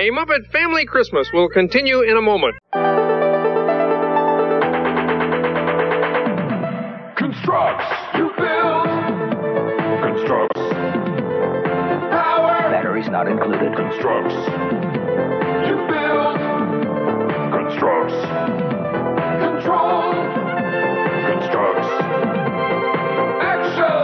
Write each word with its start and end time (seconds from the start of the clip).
A 0.00 0.08
Muppet 0.12 0.50
Family 0.50 0.86
Christmas 0.86 1.28
will 1.30 1.50
continue 1.50 2.00
in 2.00 2.16
a 2.16 2.22
moment. 2.22 2.56
Constructs. 7.18 7.84
You 8.16 8.32
build. 8.38 8.86
Constructs. 10.00 10.62
Power. 12.16 12.70
Batteries 12.72 13.10
not 13.10 13.28
included. 13.28 13.76
Constructs. 13.76 14.32
You 15.68 15.76
build. 15.84 16.40
Constructs. 17.52 18.16
Control. 19.44 20.16
Constructs. 21.28 21.90
Action. 23.44 24.00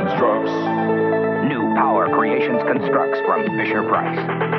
Constructs. 0.00 0.54
New 1.44 1.74
Power 1.76 2.08
Creations 2.14 2.62
Constructs 2.62 3.20
from 3.26 3.44
Fisher 3.58 3.82
Price. 3.82 4.57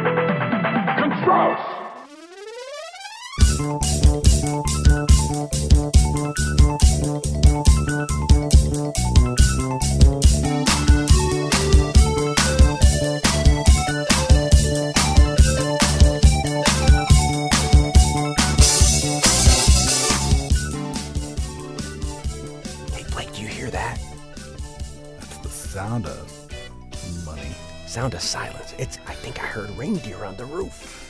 Sound 25.80 26.06
of 26.08 27.26
money. 27.26 27.56
Sound 27.88 28.14
of 28.14 28.22
silence. 28.22 28.74
It's. 28.78 29.00
I 29.08 29.14
think 29.14 29.42
I 29.42 29.46
heard 29.46 29.70
reindeer 29.78 30.26
on 30.26 30.36
the 30.38 30.46
roof. 30.46 31.09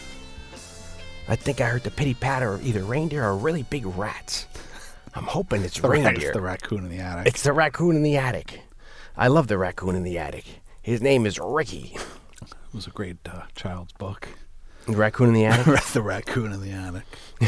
I 1.30 1.36
think 1.36 1.62
I 1.62 1.66
heard 1.66 1.84
the 1.84 1.92
pitty 1.92 2.16
patter 2.16 2.56
of 2.56 2.66
either 2.66 2.84
reindeer 2.84 3.24
or 3.24 3.38
really 3.38 3.64
big 3.64 3.86
rats. 3.86 4.48
I'm 5.16 5.24
hoping 5.26 5.64
it's 5.64 5.80
The, 5.80 5.88
reindeer. 5.88 6.28
it's 6.30 6.32
the 6.34 6.42
raccoon 6.42 6.86
in 6.86 6.90
the 6.90 7.00
attic. 7.00 7.28
It's 7.28 7.44
the 7.44 7.54
raccoon 7.54 7.96
in 7.96 8.04
the 8.04 8.18
attic. 8.18 8.62
I 9.16 9.28
love 9.28 9.48
the 9.48 9.58
raccoon 9.58 9.96
in 9.96 10.04
the 10.04 10.18
attic. 10.18 10.46
His 10.82 11.02
name 11.02 11.26
is 11.26 11.40
Ricky. 11.40 11.96
it 12.42 12.54
was 12.74 12.88
a 12.88 12.92
great 12.92 13.18
uh, 13.28 13.44
child's 13.56 13.94
book. 13.94 14.28
The 14.88 14.96
raccoon 14.96 15.28
in 15.30 15.34
the 15.36 15.46
attic. 15.46 15.84
the 15.94 16.02
raccoon 16.02 16.52
in 16.52 16.62
the 16.62 16.72
attic. 16.72 17.04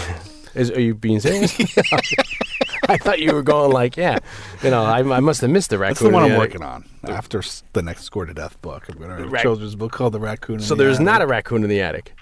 Is, 0.54 0.70
are 0.70 0.82
you 0.82 0.94
being 0.94 1.22
serious? 1.22 1.58
I 2.90 2.98
thought 2.98 3.20
you 3.20 3.34
were 3.34 3.42
going 3.42 3.72
like, 3.72 3.95
yeah. 3.95 4.18
You 4.62 4.70
know, 4.70 4.84
I, 4.84 4.98
I 5.00 5.20
must 5.22 5.40
have 5.42 5.50
missed 5.50 5.70
the 5.70 5.78
raccoon. 5.78 5.92
That's 5.94 6.00
the 6.02 6.10
one 6.10 6.26
in 6.26 6.32
I'm 6.34 6.40
attic. 6.42 6.54
working 6.56 6.64
on. 6.64 6.86
After 7.06 7.42
the 7.72 7.82
next 7.82 8.04
Score 8.04 8.26
to 8.26 8.34
Death 8.34 8.62
book, 8.62 8.86
I'm 8.90 8.98
going 8.98 9.10
to 9.12 9.16
write 9.16 9.26
a 9.26 9.30
Rac- 9.30 9.42
children's 9.44 9.76
book 9.76 9.94
called 9.94 10.12
The 10.14 10.20
Raccoon 10.20 10.56
in 10.56 10.62
So 10.62 10.76
the 10.76 10.84
there's 10.84 10.98
Attic. 10.98 11.06
not 11.06 11.22
a 11.22 11.26
raccoon 11.28 11.64
in 11.64 11.70
the 11.70 11.80
attic. 11.82 12.14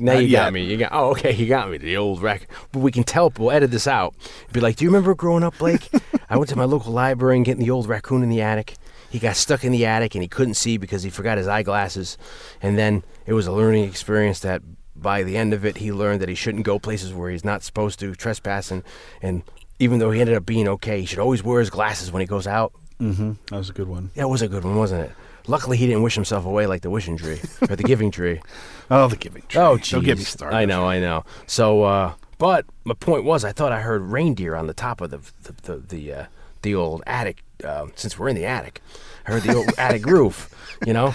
Now 0.00 0.14
Not 0.14 0.24
you 0.24 0.32
got 0.32 0.44
yet. 0.44 0.52
me. 0.52 0.64
You 0.64 0.76
got. 0.76 0.90
Oh, 0.92 1.10
okay. 1.10 1.32
You 1.34 1.46
got 1.46 1.70
me. 1.70 1.78
The 1.78 1.96
old 1.96 2.22
rack. 2.22 2.48
But 2.72 2.80
we 2.80 2.92
can 2.92 3.04
tell. 3.04 3.32
We'll 3.38 3.50
edit 3.50 3.70
this 3.70 3.86
out. 3.86 4.14
Be 4.52 4.60
like, 4.60 4.76
do 4.76 4.84
you 4.84 4.90
remember 4.90 5.14
growing 5.14 5.42
up, 5.42 5.58
Blake? 5.58 5.88
I 6.30 6.36
went 6.36 6.48
to 6.50 6.56
my 6.56 6.64
local 6.64 6.92
library 6.92 7.36
and 7.36 7.44
getting 7.44 7.64
the 7.64 7.70
old 7.70 7.88
raccoon 7.88 8.22
in 8.22 8.28
the 8.28 8.40
attic. 8.42 8.74
He 9.10 9.18
got 9.18 9.36
stuck 9.36 9.64
in 9.64 9.72
the 9.72 9.86
attic 9.86 10.14
and 10.14 10.22
he 10.22 10.28
couldn't 10.28 10.54
see 10.54 10.76
because 10.76 11.02
he 11.02 11.10
forgot 11.10 11.38
his 11.38 11.48
eyeglasses. 11.48 12.18
And 12.60 12.76
then 12.76 13.02
it 13.26 13.32
was 13.32 13.46
a 13.46 13.52
learning 13.52 13.84
experience 13.84 14.40
that 14.40 14.62
by 14.94 15.22
the 15.22 15.36
end 15.36 15.54
of 15.54 15.64
it, 15.64 15.78
he 15.78 15.92
learned 15.92 16.20
that 16.20 16.28
he 16.28 16.34
shouldn't 16.34 16.64
go 16.64 16.78
places 16.78 17.14
where 17.14 17.30
he's 17.30 17.44
not 17.44 17.62
supposed 17.62 17.98
to 18.00 18.14
trespass. 18.14 18.70
And, 18.70 18.82
and 19.22 19.42
even 19.78 19.98
though 19.98 20.10
he 20.10 20.20
ended 20.20 20.36
up 20.36 20.44
being 20.44 20.68
okay, 20.68 21.00
he 21.00 21.06
should 21.06 21.20
always 21.20 21.42
wear 21.42 21.60
his 21.60 21.70
glasses 21.70 22.12
when 22.12 22.20
he 22.20 22.26
goes 22.26 22.46
out. 22.46 22.72
Mm-hmm. 23.00 23.32
That 23.50 23.56
was 23.56 23.70
a 23.70 23.72
good 23.72 23.88
one. 23.88 24.10
That 24.16 24.28
was 24.28 24.42
a 24.42 24.48
good 24.48 24.64
one, 24.64 24.76
wasn't 24.76 25.04
it? 25.04 25.12
Luckily, 25.48 25.76
he 25.76 25.86
didn't 25.86 26.02
wish 26.02 26.14
himself 26.14 26.44
away 26.44 26.66
like 26.66 26.82
the 26.82 26.90
wishing 26.90 27.16
tree 27.16 27.40
or 27.68 27.74
the 27.74 27.82
giving 27.82 28.10
tree. 28.10 28.40
Oh, 28.90 29.06
the 29.08 29.16
giving 29.16 29.42
tree. 29.48 29.60
Oh, 29.60 29.76
Don't 29.76 30.02
get 30.02 30.16
me 30.16 30.24
started. 30.24 30.56
I 30.56 30.64
know, 30.64 30.86
I 30.86 30.98
know. 30.98 31.24
So, 31.46 31.82
uh, 31.82 32.14
but 32.38 32.64
my 32.84 32.94
point 32.94 33.24
was, 33.24 33.44
I 33.44 33.52
thought 33.52 33.70
I 33.70 33.80
heard 33.82 34.00
reindeer 34.00 34.56
on 34.56 34.66
the 34.66 34.72
top 34.72 35.02
of 35.02 35.10
the 35.10 35.18
the 35.42 35.52
the 35.62 35.76
the, 35.88 36.12
uh, 36.14 36.24
the 36.62 36.74
old 36.74 37.02
attic. 37.06 37.42
Uh, 37.62 37.88
since 37.96 38.18
we're 38.18 38.30
in 38.30 38.36
the 38.36 38.46
attic, 38.46 38.80
I 39.26 39.32
heard 39.32 39.42
the 39.42 39.54
old 39.54 39.68
attic 39.78 40.06
roof. 40.06 40.48
You 40.86 40.94
know. 40.94 41.12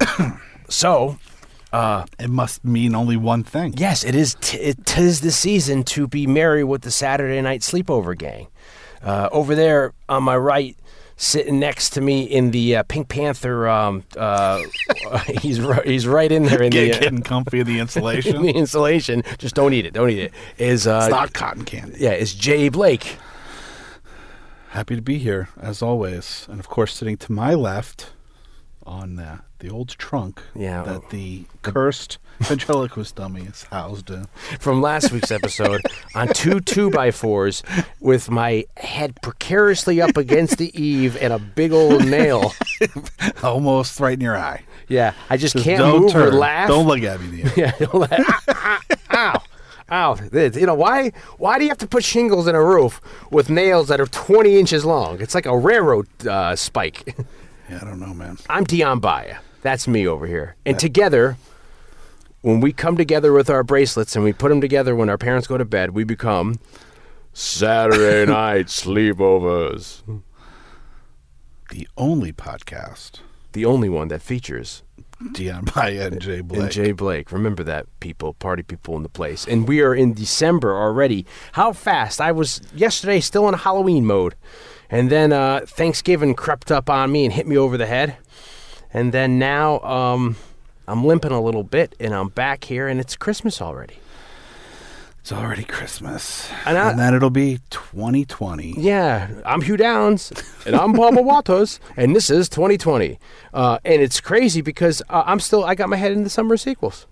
so, 0.68 1.18
It 1.72 2.30
must 2.30 2.64
mean 2.64 2.94
only 2.94 3.16
one 3.18 3.44
thing. 3.44 3.74
yes, 3.76 4.02
it 4.04 4.14
is. 4.14 4.34
T- 4.40 4.56
it 4.58 4.86
tis 4.86 5.20
the 5.20 5.30
season 5.30 5.84
to 5.84 6.06
be 6.06 6.26
merry 6.26 6.64
with 6.64 6.82
the 6.82 6.90
Saturday 6.90 7.40
night 7.42 7.60
sleepover 7.60 8.16
gang. 8.16 8.46
Uh, 9.02 9.28
over 9.32 9.54
there 9.54 9.92
on 10.08 10.22
my 10.22 10.36
right, 10.36 10.76
sitting 11.22 11.60
next 11.60 11.90
to 11.90 12.00
me 12.00 12.22
in 12.22 12.50
the 12.50 12.76
uh, 12.76 12.82
Pink 12.84 13.08
Panther. 13.08 13.68
Um, 13.68 14.04
uh, 14.16 14.62
he's 15.42 15.60
right, 15.60 15.86
he's 15.86 16.06
right 16.06 16.32
in 16.32 16.44
there 16.44 16.62
in 16.62 16.70
Get, 16.70 16.92
the. 16.92 16.96
uh, 16.96 17.00
getting 17.00 17.22
comfy 17.22 17.60
in 17.60 17.66
the 17.66 17.74
in 17.74 17.80
insulation. 17.82 18.42
the 18.42 18.50
insulation, 18.52 19.22
just 19.38 19.54
don't 19.54 19.72
eat 19.74 19.84
it. 19.86 19.92
Don't 19.92 20.10
eat 20.10 20.18
it. 20.18 20.32
Is 20.58 20.86
uh, 20.86 21.00
it's 21.04 21.10
not 21.10 21.32
cotton 21.34 21.64
candy. 21.64 21.98
Yeah, 22.00 22.10
it's 22.10 22.32
Jay 22.34 22.68
Blake. 22.70 23.18
Happy 24.70 24.94
to 24.96 25.02
be 25.02 25.18
here, 25.18 25.48
as 25.60 25.82
always. 25.82 26.46
And 26.50 26.58
of 26.60 26.68
course, 26.68 26.94
sitting 26.94 27.16
to 27.18 27.32
my 27.32 27.54
left 27.54 28.12
on 28.86 29.18
uh, 29.18 29.38
the 29.58 29.68
old 29.68 29.88
trunk 29.90 30.40
Yeah. 30.54 30.82
that 30.84 31.10
the 31.10 31.44
cursed 31.62 32.18
ventriloquist 32.48 33.14
dummy 33.16 33.42
is 33.42 33.64
housed 33.64 34.10
in. 34.10 34.26
from 34.58 34.80
last 34.80 35.12
week's 35.12 35.30
episode 35.30 35.82
on 36.14 36.28
two 36.28 36.60
two 36.60 36.90
by 36.90 37.10
fours 37.10 37.62
with 38.00 38.30
my 38.30 38.64
head 38.76 39.14
precariously 39.22 40.00
up 40.00 40.16
against 40.16 40.58
the 40.58 40.70
eave 40.80 41.16
and 41.18 41.32
a 41.32 41.38
big 41.38 41.72
old 41.72 42.04
nail. 42.06 42.52
Almost 43.42 44.00
right 44.00 44.14
in 44.14 44.20
your 44.20 44.36
eye. 44.36 44.62
Yeah, 44.88 45.12
I 45.28 45.36
just, 45.36 45.52
Just 45.54 45.64
can't 45.64 45.78
don't 45.78 46.00
move 46.02 46.10
or 46.16 46.30
turn. 46.30 46.34
laugh. 46.38 46.68
Don't 46.68 46.86
look 46.86 47.02
at 47.02 47.20
me. 47.20 47.44
Yeah, 47.56 47.72
don't 47.78 47.94
let- 47.94 48.20
ow, 49.12 49.42
ow. 49.90 50.14
This- 50.14 50.56
You 50.56 50.66
know 50.66 50.74
why? 50.74 51.12
Why 51.38 51.58
do 51.58 51.64
you 51.64 51.70
have 51.70 51.78
to 51.78 51.86
put 51.86 52.02
shingles 52.04 52.46
in 52.48 52.54
a 52.54 52.64
roof 52.64 53.00
with 53.30 53.50
nails 53.50 53.88
that 53.88 54.00
are 54.00 54.06
twenty 54.06 54.58
inches 54.58 54.84
long? 54.84 55.20
It's 55.20 55.34
like 55.34 55.46
a 55.46 55.56
railroad 55.56 56.08
uh, 56.26 56.56
spike. 56.56 57.14
Yeah, 57.68 57.78
I 57.82 57.84
don't 57.84 58.00
know, 58.00 58.14
man. 58.14 58.38
I'm 58.48 58.64
Dion 58.64 58.98
Baya. 58.98 59.36
That's 59.62 59.86
me 59.86 60.06
over 60.08 60.26
here. 60.26 60.56
And 60.66 60.78
together, 60.78 61.36
when 62.42 62.60
we 62.60 62.72
come 62.72 62.96
together 62.96 63.32
with 63.32 63.50
our 63.50 63.62
bracelets 63.62 64.14
and 64.16 64.24
we 64.24 64.32
put 64.32 64.48
them 64.48 64.60
together 64.60 64.94
when 64.96 65.08
our 65.08 65.18
parents 65.18 65.46
go 65.46 65.58
to 65.58 65.64
bed, 65.64 65.90
we 65.90 66.04
become 66.04 66.58
Saturday 67.32 68.24
night 68.30 68.66
sleepovers. 68.66 70.02
The 71.70 71.86
only 71.96 72.32
podcast, 72.32 73.20
The 73.52 73.64
only 73.64 73.88
one 73.88 74.08
that 74.08 74.22
features 74.22 74.82
Dion 75.32 75.68
Maya 75.76 76.06
and 76.06 76.20
Jay 76.20 76.40
Blake. 76.40 76.60
and 76.62 76.70
Jay 76.72 76.92
Blake. 76.92 77.30
Remember 77.30 77.62
that, 77.62 77.86
people, 78.00 78.34
party 78.34 78.62
people 78.62 78.96
in 78.96 79.02
the 79.02 79.08
place. 79.08 79.46
And 79.46 79.68
we 79.68 79.80
are 79.82 79.94
in 79.94 80.14
December 80.14 80.74
already. 80.74 81.26
How 81.52 81.72
fast? 81.72 82.20
I 82.20 82.32
was 82.32 82.60
yesterday 82.74 83.20
still 83.20 83.46
in 83.48 83.54
Halloween 83.54 84.04
mode. 84.06 84.34
And 84.88 85.10
then 85.10 85.32
uh, 85.32 85.60
Thanksgiving 85.66 86.34
crept 86.34 86.72
up 86.72 86.88
on 86.90 87.12
me 87.12 87.24
and 87.26 87.32
hit 87.34 87.46
me 87.46 87.56
over 87.56 87.76
the 87.76 87.86
head. 87.86 88.16
And 88.92 89.12
then 89.12 89.38
now 89.38 89.78
um, 89.80 90.36
I'm 90.90 91.04
limping 91.04 91.30
a 91.30 91.40
little 91.40 91.62
bit 91.62 91.94
and 92.00 92.12
I'm 92.12 92.30
back 92.30 92.64
here 92.64 92.88
and 92.88 92.98
it's 92.98 93.14
Christmas 93.14 93.62
already. 93.62 93.98
It's 95.20 95.30
already 95.30 95.62
Christmas. 95.62 96.50
And 96.66 96.76
And, 96.76 96.98
then 96.98 97.14
it'll 97.14 97.30
be 97.30 97.60
2020. 97.70 98.74
Yeah, 98.76 99.28
I'm 99.46 99.60
Hugh 99.60 99.76
Downs, 99.76 100.32
and 100.66 100.74
I'm 100.74 100.94
Bubba 100.94 101.22
Waters, 101.24 101.78
and 101.96 102.16
this 102.16 102.30
is 102.30 102.48
2020. 102.48 103.18
Uh, 103.52 103.78
and 103.84 104.02
it's 104.02 104.18
crazy 104.20 104.62
because 104.62 105.02
uh, 105.10 105.22
I'm 105.26 105.38
still, 105.38 105.62
I 105.62 105.74
got 105.74 105.90
my 105.90 105.96
head 105.96 106.12
in 106.12 106.24
the 106.24 106.30
summer 106.30 106.56
sequels. 106.56 107.06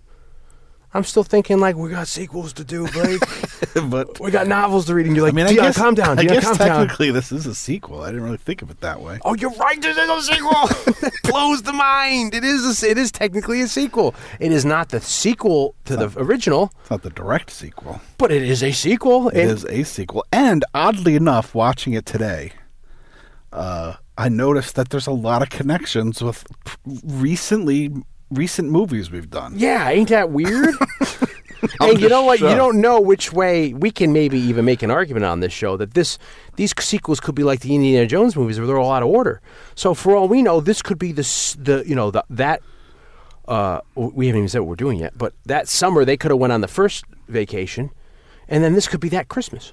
I'm 0.94 1.04
still 1.04 1.22
thinking 1.22 1.58
like 1.58 1.76
we 1.76 1.90
got 1.90 2.08
sequels 2.08 2.54
to 2.54 2.64
do, 2.64 2.88
Blake. 2.88 3.20
but 3.90 4.18
we 4.20 4.30
got 4.30 4.46
novels 4.46 4.86
to 4.86 4.94
read, 4.94 5.06
and 5.06 5.14
you're 5.14 5.26
I 5.26 5.28
like, 5.28 5.34
mean, 5.34 5.46
I 5.46 5.52
guess, 5.52 5.76
calm 5.76 5.94
down, 5.94 6.18
I 6.18 6.22
Dion, 6.22 6.34
guess 6.34 6.44
calm 6.44 6.56
down. 6.56 6.68
technically 6.86 7.10
this 7.10 7.30
is 7.30 7.46
a 7.46 7.54
sequel. 7.54 8.02
I 8.02 8.06
didn't 8.08 8.22
really 8.24 8.38
think 8.38 8.62
of 8.62 8.70
it 8.70 8.80
that 8.80 9.00
way. 9.02 9.18
Oh, 9.22 9.34
you're 9.34 9.50
right. 9.52 9.80
This 9.82 9.96
is 9.98 10.08
a 10.08 10.22
sequel. 10.34 11.10
blows 11.30 11.62
the 11.62 11.74
mind. 11.74 12.32
It 12.34 12.42
is. 12.42 12.82
A, 12.82 12.88
it 12.90 12.96
is 12.96 13.12
technically 13.12 13.60
a 13.60 13.68
sequel. 13.68 14.14
It 14.40 14.50
is 14.50 14.64
not 14.64 14.88
the 14.88 15.00
sequel 15.00 15.74
to 15.84 15.96
the 15.96 16.10
original, 16.16 16.72
It's 16.80 16.90
not 16.90 17.02
the 17.02 17.10
direct 17.10 17.50
sequel. 17.50 18.00
but 18.16 18.32
it 18.32 18.42
is 18.42 18.62
a 18.62 18.72
sequel. 18.72 19.28
It 19.28 19.40
and 19.42 19.50
is 19.50 19.64
a 19.66 19.82
sequel. 19.82 20.24
And 20.32 20.64
oddly 20.72 21.16
enough, 21.16 21.54
watching 21.54 21.92
it 21.92 22.06
today, 22.06 22.52
uh, 23.52 23.96
I 24.16 24.28
noticed 24.30 24.74
that 24.76 24.88
there's 24.88 25.06
a 25.06 25.12
lot 25.12 25.42
of 25.42 25.50
connections 25.50 26.22
with 26.22 26.44
recently 27.04 27.92
recent 28.30 28.70
movies 28.70 29.10
we've 29.10 29.30
done. 29.30 29.54
Yeah, 29.56 29.88
ain't 29.88 30.08
that 30.10 30.30
weird? 30.30 30.74
And 31.80 32.00
you 32.00 32.08
know 32.08 32.22
what? 32.22 32.40
You 32.40 32.54
don't 32.54 32.80
know 32.80 33.00
which 33.00 33.32
way 33.32 33.72
we 33.74 33.90
can 33.90 34.12
maybe 34.12 34.38
even 34.38 34.64
make 34.64 34.82
an 34.82 34.90
argument 34.90 35.24
on 35.24 35.40
this 35.40 35.52
show 35.52 35.76
that 35.76 35.94
this 35.94 36.18
these 36.56 36.72
sequels 36.78 37.18
could 37.20 37.34
be 37.34 37.42
like 37.42 37.60
the 37.60 37.74
Indiana 37.74 38.06
Jones 38.06 38.36
movies 38.36 38.58
where 38.58 38.66
they're 38.66 38.78
all 38.78 38.92
out 38.92 39.02
of 39.02 39.08
order. 39.08 39.40
So 39.74 39.94
for 39.94 40.14
all 40.14 40.28
we 40.28 40.42
know, 40.42 40.60
this 40.60 40.82
could 40.82 40.98
be 40.98 41.12
the 41.12 41.22
the 41.58 41.82
you 41.86 41.94
know 41.94 42.10
the, 42.10 42.24
that 42.30 42.62
uh, 43.46 43.80
we 43.96 44.28
haven't 44.28 44.38
even 44.38 44.48
said 44.48 44.60
what 44.60 44.68
we're 44.68 44.74
doing 44.76 44.98
yet, 45.00 45.16
but 45.16 45.34
that 45.46 45.68
summer 45.68 46.04
they 46.04 46.16
could 46.16 46.30
have 46.30 46.38
went 46.38 46.52
on 46.52 46.60
the 46.60 46.68
first 46.68 47.04
vacation, 47.28 47.90
and 48.48 48.62
then 48.62 48.74
this 48.74 48.86
could 48.86 49.00
be 49.00 49.08
that 49.08 49.28
Christmas, 49.28 49.72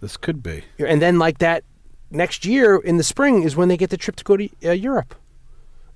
This 0.00 0.16
could 0.16 0.42
be. 0.42 0.64
and 0.78 1.02
then 1.02 1.18
like 1.18 1.38
that 1.38 1.64
next 2.10 2.44
year 2.46 2.76
in 2.76 2.96
the 2.96 3.04
spring 3.04 3.42
is 3.42 3.56
when 3.56 3.68
they 3.68 3.76
get 3.76 3.90
the 3.90 3.96
trip 3.96 4.16
to 4.16 4.24
go 4.24 4.36
to 4.36 4.48
uh, 4.64 4.70
Europe. 4.70 5.14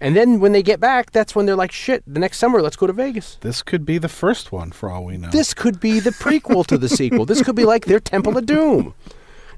And 0.00 0.16
then 0.16 0.40
when 0.40 0.52
they 0.52 0.62
get 0.62 0.80
back, 0.80 1.10
that's 1.10 1.34
when 1.34 1.44
they're 1.44 1.56
like, 1.56 1.72
shit, 1.72 2.02
the 2.06 2.18
next 2.18 2.38
summer, 2.38 2.62
let's 2.62 2.76
go 2.76 2.86
to 2.86 2.92
Vegas. 2.92 3.36
This 3.42 3.62
could 3.62 3.84
be 3.84 3.98
the 3.98 4.08
first 4.08 4.50
one 4.50 4.70
for 4.72 4.90
all 4.90 5.04
we 5.04 5.18
know. 5.18 5.28
This 5.30 5.52
could 5.52 5.78
be 5.78 6.00
the 6.00 6.10
prequel 6.10 6.66
to 6.66 6.78
the 6.78 6.88
sequel. 6.98 7.26
This 7.26 7.42
could 7.42 7.54
be 7.56 7.64
like 7.64 7.84
their 7.84 8.00
Temple 8.00 8.38
of 8.38 8.46
Doom. 8.46 8.94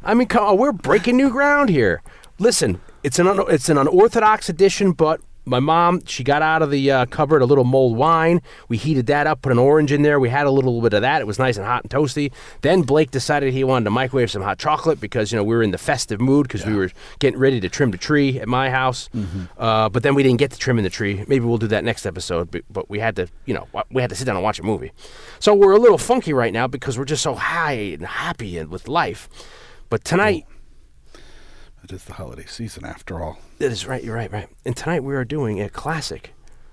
I 0.03 0.15
mean, 0.15 0.27
come 0.27 0.45
on, 0.45 0.57
we're 0.59 0.73
breaking 0.73 1.17
new 1.17 1.31
ground 1.31 1.69
here. 1.69 2.03
Listen, 2.41 2.81
it's 3.05 3.21
an 3.21 3.29
un- 3.29 3.45
it's 3.49 3.69
an 3.69 3.79
unorthodox 3.79 4.49
edition, 4.49 4.93
but 4.93 5.21
my 5.45 5.59
mom 5.61 6.05
she 6.07 6.23
got 6.23 6.43
out 6.43 6.63
of 6.63 6.71
the 6.71 6.91
uh, 6.91 7.07
cupboard 7.07 7.43
a 7.43 7.47
little 7.47 7.65
mulled 7.65 7.97
wine. 7.97 8.41
We 8.69 8.77
heated 8.77 9.07
that 9.07 9.27
up, 9.27 9.43
put 9.43 9.53
an 9.53 9.59
orange 9.59 9.93
in 9.93 10.03
there. 10.03 10.21
We 10.21 10.29
had 10.29 10.47
a 10.47 10.51
little 10.51 10.81
bit 10.81 10.93
of 10.93 11.03
that. 11.03 11.21
It 11.21 11.27
was 11.27 11.39
nice 11.39 11.57
and 11.57 11.67
hot 11.67 11.83
and 11.83 11.91
toasty. 11.91 12.33
Then 12.61 12.83
Blake 12.83 13.11
decided 13.11 13.53
he 13.53 13.65
wanted 13.65 13.85
to 13.85 13.91
microwave 13.91 14.31
some 14.31 14.43
hot 14.43 14.59
chocolate 14.59 15.01
because 15.01 15.33
you 15.33 15.37
know 15.37 15.45
we 15.45 15.55
were 15.55 15.63
in 15.63 15.73
the 15.73 15.79
festive 15.79 16.21
mood 16.21 16.47
because 16.47 16.65
we 16.65 16.75
were 16.75 16.91
getting 17.19 17.39
ready 17.39 17.61
to 17.61 17.69
trim 17.69 17.91
the 17.91 17.99
tree 17.99 18.39
at 18.41 18.49
my 18.49 18.71
house. 18.71 19.09
Uh, 19.59 19.89
but 19.89 20.03
then 20.03 20.15
we 20.15 20.23
didn't 20.23 20.39
get 20.39 20.51
to 20.53 20.59
trimming 20.59 20.85
the 20.85 20.91
tree. 20.91 21.25
Maybe 21.27 21.45
we'll 21.45 21.59
do 21.59 21.69
that 21.69 21.85
next 21.85 22.07
episode. 22.07 22.51
But, 22.51 22.63
but 22.71 22.89
we 22.89 23.01
had 23.01 23.17
to 23.17 23.29
you 23.45 23.55
know 23.55 23.67
we 23.91 24.01
had 24.01 24.11
to 24.11 24.17
sit 24.17 24.25
down 24.27 24.37
and 24.37 24.45
watch 24.45 24.61
a 24.61 24.63
movie. 24.63 24.93
So 25.41 25.55
we're 25.55 25.73
a 25.73 25.79
little 25.79 25.99
funky 25.99 26.33
right 26.33 26.53
now 26.53 26.67
because 26.67 26.99
we're 26.99 27.05
just 27.05 27.23
so 27.23 27.35
high 27.35 27.73
and 27.73 28.07
happy 28.07 28.59
and 28.59 28.71
with 28.71 28.87
life. 28.89 29.29
But 29.89 30.05
tonight. 30.05 30.47
It 31.85 31.93
is 31.93 32.05
the 32.05 32.15
holiday 32.15 32.45
season 32.47 32.85
after 32.85 33.23
all. 33.23 33.39
That 33.59 33.73
is 33.73 33.87
right. 33.87 34.03
You're 34.03 34.15
right. 34.17 34.31
Right. 34.33 34.49
And 34.65 34.77
tonight 34.77 35.03
we 35.03 35.15
are 35.15 35.25
doing 35.25 35.61
a 35.61 35.69
classic, 35.69 36.33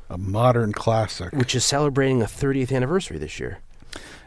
A 0.10 0.18
modern 0.18 0.72
classic. 0.72 1.34
which 1.34 1.56
is 1.56 1.66
celebrating 1.66 2.22
a 2.22 2.26
30th 2.26 2.72
anniversary 2.76 3.18
this 3.18 3.40
year. 3.40 3.60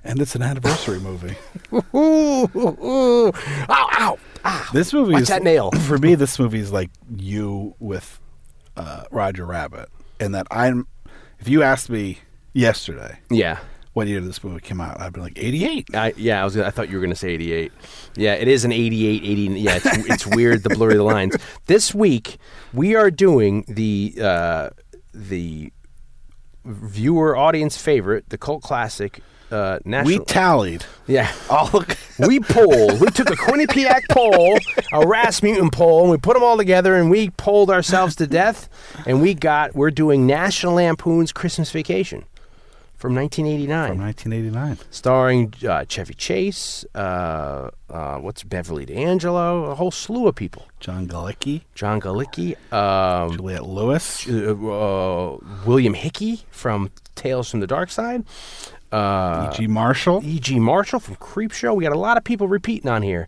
And 0.04 0.20
it's 0.20 0.34
an 0.34 0.42
anniversary 0.42 0.98
movie. 0.98 1.36
Ooh, 1.72 1.84
ooh, 1.94 2.84
ooh. 2.84 3.32
ow, 3.68 3.88
ow, 3.92 4.18
ow. 4.44 4.68
This 4.72 4.92
movie 4.92 5.12
Watch 5.12 5.22
is 5.22 5.28
that 5.28 5.44
nail. 5.44 5.70
For 5.70 5.96
me, 5.98 6.16
this 6.16 6.38
movie 6.40 6.58
is 6.58 6.72
like 6.72 6.90
you 7.16 7.76
with 7.78 8.18
uh, 8.76 9.04
Roger 9.12 9.46
Rabbit, 9.46 9.88
and 10.18 10.34
that 10.34 10.48
I'm. 10.50 10.88
If 11.38 11.48
you 11.48 11.62
asked 11.62 11.90
me 11.90 12.18
yesterday 12.52 13.18
Yeah. 13.30 13.58
What 13.92 14.06
year 14.06 14.20
this 14.20 14.42
movie 14.42 14.60
came 14.60 14.80
out, 14.80 15.00
I'd 15.00 15.12
be 15.12 15.20
like 15.20 15.38
'88. 15.38 15.94
I, 15.94 16.14
yeah, 16.16 16.40
I 16.40 16.44
was. 16.44 16.56
I 16.56 16.70
thought 16.70 16.88
you 16.88 16.96
were 16.96 17.02
going 17.02 17.10
to 17.10 17.16
say 17.16 17.30
88. 17.30 17.72
Yeah, 18.16 18.34
it 18.34 18.48
is 18.48 18.64
an 18.64 18.72
88, 18.72 19.22
80. 19.22 19.60
Yeah, 19.60 19.76
it's, 19.76 19.86
it's 20.08 20.26
weird 20.26 20.62
the 20.62 20.70
blurry 20.70 20.94
the 20.94 21.02
lines. 21.02 21.36
This 21.66 21.94
week 21.94 22.38
we 22.72 22.94
are 22.94 23.10
doing 23.10 23.64
the 23.68 24.14
uh, 24.20 24.70
the 25.14 25.72
viewer 26.64 27.36
audience 27.36 27.76
favorite, 27.76 28.28
the 28.30 28.38
cult 28.38 28.62
classic. 28.62 29.20
Uh, 29.50 29.78
national. 29.84 30.20
We 30.20 30.24
tallied 30.24 30.86
yeah. 31.06 31.30
all 31.50 31.66
the. 31.66 31.98
we 32.26 32.40
polled. 32.40 33.00
We 33.02 33.08
took 33.08 33.28
a 33.28 33.36
Quinnipiac 33.36 34.00
poll, 34.10 34.58
a 34.92 35.06
Rasmussen 35.06 35.68
poll, 35.68 36.00
and 36.02 36.10
we 36.10 36.16
put 36.16 36.32
them 36.32 36.42
all 36.42 36.56
together, 36.56 36.96
and 36.96 37.10
we 37.10 37.28
polled 37.30 37.70
ourselves 37.70 38.16
to 38.16 38.26
death. 38.26 38.70
And 39.06 39.20
we 39.20 39.34
got. 39.34 39.74
We're 39.74 39.90
doing 39.90 40.26
National 40.26 40.74
Lampoon's 40.74 41.32
Christmas 41.32 41.70
Vacation 41.70 42.24
from 43.02 43.16
1989, 43.16 43.88
From 43.88 43.98
1989. 43.98 44.78
starring 44.92 45.52
uh, 45.68 45.84
Chevy 45.88 46.14
Chase. 46.14 46.84
Uh, 46.94 47.68
uh, 47.90 48.18
what's 48.18 48.44
Beverly 48.44 48.86
D'Angelo? 48.86 49.64
A 49.64 49.74
whole 49.74 49.90
slew 49.90 50.28
of 50.28 50.36
people. 50.36 50.68
John 50.78 51.08
Galecki, 51.08 51.62
John 51.74 52.00
Galecki, 52.00 52.54
um, 52.72 53.32
Juliette 53.36 53.66
Lewis, 53.66 54.28
uh, 54.28 54.52
uh, 54.52 55.36
William 55.66 55.94
Hickey 55.94 56.42
from 56.52 56.92
Tales 57.16 57.50
from 57.50 57.58
the 57.58 57.66
Dark 57.66 57.90
Side. 57.90 58.24
Uh, 58.92 59.50
E.G. 59.52 59.66
Marshall, 59.66 60.20
E.G. 60.22 60.60
Marshall 60.60 61.00
from 61.00 61.16
Creepshow. 61.16 61.74
We 61.74 61.82
got 61.82 61.92
a 61.92 61.98
lot 61.98 62.16
of 62.16 62.22
people 62.22 62.46
repeating 62.46 62.88
on 62.88 63.02
here. 63.02 63.26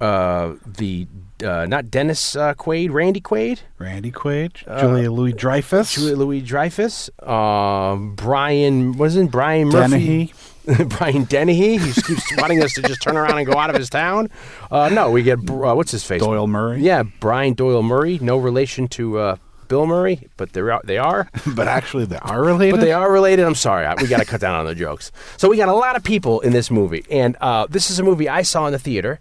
Uh, 0.00 0.54
the 0.64 1.08
uh, 1.44 1.66
not 1.66 1.90
Dennis 1.90 2.34
uh, 2.36 2.54
Quaid, 2.54 2.90
Randy 2.92 3.20
Quaid, 3.20 3.60
Randy 3.78 4.10
Quaid, 4.12 4.54
Julia 4.80 5.10
Louis 5.10 5.32
Dreyfus, 5.32 5.94
Julia 5.94 6.16
Louis 6.16 6.40
Dreyfus, 6.40 7.10
um, 7.22 8.14
Brian 8.14 8.96
wasn't 8.96 9.30
Brian 9.30 9.68
Murphy, 9.68 10.32
Brian 10.88 11.24
Dennehy. 11.24 11.78
He 11.78 11.92
keeps 12.02 12.36
wanting 12.38 12.62
us 12.62 12.72
to 12.74 12.82
just 12.82 13.02
turn 13.02 13.16
around 13.16 13.38
and 13.38 13.46
go 13.46 13.58
out 13.58 13.70
of 13.70 13.76
his 13.76 13.88
town. 13.90 14.30
Uh, 14.70 14.88
no, 14.88 15.10
we 15.10 15.22
get 15.22 15.38
uh, 15.50 15.74
what's 15.74 15.90
his 15.92 16.04
face? 16.04 16.20
Doyle 16.22 16.46
Murray. 16.46 16.80
Yeah, 16.80 17.02
Brian 17.20 17.54
Doyle 17.54 17.82
Murray. 17.82 18.18
No 18.20 18.36
relation 18.38 18.88
to 18.88 19.18
uh, 19.18 19.36
Bill 19.68 19.86
Murray, 19.86 20.26
but 20.36 20.52
they 20.54 20.60
are 20.62 20.80
they 20.84 20.98
are. 21.12 21.28
but 21.54 21.68
actually 21.68 22.04
they 22.06 22.18
are 22.18 22.42
related. 22.42 22.76
But 22.76 22.80
they 22.80 22.92
are 22.92 23.12
related. 23.12 23.44
I'm 23.44 23.54
sorry. 23.54 23.84
I- 23.86 23.94
We 24.00 24.08
got 24.08 24.18
to 24.18 24.24
cut 24.24 24.40
down 24.40 24.54
on 24.54 24.66
the 24.66 24.74
jokes. 24.74 25.12
So 25.36 25.48
we 25.48 25.56
got 25.56 25.68
a 25.68 25.74
lot 25.74 25.96
of 25.96 26.02
people 26.02 26.40
in 26.40 26.52
this 26.52 26.70
movie, 26.70 27.04
and 27.10 27.36
uh, 27.40 27.66
this 27.68 27.90
is 27.90 27.98
a 27.98 28.02
movie 28.02 28.28
I 28.28 28.42
saw 28.42 28.66
in 28.66 28.72
the 28.72 28.78
theater. 28.78 29.20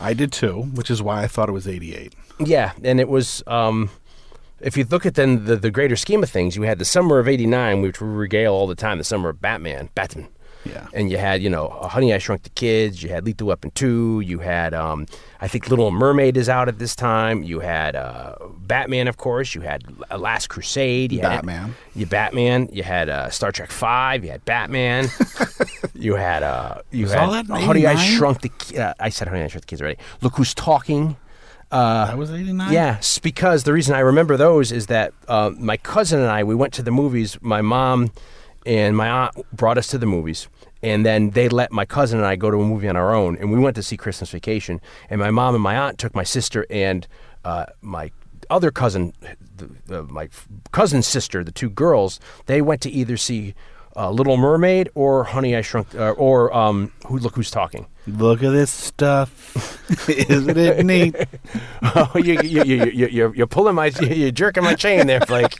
I 0.00 0.14
did 0.14 0.32
too, 0.32 0.62
which 0.74 0.90
is 0.90 1.02
why 1.02 1.22
I 1.22 1.26
thought 1.26 1.48
it 1.48 1.52
was 1.52 1.66
88. 1.66 2.14
Yeah, 2.38 2.72
and 2.84 3.00
it 3.00 3.08
was. 3.08 3.42
Um, 3.46 3.90
if 4.60 4.76
you 4.76 4.84
look 4.84 5.06
at 5.06 5.14
then 5.14 5.44
the, 5.44 5.56
the 5.56 5.70
greater 5.70 5.96
scheme 5.96 6.22
of 6.22 6.30
things, 6.30 6.56
you 6.56 6.62
had 6.62 6.78
the 6.78 6.84
summer 6.84 7.18
of 7.18 7.28
'89, 7.28 7.82
which 7.82 8.00
we 8.00 8.08
regale 8.08 8.52
all 8.52 8.66
the 8.66 8.74
time, 8.74 8.98
the 8.98 9.04
summer 9.04 9.30
of 9.30 9.40
Batman, 9.40 9.90
Batman. 9.94 10.28
Yeah. 10.68 10.86
And 10.92 11.10
you 11.10 11.18
had, 11.18 11.42
you 11.42 11.50
know, 11.50 11.68
Honey, 11.68 12.12
I 12.12 12.18
Shrunk 12.18 12.42
the 12.42 12.50
Kids. 12.50 13.02
You 13.02 13.08
had 13.08 13.24
Lethal 13.24 13.48
Weapon 13.48 13.70
2. 13.72 14.20
You 14.20 14.40
had, 14.40 14.74
um, 14.74 15.06
I 15.40 15.48
think 15.48 15.68
Little 15.68 15.90
Mermaid 15.90 16.36
is 16.36 16.48
out 16.48 16.68
at 16.68 16.78
this 16.78 16.94
time. 16.96 17.42
You 17.42 17.60
had 17.60 17.94
uh, 17.96 18.36
Batman, 18.58 19.08
of 19.08 19.16
course. 19.16 19.54
You 19.54 19.60
had 19.62 19.84
uh, 20.10 20.18
Last 20.18 20.48
Crusade. 20.48 21.12
You 21.12 21.20
Batman. 21.20 21.62
Had, 21.68 21.74
you 21.94 22.06
Batman. 22.06 22.68
You 22.72 22.82
had 22.82 23.08
uh, 23.08 23.30
Star 23.30 23.52
Trek 23.52 23.70
5. 23.70 24.24
You 24.24 24.30
had 24.30 24.44
Batman. 24.44 25.08
you 25.94 26.14
had, 26.14 26.42
uh, 26.42 26.82
you 26.90 27.08
had 27.08 27.18
all 27.18 27.30
that 27.30 27.46
Honey, 27.46 27.86
I 27.86 27.94
Shrunk 27.96 28.40
the 28.40 28.48
Ki- 28.50 28.78
uh, 28.78 28.94
I 28.98 29.08
said 29.08 29.28
Honey, 29.28 29.42
I 29.42 29.48
Shrunk 29.48 29.62
the 29.62 29.68
Kids 29.68 29.80
already. 29.82 29.98
Look 30.22 30.36
Who's 30.36 30.54
Talking. 30.54 31.16
that 31.70 32.16
was 32.18 32.30
89? 32.30 32.72
Yeah, 32.72 33.00
because 33.22 33.64
the 33.64 33.72
reason 33.72 33.94
I 33.94 34.00
remember 34.00 34.36
those 34.36 34.72
is 34.72 34.86
that 34.86 35.12
uh, 35.28 35.50
my 35.58 35.76
cousin 35.76 36.20
and 36.20 36.30
I 36.30 36.44
we 36.44 36.54
went 36.54 36.72
to 36.74 36.82
the 36.82 36.90
movies. 36.92 37.36
My 37.40 37.60
mom 37.60 38.12
and 38.64 38.96
my 38.96 39.08
aunt 39.08 39.56
brought 39.56 39.78
us 39.78 39.86
to 39.88 39.98
the 39.98 40.06
movies, 40.06 40.48
and 40.86 41.04
then 41.04 41.30
they 41.30 41.48
let 41.48 41.72
my 41.72 41.84
cousin 41.84 42.18
and 42.20 42.26
I 42.26 42.36
go 42.36 42.48
to 42.48 42.60
a 42.60 42.64
movie 42.64 42.88
on 42.88 42.94
our 42.96 43.12
own, 43.12 43.36
and 43.38 43.50
we 43.50 43.58
went 43.58 43.74
to 43.74 43.82
see 43.82 43.96
Christmas 43.96 44.30
Vacation. 44.30 44.80
And 45.10 45.20
my 45.20 45.32
mom 45.32 45.54
and 45.54 45.62
my 45.62 45.76
aunt 45.76 45.98
took 45.98 46.14
my 46.14 46.22
sister 46.22 46.64
and 46.70 47.06
uh, 47.44 47.66
my 47.82 48.12
other 48.50 48.70
cousin, 48.70 49.12
the, 49.56 49.68
the, 49.86 50.02
my 50.04 50.24
f- 50.24 50.46
cousin's 50.70 51.06
sister, 51.06 51.42
the 51.42 51.50
two 51.50 51.70
girls. 51.70 52.20
They 52.46 52.62
went 52.62 52.82
to 52.82 52.90
either 52.90 53.16
see 53.16 53.54
uh, 53.96 54.10
Little 54.10 54.36
Mermaid 54.36 54.90
or 54.94 55.24
Honey 55.24 55.56
I 55.56 55.62
Shrunk, 55.62 55.92
uh, 55.94 56.10
or 56.12 56.54
um, 56.54 56.92
Who 57.06 57.18
Look 57.18 57.34
Who's 57.34 57.50
Talking. 57.50 57.86
Look 58.06 58.44
at 58.44 58.50
this 58.50 58.70
stuff. 58.70 60.08
Isn't 60.08 60.56
it 60.56 60.86
neat? 60.86 61.16
Oh, 61.98 62.10
you, 62.16 62.40
you, 62.42 62.62
you, 62.64 62.84
you, 62.84 63.06
you're, 63.06 63.34
you're 63.34 63.46
pulling 63.46 63.74
my, 63.74 63.86
you're 64.02 64.30
jerking 64.30 64.62
my 64.62 64.74
chain 64.74 65.06
there, 65.06 65.20
Blake. 65.20 65.56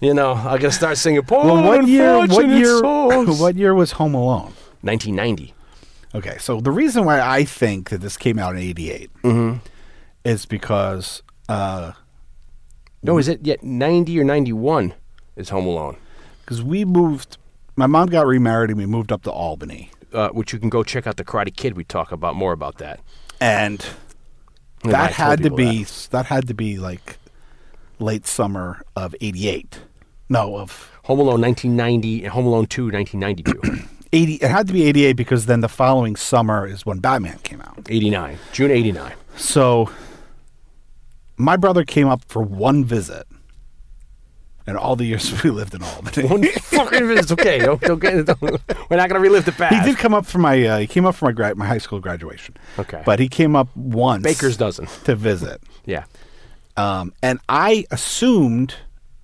You 0.00 0.12
know, 0.12 0.32
I 0.32 0.58
gotta 0.58 0.72
start 0.72 0.98
singing. 0.98 1.22
Well, 1.28 1.62
what 1.62 1.86
year? 1.86 2.18
What 2.18 2.48
year? 2.48 2.78
souls." 2.80 3.40
What 3.40 3.56
year 3.56 3.74
was 3.74 3.92
Home 3.92 4.14
Alone? 4.14 4.52
1990. 4.82 5.54
Okay, 6.14 6.36
so 6.38 6.60
the 6.60 6.70
reason 6.72 7.04
why 7.04 7.20
I 7.20 7.44
think 7.44 7.90
that 7.90 7.98
this 8.00 8.16
came 8.16 8.38
out 8.38 8.56
in 8.56 8.62
'88 8.62 9.10
Mm-hmm. 9.22 9.58
is 10.24 10.44
because 10.46 11.22
uh, 11.48 11.92
No, 13.02 13.18
is 13.18 13.28
it 13.28 13.40
yet 13.46 13.62
90 13.62 14.18
or 14.20 14.24
91? 14.24 14.94
Is 15.36 15.48
Home 15.50 15.66
Alone, 15.66 15.96
because 16.40 16.62
we 16.62 16.84
moved. 16.84 17.38
My 17.76 17.86
mom 17.86 18.08
got 18.08 18.26
remarried 18.26 18.70
and 18.70 18.78
we 18.78 18.84
moved 18.86 19.10
up 19.12 19.22
to 19.22 19.30
Albany, 19.30 19.90
uh, 20.12 20.28
which 20.30 20.52
you 20.52 20.58
can 20.58 20.68
go 20.68 20.82
check 20.82 21.06
out 21.06 21.16
the 21.16 21.24
Karate 21.24 21.54
Kid. 21.56 21.76
We 21.76 21.84
talk 21.84 22.12
about 22.12 22.34
more 22.36 22.52
about 22.52 22.78
that. 22.78 23.00
and 23.40 23.84
And 24.82 24.92
that 24.92 25.12
had 25.12 25.42
to 25.44 25.50
be 25.50 25.84
that. 26.10 26.26
had 26.26 26.48
to 26.48 26.54
be 26.54 26.76
like 26.78 27.16
late 28.00 28.26
summer 28.26 28.82
of 28.96 29.14
'88. 29.20 29.78
No, 30.28 30.56
of 30.58 30.90
Home 31.04 31.20
Alone 31.20 31.40
1990 31.40 32.24
and 32.24 32.32
Home 32.32 32.46
Alone 32.46 32.66
2 32.66 32.90
1992. 32.90 33.88
'80. 34.12 34.34
It 34.34 34.50
had 34.50 34.66
to 34.66 34.72
be 34.72 34.84
'88 34.84 35.12
because 35.14 35.46
then 35.46 35.60
the 35.60 35.68
following 35.68 36.16
summer 36.16 36.66
is 36.66 36.84
when 36.86 36.98
Batman 36.98 37.38
came 37.42 37.60
out. 37.60 37.86
89, 37.88 38.38
June 38.52 38.70
89. 38.70 39.12
So 39.36 39.90
my 41.36 41.56
brother 41.56 41.84
came 41.84 42.08
up 42.08 42.22
for 42.28 42.42
one 42.42 42.84
visit, 42.84 43.26
and 44.66 44.76
all 44.76 44.96
the 44.96 45.04
years 45.04 45.42
we 45.44 45.50
lived 45.50 45.74
in 45.74 45.82
Albany. 45.82 46.26
One 46.28 46.44
fucking 46.44 47.06
minute. 47.08 47.30
Okay, 47.32 47.58
don't, 47.58 47.80
don't 47.80 47.98
get, 47.98 48.26
don't, 48.26 48.40
we're 48.42 48.96
not 48.96 49.08
gonna 49.08 49.20
relive 49.20 49.44
the 49.44 49.52
past. 49.52 49.74
He 49.74 49.80
did 49.90 49.98
come 49.98 50.12
up 50.14 50.26
for 50.26 50.38
my 50.38 50.64
uh, 50.66 50.78
he 50.78 50.86
came 50.86 51.06
up 51.06 51.14
for 51.14 51.24
my 51.26 51.32
gra- 51.32 51.54
my 51.54 51.66
high 51.66 51.78
school 51.78 52.00
graduation. 52.00 52.56
Okay. 52.78 53.02
but 53.06 53.18
he 53.18 53.28
came 53.28 53.56
up 53.56 53.74
once 53.76 54.22
Baker's 54.22 54.56
dozen. 54.56 54.86
to 55.04 55.14
visit, 55.14 55.62
Yeah. 55.86 56.04
um, 56.76 57.12
and 57.22 57.38
I 57.48 57.86
assumed 57.90 58.74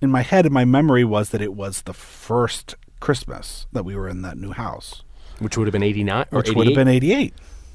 in 0.01 0.11
my 0.11 0.21
head 0.21 0.45
and 0.45 0.53
my 0.53 0.63
memory 0.65 1.03
was 1.03 1.29
that 1.31 1.41
it 1.41 1.53
was 1.55 1.81
the 1.83 1.93
first 1.93 2.75
Christmas 2.99 3.67
that 3.73 3.83
we 3.85 3.95
were 3.95 4.07
in 4.07 4.21
that 4.23 4.37
new 4.37 4.51
house, 4.51 5.03
Which 5.39 5.57
would 5.57 5.67
have 5.67 5.71
been 5.73 5.83
89 5.83 6.25
or 6.31 6.37
which 6.39 6.51
would 6.51 6.67
have 6.67 6.75
been 6.75 6.87
eighty 6.87 7.13
eight. 7.13 7.33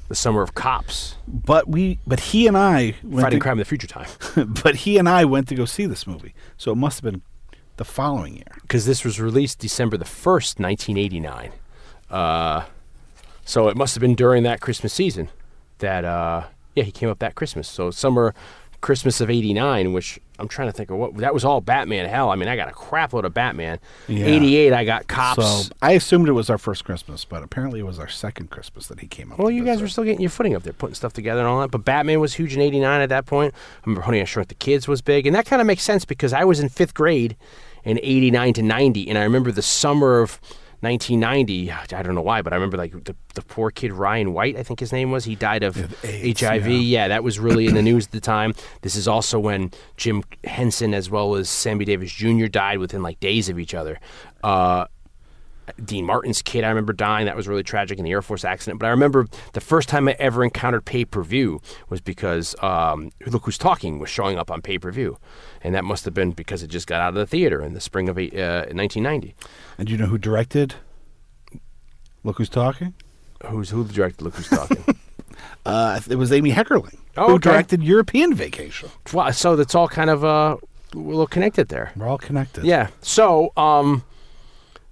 the 0.08 0.14
summer 0.14 0.42
of 0.42 0.54
cops. 0.54 1.16
But 1.28 1.68
we 1.68 1.98
but 2.06 2.20
he 2.20 2.46
and 2.46 2.56
I 2.56 2.94
went 3.02 3.20
Friday 3.22 3.36
to, 3.36 3.40
Crime 3.40 3.52
in 3.54 3.58
the 3.58 3.64
Future 3.64 3.86
Time. 3.86 4.08
but 4.64 4.74
he 4.76 4.98
and 4.98 5.08
I 5.08 5.24
went 5.24 5.48
to 5.48 5.54
go 5.54 5.64
see 5.64 5.86
this 5.86 6.06
movie, 6.06 6.34
so 6.56 6.72
it 6.72 6.76
must 6.76 7.02
have 7.02 7.12
been 7.12 7.22
the 7.76 7.84
following 7.84 8.34
year. 8.36 8.52
because 8.62 8.84
this 8.84 9.04
was 9.04 9.18
released 9.20 9.58
December 9.58 9.96
the 9.96 10.04
1st, 10.04 10.60
1989. 10.60 11.52
Uh, 12.10 12.64
so 13.44 13.68
it 13.68 13.76
must 13.76 13.94
have 13.94 14.00
been 14.02 14.14
during 14.14 14.42
that 14.42 14.60
Christmas 14.60 14.92
season 14.92 15.28
that, 15.78 16.04
uh, 16.04 16.44
yeah, 16.76 16.84
he 16.84 16.92
came 16.92 17.08
up 17.08 17.18
that 17.20 17.34
Christmas. 17.34 17.66
So 17.66 17.90
summer 17.90 18.34
Christmas 18.82 19.22
of 19.22 19.30
'89, 19.30 19.94
which 19.94 20.20
I'm 20.38 20.48
trying 20.48 20.68
to 20.68 20.72
think 20.72 20.90
of 20.90 20.98
what 20.98 21.16
that 21.16 21.32
was 21.32 21.44
all 21.44 21.62
Batman. 21.62 22.06
Hell, 22.06 22.28
I 22.30 22.34
mean, 22.36 22.48
I 22.48 22.56
got 22.56 22.68
a 22.68 22.72
crap 22.72 23.14
load 23.14 23.24
of 23.24 23.32
Batman. 23.32 23.78
Yeah. 24.08 24.26
'88, 24.26 24.72
I 24.74 24.84
got 24.84 25.06
Cops. 25.06 25.42
So 25.42 25.74
I 25.80 25.92
assumed 25.92 26.28
it 26.28 26.32
was 26.32 26.50
our 26.50 26.58
first 26.58 26.84
Christmas, 26.84 27.24
but 27.24 27.42
apparently 27.42 27.80
it 27.80 27.84
was 27.84 27.98
our 27.98 28.08
second 28.08 28.50
Christmas 28.50 28.88
that 28.88 29.00
he 29.00 29.06
came 29.06 29.32
up. 29.32 29.38
Well, 29.38 29.50
you 29.50 29.64
guys 29.64 29.80
were 29.80 29.88
still 29.88 30.04
getting 30.04 30.20
your 30.20 30.30
footing 30.30 30.54
up 30.54 30.64
there, 30.64 30.74
putting 30.74 30.94
stuff 30.94 31.14
together 31.14 31.40
and 31.40 31.48
all 31.48 31.60
that. 31.60 31.70
But 31.70 31.84
Batman 31.84 32.20
was 32.20 32.34
huge 32.34 32.54
in 32.54 32.60
'89 32.60 33.00
at 33.00 33.08
that 33.08 33.24
point. 33.24 33.54
I 33.54 33.80
remember 33.86 34.02
Honey 34.02 34.20
I 34.20 34.24
Shrunk 34.24 34.48
the 34.48 34.54
Kids 34.54 34.86
was 34.86 35.00
big, 35.00 35.26
and 35.26 35.34
that 35.34 35.46
kind 35.46 35.62
of 35.62 35.66
makes 35.66 35.82
sense 35.82 36.04
because 36.04 36.34
I 36.34 36.44
was 36.44 36.60
in 36.60 36.68
fifth 36.68 36.92
grade 36.92 37.36
in 37.84 37.98
'89 38.02 38.52
to 38.54 38.62
'90, 38.62 39.08
and 39.08 39.16
I 39.16 39.22
remember 39.22 39.52
the 39.52 39.62
summer 39.62 40.20
of 40.20 40.38
1990. 40.82 41.70
I 41.70 42.02
don't 42.02 42.14
know 42.14 42.22
why, 42.22 42.42
but 42.42 42.52
I 42.52 42.56
remember 42.56 42.76
like 42.76 42.92
the, 43.04 43.14
the 43.34 43.42
poor 43.42 43.70
kid 43.70 43.92
Ryan 43.92 44.32
White, 44.32 44.56
I 44.56 44.62
think 44.62 44.80
his 44.80 44.92
name 44.92 45.10
was. 45.10 45.24
He 45.24 45.36
died 45.36 45.62
of 45.62 45.76
HIV. 46.02 46.66
yeah. 46.66 46.78
Yeah. 46.92 47.08
that 47.08 47.22
was 47.24 47.38
really 47.38 47.66
in 47.66 47.74
the 47.74 47.82
news 47.82 48.06
at 48.06 48.12
the 48.12 48.20
time. 48.20 48.54
This 48.82 48.96
is 48.96 49.06
also 49.06 49.38
when 49.38 49.70
Jim 49.96 50.22
Henson 50.44 50.92
as 50.92 51.08
well 51.08 51.36
as 51.36 51.48
Sammy 51.48 51.84
Davis 51.84 52.12
Jr. 52.12 52.46
died 52.46 52.78
within 52.78 53.02
like 53.02 53.20
days 53.20 53.48
of 53.48 53.58
each 53.58 53.74
other. 53.74 54.00
Uh, 54.42 54.86
Dean 55.84 56.04
Martin's 56.04 56.42
kid, 56.42 56.64
I 56.64 56.68
remember 56.68 56.92
dying. 56.92 57.26
That 57.26 57.36
was 57.36 57.46
really 57.48 57.62
tragic 57.62 57.98
in 57.98 58.04
the 58.04 58.10
Air 58.10 58.22
Force 58.22 58.44
accident. 58.44 58.80
But 58.80 58.86
I 58.86 58.90
remember 58.90 59.26
the 59.52 59.60
first 59.60 59.88
time 59.88 60.08
I 60.08 60.16
ever 60.18 60.42
encountered 60.44 60.84
pay 60.84 61.04
per 61.04 61.22
view 61.22 61.60
was 61.88 62.00
because 62.00 62.54
um, 62.62 63.10
Look 63.26 63.44
Who's 63.44 63.58
Talking 63.58 63.98
was 63.98 64.10
showing 64.10 64.38
up 64.38 64.50
on 64.50 64.60
pay 64.62 64.78
per 64.78 64.90
view. 64.90 65.18
And 65.62 65.74
that 65.74 65.84
must 65.84 66.04
have 66.04 66.14
been 66.14 66.32
because 66.32 66.62
it 66.62 66.68
just 66.68 66.86
got 66.86 67.00
out 67.00 67.10
of 67.10 67.14
the 67.14 67.26
theater 67.26 67.62
in 67.62 67.74
the 67.74 67.80
spring 67.80 68.08
of 68.08 68.18
eight, 68.18 68.34
uh, 68.34 68.66
1990. 68.72 69.34
And 69.78 69.86
do 69.86 69.92
you 69.92 69.98
know 69.98 70.06
who 70.06 70.18
directed? 70.18 70.74
Look 72.24 72.38
who's 72.38 72.48
talking. 72.48 72.94
Who's 73.46 73.70
who 73.70 73.84
directed 73.84 74.22
Look 74.22 74.34
Who's 74.34 74.48
Talking? 74.48 74.84
Uh, 75.64 76.00
it 76.10 76.16
was 76.16 76.32
Amy 76.32 76.50
Heckerling 76.50 76.98
Oh, 77.16 77.28
who 77.28 77.34
okay. 77.34 77.50
directed 77.50 77.82
European 77.82 78.34
Vacation. 78.34 78.90
well, 79.12 79.32
so 79.32 79.54
that's 79.56 79.74
all 79.74 79.88
kind 79.88 80.10
of 80.10 80.24
uh, 80.24 80.56
a 80.92 80.96
little 80.96 81.26
connected 81.26 81.68
there. 81.68 81.92
We're 81.96 82.08
all 82.08 82.18
connected. 82.18 82.64
Yeah. 82.64 82.88
So 83.00 83.52
um, 83.56 84.02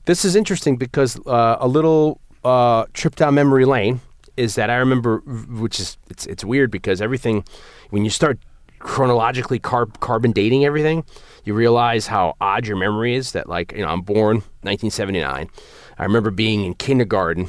this 0.07 0.25
is 0.25 0.37
interesting 0.37 0.77
because 0.77 1.19
uh, 1.27 1.57
a 1.61 1.69
little 1.69 2.21
uh, 2.45 2.87
trip 2.95 3.17
down 3.17 3.35
memory 3.35 3.65
lane 3.65 4.01
is 4.37 4.55
that 4.55 4.71
I 4.71 4.77
remember, 4.77 5.19
which 5.19 5.79
is 5.81 5.99
it's 6.09 6.27
it's 6.27 6.45
weird 6.45 6.71
because 6.71 7.01
everything 7.03 7.45
when 7.91 8.05
you 8.05 8.11
start 8.11 8.39
chronologically 8.79 9.61
carb, 9.61 10.01
carbon 10.01 10.33
dating 10.33 10.65
everything, 10.65 11.05
you 11.45 11.53
realize 11.53 12.07
how 12.07 12.35
odd 12.41 12.67
your 12.67 12.77
memory 12.77 13.15
is. 13.15 13.33
That 13.33 13.49
like 13.49 13.73
you 13.73 13.83
know 13.83 13.89
I'm 13.89 14.01
born 14.03 14.37
1979. 14.63 15.51
I 15.99 16.03
remember 16.03 16.31
being 16.31 16.65
in 16.65 16.75
kindergarten. 16.75 17.49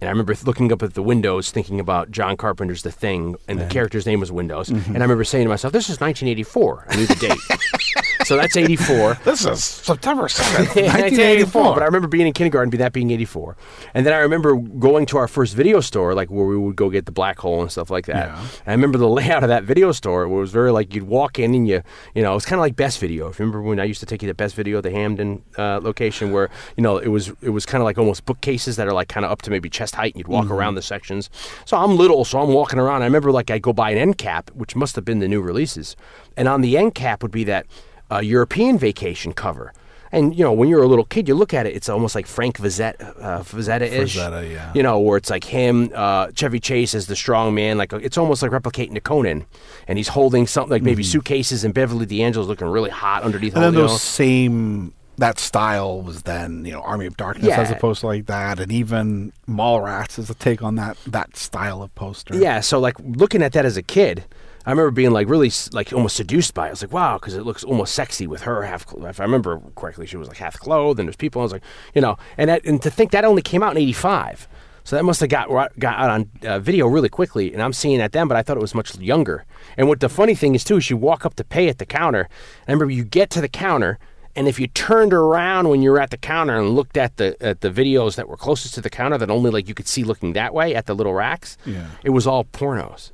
And 0.00 0.08
I 0.08 0.10
remember 0.10 0.34
looking 0.44 0.70
up 0.70 0.82
at 0.82 0.92
the 0.92 1.02
windows, 1.02 1.50
thinking 1.50 1.80
about 1.80 2.10
John 2.10 2.36
Carpenter's 2.36 2.82
The 2.82 2.90
Thing, 2.90 3.36
and 3.48 3.58
the 3.58 3.66
character's 3.66 4.04
name 4.04 4.20
was 4.20 4.30
Windows. 4.30 4.68
And 4.68 4.98
I 4.98 5.00
remember 5.00 5.24
saying 5.24 5.44
to 5.46 5.48
myself, 5.48 5.72
"This 5.72 5.88
is 5.88 5.98
1984." 5.98 6.86
I 6.90 6.96
knew 6.96 7.06
the 7.06 7.14
date, 7.14 7.38
so 8.24 8.36
that's 8.36 8.56
84. 8.56 9.18
This 9.24 9.44
is 9.44 9.64
September 9.64 10.24
7th, 10.24 10.76
1984. 10.76 11.62
But 11.74 11.82
I 11.82 11.86
remember 11.86 12.08
being 12.08 12.26
in 12.26 12.32
kindergarten, 12.32 12.70
be 12.70 12.76
that 12.78 12.92
being 12.92 13.10
84. 13.10 13.56
And 13.94 14.04
then 14.04 14.12
I 14.12 14.18
remember 14.18 14.56
going 14.56 15.06
to 15.06 15.18
our 15.18 15.28
first 15.28 15.54
video 15.54 15.80
store, 15.80 16.14
like 16.14 16.30
where 16.30 16.46
we 16.46 16.56
would 16.56 16.76
go 16.76 16.90
get 16.90 17.06
the 17.06 17.12
black 17.12 17.38
hole 17.38 17.62
and 17.62 17.70
stuff 17.70 17.90
like 17.90 18.06
that. 18.06 18.28
Yeah. 18.28 18.40
And 18.40 18.68
I 18.68 18.72
remember 18.72 18.98
the 18.98 19.08
layout 19.18 19.42
of 19.42 19.48
that 19.48 19.64
video 19.64 19.92
store 19.92 20.24
It 20.24 20.28
was 20.28 20.50
very 20.50 20.70
like 20.72 20.94
you'd 20.94 21.04
walk 21.04 21.38
in 21.38 21.54
and 21.54 21.66
you, 21.66 21.82
you 22.14 22.22
know, 22.22 22.32
it 22.32 22.34
was 22.34 22.44
kind 22.44 22.58
of 22.58 22.62
like 22.62 22.76
Best 22.76 22.98
Video. 22.98 23.28
If 23.28 23.38
you 23.38 23.44
remember 23.44 23.62
when 23.62 23.80
I 23.80 23.84
used 23.84 24.00
to 24.00 24.06
take 24.06 24.22
you 24.22 24.28
to 24.28 24.34
Best 24.34 24.54
Video, 24.54 24.80
the 24.80 24.90
Hamden 24.90 25.42
uh, 25.58 25.80
location, 25.82 26.32
where 26.32 26.50
you 26.76 26.82
know 26.82 26.98
it 26.98 27.08
was 27.08 27.32
it 27.42 27.50
was 27.50 27.66
kind 27.66 27.80
of 27.80 27.84
like 27.84 27.98
almost 27.98 28.24
bookcases 28.24 28.76
that 28.76 28.86
are 28.86 28.92
like 28.92 29.08
kind 29.08 29.24
of 29.24 29.32
up 29.32 29.42
to 29.42 29.50
maybe 29.50 29.68
chest 29.68 29.94
height, 29.94 30.14
and 30.14 30.20
you'd 30.20 30.28
walk 30.28 30.50
around 30.50 30.74
the 30.74 30.82
sections. 30.82 31.30
So 31.64 31.76
I'm 31.76 31.96
little, 31.96 32.24
so 32.24 32.40
I'm 32.40 32.52
walking 32.52 32.78
around. 32.78 33.02
I 33.02 33.06
remember 33.06 33.32
like 33.32 33.50
I'd 33.50 33.62
go 33.62 33.72
by 33.72 33.90
an 33.90 33.98
end 33.98 34.18
cap, 34.18 34.50
which 34.54 34.76
must 34.76 34.96
have 34.96 35.04
been 35.04 35.18
the 35.18 35.28
new 35.28 35.40
releases, 35.40 35.96
and 36.36 36.48
on 36.48 36.60
the 36.60 36.76
end 36.76 36.94
cap 36.94 37.22
would 37.22 37.32
be 37.32 37.44
that 37.44 37.66
uh, 38.10 38.18
European 38.18 38.78
vacation 38.78 39.32
cover. 39.32 39.72
And 40.12 40.32
you 40.38 40.44
know, 40.44 40.52
when 40.52 40.68
you're 40.68 40.82
a 40.82 40.86
little 40.86 41.04
kid, 41.04 41.26
you 41.26 41.34
look 41.34 41.52
at 41.52 41.66
it; 41.66 41.74
it's 41.74 41.88
almost 41.88 42.14
like 42.14 42.26
Frank 42.28 42.58
Vazetta, 42.58 43.20
uh, 43.20 43.40
Vazetta-ish. 43.40 44.16
Frazetta, 44.16 44.48
yeah. 44.48 44.70
You 44.72 44.84
know, 44.84 45.00
where 45.00 45.16
it's 45.16 45.28
like 45.28 45.42
him, 45.42 45.90
uh, 45.92 46.28
Chevy 46.36 46.60
Chase 46.60 46.94
as 46.94 47.08
the 47.08 47.16
strong 47.16 47.52
man. 47.52 47.78
Like 47.78 47.92
it's 47.92 48.16
almost 48.16 48.40
like 48.40 48.52
replicating 48.52 48.94
the 48.94 49.00
Conan, 49.00 49.44
and 49.88 49.98
he's 49.98 50.08
holding 50.08 50.46
something 50.46 50.70
like 50.70 50.82
maybe 50.82 51.02
suitcases, 51.02 51.64
and 51.64 51.74
Beverly 51.74 52.06
D'Angelo's 52.06 52.46
looking 52.46 52.68
really 52.68 52.90
hot 52.90 53.24
underneath. 53.24 53.54
Mm-hmm. 53.54 53.58
And 53.58 53.64
all, 53.64 53.72
then 53.72 53.80
you 53.80 53.88
those 53.88 53.94
know. 53.94 53.98
same 53.98 54.94
that 55.18 55.38
style 55.38 56.02
was 56.02 56.22
then 56.22 56.64
you 56.64 56.72
know 56.72 56.80
Army 56.80 57.06
of 57.06 57.16
Darkness 57.16 57.46
Yeah. 57.46 57.60
as 57.60 57.70
opposed 57.70 58.00
to 58.00 58.06
like 58.06 58.26
that, 58.26 58.60
and 58.60 58.70
even 58.70 59.32
Mallrats 59.48 60.18
is 60.18 60.30
a 60.30 60.34
take 60.34 60.62
on 60.62 60.76
that 60.76 60.96
that 61.06 61.36
style 61.36 61.82
of 61.82 61.94
poster. 61.94 62.36
Yeah, 62.36 62.60
so 62.60 62.78
like 62.78 62.96
looking 63.00 63.42
at 63.42 63.52
that 63.52 63.64
as 63.64 63.76
a 63.76 63.82
kid, 63.82 64.24
I 64.66 64.70
remember 64.70 64.90
being 64.90 65.10
like 65.10 65.28
really 65.28 65.50
like 65.72 65.92
almost 65.92 66.16
seduced 66.16 66.54
by 66.54 66.66
it. 66.66 66.68
I 66.68 66.70
was 66.70 66.82
like, 66.82 66.92
wow, 66.92 67.18
because 67.18 67.34
it 67.34 67.44
looks 67.44 67.64
almost 67.64 67.94
sexy 67.94 68.26
with 68.26 68.42
her 68.42 68.62
half. 68.62 68.86
If 68.96 69.20
I 69.20 69.24
remember 69.24 69.60
correctly, 69.76 70.06
she 70.06 70.16
was 70.16 70.28
like 70.28 70.38
half 70.38 70.58
clothed, 70.58 70.98
and 70.98 71.06
there's 71.08 71.16
people. 71.16 71.42
I 71.42 71.44
was 71.44 71.52
like, 71.52 71.62
you 71.94 72.00
know, 72.00 72.16
and 72.38 72.48
that, 72.50 72.64
and 72.64 72.80
to 72.82 72.90
think 72.90 73.10
that 73.10 73.24
only 73.24 73.42
came 73.42 73.62
out 73.62 73.72
in 73.72 73.78
'85, 73.78 74.48
so 74.84 74.96
that 74.96 75.02
must 75.04 75.20
have 75.20 75.28
got 75.28 75.48
got 75.78 75.98
out 75.98 76.10
on 76.10 76.30
uh, 76.46 76.58
video 76.60 76.86
really 76.86 77.08
quickly. 77.10 77.52
And 77.52 77.62
I'm 77.62 77.72
seeing 77.72 77.98
that 77.98 78.12
then, 78.12 78.26
but 78.28 78.36
I 78.36 78.42
thought 78.42 78.56
it 78.56 78.60
was 78.60 78.74
much 78.74 78.96
younger. 78.98 79.44
And 79.76 79.86
what 79.88 80.00
the 80.00 80.08
funny 80.08 80.34
thing 80.34 80.54
is 80.54 80.64
too 80.64 80.78
is 80.78 80.88
you 80.88 80.96
walk 80.96 81.26
up 81.26 81.34
to 81.34 81.44
pay 81.44 81.68
at 81.68 81.78
the 81.78 81.86
counter. 81.86 82.22
And 82.66 82.68
I 82.68 82.72
remember 82.72 82.92
you 82.94 83.04
get 83.04 83.30
to 83.30 83.40
the 83.40 83.48
counter. 83.48 83.98
And 84.36 84.48
if 84.48 84.58
you 84.58 84.66
turned 84.66 85.12
around 85.12 85.68
when 85.68 85.80
you 85.80 85.92
were 85.92 86.00
at 86.00 86.10
the 86.10 86.16
counter 86.16 86.58
and 86.58 86.70
looked 86.70 86.96
at 86.96 87.18
the 87.18 87.36
at 87.40 87.60
the 87.60 87.70
videos 87.70 88.16
that 88.16 88.28
were 88.28 88.36
closest 88.36 88.74
to 88.74 88.80
the 88.80 88.90
counter 88.90 89.16
that 89.16 89.30
only 89.30 89.50
like 89.50 89.68
you 89.68 89.74
could 89.74 89.86
see 89.86 90.02
looking 90.02 90.32
that 90.32 90.52
way 90.52 90.74
at 90.74 90.86
the 90.86 90.94
little 90.94 91.14
racks, 91.14 91.56
Yeah. 91.64 91.86
it 92.02 92.10
was 92.10 92.26
all 92.26 92.42
pornos, 92.44 93.12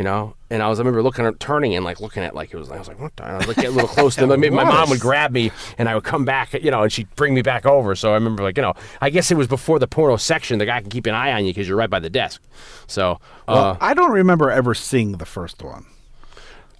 you 0.00 0.04
know. 0.04 0.34
And 0.48 0.62
I 0.62 0.68
was 0.68 0.78
I 0.78 0.82
remember 0.82 1.02
looking 1.02 1.26
at 1.26 1.38
turning 1.38 1.74
and 1.76 1.84
like 1.84 2.00
looking 2.00 2.22
at 2.22 2.34
like 2.34 2.54
it 2.54 2.56
was 2.56 2.70
like 2.70 2.76
I 2.76 2.80
was 2.80 2.88
like 2.88 2.98
what 2.98 3.14
the? 3.16 3.24
I 3.24 3.36
was 3.36 3.46
like 3.46 3.56
getting 3.56 3.72
a 3.72 3.74
little 3.74 3.88
close 3.98 4.14
to 4.14 4.26
them. 4.26 4.40
Maybe 4.40 4.54
my 4.54 4.64
mom 4.64 4.88
would 4.88 4.98
grab 4.98 5.30
me 5.30 5.52
and 5.76 5.90
I 5.90 5.94
would 5.94 6.04
come 6.04 6.24
back, 6.24 6.54
you 6.54 6.70
know, 6.70 6.82
and 6.84 6.90
she'd 6.90 7.14
bring 7.16 7.34
me 7.34 7.42
back 7.42 7.66
over. 7.66 7.94
So 7.94 8.12
I 8.12 8.14
remember 8.14 8.42
like 8.42 8.56
you 8.56 8.62
know 8.62 8.72
I 9.02 9.10
guess 9.10 9.30
it 9.30 9.36
was 9.36 9.46
before 9.46 9.78
the 9.78 9.86
porno 9.86 10.16
section. 10.16 10.58
The 10.58 10.64
guy 10.66 10.80
can 10.80 10.88
keep 10.88 11.04
an 11.06 11.14
eye 11.14 11.32
on 11.32 11.44
you 11.44 11.52
because 11.52 11.68
you're 11.68 11.76
right 11.76 11.90
by 11.90 12.00
the 12.00 12.08
desk. 12.10 12.42
So 12.86 13.12
uh, 13.12 13.18
Well, 13.48 13.78
I 13.80 13.92
don't 13.92 14.10
remember 14.12 14.50
ever 14.50 14.74
seeing 14.74 15.12
the 15.18 15.26
first 15.26 15.62
one. 15.62 15.84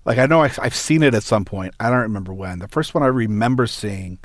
Like 0.06 0.16
I 0.16 0.24
know 0.24 0.40
I've, 0.40 0.58
I've 0.62 0.74
seen 0.74 1.02
it 1.02 1.14
at 1.14 1.22
some 1.22 1.44
point. 1.44 1.74
I 1.78 1.90
don't 1.90 2.00
remember 2.00 2.32
when. 2.32 2.58
The 2.58 2.68
first 2.68 2.94
one 2.94 3.02
I 3.02 3.06
remember 3.08 3.66
seeing 3.66 4.18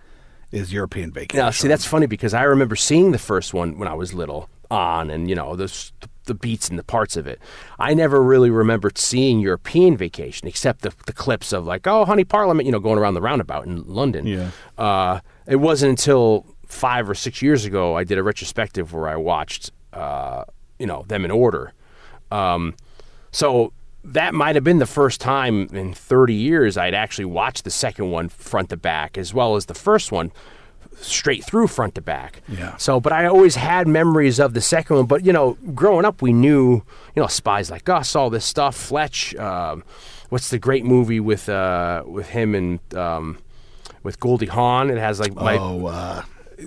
is 0.52 0.72
European 0.72 1.12
Vacation. 1.12 1.44
Now, 1.44 1.50
see, 1.52 1.68
that's 1.68 1.86
funny 1.86 2.06
because 2.06 2.34
I 2.34 2.44
remember 2.44 2.78
seeing 2.78 3.12
the 3.12 3.18
first 3.20 3.54
one 3.54 3.78
when 3.78 3.90
I 3.90 3.94
was 3.94 4.14
little 4.14 4.50
on, 4.72 5.12
and 5.12 5.30
you 5.30 5.36
know 5.36 5.56
the 5.58 5.66
s- 5.66 5.92
the 6.26 6.34
beats 6.34 6.70
and 6.70 6.78
the 6.78 6.84
parts 6.84 7.16
of 7.16 7.28
it. 7.28 7.40
I 7.80 7.94
never 7.94 8.22
really 8.22 8.50
remembered 8.50 8.98
seeing 8.98 9.40
European 9.40 9.98
Vacation 9.98 10.48
except 10.48 10.82
the 10.82 10.94
the 11.06 11.14
clips 11.14 11.54
of 11.54 11.66
like, 11.66 11.88
oh, 11.88 12.06
Honey 12.06 12.24
Parliament, 12.24 12.66
you 12.66 12.72
know, 12.72 12.80
going 12.80 13.00
around 13.00 13.14
the 13.14 13.22
roundabout 13.22 13.66
in 13.66 13.84
London. 13.88 14.26
Yeah. 14.26 14.50
Uh, 14.78 15.20
it 15.48 15.58
wasn't 15.58 15.92
until 15.92 16.46
five 16.68 17.10
or 17.10 17.16
six 17.16 17.42
years 17.42 17.66
ago 17.66 17.96
I 17.96 18.04
did 18.04 18.18
a 18.18 18.24
retrospective 18.24 18.94
where 18.94 19.08
I 19.08 19.16
watched, 19.16 19.72
uh, 19.94 20.44
you 20.80 20.88
know, 20.88 21.04
them 21.08 21.26
in 21.26 21.32
order. 21.32 21.74
Um, 22.32 22.76
so 23.32 23.72
that 24.04 24.34
might 24.34 24.56
have 24.56 24.64
been 24.64 24.80
the 24.80 24.86
first 24.86 25.20
time 25.20 25.68
in 25.74 25.94
30 25.94 26.34
years 26.34 26.78
I'd 26.78 26.94
actually 26.94 27.26
watched 27.26 27.64
the 27.64 27.72
second 27.72 28.12
one 28.12 28.30
front 28.30 28.70
to 28.70 28.78
back 28.78 29.18
as 29.18 29.34
well 29.34 29.56
as 29.56 29.66
the 29.66 29.74
first 29.74 30.12
one 30.12 30.32
straight 31.02 31.44
through 31.44 31.68
front 31.68 31.96
to 31.96 32.02
back. 32.02 32.42
Yeah. 32.48 32.76
So, 32.78 33.00
but 33.00 33.14
I 33.14 33.26
always 33.26 33.56
had 33.56 33.88
memories 33.88 34.40
of 34.40 34.54
the 34.54 34.62
second 34.62 34.96
one. 34.96 35.06
But 35.06 35.26
you 35.26 35.34
know, 35.34 35.58
growing 35.74 36.06
up, 36.06 36.22
we 36.22 36.34
knew 36.34 36.84
you 37.16 37.22
know 37.22 37.28
spies 37.28 37.70
like 37.72 37.88
us, 37.90 38.16
all 38.16 38.30
this 38.30 38.46
stuff. 38.46 38.76
Fletch, 38.76 39.36
um, 39.36 39.84
what's 40.30 40.50
the 40.50 40.60
great 40.60 40.86
movie 40.86 41.20
with 41.20 41.50
uh, 41.50 42.04
with 42.06 42.30
him 42.30 42.56
and 42.56 42.80
um, 42.96 43.38
with 44.04 44.20
Goldie 44.20 44.48
Hawn? 44.48 44.90
It 44.90 44.98
has 44.98 45.20
like 45.20 45.36
my 45.36 45.58
oh, 45.58 45.88
uh, 45.88 46.24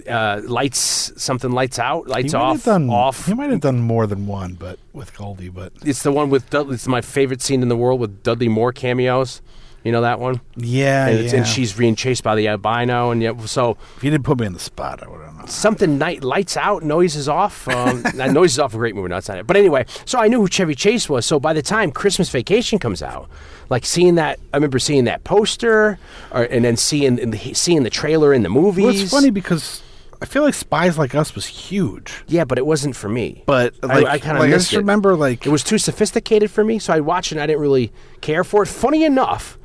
uh, 0.08 0.40
lights 0.44 1.12
something 1.16 1.50
lights 1.50 1.78
out, 1.78 2.08
lights 2.08 2.34
off, 2.34 2.64
done 2.64 2.90
off. 2.90 3.26
He 3.26 3.34
might 3.34 3.50
have 3.50 3.60
done 3.60 3.80
more 3.80 4.06
than 4.06 4.26
one, 4.26 4.54
but 4.54 4.78
with 4.92 5.16
Goldie. 5.16 5.48
But 5.48 5.72
It's 5.84 6.02
the 6.02 6.12
one 6.12 6.30
with 6.30 6.50
Dudley. 6.50 6.74
It's 6.74 6.86
my 6.86 7.00
favorite 7.00 7.42
scene 7.42 7.62
in 7.62 7.68
the 7.68 7.76
world 7.76 8.00
with 8.00 8.22
Dudley 8.22 8.48
Moore 8.48 8.72
cameos. 8.72 9.40
You 9.88 9.92
know 9.92 10.02
that 10.02 10.20
one? 10.20 10.42
yeah, 10.56 11.06
and, 11.06 11.18
it's, 11.18 11.32
yeah. 11.32 11.38
and 11.38 11.48
she's 11.48 11.72
being 11.72 11.94
chased 11.94 12.22
by 12.22 12.34
the 12.34 12.46
albino, 12.48 13.10
and 13.10 13.22
yeah, 13.22 13.34
so 13.46 13.78
if 13.96 14.04
you 14.04 14.10
didn't 14.10 14.24
put 14.24 14.38
me 14.38 14.44
in 14.46 14.52
the 14.52 14.58
spot, 14.58 15.02
I 15.02 15.08
would 15.08 15.22
have 15.24 15.34
known. 15.34 15.48
something 15.48 15.96
night 15.96 16.22
lights 16.22 16.58
out, 16.58 16.82
noises 16.82 17.26
off. 17.26 17.66
Um, 17.68 18.02
that 18.16 18.32
noise 18.32 18.52
is 18.52 18.58
off 18.58 18.74
a 18.74 18.76
great 18.76 18.94
movie. 18.94 19.08
Not 19.08 19.26
it. 19.30 19.46
But 19.46 19.56
anyway, 19.56 19.86
so 20.04 20.18
I 20.18 20.28
knew 20.28 20.40
who 20.42 20.48
Chevy 20.48 20.74
Chase 20.74 21.08
was. 21.08 21.24
So 21.24 21.40
by 21.40 21.54
the 21.54 21.62
time 21.62 21.90
Christmas 21.90 22.28
Vacation 22.28 22.78
comes 22.78 23.02
out, 23.02 23.30
like 23.70 23.86
seeing 23.86 24.16
that, 24.16 24.38
I 24.52 24.58
remember 24.58 24.78
seeing 24.78 25.04
that 25.04 25.24
poster, 25.24 25.98
or, 26.32 26.42
and 26.42 26.66
then 26.66 26.76
seeing 26.76 27.18
in 27.18 27.30
the, 27.30 27.54
seeing 27.54 27.82
the 27.82 27.90
trailer 27.90 28.34
in 28.34 28.42
the 28.42 28.50
movies. 28.50 28.84
Well, 28.84 28.94
it's 28.94 29.10
funny 29.10 29.30
because 29.30 29.82
I 30.20 30.26
feel 30.26 30.42
like 30.42 30.54
Spies 30.54 30.98
Like 30.98 31.14
Us 31.14 31.34
was 31.34 31.46
huge, 31.46 32.12
Yeah, 32.26 32.44
but 32.44 32.58
it 32.58 32.66
wasn't 32.66 32.96
for 32.96 33.08
me. 33.08 33.44
but 33.46 33.74
I- 33.82 33.86
like, 33.86 34.06
I, 34.06 34.18
kind 34.18 34.36
of 34.36 34.42
like, 34.42 34.50
I 34.50 34.54
just 34.54 34.72
it. 34.72 34.78
remember 34.78 35.14
like 35.14 35.46
It 35.46 35.50
was 35.50 35.62
too 35.62 35.78
sophisticated 35.78 36.50
for 36.50 36.64
me, 36.64 36.78
so 36.80 36.92
I 36.92 37.00
watched 37.00 37.30
it 37.32 37.36
and 37.36 37.42
I 37.42 37.46
didn't 37.46 37.62
really 37.62 37.92
care 38.20 38.42
for 38.44 38.62
it. 38.64 38.66
Funny 38.66 39.04
enough, 39.04 39.57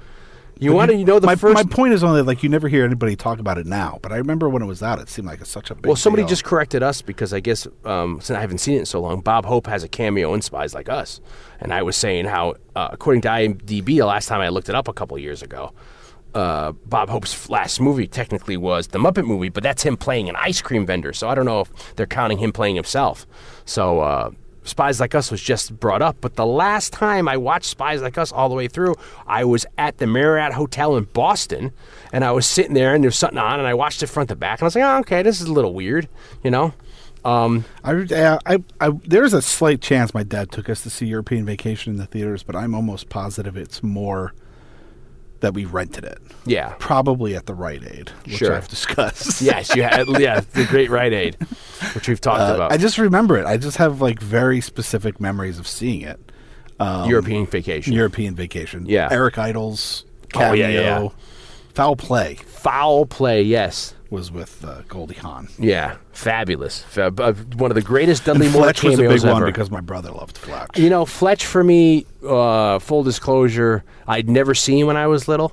You 0.64 0.74
want 0.74 0.92
to 0.92 0.98
you 0.98 1.06
know 1.06 1.20
the 1.20 1.28
my, 1.28 1.36
first 1.36 1.56
my 1.56 1.64
point 1.64 1.94
is 1.94 2.04
only 2.04 2.22
like 2.22 2.44
you 2.44 2.50
never 2.50 2.68
hear 2.68 2.86
anybody 2.86 3.16
talk 3.16 3.40
about 3.40 3.58
it 3.58 3.66
now, 3.66 4.00
but 4.02 4.12
I 4.12 4.18
remember 4.18 4.50
when 4.50 4.62
it 4.62 4.66
was 4.66 4.82
out, 4.82 5.00
it 5.00 5.10
seemed 5.10 5.28
like 5.28 5.42
it's 5.42 5.50
such 5.50 5.72
a 5.72 5.76
big. 5.76 5.88
Well, 5.88 5.96
somebody 5.96 6.24
deal. 6.24 6.30
just 6.30 6.44
corrected 6.44 6.84
us 6.84 7.02
because 7.02 7.34
I 7.34 7.40
guess 7.40 7.68
um, 7.86 8.20
since 8.22 8.38
I 8.38 8.42
haven't 8.42 8.60
seen 8.60 8.76
it 8.76 8.80
in 8.80 8.86
so 8.86 9.02
long, 9.02 9.22
Bob 9.22 9.46
Hope 9.46 9.68
has 9.68 9.84
a 9.84 9.88
cameo 9.88 10.34
in 10.34 10.42
Spies 10.42 10.74
Like 10.74 10.90
Us, 10.90 11.22
and 11.60 11.74
I 11.74 11.84
was 11.84 11.96
saying 11.96 12.26
how, 12.26 12.56
uh, 12.76 12.90
according 12.92 13.22
to 13.24 13.30
IMDb, 13.30 13.86
the 13.86 14.02
last 14.04 14.28
time 14.28 14.42
I 14.42 14.50
looked 14.50 14.70
it 14.70 14.76
up 14.76 14.88
a 14.88 14.94
couple 14.94 15.18
years 15.18 15.42
ago, 15.42 15.74
uh, 16.34 16.72
Bob 16.86 17.10
Hope's 17.10 17.50
last 17.50 17.80
movie 17.80 18.08
technically 18.08 18.58
was 18.58 18.88
the 18.88 19.00
Muppet 19.00 19.26
movie, 19.26 19.50
but 19.50 19.64
that's 19.64 19.84
him 19.84 19.98
playing 19.98 20.30
an 20.30 20.36
ice 20.36 20.62
cream 20.62 20.86
vendor. 20.86 21.14
So 21.14 21.30
I 21.30 21.36
don't 21.36 21.46
know 21.46 21.62
if 21.62 21.96
they're 21.96 22.08
counting 22.08 22.40
him 22.40 22.52
playing 22.52 22.76
himself. 22.76 23.28
So 23.66 24.00
uh, 24.00 24.32
Spies 24.64 25.00
Like 25.00 25.16
Us 25.16 25.32
was 25.32 25.42
just 25.42 25.80
brought 25.80 26.02
up, 26.02 26.18
but 26.22 26.36
the 26.36 26.46
last 26.46 26.94
time 26.94 27.28
I 27.28 27.38
watched 27.38 27.66
Spies 27.66 28.02
Like 28.02 28.18
Us 28.18 28.32
all 28.32 28.50
the 28.50 28.56
way 28.56 28.68
through, 28.68 28.96
I 29.28 29.44
was 29.44 29.66
at 29.78 29.98
the 29.98 30.08
Marriott 30.08 30.54
Hotel 30.54 30.96
in 30.96 31.06
Boston, 31.06 31.72
and 32.12 32.24
I 32.24 32.32
was 32.32 32.46
sitting 32.46 32.74
there, 32.74 32.94
and 32.94 33.04
there 33.04 33.10
was 33.10 33.18
something 33.18 33.40
on, 33.40 33.60
and 33.60 33.68
I 33.68 33.74
watched 33.74 34.04
it 34.04 34.08
front 34.08 34.30
to 34.30 34.36
back, 34.36 34.60
and 34.60 34.64
I 34.64 34.68
was 34.68 34.76
like, 34.76 34.84
oh, 34.84 35.00
okay, 35.00 35.24
this 35.24 35.42
is 35.42 35.48
a 35.48 35.54
little 35.54 35.74
weird, 35.74 36.08
you 36.44 36.52
know. 36.52 36.74
Um, 37.26 37.64
I, 37.84 37.94
uh, 37.94 38.40
I, 38.46 38.64
I, 38.82 38.90
there's 39.06 39.34
a 39.34 39.42
slight 39.42 39.82
chance 39.82 40.14
my 40.14 40.24
dad 40.24 40.52
took 40.52 40.70
us 40.70 40.84
to 40.84 40.90
see 40.90 41.06
European 41.06 41.46
Vacation 41.46 41.94
in 41.94 42.00
the 42.00 42.06
theaters, 42.06 42.44
but 42.44 42.56
I'm 42.56 42.76
almost 42.76 43.10
positive 43.10 43.56
it's 43.56 43.82
more 43.82 44.34
that 45.44 45.54
we 45.54 45.66
rented 45.66 46.04
it. 46.06 46.18
yeah. 46.46 46.74
Probably 46.80 47.36
at 47.36 47.46
the 47.46 47.54
Rite 47.54 47.84
Aid, 47.86 48.10
which 48.26 48.38
Sure. 48.38 48.56
I've 48.56 48.68
discussed. 48.70 49.42
Yes, 49.52 49.76
you 49.76 49.84
had 49.84 50.08
yeah 50.20 50.40
the 50.54 50.66
Great 50.66 50.90
Rite 50.90 51.14
Aid, 51.14 51.36
which 51.94 52.08
we've 52.08 52.20
talked 52.22 52.40
Uh, 52.42 52.56
about. 52.56 52.72
I 52.72 52.78
just 52.78 52.98
remember 52.98 53.38
it. 53.38 53.46
I 53.46 53.58
just 53.58 53.78
have 53.78 54.02
like 54.02 54.20
very 54.22 54.62
specific 54.62 55.20
memories 55.20 55.60
of 55.60 55.68
seeing 55.68 56.02
it. 56.02 56.20
Um, 56.80 57.10
European 57.10 57.46
Vacation. 57.46 57.94
European 57.94 58.36
Vacation. 58.36 58.86
Yeah. 58.88 59.10
Eric 59.12 59.38
Idle's 59.38 60.06
Oh, 60.36 60.40
cameo. 60.40 60.54
yeah, 60.56 60.70
yeah, 60.70 61.02
yeah. 61.04 61.10
Foul 61.74 61.96
Play 61.96 62.36
Foul 62.48 63.06
play, 63.06 63.44
yes. 63.44 63.94
Was 64.14 64.32
with 64.32 64.64
uh, 64.64 64.84
Goldie 64.88 65.16
Hawn. 65.16 65.50
Yeah, 65.60 65.98
fabulous. 66.14 66.84
Fa- 66.84 67.14
uh, 67.18 67.34
one 67.58 67.72
of 67.72 67.76
the 67.76 67.82
greatest 67.82 68.24
Dudley 68.26 68.46
And 68.46 68.54
Moore 68.54 68.64
Fletch 68.64 68.84
was 68.84 68.94
a 68.94 68.98
cameos 68.98 69.24
big 69.24 69.32
one 69.32 69.42
ever. 69.42 69.52
because 69.52 69.70
my 69.72 69.82
brother 69.82 70.12
loved 70.12 70.38
Fletch. 70.38 70.78
You 70.78 70.90
know, 70.90 71.06
Fletch 71.06 71.46
for 71.46 71.64
me, 71.64 72.06
uh, 72.26 72.80
full 72.80 73.04
disclosure, 73.04 73.84
I'd 74.08 74.30
never 74.30 74.54
seen 74.56 74.86
when 74.86 74.96
I 74.96 75.08
was 75.08 75.28
little. 75.28 75.52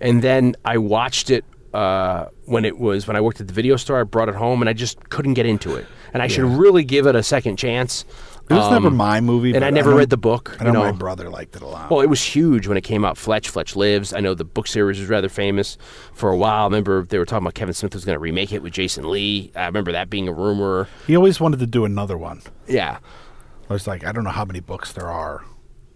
And 0.00 0.20
then 0.20 0.56
I 0.64 0.78
watched 0.78 1.30
it 1.30 1.44
uh, 1.72 2.26
when 2.44 2.64
it 2.64 2.76
was, 2.78 3.06
when 3.06 3.16
I 3.16 3.20
worked 3.20 3.40
at 3.40 3.46
the 3.46 3.54
video 3.54 3.76
store. 3.76 4.00
I 4.00 4.02
brought 4.02 4.28
it 4.28 4.34
home 4.34 4.60
and 4.60 4.68
I 4.68 4.72
just 4.72 5.08
couldn't 5.08 5.34
get 5.34 5.46
into 5.46 5.76
it. 5.76 5.86
And 6.12 6.22
I 6.22 6.26
should 6.26 6.44
really 6.44 6.84
give 6.84 7.06
it 7.06 7.14
a 7.16 7.22
second 7.22 7.56
chance. 7.56 8.04
It 8.52 8.56
was 8.56 8.66
Um, 8.66 8.72
never 8.74 8.90
my 8.90 9.20
movie, 9.20 9.50
and 9.50 9.60
but 9.60 9.66
I 9.66 9.70
never 9.70 9.90
know- 9.90 9.96
read 9.96 10.10
the 10.10 10.16
book, 10.16 10.56
I 10.60 10.66
you 10.66 10.72
know, 10.72 10.80
my 10.84 10.92
brother 10.92 11.30
liked 11.30 11.56
it 11.56 11.62
a 11.62 11.66
lot. 11.66 11.90
Well, 11.90 12.00
it 12.00 12.08
was 12.08 12.22
huge 12.22 12.66
when 12.66 12.76
it 12.76 12.82
came 12.82 13.04
out. 13.04 13.16
Fletch, 13.16 13.48
Fletch 13.48 13.74
Lives. 13.76 14.12
I 14.12 14.20
know 14.20 14.34
the 14.34 14.44
book 14.44 14.66
series 14.66 15.00
was 15.00 15.08
rather 15.08 15.28
famous 15.28 15.76
for 16.12 16.30
a 16.30 16.36
while. 16.36 16.62
I 16.62 16.64
remember 16.64 17.04
they 17.04 17.18
were 17.18 17.24
talking 17.24 17.44
about 17.44 17.54
Kevin 17.54 17.74
Smith 17.74 17.94
was 17.94 18.04
going 18.04 18.16
to 18.16 18.20
remake 18.20 18.52
it 18.52 18.62
with 18.62 18.72
Jason 18.72 19.10
Lee. 19.10 19.50
I 19.56 19.66
remember 19.66 19.92
that 19.92 20.10
being 20.10 20.28
a 20.28 20.32
rumor. 20.32 20.88
he 21.06 21.16
always 21.16 21.40
wanted 21.40 21.60
to 21.60 21.66
do 21.66 21.84
another 21.84 22.16
one. 22.18 22.42
Yeah. 22.68 22.98
I 23.70 23.72
was 23.72 23.86
like, 23.86 24.04
I 24.04 24.12
don't 24.12 24.24
know 24.24 24.30
how 24.30 24.44
many 24.44 24.60
books 24.60 24.92
there 24.92 25.08
are, 25.10 25.44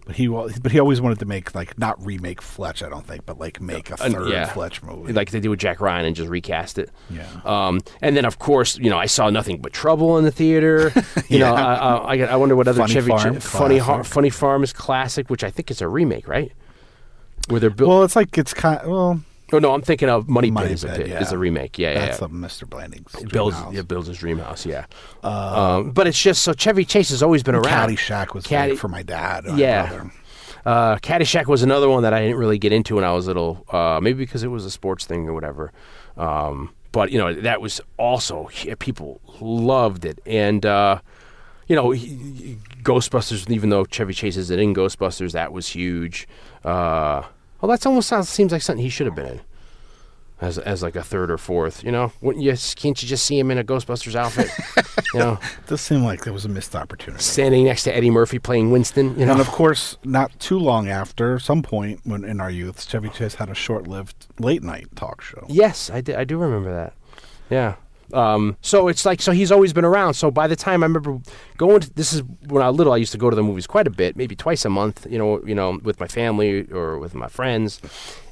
but 0.07 0.15
he 0.15 0.27
but 0.27 0.71
he 0.71 0.79
always 0.79 1.01
wanted 1.01 1.19
to 1.19 1.25
make 1.25 1.53
like 1.53 1.77
not 1.77 2.03
remake 2.03 2.41
Fletch, 2.41 2.81
I 2.81 2.87
don't 2.87 3.05
think, 3.05 3.25
but 3.25 3.37
like 3.37 3.59
make 3.59 3.91
a 3.91 3.97
third 3.97 4.29
yeah. 4.29 4.45
Fletch 4.45 4.81
movie. 4.81 5.11
like 5.11 5.31
they 5.31 5.41
did 5.41 5.49
with 5.49 5.59
Jack 5.59 5.81
Ryan 5.81 6.05
and 6.05 6.15
just 6.15 6.29
recast 6.29 6.79
it. 6.79 6.89
Yeah. 7.09 7.27
Um, 7.43 7.81
and 8.01 8.15
then 8.15 8.23
of 8.23 8.39
course, 8.39 8.77
you 8.77 8.89
know, 8.89 8.97
I 8.97 9.05
saw 9.07 9.29
nothing 9.29 9.59
but 9.59 9.73
trouble 9.73 10.17
in 10.17 10.23
the 10.23 10.31
theater. 10.31 10.93
You 11.29 11.39
know, 11.39 11.53
I, 11.53 12.15
I, 12.15 12.17
I 12.19 12.35
wonder 12.37 12.55
what 12.55 12.69
other 12.69 12.79
Funny 12.79 12.93
Chevy 12.93 13.09
Farm, 13.09 13.39
Ch- 13.39 13.43
Funny 13.43 13.77
Har-. 13.79 14.03
Funny 14.05 14.29
Farm 14.29 14.63
is 14.63 14.71
classic, 14.71 15.29
which 15.29 15.43
I 15.43 15.49
think 15.49 15.69
is 15.71 15.81
a 15.81 15.87
remake, 15.87 16.27
right? 16.27 16.53
Where 17.49 17.59
they're 17.59 17.69
built. 17.69 17.89
well, 17.89 18.03
it's 18.03 18.15
like 18.15 18.37
it's 18.37 18.53
kind. 18.53 18.79
Of, 18.79 18.87
Well, 18.87 19.21
oh 19.53 19.59
no, 19.59 19.73
I'm 19.73 19.81
thinking 19.81 20.09
of 20.09 20.27
Money, 20.27 20.51
Money 20.51 20.67
Pit, 20.67 20.73
is, 20.73 20.83
a, 20.83 20.87
Pit, 20.89 21.07
yeah. 21.07 21.21
is 21.21 21.33
remake. 21.35 21.77
Yeah, 21.77 21.93
yeah. 21.93 22.05
that's 22.07 22.21
yeah. 22.21 22.27
Mr. 22.27 22.69
Blandings 22.69 23.11
dream 23.11 23.27
builds 23.27 23.55
house. 23.55 23.73
yeah, 23.73 23.81
builds 23.81 24.07
his 24.07 24.17
dream 24.17 24.39
house. 24.39 24.65
Yeah, 24.65 24.85
um, 25.23 25.91
but 25.91 26.07
it's 26.07 26.21
just 26.21 26.43
so 26.43 26.53
Chevy 26.53 26.85
Chase 26.85 27.09
has 27.09 27.23
always 27.23 27.43
been 27.43 27.55
around. 27.55 27.89
Caddyshack 27.89 28.33
was 28.33 28.45
Caddy- 28.45 28.75
for 28.75 28.87
my 28.87 29.03
dad. 29.03 29.45
Yeah. 29.55 30.09
Uh, 30.65 30.97
Caddyshack 30.97 31.45
was 31.45 31.63
another 31.63 31.87
one 31.87 32.03
that 32.03 32.13
I 32.13 32.21
didn't 32.21 32.37
really 32.37 32.57
get 32.57 32.73
into 32.73 32.95
when 32.95 33.05
I 33.05 33.13
was 33.13 33.27
little. 33.27 33.63
Uh, 33.69 33.99
maybe 34.01 34.17
because 34.17 34.43
it 34.43 34.49
was 34.49 34.65
a 34.65 34.71
sports 34.71 35.05
thing 35.05 35.27
or 35.29 35.33
whatever. 35.33 35.71
Um, 36.17 36.73
but 36.91 37.11
you 37.11 37.17
know 37.17 37.33
that 37.33 37.61
was 37.61 37.79
also 37.97 38.49
people 38.79 39.21
loved 39.39 40.03
it, 40.03 40.19
and 40.25 40.65
uh, 40.65 40.99
you 41.67 41.75
know 41.75 41.91
he- 41.91 42.07
he- 42.07 42.57
Ghostbusters. 42.83 43.49
Even 43.49 43.69
though 43.69 43.85
Chevy 43.85 44.13
Chase 44.13 44.35
isn't 44.35 44.59
in 44.59 44.73
Ghostbusters, 44.73 45.31
that 45.33 45.53
was 45.53 45.69
huge. 45.69 46.27
Uh, 46.65 47.23
well, 47.61 47.69
that's 47.69 47.85
almost 47.85 48.09
sounds 48.09 48.29
seems 48.29 48.51
like 48.51 48.61
something 48.61 48.83
he 48.83 48.89
should 48.89 49.07
have 49.07 49.15
been 49.15 49.27
in. 49.27 49.41
As, 50.39 50.59
as 50.59 50.83
like 50.83 50.95
a 50.95 51.01
third 51.01 51.31
or 51.31 51.39
fourth, 51.39 51.83
you 51.83 51.91
know, 51.91 52.11
wouldn't 52.21 52.45
you? 52.45 52.53
Can't 52.75 53.01
you 53.01 53.07
just 53.07 53.25
see 53.25 53.39
him 53.39 53.49
in 53.49 53.57
a 53.57 53.63
Ghostbusters 53.63 54.13
outfit? 54.13 54.51
you 55.15 55.19
know, 55.19 55.39
It 55.41 55.65
does 55.65 55.81
seem 55.81 56.03
like 56.03 56.25
there 56.25 56.33
was 56.33 56.45
a 56.45 56.49
missed 56.49 56.75
opportunity. 56.75 57.23
standing 57.23 57.65
next 57.65 57.85
to 57.85 57.95
Eddie 57.95 58.11
Murphy 58.11 58.37
playing 58.37 58.69
Winston. 58.69 59.17
You 59.19 59.25
know, 59.25 59.31
And 59.31 59.41
of 59.41 59.47
course, 59.47 59.97
not 60.03 60.39
too 60.39 60.59
long 60.59 60.89
after, 60.89 61.39
some 61.39 61.63
point 61.63 62.01
when 62.03 62.23
in 62.23 62.39
our 62.39 62.51
youth, 62.51 62.87
Chevy 62.87 63.09
Chase 63.09 63.33
had 63.33 63.49
a 63.49 63.55
short-lived 63.55 64.27
late 64.37 64.61
night 64.61 64.95
talk 64.95 65.21
show. 65.21 65.43
Yes, 65.49 65.89
I, 65.89 66.01
di- 66.01 66.13
I 66.13 66.23
do 66.23 66.37
remember 66.37 66.71
that. 66.71 66.93
Yeah. 67.49 67.75
Um, 68.13 68.57
so 68.61 68.87
it's 68.87 69.05
like 69.05 69.21
so 69.21 69.31
he's 69.31 69.51
always 69.51 69.73
been 69.73 69.85
around. 69.85 70.13
So 70.13 70.31
by 70.31 70.47
the 70.47 70.55
time 70.55 70.83
I 70.83 70.85
remember 70.85 71.19
going, 71.57 71.81
to, 71.81 71.93
this 71.93 72.13
is 72.13 72.23
when 72.47 72.63
I 72.63 72.69
was 72.69 72.77
little. 72.77 72.93
I 72.93 72.97
used 72.97 73.11
to 73.11 73.17
go 73.17 73.29
to 73.29 73.35
the 73.35 73.43
movies 73.43 73.67
quite 73.67 73.87
a 73.87 73.89
bit, 73.89 74.15
maybe 74.15 74.35
twice 74.35 74.65
a 74.65 74.69
month. 74.69 75.05
You 75.09 75.17
know, 75.17 75.45
you 75.45 75.55
know, 75.55 75.79
with 75.83 75.99
my 75.99 76.07
family 76.07 76.69
or 76.71 76.99
with 76.99 77.13
my 77.15 77.27
friends, 77.27 77.81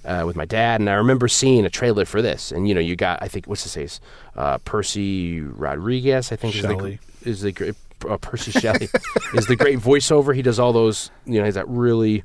uh, 0.05 0.23
with 0.25 0.35
my 0.35 0.45
dad. 0.45 0.79
And 0.79 0.89
I 0.89 0.93
remember 0.93 1.27
seeing 1.27 1.65
a 1.65 1.69
trailer 1.69 2.05
for 2.05 2.21
this. 2.21 2.51
And 2.51 2.67
you 2.67 2.73
know, 2.73 2.81
you 2.81 2.95
got 2.95 3.21
I 3.21 3.27
think 3.27 3.47
what's 3.47 3.63
his 3.63 3.73
face, 3.73 3.99
uh, 4.35 4.59
Percy 4.59 5.41
Rodriguez. 5.41 6.31
I 6.31 6.35
think 6.35 6.55
Shelley. 6.55 6.99
is 7.21 7.21
the 7.21 7.29
is 7.29 7.41
the 7.41 7.51
great 7.51 7.75
uh, 8.09 8.17
Percy 8.17 8.51
Shelley 8.51 8.89
is 9.33 9.47
the 9.47 9.55
great 9.55 9.79
voiceover. 9.79 10.35
He 10.35 10.41
does 10.41 10.59
all 10.59 10.73
those. 10.73 11.11
You 11.25 11.39
know, 11.39 11.45
he's 11.45 11.55
that 11.55 11.67
really 11.67 12.23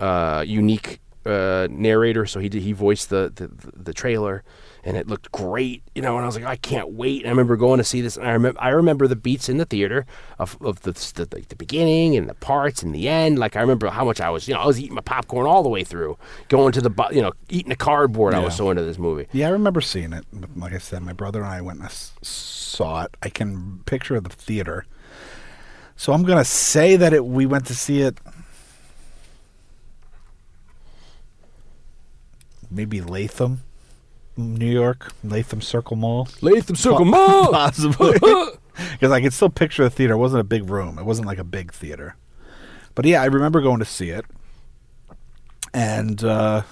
uh, 0.00 0.44
unique 0.46 1.00
uh, 1.24 1.68
narrator. 1.70 2.26
So 2.26 2.40
he 2.40 2.48
did, 2.48 2.62
he 2.62 2.72
voiced 2.72 3.10
the, 3.10 3.32
the 3.34 3.50
the 3.74 3.92
trailer, 3.92 4.44
and 4.86 4.96
it 4.96 5.08
looked 5.08 5.30
great. 5.32 5.82
You 5.94 6.00
know, 6.00 6.14
and 6.16 6.22
I 6.22 6.26
was 6.26 6.36
like, 6.36 6.44
I 6.46 6.56
can't 6.56 6.92
wait. 6.92 7.18
And 7.22 7.26
I 7.26 7.30
remember 7.30 7.56
going 7.56 7.78
to 7.78 7.84
see 7.84 8.00
this, 8.00 8.16
and 8.16 8.26
I 8.26 8.32
remember 8.32 8.58
I 8.62 8.68
remember 8.70 9.06
the 9.06 9.16
beats 9.16 9.48
in 9.50 9.58
the 9.58 9.64
theater 9.66 10.06
of 10.38 10.56
of 10.62 10.80
the 10.82 10.92
the, 10.92 11.28
like 11.36 11.48
the 11.48 11.56
beginning 11.56 12.16
and 12.16 12.28
the 12.28 12.34
parts 12.34 12.82
and 12.82 12.94
the 12.94 13.08
end. 13.08 13.38
Like 13.38 13.56
I 13.56 13.60
remember 13.60 13.88
how 13.88 14.04
much 14.04 14.20
I 14.20 14.30
was, 14.30 14.48
you 14.48 14.54
know, 14.54 14.60
I 14.60 14.66
was 14.66 14.80
eating 14.80 14.94
my 14.94 15.00
popcorn 15.02 15.46
all 15.46 15.62
the 15.62 15.68
way 15.68 15.84
through, 15.84 16.16
going 16.48 16.72
to 16.72 16.80
the 16.80 16.88
bu- 16.90 17.12
you 17.14 17.20
know 17.20 17.32
eating 17.50 17.68
the 17.70 17.76
cardboard. 17.76 18.32
I 18.32 18.38
was 18.38 18.56
so 18.56 18.70
into 18.70 18.84
this 18.84 18.96
movie. 18.98 19.26
Yeah, 19.32 19.48
I 19.48 19.50
remember 19.50 19.80
seeing 19.80 20.12
it. 20.14 20.24
Like 20.56 20.72
I 20.72 20.78
said, 20.78 21.02
my 21.02 21.12
brother 21.12 21.40
and 21.42 21.48
I 21.52 21.60
went 21.60 21.80
and 21.80 21.86
s- 21.86 22.12
saw 22.22 23.02
it. 23.02 23.16
I 23.22 23.28
can 23.28 23.80
picture 23.86 24.18
the 24.20 24.30
theater. 24.30 24.86
So 25.96 26.12
I'm 26.12 26.22
gonna 26.22 26.44
say 26.44 26.96
that 26.96 27.12
it. 27.12 27.26
We 27.26 27.44
went 27.46 27.66
to 27.66 27.74
see 27.74 28.02
it. 28.02 28.18
Maybe 32.70 33.00
Latham, 33.00 33.62
New 34.36 34.70
York, 34.70 35.12
Latham 35.24 35.60
Circle 35.60 35.96
Mall. 35.96 36.28
Latham 36.42 36.76
Circle 36.76 37.04
Mall. 37.06 37.50
Possibly. 37.52 38.18
Because 38.92 39.10
I 39.10 39.22
can 39.22 39.30
still 39.30 39.48
picture 39.48 39.84
the 39.84 39.88
theater. 39.90 40.12
It 40.12 40.18
wasn't 40.18 40.42
a 40.42 40.44
big 40.44 40.68
room. 40.68 40.98
It 40.98 41.06
wasn't 41.06 41.26
like 41.26 41.38
a 41.38 41.44
big 41.44 41.72
theater. 41.72 42.14
But 42.94 43.06
yeah, 43.06 43.22
I 43.22 43.24
remember 43.24 43.62
going 43.62 43.78
to 43.78 43.86
see 43.86 44.10
it. 44.10 44.26
And 45.72 46.22
uh, 46.22 46.62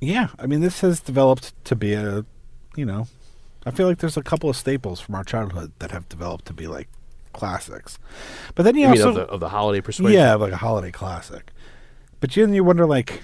yeah, 0.00 0.28
I 0.40 0.46
mean, 0.46 0.60
this 0.60 0.80
has 0.80 0.98
developed 0.98 1.52
to 1.66 1.76
be 1.76 1.92
a, 1.94 2.24
you 2.74 2.84
know, 2.84 3.06
I 3.64 3.70
feel 3.70 3.86
like 3.86 3.98
there's 3.98 4.16
a 4.16 4.22
couple 4.24 4.50
of 4.50 4.56
staples 4.56 5.00
from 5.00 5.14
our 5.14 5.24
childhood 5.24 5.70
that 5.78 5.92
have 5.92 6.08
developed 6.08 6.46
to 6.46 6.52
be 6.52 6.66
like 6.66 6.88
classics. 7.32 7.98
But 8.56 8.64
then 8.64 8.74
you, 8.74 8.82
You 8.82 8.88
also, 8.88 9.08
of 9.10 9.14
the, 9.14 9.22
of 9.22 9.40
the 9.40 9.48
holiday 9.50 9.80
persuasion? 9.80 10.18
yeah, 10.18 10.34
like 10.34 10.52
a 10.52 10.56
holiday 10.56 10.90
classic. 10.90 11.52
But 12.18 12.32
then 12.32 12.52
you 12.54 12.64
wonder, 12.64 12.86
like, 12.86 13.22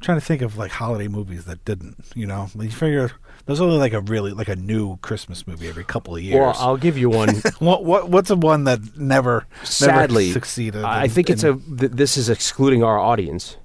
trying 0.00 0.18
to 0.20 0.24
think 0.24 0.42
of 0.42 0.56
like 0.56 0.70
holiday 0.70 1.08
movies 1.08 1.44
that 1.46 1.64
didn't. 1.64 1.96
You 2.14 2.26
know, 2.26 2.48
you 2.58 2.70
figure 2.70 3.10
there's 3.46 3.60
only 3.60 3.78
like 3.78 3.92
a 3.92 4.00
really 4.00 4.32
like 4.32 4.48
a 4.48 4.56
new 4.56 4.96
Christmas 4.98 5.46
movie 5.46 5.68
every 5.68 5.84
couple 5.84 6.14
of 6.16 6.22
years. 6.22 6.38
Well, 6.40 6.54
I'll 6.58 6.76
give 6.76 6.98
you 6.98 7.08
one. 7.10 7.34
what 7.58 7.84
what 7.84 8.08
what's 8.08 8.30
a 8.30 8.36
one 8.36 8.64
that 8.64 8.96
never 8.96 9.46
sadly 9.64 10.26
never 10.28 10.32
succeeded? 10.34 10.84
I 10.84 11.04
in- 11.04 11.10
think 11.10 11.30
it's 11.30 11.44
in- 11.44 11.62
a. 11.72 11.76
Th- 11.78 11.92
this 11.92 12.16
is 12.16 12.28
excluding 12.28 12.82
our 12.82 12.98
audience, 12.98 13.56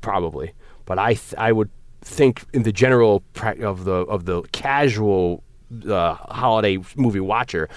probably, 0.00 0.52
but 0.86 0.98
I 0.98 1.14
th- 1.14 1.34
I 1.38 1.52
would 1.52 1.70
think 2.02 2.44
in 2.52 2.62
the 2.64 2.72
general 2.72 3.20
pra- 3.32 3.60
of 3.66 3.84
the 3.84 3.92
of 3.92 4.24
the 4.24 4.42
casual 4.52 5.42
uh, 5.88 6.14
holiday 6.14 6.78
movie 6.96 7.20
watcher, 7.20 7.68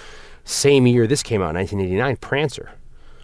same 0.44 0.86
year 0.86 1.06
this 1.06 1.22
came 1.22 1.40
out, 1.40 1.54
1989, 1.54 2.16
Prancer. 2.16 2.70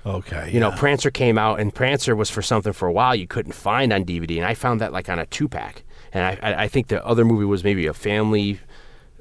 Okay. 0.04 0.50
You 0.52 0.60
know. 0.60 0.70
Prancer 0.72 1.10
came 1.10 1.38
out, 1.38 1.60
and 1.60 1.74
Prancer 1.74 2.14
was 2.16 2.30
for 2.30 2.42
something 2.42 2.72
for 2.72 2.86
a 2.88 2.92
while 2.92 3.14
you 3.14 3.26
couldn't 3.26 3.52
find 3.52 3.92
on 3.92 4.04
DVD, 4.04 4.36
and 4.36 4.46
I 4.46 4.54
found 4.54 4.80
that 4.80 4.92
like 4.92 5.08
on 5.08 5.18
a 5.18 5.26
two 5.26 5.48
pack. 5.48 5.84
And 6.12 6.24
I, 6.24 6.50
I, 6.52 6.62
I 6.64 6.68
think 6.68 6.88
the 6.88 7.04
other 7.06 7.24
movie 7.24 7.44
was 7.46 7.64
maybe 7.64 7.86
a 7.86 7.94
family, 7.94 8.60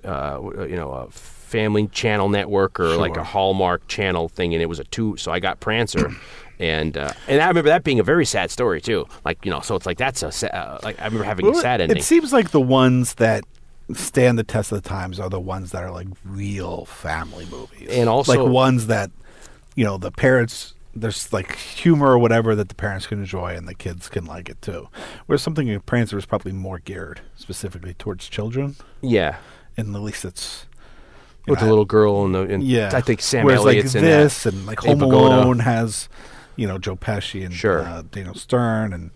uh, 0.04 0.40
you 0.68 0.76
know, 0.76 0.92
a 0.92 1.10
Family 1.12 1.88
Channel 1.88 2.30
Network 2.30 2.80
or 2.80 2.96
like 2.98 3.18
a 3.18 3.24
Hallmark 3.24 3.88
Channel 3.88 4.30
thing, 4.30 4.54
and 4.54 4.62
it 4.62 4.68
was 4.68 4.80
a 4.80 4.84
two. 4.86 5.18
So 5.18 5.32
I 5.32 5.40
got 5.40 5.60
Prancer. 5.60 6.12
And 6.60 6.96
uh, 6.96 7.12
and 7.28 7.42
I 7.42 7.48
remember 7.48 7.70
that 7.70 7.84
being 7.84 8.00
a 8.00 8.04
very 8.04 8.24
sad 8.24 8.52
story 8.52 8.82
too. 8.82 9.08
Like 9.26 9.44
you 9.44 9.50
know, 9.50 9.62
so 9.62 9.74
it's 9.76 9.88
like 9.88 9.98
that's 9.98 10.22
a 10.22 10.32
sa- 10.32 10.46
uh, 10.46 10.80
like 10.84 11.02
I 11.02 11.06
remember 11.06 11.24
having 11.26 11.48
a 11.48 11.56
sad 11.56 11.82
ending. 11.82 11.98
It 11.98 12.04
seems 12.04 12.32
like 12.32 12.52
the 12.52 12.62
ones 12.62 13.16
that 13.16 13.46
stand 13.96 14.38
the 14.38 14.44
test 14.44 14.72
of 14.72 14.80
the 14.84 14.88
times 14.88 15.20
are 15.20 15.28
the 15.28 15.40
ones 15.40 15.72
that 15.72 15.84
are 15.84 15.90
like 15.90 16.06
real 16.24 16.86
family 16.86 17.48
movies, 17.50 17.90
And 17.90 18.08
also- 18.08 18.44
like 18.46 18.54
ones 18.54 18.86
that 18.88 19.10
you 19.76 19.84
know 19.84 19.98
the 19.98 20.12
parents. 20.12 20.74
There's 20.94 21.32
like 21.32 21.56
humor 21.56 22.08
or 22.08 22.18
whatever 22.18 22.54
that 22.56 22.68
the 22.68 22.76
parents 22.76 23.08
can 23.08 23.20
enjoy 23.20 23.56
and 23.56 23.66
the 23.66 23.74
kids 23.74 24.10
can 24.10 24.26
like 24.26 24.50
it 24.50 24.62
too. 24.62 24.90
Whereas 25.26 25.42
something 25.42 25.70
in 25.70 25.80
Prancer 25.80 26.18
is 26.18 26.26
probably 26.26 26.52
more 26.52 26.80
geared 26.80 27.22
specifically 27.36 27.94
towards 27.94 28.28
children, 28.28 28.76
yeah, 29.02 29.38
and 29.78 29.96
at 29.96 30.02
least 30.02 30.26
it's 30.26 30.66
with 31.48 31.60
know, 31.60 31.66
the 31.66 31.70
little 31.70 31.86
girl 31.86 32.26
and 32.26 32.36
the 32.36 32.42
and 32.42 32.64
yeah. 32.64 32.92
I 32.94 33.00
think 33.02 33.22
Sam 33.22 33.46
Whereas 33.46 33.62
Elliott's 33.62 33.96
like 33.96 34.04
in 34.04 34.10
this 34.10 34.46
and 34.46 34.66
like 34.66 34.80
Home 34.82 35.02
Alone 35.02 35.60
has, 35.60 36.10
you 36.56 36.68
know, 36.68 36.78
Joe 36.78 36.98
Pesci 36.98 37.46
and 37.46 37.54
Sure. 37.54 37.82
uh, 37.82 38.04
Daniel 38.12 38.36
Stern 38.36 38.92
and 38.92 39.12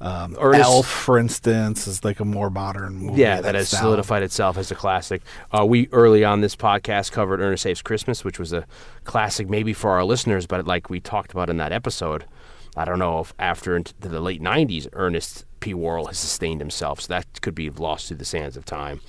um, 0.00 0.36
Ernest- 0.40 0.64
Elf, 0.64 0.86
for 0.88 1.18
instance, 1.18 1.86
is 1.86 2.04
like 2.04 2.20
a 2.20 2.24
more 2.24 2.50
modern 2.50 2.94
movie. 2.98 3.20
Yeah, 3.20 3.40
that 3.40 3.54
has 3.54 3.72
now- 3.72 3.80
solidified 3.80 4.22
itself 4.22 4.56
as 4.56 4.70
a 4.70 4.74
classic. 4.74 5.22
Uh, 5.52 5.64
we 5.66 5.88
early 5.92 6.24
on 6.24 6.40
this 6.40 6.54
podcast 6.56 7.12
covered 7.12 7.40
Ernest 7.40 7.62
Saves 7.64 7.82
Christmas, 7.82 8.24
which 8.24 8.38
was 8.38 8.52
a 8.52 8.64
classic 9.04 9.48
maybe 9.48 9.72
for 9.72 9.90
our 9.90 10.04
listeners, 10.04 10.46
but 10.46 10.66
like 10.66 10.88
we 10.90 11.00
talked 11.00 11.32
about 11.32 11.50
in 11.50 11.56
that 11.56 11.72
episode, 11.72 12.24
I 12.76 12.84
don't 12.84 12.98
know 13.00 13.20
if 13.20 13.34
after 13.38 13.76
into 13.76 13.92
the 13.98 14.20
late 14.20 14.40
'90s, 14.40 14.86
Ernest 14.92 15.44
P. 15.60 15.74
Worrell 15.74 16.06
has 16.06 16.18
sustained 16.18 16.60
himself, 16.60 17.00
so 17.00 17.08
that 17.08 17.26
could 17.40 17.54
be 17.54 17.68
lost 17.70 18.06
through 18.08 18.18
the 18.18 18.24
sands 18.24 18.56
of 18.56 18.64
time. 18.64 19.00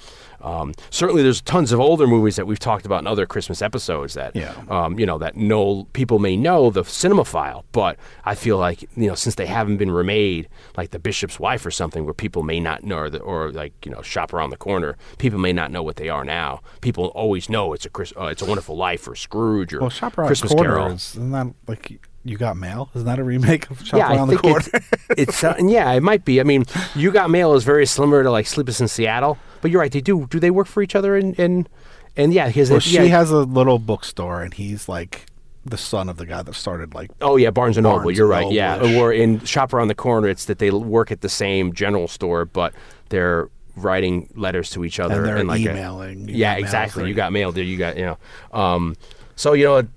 Um, 0.42 0.74
certainly, 0.90 1.24
there's 1.24 1.42
tons 1.42 1.72
of 1.72 1.80
older 1.80 2.08
movies 2.08 2.36
that 2.38 2.48
we've 2.48 2.60
talked 2.60 2.86
about 2.86 3.00
in 3.02 3.08
other 3.08 3.26
Christmas 3.26 3.62
episodes 3.62 4.14
that, 4.14 4.36
Yeah. 4.36 4.54
um, 4.70 5.00
you 5.00 5.06
know, 5.06 5.18
that 5.18 5.36
no 5.36 5.86
people 5.94 6.20
may 6.20 6.38
know 6.38 6.70
the 6.70 6.84
cinemaphile, 6.84 7.64
but 7.72 7.98
I 8.26 8.36
feel 8.36 8.58
like 8.58 8.82
you 8.96 9.08
know 9.08 9.16
since 9.16 9.36
they 9.36 9.46
haven't 9.46 9.78
been 9.78 9.92
remade, 9.92 10.48
like 10.78 10.92
The 10.92 11.00
Bishop's 11.00 11.40
Wife 11.40 11.66
or 11.66 11.72
something, 11.72 12.06
where 12.06 12.14
people 12.14 12.44
may 12.44 12.60
not 12.60 12.84
know, 12.84 12.98
or, 12.98 13.10
the, 13.10 13.20
or 13.20 13.52
like 13.52 13.74
you 13.86 13.92
know, 13.92 14.02
Shop 14.02 14.34
Around 14.34 14.52
the 14.52 14.58
Corner, 14.58 14.98
people 15.18 15.40
may 15.40 15.54
not 15.54 15.72
know 15.72 15.84
what 15.84 15.98
they 15.98 16.10
are 16.10 16.24
now. 16.24 16.62
People 16.82 17.06
always 17.08 17.50
know 17.50 17.74
it's 17.74 17.86
a 17.86 17.90
Chris, 17.90 18.14
uh, 18.20 18.26
it's 18.26 18.42
a 18.42 18.46
Wonderful 18.46 18.76
Life 18.78 19.08
or 19.08 19.16
Scrooge 19.16 19.74
or 19.74 19.82
Well, 19.82 19.90
Shop 19.90 20.18
Around 20.18 20.28
Christmas 20.28 20.52
the 20.52 20.56
Corner 20.56 20.70
Carol. 20.76 20.92
is, 20.94 21.12
isn't 21.16 21.32
that 21.32 21.48
like 21.68 22.00
you 22.24 22.38
got 22.38 22.58
mail? 22.58 22.90
Isn't 22.94 23.06
that 23.08 23.20
a 23.20 23.24
remake 23.24 23.70
of 23.70 23.86
Shop 23.86 23.98
yeah, 23.98 24.10
Around 24.10 24.30
I 24.30 24.34
the 24.34 24.40
think 24.40 24.42
Corner? 24.42 24.66
it's, 24.74 24.98
it's 25.18 25.44
uh, 25.44 25.56
yeah, 25.60 25.92
it 25.94 26.04
might 26.04 26.26
be. 26.26 26.40
I 26.40 26.44
mean, 26.44 26.66
You 26.96 27.12
Got 27.12 27.30
Mail 27.30 27.54
is 27.54 27.64
very 27.64 27.86
similar 27.86 28.24
to 28.24 28.32
like 28.32 28.46
Sleepless 28.46 28.82
in 28.82 28.88
Seattle, 28.88 29.38
but 29.62 29.72
you're 29.72 29.82
right. 29.82 29.92
They 29.92 30.02
do. 30.02 30.28
Do 30.28 30.40
they 30.40 30.52
work 30.52 30.68
for 30.68 30.82
each 30.84 30.96
other? 30.96 31.16
And 31.16 31.38
and 31.40 31.70
and 32.18 32.34
yeah, 32.34 32.48
because 32.48 32.70
well, 32.70 32.82
yeah, 32.84 33.04
she 33.04 33.10
has 33.10 33.32
a 33.32 33.38
little 33.40 33.80
bookstore, 33.80 34.42
and 34.42 34.54
he's 34.54 34.90
like 34.90 35.26
the 35.66 35.78
son 35.78 36.10
of 36.10 36.18
the 36.18 36.26
guy 36.26 36.42
that 36.42 36.56
started 36.56 36.94
like 36.94 37.12
Oh 37.22 37.36
yeah, 37.36 37.52
Barnes 37.52 37.78
and 37.78 37.84
Noble. 37.84 38.04
Barnes 38.04 38.18
You're 38.18 38.28
right. 38.28 38.52
Yeah, 38.52 38.76
Noble-ish. 38.76 38.98
or 38.98 39.14
in 39.14 39.40
Shop 39.46 39.74
Around 39.74 39.88
the 39.90 39.96
Corner, 39.96 40.28
it's 40.28 40.46
that 40.46 40.60
they 40.60 40.72
work 40.72 41.12
at 41.12 41.22
the 41.22 41.30
same 41.30 41.74
general 41.74 42.08
store, 42.08 42.46
but 42.46 42.74
they're 43.10 43.50
writing 43.76 44.30
letters 44.36 44.70
to 44.72 44.84
each 44.84 45.00
other 45.00 45.18
and 45.18 45.26
they're 45.26 45.44
like 45.44 45.62
emailing. 45.62 46.28
You 46.28 46.36
yeah, 46.36 46.56
exactly. 46.56 47.08
You 47.08 47.14
got 47.14 47.32
mail. 47.32 47.52
There, 47.52 47.64
you 47.64 47.78
got 47.78 47.98
you 47.98 48.06
know. 48.06 48.18
Um, 48.52 48.96
so 49.36 49.54
you 49.54 49.66
know, 49.66 49.88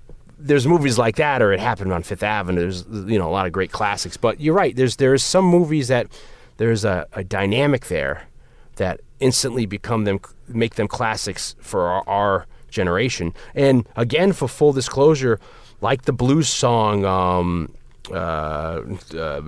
there's 0.43 0.67
movies 0.67 0.97
like 0.97 1.15
that, 1.15 1.41
or 1.41 1.53
it 1.53 1.59
happened 1.59 1.93
on 1.93 2.03
Fifth 2.03 2.23
Avenue. 2.23 2.59
There's 2.59 2.85
you 3.11 3.17
know 3.17 3.29
a 3.29 3.31
lot 3.31 3.45
of 3.45 3.51
great 3.51 3.71
classics, 3.71 4.17
but 4.17 4.39
you're 4.39 4.53
right. 4.53 4.75
There's 4.75 4.97
there's 4.97 5.23
some 5.23 5.45
movies 5.45 5.87
that 5.87 6.07
there's 6.57 6.85
a, 6.85 7.07
a 7.13 7.23
dynamic 7.23 7.87
there 7.87 8.27
that 8.75 8.99
instantly 9.19 9.65
become 9.65 10.03
them 10.03 10.19
make 10.47 10.75
them 10.75 10.87
classics 10.87 11.55
for 11.59 11.87
our, 11.87 12.03
our 12.07 12.45
generation. 12.69 13.33
And 13.55 13.87
again, 13.95 14.33
for 14.33 14.47
full 14.47 14.73
disclosure, 14.73 15.39
like 15.81 16.03
the 16.03 16.13
blues 16.13 16.49
song. 16.49 17.05
Um, 17.05 17.73
uh, 18.11 18.81
uh, 19.15 19.41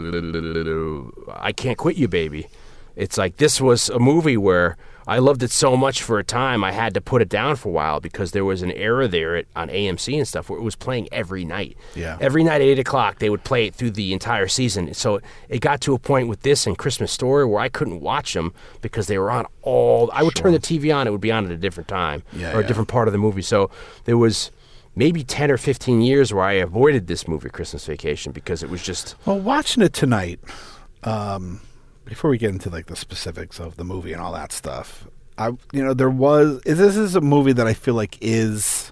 I 1.34 1.52
can't 1.52 1.78
quit 1.78 1.98
you, 1.98 2.08
baby. 2.08 2.48
It's 2.96 3.18
like 3.18 3.36
this 3.36 3.60
was 3.60 3.90
a 3.90 4.00
movie 4.00 4.38
where 4.38 4.78
I 5.08 5.20
loved 5.20 5.44
it 5.44 5.52
so 5.52 5.78
much 5.78 6.02
for 6.02 6.18
a 6.18 6.24
time 6.24 6.64
I 6.64 6.72
had 6.72 6.94
to 6.96 7.02
put 7.02 7.22
it 7.22 7.30
down 7.30 7.56
for 7.58 7.70
a 7.70 7.72
while 7.72 8.00
because 8.00 8.32
there 8.32 8.44
was 8.46 8.62
an 8.64 8.72
era 8.72 9.08
there 9.08 9.36
at, 9.36 9.46
on 9.56 9.70
AMC 9.70 10.18
and 10.18 10.28
stuff 10.28 10.50
where 10.50 10.60
it 10.60 10.64
was 10.64 10.76
playing 10.76 11.08
every 11.12 11.46
night. 11.46 11.78
Yeah. 11.94 12.18
Every 12.20 12.44
night 12.44 12.56
at 12.56 12.62
eight 12.62 12.80
o'clock 12.80 13.20
they 13.20 13.30
would 13.30 13.44
play 13.44 13.68
it 13.68 13.76
through 13.76 13.92
the 13.92 14.14
entire 14.14 14.48
season. 14.48 14.94
So 14.94 15.20
it 15.50 15.60
got 15.60 15.82
to 15.82 15.94
a 15.94 16.00
point 16.00 16.28
with 16.28 16.42
this 16.42 16.66
and 16.66 16.78
Christmas 16.78 17.12
Story 17.12 17.46
where 17.46 17.60
I 17.62 17.70
couldn't 17.70 18.02
watch 18.02 18.34
them 18.34 18.54
because 18.82 19.08
they 19.08 19.18
were 19.18 19.30
on 19.30 19.46
all. 19.62 20.10
I 20.14 20.24
would 20.24 20.36
turn 20.36 20.54
the 20.54 20.60
TV 20.60 20.96
on; 20.96 21.08
it 21.08 21.12
would 21.12 21.22
be 21.22 21.32
on 21.32 21.46
at 21.46 21.52
a 21.52 21.58
different 21.58 21.88
time 21.88 22.24
Yeah, 22.34 22.56
or 22.56 22.62
a 22.62 22.68
different 22.68 22.90
part 22.90 23.08
of 23.08 23.12
the 23.12 23.18
movie. 23.20 23.42
So 23.44 23.70
there 24.06 24.18
was 24.18 24.52
maybe 24.96 25.24
ten 25.24 25.52
or 25.52 25.58
fifteen 25.58 26.02
years 26.02 26.34
where 26.34 26.44
I 26.44 26.54
avoided 26.54 27.06
this 27.08 27.28
movie, 27.28 27.50
Christmas 27.50 27.86
Vacation, 27.86 28.32
because 28.32 28.64
it 28.64 28.70
was 28.70 28.82
just 28.82 29.16
Well, 29.26 29.40
watching 29.40 29.84
it 29.84 29.94
tonight, 29.94 30.40
um, 31.04 31.62
before 32.06 32.30
we 32.30 32.38
get 32.38 32.52
into 32.52 32.70
like 32.70 32.86
the 32.86 32.96
specifics 32.96 33.60
of 33.60 33.78
the 33.78 33.84
movie 33.84 34.14
and 34.14 34.22
all 34.22 34.32
that 34.34 34.52
stuff, 34.52 35.08
I 35.38 35.48
you 35.74 35.84
know 35.84 35.94
there 35.94 36.10
was 36.10 36.62
this 36.62 36.96
is 36.96 37.16
a 37.16 37.22
movie 37.22 37.54
that 37.54 37.68
I 37.68 37.74
feel 37.74 37.96
like 37.96 38.18
is 38.22 38.92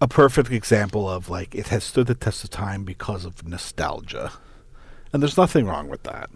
a 0.00 0.08
perfect 0.08 0.50
example 0.50 1.08
of 1.08 1.30
like 1.30 1.54
it 1.54 1.68
has 1.68 1.84
stood 1.84 2.08
the 2.08 2.14
test 2.14 2.44
of 2.44 2.50
time 2.50 2.84
because 2.84 3.24
of 3.24 3.46
nostalgia, 3.46 4.32
and 5.12 5.22
there's 5.22 5.36
nothing 5.36 5.66
wrong 5.66 5.88
with 5.88 6.02
that. 6.02 6.28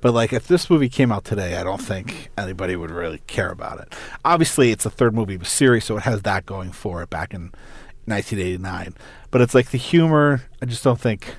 But 0.00 0.12
like, 0.12 0.32
if 0.32 0.46
this 0.46 0.68
movie 0.68 0.88
came 0.88 1.10
out 1.10 1.24
today, 1.24 1.56
I 1.56 1.64
don't 1.64 1.80
think 1.80 2.30
anybody 2.36 2.76
would 2.76 2.90
really 2.90 3.22
care 3.26 3.50
about 3.50 3.80
it. 3.80 3.94
Obviously, 4.24 4.70
it's 4.70 4.84
the 4.84 4.90
third 4.90 5.14
movie 5.14 5.36
of 5.36 5.42
a 5.42 5.46
series, 5.46 5.84
so 5.84 5.96
it 5.96 6.02
has 6.02 6.22
that 6.22 6.44
going 6.44 6.72
for 6.72 7.02
it. 7.02 7.10
Back 7.10 7.32
in 7.32 7.52
1989, 8.04 8.94
but 9.30 9.40
it's 9.40 9.54
like 9.54 9.70
the 9.70 9.78
humor. 9.78 10.42
I 10.60 10.66
just 10.66 10.84
don't 10.84 11.00
think 11.00 11.34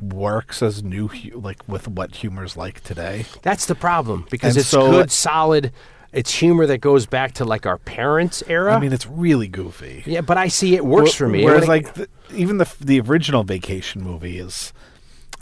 works 0.00 0.62
as 0.62 0.82
new, 0.82 1.08
hu- 1.08 1.38
like 1.38 1.66
with 1.68 1.88
what 1.88 2.16
humor's 2.16 2.56
like 2.56 2.82
today. 2.82 3.26
That's 3.42 3.66
the 3.66 3.74
problem 3.74 4.26
because 4.30 4.54
And 4.56 4.60
it's 4.60 4.68
so- 4.68 4.90
good, 4.90 5.10
solid. 5.10 5.72
It's 6.12 6.32
humor 6.32 6.64
that 6.66 6.78
goes 6.78 7.04
back 7.04 7.32
to 7.34 7.44
like 7.44 7.66
our 7.66 7.76
parents' 7.78 8.42
era. 8.48 8.74
I 8.74 8.78
mean, 8.80 8.92
it's 8.92 9.06
really 9.06 9.48
goofy. 9.48 10.02
yeah, 10.06 10.22
but 10.22 10.38
I 10.38 10.48
see 10.48 10.74
it 10.74 10.84
works 10.84 11.12
Wh- 11.12 11.18
for 11.18 11.28
me. 11.28 11.44
Whereas, 11.44 11.68
like 11.68 11.92
the, 11.94 12.08
even 12.34 12.56
the 12.58 12.72
the 12.80 13.00
original 13.00 13.42
Vacation 13.44 14.02
movie 14.02 14.38
is, 14.38 14.72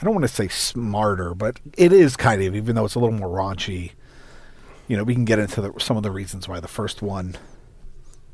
I 0.00 0.04
don't 0.04 0.14
want 0.14 0.24
to 0.24 0.34
say 0.34 0.48
smarter, 0.48 1.32
but 1.34 1.60
it 1.76 1.92
is 1.92 2.16
kind 2.16 2.42
of, 2.42 2.56
even 2.56 2.74
though 2.74 2.84
it's 2.86 2.96
a 2.96 2.98
little 2.98 3.14
more 3.16 3.28
raunchy. 3.28 3.92
You 4.88 4.96
know, 4.96 5.04
we 5.04 5.14
can 5.14 5.24
get 5.24 5.38
into 5.38 5.60
the, 5.60 5.72
some 5.78 5.96
of 5.96 6.02
the 6.02 6.10
reasons 6.10 6.48
why 6.48 6.58
the 6.60 6.66
first 6.68 7.00
one 7.02 7.36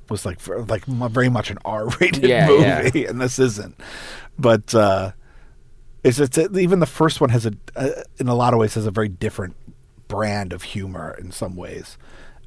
was 0.09 0.25
like 0.25 0.41
for, 0.41 0.63
like 0.65 0.85
very 0.87 1.29
much 1.29 1.51
an 1.51 1.59
R-rated 1.65 2.25
Yeah, 2.25 2.47
movie, 2.49 3.05
and 3.07 3.21
this 3.21 3.39
isn't. 3.39 3.79
But 4.39 4.75
uh, 4.75 5.13
it's 6.03 6.19
it's 6.19 6.39
even 6.39 6.81
the 6.81 6.87
first 6.87 7.21
one 7.21 7.31
has 7.31 7.47
a 7.47 7.53
uh, 7.77 7.91
in 8.19 8.29
a 8.29 8.35
lot 8.35 8.53
of 8.53 8.61
ways 8.61 8.75
has 8.75 8.87
a 8.87 8.91
very 8.91 9.09
different 9.09 9.55
brand 10.09 10.53
of 10.53 10.63
humor 10.63 11.17
in 11.19 11.31
some 11.31 11.57
ways, 11.57 11.99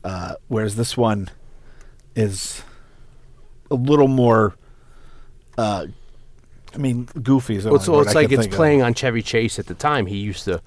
uh, 0.04 0.36
whereas 0.48 0.76
this 0.76 0.98
one 0.98 1.30
is 2.16 2.64
a 3.72 3.76
little 3.76 4.08
more. 4.08 4.56
Uh, 5.58 5.88
I 6.74 6.78
mean, 6.78 7.08
goofy 7.22 7.56
is 7.56 7.66
well, 7.66 7.76
it's, 7.76 7.88
only 7.88 7.92
well, 7.92 8.00
word 8.00 8.08
it's 8.08 8.16
like 8.16 8.32
it's 8.32 8.42
think 8.42 8.52
of. 8.52 8.58
playing 8.58 8.82
on 8.82 8.96
Chevy 8.96 9.22
Chase 9.22 9.60
at 9.60 9.68
the 9.68 9.76
time. 9.76 10.08
He 10.08 10.18
used 10.18 10.46
to, 10.46 10.60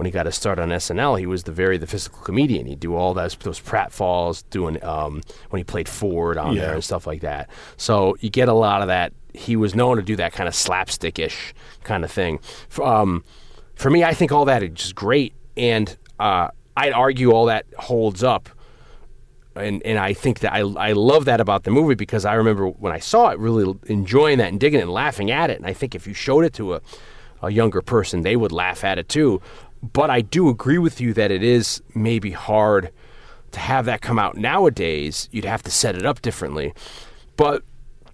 when 0.00 0.06
he 0.06 0.10
got 0.10 0.24
his 0.24 0.34
start 0.34 0.58
on 0.58 0.70
SNL, 0.70 1.18
he 1.18 1.26
was 1.26 1.42
the 1.42 1.52
very 1.52 1.76
the 1.76 1.86
physical 1.86 2.22
comedian. 2.22 2.64
He'd 2.64 2.80
do 2.80 2.94
all 2.96 3.12
those 3.12 3.36
those 3.36 3.60
pratfalls, 3.60 4.44
doing 4.48 4.82
um, 4.82 5.20
when 5.50 5.60
he 5.60 5.64
played 5.64 5.90
Ford 5.90 6.38
on 6.38 6.54
Yeah. 6.56 6.62
there 6.62 6.72
and 6.74 6.82
stuff 6.82 7.06
like 7.06 7.20
that. 7.20 7.50
So 7.76 8.16
you 8.20 8.30
get 8.30 8.48
a 8.48 8.54
lot 8.54 8.80
of 8.80 8.88
that. 8.88 9.12
He 9.34 9.56
was 9.56 9.74
known 9.74 9.98
to 9.98 10.02
do 10.02 10.16
that 10.16 10.32
kind 10.32 10.48
of 10.48 10.54
slapstickish 10.54 11.52
kind 11.84 12.02
of 12.02 12.10
thing. 12.10 12.38
F- 12.70 12.80
Um, 12.80 13.24
for 13.74 13.90
me, 13.90 14.02
I 14.02 14.14
think 14.14 14.32
all 14.32 14.46
that 14.46 14.62
is 14.62 14.70
just 14.70 14.94
great, 14.94 15.34
and 15.54 15.94
uh, 16.18 16.48
I'd 16.78 16.94
argue 16.94 17.32
all 17.32 17.44
that 17.46 17.66
holds 17.76 18.24
up 18.24 18.48
and 19.54 19.82
and 19.84 19.98
I 19.98 20.14
think 20.14 20.38
that 20.38 20.54
I 20.54 20.60
I 20.60 20.92
love 20.92 21.26
that 21.26 21.40
about 21.42 21.64
the 21.64 21.70
movie 21.70 21.94
because 21.94 22.24
I 22.24 22.34
remember 22.34 22.68
when 22.68 22.92
I 22.92 23.00
saw 23.00 23.28
it, 23.28 23.38
really 23.38 23.74
enjoying 23.86 24.38
that 24.38 24.48
and 24.48 24.58
digging 24.58 24.80
it 24.80 24.84
and 24.84 24.92
laughing 24.92 25.30
at 25.30 25.50
it. 25.50 25.58
And 25.58 25.66
I 25.66 25.74
think 25.74 25.94
if 25.94 26.06
you 26.06 26.14
showed 26.14 26.44
it 26.46 26.54
to 26.54 26.74
a 26.76 26.80
a 27.42 27.50
younger 27.50 27.80
person, 27.82 28.20
they 28.22 28.36
would 28.36 28.52
laugh 28.52 28.84
at 28.84 28.98
it 28.98 29.08
too. 29.08 29.40
But 29.82 30.10
I 30.10 30.20
do 30.20 30.48
agree 30.48 30.78
with 30.78 31.00
you 31.00 31.12
that 31.14 31.30
it 31.30 31.42
is 31.42 31.82
maybe 31.94 32.32
hard 32.32 32.90
to 33.52 33.60
have 33.60 33.86
that 33.86 34.00
come 34.00 34.18
out 34.18 34.36
nowadays. 34.36 35.28
You'd 35.32 35.44
have 35.44 35.62
to 35.64 35.70
set 35.70 35.96
it 35.96 36.06
up 36.06 36.22
differently, 36.22 36.74
but. 37.36 37.62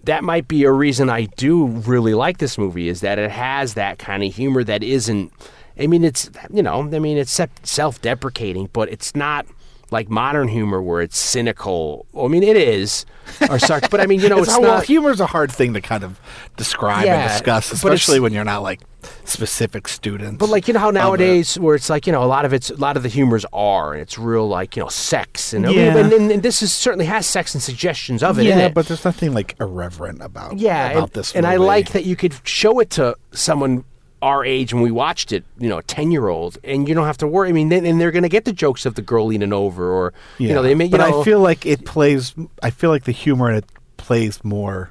That 0.05 0.23
might 0.23 0.47
be 0.47 0.63
a 0.63 0.71
reason 0.71 1.11
I 1.11 1.25
do 1.37 1.67
really 1.67 2.15
like 2.15 2.39
this 2.39 2.57
movie 2.57 2.89
is 2.89 3.01
that 3.01 3.19
it 3.19 3.29
has 3.29 3.75
that 3.75 3.99
kind 3.99 4.23
of 4.23 4.33
humor 4.33 4.63
that 4.63 4.85
isn't. 4.85 5.33
I 5.81 5.89
mean, 5.89 6.05
it's 6.05 6.31
you 6.49 6.63
know, 6.63 6.83
I 6.83 7.01
mean, 7.01 7.19
it's 7.19 7.41
self-deprecating, 7.65 8.71
but 8.73 8.89
it's 8.89 9.17
not 9.17 9.47
like 9.91 10.09
modern 10.09 10.49
humor 10.49 10.83
where 10.83 11.01
it's 11.01 11.17
cynical. 11.19 12.07
I 12.19 12.27
mean, 12.29 12.43
it 12.43 12.57
is, 12.57 13.07
or 13.43 13.59
sarc- 13.59 13.91
but 13.91 14.01
I 14.01 14.07
mean, 14.07 14.21
you 14.21 14.29
know, 14.29 14.39
It's, 14.43 14.49
it's, 14.49 14.59
well, 14.59 14.75
not. 14.79 14.85
humor's 14.85 15.21
a 15.21 15.27
hard 15.27 15.51
thing 15.53 15.75
to 15.75 15.81
kind 15.81 16.03
of 16.05 16.21
describe 16.57 17.05
Yeah, 17.05 17.23
and 17.23 17.31
discuss, 17.33 17.71
especially 17.73 18.19
when 18.21 18.33
you're 18.33 18.45
not 18.45 18.63
like 18.63 18.81
specific 19.25 19.87
students. 19.89 20.39
But 20.39 20.49
like 20.49 20.67
you 20.67 20.75
know 20.75 20.81
how 20.81 20.89
of 20.89 20.95
it. 20.97 20.99
nowadays, 20.99 21.59
where 21.59 21.75
it's 21.77 21.89
like 21.89 22.07
you 22.07 22.13
know 22.13 22.23
a 22.23 22.27
lot 22.27 22.45
of 22.45 22.53
it's 22.53 22.71
a 22.71 22.75
lot 22.77 22.97
of 22.97 23.03
the 23.05 23.09
humors 23.09 23.45
are, 23.53 23.93
and 23.93 24.03
it's 24.03 24.19
real 24.19 24.49
like 24.49 24.77
you 24.77 24.83
know 24.83 24.89
sex, 24.89 25.53
and 25.53 25.65
Yeah. 25.71 25.97
and, 25.97 26.13
and, 26.13 26.31
and 26.33 26.43
this 26.43 26.63
is 26.63 26.73
certainly 26.73 27.07
has 27.07 27.27
sex 27.27 27.55
and 27.55 27.63
suggestions 27.63 28.23
of 28.23 28.39
it. 28.39 28.45
yeah, 28.45 28.59
it. 28.67 28.75
but 28.75 28.87
there's 28.87 29.05
nothing 29.05 29.33
like 29.35 29.55
irreverent 29.61 30.21
about 30.23 30.59
yeah, 30.59 30.91
about 30.91 31.03
and, 31.05 31.13
this. 31.13 31.35
and 31.35 31.47
I 31.47 31.57
like 31.57 31.93
that 31.93 32.05
you 32.05 32.17
could 32.17 32.35
show 32.45 32.81
it 32.81 32.91
to 32.91 33.17
someone 33.33 33.85
our 34.27 34.45
age 34.45 34.75
when 34.75 34.83
we 34.83 34.91
watched 34.91 35.31
it, 35.33 35.45
you 35.59 35.69
know, 35.69 35.79
a 35.79 35.83
ten 35.83 36.11
year 36.11 36.29
old, 36.29 36.59
and 36.65 36.89
you 36.89 36.95
don't 36.95 37.07
have 37.07 37.19
to 37.19 37.29
worry. 37.29 37.49
I 37.51 37.53
mean, 37.53 37.69
then, 37.69 37.87
and 37.87 38.01
they're 38.01 38.11
going 38.11 38.25
to 38.25 38.29
get 38.29 38.45
the 38.45 38.53
jokes 38.53 38.85
of 38.85 38.95
the 38.97 39.03
girl 39.03 39.27
leaning 39.27 39.53
over, 39.53 39.91
or 39.91 40.13
you 40.39 40.53
know, 40.53 40.63
they 40.63 40.75
make. 40.75 40.91
You 40.91 40.99
but 40.99 41.09
know, 41.09 41.21
I 41.21 41.25
feel 41.25 41.41
like 41.41 41.65
it 41.65 41.85
plays. 41.85 42.35
I 42.63 42.71
feel 42.71 42.91
like 42.91 43.05
the 43.05 43.13
humor 43.13 43.51
in 43.51 43.57
it 43.59 43.65
plays 43.97 44.45
more 44.45 44.91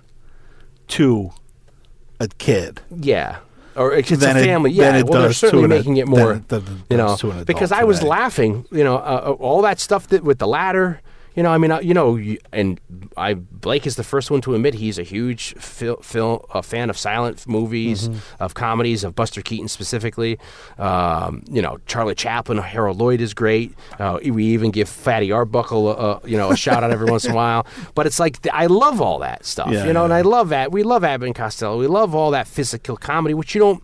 to 0.87 1.31
a 2.19 2.27
kid. 2.27 2.81
Yeah. 2.95 3.37
Or 3.75 3.91
it's 3.93 4.09
a 4.09 4.17
family. 4.17 4.71
than 4.71 4.77
yeah, 4.93 4.97
it 4.99 5.05
well, 5.07 5.23
they're 5.23 5.33
certainly 5.33 5.67
making 5.67 5.97
it 5.97 6.07
more, 6.07 6.33
it- 6.35 6.47
than 6.47 6.61
it 6.61 6.91
you 6.91 6.97
know, 6.97 7.17
to 7.17 7.27
an 7.27 7.31
adult 7.33 7.47
because 7.47 7.73
I 7.73 7.83
was 7.83 8.01
laughing, 8.01 8.65
you 8.71 8.85
know, 8.85 8.95
uh, 8.95 9.23
uh, 9.27 9.31
all 9.31 9.61
that 9.63 9.81
stuff 9.81 10.07
that 10.07 10.23
with 10.23 10.39
the 10.39 10.47
ladder, 10.47 11.01
you 11.35 11.43
know, 11.43 11.51
I 11.51 11.57
mean, 11.57 11.71
uh, 11.71 11.79
you 11.79 11.93
know, 11.93 12.17
and 12.51 12.79
I 13.17 13.33
Blake 13.35 13.85
is 13.85 13.95
the 13.97 14.03
first 14.03 14.31
one 14.31 14.41
to 14.41 14.55
admit 14.55 14.73
he's 14.75 14.97
a 14.97 15.03
huge 15.03 15.53
fil- 15.55 15.97
fil- 16.01 16.45
a 16.53 16.63
fan 16.63 16.89
of 16.89 16.97
silent 16.97 17.47
movies, 17.47 18.09
Mm-hmm. 18.09 18.43
of 18.43 18.53
comedies, 18.53 19.03
of 19.03 19.15
Buster 19.15 19.41
Keaton 19.41 19.67
specifically. 19.67 20.39
Um, 20.77 21.43
you 21.49 21.61
know, 21.61 21.77
Charlie 21.85 22.15
Chaplin, 22.15 22.57
Harold 22.57 22.97
Lloyd 22.97 23.21
is 23.21 23.33
great. 23.33 23.73
Uh, 23.99 24.19
we 24.23 24.45
even 24.45 24.71
give 24.71 24.87
Fatty 24.89 25.31
Arbuckle, 25.31 25.89
a, 25.89 25.93
a, 26.23 26.27
you 26.27 26.37
know, 26.37 26.51
a 26.51 26.55
shout 26.57 26.83
out 26.83 26.91
every 26.91 27.05
once 27.11 27.25
in 27.25 27.31
a 27.31 27.35
while. 27.35 27.65
But 27.95 28.05
it's 28.07 28.19
like 28.19 28.45
I 28.51 28.65
love 28.67 29.01
all 29.01 29.19
that 29.19 29.45
stuff, 29.45 29.71
Yeah, 29.71 29.85
you 29.85 29.93
know, 29.93 30.05
and. 30.05 30.13
I 30.13 30.21
love 30.21 30.49
that. 30.49 30.71
We 30.71 30.83
love 30.83 31.03
Abbott 31.03 31.27
and 31.27 31.35
Costello. 31.35 31.77
We 31.77 31.87
love 31.87 32.15
all 32.15 32.31
that 32.31 32.47
physical 32.47 32.95
comedy, 32.97 33.33
which 33.33 33.53
you 33.55 33.59
don't. 33.59 33.83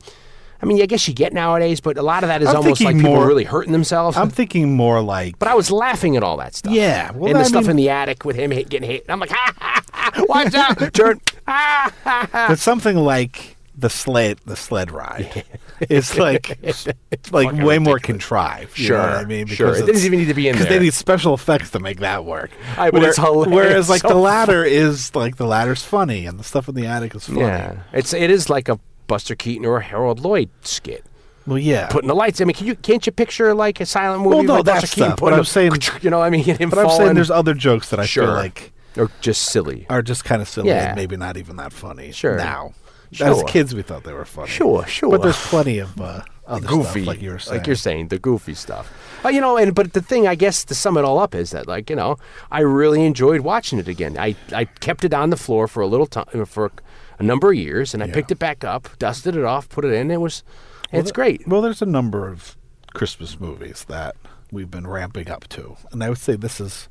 I 0.62 0.66
mean, 0.66 0.82
I 0.82 0.86
guess 0.86 1.08
you 1.08 1.14
get 1.14 1.34
nowadays, 1.34 1.80
but 1.82 1.98
a 1.98 2.04
lot 2.04 2.24
of 2.24 2.28
that 2.28 2.42
is 2.42 2.50
I'm 2.50 2.58
almost 2.58 2.82
like 2.82 2.96
people 2.96 3.12
more- 3.16 3.26
really 3.28 3.44
hurting 3.46 3.72
themselves. 3.72 4.16
I'm 4.18 4.30
thinking 4.30 4.76
more 4.76 5.02
like. 5.02 5.40
but 5.40 5.48
I 5.48 5.56
was 5.56 5.72
laughing 5.72 6.16
at 6.18 6.24
all 6.24 6.38
that 6.38 6.56
stuff. 6.56 6.74
Yeah, 6.74 7.12
well, 7.14 7.28
and 7.32 7.36
the 7.38 7.40
I 7.42 7.44
stuff 7.44 7.64
mean- 7.64 7.72
in 7.72 7.76
the 7.78 7.90
attic 7.90 8.26
with 8.26 8.36
him 8.36 8.52
hit, 8.52 8.70
getting 8.70 8.90
hit. 8.90 9.06
I'm 9.10 9.20
like, 9.20 9.30
ha 9.34 9.54
ha 9.58 9.82
ha! 9.92 10.24
Watch 10.30 10.54
out! 10.54 10.94
Turn! 10.94 11.20
Ah, 11.48 11.92
ha, 12.04 12.30
ha. 12.32 12.46
But 12.50 12.60
something 12.60 12.96
like 12.98 13.58
the 13.76 13.90
sled, 13.90 14.40
the 14.46 14.56
sled 14.56 14.92
ride, 14.92 15.44
it's 15.80 16.16
like 16.18 16.60
it's 16.62 16.88
like 17.32 17.52
way 17.54 17.80
more 17.80 17.98
contrived. 17.98 18.76
Sure, 18.78 19.00
I 19.00 19.26
mean, 19.26 19.48
sure. 19.48 19.74
It 19.76 19.88
doesn't 19.88 20.06
even 20.06 20.20
need 20.20 20.26
to 20.28 20.34
be 20.36 20.48
in 20.48 20.54
because 20.54 20.68
there. 20.70 20.78
they 20.78 20.86
need 20.86 20.94
special 20.94 21.34
effects 21.34 21.72
to 21.72 21.80
make 21.80 22.02
that 22.02 22.24
work. 22.26 22.52
I- 22.78 22.92
but 22.92 23.02
it's 23.04 23.18
hilarious. 23.18 23.56
Whereas, 23.56 23.90
like 23.90 24.02
So 24.02 24.10
the 24.10 24.16
ladder 24.32 24.64
is 24.64 25.16
like 25.16 25.38
the 25.38 25.48
ladder's 25.48 25.82
funny, 25.84 26.28
and 26.28 26.40
the 26.40 26.44
stuff 26.44 26.70
in 26.70 26.76
the 26.76 26.86
attic 26.86 27.16
is 27.16 27.26
funny. 27.26 27.40
Yeah, 27.42 27.78
it's 27.94 28.14
it 28.14 28.30
is 28.30 28.48
like 28.50 28.70
a 28.70 28.80
Buster 29.12 29.36
Keaton 29.36 29.66
or 29.66 29.78
a 29.78 29.84
Harold 29.84 30.22
Lloyd 30.22 30.50
skit. 30.62 31.04
Well, 31.46 31.58
yeah, 31.58 31.88
Putting 31.88 32.08
the 32.08 32.16
lights. 32.16 32.40
I 32.40 32.46
mean, 32.46 32.54
can 32.56 32.66
you 32.66 32.76
can't 32.76 33.06
you 33.06 33.12
picture 33.12 33.54
like 33.54 33.82
a 33.82 33.86
silent 33.86 34.24
movie? 34.24 34.36
Well, 34.38 34.44
no, 34.46 34.54
like 34.56 34.66
that 34.66 34.82
Buster 34.82 34.96
Keaton 34.96 35.16
but 35.20 35.34
I'm 35.34 35.44
saying- 35.44 35.74
you 36.02 36.10
know, 36.10 36.22
I 36.22 36.30
mean, 36.30 36.46
but 36.70 36.78
I'm 36.80 36.90
saying 36.92 37.16
there's 37.16 37.30
other 37.32 37.54
jokes 37.54 37.90
that 37.90 38.00
I 38.00 38.06
Sure. 38.06 38.26
feel 38.26 38.34
like 38.34 38.72
or 38.98 39.10
just 39.20 39.42
silly. 39.52 39.86
are 39.90 40.02
just 40.02 40.24
kind 40.24 40.42
of 40.42 40.48
silly 40.48 40.70
Yeah. 40.70 40.88
and 40.90 40.96
maybe 40.96 41.18
not 41.18 41.36
even 41.36 41.58
that 41.58 41.74
funny. 41.74 42.12
Sure. 42.14 42.38
Now, 42.38 42.74
Sure. 43.12 43.28
as 43.28 43.44
kids, 43.48 43.76
we 43.76 43.82
thought 43.82 44.04
they 44.06 44.14
were 44.14 44.24
funny. 44.24 44.48
Sure, 44.50 44.86
sure. 44.88 45.10
But 45.12 45.24
there's 45.24 45.38
plenty 45.48 45.80
of 45.80 46.00
uh, 46.00 46.22
other 46.48 46.66
goofy, 46.66 47.02
stuff, 47.04 47.08
like 47.08 47.22
you 47.22 47.32
were 47.32 47.40
saying. 47.40 47.58
like 47.58 47.68
you're 47.68 47.76
saying, 47.76 48.08
the 48.08 48.20
goofy 48.20 48.54
stuff. 48.54 48.90
Uh, 49.26 49.30
you 49.30 49.42
know, 49.42 49.58
and 49.58 49.76
but 49.76 49.92
the 49.94 50.02
thing, 50.02 50.28
I 50.30 50.36
guess, 50.36 50.64
to 50.66 50.74
sum 50.76 50.96
it 50.98 51.04
all 51.04 51.20
up, 51.20 51.36
is 51.36 51.52
that 51.52 51.68
like 51.68 51.90
you 51.90 51.96
know, 51.98 52.16
I 52.52 52.62
really 52.62 53.04
enjoyed 53.06 53.42
watching 53.42 53.80
it 53.80 53.88
again. 53.90 54.16
I 54.18 54.36
I 54.54 54.64
kept 54.66 55.04
it 55.04 55.14
on 55.14 55.30
the 55.32 55.38
floor 55.38 55.68
for 55.68 55.82
a 55.82 55.88
little 55.88 56.06
time 56.08 56.46
for 56.46 56.72
a 57.20 57.24
number 57.24 57.50
of 57.52 57.58
years, 57.58 57.94
and 57.94 58.02
I 58.04 58.08
Yeah. 58.08 58.14
picked 58.14 58.32
it 58.32 58.40
back 58.40 58.64
up, 58.64 58.90
dusted 59.00 59.36
it 59.36 59.44
off, 59.44 59.70
put 59.70 59.86
it 59.86 59.94
in. 59.94 60.12
It 60.12 60.22
was, 60.22 60.44
it's 60.92 61.12
great. 61.12 61.48
Well, 61.48 61.62
there's 61.62 61.82
a 61.82 61.86
number 61.86 62.28
of 62.28 62.56
Christmas 62.94 63.40
movies 63.40 63.86
that 63.88 64.16
we've 64.52 64.70
been 64.72 64.88
ramping 64.88 65.30
up 65.30 65.48
to, 65.50 65.78
and 65.92 66.04
I 66.04 66.10
would 66.10 66.18
say 66.18 66.36
this 66.36 66.60
is, 66.60 66.90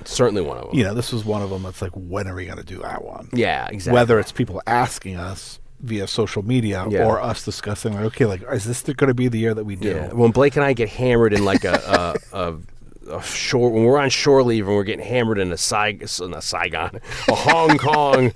It's 0.00 0.12
certainly 0.12 0.42
one 0.42 0.58
of 0.58 0.68
them. 0.70 0.76
you 0.78 0.84
know, 0.84 0.94
this 0.94 1.12
was 1.12 1.24
one 1.24 1.42
of 1.42 1.50
them. 1.50 1.62
That's 1.62 1.80
like, 1.82 1.92
when 1.94 2.26
are 2.26 2.34
we 2.34 2.46
going 2.46 2.58
to 2.58 2.64
do 2.64 2.78
that 2.78 3.04
one? 3.04 3.28
Yeah, 3.32 3.66
exactly. 3.70 3.94
Whether 3.94 4.18
it's 4.18 4.32
people 4.32 4.60
asking 4.66 5.16
us 5.16 5.58
via 5.80 6.06
social 6.06 6.42
media 6.42 6.84
Yeah. 6.90 7.04
or 7.06 7.20
us 7.22 7.42
discussing, 7.44 7.94
like, 7.94 8.04
okay, 8.04 8.26
like, 8.26 8.42
is 8.52 8.64
this 8.64 8.82
going 8.82 9.08
to 9.08 9.14
be 9.14 9.28
the 9.28 9.38
year 9.38 9.54
that 9.54 9.64
we 9.64 9.76
do? 9.76 9.88
Yeah, 9.88 10.12
when 10.12 10.30
Blake 10.30 10.56
and 10.56 10.64
I 10.64 10.72
get 10.74 10.90
hammered 10.90 11.32
in 11.32 11.44
like 11.44 11.64
a 11.64 12.16
a, 12.32 12.36
a, 13.10 13.16
a 13.16 13.22
shore 13.22 13.70
when 13.70 13.84
we're 13.84 13.96
on 13.98 14.10
shore 14.10 14.42
leave 14.42 14.66
and 14.66 14.76
we're 14.76 14.84
getting 14.84 15.04
hammered 15.06 15.38
in 15.38 15.50
a 15.52 15.56
Saigon, 15.56 16.06
not 16.30 16.44
Saigon, 16.44 17.00
a 17.28 17.34
Hong 17.34 17.78
Kong 17.78 18.30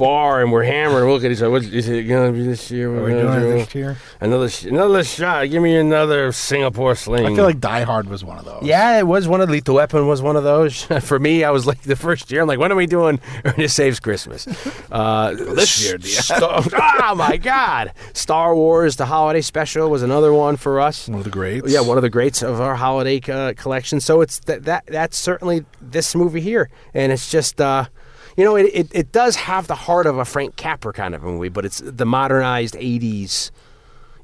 bar 0.00 0.40
and 0.40 0.50
we're 0.50 0.64
hammered. 0.64 1.04
We 1.04 1.12
look 1.12 1.22
at 1.24 1.30
each 1.30 1.38
other. 1.38 1.50
What 1.50 1.62
is 1.62 1.88
it 1.88 2.04
going 2.04 2.32
to 2.32 2.38
be 2.38 2.44
this 2.44 2.70
year? 2.70 2.88
Are 2.90 3.02
We're 3.02 3.04
we 3.04 3.12
doing 3.12 3.40
do 3.40 3.52
this 3.52 3.74
year? 3.74 3.98
Another 4.20 4.48
sh- 4.48 4.64
another 4.64 5.04
shot. 5.04 5.48
Give 5.50 5.62
me 5.62 5.76
another 5.76 6.32
Singapore 6.32 6.94
sling. 6.94 7.26
I 7.26 7.34
feel 7.34 7.44
like 7.44 7.60
Die 7.60 7.82
Hard 7.82 8.08
was 8.08 8.24
one 8.24 8.38
of 8.38 8.46
those. 8.46 8.62
Yeah, 8.64 8.98
it 8.98 9.06
was 9.06 9.28
one 9.28 9.42
of 9.42 9.50
Lethal 9.50 9.74
Weapon 9.76 10.06
was 10.08 10.22
one 10.22 10.36
of 10.36 10.42
those. 10.42 10.82
For 11.02 11.18
me, 11.18 11.44
I 11.44 11.50
was 11.50 11.66
like 11.66 11.82
the 11.82 11.96
first 11.96 12.30
year. 12.32 12.40
I'm 12.40 12.48
like, 12.48 12.58
when 12.58 12.72
are 12.72 12.76
we 12.76 12.86
doing 12.86 13.20
Ernest 13.44 13.76
Saves 13.76 14.00
Christmas? 14.00 14.48
Uh, 14.90 15.32
this 15.34 15.84
year, 15.84 15.98
yeah. 16.00 16.20
Star- 16.20 16.62
oh 17.04 17.14
my 17.14 17.36
God! 17.36 17.92
Star 18.12 18.56
Wars: 18.56 18.96
The 18.96 19.06
Holiday 19.06 19.40
Special 19.40 19.88
was 19.88 20.02
another 20.02 20.32
one 20.32 20.56
for 20.56 20.80
us. 20.80 21.08
One 21.08 21.18
of 21.18 21.24
the 21.24 21.30
greats. 21.30 21.70
Yeah, 21.70 21.80
one 21.82 21.96
of 21.96 22.02
the 22.02 22.10
greats 22.10 22.42
of 22.42 22.60
our 22.60 22.74
holiday 22.74 23.20
uh, 23.30 23.52
collection. 23.56 24.00
So 24.00 24.20
it's 24.20 24.40
that 24.40 24.64
that 24.64 24.86
that's 24.86 25.16
certainly 25.16 25.64
this 25.80 26.16
movie 26.16 26.40
here, 26.40 26.70
and 26.92 27.12
it's 27.12 27.30
just. 27.30 27.60
Uh, 27.60 27.84
you 28.40 28.46
know, 28.46 28.56
it, 28.56 28.70
it, 28.72 28.88
it 28.92 29.12
does 29.12 29.36
have 29.36 29.66
the 29.66 29.74
heart 29.74 30.06
of 30.06 30.16
a 30.16 30.24
Frank 30.24 30.56
Capra 30.56 30.94
kind 30.94 31.14
of 31.14 31.22
a 31.22 31.26
movie, 31.26 31.50
but 31.50 31.66
it's 31.66 31.80
the 31.84 32.06
modernized 32.06 32.74
'80s. 32.74 33.50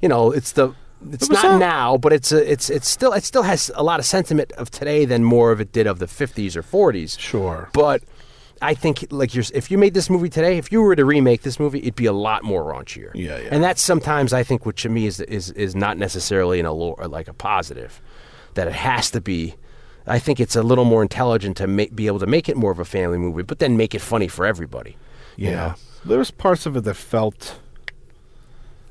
You 0.00 0.08
know, 0.08 0.32
it's 0.32 0.52
the 0.52 0.74
it's 1.12 1.28
not 1.28 1.44
a- 1.44 1.58
now, 1.58 1.98
but 1.98 2.14
it's 2.14 2.32
a, 2.32 2.50
it's 2.50 2.70
it's 2.70 2.88
still 2.88 3.12
it 3.12 3.24
still 3.24 3.42
has 3.42 3.70
a 3.74 3.82
lot 3.82 4.00
of 4.00 4.06
sentiment 4.06 4.52
of 4.52 4.70
today 4.70 5.04
than 5.04 5.22
more 5.22 5.52
of 5.52 5.60
it 5.60 5.70
did 5.70 5.86
of 5.86 5.98
the 5.98 6.06
'50s 6.06 6.56
or 6.56 6.62
'40s. 6.62 7.18
Sure. 7.18 7.68
But 7.74 8.02
I 8.62 8.72
think 8.72 9.06
like 9.10 9.34
you're, 9.34 9.44
if 9.52 9.70
you 9.70 9.76
made 9.76 9.92
this 9.92 10.08
movie 10.08 10.30
today, 10.30 10.56
if 10.56 10.72
you 10.72 10.80
were 10.80 10.96
to 10.96 11.04
remake 11.04 11.42
this 11.42 11.60
movie, 11.60 11.80
it'd 11.80 11.94
be 11.96 12.06
a 12.06 12.12
lot 12.14 12.42
more 12.42 12.64
raunchier. 12.64 13.10
Yeah, 13.14 13.36
yeah. 13.38 13.48
And 13.50 13.62
that's 13.62 13.82
sometimes 13.82 14.32
I 14.32 14.42
think, 14.44 14.64
which 14.64 14.82
to 14.82 14.88
me 14.88 15.06
is 15.06 15.20
is 15.20 15.50
is 15.50 15.76
not 15.76 15.98
necessarily 15.98 16.58
in 16.58 16.64
a 16.64 16.72
lore, 16.72 17.06
like 17.06 17.28
a 17.28 17.34
positive, 17.34 18.00
that 18.54 18.66
it 18.66 18.72
has 18.74 19.10
to 19.10 19.20
be. 19.20 19.56
I 20.06 20.18
think 20.18 20.38
it's 20.40 20.54
a 20.56 20.62
little 20.62 20.84
more 20.84 21.02
intelligent 21.02 21.56
to 21.58 21.66
make, 21.66 21.94
be 21.94 22.06
able 22.06 22.20
to 22.20 22.26
make 22.26 22.48
it 22.48 22.56
more 22.56 22.70
of 22.70 22.78
a 22.78 22.84
family 22.84 23.18
movie, 23.18 23.42
but 23.42 23.58
then 23.58 23.76
make 23.76 23.94
it 23.94 24.00
funny 24.00 24.28
for 24.28 24.46
everybody. 24.46 24.96
you 25.36 25.48
Yeah. 25.50 25.54
know? 25.54 25.74
There 26.04 26.18
was 26.18 26.30
parts 26.30 26.66
of 26.66 26.76
it 26.76 26.82
that 26.84 26.94
felt. 26.94 27.58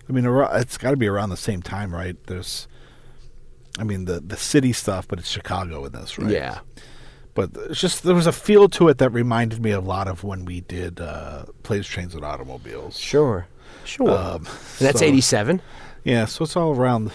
I 0.09 0.11
mean, 0.11 0.25
it's 0.25 0.77
got 0.77 0.91
to 0.91 0.97
be 0.97 1.07
around 1.07 1.29
the 1.29 1.37
same 1.37 1.61
time, 1.61 1.93
right? 1.93 2.15
There's. 2.27 2.67
I 3.79 3.83
mean, 3.83 4.05
the 4.05 4.19
the 4.19 4.37
city 4.37 4.71
stuff, 4.73 5.07
but 5.07 5.19
it's 5.19 5.29
Chicago 5.29 5.85
in 5.85 5.93
this, 5.93 6.17
right? 6.19 6.29
Yeah. 6.31 6.59
But 7.33 7.51
it's 7.69 7.81
just 7.81 8.03
there 8.03 8.15
was 8.15 8.27
a 8.27 8.31
feel 8.31 8.69
to 8.69 8.87
it 8.89 8.97
that 8.99 9.09
reminded 9.09 9.61
me 9.61 9.71
a 9.71 9.81
lot 9.81 10.07
of 10.07 10.23
when 10.23 10.45
we 10.45 10.61
did 10.61 11.01
uh, 11.01 11.45
planes, 11.63 11.87
trains, 11.87 12.13
and 12.15 12.23
automobiles. 12.23 12.97
Sure. 12.99 13.47
Sure. 13.83 14.09
Um, 14.09 14.35
and 14.45 14.87
that's 14.87 14.99
so- 14.99 15.05
87. 15.05 15.61
Yeah, 16.03 16.25
so 16.25 16.43
it's 16.43 16.55
all 16.55 16.75
around. 16.75 17.11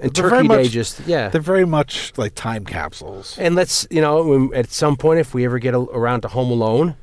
And 0.00 0.12
they're 0.14 0.28
very 0.28 0.42
Turkey 0.42 0.48
Day 0.48 0.62
much- 0.62 0.70
just, 0.70 1.00
yeah. 1.06 1.28
They're 1.28 1.40
very 1.40 1.64
much 1.66 2.12
like 2.16 2.34
time 2.34 2.64
capsules. 2.64 3.36
And 3.38 3.54
let's, 3.54 3.86
you 3.90 4.00
know, 4.00 4.52
at 4.54 4.70
some 4.70 4.96
point, 4.96 5.20
if 5.20 5.34
we 5.34 5.44
ever 5.44 5.58
get 5.58 5.74
a, 5.74 5.78
around 5.78 6.22
to 6.22 6.28
Home 6.28 6.50
Alone, 6.50 6.96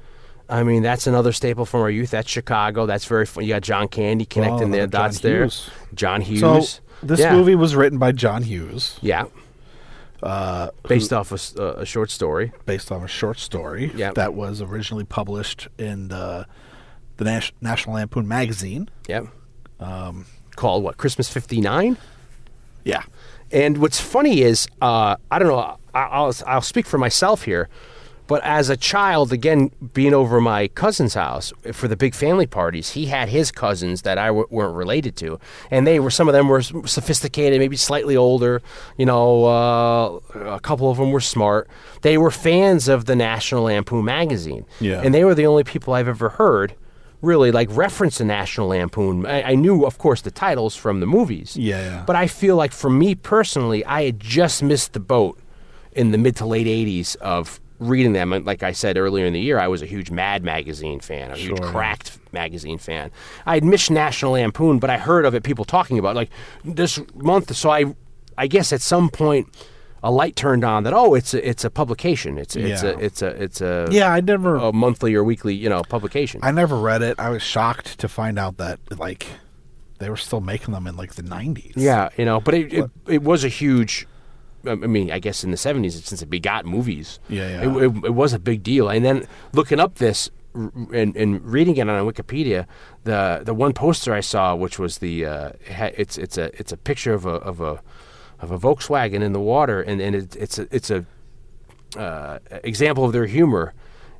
I 0.50 0.64
mean, 0.64 0.82
that's 0.82 1.08
another 1.08 1.32
staple 1.34 1.66
from 1.66 1.82
our 1.82 1.90
youth. 1.90 2.12
That's 2.12 2.30
Chicago. 2.30 2.86
That's 2.86 3.06
very 3.06 3.26
fun. 3.26 3.44
You 3.44 3.50
got 3.54 3.62
John 3.64 3.88
Candy 3.88 4.26
connecting 4.26 4.70
Oh, 4.70 4.72
the 4.72 4.78
John 4.80 4.90
dots 4.90 5.20
there. 5.20 5.50
John 5.94 6.22
Hughes. 6.22 6.42
So 6.42 6.82
this 7.06 7.20
Yeah. 7.20 7.34
movie 7.36 7.56
was 7.56 7.76
written 7.76 8.00
by 8.00 8.12
John 8.14 8.44
Hughes, 8.44 8.98
Yeah. 9.02 9.26
uh, 10.24 10.70
Based 10.88 11.14
off 11.14 11.32
a, 11.32 11.62
a 11.82 11.86
short 11.86 12.10
story. 12.10 12.52
based 12.66 12.92
on 12.92 13.04
a 13.04 13.08
short 13.08 13.38
story 13.40 13.92
Yep. 13.96 14.16
that 14.16 14.34
was 14.34 14.62
originally 14.62 15.04
published 15.04 15.68
in 15.78 16.12
uh, 16.12 16.46
the 17.18 17.26
Nas- 17.26 17.52
National 17.62 17.96
Lampoon 17.96 18.28
magazine. 18.28 18.90
Yep. 19.08 19.28
Um, 19.80 20.26
Called 20.56 20.84
what? 20.84 20.98
Christmas 20.98 21.30
59? 21.32 21.98
Yeah, 22.88 23.04
And 23.52 23.78
what's 23.78 24.00
funny 24.00 24.42
is, 24.42 24.68
uh, 24.82 25.16
I 25.32 25.40
don't 25.40 25.48
know, 25.50 25.78
I- 25.94 26.10
I'll, 26.18 26.34
I'll 26.46 26.62
speak 26.74 26.86
for 26.86 26.98
myself 26.98 27.44
here, 27.44 27.70
but 28.28 28.42
as 28.44 28.70
a 28.70 28.76
child, 28.76 29.32
again, 29.32 29.72
being 29.94 30.14
over 30.14 30.42
my 30.42 30.68
cousin's 30.68 31.14
house 31.14 31.54
for 31.72 31.88
the 31.88 31.96
big 31.96 32.14
family 32.14 32.46
parties, 32.46 32.92
he 32.92 33.06
had 33.06 33.30
his 33.30 33.52
cousins 33.52 34.02
that 34.02 34.18
I 34.18 34.28
w- 34.28 34.46
weren't 34.50 34.76
related 34.76 35.16
to. 35.24 35.40
And 35.72 35.88
they 35.88 35.98
were, 36.00 36.12
some 36.12 36.28
of 36.28 36.34
them 36.34 36.50
were 36.50 36.62
sophisticated, 36.62 37.60
maybe 37.60 37.78
slightly 37.78 38.18
older, 38.18 38.62
you 38.98 39.06
know, 39.06 39.46
uh, 39.46 40.20
a 40.58 40.60
couple 40.60 40.92
of 40.92 40.98
them 40.98 41.12
were 41.12 41.22
smart. 41.22 41.70
They 42.02 42.18
were 42.18 42.32
fans 42.32 42.90
of 42.90 43.06
the 43.06 43.16
National 43.16 43.64
Lampoon 43.64 44.04
magazine. 44.04 44.66
Yeah. 44.82 45.02
And 45.04 45.14
they 45.16 45.24
were 45.24 45.34
the 45.36 45.46
only 45.48 45.64
people 45.64 45.94
I've 45.94 46.10
ever 46.10 46.30
heard. 46.30 46.76
Really, 47.22 47.52
like 47.52 47.68
reference 47.72 48.20
the 48.20 48.26
National 48.26 48.68
Lampoon. 48.68 49.26
I, 49.26 49.42
I 49.52 49.56
knew, 49.56 49.86
of 49.86 49.98
course, 49.98 50.22
the 50.22 50.30
titles 50.30 50.76
from 50.76 51.00
the 51.00 51.08
movies. 51.08 51.58
Yeah, 51.58 51.82
yeah. 51.82 52.04
But 52.06 52.16
I 52.16 52.28
feel 52.28 52.56
like 52.56 52.72
for 52.72 52.92
me 52.92 53.16
personally, 53.16 53.84
I 53.86 54.04
had 54.04 54.20
just 54.20 54.62
missed 54.62 54.94
the 54.94 55.00
boat 55.00 55.40
in 55.94 56.12
the 56.12 56.18
mid 56.20 56.36
to 56.36 56.46
late 56.46 56.68
'80s 56.68 57.16
of 57.18 57.60
reading 57.80 58.14
them. 58.14 58.34
And 58.34 58.46
like 58.46 58.62
I 58.62 58.72
said 58.72 58.98
earlier 58.98 59.26
in 59.26 59.34
the 59.34 59.40
year, 59.40 59.60
I 59.60 59.68
was 59.68 59.82
a 59.82 59.88
huge 59.88 60.12
Mad 60.12 60.44
magazine 60.44 61.00
fan, 61.00 61.32
a 61.32 61.36
huge 61.36 61.58
Sure. 61.58 61.72
Cracked 61.72 62.20
magazine 62.34 62.78
fan. 62.78 63.10
I 63.48 63.56
had 63.56 63.64
missed 63.64 63.90
National 63.90 64.34
Lampoon, 64.34 64.78
but 64.78 64.90
I 64.92 64.98
heard 64.98 65.26
of 65.26 65.34
it, 65.34 65.44
people 65.44 65.66
talking 65.66 65.98
about 65.98 66.12
it, 66.12 66.16
like 66.16 66.30
this 66.64 67.00
month. 67.16 67.56
So 67.56 67.72
I, 67.72 67.96
I 68.38 68.46
guess 68.48 68.72
at 68.72 68.82
some 68.82 69.10
point. 69.10 69.48
A 70.08 70.12
light 70.22 70.36
turned 70.36 70.64
on 70.64 70.84
that 70.84 70.94
oh 70.94 71.16
it's 71.20 71.34
a 71.34 71.40
it's 71.52 71.64
a 71.66 71.70
publication 71.70 72.38
it's 72.38 72.56
it's 72.56 72.82
Yeah. 72.84 72.90
a 72.92 72.98
it's 73.08 73.22
a 73.22 73.28
it's 73.44 73.60
a 73.62 73.88
Yeah, 73.92 74.10
I 74.18 74.20
never 74.22 74.56
a 74.56 74.72
monthly 74.72 75.14
or 75.16 75.24
weekly 75.32 75.54
you 75.64 75.70
know 75.70 75.82
publication 75.84 76.40
I 76.44 76.52
never 76.52 76.78
read 76.90 77.02
it. 77.02 77.20
I 77.20 77.30
was 77.30 77.42
shocked 77.44 78.00
to 78.00 78.08
find 78.08 78.40
out 78.40 78.56
that 78.58 78.80
like 78.98 79.24
they 80.00 80.10
were 80.10 80.16
still 80.28 80.42
making 80.42 80.74
them 80.76 80.86
in 80.88 80.96
like 80.96 81.16
the 81.16 81.24
90s. 81.24 81.74
Yeah, 81.76 82.10
you 82.18 82.24
know, 82.30 82.40
but 82.40 82.54
it 82.54 82.72
it, 82.80 82.86
it 83.18 83.22
was 83.24 83.44
a 83.44 83.50
huge. 83.50 84.08
I 84.66 84.76
mean, 84.76 85.12
I 85.12 85.20
guess 85.20 85.44
in 85.44 85.52
the 85.52 85.58
seventies, 85.58 85.94
since 86.06 86.22
it 86.22 86.30
begot 86.30 86.66
movies, 86.66 87.20
Yeah, 87.30 87.48
yeah. 87.50 87.62
It, 87.66 87.84
it, 87.84 88.06
it 88.06 88.14
was 88.14 88.32
a 88.34 88.40
big 88.40 88.64
deal. 88.64 88.90
And 88.90 89.04
then 89.04 89.28
looking 89.54 89.80
up 89.80 89.96
this 89.96 90.30
r- 90.56 90.72
and, 90.94 91.16
and 91.16 91.30
reading 91.56 91.78
it 91.78 91.88
on 91.90 92.06
Wikipedia, 92.12 92.66
the 93.04 93.42
the 93.44 93.54
one 93.54 93.74
poster 93.74 94.14
I 94.14 94.22
saw, 94.22 94.56
which 94.56 94.78
was 94.80 94.98
the 95.00 95.26
uh, 95.26 95.50
it's 96.04 96.18
it's 96.18 96.38
a 96.38 96.46
it's 96.60 96.72
a 96.72 96.78
picture 96.78 97.14
of 97.14 97.26
a 97.26 97.36
of 97.52 97.60
a 97.62 97.82
of 98.40 98.52
a 98.52 98.58
Volkswagen 98.60 99.22
in 99.22 99.34
the 99.34 99.40
water, 99.40 99.82
and 99.82 100.02
and 100.02 100.16
it, 100.16 100.36
it's 100.36 100.60
a 100.60 100.68
it's 100.72 100.90
a 100.92 101.06
uh, 101.98 102.40
example 102.64 103.06
of 103.06 103.14
their 103.14 103.26
humor. 103.26 103.74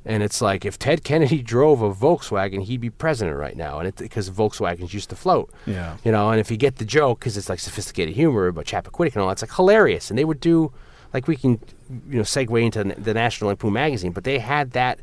And 0.04 0.22
it's 0.22 0.40
like 0.40 0.64
if 0.64 0.78
Ted 0.78 1.04
Kennedy 1.04 1.42
drove 1.54 1.82
a 1.82 1.92
Volkswagen, 1.92 2.62
he'd 2.62 2.80
be 2.80 2.88
president 2.88 3.36
right 3.36 3.56
now, 3.56 3.78
and 3.80 3.94
because 3.94 4.30
Volkswagens 4.30 4.92
used 4.94 5.10
to 5.10 5.16
float. 5.16 5.52
Yeah. 5.66 5.96
You 6.04 6.12
know, 6.12 6.30
and 6.30 6.40
if 6.40 6.50
you 6.50 6.56
get 6.56 6.76
the 6.76 6.84
joke, 6.86 7.18
because 7.18 7.36
it's 7.36 7.48
like 7.50 7.58
sophisticated 7.60 8.14
humor 8.14 8.46
about 8.46 8.64
Chappaquiddick 8.64 9.12
and 9.14 9.22
all, 9.22 9.28
that's 9.28 9.42
like 9.42 9.52
hilarious. 9.54 10.08
And 10.08 10.18
they 10.18 10.24
would 10.24 10.40
do, 10.40 10.72
like 11.12 11.26
we 11.28 11.36
can, 11.36 11.60
you 12.08 12.16
know, 12.16 12.22
segue 12.22 12.64
into 12.64 12.84
the 12.84 13.12
National 13.12 13.48
Lampoon 13.48 13.74
magazine, 13.74 14.12
but 14.12 14.24
they 14.24 14.38
had 14.38 14.70
that 14.70 15.00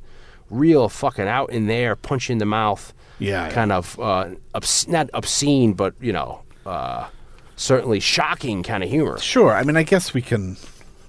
real 0.49 0.89
fucking 0.89 1.27
out 1.27 1.51
in 1.51 1.67
there, 1.67 1.95
punch 1.95 2.29
in 2.31 2.39
the 2.39 2.45
mouth, 2.45 2.91
Yeah, 3.19 3.49
kind 3.51 3.71
of 3.71 3.99
uh, 3.99 4.29
obs- 4.55 4.87
not 4.87 5.09
obscene, 5.13 5.73
but 5.73 5.93
you 5.99 6.13
know, 6.13 6.41
uh, 6.65 7.09
certainly 7.55 7.99
shocking 7.99 8.63
kind 8.63 8.83
of 8.83 8.89
humor. 8.89 9.19
Sure. 9.19 9.53
I 9.53 9.63
mean, 9.63 9.77
I 9.77 9.83
guess 9.83 10.13
we 10.13 10.21
can 10.21 10.57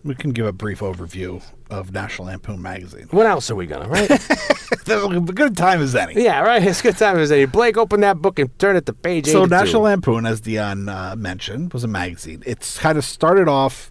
we 0.04 0.14
can 0.14 0.30
give 0.30 0.46
a 0.46 0.52
brief 0.52 0.80
overview 0.80 1.42
of 1.70 1.92
National 1.92 2.28
Lampoon 2.28 2.62
magazine. 2.62 3.08
What 3.10 3.26
else 3.26 3.50
are 3.50 3.56
we 3.56 3.66
gonna 3.66 3.88
right? 3.88 4.10
a 4.88 5.20
good 5.20 5.56
time 5.56 5.82
as 5.82 5.94
any. 5.94 6.22
yeah, 6.22 6.40
right. 6.40 6.62
It's 6.62 6.80
a 6.80 6.84
good 6.84 6.96
time 6.96 7.18
as 7.18 7.32
any. 7.32 7.46
Blake, 7.46 7.76
open 7.76 8.00
that 8.00 8.18
book 8.22 8.38
and 8.38 8.56
turn 8.58 8.76
it 8.76 8.86
to 8.86 8.92
page. 8.92 9.26
So 9.26 9.42
82. 9.42 9.50
National 9.50 9.82
Lampoon, 9.82 10.26
as 10.26 10.40
Dion 10.40 10.88
uh, 10.88 11.14
mentioned, 11.16 11.72
was 11.72 11.84
a 11.84 11.88
magazine. 11.88 12.42
It's 12.46 12.78
kind 12.78 12.96
of 12.96 13.04
started 13.04 13.48
off. 13.48 13.90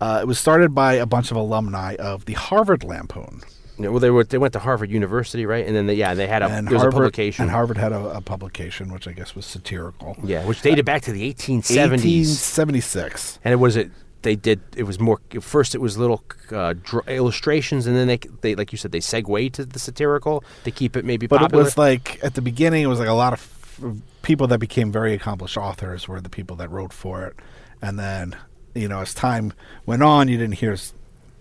Uh, 0.00 0.20
it 0.22 0.26
was 0.26 0.38
started 0.38 0.74
by 0.74 0.94
a 0.94 1.04
bunch 1.04 1.30
of 1.30 1.36
alumni 1.36 1.94
of 1.96 2.24
the 2.24 2.32
Harvard 2.32 2.84
Lampoon, 2.84 3.42
well, 3.88 3.98
they 4.00 4.10
were 4.10 4.24
they 4.24 4.38
went 4.38 4.52
to 4.54 4.58
Harvard 4.58 4.90
University, 4.90 5.46
right? 5.46 5.66
And 5.66 5.74
then 5.76 5.86
they, 5.86 5.94
yeah, 5.94 6.14
they 6.14 6.26
had 6.26 6.42
a 6.42 6.46
and 6.46 6.66
there 6.66 6.74
was 6.74 6.82
Harvard 6.82 6.94
a 6.98 7.02
publication. 7.04 7.42
and 7.44 7.50
Harvard 7.50 7.76
had 7.78 7.92
a, 7.92 8.16
a 8.16 8.20
publication, 8.20 8.92
which 8.92 9.06
I 9.08 9.12
guess 9.12 9.34
was 9.34 9.46
satirical. 9.46 10.16
Yeah, 10.22 10.44
which 10.46 10.60
dated 10.62 10.84
back 10.84 11.02
to 11.02 11.12
the 11.12 11.32
1870s. 11.32 12.40
1876. 12.44 13.38
And 13.44 13.52
it 13.52 13.56
was 13.56 13.76
it 13.76 13.90
they 14.22 14.36
did 14.36 14.60
it 14.76 14.82
was 14.82 15.00
more 15.00 15.18
first 15.40 15.74
it 15.74 15.78
was 15.80 15.96
little 15.96 16.22
uh, 16.52 16.74
dr- 16.82 17.08
illustrations 17.08 17.86
and 17.86 17.96
then 17.96 18.06
they 18.06 18.18
they 18.42 18.54
like 18.54 18.70
you 18.70 18.76
said 18.76 18.92
they 18.92 18.98
segue 19.00 19.50
to 19.52 19.64
the 19.64 19.78
satirical 19.78 20.44
to 20.64 20.70
keep 20.70 20.94
it 20.94 21.06
maybe 21.06 21.26
But 21.26 21.40
popular. 21.40 21.62
it 21.62 21.64
was 21.64 21.78
like 21.78 22.22
at 22.22 22.34
the 22.34 22.42
beginning, 22.42 22.82
it 22.82 22.86
was 22.88 22.98
like 22.98 23.08
a 23.08 23.14
lot 23.14 23.32
of 23.32 23.38
f- 23.40 23.94
people 24.22 24.46
that 24.48 24.58
became 24.58 24.92
very 24.92 25.14
accomplished 25.14 25.56
authors 25.56 26.06
were 26.06 26.20
the 26.20 26.28
people 26.28 26.54
that 26.56 26.70
wrote 26.70 26.92
for 26.92 27.24
it, 27.24 27.34
and 27.80 27.98
then 27.98 28.36
you 28.74 28.88
know 28.88 29.00
as 29.00 29.14
time 29.14 29.54
went 29.86 30.02
on, 30.02 30.28
you 30.28 30.36
didn't 30.36 30.56
hear 30.56 30.76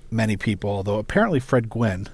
many 0.09 0.37
people. 0.37 0.69
Although 0.69 0.99
apparently 0.99 1.41
Fred 1.41 1.69
Gwynne, 1.69 2.07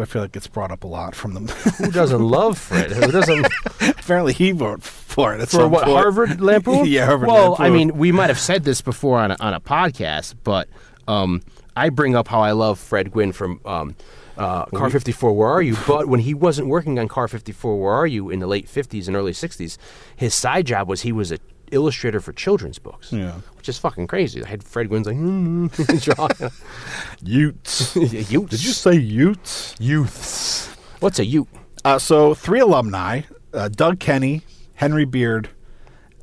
I 0.00 0.04
feel 0.04 0.22
like 0.22 0.34
it's 0.36 0.46
brought 0.46 0.70
up 0.70 0.84
a 0.84 0.86
lot 0.86 1.14
from 1.14 1.34
them, 1.34 1.48
Who 1.48 1.90
doesn't 1.90 2.22
love 2.22 2.58
Fred? 2.58 2.92
Who 2.92 3.10
doesn't 3.12 3.46
apparently 3.80 4.32
he 4.32 4.52
wrote 4.52 4.82
for 4.82 5.34
it 5.34 5.48
for 5.48 5.68
what 5.68 5.84
point. 5.84 5.96
Harvard 5.96 6.40
Lampoon? 6.42 6.86
yeah, 6.86 7.06
Harvard 7.06 7.28
Well, 7.28 7.56
I 7.58 7.70
mean, 7.70 7.96
we 7.96 8.12
might 8.12 8.28
have 8.30 8.38
said 8.38 8.64
this 8.64 8.80
before 8.80 9.18
on 9.18 9.30
a, 9.32 9.36
on 9.40 9.54
a 9.54 9.60
podcast, 9.60 10.34
but 10.44 10.68
um, 11.08 11.42
I 11.76 11.88
bring 11.90 12.14
up 12.16 12.28
how 12.28 12.40
I 12.40 12.52
love 12.52 12.78
Fred 12.78 13.10
Gwynne 13.12 13.32
from 13.32 13.60
um, 13.64 13.96
uh, 14.36 14.64
Car 14.66 14.88
54. 14.90 15.32
Where 15.32 15.48
are 15.48 15.60
you? 15.62 15.76
But 15.86 16.06
when 16.06 16.20
he 16.20 16.32
wasn't 16.34 16.68
working 16.68 16.98
on 16.98 17.08
Car 17.08 17.28
54, 17.28 17.80
Where 17.80 17.92
are 17.92 18.06
you? 18.06 18.30
in 18.30 18.38
the 18.38 18.46
late 18.46 18.66
50s 18.66 19.06
and 19.06 19.16
early 19.16 19.32
60s, 19.32 19.76
his 20.16 20.34
side 20.34 20.66
job 20.66 20.88
was 20.88 21.02
he 21.02 21.12
was 21.12 21.30
a 21.32 21.38
illustrator 21.70 22.20
for 22.20 22.32
children's 22.32 22.78
books. 22.78 23.12
Yeah. 23.12 23.34
which 23.56 23.68
is 23.68 23.78
fucking 23.78 24.06
crazy. 24.06 24.44
I 24.44 24.48
had 24.48 24.62
Fred 24.64 24.88
Gwynne's 24.88 25.06
like 25.06 25.16
mm, 25.16 26.02
drawing 26.40 26.52
Utes. 27.22 27.96
Utes. 27.96 28.50
Did 28.50 28.64
you 28.64 28.72
say 28.72 28.94
Utes? 28.94 29.74
youths? 29.78 30.68
What's 31.00 31.18
a 31.18 31.24
Ute? 31.24 31.48
Uh, 31.84 31.98
so 31.98 32.34
three 32.34 32.60
alumni: 32.60 33.22
uh, 33.54 33.68
Doug 33.68 34.00
Kenney, 34.00 34.42
Henry 34.74 35.04
Beard, 35.04 35.50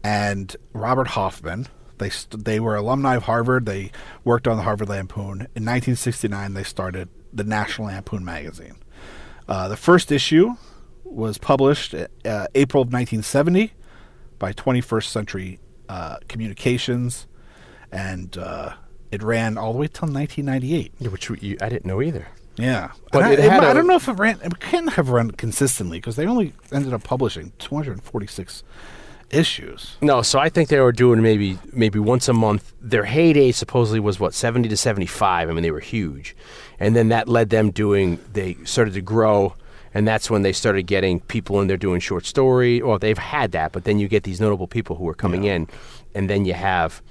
and 0.03 0.55
Robert 0.73 1.09
Hoffman. 1.09 1.67
They 1.97 2.09
st- 2.11 2.45
they 2.45 2.59
were 2.59 2.75
alumni 2.75 3.15
of 3.15 3.23
Harvard. 3.23 3.65
They 3.65 3.91
worked 4.23 4.47
on 4.47 4.57
the 4.57 4.63
Harvard 4.63 4.89
Lampoon. 4.89 5.47
In 5.55 5.65
1969, 5.65 6.53
they 6.53 6.63
started 6.63 7.09
the 7.33 7.43
National 7.43 7.87
Lampoon 7.87 8.23
magazine. 8.23 8.75
Uh, 9.47 9.67
the 9.67 9.77
first 9.77 10.11
issue 10.11 10.55
was 11.03 11.37
published 11.37 11.93
uh, 11.95 12.47
April 12.53 12.81
of 12.81 12.87
1970 12.89 13.73
by 14.39 14.53
21st 14.53 15.05
Century 15.05 15.59
uh, 15.89 16.17
Communications, 16.27 17.27
and 17.91 18.37
uh, 18.37 18.73
it 19.11 19.23
ran 19.23 19.57
all 19.57 19.73
the 19.73 19.79
way 19.79 19.87
till 19.87 20.07
1998. 20.07 20.93
Yeah, 20.99 21.09
which 21.09 21.29
you, 21.29 21.57
I 21.61 21.69
didn't 21.69 21.85
know 21.85 22.01
either. 22.01 22.27
Yeah, 22.57 22.91
But 23.11 23.31
it 23.33 23.39
I, 23.39 23.43
had 23.43 23.63
I 23.63 23.71
a- 23.71 23.73
don't 23.75 23.85
know 23.87 23.97
if 23.97 24.07
it 24.07 24.13
ran. 24.13 24.39
It 24.43 24.59
couldn't 24.59 24.89
have 24.93 25.09
run 25.09 25.29
consistently 25.31 25.99
because 25.99 26.15
they 26.15 26.25
only 26.25 26.53
ended 26.71 26.91
up 26.91 27.03
publishing 27.03 27.53
246 27.59 28.63
issues. 29.29 29.97
No, 30.01 30.21
so 30.21 30.39
I 30.39 30.49
think 30.49 30.69
they 30.69 30.79
were 30.79 30.91
doing 30.91 31.21
maybe 31.21 31.59
maybe 31.71 31.99
once 31.99 32.27
a 32.27 32.33
month. 32.33 32.73
Their 32.81 33.05
heyday 33.05 33.51
supposedly 33.51 33.99
was 33.99 34.19
what 34.19 34.33
seventy 34.33 34.69
to 34.69 34.77
seventy 34.77 35.05
five. 35.05 35.49
I 35.49 35.53
mean, 35.53 35.63
they 35.63 35.71
were 35.71 35.79
huge, 35.81 36.35
and 36.79 36.95
then 36.95 37.09
that 37.09 37.27
led 37.27 37.49
them 37.49 37.71
doing. 37.71 38.19
They 38.33 38.55
started 38.63 38.93
to 38.95 39.01
grow, 39.01 39.53
and 39.97 40.07
that's 40.07 40.29
when 40.29 40.43
they 40.43 40.53
started 40.53 40.83
getting 40.83 41.19
people 41.21 41.59
in 41.61 41.67
there 41.67 41.77
doing 41.77 41.99
short 41.99 42.25
story. 42.25 42.81
Well, 42.83 42.99
they've 42.99 43.17
had 43.17 43.51
that, 43.53 43.71
but 43.71 43.83
then 43.83 43.97
you 43.99 44.07
get 44.07 44.23
these 44.23 44.39
notable 44.39 44.67
people 44.67 44.95
who 44.95 45.07
are 45.09 45.15
coming 45.15 45.43
in, 45.45 45.67
and 46.15 46.29
then 46.29 46.45
you 46.45 46.53
have. 46.53 47.01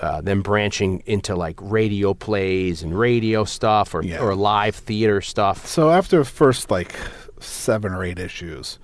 Uh, 0.00 0.20
them 0.20 0.42
branching 0.42 1.02
into 1.06 1.34
like 1.34 1.56
radio 1.60 2.14
plays 2.14 2.84
and 2.84 2.96
radio 2.96 3.42
stuff 3.42 3.92
or, 3.96 4.00
Yeah. 4.04 4.20
or 4.20 4.36
live 4.36 4.76
theater 4.76 5.20
stuff. 5.20 5.66
So 5.66 5.90
after 5.90 6.18
the 6.18 6.24
first 6.24 6.70
like 6.70 6.94
seven 7.40 7.92
or 7.92 8.04
eight 8.04 8.20
issues, 8.20 8.78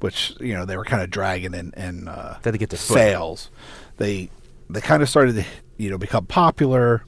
which 0.00 0.34
you 0.40 0.52
know 0.52 0.66
they 0.66 0.76
were 0.76 0.84
kind 0.84 1.02
of 1.02 1.08
dragging 1.08 1.54
in, 1.54 1.72
in 1.74 2.06
uh, 2.06 2.36
They 2.42 2.52
get 2.58 2.68
foot. 2.68 2.78
sales, 2.80 3.50
they 3.96 4.28
they 4.68 4.82
kind 4.82 5.02
of 5.02 5.08
started 5.08 5.36
to 5.36 5.44
you 5.78 5.88
know 5.88 5.96
become 5.96 6.26
popular, 6.26 7.06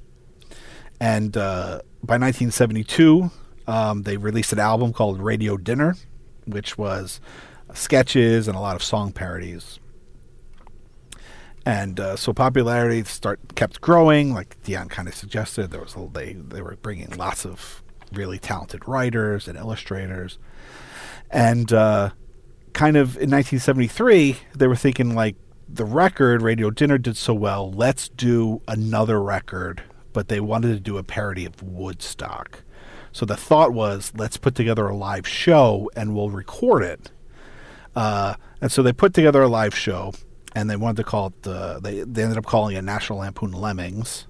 and 0.98 1.36
uh, 1.36 1.82
by 2.02 2.16
1972, 2.16 3.30
um, 3.70 4.02
they 4.02 4.16
released 4.16 4.52
an 4.52 4.58
album 4.58 4.92
called 4.92 5.20
Radio 5.20 5.56
Dinner, 5.56 5.94
which 6.44 6.76
was 6.76 7.20
sketches 7.72 8.48
and 8.48 8.56
a 8.56 8.60
lot 8.60 8.74
of 8.74 8.82
song 8.82 9.12
parodies. 9.12 9.78
And 11.64 12.00
uh, 12.00 12.16
so 12.16 12.32
popularity 12.32 13.04
start 13.04 13.54
kept 13.54 13.80
growing, 13.80 14.34
like 14.34 14.60
Dion 14.64 14.88
kind 14.88 15.06
of 15.06 15.14
suggested. 15.14 15.70
There 15.70 15.80
was 15.80 15.94
a, 15.94 16.08
they 16.12 16.32
they 16.32 16.62
were 16.62 16.76
bringing 16.82 17.10
lots 17.10 17.46
of 17.46 17.82
really 18.12 18.38
talented 18.38 18.88
writers 18.88 19.46
and 19.46 19.56
illustrators, 19.56 20.38
and 21.30 21.72
uh, 21.72 22.10
kind 22.72 22.96
of 22.96 23.10
in 23.16 23.30
1973 23.30 24.36
they 24.56 24.66
were 24.66 24.74
thinking 24.74 25.14
like 25.14 25.36
the 25.68 25.84
record 25.84 26.42
Radio 26.42 26.70
Dinner 26.70 26.98
did 26.98 27.16
so 27.16 27.34
well, 27.34 27.70
let's 27.70 28.08
do 28.08 28.62
another 28.66 29.22
record, 29.22 29.82
but 30.12 30.26
they 30.26 30.40
wanted 30.40 30.74
to 30.74 30.80
do 30.80 30.98
a 30.98 31.04
parody 31.04 31.44
of 31.44 31.62
Woodstock. 31.62 32.64
So 33.12 33.26
the 33.26 33.36
thought 33.36 33.72
was 33.72 34.12
let's 34.16 34.36
put 34.36 34.54
together 34.54 34.86
a 34.86 34.96
live 34.96 35.26
show 35.26 35.90
and 35.96 36.14
we'll 36.14 36.30
record 36.30 36.82
it. 36.82 37.10
Uh, 37.94 38.34
and 38.60 38.70
so 38.70 38.82
they 38.82 38.92
put 38.92 39.14
together 39.14 39.42
a 39.42 39.48
live 39.48 39.74
show, 39.74 40.12
and 40.54 40.68
they 40.68 40.76
wanted 40.76 40.98
to 40.98 41.04
call 41.04 41.28
it. 41.28 41.46
Uh, 41.46 41.80
they 41.80 42.02
they 42.02 42.22
ended 42.22 42.38
up 42.38 42.46
calling 42.46 42.76
it 42.76 42.82
National 42.82 43.20
Lampoon 43.20 43.52
Lemmings. 43.52 44.26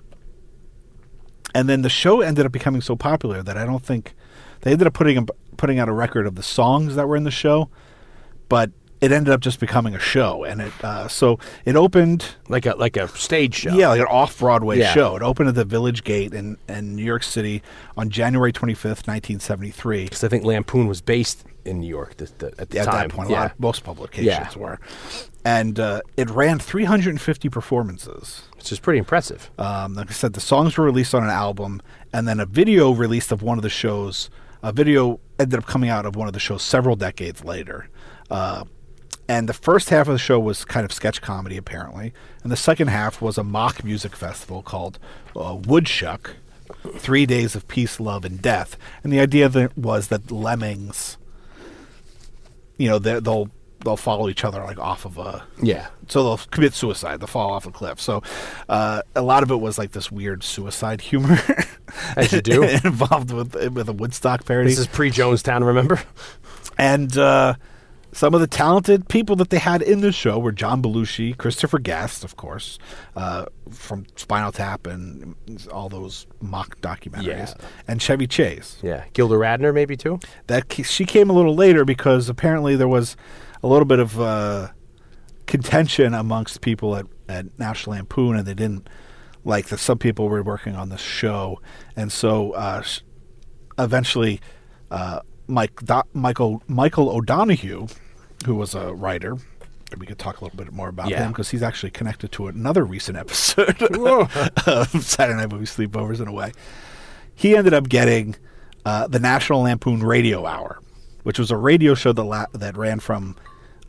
And 1.55 1.69
then 1.69 1.83
the 1.83 1.88
show 1.88 2.21
ended 2.21 2.47
up 2.47 2.53
becoming 2.53 2.81
so 2.81 2.95
popular 2.95 3.43
that 3.43 3.57
I 3.57 3.66
don't 3.66 3.85
think 3.85 4.14
they 4.61 4.73
ended 4.73 4.87
up 4.87 4.95
putting 4.95 5.29
putting 5.57 5.79
out 5.79 5.88
a 5.88 5.93
record 5.93 6.27
of 6.27 6.37
the 6.37 6.43
songs 6.43 6.95
that 6.95 7.09
were 7.09 7.16
in 7.16 7.25
the 7.25 7.31
show, 7.31 7.69
but 8.49 8.71
it 9.01 9.13
ended 9.13 9.33
up 9.33 9.41
just 9.41 9.61
becoming 9.61 9.95
a 9.95 9.99
show. 9.99 10.45
And 10.45 10.61
it 10.61 10.73
uh, 10.85 11.09
so 11.09 11.39
it 11.65 11.77
opened 11.77 12.25
Like 12.49 12.67
a 12.67 12.75
like 12.75 12.97
a 12.97 13.09
stage 13.09 13.55
show. 13.55 13.73
yeah, 13.75 13.89
like 13.89 14.01
an 14.01 14.07
off 14.07 14.39
Broadway 14.39 14.79
Yeah. 14.79 14.93
show. 14.93 15.17
It 15.17 15.23
opened 15.23 15.49
at 15.49 15.55
the 15.55 15.65
Village 15.65 16.05
Gate 16.05 16.35
in, 16.35 16.57
in 16.69 16.97
New 16.97 17.05
York 17.05 17.23
City 17.23 17.63
on 17.97 18.11
January 18.11 18.53
25th, 18.53 19.07
1973. 19.07 20.05
because 20.05 20.23
I 20.25 20.29
think 20.29 20.45
Lampoon 20.45 20.87
was 20.87 21.01
based 21.01 21.45
in 21.65 21.81
New 21.81 21.89
York 21.89 22.15
at 22.21 22.39
the 22.39 22.49
at 22.59 22.71
time. 22.71 22.85
that 22.85 23.09
point. 23.11 23.29
A 23.29 23.33
yeah. 23.33 23.41
lot, 23.43 23.55
most 23.61 23.85
publications 23.85 24.27
Yeah. 24.27 24.59
were, 24.59 24.79
and 25.45 25.79
uh, 25.79 26.01
it 26.17 26.29
ran 26.31 26.59
350 26.59 27.49
performances. 27.49 28.43
which 28.57 28.70
is 28.72 28.79
pretty 28.79 28.99
impressive. 28.99 29.51
Um, 29.59 29.95
like 29.95 30.11
I 30.11 30.12
said, 30.12 30.35
the 30.35 30.41
songs 30.41 30.77
were 30.77 30.85
released 30.85 31.14
on 31.14 31.22
an 31.24 31.31
album, 31.31 31.81
and 32.12 32.29
then 32.29 32.41
a 32.41 32.47
video 32.47 32.91
released 32.93 33.33
of 33.33 33.43
one 33.43 33.57
of 33.59 33.62
the 33.62 33.70
shows. 33.70 34.29
A 34.62 34.72
video 34.72 35.18
ended 35.39 35.59
up 35.59 35.66
coming 35.66 35.89
out 35.89 36.05
of 36.05 36.14
one 36.16 36.27
of 36.29 36.35
the 36.35 36.41
shows 36.41 36.62
several 36.62 36.95
decades 36.97 37.43
later. 37.45 37.89
Uh, 38.31 38.64
and 39.31 39.49
the 39.49 39.55
first 39.55 39.91
half 39.91 40.09
of 40.09 40.12
the 40.14 40.18
show 40.18 40.39
was 40.41 40.64
kind 40.64 40.85
of 40.85 40.93
sketch 40.93 41.22
comedy, 41.22 41.57
apparently, 41.57 42.12
and 42.43 42.51
the 42.51 42.57
second 42.57 42.89
half 42.89 43.22
was 43.22 43.39
a 43.39 43.45
mock 43.45 43.85
music 43.85 44.16
festival 44.16 44.61
called 44.62 44.99
uh, 45.37 45.55
Woodshuck, 45.57 46.33
Three 46.97 47.26
Days 47.26 47.55
of 47.55 47.68
Peace, 47.68 48.01
Love, 48.01 48.24
and 48.24 48.43
Death. 48.43 48.76
And 49.05 49.12
the 49.12 49.20
idea 49.20 49.49
that 49.49 49.76
was 49.78 50.09
that 50.09 50.31
lemmings, 50.33 51.16
you 52.76 52.89
know, 52.89 52.99
they- 52.99 53.20
they'll 53.20 53.51
they'll 53.83 53.97
follow 53.97 54.28
each 54.28 54.45
other 54.45 54.62
like 54.62 54.78
off 54.78 55.07
of 55.07 55.16
a 55.16 55.43
Yeah. 55.62 55.87
so 56.07 56.22
they'll 56.22 56.47
commit 56.51 56.74
suicide. 56.74 57.18
They'll 57.20 57.26
fall 57.28 57.51
off 57.51 57.64
a 57.66 57.70
cliff. 57.70 57.99
So 57.99 58.22
uh, 58.68 59.01
a 59.16 59.22
lot 59.22 59.43
of 59.43 59.51
it 59.51 59.57
was 59.57 59.78
like 59.78 59.93
this 59.93 60.12
weird 60.12 60.43
suicide 60.45 61.01
humor, 61.01 61.39
As 62.14 62.31
you 62.31 62.43
do. 62.43 62.62
involved 62.85 63.31
with 63.33 63.55
with 63.72 63.89
a 63.89 63.95
Woodstock 63.95 64.45
parody. 64.45 64.68
This 64.70 64.78
is 64.81 64.87
pre 64.87 65.11
Jonestown, 65.11 65.64
remember? 65.66 65.99
and 66.76 67.16
uh, 67.16 67.55
some 68.13 68.35
of 68.35 68.41
the 68.41 68.47
talented 68.47 69.09
people 69.09 69.37
that 69.37 69.51
they 69.51 69.59
had 69.59 69.83
in 69.83 70.01
the 70.01 70.11
show 70.13 70.39
were 70.39 70.53
John 70.53 70.83
Belushi, 70.83 71.37
Christopher 71.37 71.79
Guest, 71.79 72.25
of 72.25 72.37
course, 72.37 72.79
uh, 73.17 73.47
from 73.71 74.05
Spinal 74.17 74.51
Tap 74.53 74.87
and 74.87 75.35
all 75.73 75.89
those 75.89 76.27
mock 76.41 76.81
documentaries, 76.81 77.25
Yeah. 77.27 77.55
and 77.87 78.03
Chevy 78.03 78.27
Chase. 78.27 78.79
Yeah. 78.83 79.05
Gilda 79.13 79.35
Radner, 79.37 79.73
maybe 79.73 79.97
too? 79.97 80.19
That 80.49 80.73
she 80.85 81.05
came 81.05 81.31
a 81.31 81.33
little 81.33 81.55
later 81.55 81.85
because 81.85 82.29
apparently 82.29 82.75
there 82.77 82.89
was 82.89 83.17
a 83.63 83.67
little 83.69 83.85
bit 83.87 83.99
of 84.01 84.21
uh, 84.21 84.69
contention 85.47 86.15
amongst 86.15 86.61
people 86.61 86.97
at, 86.97 87.07
at 87.29 87.59
National 87.59 87.97
Lampoon, 87.97 88.37
and 88.37 88.47
they 88.47 88.55
didn't 88.55 88.89
like 89.45 89.67
that 89.67 89.79
some 89.79 89.99
people 89.99 90.29
were 90.29 90.43
working 90.43 90.75
on 90.77 90.89
the 90.91 90.99
show, 90.99 91.61
and 91.97 92.11
so 92.13 92.53
uh, 92.53 92.83
eventually, 93.79 94.41
uh, 94.91 95.21
Mike 95.51 95.84
Do- 95.84 96.03
Michael 96.14 96.62
Michael 96.68 97.11
O'Donoghue, 97.11 97.86
who 98.46 98.55
was 98.55 98.74
a 98.74 98.94
writer. 98.94 99.36
We 99.98 100.07
could 100.07 100.18
talk 100.18 100.40
a 100.40 100.44
little 100.44 100.57
bit 100.57 100.72
more 100.72 100.88
about 100.88 101.09
Yeah. 101.09 101.24
him 101.24 101.32
because 101.32 101.51
he's 101.51 101.62
actually 101.64 101.90
connected 101.90 102.30
to 102.32 102.46
another 102.46 102.84
recent 102.84 103.18
episode 103.18 103.82
of 104.66 104.88
Saturday 105.03 105.36
Night 105.36 105.51
Movie 105.51 105.64
Sleepovers 105.66 106.20
in 106.20 106.28
a 106.28 106.32
way 106.32 106.53
he 107.34 107.57
ended 107.57 107.72
up 107.74 107.88
getting 107.88 108.36
uh, 108.84 109.07
the 109.09 109.18
National 109.18 109.62
Lampoon 109.62 110.01
Radio 110.01 110.44
Hour, 110.46 110.78
which 111.22 111.38
was 111.38 111.51
a 111.51 111.57
radio 111.57 111.94
show 111.94 112.12
that 112.12 112.22
la- 112.22 112.46
that 112.53 112.76
ran 112.76 113.01
from 113.01 113.34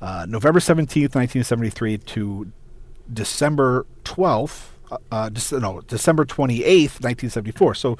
uh, 0.01 0.25
November 0.27 0.59
seventeenth, 0.59 1.13
nineteen 1.15 1.43
seventy 1.43 1.69
three, 1.69 1.97
to 1.97 2.51
December 3.11 3.85
twelfth. 4.03 4.69
Uh, 4.91 4.97
uh, 5.11 5.29
no, 5.53 5.81
December 5.81 6.25
twenty 6.25 6.63
eighth, 6.63 7.01
nineteen 7.01 7.29
seventy 7.29 7.51
four. 7.51 7.75
So 7.75 7.97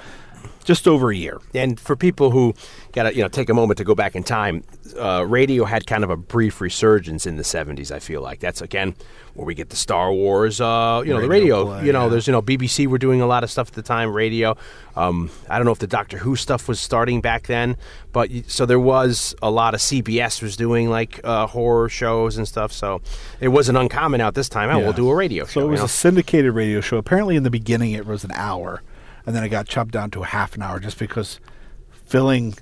just 0.64 0.88
over 0.88 1.12
a 1.12 1.16
year. 1.16 1.40
And 1.54 1.80
for 1.80 1.96
people 1.96 2.32
who 2.32 2.54
got 2.94 3.04
to 3.04 3.16
you 3.16 3.22
know 3.22 3.28
take 3.28 3.50
a 3.50 3.54
moment 3.54 3.78
to 3.78 3.84
go 3.84 3.96
back 3.96 4.16
in 4.16 4.24
time, 4.24 4.64
uh, 5.00 5.26
radio 5.28 5.66
had 5.66 5.88
kind 5.88 6.04
of 6.04 6.10
a 6.10 6.18
brief 6.18 6.62
resurgence 6.62 7.26
in 7.26 7.38
the 7.38 7.44
'70s. 7.44 7.92
I 7.92 8.00
feel 8.00 8.22
like 8.22 8.40
that's 8.40 8.62
again 8.62 8.96
where 9.34 9.46
we 9.46 9.56
get 9.56 9.70
the 9.70 9.76
Star 9.78 10.12
Wars. 10.12 10.60
Uh, 10.60 11.02
you 11.06 11.14
know, 11.14 11.22
the 11.22 11.28
Radio 11.28 11.60
radio. 11.60 11.66
play, 11.66 11.86
you 11.86 11.94
know, 11.94 12.04
yeah. 12.04 12.10
there's 12.10 12.28
you 12.28 12.34
know 12.34 12.42
BBC 12.42 12.88
were 12.88 12.98
doing 12.98 13.22
a 13.22 13.28
lot 13.28 13.44
of 13.44 13.52
stuff 13.52 13.70
at 13.70 13.74
the 13.74 13.82
time. 13.82 14.14
Radio. 14.14 14.58
Um, 14.96 15.30
I 15.50 15.58
don't 15.58 15.66
know 15.66 15.72
if 15.72 15.80
the 15.80 15.88
Doctor 15.88 16.18
Who 16.18 16.36
stuff 16.36 16.68
was 16.68 16.80
starting 16.80 17.22
back 17.22 17.48
then, 17.48 17.78
but 18.12 18.30
so 18.48 18.66
there 18.66 18.80
was 18.80 19.34
a 19.42 19.50
lot 19.50 19.74
of 19.74 19.80
CBS 19.80 20.42
was 20.42 20.58
doing 20.58 20.90
like 20.90 21.22
uh, 21.24 21.48
horror 21.48 21.88
shows 21.88 22.38
and 22.38 22.48
stuff. 22.48 22.72
So 22.74 23.02
it 23.40 23.48
wasn't 23.50 23.78
uncommon 23.78 24.20
out 24.22 24.34
this 24.36 24.50
time. 24.50 24.70
Oh, 24.70 24.78
Yeah. 24.80 24.84
we'll 24.84 24.94
do 24.94 25.10
a 25.10 25.16
radio 25.16 25.46
show. 25.46 25.62
So 25.62 25.68
it 25.68 25.70
was 25.70 25.78
you 25.78 25.82
know? 25.82 25.86
a 25.86 25.90
syndicated 25.90 26.54
radio 26.54 26.82
show. 26.82 26.98
Apparently, 26.98 27.36
in 27.38 27.44
the 27.44 27.50
beginning, 27.50 27.94
it 27.94 28.06
was 28.06 28.24
an 28.26 28.32
hour, 28.34 28.82
and 29.26 29.36
then 29.36 29.44
it 29.44 29.50
got 29.50 29.68
chopped 29.68 29.92
down 29.92 30.12
to 30.12 30.24
a 30.24 30.26
half 30.26 30.56
an 30.56 30.62
hour 30.62 30.80
just 30.80 30.98
because 30.98 31.40
filling 32.06 32.56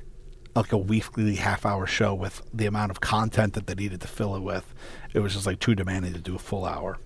like 0.55 0.71
a 0.71 0.77
weekly 0.77 1.35
half 1.35 1.65
hour 1.65 1.85
show 1.85 2.13
with 2.13 2.41
the 2.53 2.65
amount 2.65 2.91
of 2.91 2.99
content 2.99 3.53
that 3.53 3.67
they 3.67 3.75
needed 3.75 4.01
to 4.01 4.07
fill 4.07 4.35
it 4.35 4.41
with, 4.41 4.73
it 5.13 5.19
was 5.19 5.33
just 5.33 5.45
like 5.45 5.59
too 5.59 5.75
demanding 5.75 6.13
to 6.13 6.19
do 6.19 6.35
a 6.35 6.39
full 6.39 6.65
hour. 6.65 6.97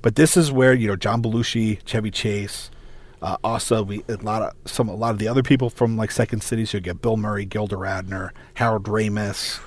But 0.00 0.16
this 0.16 0.36
is 0.36 0.50
where 0.50 0.74
you 0.74 0.88
know 0.88 0.96
John 0.96 1.22
Belushi, 1.22 1.80
Chevy 1.84 2.10
Chase, 2.10 2.70
uh, 3.22 3.36
also 3.44 3.82
we 3.82 4.04
a 4.08 4.16
lot 4.16 4.42
of 4.42 4.70
some 4.70 4.88
a 4.88 4.94
lot 4.94 5.10
of 5.10 5.18
the 5.18 5.28
other 5.28 5.42
people 5.42 5.70
from 5.70 5.96
like 5.96 6.10
Second 6.10 6.42
City. 6.42 6.64
So 6.66 6.78
you 6.78 6.82
get 6.82 7.00
Bill 7.00 7.16
Murray, 7.16 7.44
Gilda 7.44 7.76
Radner, 7.76 8.30
Harold 8.54 8.84
Ramis, 8.84 9.60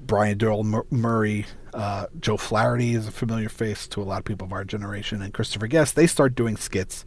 Brian 0.00 0.38
Doyle 0.38 0.64
Mur- 0.64 0.86
Murray, 0.90 1.46
uh, 1.74 2.06
Joe 2.20 2.36
Flaherty 2.36 2.94
is 2.94 3.08
a 3.08 3.12
familiar 3.12 3.48
face 3.48 3.86
to 3.88 4.02
a 4.02 4.04
lot 4.04 4.18
of 4.18 4.24
people 4.24 4.46
of 4.46 4.52
our 4.52 4.64
generation, 4.64 5.20
and 5.20 5.34
Christopher 5.34 5.66
Guest. 5.66 5.96
They 5.96 6.06
start 6.06 6.34
doing 6.34 6.56
skits 6.56 7.04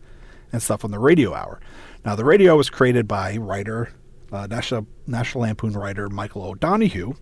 and 0.51 0.61
stuff 0.61 0.83
on 0.85 0.91
the 0.91 0.99
Radio 0.99 1.33
Hour. 1.33 1.59
Now, 2.05 2.15
the 2.15 2.25
Radio 2.25 2.55
was 2.55 2.69
created 2.69 3.07
by 3.07 3.37
writer, 3.37 3.89
uh, 4.31 4.47
National 4.47 4.87
National 5.07 5.43
Lampoon 5.43 5.73
writer 5.73 6.09
Michael 6.09 6.43
O'Donoghue, 6.43 7.13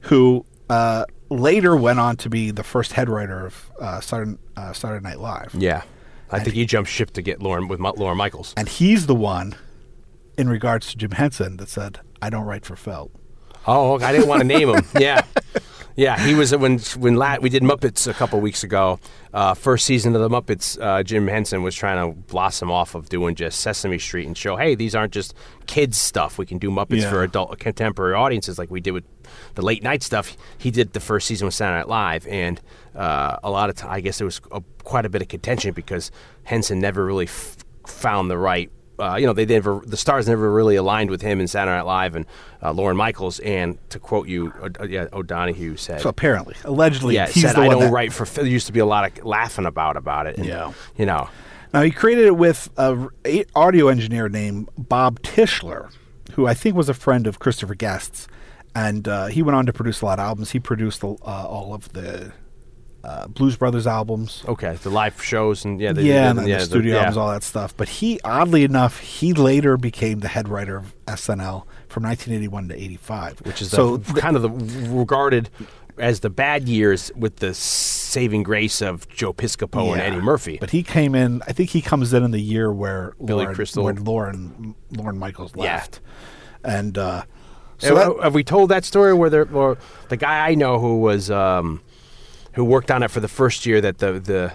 who 0.00 0.44
uh, 0.70 1.04
later 1.30 1.76
went 1.76 1.98
on 2.00 2.16
to 2.16 2.28
be 2.30 2.50
the 2.50 2.62
first 2.64 2.92
head 2.92 3.08
writer 3.08 3.46
of 3.46 3.70
uh, 3.80 4.00
Saturday, 4.00 4.36
uh, 4.56 4.72
Saturday 4.72 5.02
Night 5.02 5.20
Live. 5.20 5.54
yeah. 5.54 5.82
I 6.28 6.40
think 6.40 6.56
he 6.56 6.66
jumped 6.66 6.90
ship 6.90 7.12
to 7.12 7.22
get 7.22 7.40
Lorne 7.40 7.68
with 7.68 7.78
Lorne 7.78 8.16
Michaels. 8.16 8.52
And 8.56 8.68
he's 8.68 9.06
the 9.06 9.14
one, 9.14 9.54
in 10.36 10.48
regards 10.48 10.88
to 10.90 10.96
Jim 10.96 11.12
Henson, 11.12 11.56
that 11.58 11.68
said, 11.68 12.00
"I 12.20 12.30
don't 12.30 12.44
write 12.44 12.64
for 12.64 12.74
Felt." 12.74 13.12
Oh, 13.64 14.00
I 14.00 14.10
didn't 14.10 14.26
want 14.26 14.40
to 14.40 14.46
name 14.46 14.68
him. 14.68 14.84
Yeah, 14.98 15.22
yeah. 15.96 16.18
He 16.18 16.34
was 16.34 16.54
when 16.54 16.78
when 16.98 17.16
La- 17.16 17.38
we 17.40 17.48
did 17.48 17.62
Muppets 17.62 18.06
a 18.06 18.14
couple 18.14 18.40
weeks 18.40 18.62
ago. 18.62 18.98
Uh, 19.32 19.52
first 19.54 19.84
season 19.84 20.14
of 20.14 20.22
the 20.22 20.28
Muppets, 20.30 20.80
uh, 20.80 21.02
Jim 21.02 21.26
Henson 21.28 21.62
was 21.62 21.74
trying 21.74 21.98
to 22.10 22.16
blossom 22.18 22.70
off 22.70 22.94
of 22.94 23.08
doing 23.10 23.34
just 23.34 23.60
Sesame 23.60 23.98
Street 23.98 24.26
and 24.26 24.36
show, 24.36 24.56
hey, 24.56 24.74
these 24.74 24.94
aren't 24.94 25.12
just 25.12 25.34
kids 25.66 25.98
stuff. 25.98 26.38
We 26.38 26.46
can 26.46 26.56
do 26.58 26.70
Muppets 26.70 27.02
Yeah. 27.02 27.10
for 27.10 27.22
adult 27.22 27.58
contemporary 27.58 28.14
audiences, 28.14 28.58
like 28.58 28.70
we 28.70 28.80
did 28.80 28.92
with 28.92 29.04
the 29.54 29.62
late 29.62 29.82
night 29.82 30.02
stuff. 30.02 30.36
He 30.56 30.70
did 30.70 30.92
the 30.94 31.00
first 31.00 31.26
season 31.26 31.44
with 31.46 31.54
Saturday 31.54 31.78
Night 31.80 31.88
Live, 31.88 32.26
and 32.28 32.60
uh, 32.94 33.36
a 33.42 33.50
lot 33.50 33.68
of 33.68 33.76
time, 33.76 33.90
I 33.90 34.00
guess 34.00 34.18
there 34.18 34.24
was 34.24 34.40
a, 34.52 34.62
quite 34.84 35.04
a 35.04 35.10
bit 35.10 35.20
of 35.20 35.28
contention 35.28 35.74
because 35.74 36.10
Henson 36.44 36.80
never 36.80 37.04
really 37.04 37.26
f- 37.26 37.56
found 37.86 38.30
the 38.30 38.38
right 38.38 38.70
uh, 38.98 39.16
you 39.20 39.26
know, 39.26 39.32
they 39.32 39.46
never 39.46 39.82
the 39.86 39.96
stars 39.96 40.28
never 40.28 40.50
really 40.52 40.76
aligned 40.76 41.10
with 41.10 41.22
him 41.22 41.40
in 41.40 41.48
Saturday 41.48 41.76
Night 41.76 41.86
Live 41.86 42.16
and 42.16 42.26
uh, 42.62 42.72
Lorne 42.72 42.96
Michaels. 42.96 43.38
And 43.40 43.78
to 43.90 43.98
quote 43.98 44.28
you, 44.28 44.52
uh, 44.80 44.84
yeah, 44.84 45.06
O'Donoghue 45.12 45.76
said, 45.76 46.00
So 46.00 46.08
apparently, 46.08 46.54
allegedly, 46.64 47.14
"Yeah, 47.14 47.26
he's 47.28 47.42
said 47.42 47.56
the 47.56 47.60
I 47.62 47.66
one 47.68 47.76
don't 47.78 47.86
that, 47.86 47.92
write 47.92 48.12
for." 48.12 48.24
There 48.24 48.46
used 48.46 48.66
to 48.66 48.72
be 48.72 48.80
a 48.80 48.86
lot 48.86 49.18
of 49.18 49.24
laughing 49.24 49.66
about 49.66 49.96
about 49.96 50.26
it. 50.26 50.36
And, 50.38 50.46
Yeah. 50.46 50.72
you 50.96 51.06
know, 51.06 51.28
Now 51.74 51.82
he 51.82 51.90
created 51.90 52.26
it 52.26 52.36
with 52.36 52.70
a 52.76 53.08
a 53.26 53.44
audio 53.54 53.88
engineer 53.88 54.28
named 54.28 54.68
Bob 54.78 55.20
Tischler, 55.22 55.90
who 56.32 56.46
I 56.46 56.54
think 56.54 56.74
was 56.76 56.88
a 56.88 56.94
friend 56.94 57.26
of 57.26 57.38
Christopher 57.38 57.74
Guest's, 57.74 58.28
and 58.74 59.06
uh, 59.08 59.26
he 59.26 59.42
went 59.42 59.56
on 59.56 59.66
to 59.66 59.72
produce 59.72 60.00
a 60.00 60.04
lot 60.06 60.18
of 60.18 60.24
albums. 60.24 60.52
He 60.52 60.60
produced 60.60 61.02
uh, 61.04 61.08
all 61.22 61.74
of 61.74 61.92
the 61.92 62.32
uh, 63.06 63.28
Blues 63.28 63.56
Brothers 63.56 63.86
albums. 63.86 64.42
okay, 64.48 64.76
the 64.82 64.90
live 64.90 65.22
shows 65.22 65.64
and 65.64 65.80
yeah, 65.80 65.92
they, 65.92 66.02
yeah, 66.02 66.32
they, 66.32 66.40
and 66.40 66.48
yeah, 66.48 66.58
the 66.58 66.64
studio 66.64 66.94
yeah. 66.94 67.00
albums, 67.00 67.16
all 67.16 67.30
that 67.30 67.42
stuff. 67.44 67.76
But 67.76 67.88
he, 67.88 68.20
oddly 68.24 68.64
enough, 68.64 68.98
he 68.98 69.32
later 69.32 69.76
became 69.76 70.20
the 70.20 70.28
head 70.28 70.48
writer 70.48 70.76
of 70.76 70.94
SNL 71.06 71.64
from 71.88 72.02
1981 72.02 72.68
to 72.68 72.74
85, 72.74 73.38
which 73.40 73.62
is 73.62 73.70
the, 73.70 73.76
so. 73.76 73.98
kind 73.98 74.34
of 74.36 74.42
the 74.42 74.50
regarded 74.90 75.50
as 75.98 76.20
the 76.20 76.30
bad 76.30 76.68
years 76.68 77.10
with 77.16 77.36
the 77.36 77.54
saving 77.54 78.42
grace 78.42 78.82
of 78.82 79.08
Joe 79.08 79.32
Piscopo 79.32 79.92
and 79.92 80.00
Eddie 80.00 80.20
Murphy. 80.20 80.58
But 80.60 80.70
he 80.70 80.82
came 80.82 81.14
in. 81.14 81.42
I 81.46 81.52
think 81.52 81.70
he 81.70 81.80
comes 81.80 82.12
in 82.12 82.22
in 82.22 82.32
the 82.32 82.40
year 82.40 82.72
where 82.72 83.14
Billy 83.24 83.44
Lorne, 83.44 83.54
Crystal. 83.54 83.84
when 83.84 84.04
Lorne 84.04 84.74
Lorne 84.90 85.18
Michaels 85.18 85.52
Yeah. 85.56 85.62
left, 85.62 86.00
and 86.64 86.98
uh, 86.98 87.22
So 87.78 87.88
so 87.88 87.94
that, 87.94 88.24
have 88.24 88.34
we 88.34 88.44
told 88.44 88.70
that 88.70 88.84
story 88.84 89.14
where 89.14 89.30
there, 89.30 89.48
or 89.52 89.78
the 90.08 90.16
guy 90.16 90.48
I 90.48 90.54
know 90.54 90.78
who 90.78 91.00
was 91.00 91.30
um, 91.30 91.80
who 92.56 92.64
worked 92.64 92.90
on 92.90 93.02
it 93.02 93.10
for 93.10 93.20
the 93.20 93.28
first 93.28 93.64
year 93.66 93.80
that 93.80 93.98
the 93.98 94.18
the 94.18 94.52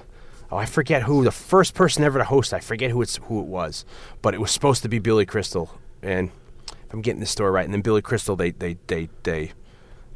oh 0.52 0.58
I 0.58 0.66
forget 0.66 1.04
who 1.04 1.24
the 1.24 1.32
first 1.32 1.74
person 1.76 2.04
ever 2.04 2.18
to 2.18 2.26
host 2.26 2.54
I 2.54 2.60
forget 2.60 2.92
who 2.92 3.02
it's 3.02 3.18
who 3.18 3.40
it 3.40 3.46
was 3.46 3.86
but 4.22 4.34
it 4.34 4.42
was 4.42 4.52
supposed 4.52 4.82
to 4.82 4.90
be 4.90 5.00
Billy 5.00 5.26
Crystal. 5.26 5.70
And 6.02 6.32
if 6.68 6.94
I'm 6.94 7.02
getting 7.02 7.20
this 7.20 7.32
story 7.32 7.52
right 7.52 7.64
and 7.64 7.74
then 7.74 7.82
Billy 7.82 8.02
Crystal 8.02 8.36
they 8.36 8.52
they 8.52 8.78
they 8.88 9.08
they 9.24 9.52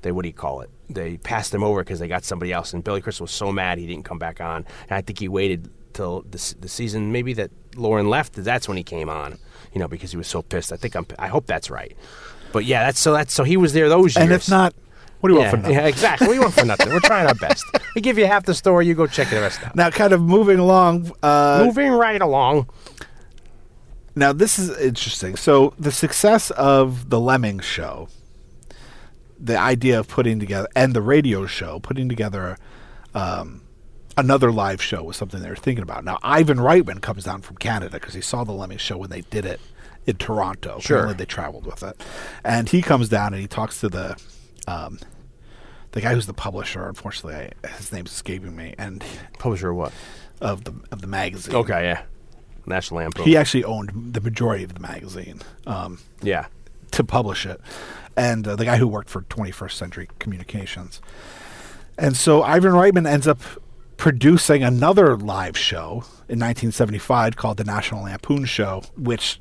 they 0.01 0.11
what 0.11 0.23
do 0.23 0.29
you 0.29 0.33
call 0.33 0.61
it? 0.61 0.69
They 0.89 1.17
passed 1.17 1.53
him 1.53 1.63
over 1.63 1.81
because 1.81 1.99
they 1.99 2.07
got 2.07 2.23
somebody 2.23 2.51
else 2.51 2.73
and 2.73 2.83
Billy 2.83 3.01
Crystal 3.01 3.23
was 3.23 3.31
so 3.31 3.51
mad 3.51 3.77
he 3.77 3.87
didn't 3.87 4.05
come 4.05 4.19
back 4.19 4.41
on. 4.41 4.65
And 4.89 4.97
I 4.97 5.01
think 5.01 5.19
he 5.19 5.27
waited 5.27 5.69
till 5.93 6.23
the 6.23 6.55
the 6.59 6.67
season 6.67 7.11
maybe 7.11 7.33
that 7.33 7.51
Lorne 7.75 8.09
left 8.09 8.33
that's 8.33 8.67
when 8.67 8.77
he 8.77 8.83
came 8.83 9.09
on 9.09 9.37
you 9.73 9.79
know 9.79 9.87
because 9.87 10.09
he 10.09 10.17
was 10.17 10.27
so 10.27 10.41
pissed. 10.41 10.73
I 10.73 10.75
think 10.75 10.95
I'm 10.95 11.05
I 11.19 11.27
hope 11.27 11.45
that's 11.45 11.69
right. 11.69 11.95
But 12.51 12.65
yeah 12.65 12.83
that's 12.83 12.99
so 12.99 13.13
that's 13.13 13.31
so 13.31 13.43
he 13.43 13.57
was 13.57 13.73
there 13.73 13.89
those 13.89 14.15
years 14.15 14.23
and 14.23 14.31
if 14.33 14.49
not, 14.49 14.73
what 15.25 15.29
do 15.29 15.33
you 15.33 15.39
yeah, 15.39 15.45
want 15.45 15.51
for 15.51 15.61
nothing? 15.63 15.75
yeah, 15.75 15.87
exactly. 15.87 16.27
We 16.27 16.37
want 16.37 16.53
for 16.53 16.65
nothing. 16.65 16.89
We're 16.89 16.99
trying 16.99 17.25
our 17.25 17.33
best. 17.33 17.65
We 17.95 18.01
give 18.01 18.17
you 18.17 18.27
half 18.27 18.45
the 18.45 18.53
story, 18.53 18.85
you 18.85 18.93
go 18.93 19.07
check 19.07 19.29
the 19.29 19.39
rest 19.39 19.63
out. 19.63 19.73
Now, 19.73 19.89
kind 19.89 20.11
of 20.11 20.21
moving 20.21 20.59
along. 20.59 21.13
Uh, 21.23 21.63
Moving 21.65 21.93
right 21.93 22.21
along. 22.21 22.69
Now, 24.15 24.33
this 24.33 24.59
is 24.59 24.77
interesting. 24.77 25.37
So, 25.37 25.73
the 25.79 25.93
success 25.93 26.51
of 26.51 27.09
the 27.09 27.21
Lemming 27.21 27.59
show, 27.61 28.09
the 29.39 29.57
idea 29.57 29.97
of 29.97 30.09
putting 30.09 30.39
together, 30.39 30.67
and 30.75 30.93
the 30.93 31.01
radio 31.01 31.45
show, 31.45 31.79
putting 31.79 32.09
together 32.09 32.57
um, 33.13 33.61
another 34.17 34.51
live 34.51 34.81
show 34.81 35.01
was 35.01 35.15
something 35.15 35.41
they 35.41 35.49
were 35.49 35.55
thinking 35.55 35.83
about. 35.83 36.03
Now, 36.03 36.19
Ivan 36.21 36.57
Reitman 36.57 37.01
comes 37.01 37.23
down 37.23 37.41
from 37.41 37.55
Canada 37.55 37.93
because 37.93 38.13
he 38.13 38.21
saw 38.21 38.43
the 38.43 38.51
Lemming 38.51 38.77
show 38.77 38.97
when 38.97 39.09
they 39.09 39.21
did 39.21 39.45
it 39.45 39.61
in 40.05 40.17
Toronto. 40.17 40.79
Sure. 40.79 40.97
Apparently 40.97 41.17
they 41.17 41.25
traveled 41.25 41.65
with 41.65 41.81
it, 41.81 41.99
and 42.43 42.67
he 42.67 42.81
comes 42.81 43.07
down 43.07 43.33
and 43.33 43.41
he 43.41 43.47
talks 43.47 43.79
to 43.79 43.87
the 43.87 44.21
um, 44.67 44.99
the 45.95 46.01
guy 46.01 46.13
who's 46.13 46.27
the 46.27 46.33
publisher. 46.33 46.87
Unfortunately, 46.87 47.49
I, 47.63 47.67
his 47.77 47.91
name's 47.91 48.11
escaping 48.11 48.55
me, 48.55 48.75
and 48.77 49.03
Publisher 49.39 49.71
of 49.71 49.77
what? 49.77 49.91
of 50.41 50.63
the 50.65 50.73
of 50.91 51.01
the 51.01 51.07
magazine. 51.07 51.55
Okay, 51.55 51.83
yeah. 51.85 52.03
National 52.67 52.99
Lampoon. 52.99 53.25
He 53.25 53.35
actually 53.37 53.63
owned 53.63 54.13
the 54.13 54.21
majority 54.21 54.63
of 54.63 54.73
the 54.73 54.79
magazine. 54.79 55.41
Um, 55.65 55.99
yeah. 56.21 56.45
to 56.91 57.03
publish 57.03 57.45
it, 57.45 57.59
and 58.15 58.47
uh, 58.47 58.55
the 58.55 58.65
guy 58.65 58.77
who 58.77 58.87
worked 58.87 59.09
for 59.09 59.21
21st 59.23 59.71
Century 59.71 60.09
Communications. 60.19 61.01
And 61.97 62.15
so 62.17 62.43
Ivan 62.43 62.73
Reitman 62.73 63.07
ends 63.07 63.27
up 63.27 63.39
producing 63.97 64.63
another 64.63 65.15
live 65.15 65.57
show 65.57 66.03
in 66.27 66.39
1975 66.39 67.35
called 67.37 67.57
the 67.57 67.63
National 67.63 68.03
Lampoon 68.03 68.43
Show, 68.45 68.83
which 68.97 69.39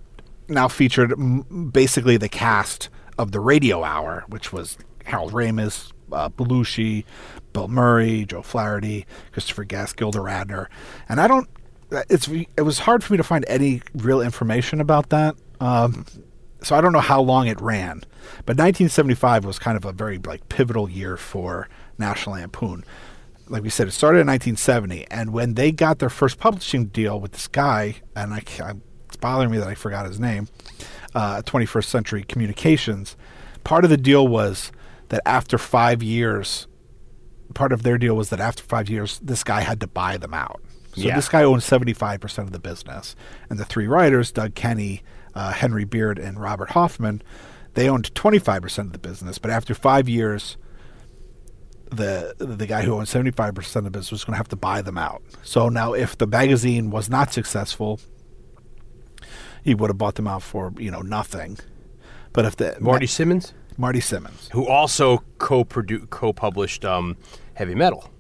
now 0.49 0.69
featured 0.69 1.13
m- 1.13 1.71
basically 1.73 2.17
the 2.17 2.29
cast 2.29 2.89
of 3.19 3.33
the 3.33 3.41
Radio 3.41 3.83
Hour, 3.83 4.25
which 4.29 4.53
was 4.53 4.77
Harold 5.05 5.33
Ramis, 5.33 5.91
uh, 6.15 6.29
Belushi, 6.31 7.05
Bill 7.53 7.69
Murray, 7.69 8.25
Joe 8.25 8.43
Flaherty, 8.43 9.07
Christopher 9.33 9.65
Guest, 9.65 9.97
Gilda 9.97 10.19
Radner, 10.19 10.69
and 11.09 11.21
I 11.21 11.29
don't. 11.29 11.49
It's 12.09 12.29
it 12.29 12.63
was 12.63 12.81
hard 12.81 13.05
for 13.05 13.13
me 13.13 13.17
to 13.19 13.23
find 13.23 13.45
any 13.49 13.83
real 13.95 14.21
information 14.21 14.81
about 14.81 15.11
that. 15.11 15.37
Um, 15.61 16.07
so 16.63 16.75
I 16.75 16.81
don't 16.81 16.93
know 16.93 17.01
how 17.01 17.21
long 17.21 17.47
it 17.47 17.61
ran, 17.61 18.01
but 18.47 18.57
1975 18.57 19.45
was 19.45 19.59
kind 19.59 19.77
of 19.77 19.85
a 19.85 19.93
very 19.93 20.19
like 20.19 20.49
pivotal 20.49 20.89
year 20.89 21.17
for 21.17 21.69
National 21.99 22.37
Lampoon. 22.37 22.85
Like 23.49 23.63
we 23.63 23.69
said, 23.69 23.87
it 23.87 23.93
started 23.93 24.21
in 24.21 24.27
1970, 24.27 25.07
and 25.11 25.33
when 25.33 25.55
they 25.55 25.71
got 25.71 25.99
their 25.99 26.09
first 26.09 26.39
publishing 26.39 26.87
deal 26.87 27.21
with 27.21 27.33
this 27.33 27.47
guy, 27.47 27.97
and 28.17 28.33
I, 28.33 28.41
ca- 28.41 28.73
it's 29.07 29.17
bothering 29.17 29.51
me 29.51 29.59
that 29.59 29.69
I 29.69 29.75
forgot 29.75 30.07
his 30.07 30.19
name, 30.19 30.49
uh, 31.15 31.43
21st 31.43 31.85
Century 31.85 32.25
Communications. 32.25 33.17
Part 33.63 33.85
of 33.85 33.91
the 33.91 33.99
deal 33.99 34.27
was 34.27 34.73
that 35.15 35.23
after 35.27 35.59
five 35.59 36.03
years, 36.03 36.67
part 37.55 37.73
of 37.73 37.85
their 37.85 37.99
deal 37.99 38.17
was 38.17 38.31
that 38.31 38.41
after 38.41 38.65
five 38.65 38.89
years, 38.91 39.21
this 39.23 39.45
guy 39.45 39.61
had 39.61 39.81
to 39.81 39.87
buy 39.87 40.17
them 40.17 40.35
out. 40.35 40.61
So 40.97 41.03
Yeah. 41.03 41.15
this 41.15 41.29
guy 41.29 41.45
owned 41.45 41.63
75% 41.63 42.49
of 42.49 42.53
the 42.53 42.59
business. 42.59 43.15
And 43.49 43.57
the 43.57 43.65
three 43.65 43.87
writers, 43.87 44.33
Doug 44.33 44.57
Kenney, 44.57 45.05
uh, 45.33 45.53
Henry 45.53 45.85
Beard, 45.85 46.19
and 46.19 46.41
Robert 46.41 46.71
Hoffman, 46.71 47.23
they 47.75 47.89
owned 47.89 48.13
25% 48.17 48.87
of 48.89 48.93
the 48.93 48.99
business. 48.99 49.39
But 49.39 49.53
after 49.53 49.73
five 49.73 50.09
years, 50.09 50.57
the 51.93 52.35
the 52.39 52.67
guy 52.67 52.83
who 52.83 52.95
owned 52.95 53.07
75% 53.07 53.77
of 53.77 53.85
the 53.85 53.91
business 53.91 54.11
was 54.11 54.25
going 54.25 54.33
to 54.33 54.39
have 54.39 54.49
to 54.49 54.57
buy 54.57 54.83
them 54.83 54.99
out. 54.99 55.23
So 55.45 55.69
now 55.69 55.93
if 55.93 56.19
the 56.19 56.27
magazine 56.27 56.91
was 56.91 57.09
not 57.09 57.33
successful, 57.33 58.01
he 59.63 59.77
would 59.77 59.91
have 59.91 59.99
bought 59.99 60.17
them 60.17 60.27
out 60.27 60.43
for, 60.43 60.73
you 60.77 60.91
know, 60.91 61.03
nothing. 61.03 61.59
But 62.33 62.47
if 62.47 62.57
the 62.57 62.77
Marty 62.81 63.07
Simmons, 63.07 63.53
Marty 63.77 64.01
Simmons. 64.01 64.49
who 64.53 64.67
also 64.67 65.23
co-produ- 65.39 66.09
co-published 66.11 66.85
um, 66.85 67.17
Heavy 67.55 67.75
Metal. 67.75 68.11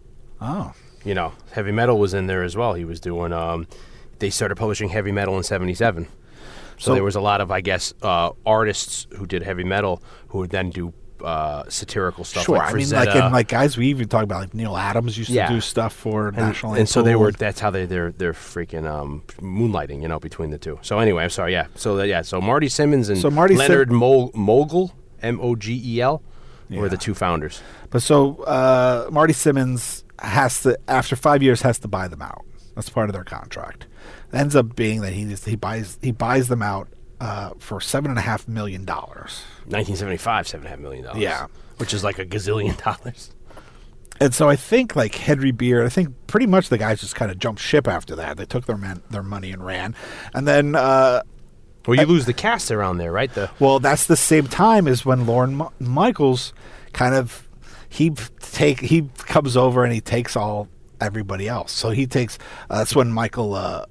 Oh. 0.40 0.72
You 1.04 1.14
know, 1.14 1.32
Heavy 1.52 1.72
Metal 1.72 1.98
was 1.98 2.14
in 2.14 2.26
there 2.26 2.42
as 2.42 2.56
well. 2.56 2.74
He 2.74 2.84
was 2.84 3.00
doing. 3.00 3.32
Um, 3.32 3.66
they 4.20 4.30
started 4.30 4.56
publishing 4.56 4.88
Heavy 4.88 5.12
Metal 5.12 5.36
in 5.36 5.42
'77. 5.42 6.06
So, 6.06 6.10
So- 6.78 6.94
there 6.94 7.04
was 7.04 7.14
a 7.16 7.20
lot 7.20 7.40
of, 7.40 7.50
I 7.50 7.60
guess, 7.60 7.92
uh, 8.02 8.30
artists 8.46 9.06
who 9.16 9.26
did 9.26 9.42
heavy 9.42 9.64
metal 9.64 10.02
who 10.28 10.38
would 10.38 10.50
then 10.50 10.70
do 10.70 10.92
uh, 11.22 11.62
satirical 11.68 12.24
stuff. 12.24 12.44
Sure, 12.44 12.56
like 12.58 12.70
I 12.72 12.76
mean, 12.76 12.90
like 12.90 13.14
in 13.14 13.32
like 13.32 13.48
guys, 13.48 13.76
we 13.78 13.86
even 13.88 14.08
talk 14.08 14.24
about 14.24 14.40
like 14.40 14.54
Neal 14.54 14.76
Adams 14.76 15.16
used 15.16 15.30
Yeah. 15.30 15.46
to 15.48 15.54
do 15.54 15.60
stuff 15.60 15.94
for 15.94 16.28
and, 16.28 16.36
National 16.36 16.74
and 16.74 16.86
so 16.88 17.00
they 17.02 17.14
were. 17.16 17.30
That's 17.32 17.60
how 17.60 17.70
they 17.70 17.86
they're 17.86 18.10
they're 18.12 18.32
freaking 18.34 18.86
um, 18.86 19.22
moonlighting, 19.40 20.02
you 20.02 20.08
know, 20.08 20.18
between 20.18 20.50
the 20.50 20.58
two. 20.58 20.78
So 20.82 20.98
anyway, 20.98 21.22
I'm 21.24 21.30
sorry. 21.30 21.52
Yeah. 21.52 21.68
So 21.76 21.96
that, 21.96 22.08
yeah. 22.08 22.22
So 22.22 22.40
Marty 22.42 22.68
Simmons 22.68 23.08
and 23.08 23.18
So 23.18 23.30
Marty 23.30 23.54
Sim- 23.56 23.60
Leonard 23.68 23.88
Mogel, 23.90 24.92
M 25.24 25.40
O 25.40 25.56
G 25.56 25.80
E 25.84 26.00
L, 26.00 26.22
were 26.70 26.88
the 26.88 26.96
two 26.96 27.14
founders. 27.14 27.60
But 27.90 28.02
so 28.02 28.42
uh, 28.44 29.08
Marty 29.10 29.32
Simmons 29.32 30.04
has 30.20 30.62
to, 30.62 30.78
after 30.88 31.16
five 31.16 31.42
years, 31.42 31.62
has 31.62 31.78
to 31.80 31.88
buy 31.88 32.08
them 32.08 32.22
out. 32.22 32.44
That's 32.74 32.88
part 32.88 33.08
of 33.08 33.14
their 33.14 33.24
contract. 33.24 33.86
It 34.32 34.36
ends 34.36 34.56
up 34.56 34.74
being 34.76 35.00
that 35.02 35.12
he 35.12 35.24
he 35.34 35.56
buys 35.56 35.98
he 36.02 36.10
buys 36.12 36.48
them 36.48 36.62
out 36.62 36.88
uh, 37.20 37.50
for 37.58 37.80
seven 37.80 38.10
and 38.10 38.18
a 38.18 38.22
half 38.22 38.46
million 38.48 38.84
dollars. 38.84 39.42
1975, 39.66 40.48
seven 40.48 40.66
and 40.66 40.66
a 40.66 40.70
half 40.70 40.80
million 40.80 41.04
dollars. 41.04 41.22
Yeah. 41.22 41.46
which 41.78 41.94
is 41.94 42.02
like 42.04 42.18
a 42.18 42.26
gazillion 42.26 42.76
dollars. 42.84 43.30
And 44.20 44.32
so 44.32 44.48
I 44.48 44.54
think 44.56 44.94
like 44.94 45.14
Henry 45.16 45.50
Beard, 45.50 45.86
I 45.86 45.88
think 45.88 46.08
pretty 46.28 46.46
much 46.46 46.68
the 46.68 46.78
guys 46.78 47.00
just 47.00 47.16
kind 47.16 47.30
of 47.32 47.38
jumped 47.38 47.60
ship 47.60 47.88
after 47.88 48.14
that. 48.16 48.36
They 48.36 48.44
took 48.46 48.64
their 48.66 48.76
man, 48.76 49.02
their 49.10 49.24
money 49.24 49.50
and 49.50 49.64
ran. 49.64 49.94
And 50.32 50.46
then 50.46 50.76
uh, 50.76 51.22
Well, 51.86 51.98
you 51.98 52.06
lose 52.06 52.26
the 52.26 52.32
cast 52.32 52.70
around 52.70 52.98
there, 52.98 53.12
right? 53.12 53.32
The 53.32 53.50
Well, 53.58 53.78
that's 53.78 54.06
the 54.06 54.16
same 54.16 54.46
time 54.46 54.88
as 54.88 55.04
when 55.04 55.26
Lorne 55.26 55.56
Mi- 55.56 55.66
Michaels 55.80 56.52
kind 56.92 57.14
of 57.14 57.48
he 57.88 58.10
take 58.40 58.80
he 58.80 59.10
comes 59.18 59.56
over 59.56 59.84
and 59.84 59.92
he 59.92 60.00
takes 60.00 60.36
all 60.36 60.68
everybody 61.00 61.48
else. 61.48 61.72
So 61.72 61.90
he 61.90 62.06
takes 62.06 62.38
uh, 62.70 62.78
that's 62.78 62.96
when 62.96 63.12
Michael 63.12 63.54
uh, 63.54 63.84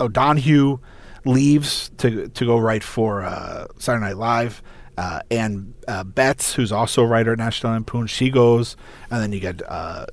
O'Donoghue 0.00 0.78
leaves 1.24 1.90
to 1.98 2.28
to 2.28 2.46
go 2.46 2.58
write 2.58 2.82
for 2.84 3.22
uh, 3.22 3.66
Saturday 3.78 4.06
Night 4.06 4.16
Live. 4.16 4.62
Uh, 4.98 5.20
and 5.30 5.74
uh, 5.88 6.02
Beatts, 6.04 6.54
who's 6.54 6.72
also 6.72 7.02
a 7.02 7.06
writer 7.06 7.32
at 7.32 7.38
National 7.38 7.74
Lampoon, 7.74 8.06
she 8.06 8.30
goes, 8.30 8.78
and 9.10 9.22
then 9.22 9.30
you 9.30 9.40
get 9.40 9.60
uh, 9.70 10.06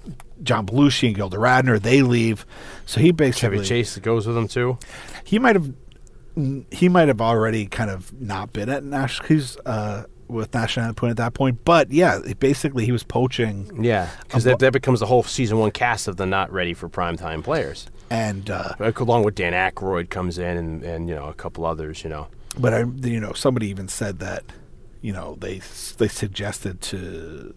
John 0.44 0.66
Belushi 0.66 1.08
and 1.08 1.16
Gilda 1.16 1.38
Radner. 1.38 1.82
They 1.82 2.02
leave, 2.02 2.46
so 2.86 3.00
he 3.00 3.12
basically 3.14 3.60
Chevy 3.60 3.66
Chase 3.66 3.98
goes 4.00 4.28
with 4.28 4.36
them 4.36 4.50
too. 4.50 4.78
he 5.24 5.40
might 5.40 5.56
have 5.56 5.72
he 6.72 6.90
might 6.90 7.08
have 7.08 7.22
already 7.22 7.66
kind 7.68 7.90
of 7.92 8.12
not 8.22 8.54
been 8.54 8.70
at 8.70 8.84
National 8.84 9.28
he's 9.28 9.58
uh 9.66 10.04
with 10.28 10.54
National 10.54 10.88
Lampoon 10.88 11.10
at 11.12 11.18
that 11.18 11.34
point 11.34 11.64
but 11.64 11.92
yeah 11.92 12.20
basically 12.40 12.86
he 12.86 12.92
was 12.92 13.04
poaching 13.04 13.84
Yeah, 13.84 14.10
because 14.24 14.44
that, 14.46 14.60
that 14.60 14.74
becomes 14.74 15.00
the 15.00 15.06
whole 15.06 15.22
season 15.24 15.60
one 15.60 15.72
cast 15.72 16.08
of 16.08 16.18
the 16.18 16.26
not 16.26 16.52
ready 16.52 16.74
for 16.74 16.90
primetime 16.90 17.44
players. 17.44 17.88
and 18.10 18.50
uh 18.50 18.74
Along 18.80 19.24
with 19.24 19.36
Dan 19.36 19.54
Aykroyd 19.54 20.10
comes 20.10 20.38
in 20.40 20.58
and, 20.58 20.84
and 20.84 21.08
you 21.10 21.14
know 21.16 21.28
a 21.28 21.34
couple 21.34 21.66
others. 21.66 22.04
You 22.04 22.10
know, 22.10 22.28
but 22.58 22.74
I 22.74 22.80
you 22.80 23.20
know 23.20 23.34
somebody 23.34 23.68
even 23.68 23.88
said 23.88 24.20
that 24.20 24.44
you 25.02 25.14
know 25.14 25.38
they 25.40 25.62
they 25.98 26.08
suggested 26.08 26.82
to 26.82 27.54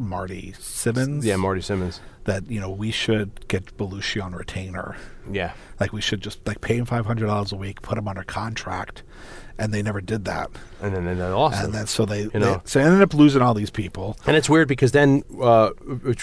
Marty 0.00 0.54
Simmons? 0.58 1.24
yeah, 1.24 1.36
Marty 1.36 1.60
Simmons. 1.60 2.00
that 2.24 2.50
you 2.50 2.58
know 2.60 2.70
we 2.70 2.90
should 2.90 3.46
get 3.48 3.76
Belushi 3.76 4.22
on 4.22 4.32
retainer. 4.34 4.96
Yeah, 5.30 5.52
like 5.78 5.92
we 5.92 6.00
should 6.00 6.20
just 6.22 6.46
like 6.46 6.60
pay 6.60 6.76
him 6.76 6.86
five 6.86 7.06
hundred 7.06 7.26
dollars 7.26 7.52
a 7.52 7.56
week 7.56 7.82
put 7.82 7.98
him 7.98 8.08
under 8.08 8.22
contract 8.24 9.02
and 9.60 9.74
they 9.74 9.82
never 9.82 10.00
did 10.00 10.24
that. 10.24 10.50
And 10.80 10.96
then, 10.96 11.04
they 11.04 11.14
lost 11.14 11.62
and 11.62 11.74
then 11.74 11.86
so 11.86 12.06
they, 12.06 12.22
You 12.22 12.30
know. 12.34 12.54
they 12.54 12.60
so 12.64 12.78
they 12.78 12.84
ended 12.86 13.02
up 13.02 13.12
losing 13.12 13.42
all 13.42 13.52
these 13.52 13.70
people. 13.70 14.16
And 14.26 14.34
it's 14.34 14.48
weird 14.48 14.68
because 14.68 14.92
then 14.92 15.22
uh, 15.40 15.70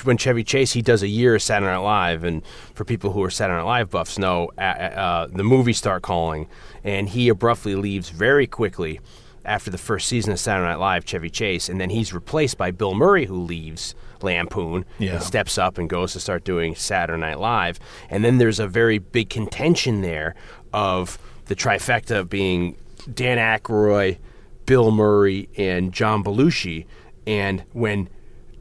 when 0.04 0.18
Chevy 0.18 0.44
Chase 0.44 0.74
he 0.74 0.82
does 0.82 1.04
a 1.04 1.08
year 1.08 1.36
of 1.36 1.44
Saturday 1.44 1.72
Night 1.72 1.78
Live, 1.78 2.24
and 2.24 2.42
for 2.74 2.84
people 2.84 3.12
who 3.12 3.24
are 3.24 3.30
Saturday 3.30 3.58
Night 3.60 3.68
Live 3.68 3.92
buffs 3.92 4.18
know, 4.18 4.50
uh, 4.58 4.62
uh, 4.62 5.28
the 5.28 5.44
movies 5.44 5.78
start 5.78 6.02
calling, 6.02 6.48
and 6.84 7.10
he 7.10 7.30
abruptly 7.30 7.76
leaves 7.76 8.10
very 8.10 8.48
quickly 8.48 9.00
after 9.48 9.72
the 9.72 9.78
first 9.78 10.08
season 10.08 10.34
of 10.34 10.40
Saturday 10.40 10.68
Night 10.68 10.80
Live, 10.80 11.06
Chevy 11.06 11.30
Chase, 11.30 11.70
and 11.70 11.80
then 11.82 11.90
he's 11.90 12.14
replaced 12.14 12.58
by 12.58 12.70
Bill 12.70 12.94
Murray, 12.94 13.26
who 13.26 13.42
leaves 13.42 13.96
Lampoon 14.22 14.86
Yeah. 15.00 15.16
and 15.16 15.24
steps 15.24 15.58
up 15.58 15.78
and 15.78 15.90
goes 15.90 16.14
to 16.14 16.20
start 16.20 16.44
doing 16.44 16.76
Saturday 16.76 17.20
Night 17.20 17.40
Live, 17.40 17.80
and 18.10 18.24
then 18.26 18.38
there's 18.38 18.60
a 18.60 18.68
very 18.68 18.98
big 19.00 19.30
contention 19.30 20.02
there 20.02 20.36
of 20.74 21.18
the 21.46 21.56
trifecta 21.56 22.28
being 22.28 22.76
Dan 23.12 23.38
Aykroyd, 23.38 24.18
Bill 24.66 24.92
Murray, 24.92 25.48
and 25.58 25.94
John 25.94 26.24
Belushi. 26.24 26.86
And 27.26 27.64
when 27.72 28.10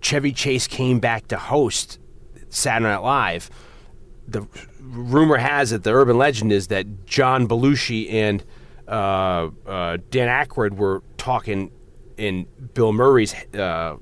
Chevy 0.00 0.30
Chase 0.32 0.68
came 0.68 1.00
back 1.00 1.26
to 1.28 1.36
host 1.36 1.98
Saturday 2.48 2.90
Night 2.92 3.02
Live, 3.02 3.50
the 4.28 4.46
rumor 4.80 5.36
has 5.38 5.72
it, 5.72 5.82
the 5.82 5.92
urban 5.92 6.16
legend 6.16 6.52
is 6.52 6.68
that 6.68 7.06
John 7.06 7.48
Belushi 7.48 8.12
and 8.12 8.44
uh, 8.88 9.50
uh, 9.66 9.98
Dan 10.10 10.28
Aykroyd 10.28 10.76
were 10.76 11.02
talking 11.16 11.70
in 12.16 12.46
Bill 12.74 12.92
Murray's 12.92 13.34
uh, 13.54 13.96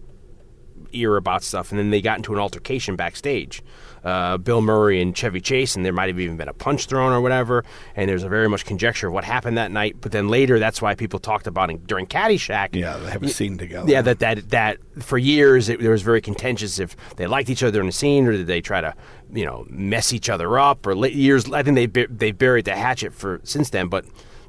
ear 0.93 1.17
about 1.17 1.43
stuff, 1.43 1.71
and 1.71 1.79
then 1.79 1.91
they 1.91 2.01
got 2.01 2.19
into 2.19 2.33
an 2.33 2.39
altercation 2.39 2.97
backstage. 2.97 3.63
Uh, 4.05 4.37
Bill 4.37 4.61
Murray 4.61 5.01
and 5.01 5.17
Chevy 5.17 5.41
Chase, 5.41 5.75
and 5.77 5.85
there 5.85 5.93
might 5.93 6.09
have 6.09 6.21
even 6.21 6.37
been 6.37 6.49
a 6.49 6.53
punch 6.53 6.85
thrown 6.87 7.13
or 7.13 7.23
whatever. 7.23 7.65
And 7.97 8.09
there's 8.09 8.23
a 8.23 8.29
very 8.29 8.51
much 8.51 8.67
conjecture 8.67 9.07
of 9.07 9.15
what 9.15 9.25
happened 9.25 9.57
that 9.57 9.71
night. 9.73 9.97
But 9.99 10.13
then 10.13 10.29
later, 10.29 10.59
that's 10.59 10.83
why 10.83 10.95
people 10.95 11.19
talked 11.19 11.47
about 11.47 11.71
it 11.71 11.87
during 11.87 12.07
Caddyshack. 12.07 12.75
yeah 12.75 12.99
they 12.99 13.11
have 13.11 13.23
a 13.23 13.29
scene 13.29 13.57
together 13.57 13.91
Yeah, 13.91 14.03
that 14.03 14.19
that 14.19 14.51
that 14.51 14.77
for 15.01 15.17
years 15.17 15.71
it, 15.71 15.81
there 15.81 15.91
was 15.91 16.03
very 16.03 16.21
contentious 16.21 16.79
if 16.79 16.95
they 17.17 17.27
liked 17.27 17.49
each 17.49 17.63
other 17.63 17.81
in 17.81 17.87
the 17.87 17.93
scene 17.93 18.27
or 18.27 18.33
did 18.33 18.47
they 18.47 18.61
try 18.61 18.83
to 18.83 18.95
you 19.33 19.47
know 19.47 19.65
mess 19.71 20.13
each 20.13 20.29
other 20.29 20.59
up 20.59 20.87
or 20.87 20.93
years. 21.07 21.51
I 21.51 21.63
think 21.63 21.93
they 21.93 22.07
they 22.11 22.31
buried 22.31 22.67
the 22.67 22.77
hatchet 22.77 23.15
for 23.15 23.41
since 23.43 23.71
then, 23.71 23.89
but. 23.89 24.05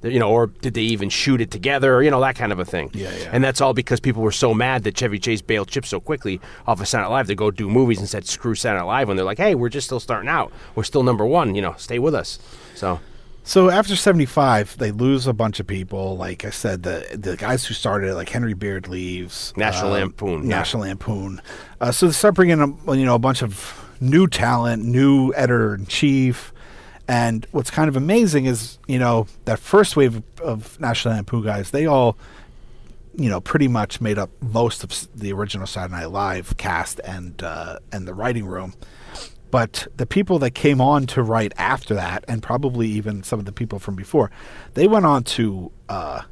You 0.06 0.20
know, 0.20 0.30
or 0.30 0.48
did 0.48 0.74
they 0.74 0.82
even 0.82 1.10
shoot 1.10 1.42
it 1.42 1.52
together? 1.52 1.96
Or, 1.96 2.04
you 2.04 2.12
know, 2.12 2.22
that 2.22 2.36
kind 2.36 2.52
of 2.52 2.60
a 2.60 2.66
thing. 2.66 2.92
Yeah, 2.94 3.12
yeah. 3.16 3.30
And 3.32 3.44
that's 3.44 3.62
all 3.62 3.74
because 3.74 4.00
people 4.00 4.22
were 4.22 4.32
so 4.32 4.54
mad 4.54 4.84
that 4.84 4.96
Chevy 4.96 5.20
Chase 5.20 5.42
bailed 5.42 5.68
Chip 5.68 5.86
so 5.86 6.00
quickly 6.00 6.40
off 6.68 6.80
of 6.80 6.88
Saturday 6.88 7.10
Night 7.10 7.16
Live 7.16 7.28
to 7.28 7.36
go 7.36 7.52
do 7.52 7.70
movies 7.70 8.00
and 8.00 8.08
said, 8.08 8.26
screw 8.26 8.56
Saturday 8.56 8.82
Night 8.82 8.88
Live 8.88 9.08
when 9.08 9.18
they're 9.18 9.26
like, 9.26 9.38
hey, 9.38 9.56
we're 9.56 9.70
just 9.70 9.88
still 9.88 10.00
starting 10.00 10.30
out. 10.30 10.52
We're 10.76 10.84
still 10.84 11.04
number 11.04 11.26
one. 11.26 11.56
You 11.56 11.62
know, 11.62 11.76
stay 11.78 12.00
with 12.00 12.16
us. 12.16 12.40
So, 12.76 13.00
So 13.44 13.70
after 13.70 13.96
75, 13.96 14.78
they 14.78 14.92
lose 14.92 15.28
a 15.28 15.34
bunch 15.34 15.60
of 15.60 15.68
people. 15.68 16.18
Like 16.18 16.46
I 16.46 16.50
said, 16.50 16.84
the 16.84 17.06
the 17.14 17.38
guys 17.38 17.66
who 17.66 17.74
started 17.74 18.10
it, 18.10 18.16
like 18.16 18.30
Henry 18.30 18.54
Beard 18.54 18.88
leaves. 18.88 19.54
National 19.56 19.92
uh, 19.92 20.00
Lampoon, 20.00 20.44
yeah. 20.44 20.58
National 20.58 20.84
Lampoon. 20.84 21.42
Uh, 21.80 21.92
so 21.92 22.08
they 22.08 22.12
start 22.14 22.36
bringing 22.36 22.60
a, 22.60 22.96
you 22.96 23.06
know, 23.06 23.16
a 23.16 23.20
bunch 23.20 23.42
of 23.44 23.82
new 24.02 24.28
talent, 24.28 24.84
new 24.84 25.32
editor 25.36 25.76
in 25.76 25.86
chief. 25.86 26.52
And 27.08 27.46
what's 27.52 27.70
kind 27.70 27.88
of 27.88 27.96
amazing 27.96 28.46
is, 28.46 28.80
you 28.88 28.98
know, 28.98 29.28
that 29.46 29.60
first 29.60 29.96
wave 29.96 30.16
of, 30.18 30.42
of 30.42 30.80
National 30.80 31.14
Lampoon 31.14 31.44
guys, 31.44 31.72
they 31.72 31.86
all, 31.86 32.18
you 33.16 33.30
know, 33.30 33.40
pretty 33.40 33.68
much 33.68 34.02
made 34.02 34.18
up 34.18 34.32
most 34.42 34.84
of 34.84 35.08
the 35.16 35.32
original 35.32 35.68
Saturday 35.68 35.94
Night 36.02 36.10
Live 36.12 36.58
cast 36.58 37.00
and 37.04 37.42
uh, 37.44 37.78
and 37.92 38.08
the 38.08 38.14
writing 38.14 38.46
room. 38.46 38.74
But 39.52 39.88
the 39.96 40.06
people 40.08 40.40
that 40.40 40.52
came 40.52 40.82
on 40.82 41.06
to 41.08 41.22
write 41.24 41.54
after 41.58 41.94
that, 41.94 42.26
and 42.28 42.42
probably 42.44 42.88
even 42.90 43.24
some 43.24 43.40
of 43.40 43.46
the 43.46 43.54
people 43.54 43.80
from 43.80 43.96
before, 43.96 44.32
they 44.74 44.86
went 44.88 45.06
on 45.06 45.24
to, 45.26 45.72
uh, 45.88 46.24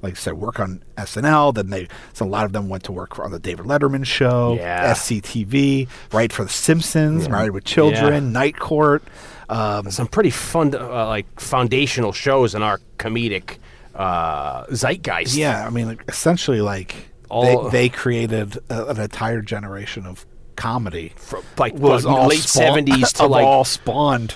like 0.00 0.14
I 0.14 0.16
said, 0.16 0.34
work 0.34 0.58
on 0.60 0.82
SNL. 0.96 1.52
Then 1.54 1.68
they, 1.68 1.88
so 2.14 2.24
a 2.24 2.28
lot 2.28 2.46
of 2.46 2.52
them 2.52 2.68
went 2.70 2.84
to 2.84 2.92
work 2.92 3.18
on 3.18 3.32
the 3.32 3.38
David 3.40 3.66
Letterman 3.66 4.06
show, 4.06 4.54
Yeah. 4.54 4.94
SCTV, 4.94 5.88
write 6.12 6.32
for 6.32 6.44
The 6.44 6.50
Simpsons, 6.50 7.28
Married 7.28 7.50
with 7.50 7.64
Children, 7.64 8.26
Yeah. 8.26 8.30
Night 8.30 8.58
Court. 8.58 9.02
Um, 9.48 9.90
Some 9.90 10.08
pretty 10.08 10.30
fun, 10.30 10.74
uh, 10.74 11.06
like 11.06 11.40
foundational 11.40 12.12
shows 12.12 12.54
in 12.54 12.62
our 12.62 12.80
comedic 12.98 13.58
uh, 13.94 14.66
zeitgeist. 14.66 15.36
yeah, 15.36 15.66
I 15.66 15.70
mean, 15.70 15.86
like, 15.86 16.02
essentially, 16.08 16.60
like 16.60 16.94
All- 17.28 17.64
they, 17.70 17.70
they 17.70 17.88
created 17.88 18.58
a, 18.68 18.86
an 18.88 19.00
entire 19.00 19.42
generation 19.42 20.06
of 20.06 20.26
comedy. 20.56 21.12
From, 21.16 21.42
like 21.58 21.74
was 21.74 22.04
all 22.06 22.26
late 22.26 22.40
seventies 22.40 23.12
to 23.14 23.26
like 23.26 23.44
all 23.44 23.64
spawned 23.64 24.32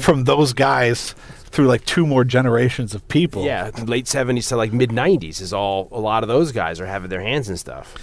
from 0.00 0.24
those 0.24 0.52
guys 0.52 1.14
through 1.46 1.66
like 1.66 1.84
two 1.84 2.06
more 2.06 2.24
generations 2.24 2.94
of 2.94 3.06
people. 3.08 3.44
yeah, 3.44 3.70
late 3.84 4.06
seventies 4.06 4.48
to 4.48 4.56
like 4.56 4.72
mid 4.72 4.92
nineties 4.92 5.40
is 5.40 5.52
all. 5.52 5.88
A 5.92 5.98
lot 6.00 6.22
of 6.22 6.28
those 6.28 6.52
guys 6.52 6.78
are 6.80 6.86
having 6.86 7.10
their 7.10 7.22
hands 7.22 7.48
in 7.48 7.56
stuff. 7.56 7.94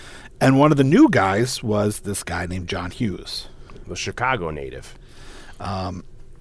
And 0.41 0.57
one 0.57 0.71
of 0.71 0.77
the 0.77 0.83
new 0.83 1.09
guys 1.09 1.61
was 1.63 1.99
this 2.01 2.23
guy 2.23 2.45
named 2.45 2.67
John 2.67 2.91
Hughes. 2.91 3.47
The 3.87 3.95
Chicago 3.95 4.51
native. 4.51 4.95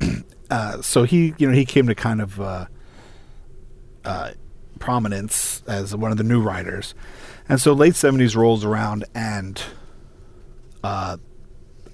Uh, 0.51 0.81
so 0.81 1.03
he, 1.03 1.35
you 1.37 1.47
know, 1.47 1.53
he 1.53 1.67
came 1.67 1.87
to 1.87 1.95
kind 1.95 2.23
of 2.23 2.41
uh, 2.41 2.65
uh, 4.03 4.31
prominence 4.79 5.63
as 5.67 5.95
one 5.95 6.11
of 6.11 6.17
the 6.17 6.25
new 6.25 6.41
writers. 6.41 6.95
And 7.51 7.61
so 7.61 7.75
late 7.75 7.95
seventies 7.95 8.35
rolls 8.35 8.65
around, 8.65 9.05
and 9.15 9.63
uh, 10.83 11.19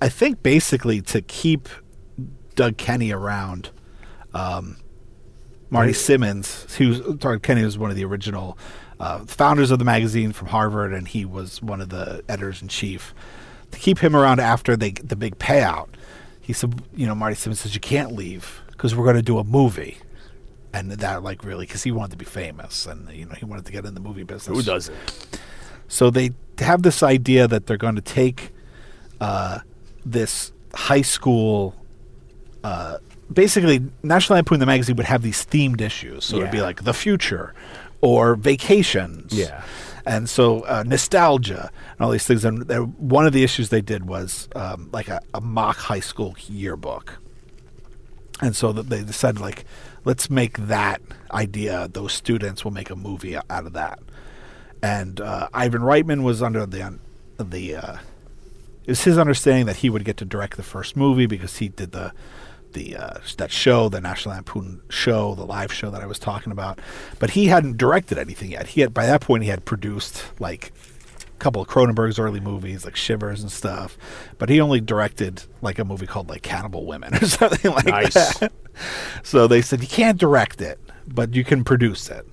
I 0.00 0.08
think 0.08 0.42
basically 0.42 1.00
to 1.02 1.20
keep 1.20 1.68
Doug 2.54 2.76
Kenney 2.76 3.10
around, 3.10 3.70
um, 4.32 4.76
Marty 5.70 5.92
Simmons, 5.92 6.72
who's 6.76 7.00
Doug 7.00 7.42
Kenney 7.42 7.64
was 7.64 7.76
one 7.76 7.90
of 7.90 7.96
the 7.96 8.04
original 8.04 8.56
uh, 9.00 9.24
founders 9.26 9.70
of 9.70 9.78
the 9.78 9.84
magazine 9.84 10.32
from 10.32 10.48
Harvard, 10.48 10.92
and 10.92 11.08
he 11.08 11.24
was 11.24 11.60
one 11.60 11.80
of 11.80 11.88
the 11.88 12.22
editors 12.28 12.62
in 12.62 12.68
chief. 12.68 13.14
To 13.72 13.78
keep 13.78 13.98
him 13.98 14.14
around 14.14 14.40
after 14.40 14.76
they 14.76 14.92
the 14.92 15.16
big 15.16 15.38
payout, 15.38 15.88
he 16.44 16.52
said, 16.52 16.82
you 16.94 17.06
know, 17.06 17.14
Marty 17.14 17.34
Simmons 17.34 17.60
says 17.60 17.74
you 17.74 17.80
can't 17.80 18.12
leave 18.12 18.62
because 18.68 18.94
we're 18.94 19.04
going 19.04 19.16
to 19.16 19.22
do 19.22 19.38
a 19.38 19.44
movie, 19.44 19.96
and 20.74 20.92
that 20.92 21.22
like 21.22 21.42
really 21.42 21.64
because 21.64 21.82
he 21.82 21.90
wanted 21.90 22.10
to 22.10 22.16
be 22.18 22.26
famous, 22.26 22.84
and 22.84 23.10
you 23.10 23.24
know 23.24 23.34
he 23.34 23.46
wanted 23.46 23.64
to 23.64 23.72
get 23.72 23.86
in 23.86 23.94
the 23.94 24.00
movie 24.00 24.24
business. 24.24 24.54
Who 24.54 24.62
doesn't? 24.62 24.94
So 25.88 26.10
they 26.10 26.32
have 26.58 26.82
this 26.82 27.02
idea 27.02 27.48
that 27.48 27.66
they're 27.66 27.78
going 27.78 27.94
to 27.94 28.02
take 28.02 28.52
uh, 29.22 29.60
this 30.04 30.52
high 30.74 31.02
school. 31.02 31.74
Uh, 32.62 32.98
basically, 33.32 33.80
National 34.02 34.36
Lampoon 34.36 34.60
the 34.60 34.66
magazine 34.66 34.96
would 34.96 35.06
have 35.06 35.22
these 35.22 35.46
themed 35.46 35.80
issues. 35.80 36.26
So 36.26 36.36
it'd 36.36 36.50
be 36.50 36.60
like 36.60 36.84
the 36.84 36.94
future 36.94 37.54
or 38.02 38.34
vacations. 38.34 39.32
Yeah. 39.32 39.64
And 40.06 40.28
so 40.28 40.60
uh, 40.62 40.84
nostalgia 40.86 41.70
and 41.92 42.00
all 42.00 42.10
these 42.10 42.26
things. 42.26 42.44
And 42.44 42.68
one 42.98 43.26
of 43.26 43.32
the 43.32 43.42
issues 43.42 43.70
they 43.70 43.80
did 43.80 44.06
was 44.06 44.48
um, 44.54 44.90
like 44.92 45.08
a, 45.08 45.20
a 45.32 45.40
mock 45.40 45.76
high 45.76 46.00
school 46.00 46.36
yearbook. 46.46 47.18
And 48.40 48.54
so 48.54 48.72
that 48.72 48.90
they 48.90 49.02
decided, 49.02 49.40
like, 49.40 49.64
let's 50.04 50.28
make 50.28 50.58
that 50.58 51.00
idea. 51.32 51.88
Those 51.92 52.12
students 52.12 52.64
will 52.64 52.72
make 52.72 52.90
a 52.90 52.96
movie 52.96 53.36
out 53.36 53.44
of 53.48 53.72
that. 53.74 54.00
And 54.82 55.20
uh, 55.20 55.48
Ivan 55.54 55.82
Reitman 55.82 56.22
was 56.22 56.42
under 56.42 56.66
the 56.66 56.98
the. 57.38 57.76
Uh, 57.76 57.96
it 58.82 58.90
was 58.90 59.04
his 59.04 59.16
understanding 59.16 59.64
that 59.64 59.76
he 59.76 59.88
would 59.88 60.04
get 60.04 60.18
to 60.18 60.26
direct 60.26 60.58
the 60.58 60.62
first 60.62 60.94
movie 60.94 61.24
because 61.24 61.56
he 61.56 61.68
did 61.68 61.92
the 61.92 62.12
the 62.74 62.96
uh, 62.96 63.18
that 63.38 63.50
show, 63.50 63.88
the 63.88 64.00
National 64.00 64.34
Lampoon 64.34 64.82
show, 64.90 65.34
the 65.34 65.44
live 65.46 65.72
show 65.72 65.90
that 65.90 66.02
I 66.02 66.06
was 66.06 66.18
talking 66.18 66.52
about. 66.52 66.78
But 67.18 67.30
he 67.30 67.46
hadn't 67.46 67.78
directed 67.78 68.18
anything 68.18 68.50
yet. 68.52 68.68
He 68.68 68.82
had 68.82 68.92
by 68.92 69.06
that 69.06 69.20
point 69.22 69.42
he 69.44 69.48
had 69.48 69.64
produced 69.64 70.22
like 70.38 70.72
a 71.26 71.38
couple 71.38 71.62
of 71.62 71.68
Cronenberg's 71.68 72.18
early 72.18 72.40
movies, 72.40 72.84
like 72.84 72.96
Shivers 72.96 73.40
and 73.42 73.50
stuff. 73.50 73.96
But 74.38 74.48
he 74.50 74.60
only 74.60 74.80
directed 74.80 75.44
like 75.62 75.78
a 75.78 75.84
movie 75.84 76.06
called 76.06 76.28
like 76.28 76.42
Cannibal 76.42 76.84
Women 76.86 77.14
or 77.22 77.26
something 77.26 77.70
like 77.72 77.86
Nice. 77.86 78.14
that. 78.38 78.52
So 79.22 79.46
they 79.46 79.62
said 79.62 79.80
you 79.80 79.88
can't 79.88 80.18
direct 80.18 80.60
it, 80.60 80.78
but 81.08 81.34
you 81.34 81.44
can 81.44 81.64
produce 81.64 82.10
it. 82.10 82.26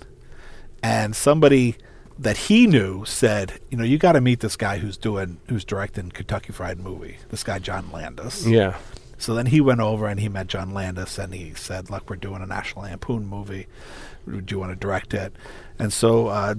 And 0.84 1.16
somebody 1.16 1.76
that 2.18 2.38
he 2.38 2.68
knew 2.68 3.04
said, 3.06 3.54
you 3.70 3.78
know, 3.78 3.84
you 3.84 3.98
got 3.98 4.12
to 4.14 4.22
meet 4.22 4.40
this 4.42 4.56
guy 4.56 4.78
who's 4.78 4.98
doing 4.98 5.40
who's 5.48 5.64
directing 5.66 6.10
Kentucky 6.12 6.52
Fried 6.54 6.80
Movie. 6.80 7.18
This 7.30 7.44
guy 7.44 7.60
John 7.60 7.92
Landis. 7.92 8.46
Yeah. 8.46 8.78
So 9.22 9.36
then 9.36 9.46
he 9.46 9.62
went 9.62 9.82
over 9.82 10.08
and 10.08 10.20
he 10.20 10.30
met 10.30 10.48
John 10.48 10.74
Landis 10.74 11.20
and 11.20 11.32
he 11.32 11.54
said, 11.54 11.92
"Look, 11.92 12.10
we're 12.10 12.16
doing 12.16 12.42
a 12.42 12.48
National 12.48 12.86
Lampoon 12.86 13.28
movie. 13.28 13.68
Do 14.28 14.44
you 14.48 14.58
want 14.58 14.72
to 14.72 14.76
direct 14.76 15.14
it?" 15.14 15.36
And 15.78 15.94
so 15.94 16.28
uh, 16.28 16.56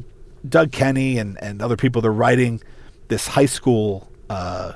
Doug 0.49 0.71
Kenney 0.71 1.19
and, 1.19 1.43
and 1.43 1.61
other 1.61 1.77
people 1.77 2.03
they're 2.03 2.13
writing 2.13 2.63
this 3.09 3.27
high 3.27 3.47
school 3.47 4.09
uh, 4.31 4.75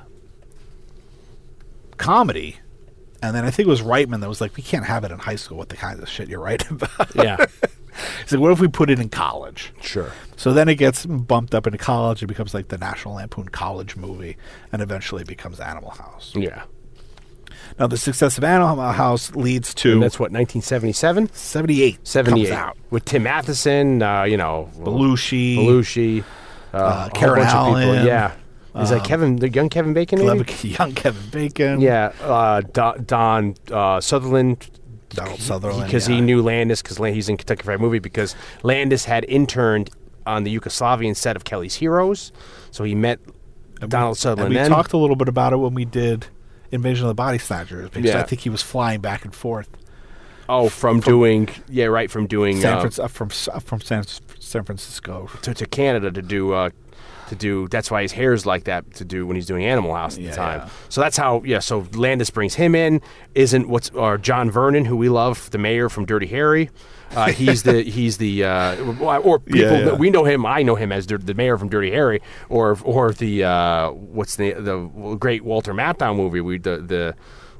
comedy. 1.97 2.57
And 3.23 3.35
then 3.35 3.45
I 3.45 3.51
think 3.51 3.69
it 3.69 3.71
was 3.71 3.83
Reitman 3.83 4.21
that 4.21 4.29
was 4.29 4.41
like, 4.41 4.57
"We 4.57 4.65
can't 4.65 4.85
have 4.85 5.05
it 5.05 5.13
in 5.13 5.21
high 5.21 5.37
school. 5.37 5.57
What 5.57 5.69
the 5.69 5.77
kind 5.77 6.01
of 6.01 6.09
shit 6.09 6.29
you're 6.29 6.41
writing 6.41 6.73
about?" 6.73 7.15
Yeah. 7.15 7.37
He's 8.23 8.33
like, 8.33 8.41
"What 8.41 8.51
if 8.51 8.59
we 8.59 8.67
put 8.67 8.91
it 8.91 8.99
in 8.99 9.11
college?" 9.11 9.73
sure. 9.81 10.11
So 10.37 10.53
then 10.53 10.69
it 10.69 10.75
gets 10.75 11.07
bumped 11.07 11.55
up 11.55 11.69
into 11.69 11.79
college. 11.79 12.21
It 12.23 12.27
becomes 12.27 12.53
like 12.53 12.67
the 12.69 12.79
National 12.79 13.15
Lampoon 13.15 13.49
college 13.49 13.97
movie, 13.97 14.37
and 14.73 14.83
eventually 14.83 15.23
becomes 15.23 15.61
Animal 15.61 15.91
House. 15.91 16.33
Yeah. 16.35 16.65
Now, 17.79 17.87
the 17.87 17.97
success 17.99 18.39
of 18.39 18.45
Animal 18.45 18.91
House 18.93 19.35
leads 19.37 19.75
to 19.75 19.93
And 19.93 20.03
that's 20.03 20.19
what 20.19 20.31
1977, 20.33 21.31
78. 21.33 22.07
78 22.07 22.35
comes 22.49 22.51
out. 22.51 22.77
with 22.91 23.05
Tim 23.05 23.25
Matheson. 23.25 24.03
Uh, 24.03 24.23
you 24.23 24.37
know, 24.39 24.71
Belushi, 24.79 25.59
Belushi, 25.59 26.25
uh, 26.73 27.01
whole 27.03 27.11
Karen 27.11 27.41
bunch 27.41 27.53
of 27.55 27.67
people. 27.67 27.77
Allen, 27.93 28.07
Yeah. 28.07 28.33
Is 28.83 28.91
that 28.91 29.05
Kevin, 29.05 29.37
the 29.37 29.49
young 29.49 29.71
Kevin 29.71 29.95
Bacon? 29.95 30.19
Maybe? 30.19 30.53
Young 30.69 30.93
Kevin 30.95 31.31
Bacon, 31.31 31.81
Yeah, 31.81 32.13
uh, 32.23 32.61
Don, 32.61 33.05
Don 33.05 33.55
uh, 33.73 34.01
Sutherland. 34.03 34.69
Donald 35.09 35.41
Sutherland, 35.41 35.85
because 35.85 36.07
yeah. 36.09 36.17
he 36.17 36.21
knew 36.21 36.43
Landis 36.43 36.83
because 36.83 36.99
he's 37.15 37.31
in 37.31 37.39
Kentucky 37.39 37.63
Fried 37.63 37.81
Movie 37.81 38.01
because 38.01 38.35
Landis 38.63 39.07
had 39.07 39.25
interned 39.29 39.89
on 40.27 40.45
the 40.45 40.55
Yugoslavian 40.55 41.17
set 41.17 41.37
of 41.37 41.45
Kelly's 41.45 41.77
Heroes, 41.77 42.33
so 42.71 42.85
he 42.85 42.95
met 42.95 43.19
Donald 43.89 44.11
And 44.11 44.19
Sutherland. 44.19 44.51
we 44.51 44.57
then. 44.57 44.69
talked 44.69 44.93
a 44.93 44.99
little 44.99 45.17
bit 45.17 45.29
about 45.29 45.55
it 45.55 45.57
when 45.57 45.73
we 45.73 45.87
did 45.87 46.27
Invasion 46.71 47.05
of 47.05 47.09
the 47.09 47.15
Body 47.15 47.39
Snatchers 47.39 47.91
because 47.91 48.11
Yeah. 48.11 48.21
I 48.21 48.23
think 48.25 48.41
he 48.43 48.51
was 48.51 48.63
flying 48.63 49.01
back 49.01 49.25
and 49.25 49.35
forth 49.35 49.69
oh, 50.49 50.69
from, 50.69 51.01
doing 51.01 51.49
yeah, 51.69 51.87
right, 51.87 52.11
from 52.11 52.27
doing 52.27 52.61
San 52.61 52.75
uh, 52.79 52.81
Fran- 52.89 53.05
uh, 53.05 53.09
from 53.09 53.31
uh, 53.53 53.59
from 53.61 53.81
San, 53.81 54.05
San 54.39 54.65
Francisco. 54.65 55.29
to, 55.43 55.55
to 55.55 55.67
Canada 55.67 56.11
to 56.11 56.23
do 56.23 56.53
uh, 56.53 56.71
to 57.29 57.35
do. 57.35 57.67
That's 57.69 57.91
why 57.91 58.03
his 58.03 58.13
hair 58.13 58.33
is 58.33 58.47
like 58.47 58.65
that 58.65 58.95
to 58.95 59.05
do 59.05 59.27
when 59.27 59.35
he's 59.37 59.47
doing 59.47 59.65
Animal 59.65 59.95
House 59.95 60.17
at 60.17 60.23
Yeah, 60.23 60.31
the 60.31 60.37
time. 60.37 60.61
yeah. 60.61 60.69
So 60.89 61.01
that's 61.01 61.17
how. 61.17 61.43
Yeah. 61.45 61.59
So 61.59 61.87
Landis 61.95 62.31
brings 62.31 62.55
him 62.55 62.75
in. 62.75 63.01
Isn't 63.35 63.69
what's 63.69 63.91
or 63.91 64.17
John 64.19 64.51
Vernon, 64.51 64.85
who 64.85 64.97
we 64.97 65.09
love, 65.09 65.51
the 65.51 65.59
mayor 65.59 65.89
from 65.89 66.05
Dirty 66.05 66.27
Harry. 66.27 66.71
Uh, 67.15 67.29
he's 67.31 67.63
the 67.63 67.83
he's 67.83 68.19
the 68.19 68.45
uh, 68.45 68.77
or- 69.01 69.39
people 69.41 69.61
Yeah, 69.61 69.79
yeah. 69.79 69.85
that 69.87 69.99
we 69.99 70.11
know 70.11 70.25
him. 70.25 70.45
I 70.45 70.63
know 70.63 70.75
him 70.75 70.93
as 70.93 71.07
the, 71.07 71.19
the 71.19 71.35
mayor 71.35 71.57
from 71.57 71.69
Dirty 71.69 71.91
Harry, 71.91 72.21
or 72.49 72.77
or 72.85 73.13
the 73.13 73.45
uh, 73.45 73.91
what's 73.91 74.37
the 74.37 74.53
the 74.55 74.79
great 75.19 75.45
Walter 75.45 75.73
Matthau 75.73 76.15
movie. 76.17 76.41
We 76.41 76.59
the 76.59 76.79
the 76.79 77.15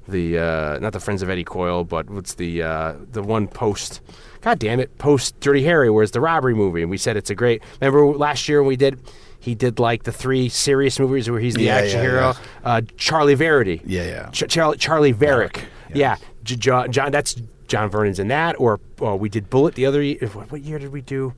the 0.09 0.39
uh, 0.39 0.79
not 0.81 0.93
the 0.93 1.01
Friends 1.01 1.23
of 1.23 1.31
Eddie 1.31 1.45
Coyle, 1.45 1.85
but 1.85 2.11
what's 2.11 2.35
the 2.35 2.63
uh, 2.63 2.95
the 3.13 3.23
one 3.23 3.47
post. 3.49 4.01
God 4.43 4.59
damn 4.61 4.79
it, 4.79 4.97
post 4.99 5.39
Dirty 5.41 5.65
Harry, 5.65 5.91
where's 5.91 6.13
the 6.13 6.21
robbery 6.21 6.55
movie? 6.55 6.81
And 6.83 6.91
we 6.91 6.99
said 6.99 7.17
it's 7.17 7.31
a 7.31 7.35
great. 7.35 7.63
Remember 7.81 8.07
last 8.17 8.49
year 8.49 8.63
when 8.63 8.69
we 8.69 8.77
did, 8.77 9.01
he 9.41 9.55
did 9.57 9.79
like 9.81 10.05
the 10.05 10.13
three 10.13 10.49
serious 10.49 11.01
movies 11.01 11.29
where 11.29 11.41
he's 11.41 11.55
the 11.55 11.65
Yeah, 11.65 11.75
action 11.77 11.97
yeah, 11.99 12.03
hero. 12.03 12.21
yeah. 12.21 12.35
Uh, 12.65 12.81
Charlie 12.97 13.35
Verity. 13.35 13.81
Yeah, 13.85 14.05
yeah. 14.05 14.29
Ch- 14.31 14.45
Charlie, 14.49 14.77
Charlie 14.79 15.11
Varrick. 15.13 15.57
Varrick, 15.57 15.73
Yeah, 15.95 16.17
J- 16.45 16.57
John, 16.57 16.93
John. 16.93 17.11
That's 17.11 17.35
John 17.67 17.91
Vernon's 17.91 18.19
in 18.19 18.29
that. 18.29 18.57
Or 18.59 18.81
uh, 19.03 19.17
we 19.17 19.29
did 19.29 19.51
Bullitt 19.51 19.75
the 19.75 19.87
other. 19.87 20.03
Year. 20.03 20.19
What, 20.33 20.51
what 20.53 20.63
year 20.63 20.79
did 20.79 20.93
we 20.93 21.01
do? 21.01 21.35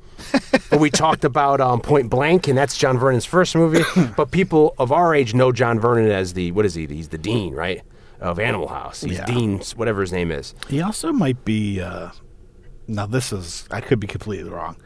but 0.71 0.81
we 0.81 0.91
talked 0.91 1.25
about 1.25 1.61
um, 1.61 1.81
Point 1.81 2.11
Blank, 2.11 2.49
and 2.49 2.57
that's 2.57 2.77
John 2.77 2.99
Vernon's 2.99 3.25
first 3.25 3.55
movie. 3.55 3.83
but 4.17 4.31
people 4.31 4.75
of 4.79 4.93
our 4.93 5.15
age 5.15 5.35
know 5.35 5.53
John 5.53 5.81
Vernon 5.81 6.11
as 6.11 6.35
the 6.35 6.53
what 6.53 6.65
is 6.65 6.75
he? 6.75 6.87
He's 6.87 7.09
the 7.09 7.19
dean, 7.19 7.55
right? 7.55 7.83
of 8.21 8.39
Animal 8.39 8.69
House. 8.69 9.03
He's 9.03 9.19
Yeah. 9.19 9.27
Dean, 9.27 9.61
whatever 9.77 10.01
his 10.01 10.13
name 10.13 10.31
is. 10.31 10.55
He 10.69 10.81
also 10.83 11.13
might 11.13 11.45
be. 11.45 11.81
Uh, 11.81 12.11
now 12.87 13.07
this 13.07 13.33
is 13.33 13.67
I 13.71 13.81
could 13.81 14.01
be 14.01 14.07
completely 14.07 14.51
wrong, 14.51 14.77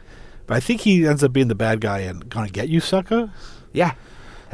but 0.45 0.55
I 0.55 0.59
think 0.59 0.81
he 0.81 1.07
ends 1.07 1.23
up 1.23 1.33
being 1.33 1.47
the 1.47 1.55
bad 1.55 1.81
guy 1.81 1.99
in 1.99 2.19
"Gonna 2.19 2.49
Get 2.49 2.69
You, 2.69 2.79
Sucker." 2.79 3.31
Yeah. 3.71 3.93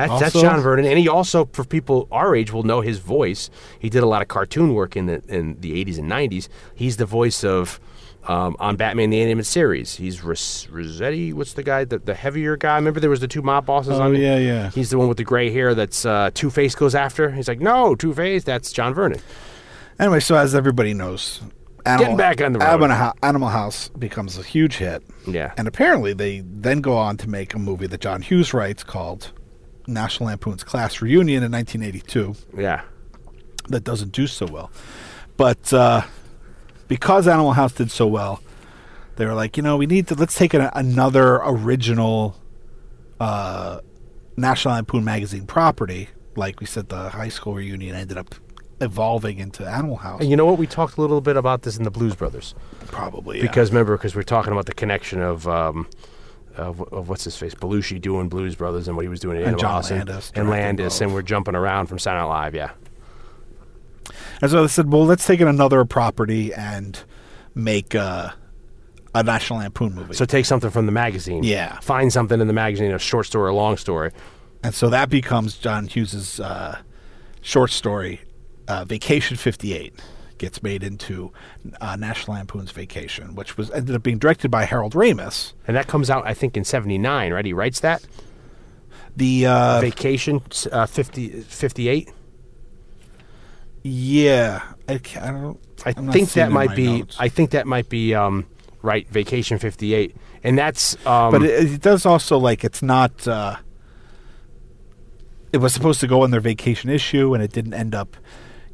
That's, 0.08 0.20
that's 0.20 0.42
John 0.42 0.62
Vernon, 0.62 0.86
and 0.86 0.98
he 0.98 1.08
also, 1.08 1.46
for 1.54 1.64
people 1.64 2.08
our 2.12 2.36
age, 2.36 2.52
will 2.52 2.64
know 2.64 2.82
his 2.82 3.00
voice. 3.00 3.50
He 3.80 3.90
did 3.90 4.02
a 4.04 4.08
lot 4.08 4.22
of 4.22 4.28
cartoon 4.28 4.74
work 4.74 4.96
in 4.96 5.06
the 5.08 5.22
in 5.28 5.60
the 5.60 5.80
eighties 5.80 5.98
and 5.98 6.08
nineties. 6.08 6.48
He's 6.74 6.98
the 6.98 7.06
voice 7.06 7.44
of 7.44 7.80
um, 8.28 8.56
on 8.60 8.76
Batman 8.76 9.10
the 9.10 9.22
animated 9.22 9.46
series. 9.46 9.96
He's 9.96 10.24
Ros- 10.24 10.68
Rossetti. 10.70 11.34
What's 11.34 11.54
the 11.54 11.64
guy? 11.64 11.86
The, 11.86 12.00
the 12.00 12.14
heavier 12.14 12.58
guy. 12.58 12.76
Remember 12.76 13.00
there 13.00 13.10
was 13.10 13.22
the 13.22 13.28
two 13.28 13.42
mob 13.42 13.66
bosses 13.66 13.94
Oh, 13.98 14.02
on 14.04 14.16
it? 14.16 14.20
yeah, 14.20 14.38
yeah. 14.38 14.70
He's 14.72 14.90
the 14.90 14.98
one 14.98 15.08
with 15.08 15.18
the 15.18 15.24
gray 15.24 15.52
hair. 15.52 15.74
That's 15.74 16.06
uh, 16.06 16.30
Two 16.34 16.50
Face 16.50 16.76
goes 16.76 16.96
after. 16.96 17.32
He's 17.32 17.48
like, 17.48 17.60
no, 17.60 17.96
Two 17.96 18.14
Face. 18.14 18.44
That's 18.44 18.72
John 18.72 18.94
Vernon. 18.94 19.20
Anyway, 20.00 20.20
so 20.20 20.36
as 20.36 20.54
everybody 20.56 20.94
knows, 20.94 21.42
Animal, 21.86 22.18
back 22.18 22.42
on 22.42 22.54
the 22.54 22.60
road. 22.60 22.66
Animal, 22.68 23.14
Animal 23.24 23.50
House 23.50 23.90
becomes 23.98 24.38
a 24.38 24.44
huge 24.44 24.78
hit. 24.78 25.02
Yeah. 25.28 25.54
And 25.58 25.68
apparently, 25.68 26.14
they 26.14 26.42
then 26.46 26.82
go 26.82 26.96
on 26.98 27.18
to 27.18 27.30
make 27.30 27.54
a 27.54 27.60
movie 27.60 27.88
that 27.88 28.02
John 28.02 28.22
Hughes 28.22 28.54
writes 28.54 28.84
called 28.84 29.32
National 29.94 30.28
Lampoon's 30.28 30.64
Class 30.64 31.02
Reunion 31.02 31.44
in 31.44 31.52
1982 31.52 32.36
Yeah. 32.58 32.82
that 33.70 33.84
doesn't 33.84 34.12
do 34.12 34.28
so 34.28 34.46
well. 34.46 34.72
But 35.38 35.74
uh, 35.74 36.02
because 36.88 37.28
Animal 37.28 37.54
House 37.54 37.74
did 37.74 37.92
so 37.92 38.08
well, 38.08 38.42
they 39.16 39.26
were 39.26 39.34
like, 39.34 39.58
you 39.58 39.64
know, 39.64 39.78
we 39.78 39.86
need 39.86 40.08
to 40.08 40.16
let's 40.16 40.36
take 40.36 40.54
an, 40.54 40.70
another 40.74 41.36
original 41.44 42.36
uh, 43.20 43.80
National 44.38 44.76
Lampoon 44.76 45.04
magazine 45.04 45.46
property. 45.46 46.10
Like 46.36 46.60
we 46.60 46.66
said, 46.66 46.90
the 46.90 47.10
high 47.10 47.30
school 47.30 47.56
reunion 47.56 47.96
ended 47.96 48.18
up 48.18 48.36
evolving 48.82 49.40
into 49.40 49.66
Animal 49.68 49.98
House. 49.98 50.22
And 50.22 50.30
you 50.30 50.38
know 50.38 50.46
what? 50.46 50.58
We 50.58 50.68
talked 50.68 50.98
a 50.98 51.02
little 51.02 51.20
bit 51.20 51.36
about 51.36 51.64
this 51.64 51.78
in 51.78 51.84
the 51.84 51.92
Blues 51.92 52.16
Brothers. 52.16 52.56
Probably 52.88 53.38
yeah. 53.38 53.44
Because 53.44 53.72
remember, 53.72 53.98
because 53.98 54.16
we're 54.16 54.24
talking 54.24 54.54
about 54.54 54.66
the 54.68 54.74
connection 54.74 55.22
of, 55.22 55.48
um, 55.50 55.88
of 56.60 56.82
of 56.94 57.10
what's 57.10 57.24
his 57.24 57.36
face, 57.38 57.54
Belushi 57.56 58.00
doing 58.02 58.30
Blues 58.30 58.56
Brothers 58.56 58.88
and 58.88 58.96
what 58.98 59.04
he 59.04 59.10
was 59.10 59.20
doing 59.20 59.38
in 59.38 59.42
And 59.44 59.48
Animal 59.50 59.62
John 59.62 59.72
House 59.72 59.92
Landis 59.92 60.30
and, 60.30 60.38
and 60.42 60.50
Landis, 60.50 60.94
both. 60.96 61.02
and 61.02 61.14
we're 61.14 61.22
jumping 61.22 61.56
around 61.56 61.88
from 61.88 62.00
Saturday 62.00 62.22
Night 62.24 62.30
Live. 62.30 62.56
Yeah, 62.56 62.72
And 64.42 64.50
so 64.52 64.62
they 64.62 64.68
said, 64.68 64.92
well, 64.92 65.06
let's 65.06 65.26
take 65.26 65.42
another 65.42 65.84
property 65.86 66.54
and 66.54 67.00
make 67.56 67.96
uh, 67.96 68.30
a 69.16 69.24
National 69.24 69.60
Lampoon 69.60 69.96
movie. 69.96 70.14
so 70.14 70.26
take 70.26 70.46
something 70.46 70.70
from 70.70 70.86
the 70.86 70.92
magazine. 70.92 71.44
Yeah. 71.44 71.80
find 71.80 72.12
something 72.14 72.40
in 72.40 72.48
the 72.48 72.54
magazine, 72.54 72.92
a 72.92 73.00
short 73.00 73.26
story, 73.26 73.46
or 73.46 73.48
a 73.50 73.56
long 73.56 73.76
story. 73.78 74.12
and 74.64 74.74
so 74.74 74.90
that 74.90 75.10
becomes 75.10 75.58
John 75.58 75.88
Hughes's 75.88 76.40
uh, 76.40 76.80
short 77.42 77.72
story, 77.72 78.22
uh, 78.68 78.86
Vacation 78.86 79.36
58. 79.38 79.94
Gets 80.40 80.64
made 80.64 80.84
into 80.84 81.32
uh, 81.80 81.96
National 81.98 82.38
Lampoon's 82.38 82.72
Vacation, 82.72 83.36
which 83.36 83.58
was 83.58 83.70
ended 83.72 83.94
up 83.96 84.02
being 84.02 84.18
directed 84.18 84.50
by 84.50 84.64
Harold 84.64 84.94
Ramis. 84.94 85.54
And 85.68 85.76
that 85.78 85.88
comes 85.88 86.10
out, 86.10 86.26
I 86.26 86.34
think, 86.34 86.58
in 86.58 86.64
'79, 86.64 87.32
right? 87.34 87.46
He 87.46 87.54
writes 87.54 87.82
that 87.82 88.04
The 89.16 89.46
uh, 89.46 89.82
Vacation 89.82 90.42
uh, 90.72 90.86
50, 90.88 91.42
58. 91.42 92.12
yeah, 93.84 94.62
I, 94.88 94.94
I 95.20 95.32
don't. 95.32 95.60
I 95.86 95.94
think 95.94 96.32
that 96.32 96.52
might 96.52 96.76
be. 96.76 97.06
I 97.20 97.30
think 97.30 97.52
that 97.52 97.68
might 97.68 97.90
be 97.90 98.14
um, 98.16 98.46
right. 98.82 99.08
Vacation 99.10 99.60
58, 99.60 100.16
and 100.44 100.58
that's. 100.58 100.96
Um, 101.06 101.32
but 101.32 101.44
it, 101.44 101.72
it 101.74 101.82
does 101.82 102.06
also 102.06 102.38
like 102.38 102.64
it's 102.64 102.82
not. 102.82 103.28
Uh, 103.28 103.58
it 105.52 105.58
was 105.58 105.74
supposed 105.74 106.00
to 106.00 106.08
go 106.08 106.24
in 106.24 106.32
their 106.32 106.40
vacation 106.42 106.90
issue, 106.90 107.34
and 107.34 107.44
it 107.44 107.52
didn't 107.52 107.74
end 107.74 107.96
up 107.96 108.16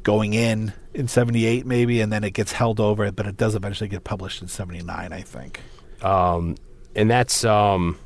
going 0.06 0.34
in 0.34 0.72
in 0.94 1.08
'78, 1.08 1.66
maybe, 1.66 2.00
and 2.00 2.12
then 2.12 2.22
it 2.22 2.30
gets 2.30 2.52
held 2.52 2.78
over. 2.78 3.10
But 3.10 3.26
it 3.26 3.36
does 3.36 3.56
eventually 3.56 3.88
get 3.88 4.04
published 4.04 4.40
in 4.40 4.46
'79, 4.48 5.12
I 5.12 5.20
think. 5.20 5.60
um, 6.02 6.54
and 6.94 7.10
that's 7.10 7.44
um, 7.44 7.98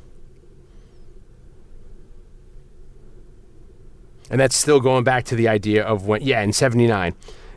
and 4.31 4.39
that's 4.39 4.55
still 4.55 4.79
going 4.79 5.03
back 5.03 5.25
to 5.25 5.35
the 5.35 5.47
idea 5.47 5.83
of 5.83 6.07
when 6.07 6.21
yeah 6.21 6.41
in 6.41 6.53
79 6.53 7.13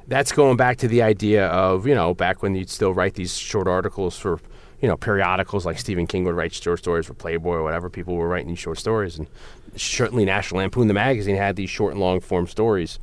that's 0.06 0.32
going 0.32 0.56
back 0.56 0.76
to 0.78 0.88
the 0.88 1.02
idea 1.02 1.46
of 1.46 1.86
you 1.86 1.94
know 1.94 2.12
back 2.14 2.42
when 2.42 2.54
you'd 2.54 2.68
still 2.68 2.92
write 2.92 3.14
these 3.14 3.36
short 3.36 3.66
articles 3.66 4.18
for 4.18 4.40
you 4.80 4.88
know 4.88 4.96
periodicals 4.96 5.64
like 5.64 5.78
stephen 5.78 6.06
king 6.06 6.24
would 6.24 6.34
write 6.34 6.52
short 6.52 6.78
stories 6.80 7.06
for 7.06 7.14
playboy 7.14 7.54
or 7.54 7.62
whatever 7.62 7.88
people 7.88 8.14
were 8.16 8.28
writing 8.28 8.48
these 8.48 8.58
short 8.58 8.78
stories 8.78 9.18
and 9.18 9.28
certainly 9.76 10.24
national 10.24 10.60
lampoon 10.60 10.88
the 10.88 10.94
magazine 10.94 11.36
had 11.36 11.56
these 11.56 11.70
short 11.70 11.92
and 11.92 12.00
long 12.00 12.20
form 12.20 12.46
stories 12.46 12.98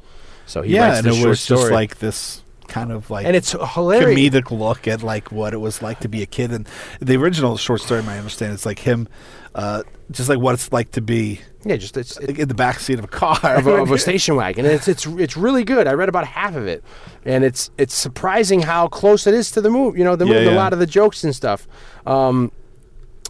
so 0.52 0.62
he 0.62 0.76
yeah, 0.76 0.98
and 0.98 1.08
it 1.08 1.26
was 1.26 1.46
just 1.46 1.72
like 1.72 2.00
this 2.00 2.44
kind 2.68 2.92
of 2.92 3.10
like 3.10 3.26
and 3.26 3.36
it's 3.36 3.52
hilarious 3.52 4.18
comedic 4.18 4.58
look 4.58 4.88
at 4.88 5.02
like 5.02 5.32
what 5.32 5.54
it 5.54 5.58
was 5.58 5.82
like 5.82 6.00
to 6.02 6.10
be 6.10 6.22
a 6.22 6.26
kid. 6.26 6.52
And 6.52 6.68
the 7.00 7.16
original 7.16 7.56
short 7.58 7.82
story, 7.82 8.04
my 8.04 8.18
understanding, 8.18 8.54
it's 8.54 8.66
like 8.66 8.80
him, 8.80 9.08
uh, 9.56 9.84
just 10.12 10.28
like 10.28 10.40
what 10.40 10.54
it's 10.54 10.72
like 10.72 10.92
to 10.92 11.02
be 11.02 11.40
yeah 11.64 11.78
just 11.78 11.96
it's, 11.96 12.18
it, 12.18 12.38
in 12.38 12.48
the 12.50 12.54
back 12.54 12.80
seat 12.80 13.00
of 13.00 13.06
a 13.06 13.08
car. 13.08 13.40
of 13.44 13.66
a, 13.66 13.72
of 13.76 13.92
a 13.92 13.98
station 14.08 14.36
wagon. 14.36 14.66
And 14.66 14.74
it's 14.74 14.90
it's 14.90 15.06
it's 15.06 15.38
really 15.38 15.64
good. 15.64 15.88
I 15.88 15.94
read 15.94 16.10
about 16.10 16.28
half 16.28 16.56
of 16.56 16.68
it, 16.68 16.84
and 17.24 17.46
it's 17.46 17.72
it's 17.78 17.94
surprising 17.94 18.62
how 18.62 18.90
close 18.90 19.28
it 19.28 19.34
is 19.34 19.52
to 19.52 19.62
the 19.62 19.70
movie. 19.70 20.00
You 20.00 20.04
know, 20.04 20.18
the 20.18 20.26
Yeah, 20.26 20.34
movie, 20.34 20.48
a 20.48 20.56
lot 20.56 20.74
of 20.74 20.80
the 20.80 20.86
jokes 20.86 21.24
and 21.24 21.34
stuff. 21.34 21.66
Um, 22.06 22.52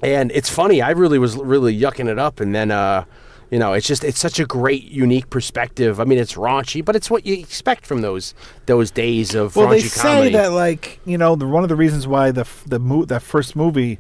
and 0.02 0.32
it's 0.32 0.50
funny. 0.50 0.82
I 0.82 0.90
really 0.90 1.20
was 1.20 1.36
really 1.36 1.80
yucking 1.80 2.10
it 2.10 2.18
up, 2.18 2.40
and 2.40 2.56
then. 2.56 2.72
Uh, 2.72 3.06
you 3.52 3.60
know, 3.60 3.74
it's 3.74 3.86
just 3.86 4.06
it's 4.06 4.20
such 4.20 4.40
a 4.40 4.46
great, 4.46 4.86
unique 4.86 5.30
perspective. 5.30 6.00
I 6.00 6.06
mean, 6.06 6.18
it's 6.18 6.36
raunchy, 6.36 6.84
but 6.84 6.96
it's 6.96 7.12
what 7.12 7.26
you 7.26 7.36
expect 7.36 7.86
from 7.86 8.00
those 8.00 8.34
those 8.66 8.92
days 8.92 9.36
of 9.36 9.58
well, 9.58 9.68
they 9.68 9.82
say 9.82 10.02
comedy. 10.02 10.32
that 10.32 10.54
like 10.54 11.02
you 11.06 11.18
know 11.18 11.36
the, 11.36 11.46
one 11.46 11.62
of 11.62 11.70
the 11.70 11.76
reasons 11.76 12.08
why 12.08 12.32
the 12.32 12.48
the 12.66 12.80
mo- 12.80 13.06
that 13.06 13.22
first 13.22 13.56
movie. 13.56 14.00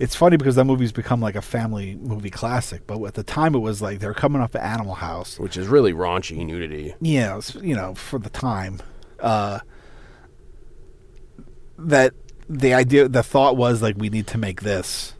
It's 0.00 0.14
funny 0.14 0.36
because 0.36 0.54
that 0.54 0.64
movie's 0.64 0.92
become 0.92 1.20
like 1.20 1.34
a 1.34 1.42
family 1.42 1.96
movie 1.96 2.30
classic, 2.30 2.86
but 2.86 3.02
at 3.04 3.14
the 3.14 3.24
time 3.24 3.56
it 3.56 3.58
was 3.58 3.82
like 3.82 3.98
they're 3.98 4.14
coming 4.14 4.40
off 4.40 4.54
of 4.54 4.60
Animal 4.60 4.94
House, 4.94 5.40
which 5.40 5.56
is 5.56 5.66
really 5.66 5.92
raunchy 5.92 6.44
nudity. 6.46 6.94
yeah, 7.00 7.34
was, 7.34 7.56
you 7.56 7.74
know, 7.74 7.96
for 7.96 8.20
the 8.20 8.30
time, 8.30 8.78
uh, 9.18 9.58
that 11.78 12.14
the 12.48 12.74
idea, 12.74 13.08
the 13.08 13.24
thought 13.24 13.56
was 13.56 13.82
like 13.82 13.96
we 13.98 14.08
need 14.08 14.28
to 14.28 14.38
make 14.38 14.62
this 14.62 15.14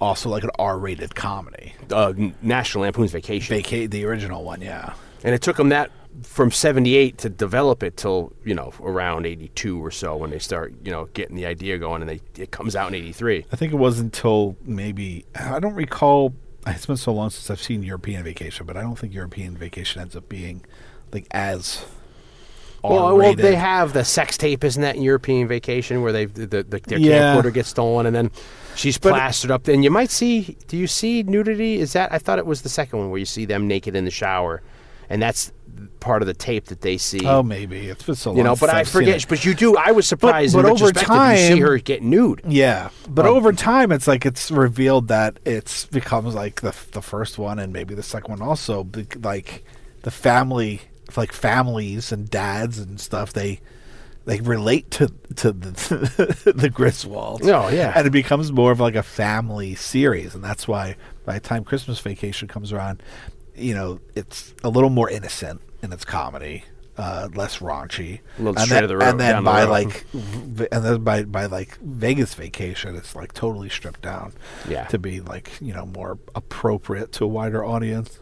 also 0.00 0.28
like 0.28 0.44
an 0.44 0.50
R-rated 0.58 1.14
comedy. 1.14 1.74
Uh, 1.90 2.12
National 2.42 2.82
Lampoon's 2.82 3.12
Vacation. 3.12 3.54
Vacate 3.56 3.90
the 3.90 4.04
original 4.04 4.44
one, 4.44 4.60
yeah. 4.60 4.94
And 5.22 5.34
it 5.34 5.42
took 5.42 5.56
them 5.56 5.70
that 5.70 5.90
from 6.22 6.50
78 6.50 7.18
to 7.18 7.28
develop 7.28 7.82
it 7.82 7.96
till, 7.96 8.32
you 8.44 8.54
know, 8.54 8.72
around 8.80 9.26
82 9.26 9.82
or 9.84 9.90
so 9.90 10.16
when 10.16 10.30
they 10.30 10.38
start, 10.38 10.72
you 10.84 10.90
know, 10.92 11.06
getting 11.14 11.34
the 11.34 11.46
idea 11.46 11.78
going 11.78 12.02
and 12.02 12.08
they 12.08 12.20
it 12.40 12.50
comes 12.50 12.76
out 12.76 12.88
in 12.88 12.94
83. 12.94 13.46
I 13.50 13.56
think 13.56 13.72
it 13.72 13.76
was 13.76 13.98
until 13.98 14.56
maybe 14.62 15.24
I 15.34 15.58
don't 15.58 15.74
recall. 15.74 16.34
It's 16.66 16.86
been 16.86 16.96
so 16.96 17.12
long 17.12 17.30
since 17.30 17.50
I've 17.50 17.60
seen 17.62 17.82
European 17.82 18.22
Vacation, 18.22 18.64
but 18.64 18.76
I 18.76 18.82
don't 18.82 18.98
think 18.98 19.12
European 19.12 19.56
Vacation 19.56 20.00
ends 20.00 20.14
up 20.16 20.28
being 20.28 20.64
like 21.12 21.26
as 21.30 21.84
Well, 22.82 23.16
well, 23.16 23.34
they 23.34 23.54
have 23.56 23.92
the 23.92 24.04
sex 24.04 24.36
tape, 24.38 24.62
isn't 24.64 24.80
that 24.82 24.96
in 24.96 25.02
European 25.02 25.48
Vacation 25.48 26.02
where 26.02 26.12
they 26.12 26.26
the, 26.26 26.46
the, 26.62 26.80
their 26.86 26.98
Yeah. 26.98 27.34
camcorder 27.34 27.52
gets 27.52 27.70
stolen 27.70 28.06
and 28.06 28.14
then 28.14 28.30
she's 28.76 28.98
plastered 28.98 29.50
up. 29.50 29.68
And 29.68 29.82
you 29.84 29.90
might 29.90 30.10
see, 30.10 30.56
do 30.68 30.76
you 30.76 30.86
see 30.86 31.22
nudity? 31.22 31.78
Is 31.78 31.92
that, 31.94 32.12
I 32.12 32.18
thought 32.18 32.38
it 32.38 32.46
was 32.46 32.62
the 32.62 32.68
second 32.68 32.98
one 32.98 33.10
where 33.10 33.18
you 33.18 33.24
see 33.24 33.44
them 33.44 33.66
naked 33.68 33.94
in 33.96 34.04
the 34.04 34.10
shower. 34.10 34.62
And 35.08 35.20
that's 35.20 35.52
part 36.00 36.22
of 36.22 36.26
the 36.26 36.34
tape 36.34 36.66
that 36.66 36.80
they 36.80 36.96
see. 36.96 37.26
oh, 37.26 37.42
maybe 37.42 37.88
it's 37.88 38.02
been 38.02 38.14
so 38.14 38.30
long. 38.30 38.38
you 38.38 38.44
know, 38.44 38.56
but 38.56 38.70
I 38.70 38.80
I've 38.80 38.88
forget. 38.88 39.26
But 39.28 39.44
you 39.44 39.54
do. 39.54 39.76
I 39.76 39.92
was 39.92 40.06
surprised. 40.06 40.54
but 40.54 40.64
in 40.64 40.70
over 40.70 40.92
time, 40.92 41.36
you 41.36 41.54
see 41.56 41.60
her 41.60 41.78
get 41.78 42.02
nude. 42.02 42.40
Yeah, 42.46 42.88
but 43.08 43.26
Um, 43.26 43.34
over 43.34 43.52
time, 43.52 43.92
it's 43.92 44.06
like 44.08 44.24
it's 44.24 44.50
revealed 44.50 45.08
that 45.08 45.38
it's 45.44 45.84
becomes 45.86 46.34
like 46.34 46.62
the 46.62 46.74
the 46.92 47.02
first 47.02 47.38
one 47.38 47.58
and 47.58 47.72
maybe 47.72 47.94
the 47.94 48.02
second 48.02 48.38
one 48.38 48.42
also. 48.48 48.86
Like 49.22 49.64
the 50.02 50.10
family, 50.10 50.80
like 51.16 51.32
families 51.32 52.10
and 52.12 52.30
dads 52.30 52.78
and 52.78 52.98
stuff, 52.98 53.32
they 53.34 53.60
they 54.26 54.40
relate 54.40 54.90
to 54.92 55.08
to 55.36 55.52
the 55.52 55.70
the 56.56 56.70
Griswolds. 56.70 57.42
Oh, 57.44 57.68
yeah. 57.68 57.92
and 57.96 58.06
it 58.06 58.10
becomes 58.10 58.50
more 58.52 58.72
of 58.72 58.80
like 58.80 58.94
a 58.94 59.02
family 59.02 59.74
series, 59.74 60.34
and 60.34 60.42
that's 60.42 60.66
why 60.68 60.96
by 61.24 61.34
the 61.34 61.40
time 61.40 61.64
Christmas 61.64 62.00
Vacation 62.00 62.48
comes 62.48 62.72
around, 62.72 63.02
you 63.54 63.74
know, 63.74 64.00
it's 64.14 64.54
a 64.64 64.68
little 64.68 64.90
more 64.90 65.08
innocent 65.10 65.60
in 65.82 65.92
its 65.92 66.04
comedy. 66.04 66.64
Uh, 66.96 67.28
less 67.34 67.58
raunchy, 67.58 68.20
A 68.38 68.42
little 68.42 68.50
and 68.56 68.60
straight 68.66 68.68
then, 68.76 68.82
of 68.84 68.88
the 68.88 68.96
road- 68.96 69.08
and 69.08 69.18
then 69.20 69.32
down 69.34 69.42
the 69.44 69.50
by 69.50 69.64
like 69.64 70.06
v- 70.12 70.68
and 70.70 70.84
then 70.84 71.02
by 71.02 71.24
by 71.24 71.46
like 71.46 71.76
Vegas 71.80 72.34
vacation, 72.34 72.94
it's 72.94 73.16
like 73.16 73.32
totally 73.32 73.68
stripped 73.68 74.00
down. 74.02 74.32
Yeah. 74.68 74.84
To 74.86 74.98
be 75.00 75.20
like 75.20 75.50
you 75.60 75.74
know 75.74 75.86
more 75.86 76.20
appropriate 76.36 77.10
to 77.14 77.24
a 77.24 77.26
wider 77.26 77.64
audience. 77.64 78.20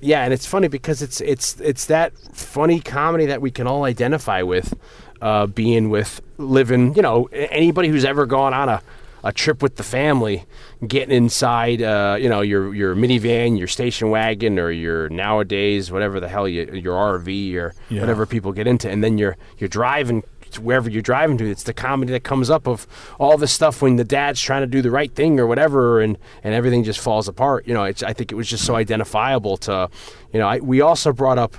Yeah, 0.00 0.24
and 0.24 0.32
it's 0.32 0.46
funny 0.46 0.68
because 0.68 1.02
it's 1.02 1.20
it's 1.20 1.60
it's 1.60 1.86
that 1.86 2.16
funny 2.34 2.80
comedy 2.80 3.26
that 3.26 3.42
we 3.42 3.50
can 3.50 3.66
all 3.66 3.84
identify 3.84 4.42
with, 4.42 4.74
uh, 5.20 5.46
being 5.46 5.90
with 5.90 6.20
living. 6.38 6.94
You 6.94 7.02
know, 7.02 7.28
anybody 7.32 7.88
who's 7.88 8.04
ever 8.04 8.26
gone 8.26 8.54
on 8.54 8.68
a 8.68 8.82
a 9.22 9.32
trip 9.32 9.62
with 9.62 9.76
the 9.76 9.82
family, 9.82 10.46
getting 10.86 11.14
inside, 11.14 11.82
uh, 11.82 12.16
you 12.18 12.30
know, 12.30 12.40
your 12.40 12.74
your 12.74 12.94
minivan, 12.96 13.58
your 13.58 13.68
station 13.68 14.08
wagon, 14.08 14.58
or 14.58 14.70
your 14.70 15.10
nowadays 15.10 15.92
whatever 15.92 16.20
the 16.20 16.28
hell 16.28 16.48
you, 16.48 16.64
your 16.72 16.94
RV 16.96 17.54
or 17.56 17.74
Yeah. 17.90 18.00
whatever 18.00 18.24
people 18.24 18.52
get 18.52 18.66
into, 18.66 18.88
and 18.88 19.04
then 19.04 19.18
you're 19.18 19.36
you're 19.58 19.68
driving 19.68 20.24
wherever 20.58 20.90
you're 20.90 21.02
driving 21.02 21.38
to. 21.38 21.50
It's 21.50 21.62
the 21.62 21.72
comedy 21.72 22.12
that 22.12 22.24
comes 22.24 22.50
up 22.50 22.66
of 22.66 22.86
all 23.18 23.36
this 23.36 23.52
stuff 23.52 23.82
when 23.82 23.96
the 23.96 24.04
dad's 24.04 24.40
trying 24.40 24.62
to 24.62 24.66
do 24.66 24.82
the 24.82 24.90
right 24.90 25.14
thing 25.14 25.38
or 25.38 25.46
whatever, 25.46 26.00
and 26.00 26.18
and 26.42 26.54
everything 26.54 26.84
just 26.84 27.00
falls 27.00 27.28
apart. 27.28 27.66
You 27.66 27.74
know, 27.74 27.82
I 27.84 27.92
think 27.92 28.32
it 28.32 28.34
was 28.34 28.48
just 28.48 28.64
so 28.64 28.74
identifiable 28.76 29.56
to, 29.58 29.88
you 30.32 30.40
know, 30.40 30.48
I, 30.48 30.58
we 30.58 30.80
also 30.80 31.12
brought 31.12 31.38
up 31.38 31.56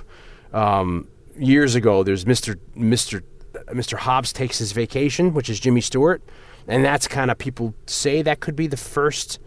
um, 0.52 1.08
years 1.38 1.74
ago. 1.74 2.02
There's 2.02 2.26
Mister 2.26 2.58
Mister 2.74 3.22
Mr. 3.68 3.98
Hobbs 3.98 4.32
takes 4.32 4.58
his 4.58 4.72
vacation, 4.72 5.34
which 5.34 5.48
is 5.48 5.60
Jimmy 5.60 5.80
Stewart, 5.80 6.22
and 6.66 6.84
that's 6.84 7.06
kind 7.08 7.30
of 7.30 7.38
people 7.38 7.74
say 7.86 8.22
that 8.22 8.40
could 8.40 8.56
be 8.56 8.66
the 8.66 8.76
first 8.76 9.38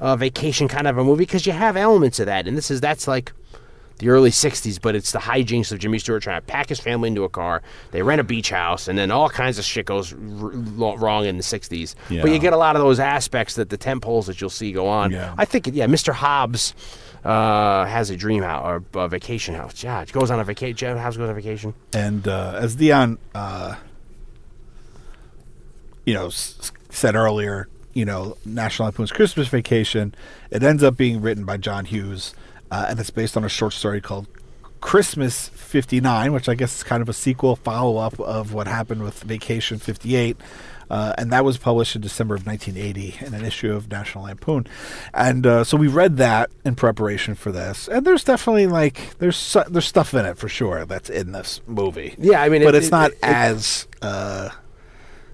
uh, 0.00 0.16
vacation 0.16 0.68
kind 0.68 0.86
of 0.86 0.98
a 0.98 1.04
movie 1.04 1.24
because 1.24 1.46
you 1.46 1.52
have 1.52 1.76
elements 1.76 2.18
of 2.20 2.26
that, 2.26 2.46
and 2.46 2.56
this 2.56 2.70
is 2.70 2.80
that's 2.80 3.08
like 3.08 3.32
the 3.98 4.08
early 4.08 4.30
'60s, 4.30 4.80
but 4.80 4.94
it's 4.94 5.12
the 5.12 5.18
hijinks 5.20 5.70
of 5.72 5.78
Jimmy 5.78 5.98
Stewart 5.98 6.22
trying 6.22 6.40
to 6.40 6.46
pack 6.46 6.68
his 6.68 6.80
family 6.80 7.08
into 7.08 7.24
a 7.24 7.28
car. 7.28 7.62
They 7.90 8.02
rent 8.02 8.20
a 8.20 8.24
beach 8.24 8.50
house, 8.50 8.88
and 8.88 8.98
then 8.98 9.10
all 9.10 9.28
kinds 9.28 9.58
of 9.58 9.64
shit 9.64 9.86
goes 9.86 10.12
r- 10.12 10.18
wrong 10.18 11.24
in 11.26 11.36
the 11.36 11.42
'60s. 11.42 11.94
But 12.08 12.30
you 12.30 12.38
get 12.38 12.52
a 12.52 12.56
lot 12.56 12.76
of 12.76 12.82
those 12.82 12.98
aspects 13.00 13.54
that 13.56 13.68
the 13.70 13.76
tent 13.76 14.02
poles 14.02 14.26
that 14.26 14.40
you'll 14.40 14.50
see 14.50 14.72
go 14.72 14.86
on. 14.88 15.10
Yeah. 15.12 15.34
I 15.38 15.44
think, 15.44 15.68
yeah, 15.72 15.86
Mr. 15.86 16.12
Hobbs. 16.12 16.74
Uh, 17.24 17.84
has 17.84 18.10
a 18.10 18.16
dream 18.16 18.42
house 18.42 18.64
or 18.94 19.00
a 19.00 19.06
vacation 19.08 19.54
house. 19.54 19.84
Yeah, 19.84 20.04
goes 20.06 20.28
on 20.32 20.40
a 20.40 20.44
vacation. 20.44 20.96
House 20.98 21.16
goes 21.16 21.28
on 21.28 21.36
vacation. 21.36 21.72
And 21.92 22.26
uh, 22.26 22.54
as 22.60 22.74
Dion, 22.74 23.16
uh, 23.32 23.76
you 26.04 26.14
know, 26.14 26.26
s- 26.26 26.72
said 26.90 27.14
earlier, 27.14 27.68
you 27.94 28.04
know, 28.04 28.36
National 28.44 28.86
Lampoon's 28.86 29.12
Christmas 29.12 29.48
Vacation, 29.48 30.14
it 30.50 30.62
ends 30.62 30.82
up 30.82 30.96
being 30.96 31.20
written 31.20 31.44
by 31.44 31.56
John 31.58 31.84
Hughes, 31.84 32.34
uh, 32.72 32.86
and 32.88 32.98
it's 32.98 33.10
based 33.10 33.36
on 33.36 33.44
a 33.44 33.48
short 33.48 33.72
story 33.72 34.00
called 34.00 34.26
Christmas 34.80 35.48
59, 35.50 36.32
which 36.32 36.48
I 36.48 36.54
guess 36.56 36.76
is 36.78 36.82
kind 36.82 37.02
of 37.02 37.08
a 37.08 37.12
sequel, 37.12 37.54
follow 37.54 37.98
up 37.98 38.18
of 38.18 38.52
what 38.52 38.66
happened 38.66 39.02
with 39.04 39.22
Vacation 39.22 39.78
58. 39.78 40.36
Uh, 40.90 41.14
and 41.16 41.32
that 41.32 41.42
was 41.44 41.56
published 41.56 41.94
in 41.96 42.02
December 42.02 42.34
of 42.34 42.46
1980 42.46 43.24
in 43.26 43.32
an 43.32 43.44
issue 43.46 43.72
of 43.72 43.90
National 43.90 44.24
Lampoon, 44.24 44.66
and 45.14 45.46
uh, 45.46 45.64
so 45.64 45.74
we 45.78 45.86
read 45.86 46.18
that 46.18 46.50
in 46.66 46.74
preparation 46.74 47.34
for 47.34 47.50
this. 47.50 47.88
And 47.88 48.04
there's 48.06 48.24
definitely 48.24 48.66
like 48.66 49.16
there's 49.18 49.36
su- 49.38 49.62
there's 49.70 49.86
stuff 49.86 50.12
in 50.12 50.26
it 50.26 50.36
for 50.36 50.50
sure 50.50 50.84
that's 50.84 51.08
in 51.08 51.32
this 51.32 51.62
movie. 51.66 52.14
Yeah, 52.18 52.42
I 52.42 52.50
mean, 52.50 52.62
but 52.62 52.74
it- 52.74 52.78
it's 52.78 52.88
it- 52.88 52.90
not 52.90 53.10
it- 53.12 53.18
as 53.22 53.86
uh, 54.02 54.50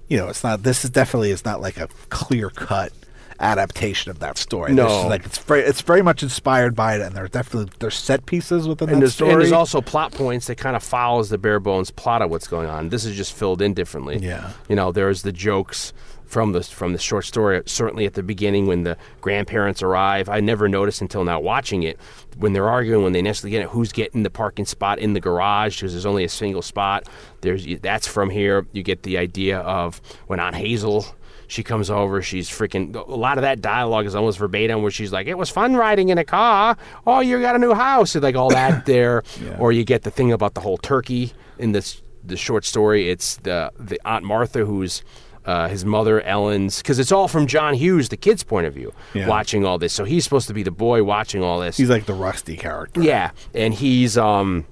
you 0.07 0.17
know, 0.17 0.29
it's 0.29 0.45
not. 0.45 0.63
This 0.63 0.85
is 0.85 0.91
definitely 0.91 1.33
is 1.33 1.45
not 1.45 1.61
like 1.61 1.77
a 1.79 1.89
clear 2.09 2.51
cut 2.51 2.93
adaptation 3.41 4.11
of 4.11 4.19
that 4.19 4.37
story. 4.39 4.73
No. 4.73 5.07
Like 5.07 5.25
it's 5.25 5.39
very 5.39 5.63
it's 5.63 5.81
very 5.83 6.03
much 6.03 6.23
inspired 6.23 6.75
by 6.75 6.97
it, 6.97 7.01
and 7.01 7.15
there's 7.15 7.31
definitely 7.31 7.73
there's 7.79 7.95
set 7.97 8.27
pieces 8.27 8.67
within 8.67 8.89
and 8.91 9.03
that 9.03 9.11
story. 9.11 9.33
and 9.33 9.41
there's 9.41 9.53
also 9.53 9.81
plot 9.81 10.13
points 10.13 10.47
that 10.47 10.57
kind 10.57 10.77
of 10.77 10.83
follows 10.83 11.29
the 11.31 11.39
bare 11.39 11.61
bones 11.61 11.91
plot 11.91 12.23
of 12.23 12.31
what's 12.31 12.49
going 12.49 12.69
on. 12.69 12.89
This 12.89 13.05
is 13.05 13.17
just 13.17 13.33
filled 13.33 13.63
in 13.63 13.75
differently. 13.75 14.19
Yeah. 14.19 14.53
you 14.69 14.77
know, 14.77 14.93
there's 14.93 15.23
the 15.23 15.33
jokes 15.33 15.93
from 16.25 16.53
the 16.53 16.63
from 16.63 16.93
the 16.93 16.99
short 16.99 17.25
story. 17.25 17.63
Certainly 17.67 18.05
at 18.07 18.15
the 18.15 18.23
beginning 18.23 18.67
when 18.67 18.83
the 18.83 18.97
grandparents 19.21 19.83
arrive, 19.83 20.29
I 20.29 20.41
never 20.41 20.69
noticed 20.69 21.01
until 21.01 21.25
now 21.25 21.41
watching 21.41 21.83
it 21.85 21.99
when 22.37 22.53
they're 22.53 22.69
arguing 22.69 23.03
when 23.03 23.13
they 23.13 23.19
initially 23.19 23.51
get 23.51 23.63
it, 23.63 23.69
who's 23.69 23.93
getting 23.93 24.23
the 24.23 24.31
parking 24.31 24.67
spot 24.67 24.99
in 24.99 25.15
the 25.15 25.21
garage 25.21 25.79
because 25.81 25.93
there's 25.93 26.07
only 26.07 26.25
a 26.25 26.29
single 26.29 26.63
spot. 26.63 27.09
There's 27.41 27.67
that's 27.81 28.07
from 28.07 28.31
here. 28.31 28.67
You 28.73 28.83
get 28.83 29.05
the 29.05 29.17
idea 29.19 29.61
of 29.61 30.01
when 30.27 30.39
Aunt 30.41 30.57
Hazel. 30.57 31.07
She 31.49 31.63
comes 31.65 31.91
over. 31.91 32.23
She's 32.23 32.49
freaking. 32.49 32.95
A 32.95 33.15
lot 33.15 33.39
of 33.39 33.43
that 33.43 33.61
dialogue 33.61 34.07
is 34.07 34.15
almost 34.15 34.39
verbatim, 34.39 34.83
where 34.83 34.91
she's 34.91 35.11
like, 35.13 35.27
"It 35.27 35.37
was 35.39 35.51
fun 35.51 35.75
riding 35.75 36.11
in 36.11 36.19
a 36.19 36.25
car. 36.25 36.77
Oh, 37.07 37.21
you 37.21 37.41
got 37.41 37.57
a 37.57 37.59
new 37.59 37.75
house." 37.75 38.15
And 38.15 38.23
like 38.23 38.37
all 38.37 38.51
that 38.51 38.87
there, 38.95 39.23
or 39.59 39.73
you 39.73 39.83
get 39.85 40.03
the 40.03 40.11
thing 40.11 40.31
about 40.31 40.55
the 40.55 40.61
whole 40.61 40.79
turkey 40.79 41.33
in 41.59 41.73
this 41.73 42.03
the 42.25 42.37
short 42.37 42.65
story. 42.65 43.09
It's 43.11 43.37
the 43.39 43.73
the 43.79 43.99
Aunt 44.05 44.25
Martha 44.25 44.65
who's 44.67 45.03
uh, 45.47 45.69
his 45.69 45.85
mother 45.87 46.21
Ellen's 46.21 46.79
because 46.83 46.99
it's 46.99 47.11
all 47.11 47.27
from 47.29 47.47
John 47.47 47.73
Hughes, 47.73 48.11
the 48.11 48.19
kid's 48.19 48.43
point 48.45 48.67
of 48.67 48.75
view, 48.75 48.93
Yeah. 49.15 49.27
watching 49.27 49.65
all 49.65 49.79
this. 49.79 49.95
So 49.95 50.05
he's 50.05 50.25
supposed 50.25 50.47
to 50.49 50.53
be 50.55 50.63
the 50.63 50.71
boy 50.71 51.03
watching 51.03 51.43
all 51.43 51.61
this. 51.61 51.79
he's 51.79 51.89
like 51.89 52.05
the 52.05 52.13
rusty 52.13 52.57
character. 52.59 53.01
Yeah, 53.03 53.31
and 53.55 53.73
he's 53.73 54.19
um, 54.19 54.67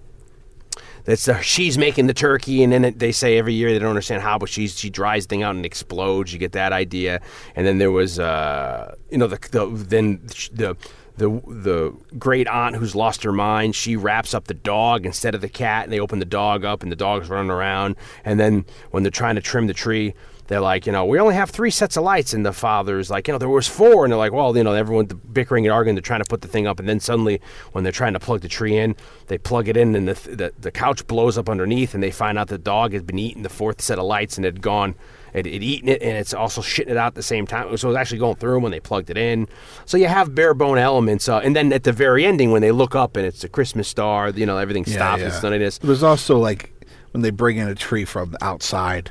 that's 1.06 1.28
she's 1.42 1.78
making 1.78 2.08
the 2.08 2.14
turkey, 2.14 2.62
and 2.62 2.72
then 2.72 2.94
they 2.96 3.12
say 3.12 3.38
every 3.38 3.54
year 3.54 3.72
they 3.72 3.78
don't 3.78 3.88
understand 3.88 4.22
how, 4.22 4.38
but 4.38 4.48
she's 4.48 4.78
she 4.78 4.90
dries 4.90 5.26
the 5.26 5.30
thing 5.30 5.42
out 5.42 5.54
and 5.54 5.64
explodes. 5.64 6.32
You 6.32 6.38
get 6.38 6.52
that 6.52 6.72
idea, 6.72 7.22
and 7.54 7.66
then 7.66 7.78
there 7.78 7.92
was 7.92 8.18
uh, 8.18 8.94
you 9.10 9.16
know 9.18 9.28
the, 9.28 9.38
the 9.50 9.66
then 9.66 10.20
the. 10.52 10.76
The 11.18 11.30
the 11.46 11.96
great 12.18 12.46
aunt 12.46 12.76
who's 12.76 12.94
lost 12.94 13.22
her 13.22 13.32
mind, 13.32 13.74
she 13.74 13.96
wraps 13.96 14.34
up 14.34 14.48
the 14.48 14.52
dog 14.52 15.06
instead 15.06 15.34
of 15.34 15.40
the 15.40 15.48
cat, 15.48 15.84
and 15.84 15.90
they 15.90 15.98
open 15.98 16.18
the 16.18 16.26
dog 16.26 16.62
up, 16.62 16.82
and 16.82 16.92
the 16.92 16.96
dog's 16.96 17.30
running 17.30 17.50
around. 17.50 17.96
And 18.22 18.38
then 18.38 18.66
when 18.90 19.02
they're 19.02 19.10
trying 19.10 19.36
to 19.36 19.40
trim 19.40 19.66
the 19.66 19.72
tree, 19.72 20.12
they're 20.48 20.60
like, 20.60 20.86
you 20.86 20.92
know, 20.92 21.04
we 21.04 21.18
only 21.18 21.34
have 21.34 21.50
three 21.50 21.70
sets 21.70 21.96
of 21.96 22.04
lights, 22.04 22.32
and 22.34 22.44
the 22.46 22.52
father's 22.52 23.10
like, 23.10 23.26
you 23.28 23.32
know, 23.32 23.38
there 23.38 23.48
was 23.48 23.66
four, 23.66 24.04
and 24.04 24.12
they're 24.12 24.18
like, 24.18 24.32
well, 24.32 24.56
you 24.56 24.62
know, 24.64 24.72
everyone 24.72 25.06
bickering 25.32 25.66
and 25.66 25.72
arguing, 25.72 25.94
they're 25.96 26.02
trying 26.02 26.22
to 26.22 26.28
put 26.28 26.40
the 26.42 26.48
thing 26.48 26.66
up, 26.66 26.78
and 26.78 26.88
then 26.88 27.00
suddenly, 27.00 27.40
when 27.72 27.84
they're 27.84 27.92
trying 27.92 28.12
to 28.12 28.20
plug 28.20 28.40
the 28.40 28.48
tree 28.48 28.76
in, 28.76 28.94
they 29.26 29.38
plug 29.38 29.68
it 29.68 29.76
in, 29.76 29.94
and 29.94 30.08
the 30.08 30.14
the, 30.36 30.52
the 30.58 30.70
couch 30.70 31.06
blows 31.06 31.36
up 31.38 31.48
underneath, 31.48 31.94
and 31.94 32.02
they 32.02 32.10
find 32.10 32.38
out 32.38 32.48
the 32.48 32.58
dog 32.58 32.92
has 32.92 33.02
been 33.02 33.18
eating 33.18 33.42
the 33.42 33.48
fourth 33.48 33.80
set 33.80 33.98
of 33.98 34.04
lights, 34.04 34.36
and 34.36 34.44
had 34.44 34.60
gone, 34.62 34.94
it 35.34 35.44
had 35.46 35.62
eaten 35.62 35.88
it, 35.88 36.00
and 36.00 36.16
it's 36.16 36.32
also 36.32 36.60
shitting 36.62 36.88
it 36.90 36.96
out 36.96 37.08
at 37.08 37.14
the 37.14 37.22
same 37.22 37.46
time. 37.46 37.64
So 37.76 37.88
it 37.88 37.90
was 37.90 37.96
actually 37.96 38.18
going 38.18 38.36
through 38.36 38.56
'em 38.56 38.62
when 38.62 38.72
they 38.72 38.80
plugged 38.80 39.10
it 39.10 39.18
in. 39.18 39.48
So 39.84 39.96
you 39.98 40.06
have 40.06 40.34
bare 40.34 40.54
bone 40.54 40.78
elements, 40.78 41.28
uh, 41.28 41.38
and 41.38 41.54
then 41.54 41.72
at 41.72 41.82
the 41.84 41.92
very 41.92 42.24
ending, 42.24 42.52
when 42.52 42.62
they 42.62 42.70
look 42.72 42.94
up 42.94 43.16
and 43.16 43.26
it's 43.26 43.44
a 43.44 43.48
Christmas 43.48 43.86
star, 43.88 44.30
you 44.30 44.46
know, 44.46 44.56
everything 44.58 44.84
Yeah, 44.86 44.94
stops, 44.94 45.20
yeah. 45.20 45.26
it's 45.28 45.40
sunniness. 45.40 45.78
There's 45.80 46.02
also 46.02 46.38
like 46.38 46.72
when 47.10 47.22
they 47.22 47.30
bring 47.30 47.58
in 47.58 47.68
a 47.68 47.74
tree 47.74 48.04
from 48.06 48.34
outside. 48.40 49.10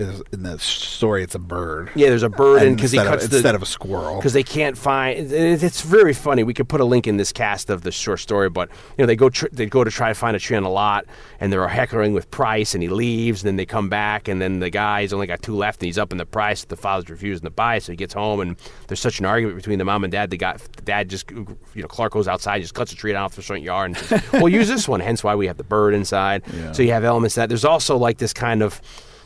In 0.00 0.42
the 0.42 0.58
story, 0.58 1.22
it's 1.22 1.34
a 1.34 1.38
bird. 1.38 1.90
Yeah, 1.94 2.08
there's 2.08 2.22
a 2.22 2.28
bird, 2.30 2.62
and 2.62 2.74
because 2.76 2.92
he 2.92 2.98
instead 2.98 3.14
of- 3.14 3.30
the 3.30 3.36
instead 3.36 3.54
of 3.54 3.62
a 3.62 3.66
squirrel. 3.66 4.16
because 4.16 4.32
they 4.32 4.42
can't 4.42 4.76
find. 4.78 5.30
it- 5.30 5.62
It's 5.62 5.82
very 5.82 6.14
funny. 6.14 6.42
We 6.42 6.54
could 6.54 6.68
put 6.68 6.80
a 6.80 6.84
link 6.84 7.06
in 7.06 7.18
this 7.18 7.32
cast 7.32 7.68
of 7.68 7.82
the 7.82 7.92
short 7.92 8.20
story, 8.20 8.48
but 8.48 8.70
you 8.96 9.02
know 9.02 9.06
they 9.06 9.16
go 9.16 9.28
tr- 9.28 9.46
they 9.52 9.66
go 9.66 9.84
to 9.84 9.90
try 9.90 10.08
to 10.08 10.14
find 10.14 10.34
a 10.34 10.40
tree 10.40 10.56
on 10.56 10.62
a 10.62 10.70
lot, 10.70 11.04
and 11.38 11.52
they're 11.52 11.68
heckling 11.68 12.14
with 12.14 12.30
Price, 12.30 12.72
and 12.74 12.82
he 12.82 12.88
leaves, 12.88 13.42
and 13.42 13.48
then 13.48 13.56
they 13.56 13.66
come 13.66 13.88
back, 13.90 14.26
and 14.26 14.40
then 14.40 14.60
the 14.60 14.70
guy's 14.70 15.12
only 15.12 15.26
got 15.26 15.42
two 15.42 15.54
left, 15.54 15.80
and 15.82 15.86
he's 15.86 15.98
up 15.98 16.12
in 16.12 16.18
the 16.18 16.26
price. 16.26 16.64
The 16.64 16.76
father's 16.76 17.10
refusing 17.10 17.44
to 17.44 17.50
buy, 17.50 17.78
so 17.78 17.92
he 17.92 17.96
gets 17.96 18.14
home, 18.14 18.40
and 18.40 18.56
there's 18.88 19.00
such 19.00 19.18
an 19.20 19.26
argument 19.26 19.56
between 19.56 19.78
the 19.78 19.84
mom 19.84 20.02
and 20.04 20.10
dad. 20.10 20.30
The 20.30 20.38
guy, 20.38 20.56
the 20.76 20.82
dad 20.82 21.10
just 21.10 21.30
you 21.30 21.46
know 21.74 21.88
Clark 21.88 22.12
goes 22.12 22.26
outside, 22.28 22.62
just 22.62 22.74
cuts 22.74 22.92
a 22.92 22.96
tree 22.96 23.12
down 23.12 23.24
off 23.24 23.36
the 23.36 23.42
front 23.42 23.62
yard, 23.62 23.90
and 23.90 23.96
says, 23.98 24.22
"We'll 24.32 24.48
use 24.48 24.68
this 24.68 24.88
one." 24.88 25.00
Hence 25.00 25.22
why 25.22 25.34
we 25.34 25.46
have 25.46 25.58
the 25.58 25.64
bird 25.64 25.92
inside. 25.94 26.42
So 26.72 26.82
you 26.82 26.92
have 26.92 27.04
elements 27.04 27.34
that 27.34 27.48
there's 27.50 27.64
also 27.66 27.96
like 27.98 28.16
this 28.18 28.32
kind 28.32 28.62
of 28.62 28.80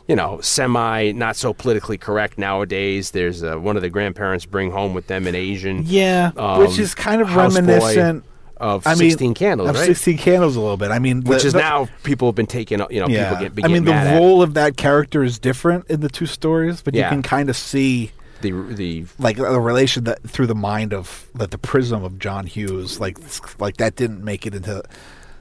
you 0.07 0.15
know, 0.15 0.39
semi 0.41 1.11
not 1.11 1.35
so 1.35 1.53
politically 1.53 1.97
correct 1.97 2.37
nowadays. 2.37 3.11
There's 3.11 3.43
uh, 3.43 3.55
one 3.57 3.75
of 3.75 3.81
the 3.81 3.89
grandparents 3.89 4.45
bring 4.45 4.71
home 4.71 4.93
with 4.93 5.07
them 5.07 5.27
an 5.27 5.35
Asian, 5.35 5.83
Yeah, 5.85 6.31
um, 6.37 6.59
which 6.59 6.77
is 6.79 6.93
kind 6.95 7.21
of 7.21 7.35
reminiscent 7.35 8.23
of 8.57 8.87
I 8.87 8.91
mean, 8.95 9.09
16 9.11 9.33
Candles, 9.33 9.69
of 9.69 9.75
right? 9.75 9.85
Sixteen 9.87 10.17
Candles 10.17 10.55
a 10.55 10.61
little 10.61 10.77
bit. 10.77 10.89
I 10.91 10.99
mean, 10.99 11.23
Which 11.23 11.41
the- 11.41 11.47
is 11.47 11.53
the- 11.53 11.59
now 11.59 11.89
people 12.03 12.27
have 12.29 12.35
been 12.35 12.45
taking, 12.47 12.79
you 12.89 13.01
know, 13.01 13.07
Yeah, 13.09 13.29
people 13.31 13.43
get, 13.43 13.55
be 13.55 13.63
I 13.65 13.67
mean, 13.67 13.83
the 13.83 13.91
role 14.17 14.41
of 14.41 14.53
that 14.53 14.77
character 14.77 15.23
is 15.23 15.39
different 15.39 15.85
in 15.89 15.99
the 15.99 16.07
two 16.09 16.25
stories, 16.25 16.81
but 16.81 16.93
Yeah. 16.93 17.05
you 17.05 17.09
can 17.09 17.21
kind 17.21 17.49
of 17.49 17.57
see 17.57 18.11
the 18.41 18.51
the 18.51 19.05
like 19.19 19.37
the 19.37 19.59
relation 19.59 20.03
that 20.05 20.21
through 20.29 20.47
the 20.47 20.55
mind 20.55 20.93
of 20.93 21.25
like 21.33 21.49
the 21.49 21.57
prism 21.57 22.03
of 22.03 22.19
John 22.19 22.45
Hughes, 22.45 22.99
like 22.99 23.17
like 23.59 23.77
that 23.77 23.95
didn't 23.95 24.23
make 24.23 24.45
it 24.45 24.53
into. 24.55 24.83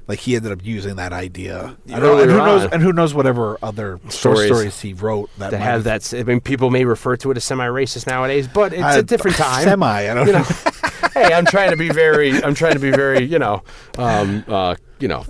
Like 0.06 0.18
he 0.18 0.36
ended 0.36 0.52
up 0.52 0.62
using 0.62 0.96
that 0.96 1.14
idea, 1.14 1.76
I 1.90 1.98
don't 1.98 2.20
and 2.20 2.30
who 2.30 2.36
Earlier 2.36 2.36
knows? 2.36 2.70
And 2.72 2.82
who 2.82 2.92
knows 2.92 3.14
whatever 3.14 3.56
other 3.62 3.98
Stories 4.10 4.46
stories 4.46 4.80
he 4.80 4.92
wrote 4.92 5.30
that 5.38 5.52
might 5.52 5.58
have 5.60 5.84
that. 5.84 6.12
I 6.12 6.22
mean, 6.24 6.40
people 6.40 6.70
may 6.70 6.84
refer 6.84 7.16
to 7.16 7.30
it 7.30 7.38
as 7.38 7.44
semi-racist 7.44 8.06
nowadays, 8.06 8.46
but 8.46 8.74
it's 8.74 8.82
I- 8.82 8.98
a 8.98 9.02
different 9.02 9.36
time. 9.38 9.64
Semi, 9.64 9.86
I 9.86 10.12
don't 10.12 10.26
you 10.26 10.32
know. 10.34 10.40
know. 10.40 10.44
hey, 11.14 11.32
I'm 11.32 11.46
trying 11.46 11.70
to 11.70 11.76
be 11.78 11.88
very. 11.88 12.42
I'm 12.42 12.54
trying 12.54 12.74
to 12.74 12.80
be 12.80 12.90
very. 12.90 13.24
You 13.24 13.38
know. 13.38 13.62
Um. 13.96 14.44
Uh. 14.46 14.74
You 14.98 15.08
know. 15.08 15.24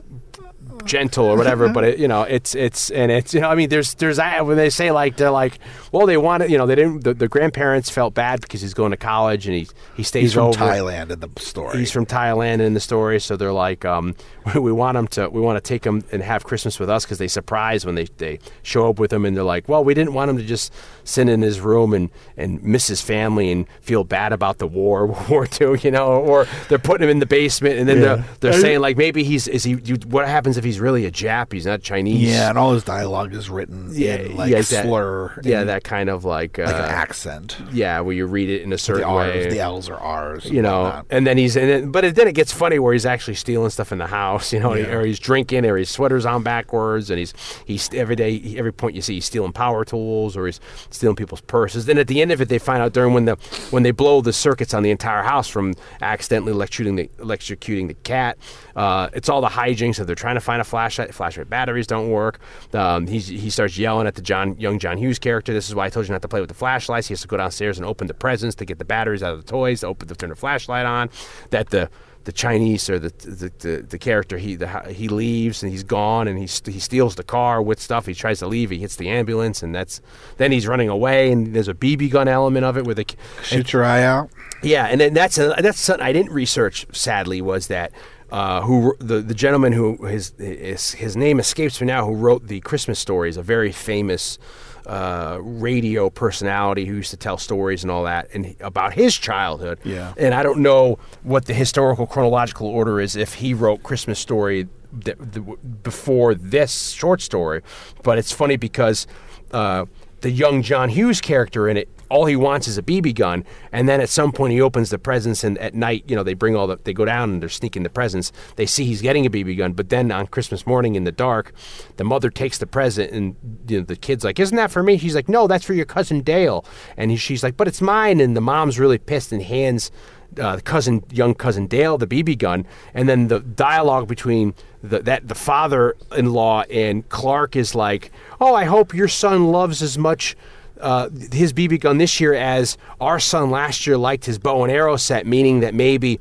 Gentle 0.85 1.27
or 1.27 1.37
whatever, 1.37 1.69
but 1.69 1.85
it, 1.85 1.99
you 1.99 2.09
know 2.09 2.23
it's 2.23 2.55
it's 2.55 2.91
and 2.91 3.11
it's 3.11 3.35
you 3.35 3.41
know 3.41 3.49
I 3.49 3.55
mean 3.55 3.69
there's 3.69 3.95
there's 3.95 4.17
that 4.17 4.47
when 4.47 4.57
they 4.57 4.71
say 4.71 4.91
like 4.91 5.17
they're 5.17 5.31
like 5.31 5.59
well 5.93 6.07
they 6.07 6.17
wanted 6.17 6.51
you 6.51 6.59
know 6.59 6.67
they 6.67 6.75
didn't 6.75 7.05
the, 7.05 7.15
the 7.15 7.29
grandparents 7.29 7.91
felt 7.91 8.15
bad 8.15 8.41
because 8.41 8.61
he's 8.61 8.75
going 8.75 8.91
to 8.91 8.97
college 8.97 9.47
and 9.47 9.55
he 9.57 9.69
he 9.97 10.03
stays 10.03 10.23
He's 10.23 10.35
from 10.35 10.45
over 10.45 10.59
Thailand 10.59 11.11
in 11.11 11.21
the 11.21 11.29
story. 11.39 11.79
He's 11.79 11.91
from 11.91 12.07
Thailand 12.07 12.61
in 12.61 12.75
the 12.75 12.81
story, 12.81 13.21
so 13.21 13.37
they're 13.37 13.53
like, 13.53 13.85
um, 13.85 14.15
we 14.55 14.73
want 14.73 14.97
him 14.97 15.07
to, 15.09 15.29
we 15.29 15.41
want 15.41 15.57
to 15.57 15.67
take 15.67 15.85
him 15.85 16.03
and 16.13 16.23
have 16.23 16.45
Christmas 16.45 16.79
with 16.79 16.91
us 16.91 17.05
because 17.05 17.19
they 17.19 17.29
surprise 17.29 17.87
when 17.87 17.95
they, 17.95 18.05
they 18.17 18.39
show 18.63 18.89
up 18.89 18.99
with 18.99 19.13
him 19.13 19.25
and 19.25 19.37
they're 19.37 19.45
like, 19.45 19.69
well, 19.69 19.85
we 19.85 19.95
didn't 19.95 20.15
want 20.15 20.31
him 20.31 20.37
to 20.37 20.45
just 20.45 20.73
sit 21.05 21.29
in 21.29 21.43
his 21.43 21.61
room 21.61 21.93
and, 21.95 22.11
and 22.37 22.63
miss 22.63 22.87
his 22.89 23.01
family 23.01 23.51
and 23.53 23.67
feel 23.81 24.05
bad 24.05 24.33
about 24.33 24.59
the 24.59 24.67
war, 24.67 25.07
World 25.07 25.29
War 25.29 25.47
II, 25.61 25.79
you 25.83 25.91
know, 25.91 26.07
or 26.07 26.47
they're 26.69 26.79
putting 26.79 27.05
him 27.05 27.11
in 27.11 27.19
the 27.19 27.27
basement 27.27 27.79
and 27.79 27.89
then 27.89 27.99
Yeah. 27.99 28.03
they're, 28.17 28.25
they're 28.41 28.53
I- 28.53 28.61
saying 28.63 28.81
like 28.81 28.97
maybe 28.97 29.23
he's 29.25 29.47
is 29.49 29.65
he 29.65 29.77
you, 29.85 29.97
what 30.09 30.27
happens 30.27 30.57
if 30.57 30.65
he's 30.65 30.81
really 30.81 31.05
a 31.07 31.11
Jap. 31.11 31.53
He's 31.53 31.67
not 31.67 31.83
Chinese. 31.83 32.29
Yeah, 32.31 32.49
and 32.51 32.59
all 32.59 32.73
his 32.73 32.85
dialogue 32.85 33.35
is 33.35 33.49
written 33.51 33.95
in 33.95 34.37
like 34.37 34.51
that- 34.53 34.65
slur. 34.65 35.39
yeah, 35.45 35.65
that 35.65 35.85
kind 35.85 36.09
of 36.09 36.25
like, 36.25 36.59
uh, 36.59 36.63
like 36.65 36.75
an 36.75 36.81
accent. 36.83 37.57
yeah, 37.73 38.01
where 38.01 38.15
you 38.15 38.27
read 38.27 38.49
it 38.49 38.63
in 38.63 38.73
a 38.73 38.75
The 38.75 38.79
certain 38.79 39.05
R's, 39.05 39.35
way. 39.35 39.51
the 39.51 39.61
L's 39.61 39.89
are 39.89 39.99
R's. 39.99 40.45
you 40.47 40.63
know, 40.63 40.83
whatnot. 40.85 41.07
and 41.11 41.27
then 41.27 41.37
he's, 41.39 41.57
and 41.57 41.69
then, 41.69 41.91
but 41.93 42.15
then 42.15 42.29
it 42.29 42.35
gets 42.35 42.53
funny 42.53 42.79
where 42.79 42.93
he's 42.93 43.07
actually 43.07 43.35
stealing 43.35 43.71
stuff 43.71 43.93
in 43.93 43.99
the 43.99 44.07
house, 44.07 44.53
you 44.55 44.61
know, 44.61 44.75
Yeah. 44.75 44.93
or 44.95 45.05
he's 45.05 45.19
drinking, 45.19 45.65
or 45.67 45.77
his 45.77 45.91
sweater's 45.91 46.25
on 46.27 46.43
backwards, 46.43 47.11
and 47.11 47.19
he's 47.19 47.35
he's 47.67 47.93
every 47.95 48.17
day, 48.17 48.55
every 48.57 48.73
point 48.73 48.95
you 48.97 49.03
see, 49.03 49.15
he's 49.15 49.25
stealing 49.27 49.53
power 49.53 49.85
tools, 49.85 50.37
or 50.37 50.47
he's 50.47 50.61
stealing 50.95 51.17
people's 51.17 51.41
purses. 51.43 51.87
Then 51.87 51.99
at 51.99 52.07
the 52.07 52.23
end 52.23 52.33
of 52.33 52.41
it, 52.41 52.49
they 52.49 52.59
find 52.59 52.83
out 52.83 52.93
during 52.93 53.13
when 53.15 53.25
the 53.25 53.37
when 53.71 53.83
they 53.83 53.91
blow 53.91 54.21
the 54.21 54.33
circuits 54.33 54.75
on 54.75 54.83
the 54.83 54.91
entire 54.91 55.23
house 55.23 55.49
from 55.49 55.75
accidentally 56.01 56.53
electrocuting 56.53 56.97
the 56.97 57.09
electrocuting 57.23 57.89
the 57.89 57.95
cat. 57.95 58.39
Uh, 58.77 59.09
it's 59.13 59.29
all 59.29 59.41
the 59.41 59.49
hijinks 59.49 59.99
of 59.99 60.07
they're 60.07 60.17
trying 60.17 60.37
to 60.37 60.41
find 60.41 60.61
a 60.61 60.65
flashlight. 60.65 61.15
Flashlight 61.15 61.51
batteries 61.51 61.87
don't 61.87 62.11
work. 62.11 62.39
Um, 62.73 63.07
he 63.07 63.51
starts 63.51 63.77
yelling 63.79 64.07
at 64.07 64.15
the 64.15 64.23
John 64.23 64.59
young 64.59 64.79
John 64.79 64.99
Hughes 64.99 65.19
character. 65.19 65.53
This 65.53 65.69
is 65.69 65.75
why 65.75 65.87
I 65.87 65.89
told 65.89 66.07
you 66.07 66.13
not 66.13 66.23
to 66.23 66.29
play 66.29 66.41
with 66.41 66.49
the 66.49 66.55
flashlights. 66.55 67.09
He 67.09 67.13
has 67.13 67.23
to 67.23 67.29
go 67.29 67.37
downstairs 67.37 67.79
and 67.79 67.87
open 67.87 68.07
the 68.07 68.15
presents 68.15 68.55
to 68.57 68.65
get 68.65 68.79
the 68.79 68.85
batteries 68.85 69.23
out 69.23 69.35
of 69.35 69.45
the 69.45 69.51
toys, 69.51 69.81
to 69.81 69.89
open 69.89 70.09
to 70.09 70.15
turn 70.15 70.31
the 70.31 70.37
flashlight 70.37 70.87
on. 70.87 71.11
That 71.51 71.71
the 71.71 71.91
the 72.25 72.33
Chinese 72.33 72.89
or 72.91 72.99
the 72.99 73.11
the, 73.19 73.53
the, 73.59 73.83
the 73.83 73.99
character 73.99 74.39
he 74.39 74.57
the, 74.57 74.69
he 74.93 75.09
leaves 75.09 75.63
and 75.63 75.71
he's 75.71 75.85
gone 75.85 76.27
and 76.29 76.39
he 76.39 76.47
st- 76.47 76.75
he 76.75 76.81
steals 76.81 77.15
the 77.15 77.25
car 77.25 77.63
with 77.63 77.81
stuff. 77.81 78.07
He 78.07 78.15
tries 78.15 78.39
to 78.41 78.47
leave. 78.47 78.71
He 78.71 78.79
hits 78.79 78.97
the 78.97 79.09
ambulance 79.09 79.63
and 79.63 79.75
that's 79.75 80.01
then 80.39 80.51
he's 80.53 80.67
running 80.67 80.89
away 80.89 81.31
and 81.31 81.55
there's 81.55 81.69
a 81.69 81.75
BB 81.75 82.11
gun 82.11 82.29
element 82.29 82.65
of 82.65 82.77
it 82.77 82.85
where 82.85 82.95
the 82.95 83.07
Shoot 83.43 83.73
your 83.73 83.85
eye 83.85 84.03
out. 84.03 84.31
yeah, 84.63 84.87
and 84.87 85.01
then 85.01 85.15
that's 85.15 85.39
a, 85.39 85.55
that's 85.61 85.79
something 85.79 86.05
I 86.05 86.13
didn't 86.13 86.33
research. 86.33 86.87
Sadly, 86.93 87.41
was 87.43 87.67
that 87.69 87.93
uh, 88.31 88.63
who 88.63 88.97
the 88.99 89.21
the 89.21 89.35
gentleman 89.35 89.73
who 89.73 89.97
his, 90.07 90.33
his 90.39 90.93
his 90.93 91.17
name 91.17 91.39
escapes 91.39 91.81
me 91.81 91.87
now, 91.87 92.07
who 92.07 92.15
wrote 92.15 92.47
the 92.49 92.61
Christmas 92.61 92.99
stories, 92.99 93.37
a 93.37 93.43
very 93.43 93.71
famous 93.71 94.39
uh, 94.87 95.39
radio 95.41 96.11
personality 96.11 96.85
who 96.85 96.95
used 96.95 97.11
to 97.11 97.17
tell 97.17 97.39
stories 97.39 97.83
and 97.83 97.91
all 97.91 98.05
that, 98.05 98.29
and 98.35 98.55
about 98.61 98.95
his 98.95 99.17
childhood. 99.17 99.79
Yeah. 99.85 100.15
and 100.17 100.35
I 100.35 100.43
don't 100.43 100.61
know 100.61 100.99
what 101.23 101.47
the 101.47 101.55
historical 101.55 102.07
chronological 102.07 102.67
order 102.67 103.01
is 103.01 103.17
if 103.17 103.35
he 103.35 103.55
wrote 103.55 103.83
Christmas 103.83 104.19
story 104.19 104.69
th- 105.05 105.17
th- 105.33 105.47
before 105.83 106.35
this 106.35 106.91
short 106.91 107.21
story, 107.23 107.63
but 108.03 108.19
it's 108.19 108.33
funny 108.33 108.57
because. 108.57 109.07
Uh, 109.51 109.87
the 110.23 110.31
young 110.31 110.63
John 110.63 110.89
Hughes 110.89 111.21
character 111.21 111.69
in 111.69 111.77
it, 111.77 111.89
all 112.15 112.27
he 112.27 112.37
wants 112.37 112.69
is 112.69 112.79
a 112.79 112.83
BB 112.83 113.17
gun, 113.17 113.45
and 113.73 113.89
then 113.89 114.01
at 114.01 114.09
some 114.09 114.31
point 114.31 114.53
he 114.53 114.61
opens 114.61 114.91
the 114.91 115.01
presents, 115.01 115.43
and 115.43 115.59
at 115.59 115.75
night, 115.75 116.05
you 116.07 116.15
know, 116.15 116.23
they 116.23 116.35
bring 116.35 116.55
all 116.55 116.69
the, 116.69 116.79
they 116.85 116.93
go 116.93 117.05
down 117.05 117.29
and 117.29 117.43
they're 117.43 117.49
sneaking 117.49 117.83
the 117.83 117.91
presents. 117.91 118.31
They 118.55 118.67
see 118.67 118.85
he's 118.85 119.03
getting 119.03 119.27
a 119.27 119.31
BB 119.31 119.59
gun, 119.59 119.73
but 119.73 119.89
then 119.89 120.13
on 120.13 120.29
Christmas 120.29 120.65
morning 120.65 120.95
in 120.95 121.03
the 121.03 121.11
dark, 121.11 121.53
the 121.97 122.05
mother 122.05 122.31
takes 122.31 122.57
the 122.59 122.69
present, 122.69 123.11
and 123.11 123.35
you 123.67 123.81
know, 123.81 123.85
the 123.85 123.97
kid's 123.97 124.23
like, 124.23 124.39
"Isn't 124.39 124.57
that 124.57 124.71
for 124.71 124.85
me?" 124.85 124.97
She's 124.97 125.17
like, 125.17 125.29
"No, 125.29 125.49
that's 125.49 125.65
for 125.65 125.75
your 125.75 125.87
cousin 125.87 126.21
Dale," 126.21 126.65
and 126.97 127.11
he, 127.11 127.17
she's 127.17 127.43
like, 127.43 127.57
"But 127.57 127.67
it's 127.67 127.83
mine," 127.83 128.21
and 128.21 128.37
the 128.37 128.41
mom's 128.41 128.79
really 128.79 128.99
pissed 128.99 129.33
and 129.33 129.43
hands 129.43 129.91
uh, 130.39 130.61
cousin, 130.65 131.03
young 131.11 131.35
cousin 131.35 131.67
Dale, 131.67 131.99
the 131.99 132.07
BB 132.07 132.39
gun, 132.39 132.65
and 132.95 133.09
then 133.09 133.27
the 133.27 133.41
dialogue 133.41 134.07
between 134.07 134.55
the, 134.85 135.01
that 135.01 135.27
the 135.27 135.35
father-in-law 135.35 136.63
and 136.71 137.09
Clark 137.09 137.57
is 137.57 137.75
like, 137.75 138.13
"Oh, 138.41 138.55
I 138.55 138.67
hope 138.67 138.95
your 138.95 139.09
son 139.09 139.49
loves 139.49 139.83
as 139.83 139.99
much." 139.99 140.37
Uh, 140.85 141.09
his 141.33 141.53
BB 141.53 141.81
gun 141.81 141.99
this 141.99 142.21
year 142.21 142.35
as 142.35 142.77
our 143.01 143.19
son 143.19 143.51
last 143.51 143.87
year 143.87 143.97
liked 143.97 144.25
his 144.27 144.39
bow 144.39 144.63
and 144.65 144.71
arrow 144.73 144.97
set, 144.97 145.27
meaning 145.27 145.61
that 145.61 145.75
maybe 145.75 146.21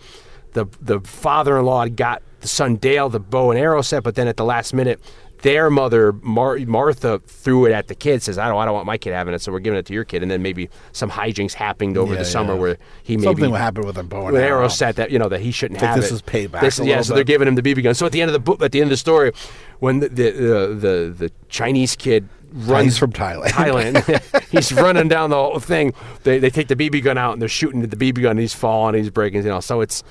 the 0.54 0.66
the 0.82 1.00
father-in-law 1.02 1.88
got 1.90 2.22
the 2.42 2.48
son 2.48 2.78
Dale 2.78 3.10
the 3.10 3.20
bow 3.20 3.52
and 3.52 3.60
arrow 3.60 3.82
set, 3.82 4.04
but 4.04 4.16
then 4.16 4.28
at 4.28 4.38
the 4.38 4.46
last 4.46 4.74
minute, 4.74 5.00
their 5.42 5.70
mother 5.70 6.14
Mar- 6.22 6.60
Martha 6.60 7.20
threw 7.26 7.66
it 7.66 7.74
at 7.74 7.88
the 7.90 7.96
kid. 7.96 8.22
Says, 8.24 8.38
"I 8.38 8.48
don't, 8.48 8.58
I 8.58 8.64
don't 8.66 8.74
want 8.74 8.86
my 8.86 8.98
kid 8.98 9.12
having 9.14 9.34
it, 9.34 9.42
so 9.42 9.52
we're 9.52 9.60
giving 9.60 9.78
it 9.80 9.86
to 9.88 9.94
your 9.94 10.06
kid." 10.06 10.22
And 10.22 10.32
then 10.32 10.42
maybe 10.42 10.70
some 10.94 11.10
hijinks 11.10 11.52
happened 11.54 11.98
over 11.98 12.14
Yeah, 12.14 12.20
the 12.20 12.26
summer 12.26 12.54
yeah. 12.54 12.60
where 12.62 12.78
he 13.04 13.18
maybe 13.18 13.26
Something 13.28 13.54
happened 13.54 13.86
with 13.86 13.98
a 13.98 14.04
bow 14.04 14.28
and 14.28 14.38
arrow. 14.38 14.70
set 14.70 14.96
that 14.96 15.12
you 15.12 15.20
know 15.20 15.28
that 15.30 15.42
he 15.42 15.52
shouldn't 15.52 15.82
have 15.82 15.98
this 15.98 16.12
it. 16.12 16.14
is 16.14 16.22
payback 16.22 16.62
This 16.62 16.80
yeah, 16.80 17.02
so 17.02 17.14
they're 17.16 17.26
giving 17.26 17.48
him 17.48 17.56
the 17.56 17.62
BB 17.62 17.84
gun. 17.84 17.94
So 17.94 18.06
at 18.06 18.14
the 18.14 18.22
end 18.22 18.30
of 18.30 18.34
the 18.34 18.40
book, 18.40 18.62
at 18.62 18.72
the 18.72 18.80
end 18.80 18.88
of 18.88 18.92
the 18.92 18.98
story, 18.98 19.34
when 19.80 20.00
the 20.00 20.08
the 20.10 20.32
the, 20.32 20.68
the, 20.76 21.16
the 21.18 21.32
Chinese 21.50 21.96
kid 21.98 22.30
runs 22.54 22.86
He's 22.86 22.98
from 22.98 23.12
Thailand. 23.12 23.48
Thailand, 23.48 24.48
he's 24.52 24.72
running 24.72 25.08
down 25.08 25.32
the 25.32 25.36
whole 25.36 25.60
thing. 25.60 25.94
They 26.24 26.40
they 26.40 26.50
take 26.50 26.68
the 26.68 26.76
BB 26.76 27.04
gun 27.04 27.18
out 27.18 27.34
and 27.34 27.42
they're 27.42 27.50
shooting 27.50 27.84
at 27.84 27.92
the 27.92 27.98
BB 27.98 28.22
gun. 28.22 28.32
and 28.32 28.40
He's 28.40 28.54
falling, 28.54 28.96
he's 28.96 29.10
breaking, 29.10 29.44
you 29.44 29.50
know. 29.50 29.60
So 29.60 29.82
it's. 29.82 30.04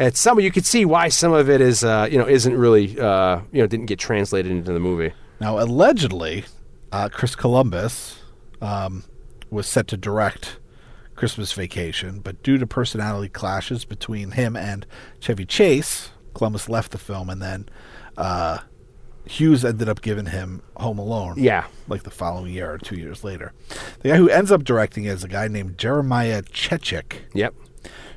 It's 0.00 0.20
some 0.20 0.38
you 0.38 0.52
could 0.52 0.64
see 0.64 0.84
why 0.84 1.08
some 1.08 1.32
of 1.32 1.50
it 1.50 1.60
is 1.60 1.82
uh, 1.82 2.06
you 2.08 2.18
know 2.18 2.28
isn't 2.28 2.56
really 2.56 2.96
uh, 3.00 3.40
you 3.50 3.60
know 3.60 3.66
didn't 3.66 3.86
get 3.86 3.98
translated 3.98 4.52
into 4.52 4.72
the 4.72 4.78
movie. 4.78 5.12
Now, 5.40 5.58
allegedly, 5.58 6.44
uh, 6.92 7.08
Chris 7.08 7.34
Columbus 7.34 8.20
um, 8.62 9.02
was 9.50 9.66
set 9.66 9.88
to 9.88 9.96
direct 9.96 10.60
Christmas 11.16 11.52
Vacation, 11.52 12.20
but 12.20 12.42
due 12.44 12.58
to 12.58 12.66
personality 12.66 13.28
clashes 13.28 13.84
between 13.84 14.32
him 14.32 14.54
and 14.56 14.86
Chevy 15.18 15.44
Chase, 15.44 16.10
Columbus 16.32 16.68
left 16.68 16.92
the 16.92 16.98
film, 16.98 17.28
and 17.28 17.42
then 17.42 17.68
uh, 18.16 18.58
Hughes 19.28 19.64
ended 19.64 19.88
up 19.88 20.00
giving 20.02 20.26
him 20.26 20.62
Home 20.76 20.98
Alone. 20.98 21.34
Yeah. 21.36 21.66
like 21.86 22.02
the 22.02 22.10
following 22.10 22.52
year 22.52 22.72
or 22.72 22.78
two 22.78 22.96
years 22.96 23.22
later. 23.24 23.52
The 24.00 24.08
guy 24.10 24.16
who 24.16 24.28
ends 24.28 24.50
up 24.50 24.64
directing 24.64 25.04
is 25.04 25.22
a 25.24 25.28
guy 25.28 25.48
named 25.48 25.78
Jeremiah 25.78 26.42
Chechik 26.42 27.20
Yep. 27.34 27.54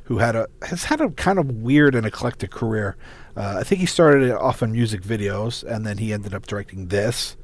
who 0.05 0.17
had 0.19 0.35
a 0.35 0.47
has 0.63 0.85
had 0.85 1.01
a 1.01 1.09
kind 1.11 1.37
of 1.39 1.51
weird 1.51 1.95
and 1.95 2.05
eclectic 2.05 2.51
career. 2.51 2.95
Uh, 3.35 3.57
I 3.59 3.63
think 3.63 3.79
he 3.79 3.85
started 3.87 4.23
it 4.29 4.35
off 4.35 4.61
in 4.61 4.71
music 4.73 5.01
videos, 5.03 5.63
and 5.63 5.85
then 5.85 5.97
he 5.99 6.11
ended 6.11 6.33
up 6.33 6.45
directing 6.47 6.87
this. 6.87 7.37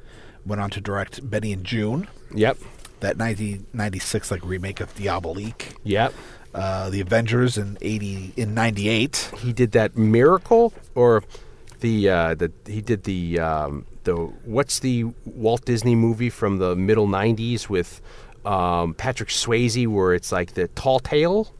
Went 0.44 0.60
on 0.60 0.70
to 0.70 0.80
direct 0.80 1.28
Benny 1.28 1.52
and 1.52 1.64
Joon, 1.64 2.08
Yep. 2.34 2.58
that 3.00 3.16
1996 3.18 4.30
like 4.30 4.44
remake 4.44 4.80
of 4.80 4.94
Diabolique. 4.94 5.74
Yep. 5.84 6.12
Uh, 6.54 6.88
the 6.90 7.00
Avengers 7.00 7.58
in 7.58 7.76
80 7.80 8.32
in 8.36 8.54
98. 8.54 9.30
he 9.38 9.52
did 9.52 9.72
that 9.72 9.96
miracle 9.96 10.72
or 10.94 11.22
the 11.80 12.08
uh 12.10 12.34
the 12.34 12.52
he 12.66 12.80
did 12.80 13.04
the 13.04 13.38
um 13.40 13.86
the 14.04 14.14
what's 14.14 14.80
the 14.80 15.04
Walt 15.24 15.64
Disney 15.64 15.94
movie 15.94 16.30
from 16.30 16.58
the 16.58 16.74
middle 16.76 17.06
90s 17.06 17.68
with 17.68 18.00
um 18.44 18.94
Patrick 18.94 19.28
Swayze 19.28 19.86
where 19.86 20.14
it's 20.14 20.32
like 20.32 20.54
the 20.54 20.68
tall 20.68 20.98
tale? 21.00 21.52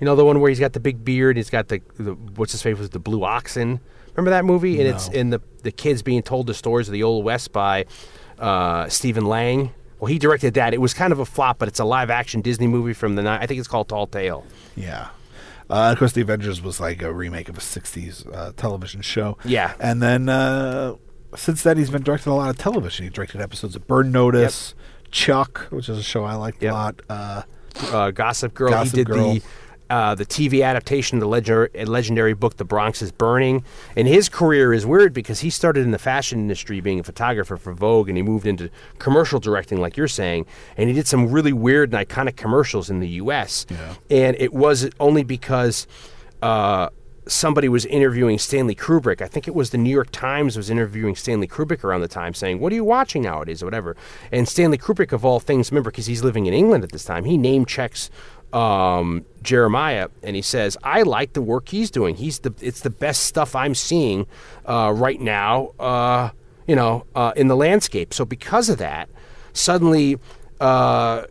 You 0.00 0.04
know 0.06 0.16
the 0.16 0.24
one 0.24 0.40
where 0.40 0.48
he's 0.48 0.60
got 0.60 0.72
the 0.72 0.80
big 0.80 1.04
beard 1.04 1.36
he's 1.36 1.50
got 1.50 1.68
the, 1.68 1.80
the 1.98 2.14
what's 2.14 2.52
his 2.52 2.62
face 2.62 2.78
was 2.78 2.90
the 2.90 2.98
blue 2.98 3.24
oxen? 3.24 3.80
Remember 4.14 4.30
that 4.30 4.44
movie? 4.44 4.78
And 4.80 4.88
it's 4.88 5.08
in 5.08 5.30
the 5.30 5.40
the 5.62 5.72
kids 5.72 6.02
being 6.02 6.22
told 6.22 6.46
the 6.46 6.54
stories 6.54 6.88
of 6.88 6.92
the 6.92 7.02
old 7.02 7.24
west 7.24 7.52
by 7.52 7.86
uh 8.38 8.88
Stephen 8.88 9.24
Lang. 9.26 9.72
Well 10.00 10.08
he 10.08 10.18
directed 10.18 10.54
that. 10.54 10.74
It 10.74 10.80
was 10.80 10.92
kind 10.94 11.12
of 11.12 11.18
a 11.20 11.24
flop 11.24 11.58
but 11.58 11.68
it's 11.68 11.78
a 11.80 11.84
live 11.84 12.10
action 12.10 12.40
Disney 12.42 12.66
movie 12.66 12.92
from 12.92 13.14
the 13.14 13.22
ni- 13.22 13.28
I 13.28 13.46
think 13.46 13.58
it's 13.60 13.68
called 13.68 13.88
Tall 13.88 14.06
Tale. 14.06 14.44
Yeah. 14.76 15.08
Uh, 15.72 15.90
of 15.92 15.98
course, 15.98 16.12
The 16.12 16.20
Avengers 16.20 16.60
was 16.60 16.78
like 16.80 17.00
a 17.02 17.12
remake 17.12 17.48
of 17.48 17.56
a 17.56 17.60
60s 17.60 18.26
uh, 18.36 18.52
television 18.56 19.00
show. 19.00 19.38
Yeah. 19.44 19.72
And 19.80 20.02
then 20.02 20.28
uh, 20.28 20.96
since 21.34 21.62
then, 21.62 21.78
he's 21.78 21.88
been 21.90 22.02
directing 22.02 22.30
a 22.32 22.36
lot 22.36 22.50
of 22.50 22.58
television. 22.58 23.04
He 23.04 23.10
directed 23.10 23.40
episodes 23.40 23.74
of 23.74 23.86
Burn 23.86 24.12
Notice, 24.12 24.74
Chuck, 25.10 25.66
which 25.70 25.88
is 25.88 25.96
a 25.98 26.02
show 26.02 26.24
I 26.24 26.34
liked 26.34 26.62
Yep. 26.62 26.72
a 26.72 26.74
lot. 26.74 27.00
Uh, 27.08 27.42
uh, 27.90 28.10
Gossip 28.10 28.52
Girl. 28.52 28.68
Gossip 28.70 28.96
he 28.96 29.04
did 29.04 29.06
Girl. 29.06 29.32
the 29.34 29.42
uh, 29.92 30.14
the 30.14 30.24
TV 30.24 30.64
adaptation 30.64 31.18
of 31.18 31.20
the 31.20 31.28
legendary, 31.28 31.84
legendary 31.84 32.32
book 32.32 32.56
The 32.56 32.64
Bronx 32.64 33.02
is 33.02 33.12
Burning. 33.12 33.62
And 33.94 34.08
his 34.08 34.30
career 34.30 34.72
is 34.72 34.86
weird 34.86 35.12
because 35.12 35.40
he 35.40 35.50
started 35.50 35.84
in 35.84 35.90
the 35.90 35.98
fashion 35.98 36.38
industry 36.38 36.80
being 36.80 36.98
a 36.98 37.02
photographer 37.02 37.58
for 37.58 37.74
Vogue 37.74 38.08
and 38.08 38.16
he 38.16 38.22
moved 38.22 38.46
into 38.46 38.70
commercial 38.98 39.38
directing, 39.38 39.82
like 39.82 39.98
you're 39.98 40.08
saying. 40.08 40.46
And 40.78 40.88
he 40.88 40.94
did 40.94 41.06
some 41.06 41.30
really 41.30 41.52
weird 41.52 41.92
and 41.92 42.08
iconic 42.08 42.36
commercials 42.36 42.88
in 42.88 43.00
the 43.00 43.08
U.S. 43.08 43.66
And 44.10 44.34
it 44.38 44.54
was 44.54 44.88
only 44.98 45.24
because. 45.24 45.86
Uh, 46.40 46.88
somebody 47.28 47.68
was 47.68 47.86
interviewing 47.86 48.36
Stanley 48.36 48.74
Kubrick. 48.74 49.22
I 49.22 49.28
think 49.28 49.46
it 49.46 49.54
was 49.54 49.70
the 49.70 49.78
New 49.78 49.90
York 49.90 50.10
Times 50.10 50.56
was 50.56 50.70
interviewing 50.70 51.14
Stanley 51.14 51.46
Kubrick 51.46 51.84
around 51.84 52.00
the 52.00 52.08
time, 52.08 52.34
saying, 52.34 52.58
"What 52.58 52.72
are 52.72 52.74
you 52.74 52.82
watching 52.82 53.22
nowadays?" 53.22 53.62
or 53.62 53.66
whatever. 53.66 53.96
And 54.32 54.48
Stanley 54.48 54.76
Kubrick, 54.76 55.12
of 55.12 55.24
all 55.24 55.38
things, 55.38 55.70
remember 55.70 55.92
because 55.92 56.06
he's 56.06 56.24
living 56.24 56.46
in 56.46 56.52
England 56.52 56.82
at 56.82 56.90
this 56.90 57.04
time, 57.04 57.24
he 57.24 57.36
name 57.36 57.64
checks 57.64 58.10
um, 58.52 59.24
Jeremiah, 59.42 60.08
and 60.22 60.36
he 60.36 60.42
says, 60.42 60.76
"I 60.82 61.02
like 61.02 61.32
the 61.32 61.42
work 61.42 61.68
he's 61.68 61.90
doing. 61.90 62.16
He's 62.16 62.40
the 62.40 62.54
it's 62.60 62.80
the 62.80 62.90
best 62.90 63.24
stuff 63.24 63.54
I'm 63.56 63.74
seeing 63.74 64.26
uh, 64.66 64.92
right 64.94 65.20
now. 65.20 65.72
Uh, 65.78 66.30
you 66.66 66.76
know, 66.76 67.06
uh, 67.14 67.32
in 67.36 67.48
the 67.48 67.56
landscape. 67.56 68.14
So 68.14 68.24
because 68.24 68.68
of 68.68 68.78
that, 68.78 69.08
suddenly." 69.52 70.18
Uh, 70.60 71.24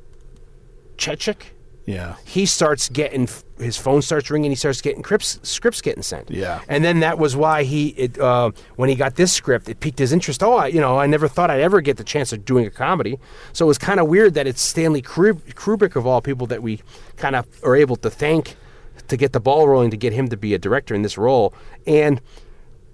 Chechik, 0.97 1.50
yeah. 1.85 2.15
he 2.25 2.45
starts 2.45 2.89
getting 2.89 3.27
his 3.57 3.77
phone 3.77 4.01
starts 4.01 4.29
ringing. 4.29 4.51
He 4.51 4.55
starts 4.55 4.81
getting 4.81 5.03
scripts, 5.03 5.39
scripts 5.43 5.81
getting 5.81 6.03
sent. 6.03 6.31
Yeah. 6.31 6.61
and 6.67 6.83
then 6.83 6.99
that 7.01 7.17
was 7.17 7.35
why 7.35 7.63
he 7.63 7.89
it 7.89 8.19
uh, 8.19 8.51
when 8.75 8.89
he 8.89 8.95
got 8.95 9.15
this 9.15 9.31
script, 9.31 9.69
it 9.69 9.79
piqued 9.79 9.99
his 9.99 10.11
interest. 10.11 10.43
Oh, 10.43 10.55
I, 10.55 10.67
you 10.67 10.79
know, 10.79 10.97
I 10.97 11.05
never 11.05 11.27
thought 11.27 11.49
I'd 11.51 11.61
ever 11.61 11.81
get 11.81 11.97
the 11.97 12.03
chance 12.03 12.33
of 12.33 12.45
doing 12.45 12.65
a 12.65 12.71
comedy. 12.71 13.19
So 13.53 13.65
it 13.65 13.67
was 13.67 13.77
kind 13.77 13.99
of 13.99 14.07
weird 14.07 14.33
that 14.33 14.47
it's 14.47 14.61
Stanley 14.61 15.01
Kubrick 15.01 15.95
of 15.95 16.05
all 16.07 16.21
people 16.21 16.47
that 16.47 16.61
we 16.61 16.81
kind 17.17 17.35
of 17.35 17.47
are 17.63 17.75
able 17.75 17.95
to 17.97 18.09
thank 18.09 18.55
to 19.07 19.17
get 19.17 19.33
the 19.33 19.39
ball 19.39 19.67
rolling 19.67 19.91
to 19.91 19.97
get 19.97 20.13
him 20.13 20.29
to 20.29 20.37
be 20.37 20.53
a 20.53 20.59
director 20.59 20.95
in 20.95 21.01
this 21.01 21.17
role. 21.17 21.53
And 21.85 22.21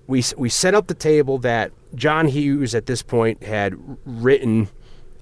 we 0.08 0.24
we 0.38 0.50
set 0.50 0.74
up 0.74 0.88
the 0.88 0.94
table 0.94 1.38
that 1.40 1.72
John 1.96 2.28
Hughes 2.28 2.74
at 2.76 2.86
this 2.86 3.02
point 3.02 3.44
had 3.44 3.76
written 4.06 4.70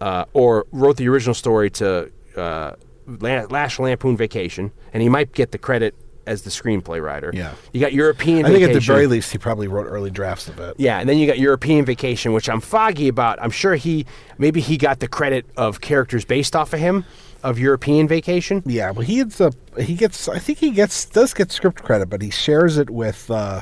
uh, 0.01 0.25
or 0.33 0.65
wrote 0.71 0.97
the 0.97 1.07
original 1.07 1.33
story 1.33 1.69
to 1.71 2.11
uh, 2.35 2.73
La- 3.07 3.45
National 3.45 3.87
Lampoon 3.87 4.17
Vacation, 4.17 4.71
and 4.93 5.01
he 5.03 5.09
might 5.09 5.33
get 5.33 5.51
the 5.51 5.57
credit 5.57 5.95
as 6.27 6.41
the 6.41 6.49
screenplay 6.49 7.01
writer. 7.01 7.31
Yeah. 7.33 7.53
you 7.71 7.79
got 7.79 7.93
European. 7.93 8.45
I 8.45 8.49
think 8.49 8.63
at 8.63 8.73
the 8.73 8.79
very 8.79 9.05
least 9.07 9.31
he 9.31 9.37
probably 9.37 9.67
wrote 9.67 9.85
early 9.85 10.09
drafts 10.09 10.47
of 10.47 10.59
it. 10.59 10.75
Yeah, 10.79 10.99
and 10.99 11.07
then 11.07 11.17
you 11.19 11.27
got 11.27 11.37
European 11.37 11.85
Vacation, 11.85 12.33
which 12.33 12.49
I'm 12.49 12.61
foggy 12.61 13.07
about. 13.07 13.37
I'm 13.41 13.51
sure 13.51 13.75
he 13.75 14.05
maybe 14.39 14.59
he 14.59 14.77
got 14.77 14.99
the 14.99 15.07
credit 15.07 15.45
of 15.55 15.81
characters 15.81 16.25
based 16.25 16.55
off 16.55 16.73
of 16.73 16.79
him 16.79 17.05
of 17.43 17.59
European 17.59 18.07
Vacation. 18.07 18.63
Yeah, 18.65 18.89
well, 18.89 19.05
he 19.05 19.19
ends 19.19 19.39
up 19.39 19.53
he 19.79 19.93
gets 19.93 20.27
I 20.27 20.39
think 20.39 20.57
he 20.57 20.71
gets 20.71 21.05
does 21.05 21.31
get 21.33 21.51
script 21.51 21.83
credit, 21.83 22.09
but 22.09 22.23
he 22.23 22.31
shares 22.31 22.79
it 22.79 22.89
with 22.89 23.29
uh, 23.29 23.61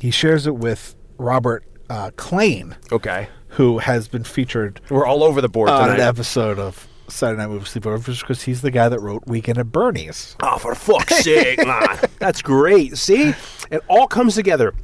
he 0.00 0.10
shares 0.10 0.46
it 0.46 0.56
with 0.56 0.96
Robert 1.18 1.62
uh, 1.90 2.10
Klane, 2.16 2.74
Okay, 2.90 3.28
who 3.48 3.78
has 3.78 4.08
been 4.08 4.24
featured 4.24 4.80
we're 4.88 5.06
all 5.06 5.22
over 5.22 5.42
the 5.42 5.48
board 5.48 5.68
on 5.68 5.90
an 5.90 6.00
episode 6.00 6.58
of 6.58 6.87
Saturday 7.08 7.40
Night 7.42 7.48
Movie 7.48 7.64
Sleepover 7.64 8.20
because 8.20 8.42
he's 8.42 8.62
the 8.62 8.70
guy 8.70 8.88
that 8.88 9.00
wrote 9.00 9.26
Weekend 9.26 9.58
at 9.58 9.72
Bernie's. 9.72 10.36
Oh, 10.42 10.58
for 10.58 10.74
fuck's 10.74 11.16
sake, 11.24 11.64
man. 11.66 11.98
That's 12.18 12.42
great. 12.42 12.96
See? 12.96 13.34
It 13.70 13.82
all 13.88 14.06
comes 14.06 14.34
together. 14.34 14.74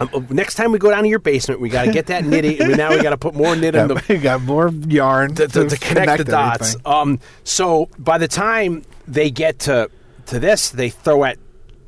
Um, 0.00 0.10
uh, 0.14 0.20
next 0.30 0.54
time 0.54 0.72
we 0.72 0.78
go 0.78 0.90
down 0.90 1.02
to 1.02 1.08
your 1.08 1.18
basement, 1.18 1.60
we 1.60 1.68
got 1.68 1.84
to 1.84 1.92
get 1.92 2.06
that 2.06 2.24
knitty. 2.26 2.60
and 2.60 2.76
now 2.76 2.90
we 2.90 3.02
got 3.02 3.10
to 3.10 3.18
put 3.18 3.34
more 3.34 3.56
knit 3.56 3.74
in 3.74 3.88
the 3.88 4.02
we 4.08 4.18
got 4.18 4.42
more 4.42 4.68
yarn 4.68 5.34
to, 5.34 5.48
to, 5.48 5.68
to 5.68 5.76
connect, 5.76 6.18
the 6.18 6.24
dots. 6.24 6.76
Um, 6.84 7.18
so 7.44 7.88
by 7.98 8.18
the 8.18 8.28
time 8.28 8.84
they 9.06 9.30
get 9.30 9.58
to 9.60 9.90
to 10.26 10.38
this, 10.38 10.70
they 10.70 10.90
throw 10.90 11.24
at 11.24 11.38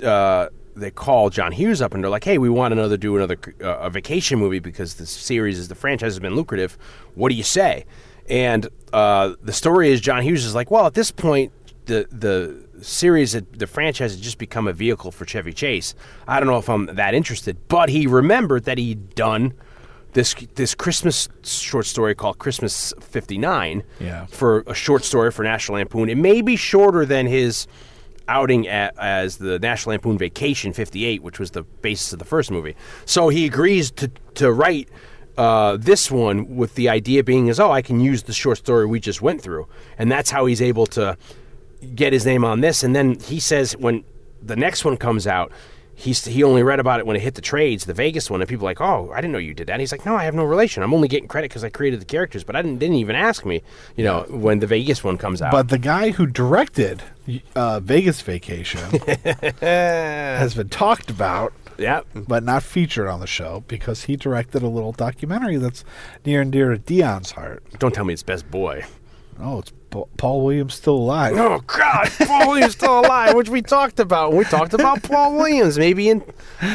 uh, 0.03 0.49
they 0.75 0.91
call 0.91 1.31
John 1.31 1.53
Hughes 1.53 1.81
up 1.83 1.95
and 1.95 2.03
they're 2.03 2.11
like, 2.11 2.25
"Hey, 2.25 2.39
we 2.39 2.49
want 2.49 2.73
another 2.73 2.97
do 2.97 3.17
another 3.17 3.37
uh, 3.63 3.79
a 3.79 3.91
vacation 3.91 4.39
movie 4.39 4.59
because 4.59 4.95
the 4.95 5.07
series 5.07 5.59
is 5.59 5.69
the 5.69 5.75
franchise 5.75 6.15
has 6.15 6.21
been 6.21 6.35
lucrative. 6.35 6.77
What 7.15 7.29
do 7.29 7.35
you 7.37 7.45
say?" 7.45 7.85
And 8.31 8.69
uh, 8.93 9.35
the 9.43 9.53
story 9.53 9.91
is 9.91 10.01
John 10.01 10.23
Hughes 10.23 10.45
is 10.47 10.55
like, 10.55 10.71
"Well, 10.71 10.87
at 10.87 10.95
this 10.95 11.11
point, 11.11 11.53
the 11.87 12.07
the." 12.11 12.71
Series, 12.83 13.33
the 13.33 13.67
franchise 13.67 14.15
had 14.15 14.23
just 14.23 14.39
become 14.39 14.67
a 14.67 14.73
vehicle 14.73 15.11
for 15.11 15.27
Chevy 15.27 15.53
Chase. 15.53 15.95
I 16.27 16.41
don't 16.41 16.49
know 16.49 16.57
if 16.57 16.71
I'm 16.71 16.87
that 16.87 17.13
interested, 17.13 17.59
but 17.69 17.91
he 17.91 18.07
remembered 18.07 18.65
that 18.65 18.79
he'd 18.79 19.15
done 19.15 19.53
this 20.15 20.35
this 20.55 20.75
Christmas 20.75 21.29
short 21.43 21.85
story 21.85 22.15
called 22.15 22.39
Christmas 22.39 22.95
'59 23.03 23.83
Yeah. 23.99 24.25
for 24.31 24.65
a 24.67 24.73
short 24.73 25.05
story 25.05 25.31
for 25.31 25.43
National 25.43 25.77
Lampoon. 25.77 26.09
It 26.09 26.17
may 26.17 26.41
be 26.41 26.57
shorter 26.57 27.05
than 27.05 27.27
his 27.27 27.67
outing 28.29 28.67
at, 28.67 28.99
as 28.99 29.37
the 29.37 29.59
National 29.59 29.93
Lampoon 29.93 30.17
Vacation 30.17 30.73
'58, 30.73 31.23
which 31.23 31.39
was 31.39 31.51
the 31.51 31.65
basis 31.65 32.15
of 32.15 32.19
the 32.19 32.25
first 32.25 32.51
movie. 32.51 32.77
So 33.05 33.29
he 33.29 33.45
agrees 33.45 33.91
to 33.91 34.09
to 34.37 34.51
write 34.51 34.89
uh, 35.41 35.77
this 35.79 36.11
one 36.11 36.57
with 36.57 36.75
the 36.75 36.89
idea 36.91 37.25
being 37.25 37.49
is 37.49 37.59
oh 37.59 37.71
I 37.71 37.83
can 37.83 37.99
use 37.99 38.25
the 38.25 38.33
short 38.35 38.59
story 38.59 38.85
we 38.87 39.01
just 39.01 39.23
went 39.23 39.41
through, 39.41 39.67
and 39.99 40.13
that's 40.13 40.31
how 40.31 40.45
he's 40.47 40.61
able 40.61 40.87
to 40.99 41.17
get 41.95 42.13
his 42.13 42.27
name 42.27 42.45
on 42.45 42.61
this. 42.61 42.83
And 42.83 42.95
then 42.95 43.19
he 43.19 43.41
says 43.41 43.75
when 43.77 44.05
the 44.43 44.57
next 44.57 44.85
one 44.85 44.97
comes 44.97 45.27
out. 45.27 45.51
He's, 45.95 46.25
he 46.25 46.43
only 46.43 46.63
read 46.63 46.81
about 46.81 46.99
it 46.99 47.05
when 47.05 47.15
it 47.15 47.21
hit 47.21 47.35
the 47.35 47.43
trades, 47.43 47.85
the 47.85 47.93
Vegas 47.93 48.31
one, 48.31 48.41
and 48.41 48.49
people 48.49 48.65
are 48.67 48.71
like, 48.71 48.81
"Oh, 48.81 49.13
I 49.13 49.17
didn't 49.21 49.33
know 49.33 49.39
you 49.39 49.53
did 49.53 49.67
that." 49.67 49.75
And 49.75 49.81
he's 49.81 49.93
like, 49.93 50.07
"No, 50.07 50.17
I 50.17 50.25
have 50.25 50.35
no 50.35 50.45
relation. 50.45 50.83
I'm 50.83 50.95
only 50.95 51.09
getting 51.09 51.29
credit 51.29 51.51
because 51.51 51.63
I 51.63 51.69
created 51.69 52.01
the 52.01 52.07
characters, 52.07 52.43
but 52.43 52.57
I 52.57 52.63
didn't 52.63 52.79
didn't 52.79 52.97
even 52.97 53.17
ask 53.17 53.45
me, 53.45 53.61
you 53.97 54.05
know, 54.05 54.25
when 54.31 54.61
the 54.61 54.67
Vegas 54.67 55.05
one 55.05 55.19
comes 55.19 55.43
out." 55.43 55.53
But 55.53 55.69
the 55.69 55.77
guy 55.77 56.13
who 56.13 56.27
directed 56.27 57.03
uh, 57.55 57.81
Vegas 57.81 58.23
Vacation 58.23 58.81
has 59.61 60.55
been 60.55 60.71
talked 60.71 61.11
about, 61.11 61.53
yeah, 61.81 62.03
but 62.15 62.43
not 62.43 62.63
featured 62.63 63.09
on 63.09 63.21
the 63.21 63.27
show 63.27 63.65
because 63.67 64.05
he 64.05 64.17
directed 64.17 64.63
a 64.63 64.69
little 64.69 64.93
documentary 64.93 65.57
that's 65.57 65.85
near 66.25 66.43
and 66.43 66.53
dear 66.53 66.71
to 66.71 66.79
Dion's 66.79 67.33
heart. 67.33 67.63
don't 67.79 67.95
tell 67.95 68.05
me 68.05 68.13
it's 68.13 68.23
Best 68.23 68.51
Boy. 68.51 68.85
Oh, 69.41 69.61
it's 69.61 69.73
Pa- 69.91 70.05
Paul 70.19 70.45
Williams 70.45 70.75
still 70.75 70.97
alive. 70.97 71.37
Oh 71.37 71.61
God, 71.67 72.11
Paul 72.27 72.49
Williams 72.49 72.73
still 72.75 73.01
alive, 73.01 73.35
which 73.35 73.49
we 73.49 73.63
talked 73.63 73.99
about. 73.99 74.35
We 74.35 74.45
talked 74.45 74.75
about 74.75 75.03
Paul 75.03 75.37
Williams, 75.37 75.79
maybe 75.79 76.09
in 76.11 76.23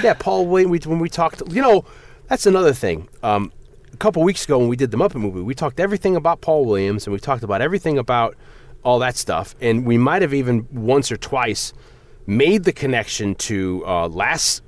yeah, 0.03 0.15
Paul 0.15 0.47
Williams. 0.47 0.85
We, 0.85 0.91
when 0.91 0.99
we 0.99 1.09
talked, 1.09 1.43
you 1.51 1.61
know, 1.61 1.85
that's 2.27 2.45
another 2.45 2.73
thing. 2.73 3.07
Um, 3.23 3.51
a 3.93 3.97
couple 3.97 4.23
weeks 4.23 4.43
ago 4.43 4.57
when 4.57 4.67
we 4.67 4.75
did 4.75 4.91
the 4.91 4.97
Muppet 4.97 5.15
movie, 5.15 5.41
we 5.41 5.53
talked 5.53 5.79
everything 5.79 6.15
about 6.15 6.41
Paul 6.41 6.65
Williams, 6.65 7.05
and 7.05 7.13
we 7.13 7.19
talked 7.19 7.43
about 7.43 7.61
everything 7.61 7.97
about 7.97 8.35
all 8.83 8.99
that 8.99 9.15
stuff, 9.15 9.55
and 9.61 9.85
we 9.85 9.97
might 9.97 10.21
have 10.21 10.33
even 10.33 10.67
once 10.71 11.11
or 11.11 11.17
twice 11.17 11.73
made 12.27 12.63
the 12.63 12.73
connection 12.73 13.35
to 13.35 13.83
uh, 13.85 14.07
last 14.07 14.63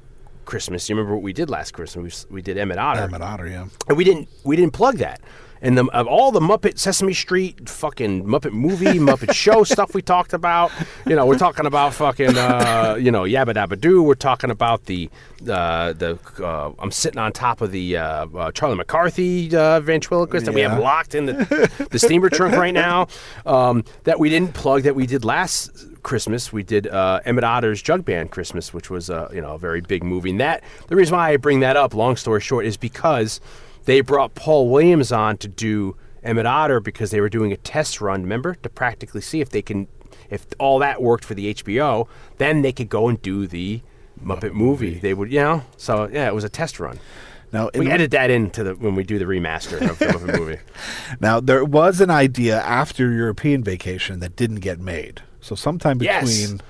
Christmas. 0.47 0.89
You 0.89 0.95
remember 0.95 1.13
what 1.13 1.23
we 1.23 1.33
did 1.33 1.49
last 1.49 1.73
Christmas? 1.73 2.25
We, 2.29 2.35
we 2.35 2.41
did 2.41 2.57
Emmett 2.57 2.79
Otter 2.79 3.01
Emmett 3.01 3.21
Otter, 3.21 3.47
yeah. 3.47 3.67
and 3.87 3.97
we 3.97 4.03
didn't 4.03 4.27
we 4.43 4.55
didn't 4.55 4.73
plug 4.73 4.97
that. 4.97 5.21
And 5.61 5.77
the, 5.77 5.85
of 5.87 6.07
all 6.07 6.31
the 6.31 6.39
Muppet 6.39 6.77
Sesame 6.77 7.13
Street 7.13 7.67
fucking 7.67 8.25
Muppet 8.25 8.51
movie 8.51 8.99
Muppet 8.99 9.33
show 9.45 9.63
stuff 9.63 9.93
we 9.93 10.01
talked 10.01 10.33
about, 10.33 10.71
you 11.05 11.15
know, 11.15 11.25
we're 11.25 11.37
talking 11.37 11.65
about 11.65 11.93
fucking 11.93 12.37
uh, 12.37 12.97
you 12.99 13.11
know 13.11 13.23
Yabba 13.23 13.53
Dabba 13.55 13.79
Doo. 13.79 14.03
We're 14.03 14.15
talking 14.15 14.51
about 14.51 14.85
the 14.85 15.09
uh, 15.49 15.93
the 15.93 16.19
uh, 16.39 16.71
I'm 16.79 16.91
sitting 16.91 17.19
on 17.19 17.31
top 17.31 17.61
of 17.61 17.71
the 17.71 17.97
uh, 17.97 18.27
uh, 18.27 18.51
Charlie 18.51 18.75
McCarthy 18.75 19.55
uh, 19.55 19.79
ventriloquist 19.79 20.45
that 20.45 20.53
we 20.53 20.61
have 20.61 20.79
locked 20.79 21.15
in 21.15 21.25
the 21.25 21.87
the 21.91 21.99
steamer 21.99 22.29
trunk 22.29 22.55
right 22.55 22.73
now. 22.73 23.07
Um, 23.45 23.83
that 24.03 24.19
we 24.19 24.29
didn't 24.29 24.53
plug 24.53 24.83
that 24.83 24.95
we 24.95 25.07
did 25.07 25.25
last 25.25 25.86
Christmas. 26.07 26.53
We 26.53 26.63
did 26.63 26.87
uh, 26.87 27.19
Emmett 27.25 27.43
Otter's 27.43 27.81
Jug 27.81 28.05
Band 28.05 28.31
Christmas, 28.31 28.73
which 28.73 28.89
was 28.89 29.09
uh, 29.09 29.29
you 29.33 29.41
know 29.41 29.55
a 29.55 29.59
very 29.59 29.81
big 29.81 30.03
movie. 30.03 30.31
And 30.31 30.39
that 30.39 30.63
the 30.87 30.95
reason 30.95 31.15
why 31.15 31.31
I 31.31 31.37
bring 31.37 31.59
that 31.59 31.75
up, 31.75 31.93
long 31.93 32.15
story 32.15 32.39
short, 32.39 32.65
is 32.65 32.77
because 32.77 33.41
they 33.85 33.99
brought 34.01 34.33
Paul 34.33 34.69
Williams 34.69 35.11
on 35.11 35.37
to 35.37 35.47
do 35.47 35.97
Emmett 36.23 36.45
Otter 36.45 36.79
because 36.79 37.11
they 37.11 37.19
were 37.19 37.29
doing 37.29 37.51
a 37.51 37.57
test 37.57 37.99
run. 37.99 38.23
Remember 38.23 38.55
to 38.55 38.69
practically 38.69 39.21
see 39.21 39.41
if 39.41 39.49
they 39.49 39.61
can, 39.61 39.87
if 40.29 40.47
all 40.59 40.79
that 40.79 41.01
worked 41.01 41.25
for 41.25 41.35
the 41.35 41.53
HBO, 41.53 42.07
then 42.37 42.61
they 42.61 42.71
could 42.71 42.89
go 42.89 43.09
and 43.09 43.21
do 43.21 43.45
the 43.45 43.81
Muppet 44.23 44.53
movie. 44.53 44.95
They 44.99 45.13
would, 45.13 45.31
you 45.31 45.41
know. 45.41 45.63
So 45.75 46.07
yeah, 46.11 46.27
it 46.27 46.33
was 46.33 46.45
a 46.45 46.49
test 46.49 46.79
run. 46.79 46.99
Now, 47.51 47.69
We 47.73 47.89
edit 47.89 48.11
that 48.11 48.29
into 48.29 48.63
the 48.63 48.75
when 48.75 48.95
we 48.95 49.03
do 49.03 49.19
the 49.19 49.25
remaster 49.25 49.81
of 49.89 49.99
the 49.99 50.05
Muppet 50.05 50.39
movie. 50.39 50.59
now 51.19 51.41
there 51.41 51.65
was 51.65 51.99
an 51.99 52.09
idea 52.09 52.61
after 52.61 53.11
European 53.11 53.61
Vacation 53.61 54.21
that 54.21 54.35
didn't 54.35 54.61
get 54.61 54.79
made. 54.79 55.21
So 55.47 55.55
sometime 55.55 56.01
Yes. 56.01 56.25
between 56.27 56.61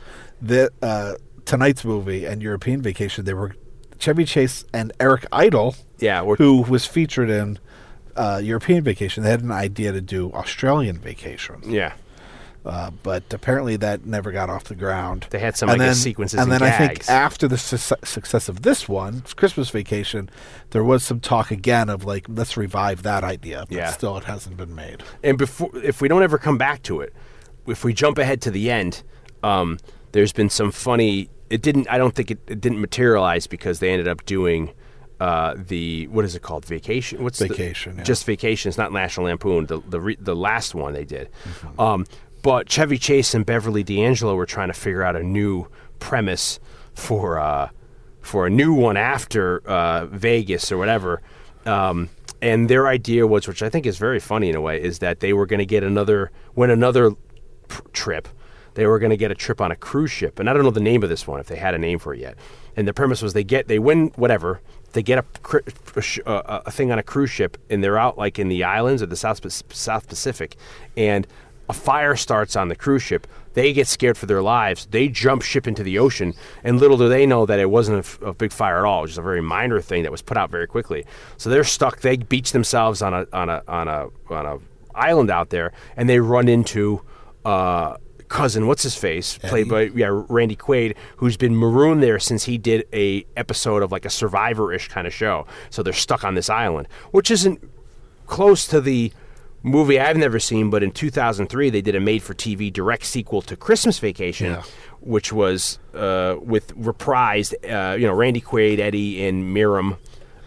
the 0.41 0.71
uh, 0.81 1.13
tonight's 1.45 1.83
movie 1.83 2.25
and 2.25 2.41
European 2.43 2.81
Vacation, 2.81 3.25
there 3.25 3.35
were 3.35 3.55
Chevy 3.99 4.23
Chase 4.25 4.63
and 4.71 4.93
Eric 4.99 5.25
Idle, 5.31 5.75
Yeah, 5.99 6.23
who 6.23 6.61
was 6.61 6.85
featured 6.85 7.29
in 7.31 7.57
uh, 8.15 8.39
European 8.43 8.83
Vacation. 8.83 9.23
They 9.23 9.31
had 9.31 9.41
an 9.41 9.51
idea 9.51 9.91
to 9.91 10.01
do 10.01 10.31
Australian 10.33 10.99
Vacation. 10.99 11.55
yeah. 11.65 11.93
Uh, 12.65 12.91
but 13.01 13.23
apparently 13.33 13.77
that 13.77 14.05
never 14.05 14.29
got 14.33 14.49
off 14.49 14.65
the 14.65 14.75
ground. 14.75 15.25
They 15.29 15.39
had 15.39 15.55
some, 15.55 15.69
and 15.69 15.81
I 15.81 15.85
then, 15.85 15.95
sequences 15.95 16.37
And 16.37 16.51
and 16.51 16.61
then 16.61 16.67
I 16.69 16.71
think 16.77 17.09
after 17.09 17.47
the 17.47 17.57
su- 17.57 17.95
success 18.03 18.49
of 18.49 18.63
this 18.63 18.89
one, 18.89 19.23
Christmas 19.37 19.69
Vacation, 19.69 20.29
there 20.71 20.83
was 20.83 21.01
some 21.01 21.21
talk 21.21 21.49
again 21.49 21.87
of 21.87 22.03
like 22.03 22.25
let's 22.27 22.57
revive 22.57 23.03
that 23.03 23.23
idea. 23.23 23.63
But 23.69 23.77
Yeah. 23.77 23.91
still, 23.91 24.17
it 24.17 24.25
hasn't 24.25 24.57
been 24.57 24.75
made. 24.75 25.01
and 25.23 25.37
before 25.37 25.69
if 25.81 26.01
we 26.01 26.09
don't 26.09 26.23
ever 26.23 26.37
come 26.37 26.57
back 26.57 26.83
to 26.83 26.99
it 26.99 27.13
if 27.67 27.83
we 27.83 27.93
jump 27.93 28.17
ahead 28.17 28.41
to 28.41 28.51
the 28.51 28.69
end 28.71 29.03
um, 29.43 29.77
there's 30.13 30.33
been 30.33 30.49
some 30.49 30.71
funny 30.71 31.29
it 31.49 31.61
didn't 31.61 31.87
i 31.89 31.97
don't 31.97 32.15
think 32.15 32.31
it, 32.31 32.39
it 32.47 32.59
didn't 32.61 32.79
materialize 32.81 33.47
because 33.47 33.79
they 33.79 33.89
ended 33.91 34.07
up 34.07 34.25
doing 34.25 34.71
uh, 35.19 35.55
the 35.57 36.05
what 36.07 36.23
is 36.25 36.35
it 36.35 36.41
called 36.41 36.63
vacation 36.65 37.23
what's 37.23 37.39
the- 37.39 37.47
Vacation, 37.47 37.97
yeah. 37.97 38.03
just 38.03 38.23
vacation 38.25 38.69
it's 38.69 38.77
not 38.77 38.91
national 38.91 39.25
lampoon 39.25 39.65
the 39.65 39.79
the, 39.87 39.99
re, 39.99 40.15
the 40.19 40.35
last 40.35 40.75
one 40.75 40.93
they 40.93 41.05
did 41.05 41.29
Mm-hmm. 41.43 41.79
um, 41.79 42.05
but 42.43 42.69
chevy 42.69 42.97
chase 42.97 43.33
and 43.33 43.45
beverly 43.45 43.83
d'angelo 43.83 44.35
were 44.35 44.45
trying 44.45 44.67
to 44.67 44.73
figure 44.73 45.03
out 45.03 45.15
a 45.15 45.23
new 45.23 45.67
premise 45.99 46.59
for 46.93 47.39
uh, 47.39 47.69
for 48.21 48.45
a 48.45 48.49
new 48.49 48.73
one 48.73 48.95
after 48.97 49.61
uh, 49.67 50.05
Vegas 50.07 50.71
or 50.71 50.77
whatever. 50.77 51.21
Um, 51.65 52.09
and 52.41 52.69
their 52.69 52.87
idea 52.87 53.25
was, 53.25 53.47
which 53.47 53.63
I 53.63 53.69
think 53.69 53.85
is 53.85 53.97
very 53.97 54.19
funny 54.19 54.49
in 54.49 54.55
a 54.55 54.61
way, 54.61 54.81
is 54.81 54.99
that 54.99 55.19
they 55.21 55.33
were 55.33 55.45
going 55.45 55.59
to 55.59 55.65
get 55.65 55.83
another 55.83 56.31
win 56.55 56.69
another 56.69 57.11
trip. 57.93 58.27
They 58.73 58.85
were 58.85 58.99
going 58.99 59.09
to 59.09 59.17
get 59.17 59.31
a 59.31 59.35
trip 59.35 59.59
on 59.59 59.71
a 59.71 59.75
cruise 59.75 60.11
ship, 60.11 60.39
and 60.39 60.49
I 60.49 60.53
don't 60.53 60.63
know 60.63 60.69
the 60.71 60.79
name 60.79 61.01
of 61.01 61.09
this 61.09 61.25
one 61.25 61.39
if 61.39 61.47
they 61.47 61.55
had 61.55 61.73
a 61.73 61.79
name 61.79 61.97
for 61.97 62.13
it 62.13 62.19
yet. 62.19 62.35
And 62.75 62.87
the 62.87 62.93
premise 62.93 63.23
was 63.23 63.33
they 63.33 63.43
get 63.43 63.67
they 63.67 63.79
win 63.79 64.11
whatever 64.15 64.61
they 64.93 65.03
get 65.03 65.19
a, 65.19 65.57
a, 65.95 66.31
a, 66.31 66.61
a 66.67 66.71
thing 66.71 66.91
on 66.91 66.99
a 66.99 67.03
cruise 67.03 67.29
ship, 67.29 67.57
and 67.69 67.83
they're 67.83 67.97
out 67.97 68.17
like 68.17 68.39
in 68.39 68.47
the 68.47 68.63
islands 68.63 69.01
of 69.01 69.09
the 69.09 69.15
South 69.15 69.39
South 69.73 70.07
Pacific, 70.07 70.55
and 70.95 71.27
a 71.69 71.73
fire 71.73 72.15
starts 72.15 72.55
on 72.55 72.69
the 72.69 72.75
cruise 72.75 73.03
ship. 73.03 73.27
They 73.53 73.73
get 73.73 73.87
scared 73.87 74.17
for 74.17 74.25
their 74.25 74.41
lives. 74.41 74.87
They 74.89 75.07
jump 75.07 75.41
ship 75.41 75.67
into 75.67 75.83
the 75.83 75.99
ocean, 75.99 76.33
and 76.63 76.79
little 76.79 76.97
do 76.97 77.09
they 77.09 77.25
know 77.25 77.45
that 77.45 77.59
it 77.59 77.69
wasn't 77.69 78.17
a 78.21 78.33
big 78.33 78.51
fire 78.51 78.79
at 78.79 78.85
all. 78.85 78.99
It 78.99 79.01
was 79.03 79.11
just 79.11 79.19
a 79.19 79.23
very 79.23 79.41
minor 79.41 79.81
thing 79.81 80.03
that 80.03 80.11
was 80.11 80.21
put 80.21 80.37
out 80.37 80.49
very 80.49 80.67
quickly. 80.67 81.05
So 81.37 81.49
they're 81.49 81.63
stuck. 81.63 82.01
They 82.01 82.17
beach 82.17 82.51
themselves 82.51 83.01
on 83.01 83.13
a 83.13 83.27
on 83.33 83.49
a 83.49 83.63
on 83.67 83.87
a 83.87 84.07
on 84.29 84.45
a 84.45 84.57
island 84.95 85.29
out 85.29 85.49
there, 85.49 85.73
and 85.95 86.07
they 86.09 86.19
run 86.19 86.47
into 86.47 87.01
uh, 87.47 87.97
cousin, 88.27 88.67
what's 88.67 88.83
his 88.83 88.95
face, 88.95 89.37
played 89.37 89.69
by 89.69 89.83
yeah 89.95 90.09
Randy 90.11 90.55
Quaid, 90.55 90.95
who's 91.17 91.37
been 91.37 91.55
marooned 91.55 92.03
there 92.03 92.19
since 92.19 92.43
he 92.43 92.57
did 92.57 92.85
a 92.93 93.25
episode 93.37 93.81
of 93.83 93.91
like 93.91 94.05
a 94.05 94.09
Survivor-ish 94.09 94.89
kind 94.89 95.07
of 95.07 95.13
show. 95.13 95.45
So 95.69 95.81
they're 95.83 95.93
stuck 95.93 96.23
on 96.23 96.35
this 96.35 96.49
island, 96.49 96.87
which 97.11 97.31
isn't 97.31 97.59
close 98.25 98.67
to 98.67 98.81
the 98.81 99.13
movie 99.63 99.99
I've 99.99 100.17
never 100.17 100.39
seen, 100.39 100.69
but 100.69 100.83
in 100.83 100.91
2003 100.91 101.69
they 101.69 101.81
did 101.81 101.95
a 101.95 101.99
made-for-TV 101.99 102.71
direct 102.73 103.05
sequel 103.05 103.41
to 103.43 103.55
Christmas 103.55 103.99
Vacation, 103.99 104.47
Yeah. 104.51 104.63
which 105.01 105.31
was 105.33 105.79
uh, 105.93 106.35
with 106.41 106.75
reprised, 106.77 107.53
uh, 107.69 107.95
you 107.97 108.05
know, 108.07 108.13
Randy 108.13 108.41
Quaid, 108.41 108.79
Eddie, 108.79 109.25
and 109.25 109.53
Miriam. 109.53 109.97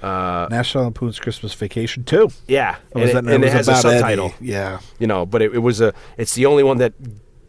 Uh, 0.03 0.49
National 0.51 0.85
Lampoon's 0.85 1.19
Christmas 1.19 1.53
Vacation 1.55 2.05
too. 2.05 2.31
yeah, 2.49 2.77
and, 2.93 3.03
was 3.03 3.11
it, 3.11 3.15
that- 3.15 3.25
and 3.25 3.45
it 3.45 3.47
was 3.47 3.53
has 3.53 3.69
a 3.69 3.71
about 3.73 3.85
Eddie. 3.87 3.99
subtitle. 3.99 4.35
Yeah. 4.41 4.81
you 4.99 5.07
know, 5.07 5.27
but 5.27 5.43
it, 5.43 5.55
it 5.55 5.59
was 5.59 5.81
a. 5.81 5.93
It's 6.17 6.35
the 6.35 6.47
only 6.47 6.63
one 6.63 6.79
that. 6.79 6.95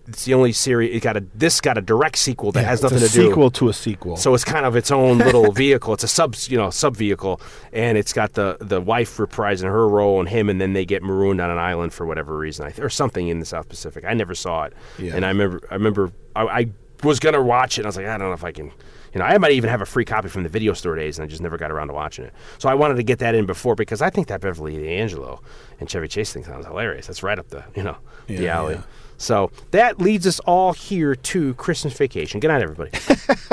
It's 0.07 0.25
the 0.25 0.33
only 0.33 0.51
series. 0.51 0.93
It 0.93 1.01
got 1.01 1.15
a. 1.15 1.21
This 1.33 1.61
got 1.61 1.77
a 1.77 1.81
direct 1.81 2.17
sequel 2.17 2.51
that 2.53 2.61
Yeah, 2.63 2.69
has 2.69 2.81
nothing 2.83 2.97
to 2.99 3.07
do. 3.07 3.27
sequel 3.29 3.49
to 3.51 3.69
a 3.69 3.73
sequel. 3.73 4.17
So 4.17 4.33
it's 4.33 4.43
kind 4.43 4.65
of 4.65 4.75
its 4.75 4.91
own 4.91 5.19
little 5.19 5.51
vehicle. 5.65 5.93
It's 5.93 6.03
a 6.03 6.07
sub, 6.09 6.35
you 6.47 6.57
know, 6.57 6.69
sub 6.71 6.97
vehicle, 6.97 7.39
and 7.71 7.97
it's 7.97 8.11
got 8.11 8.33
the 8.33 8.57
the 8.59 8.81
wife 8.81 9.15
reprising 9.17 9.65
her 9.69 9.87
role 9.87 10.19
and 10.19 10.27
him, 10.27 10.49
and 10.49 10.59
then 10.59 10.73
they 10.73 10.83
get 10.85 11.03
marooned 11.03 11.39
on 11.39 11.49
an 11.49 11.59
island 11.59 11.93
for 11.93 12.05
whatever 12.05 12.35
reason, 12.37 12.65
I 12.65 12.71
th- 12.71 12.79
or 12.83 12.89
something 12.89 13.27
in 13.29 13.39
the 13.39 13.45
South 13.45 13.69
Pacific. 13.69 14.03
I 14.05 14.13
never 14.13 14.35
saw 14.35 14.63
it, 14.63 14.73
Yeah. 14.97 15.15
and 15.15 15.23
I 15.25 15.29
remember, 15.29 15.61
I 15.69 15.75
remember, 15.75 16.11
I, 16.35 16.41
I 16.45 16.69
was 17.03 17.19
gonna 17.21 17.41
watch 17.41 17.77
it, 17.77 17.81
and 17.81 17.85
I 17.85 17.89
was 17.89 17.95
like, 17.97 18.07
I 18.07 18.17
don't 18.17 18.27
know 18.27 18.33
if 18.33 18.43
I 18.43 18.51
can. 18.51 18.71
You 19.13 19.19
know, 19.19 19.25
I 19.25 19.37
might 19.37 19.51
even 19.51 19.69
have 19.69 19.81
a 19.81 19.85
free 19.85 20.05
copy 20.05 20.29
from 20.29 20.43
the 20.43 20.49
video 20.49 20.73
store 20.73 20.95
days, 20.95 21.19
and 21.19 21.25
I 21.25 21.27
just 21.27 21.41
never 21.41 21.57
got 21.57 21.69
around 21.71 21.87
to 21.89 21.93
watching 21.93 22.25
it. 22.25 22.33
So 22.59 22.69
I 22.69 22.73
wanted 22.75 22.95
to 22.95 23.03
get 23.03 23.19
that 23.19 23.35
in 23.35 23.45
before 23.45 23.75
because 23.75 24.01
I 24.01 24.09
think 24.09 24.27
that 24.27 24.39
Beverly 24.41 24.77
D'Angelo 24.77 25.41
and 25.79 25.89
Chevy 25.89 26.07
Chase 26.07 26.31
thing 26.31 26.43
sounds 26.45 26.65
hilarious. 26.65 27.07
That's 27.07 27.21
right 27.23 27.37
up 27.37 27.49
the, 27.49 27.63
you 27.75 27.83
know, 27.83 27.97
the 28.27 28.47
alley. 28.47 28.75
yeah. 28.75 28.83
So 29.17 29.51
that 29.71 29.99
leads 29.99 30.25
us 30.25 30.39
all 30.41 30.73
here 30.73 31.13
to 31.15 31.53
Christmas 31.55 31.93
vacation. 31.97 32.39
Good 32.39 32.47
night, 32.47 32.63
everybody. 32.63 32.91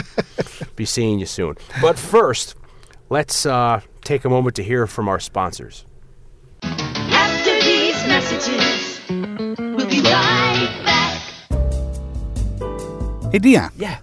Be 0.77 0.85
seeing 0.85 1.19
you 1.19 1.27
soon. 1.27 1.57
But 1.83 1.99
first, 1.99 2.55
let's 3.11 3.45
uh, 3.45 3.81
take 4.03 4.25
a 4.25 4.29
moment 4.31 4.57
to 4.57 4.63
hear 4.63 4.87
from 4.87 5.09
our 5.09 5.19
sponsors. 5.21 5.85
After 6.63 7.61
these 7.61 8.07
messages, 8.07 9.01
we'll 9.59 9.87
be 9.89 10.01
right 10.03 10.83
back. 10.85 11.23
hey, 13.33 13.39
Dion. 13.39 13.71
Yeah. 13.77 13.99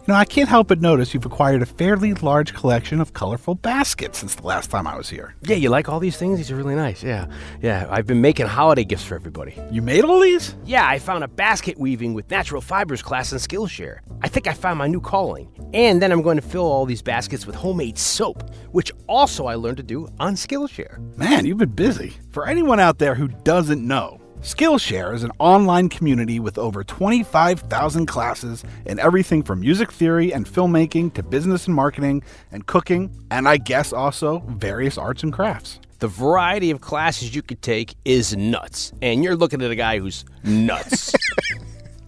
You 0.00 0.14
know, 0.14 0.14
I 0.14 0.24
can't 0.24 0.48
help 0.48 0.68
but 0.68 0.80
notice 0.80 1.12
you've 1.12 1.26
acquired 1.26 1.60
a 1.60 1.66
fairly 1.66 2.14
large 2.14 2.54
collection 2.54 3.02
of 3.02 3.12
colorful 3.12 3.54
baskets 3.54 4.18
since 4.18 4.34
the 4.34 4.46
last 4.46 4.70
time 4.70 4.86
I 4.86 4.96
was 4.96 5.10
here. 5.10 5.34
Yeah, 5.42 5.56
you 5.56 5.68
like 5.68 5.90
all 5.90 6.00
these 6.00 6.16
things? 6.16 6.38
These 6.38 6.50
are 6.50 6.56
really 6.56 6.74
nice. 6.74 7.02
Yeah. 7.02 7.26
Yeah. 7.60 7.86
I've 7.90 8.06
been 8.06 8.22
making 8.22 8.46
holiday 8.46 8.84
gifts 8.84 9.04
for 9.04 9.14
everybody. 9.14 9.60
You 9.70 9.82
made 9.82 10.04
all 10.04 10.18
these? 10.20 10.56
Yeah, 10.64 10.88
I 10.88 10.98
found 10.98 11.22
a 11.22 11.28
basket 11.28 11.78
weaving 11.78 12.14
with 12.14 12.30
natural 12.30 12.62
fibers 12.62 13.02
class 13.02 13.32
on 13.34 13.38
Skillshare. 13.38 13.98
I 14.22 14.28
think 14.28 14.46
I 14.46 14.54
found 14.54 14.78
my 14.78 14.86
new 14.86 15.00
calling. 15.00 15.48
And 15.74 16.00
then 16.00 16.12
I'm 16.12 16.22
going 16.22 16.36
to 16.36 16.42
fill 16.42 16.64
all 16.64 16.86
these 16.86 17.02
baskets 17.02 17.46
with 17.46 17.54
homemade 17.54 17.98
soap, 17.98 18.54
which 18.70 18.90
also 19.06 19.46
I 19.46 19.54
learned 19.54 19.76
to 19.76 19.82
do 19.82 20.08
on 20.18 20.34
Skillshare. 20.34 20.98
Man, 21.18 21.44
you've 21.44 21.58
been 21.58 21.70
busy. 21.70 22.14
For 22.30 22.48
anyone 22.48 22.80
out 22.80 22.98
there 22.98 23.14
who 23.14 23.28
doesn't 23.28 23.86
know, 23.86 24.19
Skillshare 24.40 25.14
is 25.14 25.22
an 25.22 25.32
online 25.38 25.90
community 25.90 26.40
with 26.40 26.56
over 26.56 26.82
25,000 26.82 28.06
classes 28.06 28.64
in 28.86 28.98
everything 28.98 29.42
from 29.42 29.60
music 29.60 29.92
theory 29.92 30.32
and 30.32 30.46
filmmaking 30.46 31.12
to 31.12 31.22
business 31.22 31.66
and 31.66 31.76
marketing 31.76 32.22
and 32.50 32.66
cooking, 32.66 33.14
and 33.30 33.46
I 33.46 33.58
guess 33.58 33.92
also 33.92 34.38
various 34.48 34.96
arts 34.96 35.22
and 35.22 35.30
crafts. 35.30 35.78
The 35.98 36.08
variety 36.08 36.70
of 36.70 36.80
classes 36.80 37.34
you 37.34 37.42
could 37.42 37.60
take 37.60 37.94
is 38.06 38.34
nuts. 38.34 38.94
And 39.02 39.22
you're 39.22 39.36
looking 39.36 39.60
at 39.60 39.70
a 39.70 39.76
guy 39.76 39.98
who's 39.98 40.24
nuts. 40.42 41.14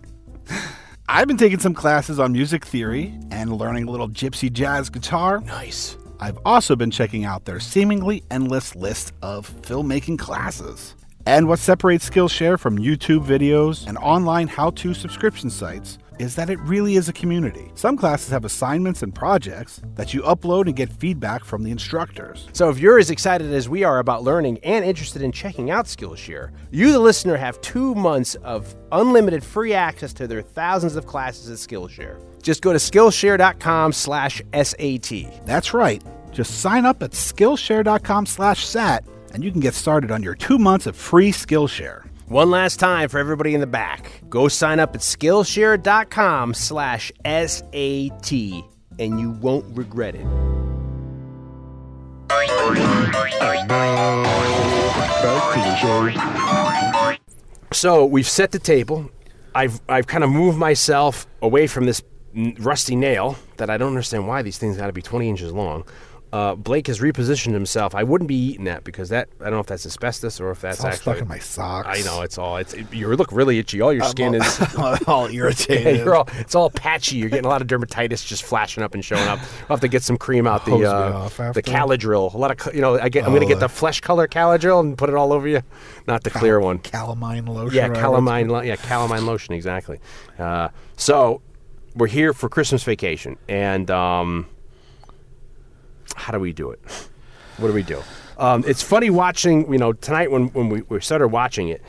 I've 1.11 1.29
been 1.29 1.37
taking 1.37 1.59
some 1.59 1.75
classes 1.75 2.19
on 2.19 2.33
music 2.33 2.65
theory 2.65 3.15
and 3.31 3.53
learning 3.59 3.89
a 3.89 3.91
little 3.91 4.09
gypsy 4.09 4.51
jazz 4.51 4.89
guitar. 4.89 5.43
nice. 5.43 5.99
I've 6.19 6.39
also 6.47 6.77
been 6.77 6.93
checking 6.93 7.25
out 7.25 7.45
their 7.45 7.59
seemingly 7.61 8.23
endless 8.31 8.75
list 8.77 9.13
of 9.23 9.51
filmmaking 9.63 10.19
classes. 10.21 10.95
And 11.27 11.47
what 11.47 11.61
separates 11.61 12.09
Skillshare 12.11 12.59
from 12.59 12.79
YouTube 12.79 13.25
videos 13.25 13.87
and 13.87 13.97
online 13.99 14.49
how 14.49 14.71
to 14.71 14.93
subscription 14.93 15.51
sites 15.51 15.99
is 16.19 16.35
that 16.37 16.51
it 16.51 16.59
really 16.61 16.97
is 16.97 17.09
a 17.09 17.13
community. 17.13 17.71
Some 17.75 17.97
classes 17.97 18.31
have 18.31 18.45
assignments 18.45 19.03
and 19.03 19.15
projects 19.15 19.81
that 19.95 20.13
you 20.13 20.23
upload 20.23 20.67
and 20.67 20.77
get 20.77 20.91
feedback 20.91 21.45
from 21.45 21.63
the 21.63 21.71
instructors. 21.71 22.49
So 22.53 22.69
if 22.69 22.79
you're 22.79 22.99
as 22.99 23.11
excited 23.11 23.53
as 23.53 23.69
we 23.69 23.85
are 23.85 23.99
about 23.99 24.23
learning 24.23 24.59
and 24.63 24.85
interested 24.85 25.23
in 25.23 25.33
checking 25.33 25.71
out 25.71 25.87
Skillshare, 25.87 26.51
you, 26.71 26.93
the 26.93 26.99
listener, 26.99 27.37
have 27.37 27.61
two 27.61 27.95
months 27.95 28.35
of 28.37 28.75
unlimited 28.91 29.45
free 29.45 29.75
access 29.75 30.13
to 30.15 30.27
their 30.27 30.43
thousands 30.43 30.97
of 30.97 31.07
classes 31.07 31.49
at 31.51 31.57
Skillshare. 31.57 32.21
Just 32.43 32.63
go 32.63 32.73
to 32.73 32.79
Skillshare.com 32.79 33.93
slash 33.93 34.43
SAT. 34.53 35.47
That's 35.47 35.73
right. 35.73 36.03
Just 36.33 36.61
sign 36.61 36.85
up 36.87 37.03
at 37.03 37.11
skillshare.com/sat 37.13 39.05
and 39.33 39.43
you 39.43 39.51
can 39.51 39.61
get 39.61 39.75
started 39.75 40.11
on 40.11 40.23
your 40.23 40.35
2 40.35 40.59
months 40.59 40.87
of 40.87 40.97
free 40.97 41.33
Skillshare. 41.33 42.07
One 42.27 42.51
last 42.51 42.79
time 42.79 43.09
for 43.09 43.19
everybody 43.19 43.55
in 43.55 43.61
the 43.61 43.67
back. 43.67 44.23
Go 44.31 44.49
sign 44.49 44.81
up 44.81 44.95
at 44.95 45.03
Skillshare.com 45.03 46.55
slash 46.55 47.13
SAT 47.25 48.33
and 48.99 49.21
you 49.21 49.31
won't 49.41 49.67
regret 49.77 50.15
it. 50.15 50.27
So 57.73 58.05
we've 58.05 58.29
set 58.29 58.53
the 58.53 58.59
table. 58.59 59.11
I've 59.55 59.81
I've 59.89 60.07
kind 60.07 60.25
of 60.25 60.31
moved 60.31 60.57
myself 60.59 61.27
away 61.43 61.67
from 61.67 61.85
this 61.85 62.03
rusty 62.59 62.97
nail 62.97 63.37
that 63.59 63.69
I 63.69 63.77
don't 63.77 63.89
understand 63.89 64.27
why 64.27 64.43
these 64.43 64.57
things 64.57 64.77
got 64.77 64.87
to 64.87 64.93
be 64.93 65.03
20 65.03 65.29
inches 65.29 65.53
long. 65.53 65.85
Uh, 66.33 66.55
Blake 66.55 66.87
has 66.87 67.01
repositioned 67.01 67.53
himself. 67.53 67.95
I 67.95 68.05
wouldn't 68.05 68.29
be 68.29 68.35
eating 68.35 68.65
that 68.65 68.85
because 68.85 69.11
that 69.11 69.29
I 69.41 69.45
don't 69.45 69.53
know 69.55 69.61
if 69.61 69.67
that's 69.67 69.85
asbestos 69.85 70.41
or 70.41 70.51
if 70.51 70.63
that's 70.63 70.79
It's 70.79 70.85
all 70.85 70.91
actually 70.91 71.13
stuck 71.13 71.23
in 71.23 71.29
my 71.29 71.39
socks. 71.39 71.89
I 71.91 72.01
know 72.03 72.23
it's 72.23 72.39
all 72.39 72.57
it's 72.57 72.73
it, 72.73 72.91
you 72.93 73.07
look 73.15 73.31
really 73.33 73.59
itchy. 73.59 73.83
All 73.83 73.93
your 73.93 74.05
skin 74.05 74.35
is 74.35 74.77
all 75.07 75.31
yeah, 75.31 75.37
irritated. 75.37 75.99
you're 75.99 76.15
all 76.15 76.29
it's 76.39 76.55
all 76.55 76.71
patchy. 76.71 77.17
You're 77.17 77.29
getting 77.29 77.45
a 77.45 77.49
lot 77.51 77.61
of 77.61 77.69
dermatitis 77.69 78.27
just 78.27 78.45
flashing 78.45 78.83
up 78.83 78.95
and 78.95 79.05
showing 79.05 79.29
up. 79.29 79.41
I'll 79.63 79.77
have 79.77 79.81
to 79.81 79.89
get 79.89 80.03
some 80.03 80.17
cream 80.17 80.47
out 80.47 80.65
the 80.65 80.77
uh, 80.85 81.29
the 81.29 81.43
after. 81.43 81.61
Caladryl. 81.61 82.33
A 82.33 82.39
lot 82.39 82.51
of 82.67 82.75
you 82.75 82.81
know 82.81 82.99
I 82.99 83.11
get 83.11 83.27
I'm 83.27 83.35
gonna 83.35 83.45
get 83.45 83.61
the 83.61 83.69
flesh 83.69 84.01
color 84.01 84.27
Caladryl 84.27 84.81
and 84.81 84.97
put 84.97 85.11
it 85.11 85.15
all 85.15 85.35
over 85.35 85.47
you, 85.47 85.61
not 86.07 86.25
the 86.25 86.31
clear 86.31 86.61
one. 86.61 86.79
Calamine 86.79 87.47
lotion. 87.47 87.77
Yeah, 87.77 87.87
or 87.87 87.91
whatever 87.91 87.93
it's 87.93 88.01
calamine. 88.01 88.49
Lo- 88.51 88.61
yeah, 88.63 88.77
calamine 88.77 89.27
lotion. 89.27 89.55
Exactly. 89.55 90.01
Uh, 90.39 90.69
so 90.97 91.43
we're 91.95 92.07
here 92.07 92.33
for 92.33 92.49
Christmas 92.49 92.83
vacation, 92.85 93.37
and 93.51 93.91
um, 93.91 94.47
how 96.17 96.33
do 96.33 96.39
we 96.41 96.53
do 96.53 96.71
it? 96.71 96.81
What 97.59 97.69
do 97.69 97.75
we 97.75 97.83
do? 97.83 98.03
Um, 98.39 98.65
it's 98.67 98.83
funny 98.83 99.11
watching. 99.11 99.71
You 99.73 99.79
know, 99.79 99.93
tonight 99.93 100.31
when 100.31 100.49
when 100.49 100.69
we, 100.69 100.83
we 100.83 101.01
started 101.01 101.29
watching 101.29 101.69
it, 101.69 101.83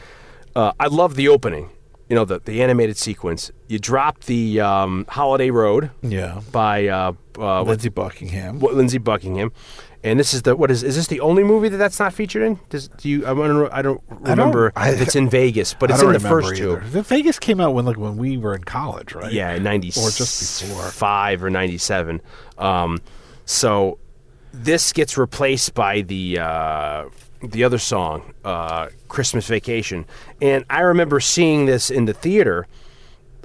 uh, 0.55 0.73
I 0.79 0.87
love 0.87 1.15
the 1.15 1.27
opening. 1.29 1.69
You 2.09 2.15
know, 2.17 2.25
the 2.25 2.39
the 2.39 2.61
animated 2.61 2.97
sequence. 2.97 3.49
You 3.67 3.79
drop 3.79 4.19
the 4.25 4.59
um, 4.59 5.05
Holiday 5.09 5.49
Road 5.49 5.89
Yeah. 6.01 6.41
by 6.51 6.87
uh, 6.87 7.13
uh, 7.39 7.61
Lindsey 7.63 7.89
Buckingham. 7.89 8.59
what, 8.59 8.75
Lindsey 8.75 8.97
Buckingham. 8.99 9.51
And 10.03 10.19
this 10.19 10.33
is 10.33 10.41
the 10.41 10.53
what 10.57 10.69
is 10.69 10.83
is 10.83 10.97
this 10.97 11.07
the 11.07 11.21
only 11.21 11.45
movie 11.45 11.69
that 11.69 11.77
that's 11.77 11.97
not 11.97 12.13
featured 12.13 12.43
in? 12.43 12.59
Does 12.69 12.89
do 12.89 13.07
you 13.07 13.25
I 13.25 13.33
don't 13.33 13.71
I 13.73 13.81
don't 13.81 14.01
remember 14.09 14.73
I- 14.75 14.89
if 14.91 15.01
it's 15.01 15.15
in 15.15 15.29
Vegas, 15.29 15.73
but 15.73 15.89
it's 15.89 16.01
in 16.01 16.11
the 16.11 16.19
first 16.19 16.49
either. 16.59 16.81
two. 16.81 16.89
The 16.89 17.01
Vegas 17.03 17.39
came 17.39 17.61
out 17.61 17.73
when 17.73 17.85
like 17.85 17.97
when 17.97 18.17
we 18.17 18.35
were 18.35 18.53
in 18.53 18.65
college, 18.65 19.13
right? 19.15 19.31
Yeah, 19.31 19.57
ninety 19.59 19.87
Or 19.91 20.11
just 20.11 20.61
before. 20.61 20.83
five 20.91 21.41
or 21.41 21.49
ninety 21.49 21.77
seven. 21.77 22.19
Um, 22.57 22.99
so 23.45 23.97
this 24.53 24.93
gets 24.93 25.17
replaced 25.17 25.73
by 25.73 26.01
the 26.01 26.39
uh, 26.39 27.05
the 27.41 27.63
other 27.63 27.79
song, 27.79 28.33
uh, 28.45 28.87
"Christmas 29.07 29.47
Vacation," 29.47 30.05
and 30.41 30.63
I 30.69 30.81
remember 30.81 31.19
seeing 31.19 31.65
this 31.65 31.89
in 31.89 32.05
the 32.05 32.13
theater. 32.13 32.67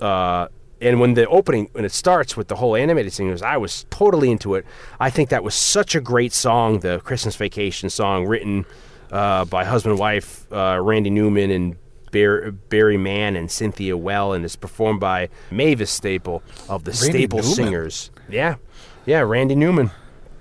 Uh, 0.01 0.49
and 0.81 1.01
when 1.01 1.15
the 1.15 1.27
opening, 1.27 1.69
when 1.73 1.85
it 1.85 1.91
starts 1.91 2.37
with 2.37 2.47
the 2.47 2.55
whole 2.55 2.77
animated 2.77 3.13
singers, 3.13 3.43
I 3.43 3.57
was 3.57 3.85
totally 3.91 4.31
into 4.31 4.55
it. 4.55 4.65
I 5.01 5.11
think 5.11 5.31
that 5.31 5.43
was 5.43 5.57
such 5.57 5.97
a 5.97 6.01
great 6.01 6.33
song, 6.33 6.81
the 6.81 7.01
Christmas 7.01 7.35
Vacation 7.35 7.91
song, 7.91 8.27
written 8.27 8.65
uh, 9.11 9.45
by 9.47 9.65
husband 9.65 9.93
and 9.93 9.99
wife 9.99 10.47
uh, 10.53 10.79
Randy 10.81 11.11
Newman 11.11 11.51
and 11.51 11.77
Bar- 12.13 12.53
Barry 12.53 12.97
Mann 12.97 13.35
and 13.35 13.51
Cynthia 13.51 13.97
Weil, 13.97 14.35
and 14.35 14.45
it's 14.45 14.55
performed 14.55 15.01
by 15.01 15.31
Mavis 15.51 15.91
Staple 15.91 16.45
of 16.69 16.85
the 16.85 16.93
Randy 16.93 17.19
Staple 17.19 17.39
Newman? 17.41 17.55
Singers. 17.55 18.11
Yeah, 18.29 18.57
yeah, 19.05 19.21
Randy 19.21 19.57
Newman, 19.57 19.91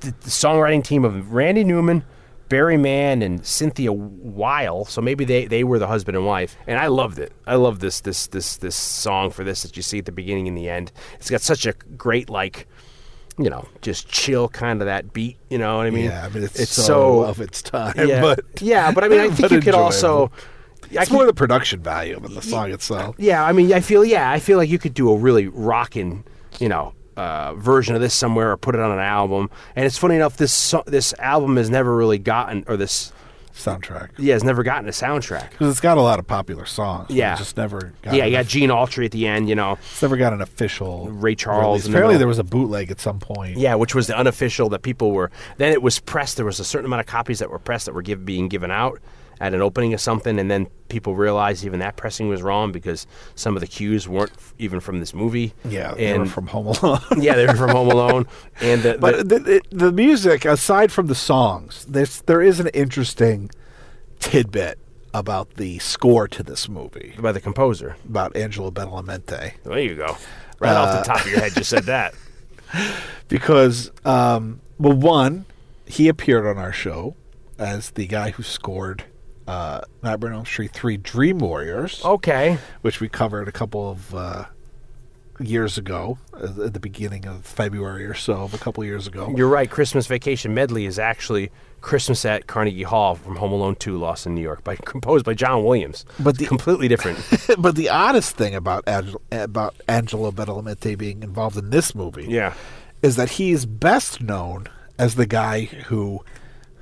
the, 0.02 0.08
the 0.12 0.30
songwriting 0.30 0.84
team 0.84 1.04
of 1.06 1.34
Randy 1.34 1.64
Newman, 1.64 2.04
Barry 2.50 2.78
Mann, 2.78 3.22
and 3.22 3.46
Cynthia 3.46 3.92
Weil. 3.92 4.86
So 4.86 5.02
maybe 5.02 5.26
they, 5.26 5.46
they 5.46 5.64
were 5.64 5.80
the 5.80 5.88
husband 5.88 6.16
and 6.18 6.26
wife, 6.26 6.56
and 6.68 6.80
I 6.80 6.88
loved 6.88 7.20
it. 7.20 7.34
I 7.46 7.56
love 7.56 7.80
this 7.80 8.02
this 8.02 8.28
this 8.28 8.58
this 8.58 8.76
song 8.76 9.32
for 9.32 9.44
this 9.44 9.64
that 9.64 9.76
you 9.76 9.84
see 9.84 10.00
at 10.00 10.06
the 10.06 10.12
beginning 10.12 10.48
and 10.48 10.58
the 10.58 10.70
end. 10.70 10.92
It's 11.16 11.30
got 11.30 11.42
such 11.42 11.66
a 11.66 11.74
great 11.74 12.30
like. 12.30 12.68
You 13.40 13.52
know, 13.52 13.68
just 13.84 14.08
chill 14.08 14.50
kind 14.50 14.82
of 14.82 14.88
that 14.88 15.14
beat. 15.14 15.38
You 15.52 15.60
know 15.60 15.78
what 15.78 15.86
I 15.86 15.92
mean? 15.92 16.06
Yeah, 16.06 16.28
but 16.34 16.42
it's, 16.42 16.60
it's 16.60 16.72
so, 16.72 16.84
so 16.84 17.20
of 17.22 17.40
its 17.40 17.62
time. 17.62 17.94
yeah, 17.96 18.20
But 18.36 18.40
yeah, 18.62 18.92
but 18.92 19.04
I 19.04 19.10
mean, 19.10 19.20
I 19.20 19.30
think 19.30 19.52
you 19.52 19.60
could 19.62 19.76
also, 19.76 20.32
I 20.86 21.02
It's 21.02 21.06
can- 21.10 21.14
more 21.18 21.26
the 21.28 21.36
production 21.36 21.84
value 21.84 22.20
than 22.20 22.34
the 22.34 22.42
song 22.42 22.72
itself. 22.72 23.16
Yeah, 23.20 23.46
I 23.46 23.52
mean, 23.52 23.72
I 23.74 23.80
feel 23.80 24.04
yeah, 24.04 24.32
I 24.32 24.40
feel 24.40 24.58
like 24.58 24.70
you 24.72 24.80
could 24.80 24.96
do 24.96 25.12
a 25.12 25.16
really 25.16 25.46
rocking, 25.48 26.24
you 26.60 26.68
know, 26.68 26.94
uh, 27.18 27.56
version 27.56 27.96
of 27.96 28.02
this 28.02 28.14
somewhere 28.14 28.52
or 28.52 28.58
put 28.58 28.76
it 28.76 28.82
on 28.82 28.92
an 28.92 29.00
album. 29.00 29.50
And 29.76 29.86
it's 29.86 29.98
funny 29.98 30.16
enough, 30.16 30.38
this 30.38 30.74
this 30.86 31.14
album 31.20 31.58
has 31.58 31.70
never 31.70 31.96
really 31.96 32.20
gotten, 32.20 32.64
or 32.68 32.78
this 32.78 33.12
Soundtrack. 33.54 34.10
yeah, 34.20 34.34
has 34.34 34.44
never 34.44 34.62
gotten 34.62 34.88
a 34.88 34.92
soundtrack. 34.92 35.50
Because 35.50 35.72
it's 35.72 35.80
got 35.80 35.98
a 35.98 36.02
lot 36.02 36.20
of 36.20 36.28
popular 36.28 36.66
songs. 36.66 37.10
Yeah. 37.10 37.36
just 37.36 37.58
never 37.58 37.94
got 38.04 38.14
Yeah, 38.14 38.26
you 38.26 38.38
got 38.38 38.46
Gene 38.46 38.70
Autry 38.70 39.06
at 39.06 39.12
the 39.12 39.26
end, 39.26 39.50
you 39.50 39.56
know. 39.56 39.80
It's 39.92 40.02
never 40.02 40.16
got 40.16 40.32
an 40.32 40.42
official 40.42 41.10
Ray 41.10 41.34
Charles 41.34 41.64
release. 41.66 41.86
in 41.86 41.92
the 41.92 41.98
Apparently, 41.98 42.18
there 42.18 42.28
was 42.28 42.38
a 42.38 42.44
bootleg 42.44 42.92
at 42.92 43.00
some 43.00 43.20
point. 43.20 43.58
Yeah, 43.58 43.74
which 43.74 43.96
was 43.96 44.06
the 44.06 44.16
unofficial 44.16 44.70
that 44.70 44.84
people 44.84 45.12
were. 45.12 45.32
Then 45.58 45.74
it 45.74 45.82
was 45.82 45.98
pressed. 45.98 46.38
There 46.38 46.46
was 46.46 46.60
a 46.60 46.64
certain 46.64 46.86
amount 46.86 47.00
of 47.00 47.08
copies 47.08 47.40
that 47.40 47.50
were 47.50 47.60
pressed 47.60 47.88
that 47.88 47.94
were 47.94 48.04
give, 48.04 48.26
being 48.26 48.48
given 48.48 48.70
out 48.70 49.02
at 49.40 49.54
an 49.54 49.62
opening 49.62 49.94
of 49.94 50.02
something, 50.02 50.40
and 50.40 50.50
then 50.50 50.68
people 50.90 51.16
realized 51.16 51.66
even 51.66 51.80
that 51.80 51.96
pressing 51.98 52.28
was 52.30 52.42
wrong 52.42 52.72
because 52.72 53.06
some 53.36 53.56
of 53.56 53.62
the 53.62 53.68
cues 53.68 54.08
weren't 54.08 54.32
f- 54.38 54.54
even 54.58 54.80
from 54.80 55.00
this 55.00 55.14
movie. 55.14 55.54
yeah, 55.66 55.94
they 55.94 56.08
and 56.08 56.20
were 56.24 56.26
from 56.30 56.48
Home 56.48 56.68
Alone. 56.68 57.00
yeah, 57.18 57.36
they 57.36 57.46
were 57.46 57.56
from 57.56 57.70
Home 57.72 57.90
Alone, 57.92 58.28
and 58.62 58.82
the, 58.84 58.98
but 59.00 59.28
the, 59.30 59.40
the, 59.40 59.62
the 59.72 59.92
music, 59.92 60.46
aside 60.46 60.92
from 60.92 61.08
the 61.08 61.16
songs, 61.16 61.86
there's 61.88 62.22
there 62.22 62.42
is 62.42 62.60
an 62.60 62.68
interesting 62.70 63.50
tidbit 64.20 64.80
about 65.14 65.56
the 65.56 65.80
score 65.80 66.28
to 66.28 66.44
this 66.44 66.68
movie 66.70 67.16
by 67.20 67.32
the 67.32 67.40
composer. 67.42 67.96
about 68.08 68.36
Angelo 68.36 68.70
Badalamenti. 68.72 69.54
There 69.64 69.80
you 69.80 69.96
go. 69.96 70.18
Right 70.60 70.74
off 70.76 70.90
Uh, 70.90 70.98
the 71.00 71.04
top 71.06 71.22
of 71.22 71.28
your 71.32 71.40
head, 71.40 71.56
you 71.56 71.64
said 71.64 71.84
that. 71.86 72.14
because 73.28 73.92
um, 74.06 74.60
well 74.78 74.94
one 74.94 75.46
he 75.86 76.08
appeared 76.08 76.46
on 76.46 76.58
our 76.58 76.74
show 76.74 77.16
as 77.58 77.92
the 77.92 78.06
guy 78.08 78.32
who 78.32 78.44
scored 78.44 79.06
uh, 79.48 79.82
Nightmare 80.04 80.32
on 80.32 80.38
Elm 80.38 80.46
Street 80.46 80.72
3 80.72 80.98
Dream 80.98 81.40
Warriors 81.40 82.02
Okay. 82.04 82.58
which 82.82 83.00
we 83.00 83.08
covered 83.10 83.48
a 83.48 83.52
couple 83.52 83.90
of 83.90 84.14
uh, 84.14 84.46
years 85.40 85.78
ago 85.78 86.18
uh, 86.34 86.66
at 86.66 86.74
the 86.74 86.80
beginning 86.80 87.26
of 87.26 87.46
February 87.46 88.06
or 88.06 88.14
so 88.14 88.34
of 88.44 88.54
a 88.54 88.58
couple 88.58 88.84
years 88.84 89.08
ago 89.08 89.34
You're 89.36 89.48
right. 89.48 89.70
Christmas 89.70 90.08
Vacation 90.08 90.54
Medley 90.54 90.86
is 90.86 91.00
actually 91.00 91.52
Christmas 91.80 92.26
at 92.26 92.48
Carnegie 92.48 92.84
Hall 92.84 93.16
from 93.16 93.36
Home 93.36 93.52
Alone 93.52 93.76
2, 93.76 93.98
Lost 93.98 94.26
in 94.26 94.34
New 94.34 94.42
York, 94.42 94.64
by 94.64 94.76
composed 94.86 95.24
by 95.26 95.36
John 95.36 95.64
Williams. 95.64 96.06
But 96.20 96.38
the- 96.40 96.48
completely 96.48 96.88
different. 96.88 97.20
but 97.60 97.76
the 97.76 97.90
oddest 97.90 98.36
thing 98.36 98.56
about 98.56 98.88
Angelo, 98.88 99.22
about 99.32 99.76
Angelo 99.88 100.32
Badalamenti 100.32 100.98
being 100.98 101.22
involved 101.22 101.56
in 101.56 101.70
this 101.70 101.94
movie 101.94 102.26
yeah. 102.28 102.56
is 103.04 103.16
that 103.16 103.30
he's 103.32 103.66
best 103.68 104.22
known 104.22 104.68
as 104.98 105.16
the 105.16 105.28
guy 105.28 105.66
who 105.66 106.22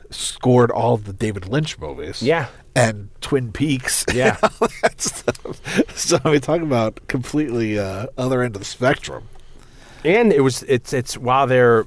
scored 0.10 0.72
all 0.72 0.94
of 0.96 1.06
the 1.06 1.14
David 1.14 1.48
Lynch 1.48 1.78
movies. 1.80 2.22
Yeah. 2.22 2.48
And 2.76 3.10
Twin 3.22 3.52
Peaks. 3.52 4.06
Yeah. 4.14 4.38
that 4.82 4.96
stuff. 5.02 5.98
So 5.98 6.20
we 6.26 6.40
talk 6.40 6.62
about 6.62 7.08
completely 7.08 7.80
uh, 7.80 8.08
other 8.18 8.42
end 8.44 8.56
of 8.56 8.62
the 8.62 8.66
spectrum. 8.66 9.28
And 10.04 10.32
it 10.32 10.42
was 10.42 10.64
it's 10.64 10.94
it's 10.94 11.18
while 11.18 11.48
they're 11.48 11.86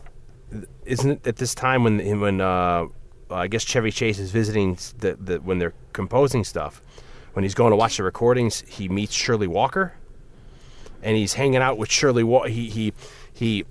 isn't 0.84 1.10
it 1.10 1.26
at 1.26 1.36
this 1.36 1.54
time 1.54 1.84
when 1.84 2.20
when 2.20 2.40
uh, 2.40 2.86
I 3.30 3.46
guess 3.48 3.64
Chevy 3.64 3.90
Chase 3.90 4.18
is 4.18 4.30
visiting 4.30 4.76
the, 4.98 5.16
the 5.20 5.36
when 5.40 5.58
they're 5.58 5.74
composing 5.92 6.42
stuff 6.44 6.82
when 7.34 7.44
he's 7.44 7.54
going 7.54 7.70
to 7.70 7.76
watch 7.76 7.98
the 7.98 8.02
recordings 8.02 8.64
he 8.66 8.88
meets 8.88 9.12
Shirley 9.14 9.46
Walker 9.46 9.94
and 11.02 11.16
he's 11.16 11.34
hanging 11.34 11.62
out 11.62 11.78
with 11.78 11.90
Shirley 11.90 12.24
Wa- 12.24 12.46
he 12.46 12.68
he 12.70 12.92
he 13.32 13.64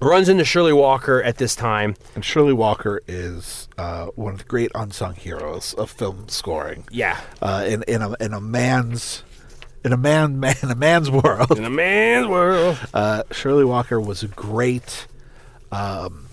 runs 0.00 0.28
into 0.28 0.44
Shirley 0.44 0.72
Walker 0.72 1.22
at 1.22 1.36
this 1.38 1.54
time 1.54 1.94
And 2.14 2.24
Shirley 2.24 2.52
Walker 2.52 3.02
is 3.06 3.68
uh, 3.78 4.06
one 4.16 4.32
of 4.34 4.38
the 4.40 4.44
great 4.44 4.70
unsung 4.74 5.14
heroes 5.14 5.74
of 5.74 5.90
film 5.90 6.28
scoring. 6.28 6.84
yeah 6.90 7.20
Uh, 7.42 7.64
in 7.66 7.82
in 7.84 8.02
a 8.02 8.14
in 8.20 8.32
a 8.32 8.40
man's 8.40 9.22
in 9.84 9.92
a 9.92 9.96
man, 9.96 10.38
man 10.44 10.56
in 10.62 10.70
a 10.70 10.74
man's 10.74 11.10
world. 11.10 11.56
in 11.56 11.64
a 11.64 11.70
man's 11.70 12.26
world 12.26 12.78
Uh, 12.94 13.22
Shirley 13.30 13.64
Walker 13.64 14.00
was 14.00 14.22
a 14.22 14.28
great 14.28 15.06
um, 15.72 16.26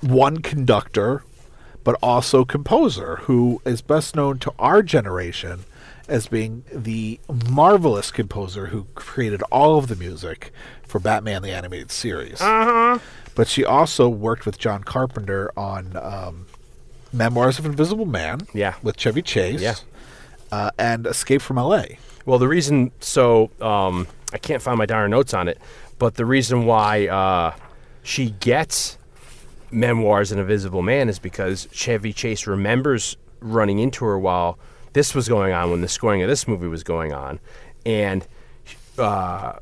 one 0.00 0.38
conductor, 0.38 1.22
but 1.84 1.96
also 2.02 2.44
composer, 2.44 3.16
who 3.24 3.60
is 3.64 3.82
best 3.82 4.16
known 4.16 4.38
to 4.38 4.52
our 4.58 4.82
generation 4.82 5.64
as 6.10 6.26
being 6.26 6.64
the 6.72 7.20
marvelous 7.48 8.10
composer 8.10 8.66
who 8.66 8.84
created 8.96 9.42
all 9.52 9.78
of 9.78 9.86
the 9.86 9.94
music 9.94 10.52
for 10.86 10.98
Batman 10.98 11.42
the 11.42 11.52
Animated 11.52 11.90
Series. 11.92 12.40
Uh-huh. 12.40 12.98
But 13.36 13.46
she 13.46 13.64
also 13.64 14.08
worked 14.08 14.44
with 14.44 14.58
John 14.58 14.82
Carpenter 14.82 15.52
on 15.56 15.96
um, 15.96 16.46
Memoirs 17.12 17.60
of 17.60 17.64
Invisible 17.64 18.06
Man. 18.06 18.40
Yeah. 18.52 18.74
With 18.82 18.96
Chevy 18.96 19.22
Chase. 19.22 19.62
Yeah. 19.62 19.76
Uh, 20.50 20.72
and 20.78 21.06
Escape 21.06 21.40
from 21.40 21.58
L.A. 21.58 21.98
Well, 22.26 22.40
the 22.40 22.48
reason, 22.48 22.90
so 22.98 23.50
um, 23.60 24.08
I 24.32 24.38
can't 24.38 24.60
find 24.60 24.76
my 24.76 24.86
darn 24.86 25.12
notes 25.12 25.32
on 25.32 25.46
it, 25.46 25.58
but 26.00 26.16
the 26.16 26.26
reason 26.26 26.66
why 26.66 27.06
uh, 27.06 27.54
she 28.02 28.30
gets 28.30 28.98
memoirs 29.70 30.32
of 30.32 30.38
invisible 30.40 30.82
man 30.82 31.08
is 31.08 31.20
because 31.20 31.68
Chevy 31.70 32.12
Chase 32.12 32.48
remembers 32.48 33.16
running 33.38 33.78
into 33.78 34.04
her 34.04 34.18
while 34.18 34.58
this 34.92 35.14
was 35.14 35.28
going 35.28 35.52
on, 35.52 35.70
when 35.70 35.80
the 35.80 35.88
scoring 35.88 36.22
of 36.22 36.28
this 36.28 36.48
movie 36.48 36.68
was 36.68 36.82
going 36.82 37.12
on, 37.12 37.40
and 37.86 38.26
uh, 38.98 39.54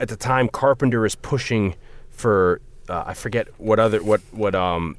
at 0.00 0.08
the 0.08 0.16
time 0.16 0.48
Carpenter 0.48 1.04
is 1.06 1.14
pushing 1.14 1.74
for 2.10 2.60
uh, 2.88 3.04
I 3.06 3.14
forget 3.14 3.48
what 3.58 3.78
other 3.78 4.02
what 4.02 4.20
what 4.30 4.54
um 4.54 4.96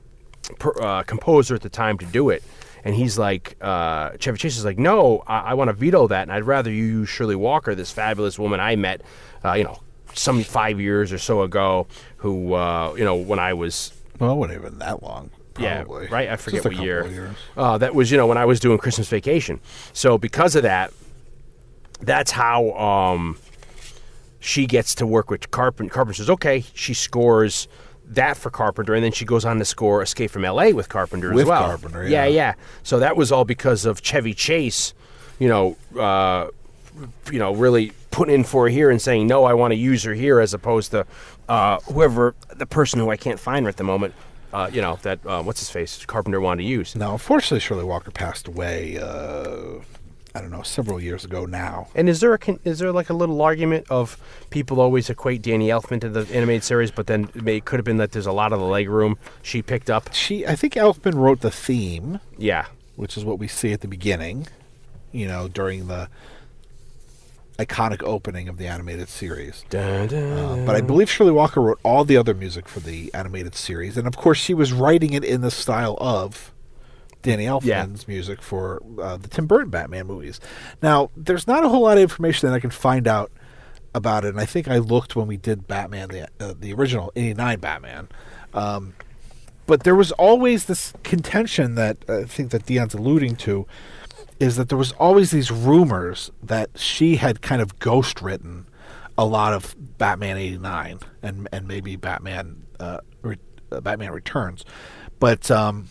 per, 0.60 0.74
uh, 0.82 1.04
composer 1.04 1.56
at 1.56 1.62
the 1.62 1.70
time 1.70 1.98
to 2.00 2.06
do 2.06 2.30
it. 2.30 2.44
And 2.84 2.94
he's 2.94 3.18
like, 3.18 3.56
uh, 3.62 4.12
Chevy 4.20 4.38
Chase 4.38 4.60
is 4.60 4.64
like, 4.64 4.78
no, 4.78 5.24
I, 5.26 5.40
I 5.40 5.54
want 5.56 5.70
to 5.70 5.74
veto 5.74 6.08
that, 6.08 6.22
and 6.22 6.32
I'd 6.32 6.44
rather 6.44 6.70
you 6.70 6.84
use 6.84 7.10
Shirley 7.10 7.36
Walker, 7.36 7.74
this 7.74 7.92
fabulous 7.92 8.38
woman 8.38 8.60
I 8.60 8.76
met, 8.76 9.02
uh, 9.44 9.54
you 9.54 9.64
know, 9.64 9.82
some 10.14 10.44
five 10.44 10.80
years 10.80 11.12
or 11.12 11.18
so 11.18 11.42
ago, 11.42 11.88
who, 12.18 12.54
uh, 12.54 12.94
you 12.96 13.04
know, 13.04 13.16
when 13.16 13.40
I 13.40 13.56
was 13.56 13.92
Well, 14.20 14.34
it 14.34 14.36
wouldn't 14.36 14.62
have 14.62 14.72
been 14.72 14.80
that 14.80 15.02
long. 15.02 15.32
Probably. 15.56 16.06
yeah, 16.06 16.14
right. 16.14 16.30
I 16.30 16.36
forget 16.36 16.64
what 16.64 16.76
year. 16.76 17.34
Uh, 17.58 17.78
that 17.78 17.96
was 17.96 18.12
you 18.12 18.18
know 18.18 18.28
when 18.28 18.38
I 18.38 18.46
was 18.46 18.60
doing 18.60 18.78
Christmas 18.78 19.08
Vacation. 19.08 19.60
So 19.94 20.18
because 20.18 20.56
of 20.56 20.64
that, 20.64 20.94
that's 22.02 22.32
how 22.32 22.72
um, 22.74 23.38
she 24.40 24.68
gets 24.68 24.94
to 24.96 25.08
work 25.08 25.30
with 25.30 25.50
Carpenter. 25.52 25.92
Carpenter 25.94 26.18
says, 26.18 26.30
okay, 26.30 26.64
she 26.74 26.94
scores 26.94 27.68
that 28.08 28.38
for 28.38 28.50
Carpenter, 28.50 28.94
and 28.94 29.04
then 29.04 29.12
she 29.12 29.26
goes 29.26 29.46
on 29.46 29.58
to 29.58 29.66
score 29.66 30.02
Escape 30.02 30.30
from 30.30 30.46
L.A. 30.46 30.74
with 30.74 30.90
Carpenter 30.90 31.34
With 31.34 31.44
as 31.44 31.50
well. 31.50 31.64
Carpenter, 31.64 32.04
yeah, 32.04 32.26
yeah. 32.26 32.28
yeah. 32.28 32.54
So 32.84 33.00
that 33.00 33.18
was 33.18 33.32
all 33.32 33.46
because 33.46 33.86
of 33.86 34.02
Chevy 34.04 34.34
Chase, 34.34 34.94
you 35.40 35.48
know, 35.48 35.78
uh, 36.00 36.50
you 37.32 37.40
know, 37.40 37.56
really 37.56 37.94
putting 38.12 38.36
in 38.36 38.44
for 38.44 38.64
her 38.64 38.70
here 38.70 38.90
and 38.90 39.02
saying 39.02 39.28
no, 39.28 39.44
I 39.44 39.54
want 39.54 39.72
to 39.72 39.76
use 39.76 40.04
her 40.04 40.14
here 40.14 40.40
as 40.40 40.54
opposed 40.54 40.92
to 40.92 41.06
uh, 41.50 41.80
whoever 41.92 42.36
the 42.56 42.66
person 42.66 43.00
who 43.00 43.10
I 43.10 43.18
can't 43.18 43.40
find 43.40 43.66
her 43.66 43.70
at 43.70 43.78
the 43.78 43.84
moment. 43.84 44.14
Uh, 44.56 44.70
you 44.72 44.82
know 44.82 44.98
that 45.02 45.20
uh, 45.26 45.44
what's 45.44 45.60
his 45.60 45.70
face 45.70 46.06
Carpenter 46.06 46.40
wanted 46.40 46.64
to 46.64 46.68
use. 46.68 46.96
Now, 46.96 47.12
unfortunately, 47.12 47.60
Shirley 47.60 47.84
Walker 47.84 48.10
passed 48.10 48.48
away. 48.48 48.98
Uh, 48.98 49.82
I 50.34 50.40
don't 50.40 50.50
know, 50.50 50.62
several 50.62 51.00
years 51.00 51.26
ago 51.26 51.46
now. 51.46 51.88
And 51.94 52.08
is 52.08 52.22
there 52.22 52.34
a 52.34 52.38
con- 52.38 52.62
is 52.64 52.80
there 52.80 52.94
like 52.94 53.10
a 53.10 53.14
little 53.14 53.42
argument 53.42 53.86
of 53.90 54.18
people 54.52 54.80
always 54.80 55.10
equate 55.10 55.42
Danny 55.42 55.68
Elfman 55.68 56.00
to 56.02 56.10
the 56.10 56.22
animated 56.34 56.64
series, 56.64 56.90
but 56.90 57.08
then 57.08 57.30
it, 57.36 57.44
may, 57.44 57.58
it 57.58 57.66
could 57.66 57.80
have 57.80 57.86
been 57.86 57.98
that 57.98 58.14
there's 58.14 58.26
a 58.26 58.32
lot 58.32 58.54
of 58.54 58.60
the 58.60 58.66
leg 58.66 58.90
room 58.90 59.18
she 59.42 59.62
picked 59.62 59.90
up. 59.90 60.14
She, 60.14 60.48
I 60.48 60.56
think, 60.56 60.76
Elfman 60.76 61.16
wrote 61.16 61.42
the 61.42 61.52
theme, 61.52 62.22
Yeah, 62.38 62.68
which 62.96 63.18
is 63.18 63.26
what 63.26 63.40
we 63.40 63.50
see 63.50 63.74
at 63.74 63.82
the 63.82 63.90
beginning. 63.90 64.48
You 65.12 65.28
know, 65.28 65.50
during 65.50 65.88
the 65.88 66.08
iconic 67.58 68.04
opening 68.04 68.48
of 68.50 68.58
the 68.58 68.68
animated 68.68 69.08
series. 69.10 69.64
Dun, 69.70 70.08
dun, 70.08 70.38
Uh, 70.62 70.66
but 70.66 70.76
I 70.76 70.82
believe 70.82 71.10
Shirley 71.10 71.32
Walker 71.32 71.62
wrote 71.62 71.80
all 71.84 72.04
the 72.04 72.18
other 72.18 72.34
music 72.34 72.68
for 72.68 72.80
the 72.80 73.14
animated 73.14 73.56
series, 73.56 73.98
and 73.98 74.08
of 74.08 74.18
course, 74.18 74.38
she 74.38 74.54
was 74.54 74.74
writing 74.74 75.14
it 75.14 75.24
in 75.24 75.42
the 75.42 75.52
style 75.52 75.98
of 76.02 76.52
Danny 77.22 77.46
Elfman's 77.46 77.66
Yeah. 77.68 77.86
music 78.14 78.42
for 78.42 78.82
uh, 79.02 79.18
the 79.18 79.28
Tim 79.28 79.48
Burton 79.48 79.70
Batman 79.70 80.06
movies. 80.08 80.40
Now, 80.82 81.10
there's 81.18 81.48
not 81.48 81.64
a 81.64 81.70
whole 81.70 81.82
lot 81.84 81.98
of 81.98 82.04
information 82.04 82.48
that 82.50 82.56
I 82.56 82.60
can 82.60 82.70
find 82.70 83.08
out 83.08 83.32
about 83.94 84.26
it, 84.26 84.30
and 84.30 84.40
I 84.40 84.46
think 84.46 84.68
I 84.68 84.78
looked 84.78 85.16
when 85.16 85.26
we 85.26 85.38
did 85.38 85.68
Batman, 85.68 86.10
the 86.10 86.28
uh, 86.40 86.54
the 86.60 86.74
original 86.74 87.12
'89 87.16 87.60
Batman. 87.60 88.10
Um, 88.54 88.94
but 89.68 89.84
there 89.84 89.96
was 89.96 90.12
always 90.14 90.66
this 90.66 90.94
contention 91.04 91.76
that 91.76 91.98
I 92.08 92.26
think 92.26 92.52
that 92.52 92.66
Dion's 92.68 92.94
alluding 92.94 93.38
to 93.38 93.66
is 94.40 94.56
that 94.58 94.70
there 94.70 94.78
was 94.78 94.92
always 94.94 95.32
these 95.32 95.52
rumors 95.52 96.32
that 96.44 96.70
she 96.76 97.16
had 97.18 97.42
kind 97.42 97.62
of 97.62 97.80
ghost 97.80 98.22
written 98.22 98.68
a 99.18 99.26
lot 99.26 99.54
of 99.54 99.76
Batman 99.98 100.38
'89 100.38 101.00
and 101.22 101.48
and 101.52 101.68
maybe 101.68 101.96
Batman 101.96 102.66
uh, 102.80 103.00
Re- 103.22 103.38
uh, 103.72 103.82
Batman 103.82 104.12
Returns, 104.12 104.66
but 105.20 105.50
um, 105.50 105.88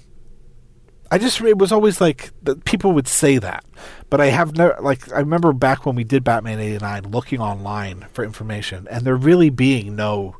I 1.10 1.18
just 1.18 1.40
it 1.40 1.58
was 1.58 1.72
always 1.72 2.00
like 2.00 2.32
people 2.64 2.92
would 2.92 3.08
say 3.08 3.38
that, 3.38 3.64
but 4.10 4.20
I 4.20 4.26
have 4.26 4.56
no 4.56 4.74
like 4.80 5.12
I 5.12 5.20
remember 5.20 5.52
back 5.52 5.86
when 5.86 5.94
we 5.94 6.04
did 6.04 6.24
Batman 6.24 6.60
'89 6.60 7.10
looking 7.10 7.40
online 7.40 8.06
for 8.12 8.24
information, 8.24 8.86
and 8.90 9.04
there 9.04 9.16
really 9.16 9.50
being 9.50 9.96
no 9.96 10.36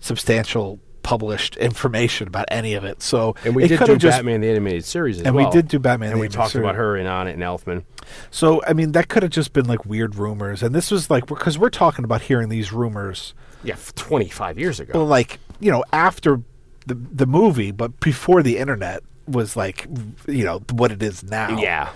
substantial 0.00 0.80
published 1.06 1.56
information 1.58 2.26
about 2.26 2.46
any 2.48 2.74
of 2.74 2.82
it. 2.84 3.00
So 3.00 3.36
And 3.44 3.54
we 3.54 3.68
did 3.68 3.78
do 3.78 3.96
just, 3.96 4.18
Batman 4.18 4.40
the 4.40 4.50
animated 4.50 4.84
series 4.84 5.20
as 5.20 5.26
And 5.26 5.36
we 5.36 5.48
did 5.50 5.68
do 5.68 5.78
Batman 5.78 6.10
and 6.10 6.18
we 6.20 6.26
talked 6.28 6.50
Series. 6.50 6.64
about 6.64 6.74
her 6.74 6.96
and 6.96 7.06
On 7.06 7.28
It 7.28 7.34
and 7.34 7.42
Elfman. 7.44 7.84
So 8.32 8.60
I 8.66 8.72
mean, 8.72 8.90
that 8.92 9.06
could 9.08 9.22
have 9.22 9.30
just 9.30 9.52
been 9.52 9.66
like 9.66 9.84
weird 9.86 10.16
rumors, 10.16 10.64
and 10.64 10.74
this 10.74 10.90
was 10.90 11.08
like 11.08 11.26
because 11.26 11.58
we're 11.58 11.70
talking 11.70 12.04
about 12.04 12.22
hearing 12.22 12.48
these 12.48 12.72
rumors, 12.72 13.34
Yeah, 13.62 13.76
25 13.94 14.58
years 14.58 14.80
ago. 14.80 14.98
well, 14.98 15.06
like 15.06 15.38
you 15.60 15.70
know 15.70 15.84
after 15.92 16.40
the 16.86 16.94
the 16.94 17.26
movie, 17.26 17.70
but 17.70 18.00
before 18.00 18.42
the 18.42 18.58
internet 18.58 19.04
was 19.28 19.56
like 19.56 19.86
you 20.26 20.44
know 20.44 20.58
what 20.72 20.90
it 20.90 21.02
is 21.04 21.22
now. 21.22 21.56
yeah, 21.60 21.88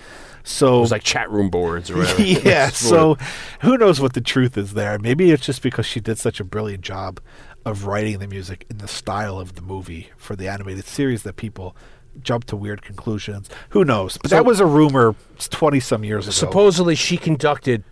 So 0.45 0.79
it 0.79 0.81
was 0.83 0.91
like 0.93 1.03
chat 1.03 1.29
room 1.33 1.51
boards 1.51 1.91
or 1.91 1.97
whatever. 1.99 2.23
yeah. 2.49 2.71
So 2.75 3.17
who 3.63 3.77
knows 3.77 4.01
what 4.01 4.13
the 4.15 4.21
truth 4.21 4.57
is 4.57 4.75
there? 4.75 4.99
Maybe 5.01 5.31
it's 5.33 5.45
just 5.45 5.63
because 5.63 5.87
she 5.87 5.99
did 6.01 6.17
such 6.19 6.39
a 6.41 6.45
brilliant 6.45 6.83
job 6.83 7.21
of 7.65 7.85
writing 7.87 8.19
the 8.19 8.27
music 8.27 8.67
in 8.71 8.79
the 8.79 8.89
style 8.89 9.39
of 9.39 9.55
the 9.55 9.63
movie 9.63 10.09
for 10.17 10.35
the 10.37 10.49
animated 10.49 10.85
series 10.85 11.23
that 11.25 11.37
people 11.37 11.77
jump 12.23 12.45
to 12.45 12.57
weird 12.57 12.83
conclusions. 12.83 13.49
Who 13.71 13.85
knows? 13.85 14.17
But 14.19 14.31
So- 14.31 14.37
that 14.37 14.45
was 14.45 14.61
a 14.61 14.67
rumor 14.67 15.15
twenty 15.51 15.81
some 15.81 16.05
years 16.05 16.27
ago. 16.27 16.33
supposedly 16.33 16.95
she 16.95 17.17
conducted. 17.17 17.85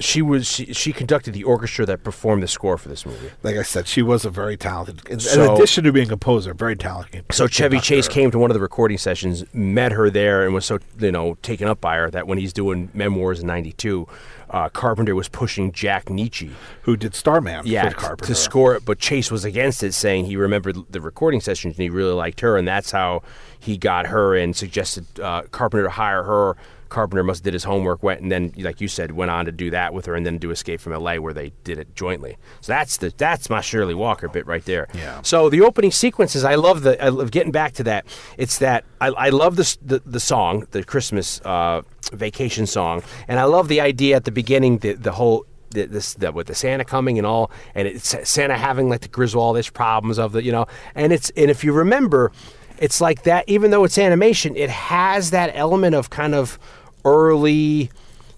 She 0.00 0.22
was 0.22 0.46
she, 0.46 0.72
she 0.72 0.92
conducted 0.92 1.34
the 1.34 1.44
orchestra 1.44 1.84
that 1.86 2.04
performed 2.04 2.42
the 2.42 2.48
score 2.48 2.78
for 2.78 2.88
this 2.88 3.04
movie. 3.04 3.30
like 3.42 3.56
I 3.56 3.62
said, 3.62 3.86
she 3.88 4.02
was 4.02 4.24
a 4.24 4.30
very 4.30 4.56
talented. 4.56 5.04
In, 5.08 5.18
in 5.20 5.50
addition 5.50 5.84
to 5.84 5.92
being 5.92 6.06
a 6.06 6.10
composer, 6.10 6.54
very 6.54 6.76
talented. 6.76 7.24
So 7.32 7.46
Chevy 7.46 7.76
conductor. 7.76 7.86
Chase 7.88 8.08
came 8.08 8.30
to 8.30 8.38
one 8.38 8.50
of 8.50 8.54
the 8.54 8.60
recording 8.60 8.98
sessions, 8.98 9.44
met 9.52 9.92
her 9.92 10.10
there, 10.10 10.44
and 10.44 10.54
was 10.54 10.66
so 10.66 10.78
you 10.98 11.12
know 11.12 11.34
taken 11.42 11.68
up 11.68 11.80
by 11.80 11.96
her 11.96 12.10
that 12.10 12.26
when 12.26 12.38
he's 12.38 12.52
doing 12.52 12.90
memoirs 12.94 13.40
in 13.40 13.46
'92, 13.46 14.06
uh, 14.50 14.68
Carpenter 14.68 15.14
was 15.14 15.28
pushing 15.28 15.72
Jack 15.72 16.06
Nitzsche, 16.06 16.52
who 16.82 16.96
did 16.96 17.14
Starman. 17.14 17.62
yeah, 17.66 17.88
for 17.88 17.94
Carpenter. 17.96 18.26
to 18.26 18.34
score 18.34 18.74
it, 18.74 18.84
but 18.84 18.98
Chase 18.98 19.30
was 19.30 19.44
against 19.44 19.82
it, 19.82 19.92
saying 19.92 20.26
he 20.26 20.36
remembered 20.36 20.76
the 20.90 21.00
recording 21.00 21.40
sessions 21.40 21.76
and 21.76 21.82
he 21.82 21.90
really 21.90 22.12
liked 22.14 22.40
her, 22.40 22.56
and 22.56 22.66
that's 22.66 22.90
how 22.90 23.22
he 23.58 23.76
got 23.76 24.06
her 24.06 24.36
and 24.36 24.54
suggested 24.56 25.04
uh, 25.20 25.42
Carpenter 25.50 25.84
to 25.84 25.90
hire 25.90 26.22
her. 26.22 26.56
Carpenter 26.88 27.22
must 27.22 27.40
have 27.40 27.44
did 27.44 27.52
his 27.54 27.64
homework, 27.64 28.02
went 28.02 28.20
and 28.20 28.30
then, 28.30 28.52
like 28.56 28.80
you 28.80 28.88
said, 28.88 29.12
went 29.12 29.30
on 29.30 29.44
to 29.44 29.52
do 29.52 29.70
that 29.70 29.92
with 29.94 30.06
her, 30.06 30.14
and 30.14 30.24
then 30.24 30.38
do 30.38 30.50
Escape 30.50 30.80
from 30.80 30.92
L.A., 30.92 31.18
where 31.18 31.32
they 31.32 31.52
did 31.64 31.78
it 31.78 31.94
jointly. 31.94 32.36
So 32.60 32.72
that's 32.72 32.96
the 32.96 33.12
that's 33.16 33.50
my 33.50 33.60
Shirley 33.60 33.94
Walker 33.94 34.28
bit 34.28 34.46
right 34.46 34.64
there. 34.64 34.88
Yeah. 34.94 35.22
So 35.22 35.48
the 35.48 35.60
opening 35.62 35.92
sequences, 35.92 36.44
I 36.44 36.54
love 36.54 36.82
the. 36.82 37.02
I 37.02 37.08
love 37.08 37.30
getting 37.30 37.52
back 37.52 37.72
to 37.74 37.84
that. 37.84 38.06
It's 38.36 38.58
that 38.58 38.84
I, 39.00 39.08
I 39.08 39.28
love 39.30 39.56
this 39.56 39.76
the 39.82 40.00
the 40.04 40.20
song, 40.20 40.66
the 40.70 40.84
Christmas 40.84 41.40
uh, 41.44 41.82
vacation 42.12 42.66
song, 42.66 43.02
and 43.26 43.38
I 43.38 43.44
love 43.44 43.68
the 43.68 43.80
idea 43.80 44.16
at 44.16 44.24
the 44.24 44.32
beginning, 44.32 44.78
the 44.78 44.94
the 44.94 45.12
whole. 45.12 45.46
The, 45.70 45.84
this 45.84 46.14
the, 46.14 46.32
with 46.32 46.46
the 46.46 46.54
Santa 46.54 46.82
coming 46.82 47.18
and 47.18 47.26
all, 47.26 47.50
and 47.74 47.86
it's 47.86 48.16
Santa 48.26 48.56
having 48.56 48.88
like 48.88 49.02
the 49.02 49.08
Griswoldish 49.08 49.74
problems 49.74 50.18
of 50.18 50.32
the 50.32 50.42
you 50.42 50.50
know, 50.50 50.64
and 50.94 51.12
it's 51.12 51.28
and 51.36 51.50
if 51.50 51.62
you 51.62 51.74
remember, 51.74 52.32
it's 52.78 53.00
like 53.02 53.24
that. 53.24 53.44
Even 53.48 53.70
though 53.70 53.84
it's 53.84 53.98
animation, 53.98 54.56
it 54.56 54.70
has 54.70 55.30
that 55.30 55.50
element 55.54 55.94
of 55.94 56.08
kind 56.08 56.34
of 56.34 56.58
early, 57.04 57.90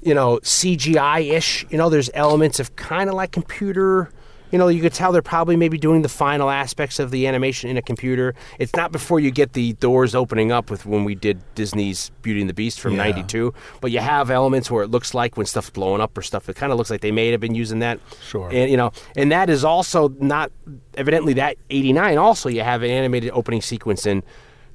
you 0.02 0.14
know, 0.14 0.38
CGI 0.42 1.32
ish. 1.32 1.66
You 1.70 1.78
know, 1.78 1.88
there's 1.90 2.10
elements 2.14 2.60
of 2.60 2.76
kind 2.76 3.08
of 3.08 3.14
like 3.14 3.32
computer. 3.32 4.10
You 4.52 4.58
know, 4.58 4.66
you 4.66 4.82
could 4.82 4.92
tell 4.92 5.12
they're 5.12 5.22
probably 5.22 5.54
maybe 5.54 5.78
doing 5.78 6.02
the 6.02 6.08
final 6.08 6.50
aspects 6.50 6.98
of 6.98 7.12
the 7.12 7.28
animation 7.28 7.70
in 7.70 7.76
a 7.76 7.82
computer. 7.82 8.34
It's 8.58 8.74
not 8.74 8.90
before 8.90 9.20
you 9.20 9.30
get 9.30 9.52
the 9.52 9.74
doors 9.74 10.12
opening 10.12 10.50
up 10.50 10.70
with 10.70 10.84
when 10.86 11.04
we 11.04 11.14
did 11.14 11.40
Disney's 11.54 12.10
Beauty 12.22 12.40
and 12.40 12.50
the 12.50 12.54
Beast 12.54 12.80
from 12.80 12.94
Yeah. 12.94 13.04
'92. 13.04 13.54
But 13.80 13.92
you 13.92 14.00
have 14.00 14.28
elements 14.28 14.68
where 14.68 14.82
it 14.82 14.90
looks 14.90 15.14
like 15.14 15.36
when 15.36 15.46
stuff's 15.46 15.70
blowing 15.70 16.00
up 16.00 16.18
or 16.18 16.22
stuff. 16.22 16.48
It 16.48 16.56
kind 16.56 16.72
of 16.72 16.78
looks 16.78 16.90
like 16.90 17.00
they 17.00 17.12
may 17.12 17.30
have 17.30 17.38
been 17.40 17.54
using 17.54 17.78
that. 17.78 18.00
Sure. 18.26 18.48
And 18.52 18.68
you 18.68 18.76
know, 18.76 18.90
and 19.16 19.30
that 19.30 19.50
is 19.50 19.64
also 19.64 20.08
not 20.18 20.50
evidently 20.96 21.34
that 21.34 21.56
'89. 21.70 22.18
Also, 22.18 22.48
you 22.48 22.62
have 22.62 22.82
an 22.82 22.90
animated 22.90 23.30
opening 23.32 23.62
sequence 23.62 24.04
in 24.04 24.24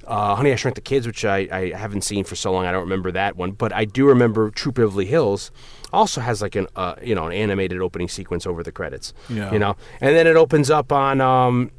uh, 0.06 0.34
Honey, 0.34 0.52
I 0.52 0.56
Shrunk 0.56 0.76
the 0.76 0.80
Kids, 0.80 1.06
which 1.06 1.24
I, 1.24 1.48
I 1.50 1.70
haven't 1.76 2.02
seen 2.02 2.24
for 2.24 2.36
so 2.36 2.52
long. 2.52 2.66
I 2.66 2.72
don't 2.72 2.82
remember 2.82 3.10
that 3.12 3.36
one, 3.36 3.52
but 3.52 3.72
I 3.72 3.84
do 3.84 4.06
remember 4.06 4.50
Troop 4.50 4.76
Beverly 4.76 5.06
Hills. 5.06 5.50
Also 5.92 6.20
has 6.20 6.42
like 6.42 6.56
an 6.56 6.66
uh, 6.76 6.94
you 7.02 7.14
know 7.14 7.26
an 7.26 7.32
animated 7.32 7.80
opening 7.80 8.08
sequence 8.08 8.46
over 8.46 8.62
the 8.62 8.72
credits. 8.72 9.12
Yeah. 9.28 9.52
You 9.52 9.58
know, 9.58 9.76
and 10.00 10.16
then 10.16 10.26
it 10.26 10.36
opens 10.36 10.70
up 10.70 10.92
on 10.92 11.20
um, 11.20 11.70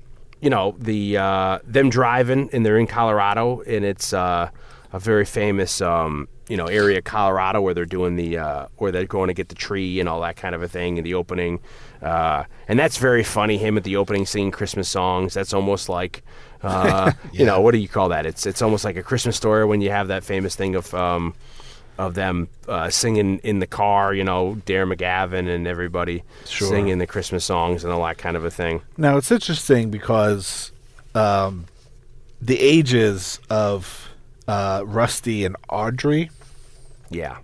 you 0.42 0.50
know 0.50 0.76
the 0.80 1.18
uh, 1.18 1.60
them 1.64 1.90
driving 1.90 2.50
and 2.54 2.66
they're 2.66 2.78
in 2.78 2.88
Colorado 2.88 3.62
and 3.62 3.84
it's 3.86 4.14
uh, 4.14 4.50
a 4.94 5.00
very 5.00 5.26
famous 5.26 5.82
um, 5.82 6.28
you 6.48 6.58
know 6.58 6.66
area 6.66 7.00
of 7.00 7.04
Colorado 7.04 7.62
where 7.62 7.74
they're 7.74 7.86
doing 7.86 8.16
the 8.16 8.38
uh, 8.38 8.68
where 8.78 8.92
they're 8.92 9.06
going 9.06 9.28
to 9.28 9.34
get 9.34 9.50
the 9.50 9.56
tree 9.56 10.00
and 10.00 10.08
all 10.08 10.22
that 10.22 10.36
kind 10.36 10.56
of 10.56 10.62
a 10.62 10.68
thing 10.68 10.98
in 10.98 11.04
the 11.04 11.14
opening. 11.14 11.60
Uh, 12.02 12.44
and 12.68 12.78
that's 12.78 12.98
very 12.98 13.24
funny. 13.24 13.58
Him 13.58 13.78
at 13.78 13.84
the 13.84 13.96
opening 13.98 14.26
singing 14.26 14.52
Christmas 14.52 14.88
songs. 14.88 15.34
That's 15.34 15.54
almost 15.54 15.90
like, 15.90 16.24
uh, 16.64 17.12
you 17.34 17.46
know, 17.46 17.62
what 17.62 17.72
do 17.72 17.78
you 17.78 17.88
call 17.88 18.10
that? 18.10 18.26
It's 18.26 18.46
it's 18.46 18.62
almost 18.62 18.86
like 18.86 18.96
a 18.98 19.04
Christmas 19.04 19.36
story 19.36 19.66
when 19.66 19.82
you 19.82 19.92
have 19.92 20.08
that 20.10 20.24
famous 20.24 20.56
thing 20.56 20.76
of 20.76 20.94
um, 20.94 21.34
of 21.98 22.14
them 22.14 22.48
uh, 22.68 22.90
singing 22.90 23.40
in 23.44 23.60
the 23.60 23.68
car. 23.68 24.14
You 24.14 24.24
know, 24.24 24.56
Darren 24.66 24.94
McGavin 24.94 25.48
and 25.50 25.68
everybody 25.68 26.24
Sure. 26.46 26.68
singing 26.70 26.98
the 27.00 27.08
Christmas 27.08 27.46
songs 27.46 27.84
and 27.84 27.92
all 27.94 28.04
that 28.06 28.18
kind 28.18 28.36
of 28.38 28.46
a 28.46 28.52
thing. 28.52 28.82
Now 28.98 29.18
it's 29.18 29.32
interesting 29.32 29.90
because 29.92 30.72
um, 31.16 31.66
the 32.42 32.60
ages 32.60 33.40
of 33.50 34.10
uh, 34.48 34.84
Rusty 34.86 35.44
and 35.44 35.56
Audrey, 35.70 36.30
Yeah. 37.10 37.38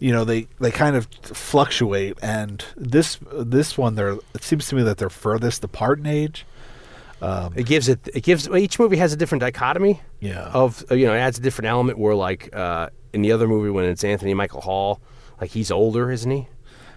you 0.00 0.12
know, 0.12 0.24
they, 0.24 0.48
they 0.60 0.70
kind 0.70 0.96
of 0.96 1.06
fluctuate, 1.22 2.18
and 2.22 2.64
this 2.76 3.18
this 3.32 3.78
one, 3.78 3.94
they're 3.94 4.16
it 4.34 4.42
seems 4.42 4.66
to 4.68 4.74
me 4.74 4.82
that 4.82 4.98
they're 4.98 5.08
furthest 5.10 5.62
apart 5.64 5.98
in 6.00 6.06
age. 6.06 6.44
It 7.54 7.66
gives 7.66 7.88
it. 7.88 8.08
It 8.14 8.22
gives 8.22 8.48
each 8.48 8.78
movie 8.78 8.96
has 8.96 9.12
a 9.12 9.16
different 9.16 9.40
dichotomy. 9.40 10.00
Yeah. 10.20 10.50
Of 10.52 10.84
uh, 10.90 10.94
you 10.94 11.06
know, 11.06 11.14
it 11.14 11.18
adds 11.18 11.38
a 11.38 11.42
different 11.42 11.68
element 11.68 11.98
where 11.98 12.14
like 12.14 12.54
uh, 12.54 12.90
in 13.12 13.22
the 13.22 13.32
other 13.32 13.48
movie 13.48 13.70
when 13.70 13.84
it's 13.84 14.04
Anthony 14.04 14.34
Michael 14.34 14.60
Hall, 14.60 15.00
like 15.40 15.50
he's 15.50 15.70
older, 15.70 16.10
isn't 16.10 16.30
he? 16.30 16.48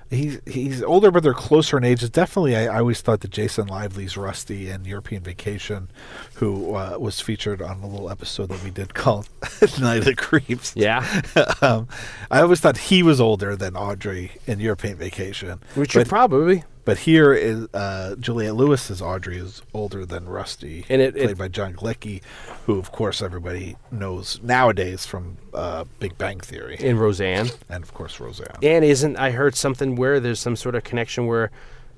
He's 0.10 0.40
he's 0.46 0.84
older, 0.84 1.10
but 1.10 1.24
they're 1.24 1.34
closer 1.34 1.78
in 1.78 1.84
age. 1.84 2.04
It's 2.04 2.12
definitely, 2.12 2.56
I, 2.56 2.66
I 2.66 2.80
always 2.80 3.02
thought 3.02 3.22
that 3.22 3.32
Jason 3.32 3.68
Lively's 3.68 4.16
Rusty 4.16 4.70
in 4.70 4.86
European 4.86 5.24
Vacation, 5.24 5.90
who 6.36 6.76
uh, 6.76 6.98
was 7.00 7.20
featured 7.20 7.64
on 7.64 7.82
a 7.82 7.88
little 7.88 8.12
episode 8.12 8.50
that 8.50 8.64
we 8.64 8.70
did 8.70 8.94
called 8.94 9.28
Night 9.80 10.00
of 10.00 10.06
the 10.06 10.16
Creeps. 10.16 10.74
Yeah. 10.76 11.22
um, 11.62 11.88
I 12.30 12.42
always 12.42 12.60
thought 12.60 12.78
he 12.78 13.02
was 13.02 13.20
older 13.20 13.56
than 13.56 13.76
Audrey 13.76 14.34
in 14.46 14.60
European 14.60 14.98
Vacation. 14.98 15.62
Which 15.74 15.96
but, 15.96 16.08
probably. 16.08 16.64
But 16.86 17.00
here 17.00 17.34
is 17.34 17.68
uh, 17.74 18.16
Juliette 18.20 18.56
Lewis's 18.56 19.02
Audrey 19.02 19.38
is 19.38 19.62
older 19.74 20.06
than 20.06 20.28
Rusty, 20.28 20.86
And 20.90 21.02
it- 21.02 21.16
played 21.16 21.30
it- 21.32 21.38
by 21.38 21.48
John 21.48 21.74
Galecki, 21.74 22.22
who 22.66 22.78
of 22.80 22.92
course 22.92 23.22
everybody 23.22 23.76
knows 23.92 24.40
nowadays 24.44 25.06
from 25.06 25.38
uh, 25.54 25.86
Big 26.00 26.18
Bang 26.18 26.40
Theory, 26.40 26.78
in 26.80 26.98
Roseanne. 26.98 27.50
and 27.70 27.84
of 27.84 27.94
course 27.94 28.20
Roseanne. 28.20 28.58
And 28.62 28.84
isn't 28.86 29.18
I 29.18 29.32
heard 29.32 29.56
something 29.56 29.96
where 29.96 30.20
there's 30.20 30.40
some 30.40 30.56
sort 30.56 30.76
of 30.76 30.84
connection 30.84 31.28
where 31.28 31.52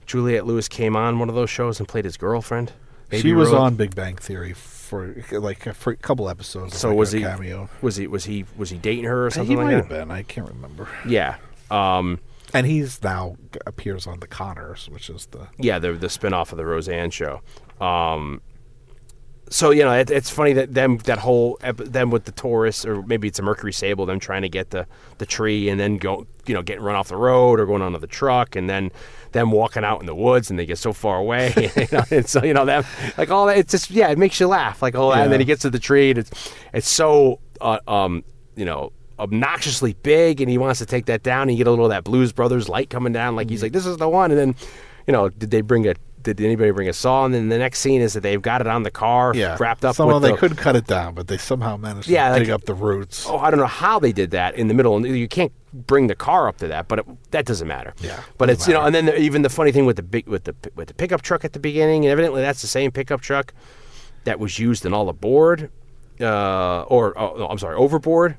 Juliette 0.06 0.45
Lewis 0.45 0.68
came 0.68 0.95
on 0.95 1.18
one 1.20 1.30
of 1.30 1.36
those 1.36 1.49
shows 1.49 1.80
and 1.80 1.88
played 1.88 2.06
his 2.06 2.18
girlfriend. 2.18 2.72
she 3.12 3.34
was 3.34 3.49
Rose? 3.49 3.60
on 3.60 3.76
Big 3.76 3.95
Bang 3.95 4.16
Theory 4.18 4.53
for 4.53 5.16
like 5.32 5.74
for 5.74 5.94
a 5.94 5.95
couple 5.98 6.30
episodes. 6.30 6.78
So 6.78 6.90
like 6.90 6.98
was 6.98 7.14
a 7.14 7.18
he? 7.18 7.24
cameo? 7.24 7.70
Was 7.82 7.95
he? 7.95 8.06
Was 8.06 8.26
he? 8.26 8.45
Was 8.56 8.70
he 8.70 8.78
dating 8.78 9.06
her 9.06 9.26
or 9.26 9.32
something 9.32 9.49
he 9.49 9.56
like 9.57 9.66
might 9.66 9.72
that? 9.72 9.78
have 9.80 9.90
been. 9.90 10.12
I 10.12 10.22
can't 10.22 10.48
remember. 10.48 10.88
Yeah. 11.07 11.38
Um, 11.72 12.20
And 12.56 12.65
he's 12.65 13.03
now 13.03 13.36
appears 13.65 14.07
on 14.07 14.19
The 14.22 14.27
Connors, 14.27 14.90
which 14.90 15.10
is 15.10 15.26
the 15.27 15.48
yeah, 15.57 15.77
the 15.80 15.91
the 15.94 16.07
spinoff 16.07 16.52
of 16.52 16.57
the 16.57 16.65
Roseanne 16.65 17.11
show. 17.11 17.41
Um, 17.82 18.41
so 19.49 19.69
you 19.69 19.84
know, 19.84 19.91
it, 19.94 20.10
it's 20.10 20.30
funny 20.30 20.53
that 20.53 20.73
them 20.73 20.98
that 20.99 21.19
whole 21.19 21.57
ep- 21.61 21.77
them 21.77 22.10
with 22.10 22.26
the 22.26 22.32
Taurus 22.32 22.84
or 22.86 23.02
maybe 23.03 23.27
it's 23.27 23.38
a 23.40 23.44
Mercury 23.44 23.73
Sable, 23.73 24.06
them 24.06 24.19
trying 24.19 24.41
to 24.41 24.49
get 24.49 24.72
the 24.72 24.88
the 25.19 25.26
tree 25.26 25.69
and 25.69 25.80
then 25.80 25.98
go, 25.98 26.26
you 26.48 26.53
know, 26.56 26.64
getting 26.64 26.82
run 26.84 26.95
off 26.95 27.10
the 27.10 27.15
road 27.18 27.60
or 27.60 27.65
going 27.65 27.82
onto 27.84 27.99
the 27.99 28.07
truck 28.07 28.56
and 28.56 28.68
then 28.69 28.90
them 29.34 29.52
walking 29.52 29.84
out 29.84 29.99
in 29.99 30.06
the 30.07 30.15
woods 30.15 30.49
and 30.49 30.57
they 30.57 30.65
get 30.65 30.77
so 30.77 30.94
far 30.94 31.18
away. 31.18 31.53
you 31.76 31.88
know, 31.91 32.03
and 32.10 32.27
so 32.27 32.44
you 32.44 32.53
know 32.53 32.65
them 32.65 32.84
like 33.18 33.30
all 33.30 33.45
that. 33.48 33.57
It's 33.57 33.72
just 33.72 33.91
yeah, 33.91 34.10
it 34.10 34.18
makes 34.18 34.40
you 34.40 34.48
laugh 34.48 34.82
like 34.82 34.95
all 34.95 35.11
that. 35.11 35.23
And 35.23 35.32
then 35.32 35.40
Yeah. 35.41 35.44
he 35.44 35.45
gets 35.45 35.61
to 35.64 35.69
the 35.69 35.80
tree 35.80 36.10
and 36.11 36.19
it's 36.19 36.53
it's 36.73 36.88
so 36.90 37.40
uh, 37.61 37.80
um 37.88 38.23
you 38.56 38.65
know 38.65 38.94
obnoxiously 39.20 39.94
big 40.04 40.42
and 40.42 40.50
he 40.50 40.58
wants 40.58 40.80
to 40.80 40.86
take 40.86 41.06
that 41.06 41.24
down 41.24 41.44
and 41.44 41.52
you 41.52 41.58
get 41.58 41.68
a 41.68 41.70
little 41.70 41.86
of 41.86 41.92
that 41.92 42.04
blues 42.04 42.34
brothers 42.34 42.68
light 42.68 42.90
coming 42.90 43.14
down 43.14 43.36
like 43.36 43.50
he's 43.50 43.64
like 43.64 43.72
this 43.72 43.86
is 43.86 43.98
the 43.98 44.10
one. 44.10 44.32
And 44.32 44.40
then 44.40 44.56
you 45.08 45.14
know 45.14 45.30
did 45.30 45.52
they 45.52 45.62
bring 45.62 45.88
a 45.88 45.96
did 46.22 46.42
anybody 46.42 46.72
bring 46.72 46.90
a 46.90 46.94
saw? 46.94 47.24
And 47.24 47.34
then 47.36 47.50
the 47.50 47.58
next 47.60 47.80
scene 47.80 48.02
is 48.02 48.14
that 48.14 48.22
they've 48.22 48.42
got 48.42 48.60
it 48.60 48.66
on 48.66 48.82
the 48.82 48.90
car 48.90 49.32
yeah. 49.36 49.56
wrapped 49.60 49.86
up 49.86 49.96
Somehow 49.96 50.18
they 50.18 50.32
the, 50.32 50.38
could 50.38 50.58
cut 50.58 50.76
it 50.76 50.88
down, 50.88 51.14
but 51.14 51.28
they 51.28 51.38
somehow 51.38 51.78
managed 51.78 52.08
Yeah, 52.08 52.30
to 52.30 52.34
like- 52.34 52.42
dig 52.42 52.50
up 52.50 52.66
the 52.66 52.74
roots. 52.74 53.28
oh 53.30 53.38
i 53.38 53.50
don't 53.52 53.60
know 53.60 53.68
how 53.68 54.00
they 54.00 54.12
did 54.12 54.32
that 54.32 54.56
in 54.56 54.68
the 54.68 54.74
middle 54.74 54.96
and 54.98 55.06
you 55.06 55.28
can't 55.28 55.52
bring 55.72 56.08
the 56.08 56.16
car 56.16 56.48
up 56.48 56.58
to 56.58 56.68
that 56.68 56.88
but 56.88 57.00
it, 57.00 57.06
that 57.32 57.46
doesn't 57.46 57.68
matter. 57.68 57.94
Yeah, 58.02 58.20
but 58.38 58.50
it's 58.50 58.68
you 58.68 58.74
know 58.74 58.82
and 58.82 58.96
then 58.96 59.06
the, 59.06 59.20
even 59.20 59.44
the 59.44 59.50
funny 59.50 59.72
thing 59.72 59.86
with 59.86 59.98
the 59.98 60.04
big 60.04 60.28
with 60.28 60.46
the 60.46 60.56
with 60.76 60.88
the 60.88 60.94
pickup 60.94 61.22
truck 61.22 61.46
at 61.46 61.54
the 61.54 61.60
beginning 61.60 62.06
and 62.06 62.12
evidently 62.12 62.42
that's 62.42 62.62
the 62.62 62.68
same 62.68 62.92
pickup 62.92 63.22
truck 63.22 63.54
that 64.24 64.40
was 64.40 64.58
used 64.58 64.86
in 64.86 64.94
all 64.94 65.06
the 65.06 65.14
board 65.14 65.70
uh, 66.22 66.82
or 66.84 67.18
oh, 67.20 67.36
no, 67.38 67.48
i'm 67.50 67.58
sorry 67.60 67.76
overboard 67.76 68.38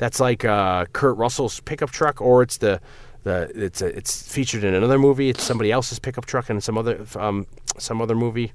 that's 0.00 0.18
like 0.18 0.44
uh, 0.44 0.86
Kurt 0.86 1.16
Russell's 1.16 1.60
pickup 1.60 1.90
truck, 1.90 2.20
or 2.20 2.42
it's 2.42 2.56
the 2.56 2.80
the 3.22 3.52
it's 3.54 3.82
a, 3.82 3.86
it's 3.86 4.32
featured 4.32 4.64
in 4.64 4.74
another 4.74 4.98
movie. 4.98 5.28
It's 5.28 5.42
somebody 5.42 5.70
else's 5.70 5.98
pickup 5.98 6.26
truck 6.26 6.50
in 6.50 6.60
some 6.60 6.76
other 6.76 7.04
um, 7.16 7.46
some 7.78 8.02
other 8.02 8.16
movie 8.16 8.52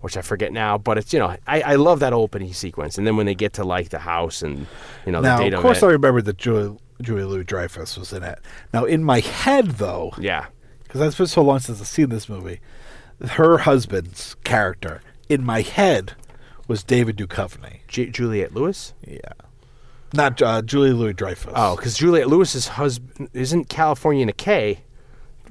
which 0.00 0.16
I 0.16 0.22
forget 0.22 0.52
now. 0.52 0.78
But 0.78 0.98
it's 0.98 1.12
you 1.12 1.18
know 1.18 1.36
I, 1.46 1.60
I 1.62 1.74
love 1.74 2.00
that 2.00 2.12
opening 2.12 2.52
sequence, 2.52 2.96
and 2.96 3.06
then 3.06 3.16
when 3.16 3.26
they 3.26 3.34
get 3.34 3.54
to 3.54 3.64
like 3.64 3.88
the 3.88 3.98
house 3.98 4.42
and 4.42 4.66
you 5.04 5.12
know 5.12 5.20
Now, 5.20 5.38
the 5.38 5.44
date 5.44 5.54
of 5.54 5.62
course, 5.62 5.82
I 5.82 5.88
remember 5.88 6.22
that 6.22 6.36
Julie, 6.36 6.78
Julie 7.02 7.24
Louis 7.24 7.44
Dreyfus 7.44 7.96
was 7.96 8.12
in 8.12 8.22
it. 8.22 8.38
Now, 8.72 8.84
in 8.84 9.02
my 9.02 9.20
head, 9.20 9.72
though, 9.72 10.12
yeah. 10.18 10.46
because 10.84 11.00
it's 11.00 11.16
been 11.16 11.26
so 11.26 11.42
long 11.42 11.58
since 11.58 11.80
I've 11.80 11.88
seen 11.88 12.08
this 12.08 12.28
movie, 12.28 12.60
her 13.30 13.58
husband's 13.58 14.36
character 14.44 15.02
in 15.28 15.44
my 15.44 15.62
head 15.62 16.14
was 16.68 16.84
David 16.84 17.16
Duchovny. 17.16 17.80
J- 17.88 18.10
Juliette 18.10 18.54
Lewis. 18.54 18.94
Yeah, 19.06 19.18
not 20.16 20.40
uh, 20.42 20.62
Julie 20.62 20.92
Louis 20.92 21.12
Dreyfus. 21.12 21.52
Oh, 21.54 21.76
because 21.76 21.96
Juliette 21.96 22.28
Lewis's 22.28 22.68
husband 22.68 23.28
isn't 23.32 23.68
California 23.68 24.22
in 24.22 24.28
a 24.28 24.32
K 24.32 24.80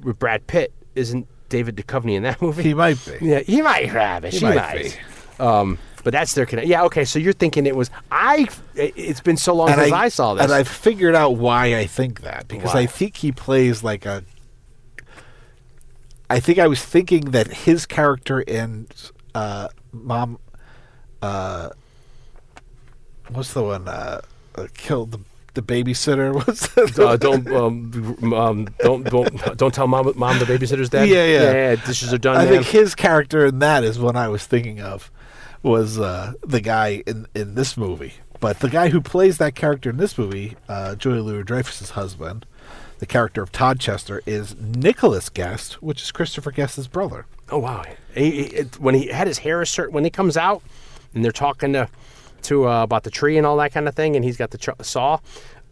with 0.02 0.18
Brad 0.18 0.46
Pitt. 0.46 0.72
Isn't 0.94 1.26
David 1.48 1.76
Duchovny 1.76 2.14
in 2.14 2.22
that 2.24 2.40
movie? 2.42 2.62
he 2.62 2.74
might 2.74 2.98
be. 3.04 3.24
Yeah, 3.26 3.40
he 3.40 3.62
might 3.62 3.88
have 3.88 4.24
it. 4.24 4.32
He 4.32 4.38
She 4.40 4.44
might 4.44 4.56
might. 4.56 5.00
Um, 5.38 5.78
but 6.04 6.12
that's 6.12 6.34
their 6.34 6.46
connection. 6.46 6.70
Yeah, 6.70 6.84
okay. 6.84 7.04
So 7.04 7.18
you're 7.18 7.32
thinking 7.32 7.66
it 7.66 7.76
was 7.76 7.90
I? 8.10 8.46
it- 8.74 8.94
It's 8.96 9.20
been 9.20 9.36
so 9.36 9.54
long 9.54 9.68
since 9.68 9.92
I, 9.92 10.08
saw 10.08 10.34
this. 10.34 10.44
and 10.44 10.52
I 10.52 10.62
figured 10.62 11.14
out 11.14 11.36
why 11.36 11.76
I 11.76 11.86
think 11.86 12.20
that 12.22 12.48
because 12.48 12.74
Why? 12.74 12.80
I 12.82 12.86
think 12.86 13.16
he 13.18 13.32
plays 13.32 13.82
like 13.82 14.06
a. 14.06 14.22
I 16.28 16.40
think 16.40 16.58
I 16.58 16.66
was 16.66 16.82
thinking 16.84 17.26
that 17.32 17.48
his 17.48 17.86
character 17.86 18.40
in 18.40 18.88
uh, 19.34 19.68
Mom, 19.92 20.38
uh, 21.22 21.70
what's 23.30 23.52
the 23.52 23.62
one? 23.62 23.86
Uh, 23.86 24.20
uh, 24.56 24.66
killed 24.74 25.12
the 25.12 25.18
the 25.54 25.62
babysitter. 25.62 26.34
That? 26.76 26.98
uh, 26.98 27.16
don't 27.16 27.46
um, 27.50 28.34
um, 28.34 28.68
don't 28.80 29.04
don't 29.04 29.56
don't 29.56 29.72
tell 29.74 29.86
mom 29.86 30.12
mom 30.16 30.38
the 30.38 30.44
babysitter's 30.44 30.90
dead. 30.90 31.08
Yeah, 31.08 31.24
yeah. 31.24 31.52
yeah. 31.52 31.74
Dishes 31.76 32.12
are 32.12 32.18
done. 32.18 32.36
I 32.36 32.44
man. 32.44 32.52
think 32.52 32.66
his 32.66 32.94
character 32.94 33.46
in 33.46 33.58
that 33.60 33.82
is 33.84 33.98
what 33.98 34.16
I 34.16 34.28
was 34.28 34.44
thinking 34.46 34.80
of, 34.80 35.10
was 35.62 35.98
uh, 35.98 36.34
the 36.46 36.60
guy 36.60 37.02
in 37.06 37.26
in 37.34 37.54
this 37.54 37.76
movie. 37.76 38.14
But 38.38 38.60
the 38.60 38.68
guy 38.68 38.90
who 38.90 39.00
plays 39.00 39.38
that 39.38 39.54
character 39.54 39.88
in 39.88 39.96
this 39.96 40.18
movie, 40.18 40.56
uh, 40.68 40.94
Julia 40.94 41.22
Louis 41.22 41.42
Dreyfus's 41.42 41.90
husband, 41.90 42.44
the 42.98 43.06
character 43.06 43.42
of 43.42 43.50
Todd 43.50 43.80
Chester, 43.80 44.22
is 44.26 44.54
Nicholas 44.60 45.30
Guest, 45.30 45.82
which 45.82 46.02
is 46.02 46.12
Christopher 46.12 46.50
Guest's 46.50 46.86
brother. 46.86 47.24
Oh 47.48 47.58
wow! 47.58 47.82
He, 48.14 48.44
he- 48.44 48.62
when 48.78 48.94
he 48.94 49.06
had 49.08 49.26
his 49.26 49.38
hair 49.38 49.62
a 49.62 49.66
certain 49.66 49.94
when 49.94 50.04
he 50.04 50.10
comes 50.10 50.36
out 50.36 50.62
and 51.14 51.24
they're 51.24 51.32
talking 51.32 51.72
to 51.72 51.88
to 52.46 52.68
uh, 52.68 52.82
about 52.82 53.04
the 53.04 53.10
tree 53.10 53.36
and 53.36 53.46
all 53.46 53.56
that 53.58 53.72
kind 53.72 53.86
of 53.88 53.94
thing, 53.94 54.16
and 54.16 54.24
he's 54.24 54.36
got 54.36 54.50
the 54.50 54.58
ch- 54.58 54.68
saw. 54.82 55.18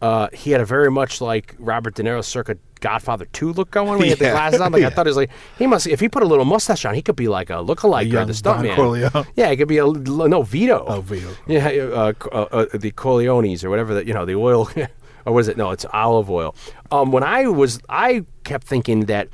Uh, 0.02 0.28
he 0.34 0.50
had 0.50 0.60
a 0.60 0.64
very 0.66 0.90
much 0.90 1.20
like 1.20 1.54
Robert 1.58 1.94
De 1.94 2.02
Niro 2.02 2.22
circa 2.22 2.58
Godfather 2.80 3.24
Two 3.32 3.52
look 3.54 3.70
going 3.70 3.88
when 3.88 4.02
he 4.02 4.10
had 4.10 4.18
the 4.18 4.30
glasses 4.30 4.60
on. 4.60 4.72
Like 4.72 4.82
I 4.82 4.90
thought 4.90 5.06
he 5.06 5.10
was 5.10 5.16
like 5.16 5.30
he 5.58 5.66
must 5.66 5.86
if 5.86 6.00
he 6.00 6.08
put 6.08 6.22
a 6.22 6.26
little 6.26 6.44
mustache 6.44 6.84
on, 6.84 6.94
he 6.94 7.00
could 7.00 7.16
be 7.16 7.28
like 7.28 7.48
a 7.48 7.54
lookalike 7.54 8.12
or 8.12 8.24
the 8.26 8.32
stuntman. 8.34 8.74
Corleone. 8.76 9.26
Yeah, 9.34 9.50
he 9.50 9.56
could 9.56 9.68
be 9.68 9.78
a 9.78 9.86
no 9.86 10.42
Vito. 10.42 10.84
Oh, 10.86 11.00
Vito. 11.00 11.30
Yeah, 11.46 11.66
uh, 11.68 12.12
uh, 12.30 12.36
uh, 12.50 12.66
the 12.74 12.90
Corleones 12.92 13.64
or 13.64 13.70
whatever 13.70 13.94
that 13.94 14.06
you 14.06 14.12
know 14.12 14.24
the 14.26 14.34
oil. 14.34 14.68
Or 15.26 15.32
was 15.32 15.48
it? 15.48 15.56
No, 15.56 15.70
it's 15.70 15.86
olive 15.90 16.28
oil. 16.28 16.54
Um, 16.90 17.10
when 17.10 17.22
I 17.22 17.46
was, 17.46 17.80
I 17.88 18.26
kept 18.42 18.66
thinking 18.66 19.06
that 19.06 19.28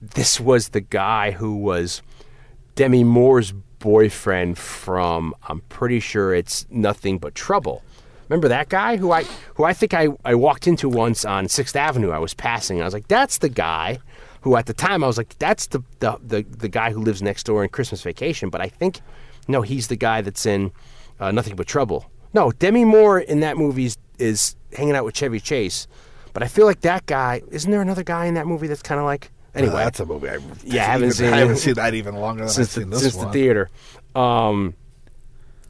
this 0.00 0.40
was 0.40 0.70
the 0.70 0.80
guy 0.80 1.32
who 1.32 1.54
was 1.54 2.00
Demi 2.76 3.04
Moore's 3.04 3.52
boyfriend 3.84 4.56
from 4.56 5.34
I'm 5.46 5.60
pretty 5.68 6.00
sure 6.00 6.34
it's 6.34 6.66
Nothing 6.70 7.18
But 7.18 7.34
Trouble. 7.34 7.82
Remember 8.30 8.48
that 8.48 8.70
guy 8.70 8.96
who 8.96 9.12
I 9.12 9.24
who 9.56 9.64
I 9.64 9.74
think 9.74 9.92
I, 9.92 10.08
I 10.24 10.34
walked 10.34 10.66
into 10.66 10.88
once 10.88 11.26
on 11.26 11.48
Sixth 11.48 11.76
Avenue. 11.76 12.10
I 12.10 12.18
was 12.18 12.32
passing. 12.32 12.80
I 12.80 12.86
was 12.86 12.94
like, 12.94 13.08
that's 13.08 13.38
the 13.38 13.50
guy 13.50 13.98
who 14.40 14.56
at 14.56 14.64
the 14.64 14.72
time 14.72 15.04
I 15.04 15.06
was 15.06 15.18
like, 15.18 15.38
that's 15.38 15.66
the 15.66 15.82
the, 15.98 16.16
the, 16.26 16.42
the 16.44 16.68
guy 16.70 16.92
who 16.92 17.00
lives 17.00 17.20
next 17.20 17.44
door 17.44 17.62
in 17.62 17.68
Christmas 17.68 18.00
Vacation. 18.00 18.48
But 18.48 18.62
I 18.62 18.68
think 18.68 19.02
no, 19.48 19.60
he's 19.60 19.88
the 19.88 19.96
guy 19.96 20.22
that's 20.22 20.46
in 20.46 20.72
uh, 21.20 21.30
Nothing 21.30 21.54
But 21.54 21.66
Trouble. 21.66 22.10
No, 22.32 22.52
Demi 22.52 22.86
Moore 22.86 23.20
in 23.20 23.40
that 23.40 23.58
movie 23.58 23.84
is, 23.84 23.98
is 24.18 24.56
hanging 24.72 24.96
out 24.96 25.04
with 25.04 25.14
Chevy 25.14 25.40
Chase. 25.40 25.86
But 26.32 26.42
I 26.42 26.48
feel 26.48 26.64
like 26.64 26.80
that 26.80 27.04
guy 27.04 27.42
isn't 27.50 27.70
there 27.70 27.82
another 27.82 28.02
guy 28.02 28.24
in 28.24 28.34
that 28.34 28.46
movie 28.46 28.66
that's 28.66 28.82
kind 28.82 28.98
of 28.98 29.04
like 29.04 29.30
anyway. 29.54 29.74
Uh, 29.74 29.84
that's 29.84 30.00
a 30.00 30.06
movie 30.06 30.28
I 30.28 30.38
Yeah, 30.64 30.82
I 30.82 30.84
haven't 30.86 31.04
even- 31.06 31.12
seen 31.16 31.32
I 31.32 31.38
haven't 31.38 31.56
seen 31.56 31.74
that 31.74 31.94
even 31.94 32.14
longer 32.16 32.42
than 32.44 32.50
since 32.50 32.68
I've 32.76 32.82
seen 32.82 32.90
the, 32.90 32.96
this 32.96 33.02
since 33.02 33.14
one. 33.16 33.26
the 33.26 33.32
theater. 33.32 33.70
Um, 34.14 34.74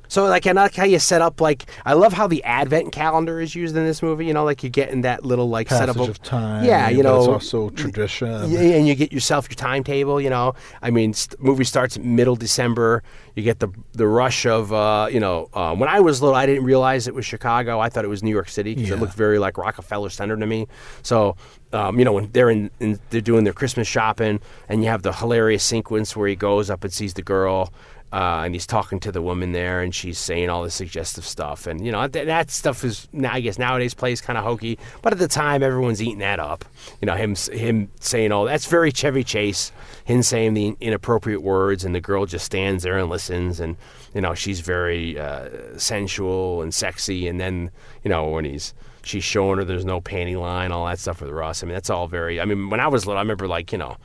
so 0.06 0.26
like 0.26 0.46
I 0.46 0.52
like 0.52 0.76
how 0.76 0.84
you 0.84 0.98
set 1.00 1.22
up 1.22 1.40
like 1.40 1.64
I 1.84 1.94
love 1.94 2.12
how 2.12 2.28
the 2.28 2.44
advent 2.44 2.92
calendar 2.92 3.40
is 3.40 3.54
used 3.56 3.74
in 3.74 3.84
this 3.84 4.00
movie. 4.00 4.26
You 4.26 4.34
know, 4.34 4.44
like 4.44 4.62
you 4.62 4.68
get 4.68 4.90
in 4.90 5.00
that 5.00 5.24
little 5.24 5.48
like 5.48 5.66
Passage 5.68 5.88
setup 5.94 6.08
of 6.08 6.22
time. 6.22 6.64
Yeah, 6.64 6.88
you 6.88 7.02
know, 7.02 7.18
it's 7.18 7.26
also 7.28 7.70
tradition. 7.70 8.28
yeah, 8.50 8.60
and 8.60 8.86
you 8.86 8.94
get 8.94 9.12
yourself 9.12 9.48
your 9.48 9.56
timetable. 9.56 10.20
You 10.20 10.30
know, 10.30 10.54
I 10.82 10.90
mean, 10.90 11.14
st- 11.14 11.42
movie 11.42 11.64
starts 11.64 11.98
middle 11.98 12.36
December. 12.36 13.02
You 13.34 13.42
get 13.42 13.58
the 13.58 13.68
the 13.92 14.06
rush 14.06 14.46
of 14.46 14.72
uh, 14.72 15.08
you 15.10 15.18
know. 15.18 15.48
Uh, 15.52 15.74
when 15.74 15.88
I 15.88 15.98
was 16.00 16.22
little, 16.22 16.36
I 16.36 16.46
didn't 16.46 16.64
realize 16.64 17.08
it 17.08 17.14
was 17.14 17.24
Chicago. 17.24 17.80
I 17.80 17.88
thought 17.88 18.04
it 18.04 18.08
was 18.08 18.22
New 18.22 18.30
York 18.30 18.50
City 18.50 18.74
because 18.74 18.90
Yeah. 18.90 18.96
it 18.96 19.00
looked 19.00 19.14
very 19.14 19.38
like 19.40 19.56
Rockefeller 19.58 20.10
Center 20.10 20.36
to 20.36 20.46
me. 20.46 20.68
So. 21.02 21.34
Um, 21.74 21.98
you 21.98 22.04
know 22.04 22.12
when 22.12 22.30
they're 22.30 22.50
in, 22.50 22.70
in, 22.78 23.00
they're 23.10 23.20
doing 23.20 23.42
their 23.42 23.52
Christmas 23.52 23.88
shopping, 23.88 24.40
and 24.68 24.82
you 24.84 24.88
have 24.88 25.02
the 25.02 25.12
hilarious 25.12 25.64
sequence 25.64 26.16
where 26.16 26.28
he 26.28 26.36
goes 26.36 26.70
up 26.70 26.84
and 26.84 26.92
sees 26.92 27.14
the 27.14 27.22
girl, 27.22 27.72
uh, 28.12 28.42
and 28.44 28.54
he's 28.54 28.64
talking 28.64 29.00
to 29.00 29.10
the 29.10 29.20
woman 29.20 29.50
there, 29.50 29.82
and 29.82 29.92
she's 29.92 30.18
saying 30.18 30.48
all 30.48 30.62
this 30.62 30.74
suggestive 30.74 31.24
stuff, 31.24 31.66
and 31.66 31.84
you 31.84 31.90
know 31.90 32.06
th- 32.06 32.26
that 32.26 32.48
stuff 32.48 32.84
is 32.84 33.08
now 33.12 33.32
I 33.32 33.40
guess 33.40 33.58
nowadays 33.58 33.92
plays 33.92 34.20
kind 34.20 34.38
of 34.38 34.44
hokey, 34.44 34.78
but 35.02 35.12
at 35.12 35.18
the 35.18 35.26
time 35.26 35.64
everyone's 35.64 36.00
eating 36.00 36.20
that 36.20 36.38
up. 36.38 36.64
You 37.00 37.06
know 37.06 37.16
him 37.16 37.34
him 37.34 37.90
saying 37.98 38.30
all 38.30 38.44
that's 38.44 38.66
very 38.66 38.92
Chevy 38.92 39.24
Chase, 39.24 39.72
him 40.04 40.22
saying 40.22 40.54
the 40.54 40.76
inappropriate 40.80 41.42
words, 41.42 41.84
and 41.84 41.92
the 41.92 42.00
girl 42.00 42.24
just 42.24 42.46
stands 42.46 42.84
there 42.84 42.98
and 42.98 43.10
listens, 43.10 43.58
and 43.58 43.76
you 44.14 44.20
know 44.20 44.32
she's 44.32 44.60
very 44.60 45.18
uh, 45.18 45.48
sensual 45.76 46.62
and 46.62 46.72
sexy, 46.72 47.26
and 47.26 47.40
then 47.40 47.72
you 48.04 48.10
know 48.10 48.28
when 48.28 48.44
he's 48.44 48.74
she's 49.04 49.24
showing 49.24 49.58
her 49.58 49.64
there's 49.64 49.84
no 49.84 50.00
panty 50.00 50.38
line, 50.40 50.72
all 50.72 50.86
that 50.86 50.98
stuff 50.98 51.20
with 51.20 51.30
Russ. 51.30 51.62
I 51.62 51.66
mean 51.66 51.74
that's 51.74 51.90
all 51.90 52.08
very. 52.08 52.40
I 52.40 52.44
mean 52.44 52.70
when 52.70 52.80
I 52.80 52.88
was 52.88 53.06
little, 53.06 53.18
I 53.18 53.22
remember 53.22 53.46
like 53.46 53.72
you 53.72 53.78
know 53.78 53.96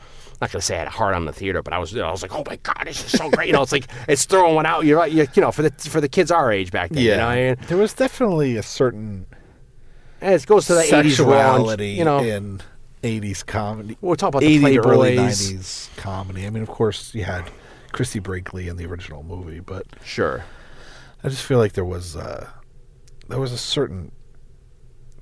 not 0.42 0.52
gonna 0.52 0.62
say 0.62 0.76
I 0.76 0.80
had 0.80 0.88
a 0.88 0.92
heart 0.92 1.16
on 1.16 1.26
the 1.26 1.34
theater, 1.34 1.62
but 1.62 1.74
I 1.74 1.80
was 1.80 1.96
I 1.96 2.10
was 2.10 2.22
like, 2.22 2.34
oh 2.34 2.44
my 2.48 2.56
god, 2.58 2.84
this 2.86 3.04
is 3.04 3.12
so 3.12 3.30
great. 3.30 3.48
You 3.48 3.54
know, 3.54 3.62
it's 3.62 3.72
like 3.72 3.88
it's 4.08 4.26
throwing 4.26 4.56
one 4.56 4.66
out. 4.66 4.86
You're 4.86 4.98
right, 4.98 5.12
you, 5.12 5.28
you 5.34 5.42
know, 5.42 5.52
for 5.52 5.62
the 5.62 5.72
for 5.72 6.00
the 6.00 6.10
kids 6.10 6.32
our 6.32 6.52
age 6.52 6.72
back 6.72 6.90
then. 6.92 7.04
You 7.04 7.18
know, 7.18 7.26
what 7.26 7.38
I 7.38 7.56
mean, 7.56 7.58
there 7.68 7.78
was 7.78 7.94
definitely 7.94 8.56
a 8.58 8.64
certain 8.64 9.26
and 10.22 10.34
it 10.34 10.46
goes 10.46 10.68
to 10.68 10.76
the 10.76 10.82
'80s 10.82 10.90
sexuality. 10.90 11.92
You 11.92 12.06
know, 12.06 12.20
in 12.20 12.62
80s 13.04 13.46
comedy. 13.46 13.98
We'll 14.02 14.16
talk 14.16 14.30
about 14.30 14.42
the 14.42 14.48
80 14.48 14.76
to 14.76 14.80
early 14.88 15.16
90s 15.16 15.96
comedy. 15.96 16.46
I 16.46 16.50
mean, 16.50 16.64
of 16.64 16.70
course, 16.70 17.14
you 17.16 17.24
had 17.24 17.50
Christie 17.92 18.20
Brinkley 18.20 18.68
in 18.68 18.78
the 18.78 18.86
original 18.86 19.24
movie, 19.24 19.60
but 19.60 19.86
sure. 20.04 20.44
I 21.24 21.30
just 21.30 21.44
feel 21.44 21.58
like 21.58 21.74
there 21.74 21.86
was 21.86 22.16
a, 22.16 22.54
there 23.28 23.40
was 23.40 23.52
a 23.52 23.58
certain 23.58 24.12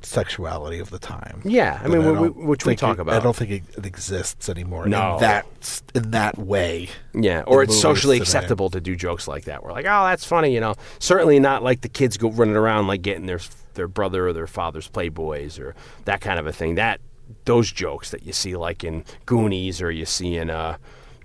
sexuality 0.01 0.79
of 0.79 0.89
the 0.89 0.99
time. 0.99 1.41
Yeah, 1.43 1.79
I 1.83 1.87
mean, 1.87 2.05
we- 2.05 2.29
we- 2.29 2.45
which 2.45 2.65
we 2.65 2.75
talk 2.75 2.97
it- 2.97 3.01
about. 3.01 3.15
I 3.15 3.19
don't 3.23 3.35
think 3.35 3.51
it, 3.51 3.63
it 3.77 3.85
exists 3.85 4.49
anymore. 4.49 4.85
No. 4.87 5.15
in 5.15 5.21
that 5.21 5.81
in 5.95 6.11
that 6.11 6.37
way. 6.37 6.89
Yeah, 7.13 7.43
or 7.47 7.63
it's 7.63 7.79
socially 7.79 8.17
today. 8.19 8.23
acceptable 8.23 8.69
to 8.71 8.79
do 8.81 8.95
jokes 8.95 9.27
like 9.27 9.45
that. 9.45 9.63
We're 9.63 9.71
like, 9.71 9.85
oh, 9.85 10.05
that's 10.07 10.25
funny, 10.25 10.53
you 10.53 10.59
know. 10.59 10.75
Certainly 10.99 11.39
not 11.39 11.63
like 11.63 11.81
the 11.81 11.89
kids 11.89 12.17
go 12.17 12.29
running 12.31 12.55
around 12.55 12.87
like 12.87 13.01
getting 13.01 13.25
their 13.25 13.39
their 13.75 13.87
brother 13.87 14.27
or 14.27 14.33
their 14.33 14.47
father's 14.47 14.89
playboys 14.89 15.59
or 15.59 15.75
that 16.05 16.21
kind 16.21 16.39
of 16.39 16.47
a 16.47 16.51
thing. 16.53 16.75
That 16.75 16.99
those 17.45 17.71
jokes 17.71 18.11
that 18.11 18.23
you 18.23 18.33
see 18.33 18.55
like 18.55 18.83
in 18.83 19.03
Goonies 19.25 19.81
or 19.81 19.91
you 19.91 20.05
see 20.05 20.37
in 20.37 20.49
uh, 20.49 20.77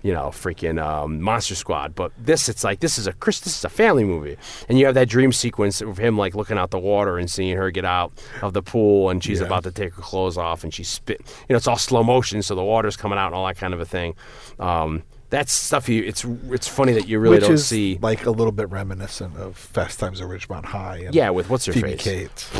you 0.03 0.13
know, 0.13 0.25
freaking 0.27 0.79
um, 0.83 1.21
Monster 1.21 1.55
Squad. 1.55 1.95
But 1.95 2.11
this, 2.17 2.47
it's 2.49 2.63
like 2.63 2.79
this 2.81 2.97
is 2.99 3.07
a 3.07 3.13
Chris, 3.13 3.39
this 3.39 3.57
is 3.57 3.65
a 3.65 3.69
family 3.69 4.03
movie, 4.03 4.37
and 4.69 4.77
you 4.77 4.85
have 4.85 4.93
that 4.95 5.09
dream 5.09 5.31
sequence 5.31 5.81
of 5.81 5.97
him 5.97 6.17
like 6.17 6.35
looking 6.35 6.57
out 6.57 6.69
the 6.71 6.77
water 6.79 7.17
and 7.17 7.31
seeing 7.31 7.57
her 7.57 7.71
get 7.71 7.85
out 7.85 8.11
of 8.41 8.53
the 8.53 8.61
pool, 8.61 9.09
and 9.09 9.23
she's 9.23 9.39
Yeah. 9.39 9.47
about 9.47 9.63
to 9.63 9.71
take 9.71 9.95
her 9.95 10.01
clothes 10.01 10.37
off, 10.37 10.63
and 10.63 10.73
she's 10.73 10.89
spit. 10.89 11.21
You 11.49 11.53
know, 11.53 11.57
it's 11.57 11.67
all 11.67 11.77
slow 11.77 12.03
motion, 12.03 12.43
so 12.43 12.53
the 12.53 12.63
water's 12.63 12.95
coming 12.97 13.17
out 13.17 13.27
and 13.27 13.35
all 13.35 13.47
that 13.47 13.57
kind 13.57 13.73
of 13.73 13.79
a 13.81 13.85
thing. 13.85 14.13
Um, 14.59 15.03
that's 15.29 15.51
stuff 15.51 15.89
you. 15.89 16.03
It's 16.03 16.23
it's 16.51 16.67
funny 16.67 16.93
that 16.93 17.07
you 17.07 17.17
really 17.17 17.37
which 17.37 17.45
don't 17.45 17.53
is 17.53 17.65
see. 17.65 17.97
like 18.03 18.25
a 18.27 18.29
little 18.31 18.51
bit 18.51 18.69
reminiscent 18.69 19.35
of 19.37 19.57
Fast 19.57 19.99
Times 19.99 20.21
at 20.21 20.27
Ridgemont 20.27 20.65
High. 20.65 20.97
And 21.05 21.15
Yeah, 21.15 21.31
with 21.31 21.49
what's 21.49 21.65
her 21.65 21.73
Phoebe 21.73 21.91
face? 21.97 22.03
Cates, 22.03 22.51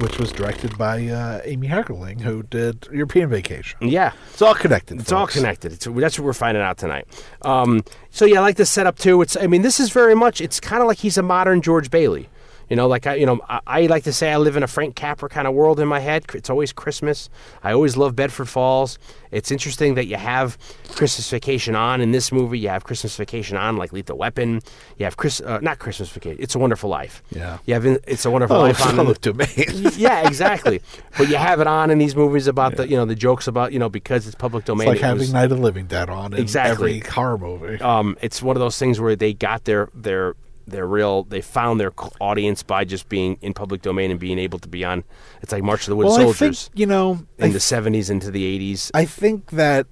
which 0.00 0.18
was 0.18 0.32
directed 0.32 0.76
by 0.78 1.06
uh, 1.06 1.40
Amy 1.44 1.68
Heckerling, 1.68 2.20
who 2.20 2.42
did 2.44 2.86
European 2.92 3.28
Vacation. 3.28 3.78
Yeah, 3.80 4.12
It's 4.32 4.42
all 4.42 4.54
connected. 4.54 5.00
It's 5.00 5.12
all 5.12 5.26
connected. 5.26 5.72
It's, 5.72 5.84
that's 5.86 6.18
what 6.18 6.24
we're 6.24 6.32
finding 6.32 6.62
out 6.62 6.78
tonight. 6.78 7.06
Um, 7.42 7.82
so 8.10 8.24
yeah, 8.24 8.38
I 8.38 8.42
like 8.42 8.56
the 8.56 8.66
setup 8.66 8.98
too. 8.98 9.20
It's 9.22 9.36
I 9.36 9.46
mean, 9.46 9.62
this 9.62 9.80
is 9.80 9.90
very 9.90 10.14
much. 10.14 10.40
It's 10.40 10.60
kind 10.60 10.82
of 10.82 10.88
like 10.88 10.98
he's 10.98 11.18
a 11.18 11.22
modern 11.22 11.62
George 11.62 11.90
Bailey. 11.90 12.28
You 12.68 12.76
know, 12.76 12.86
like 12.86 13.06
I, 13.06 13.14
you 13.14 13.24
know, 13.26 13.40
I, 13.48 13.60
I 13.66 13.86
like 13.86 14.04
to 14.04 14.12
say 14.12 14.30
I 14.32 14.36
live 14.36 14.56
in 14.56 14.62
a 14.62 14.66
Frank 14.66 14.94
Capra 14.94 15.28
kind 15.28 15.48
of 15.48 15.54
world 15.54 15.80
in 15.80 15.88
my 15.88 16.00
head. 16.00 16.24
It's 16.34 16.50
always 16.50 16.72
Christmas. 16.72 17.30
I 17.62 17.72
always 17.72 17.96
love 17.96 18.14
Bedford 18.14 18.48
Falls. 18.48 18.98
It's 19.30 19.50
interesting 19.50 19.94
that 19.94 20.06
you 20.06 20.16
have 20.16 20.58
Christmas 20.90 21.28
Vacation 21.30 21.74
on 21.74 22.00
in 22.00 22.12
this 22.12 22.30
movie. 22.32 22.58
You 22.58 22.68
have 22.68 22.84
Christmas 22.84 23.16
Vacation 23.16 23.56
on 23.56 23.76
like 23.76 23.92
Lethal 23.92 24.16
Weapon. 24.18 24.60
You 24.98 25.04
have 25.04 25.16
Chris, 25.16 25.40
uh, 25.40 25.58
not 25.60 25.78
Christmas 25.78 26.08
Vacation. 26.10 26.42
It's 26.42 26.54
a 26.54 26.58
Wonderful 26.58 26.90
Life. 26.90 27.22
Yeah. 27.30 27.58
You 27.66 27.74
have 27.74 27.86
in, 27.86 27.98
It's 28.06 28.24
a 28.24 28.30
Wonderful 28.30 28.56
Oh, 28.56 28.60
Life 28.60 28.80
on. 28.82 28.96
the- 28.96 29.02
public 29.02 29.20
domain. 29.22 29.48
yeah, 29.96 30.26
exactly. 30.26 30.82
But 31.16 31.28
you 31.28 31.36
have 31.36 31.60
it 31.60 31.66
on 31.66 31.90
in 31.90 31.98
these 31.98 32.16
movies 32.16 32.46
about 32.46 32.76
the, 32.76 32.88
you 32.88 32.96
know, 32.96 33.04
the 33.04 33.14
jokes 33.14 33.46
about, 33.46 33.72
you 33.72 33.78
know, 33.78 33.88
because 33.88 34.26
it's 34.26 34.34
public 34.36 34.64
domain. 34.64 34.88
It's 34.88 34.96
like 34.96 35.02
it 35.02 35.06
having 35.06 35.18
was- 35.20 35.32
Night 35.32 35.52
of 35.52 35.58
Living 35.60 35.86
Dead 35.86 36.08
on 36.10 36.32
in 36.34 36.40
Exactly. 36.40 36.98
every 36.98 37.10
horror 37.10 37.38
movie. 37.38 37.80
um, 37.80 38.16
it's 38.22 38.42
one 38.42 38.56
of 38.56 38.60
those 38.60 38.78
things 38.78 39.00
where 39.00 39.16
they 39.16 39.32
got 39.32 39.64
their 39.64 39.88
their 39.94 40.34
their 40.70 40.86
real 40.86 41.24
they 41.24 41.40
found 41.40 41.80
their 41.80 41.92
audience 42.20 42.62
by 42.62 42.84
just 42.84 43.08
being 43.08 43.38
in 43.40 43.54
public 43.54 43.82
domain 43.82 44.10
and 44.10 44.20
being 44.20 44.38
able 44.38 44.58
to 44.58 44.68
be 44.68 44.84
on. 44.84 45.04
It's 45.42 45.52
like 45.52 45.62
March 45.62 45.82
of 45.82 45.90
the 45.90 45.96
Wooden 45.96 46.12
well, 46.12 46.20
I 46.20 46.24
think 46.24 46.36
Soldiers 46.36 46.70
you 46.74 46.86
know, 46.86 47.26
in 47.38 47.52
the 47.52 47.60
seventies 47.60 48.10
into 48.10 48.30
the 48.30 48.44
eighties. 48.44 48.90
I 48.94 49.04
think 49.04 49.50
that 49.50 49.86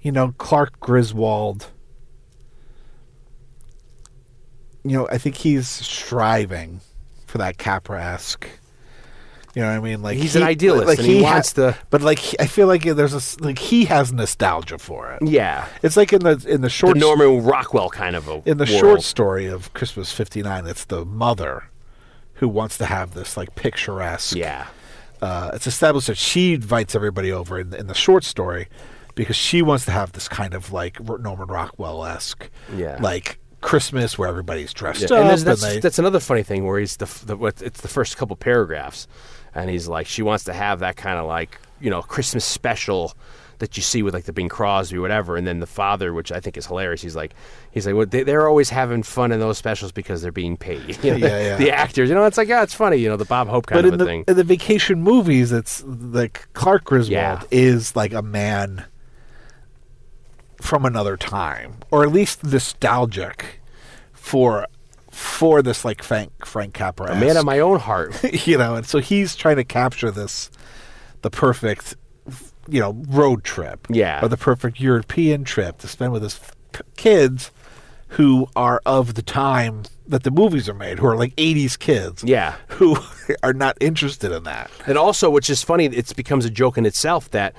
you 0.00 0.12
know 0.12 0.34
Clark 0.38 0.80
Griswold. 0.80 1.68
You 4.82 4.96
know, 4.96 5.08
I 5.08 5.18
think 5.18 5.36
he's 5.36 5.68
striving 5.68 6.80
for 7.26 7.36
that 7.38 7.58
Capra-esque. 7.58 8.48
You 9.54 9.62
know 9.62 9.68
what 9.68 9.76
I 9.76 9.80
mean? 9.80 10.00
Like 10.02 10.16
He's 10.16 10.36
an 10.36 10.42
idealist, 10.44 10.98
and 11.00 11.08
he 11.08 11.22
wants 11.22 11.52
to- 11.54 11.76
But 11.90 12.02
like, 12.02 12.18
he- 12.20 12.38
I 12.38 12.46
feel 12.46 12.68
like 12.68 12.84
there's 12.84 13.14
a 13.14 13.42
like 13.44 13.58
he 13.58 13.86
has 13.86 14.12
nostalgia 14.12 14.78
for 14.78 15.10
it. 15.12 15.26
Yeah, 15.28 15.66
It's 15.82 15.96
like 15.96 16.12
in 16.12 16.20
the 16.22 16.32
in 16.48 16.60
the 16.60 16.68
the 16.68 16.68
short 16.70 16.96
Norman 16.96 17.42
Rockwell 17.42 17.90
kind 17.90 18.14
of 18.14 18.28
a 18.28 18.42
in 18.46 18.58
the 18.58 18.64
world. 18.64 18.68
short 18.80 19.02
story 19.02 19.46
of 19.46 19.72
Christmas 19.74 20.12
'59. 20.12 20.66
It's 20.66 20.84
the 20.84 21.04
mother 21.04 21.64
who 22.34 22.48
wants 22.48 22.78
to 22.78 22.86
have 22.86 23.14
this 23.14 23.36
like 23.36 23.54
picturesque. 23.56 24.36
Yeah, 24.36 24.66
uh, 25.20 25.50
it's 25.52 25.66
established 25.66 26.06
that 26.06 26.16
she 26.16 26.54
invites 26.54 26.94
everybody 26.94 27.32
over 27.32 27.58
in, 27.58 27.74
in 27.74 27.86
the 27.88 27.94
short 27.94 28.22
story 28.24 28.68
because 29.16 29.34
she 29.36 29.62
wants 29.62 29.84
to 29.86 29.90
have 29.90 30.12
this 30.12 30.28
kind 30.28 30.54
of 30.54 30.72
like 30.72 31.00
Norman 31.00 31.48
Rockwell 31.48 32.04
esque, 32.06 32.48
Yeah. 32.74 32.98
like 33.00 33.38
Christmas 33.60 34.16
where 34.16 34.28
everybody's 34.28 34.72
dressed 34.72 35.02
Yeah, 35.10 35.16
up. 35.18 35.24
and 35.32 35.38
that's 35.40 35.60
they- 35.60 35.80
that's 35.80 35.98
another 35.98 36.20
funny 36.20 36.42
thing 36.44 36.64
where 36.64 36.78
he's 36.78 36.96
the, 36.96 37.08
the 37.26 37.36
what 37.36 37.60
it's 37.60 37.80
the 37.80 37.88
first 37.88 38.16
couple 38.16 38.36
paragraphs, 38.36 39.06
and 39.54 39.68
he's 39.70 39.88
like 39.88 40.06
she 40.06 40.22
wants 40.22 40.44
to 40.44 40.52
have 40.52 40.80
that 40.80 40.96
kind 40.96 41.18
of 41.18 41.26
like 41.26 41.58
you 41.80 41.90
know 41.90 42.02
Christmas 42.02 42.44
special 42.44 43.14
that 43.58 43.76
you 43.76 43.82
see 43.82 44.02
with 44.02 44.14
like 44.14 44.24
the 44.24 44.32
Bing 44.32 44.48
Crosby 44.48 44.96
or 44.96 45.02
whatever, 45.02 45.36
and 45.36 45.46
then 45.46 45.60
the 45.60 45.66
father, 45.66 46.14
which 46.14 46.32
I 46.32 46.40
think 46.40 46.56
is 46.56 46.64
hilarious. 46.66 47.02
He's 47.02 47.14
like 47.14 47.34
he's 47.72 47.84
like 47.86 47.94
well, 47.94 48.06
they, 48.06 48.22
they're 48.22 48.48
always 48.48 48.70
having 48.70 49.02
fun 49.02 49.32
in 49.32 49.38
those 49.40 49.58
specials 49.58 49.92
because 49.92 50.22
they're 50.22 50.32
being 50.32 50.56
paid. 50.56 50.96
You 51.04 51.10
know, 51.12 51.16
Yeah, 51.18 51.28
the, 51.38 51.44
yeah. 51.44 51.56
the 51.56 51.70
actors, 51.70 52.08
you 52.08 52.14
know, 52.14 52.24
it's 52.24 52.38
like 52.38 52.48
yeah, 52.48 52.62
it's 52.62 52.72
funny, 52.74 52.96
you 52.96 53.08
know, 53.10 53.16
the 53.18 53.26
Bob 53.26 53.48
Hope 53.48 53.66
kind 53.66 53.78
but 53.82 53.84
of 53.86 53.92
in 53.94 53.98
the 53.98 54.04
thing. 54.06 54.24
in 54.28 54.36
the 54.36 54.44
vacation 54.44 55.02
movies, 55.02 55.52
it's 55.52 55.82
like 55.84 56.48
Clark 56.54 56.84
Griswold 56.84 57.10
Yeah. 57.12 57.42
is 57.50 57.94
like 57.94 58.14
a 58.14 58.22
man 58.22 58.86
from 60.62 60.84
another 60.86 61.16
time, 61.16 61.76
or 61.90 62.02
at 62.02 62.12
least 62.12 62.44
nostalgic 62.44 63.60
for 64.12 64.66
for 65.20 65.60
this 65.60 65.84
like 65.84 66.02
Frank 66.02 66.46
Frank 66.46 66.72
Capra. 66.72 67.12
a 67.12 67.14
man 67.14 67.36
of 67.36 67.44
my 67.44 67.60
own 67.60 67.78
heart. 67.78 68.22
you 68.46 68.56
know, 68.56 68.74
and 68.74 68.86
so 68.86 68.98
he's 68.98 69.36
trying 69.36 69.56
to 69.56 69.64
capture 69.64 70.10
this, 70.10 70.50
the 71.20 71.30
perfect, 71.30 71.94
you 72.68 72.80
know, 72.80 72.96
road 73.08 73.44
trip. 73.44 73.86
Yeah. 73.90 74.24
Or 74.24 74.28
the 74.28 74.38
perfect 74.38 74.80
European 74.80 75.44
trip 75.44 75.78
to 75.78 75.88
spend 75.88 76.12
with 76.12 76.22
his 76.22 76.36
f- 76.36 76.82
kids 76.96 77.50
who 78.08 78.48
are 78.56 78.80
of 78.86 79.14
the 79.14 79.22
time 79.22 79.82
that 80.08 80.24
the 80.24 80.30
movies 80.30 80.68
are 80.68 80.74
made, 80.74 80.98
who 80.98 81.06
are 81.06 81.16
like 81.16 81.36
80s 81.36 81.78
kids. 81.78 82.24
Yeah. 82.24 82.56
Who 82.68 82.96
are 83.42 83.52
not 83.52 83.76
interested 83.80 84.32
in 84.32 84.44
that. 84.44 84.70
And 84.86 84.96
also, 84.96 85.28
which 85.28 85.50
is 85.50 85.62
funny, 85.62 85.84
it 85.84 86.16
becomes 86.16 86.44
a 86.44 86.50
joke 86.50 86.78
in 86.78 86.86
itself 86.86 87.30
that 87.30 87.54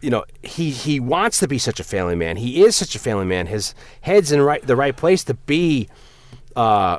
you 0.00 0.08
know 0.08 0.24
he 0.42 0.70
he 0.70 0.98
wants 0.98 1.38
to 1.38 1.46
be 1.46 1.58
such 1.58 1.78
a 1.78 1.84
family 1.84 2.16
man. 2.16 2.36
He 2.36 2.64
is 2.64 2.74
such 2.74 2.96
a 2.96 2.98
family 2.98 3.26
man. 3.26 3.46
His 3.46 3.74
head's 4.00 4.32
in 4.32 4.40
right 4.40 4.66
the 4.66 4.74
right 4.74 4.96
place 4.96 5.22
to 5.24 5.34
be 5.34 5.88
uh, 6.56 6.98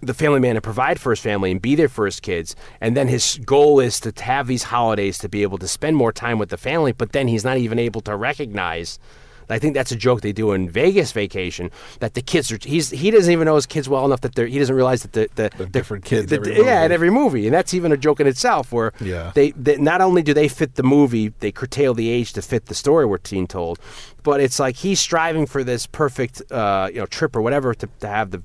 the 0.00 0.14
family 0.14 0.40
man 0.40 0.56
and 0.56 0.62
provide 0.62 0.98
for 1.00 1.10
his 1.10 1.20
family 1.20 1.50
and 1.50 1.60
be 1.62 1.74
there 1.74 1.88
for 1.88 2.06
his 2.06 2.18
kids. 2.20 2.56
And 2.80 2.96
then 2.96 3.06
his 3.08 3.38
goal 3.44 3.78
is 3.80 4.00
to 4.00 4.12
have 4.22 4.46
these 4.48 4.64
holidays 4.64 5.18
to 5.18 5.28
be 5.28 5.42
able 5.42 5.58
to 5.58 5.68
spend 5.68 5.96
more 5.96 6.12
time 6.12 6.38
with 6.38 6.48
the 6.48 6.56
family. 6.56 6.92
But 6.92 7.12
then 7.12 7.28
he's 7.28 7.44
not 7.44 7.58
even 7.58 7.78
able 7.78 8.00
to 8.02 8.16
recognize. 8.16 8.98
I 9.50 9.58
think 9.58 9.74
that's 9.74 9.92
a 9.92 9.96
joke 9.96 10.22
they 10.22 10.32
do 10.32 10.52
in 10.52 10.70
Vegas 10.70 11.12
Vacation 11.12 11.70
that 12.00 12.14
the 12.14 12.22
kids 12.22 12.50
are. 12.50 12.58
He's 12.62 12.88
he 12.88 13.10
doesn't 13.10 13.30
even 13.30 13.44
know 13.44 13.56
his 13.56 13.66
kids 13.66 13.86
well 13.86 14.06
enough 14.06 14.22
that 14.22 14.34
they're, 14.34 14.46
he 14.46 14.58
doesn't 14.58 14.74
realize 14.74 15.02
that 15.02 15.12
the 15.12 15.28
the, 15.34 15.50
They're 15.58 15.66
different 15.66 16.04
kids 16.06 16.30
the- 16.30 16.36
every 16.36 16.56
yeah, 16.64 16.84
in 16.84 16.92
every 16.92 17.10
movie, 17.10 17.46
and 17.46 17.52
that's 17.54 17.74
even 17.74 17.92
a 17.92 17.98
joke 17.98 18.18
in 18.20 18.26
itself. 18.26 18.72
Where 18.72 18.92
Yeah. 18.98 19.30
they, 19.34 19.50
they 19.50 19.76
not 19.76 20.00
only 20.00 20.22
do 20.22 20.32
they 20.32 20.48
fit 20.48 20.76
the 20.76 20.82
movie, 20.82 21.34
they 21.40 21.52
curtail 21.52 21.92
the 21.92 22.08
age 22.08 22.32
to 22.34 22.40
fit 22.40 22.66
the 22.66 22.74
story 22.74 23.04
we're 23.04 23.18
being 23.18 23.46
told, 23.46 23.78
but 24.22 24.40
it's 24.40 24.58
like 24.58 24.76
he's 24.76 25.00
striving 25.00 25.44
for 25.44 25.62
this 25.62 25.86
perfect, 25.86 26.40
uh, 26.50 26.88
you 26.90 27.00
know, 27.00 27.06
trip 27.06 27.36
or 27.36 27.42
whatever 27.42 27.74
to, 27.74 27.86
to 28.00 28.06
have 28.08 28.30
the 28.30 28.42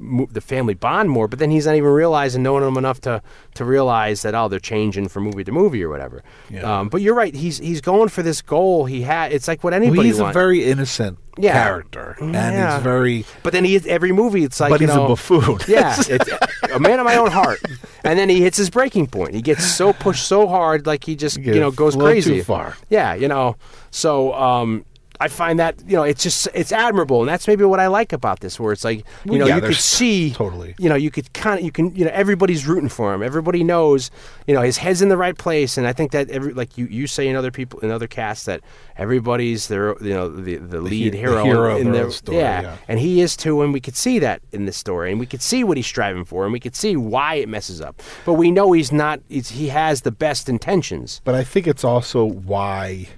the 0.00 0.40
family 0.40 0.74
bond 0.74 1.10
more. 1.10 1.28
But 1.28 1.38
then 1.38 1.50
he's 1.50 1.66
not 1.66 1.74
even 1.74 1.90
realizing, 1.90 2.42
knowing 2.42 2.62
them 2.64 2.76
enough 2.76 3.00
to 3.02 3.22
to 3.54 3.64
realize 3.64 4.22
that 4.22 4.34
oh, 4.34 4.48
they're 4.48 4.60
changing 4.60 5.08
from 5.08 5.24
movie 5.24 5.44
to 5.44 5.52
movie 5.52 5.82
or 5.82 5.88
whatever. 5.88 6.22
Yeah. 6.50 6.80
Um, 6.80 6.88
but 6.88 7.02
you're 7.02 7.14
right. 7.14 7.34
He's 7.34 7.58
he's 7.58 7.80
going 7.80 8.08
for 8.08 8.22
this 8.22 8.42
goal. 8.42 8.84
He 8.86 9.02
had. 9.02 9.32
It's 9.32 9.48
like 9.48 9.64
what 9.64 9.72
Well, 9.72 9.82
anybody 9.82 10.08
he's 10.08 10.18
a 10.20 10.32
very 10.32 10.64
innocent 10.64 11.18
Yeah. 11.36 11.52
character. 11.52 12.16
And 12.20 12.32
Yeah. 12.34 12.74
he's 12.76 12.82
very. 12.84 13.24
But 13.42 13.52
then 13.52 13.64
he 13.64 13.72
hits 13.72 13.86
every 13.86 14.12
movie. 14.12 14.44
It's 14.44 14.60
like 14.60 14.70
But 14.70 14.80
you 14.80 14.86
he's 14.86 14.96
a 14.96 15.00
buffoon. 15.00 15.58
Yeah, 15.66 15.96
it's 16.08 16.30
a 16.72 16.78
man 16.78 16.98
of 17.00 17.04
my 17.04 17.16
own 17.16 17.30
heart. 17.30 17.60
And 18.04 18.18
then 18.18 18.28
he 18.28 18.40
hits 18.40 18.56
his 18.56 18.70
breaking 18.70 19.08
point. 19.08 19.34
He 19.34 19.42
gets 19.42 19.64
so 19.64 19.92
pushed 19.92 20.26
so 20.26 20.46
hard, 20.46 20.86
like 20.86 21.04
he 21.04 21.16
just 21.16 21.42
get 21.42 21.54
you 21.54 21.60
know 21.60 21.70
goes 21.72 21.96
crazy. 21.96 22.40
far. 22.42 22.76
Yeah, 22.88 23.14
you 23.14 23.26
know. 23.28 23.56
So 23.90 24.32
um, 24.34 24.84
I 25.20 25.28
find 25.28 25.58
that 25.58 25.82
you 25.86 25.96
know 25.96 26.02
it's 26.02 26.22
just 26.22 26.48
it's 26.54 26.72
admirable, 26.72 27.20
and 27.20 27.28
that's 27.28 27.46
maybe 27.46 27.64
what 27.64 27.80
I 27.80 27.86
like 27.86 28.12
about 28.12 28.40
this, 28.40 28.58
where 28.58 28.72
it's 28.72 28.84
like 28.84 29.04
you 29.24 29.38
know 29.38 29.46
yeah, 29.46 29.56
you 29.56 29.62
could 29.62 29.76
see 29.76 30.30
totally. 30.34 30.74
You 30.78 30.88
know, 30.88 30.96
you 30.96 31.10
could 31.10 31.32
kind 31.32 31.58
of 31.58 31.64
you 31.64 31.70
can 31.70 31.94
you 31.94 32.04
know 32.04 32.10
everybody's 32.12 32.66
rooting 32.66 32.88
for 32.88 33.14
him. 33.14 33.22
Everybody 33.22 33.62
knows 33.62 34.10
you 34.46 34.54
know 34.54 34.62
his 34.62 34.78
head's 34.78 35.02
in 35.02 35.08
the 35.08 35.16
right 35.16 35.36
place, 35.36 35.78
and 35.78 35.86
I 35.86 35.92
think 35.92 36.12
that 36.12 36.30
every 36.30 36.52
like 36.52 36.76
you 36.76 36.86
you 36.86 37.06
say 37.06 37.28
in 37.28 37.36
other 37.36 37.50
people 37.50 37.80
in 37.80 37.90
other 37.90 38.06
casts 38.06 38.46
that 38.46 38.60
everybody's 38.96 39.68
their 39.68 39.96
you 40.02 40.14
know 40.14 40.28
the 40.28 40.56
the 40.56 40.80
lead 40.80 41.12
the 41.12 41.18
hero, 41.18 41.44
hero 41.44 41.76
in 41.76 41.92
their 41.92 42.08
their 42.08 42.10
story, 42.16 42.38
yeah. 42.38 42.62
yeah. 42.62 42.76
And 42.88 42.98
he 42.98 43.20
is 43.20 43.36
too, 43.36 43.62
and 43.62 43.72
we 43.72 43.80
could 43.80 43.96
see 43.96 44.18
that 44.20 44.42
in 44.52 44.64
this 44.64 44.76
story, 44.76 45.10
and 45.10 45.20
we 45.20 45.26
could 45.26 45.42
see 45.42 45.64
what 45.64 45.76
he's 45.76 45.86
striving 45.86 46.24
for, 46.24 46.44
and 46.44 46.52
we 46.52 46.60
could 46.60 46.76
see 46.76 46.96
why 46.96 47.34
it 47.34 47.48
messes 47.48 47.80
up. 47.80 48.02
But 48.24 48.34
we 48.34 48.50
know 48.50 48.72
he's 48.72 48.92
not. 48.92 49.20
He's, 49.28 49.50
he 49.50 49.68
has 49.68 50.02
the 50.02 50.12
best 50.12 50.48
intentions. 50.48 51.20
But 51.24 51.34
I 51.34 51.44
think 51.44 51.66
it's 51.66 51.84
also 51.84 52.24
why 52.24 53.08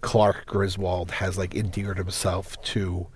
Clark 0.00 0.46
Griswold 0.46 1.10
has 1.12 1.36
like 1.38 1.54
endeared 1.54 1.98
himself 1.98 2.60
to 2.62 3.06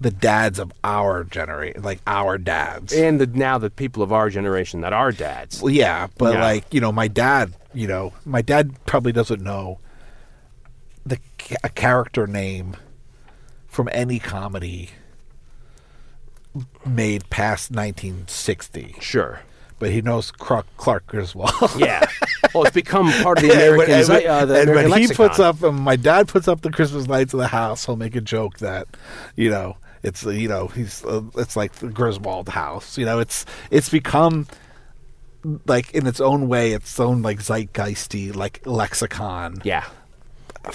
the 0.00 0.10
dads 0.10 0.58
of 0.58 0.72
our 0.82 1.24
generation, 1.24 1.82
like 1.82 2.00
our 2.06 2.36
dads. 2.36 2.92
And 2.92 3.20
the, 3.20 3.26
now 3.26 3.58
the 3.58 3.70
people 3.70 4.02
of 4.02 4.12
our 4.12 4.28
generation 4.28 4.80
that 4.82 4.92
are 4.92 5.12
dads. 5.12 5.62
well, 5.62 5.72
yeah, 5.72 6.08
but 6.18 6.34
Yeah. 6.34 6.42
like 6.42 6.72
you 6.74 6.80
know, 6.80 6.92
my 6.92 7.08
dad, 7.08 7.54
you 7.72 7.86
know, 7.86 8.12
my 8.24 8.42
dad 8.42 8.74
probably 8.86 9.12
doesn't 9.12 9.40
know 9.42 9.78
the 11.06 11.18
a 11.62 11.68
character 11.68 12.26
name 12.26 12.76
from 13.68 13.88
any 13.92 14.18
comedy 14.18 14.90
made 16.86 17.28
past 17.30 17.70
1960, 17.70 18.96
Sure. 19.00 19.40
But 19.78 19.90
he 19.90 20.00
knows 20.02 20.30
Clark, 20.30 20.66
Clark 20.76 21.06
Griswold. 21.08 21.50
Yeah. 21.76 22.06
well, 22.54 22.64
it's 22.64 22.74
become 22.74 23.10
part 23.22 23.38
of 23.38 23.44
the 23.44 23.50
American. 23.54 23.94
and 23.94 24.08
when- 24.08 24.26
uh, 24.26 24.46
the 24.46 24.60
and 24.60 24.70
American 24.70 24.90
when 24.92 25.00
he 25.02 25.08
puts 25.08 25.38
up, 25.38 25.62
um, 25.62 25.80
my 25.80 25.96
dad 25.96 26.28
puts 26.28 26.48
up 26.48 26.60
the 26.62 26.70
Christmas 26.70 27.08
lights 27.08 27.34
of 27.34 27.40
the 27.40 27.48
house. 27.48 27.86
He'll 27.86 27.96
make 27.96 28.14
a 28.16 28.20
joke 28.20 28.58
that, 28.58 28.86
you 29.36 29.50
know, 29.50 29.76
it's 30.02 30.26
uh, 30.26 30.30
you 30.30 30.48
know 30.48 30.66
he's 30.68 31.02
uh, 31.04 31.22
it's 31.38 31.56
like 31.56 31.72
the 31.76 31.88
Griswold 31.88 32.50
house. 32.50 32.98
You 32.98 33.06
know, 33.06 33.18
it's 33.20 33.46
it's 33.70 33.88
become 33.88 34.46
like 35.66 35.90
in 35.94 36.06
its 36.06 36.20
own 36.20 36.46
way, 36.48 36.72
its 36.72 36.98
own 37.00 37.22
like 37.22 37.38
zeitgeisty 37.40 38.34
like 38.34 38.60
lexicon 38.66 39.60
Yeah. 39.64 39.84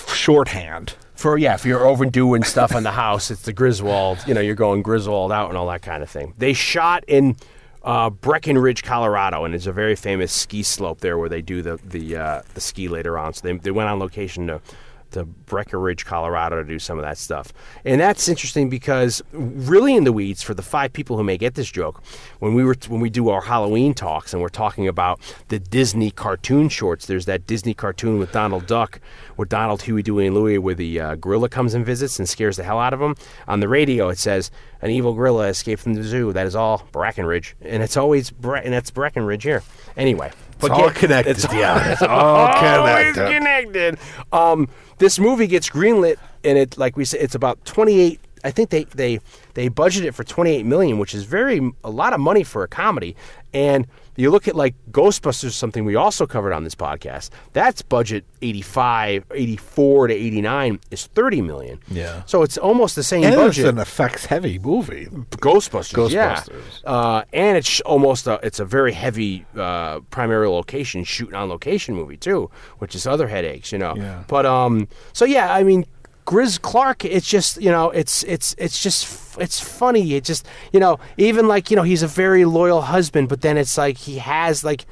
shorthand. 0.08 0.94
For 1.16 1.38
yeah, 1.38 1.54
if 1.56 1.66
you're 1.66 1.86
overdoing 1.86 2.44
stuff 2.44 2.74
on 2.74 2.84
the 2.84 2.92
house, 2.92 3.30
it's 3.30 3.42
the 3.42 3.52
Griswold. 3.54 4.20
You 4.26 4.34
know, 4.34 4.42
you're 4.42 4.56
going 4.56 4.82
Griswold 4.84 5.32
out 5.32 5.50
and 5.50 5.58
all 5.58 5.68
that 5.68 5.82
kind 5.82 6.02
of 6.02 6.10
thing. 6.10 6.34
They 6.38 6.54
shot 6.54 7.04
in 7.08 7.36
uh, 7.84 8.10
Breckenridge, 8.10 8.84
Colorado, 8.84 9.46
and 9.46 9.56
it's 9.56 9.68
a 9.68 9.72
very 9.72 9.96
famous 9.96 10.32
ski 10.32 10.64
slope 10.64 11.00
there 11.02 11.18
where 11.18 11.30
they 11.30 11.42
do 11.42 11.62
the 11.62 11.80
the 11.84 12.18
uh, 12.18 12.42
the 12.54 12.62
ski 12.62 12.88
later 12.88 13.18
on. 13.18 13.34
So 13.34 13.48
they 13.48 13.58
they 13.58 13.72
went 13.72 13.90
on 13.90 14.00
location 14.00 14.48
to 14.48 14.62
to 15.12 15.26
Breckenridge, 15.26 16.06
Colorado, 16.06 16.58
to 16.58 16.64
do 16.64 16.80
some 16.80 16.98
of 16.98 17.04
that 17.04 17.18
stuff. 17.18 17.54
And 17.86 18.00
that's 18.00 18.28
interesting 18.28 18.70
because 18.70 19.22
really 19.32 19.96
in 19.96 20.04
the 20.04 20.14
weeds 20.14 20.44
for 20.44 20.54
the 20.54 20.62
five 20.62 20.94
people 20.94 21.18
who 21.18 21.24
may 21.24 21.38
get 21.38 21.56
this 21.56 21.70
joke, 21.72 22.04
when 22.40 22.54
we 22.54 22.64
were 22.64 22.76
when 22.88 23.02
we 23.02 23.10
do 23.10 23.30
our 23.30 23.42
Halloween 23.42 23.94
talks 23.94 24.34
and 24.34 24.42
we're 24.42 24.50
talking 24.50 24.88
about 24.88 25.20
the 25.48 25.60
Disney 25.60 26.12
cartoon 26.12 26.70
shorts. 26.70 27.06
There's 27.06 27.26
that 27.26 27.48
Disney 27.48 27.74
cartoon 27.74 28.20
with 28.20 28.32
Donald 28.32 28.68
Duck, 28.68 29.00
where 29.36 29.46
Donald, 29.46 29.82
Huey, 29.84 30.04
Dewey, 30.04 30.28
and 30.28 30.36
Louie, 30.36 30.58
where 30.58 30.76
the 30.76 31.00
uh, 31.00 31.16
gorilla 31.16 31.50
comes 31.50 31.74
and 31.74 31.86
visits 31.86 32.20
and 32.20 32.28
scares 32.28 32.58
the 32.58 32.64
hell 32.64 32.80
out 32.80 32.94
of 32.94 33.02
him. 33.02 33.16
On 33.48 33.60
the 33.60 33.68
radio, 33.68 34.10
it 34.10 34.18
says 34.18 34.52
an 34.82 34.92
evil 34.92 35.14
gorilla 35.14 35.48
escaped 35.48 35.82
from 35.82 35.94
the 35.94 36.04
zoo. 36.04 36.34
That 36.34 36.48
is 36.48 36.56
all 36.56 36.88
Breckenridge, 36.92 37.56
and 37.62 37.84
it's 37.84 37.98
always 37.98 38.32
Bre- 38.32 38.58
and 38.58 38.74
it's 38.74 38.92
Breckenridge 38.92 39.44
here. 39.44 39.64
Anyway, 39.98 40.32
It's 40.62 40.70
all 40.70 40.90
connected, 40.92 41.32
It's 41.32 41.54
yeah. 41.54 41.92
It's 41.94 42.02
all 42.02 42.54
connected. 42.54 43.28
connected. 43.34 43.98
Um, 44.32 44.68
this 44.98 45.18
movie 45.20 45.48
gets 45.48 45.70
greenlit, 45.70 46.18
and 46.44 46.58
it 46.58 46.78
like 46.78 46.98
we 46.98 47.06
said, 47.06 47.22
it's 47.22 47.36
about 47.36 47.64
twenty 47.66 48.00
eight. 48.00 48.20
I 48.44 48.52
think 48.52 48.70
they 48.70 48.84
they 48.86 49.20
they 49.54 49.70
budgeted 49.70 50.04
it 50.06 50.12
for 50.14 50.24
twenty 50.24 50.52
eight 50.52 50.66
million, 50.66 50.98
which 51.00 51.14
is 51.14 51.24
very 51.24 51.72
a 51.84 51.90
lot 51.90 52.14
of 52.14 52.20
money 52.20 52.44
for 52.44 52.64
a 52.64 52.68
comedy. 52.68 53.16
And 53.54 53.88
you 54.16 54.32
look 54.32 54.48
at 54.48 54.56
like 54.56 54.76
Ghostbusters, 54.92 55.52
something 55.52 55.86
we 55.86 55.96
also 55.96 56.26
covered 56.28 56.54
on 56.54 56.64
this 56.64 56.76
podcast. 56.76 57.30
That's 57.54 57.82
budget 57.82 58.26
85, 58.42 59.26
84 59.32 60.08
to 60.08 60.14
eighty 60.14 60.42
nine 60.42 60.80
is 60.92 61.08
thirty 61.08 61.42
million. 61.42 61.80
Yeah. 61.90 62.24
So 62.26 62.44
it's 62.44 62.58
almost 62.58 62.96
the 62.96 63.04
same 63.04 63.24
And 63.24 63.34
it's 63.34 63.42
budget. 63.58 63.66
an 63.68 63.78
effects 63.80 64.26
heavy 64.26 64.60
movie. 64.60 65.06
Ghostbusters. 65.06 66.12
Yeah. 66.12 66.36
Ghostbusters. 66.36 66.82
Uh, 66.86 67.24
and 67.34 67.58
it's 67.58 67.82
almost 67.82 68.28
a, 68.28 68.40
it's 68.44 68.60
a 68.60 68.66
very 68.66 68.92
heavy 68.94 69.46
uh, 69.56 70.00
primary 70.10 70.48
location 70.48 71.04
shooting 71.04 71.36
on 71.36 71.50
location 71.50 71.96
movie 71.96 72.18
too, 72.18 72.50
which 72.80 72.96
is 72.96 73.08
other 73.08 73.28
headaches, 73.28 73.72
you 73.72 73.78
know. 73.78 73.94
Yeah. 73.96 74.24
But 74.28 74.46
um, 74.46 74.88
so 75.14 75.26
yeah, 75.26 75.54
I 75.54 75.64
mean, 75.64 75.86
Grizz 76.30 76.62
Clark, 76.62 77.06
it's 77.06 77.28
just 77.28 77.60
you 77.60 77.72
know, 77.72 77.90
it's 77.90 78.22
it's 78.22 78.54
it's 78.60 78.84
just 78.84 79.36
it's 79.40 79.60
funny. 79.60 80.14
It 80.14 80.24
just 80.24 80.46
you 80.72 80.80
know, 80.80 81.00
even 81.18 81.48
like 81.48 81.72
you 81.72 81.76
know, 81.76 81.82
he's 81.82 82.04
a 82.04 82.08
very 82.08 82.46
loyal 82.46 82.82
husband, 82.84 83.30
but 83.30 83.42
then 83.42 83.58
it's 83.58 83.80
like 83.80 83.98
he 83.98 84.20
has 84.20 84.64
like, 84.64 84.86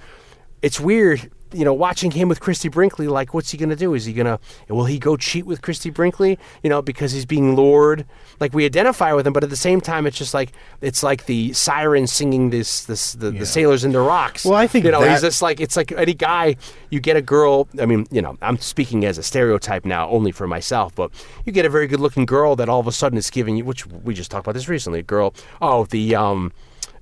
it's 0.64 0.80
weird. 0.80 1.30
You 1.54 1.64
know, 1.66 1.74
watching 1.74 2.12
him 2.12 2.28
with 2.30 2.40
Christie 2.40 2.68
Brinkley, 2.70 3.08
like, 3.08 3.34
what's 3.34 3.52
he 3.52 3.58
gonna 3.58 3.76
do? 3.76 3.94
Is 3.94 4.06
he 4.06 4.14
gonna, 4.14 4.40
will 4.68 4.86
he 4.86 5.00
go 5.00 5.16
cheat 5.16 5.46
with 5.46 5.62
Christie 5.62 5.90
Brinkley? 5.90 6.38
You 6.64 6.70
know, 6.70 6.82
because 6.82 7.12
he's 7.14 7.26
being 7.26 7.56
lured. 7.56 8.06
Like 8.40 8.54
we 8.54 8.66
identify 8.66 9.14
with 9.14 9.26
him, 9.26 9.34
but 9.34 9.44
at 9.44 9.50
the 9.50 9.56
same 9.56 9.80
time, 9.82 10.06
it's 10.06 10.18
just 10.18 10.34
like 10.34 10.52
it's 10.82 11.04
like 11.04 11.26
the 11.26 11.54
siren 11.54 12.06
singing 12.08 12.50
this, 12.50 12.84
this 12.86 13.14
the, 13.14 13.32
the 13.32 13.46
sailors 13.46 13.84
into 13.84 14.00
rocks. 14.00 14.46
Well, 14.46 14.56
I 14.56 14.68
think 14.68 14.86
you 14.86 14.92
know 14.92 15.02
that- 15.02 15.12
he's 15.12 15.22
just 15.22 15.42
like 15.42 15.60
it's 15.60 15.76
like 15.78 15.92
any 15.94 16.14
guy. 16.14 16.56
You 16.90 17.00
get 17.00 17.16
a 17.18 17.22
girl. 17.22 17.68
I 17.80 17.86
mean, 17.86 18.06
you 18.12 18.22
know, 18.22 18.38
I'm 18.42 18.58
speaking 18.58 19.06
as 19.06 19.18
a 19.18 19.24
stereotype 19.24 19.86
now, 19.86 20.10
only 20.10 20.32
for 20.32 20.48
myself. 20.48 20.94
But 20.96 21.12
you 21.46 21.52
get 21.52 21.66
a 21.66 21.70
very 21.70 21.88
good-looking 21.88 22.26
girl 22.26 22.56
that 22.58 22.70
all 22.70 22.80
of 22.80 22.88
a 22.88 22.92
sudden 22.92 23.18
is 23.18 23.30
giving 23.30 23.58
you, 23.58 23.66
which 23.66 23.86
we 23.88 24.14
just 24.14 24.30
talked 24.32 24.46
about 24.46 24.54
this 24.54 24.68
recently. 24.70 25.00
A 25.00 25.04
girl, 25.04 25.34
oh, 25.62 25.86
the 25.86 26.16
um, 26.16 26.52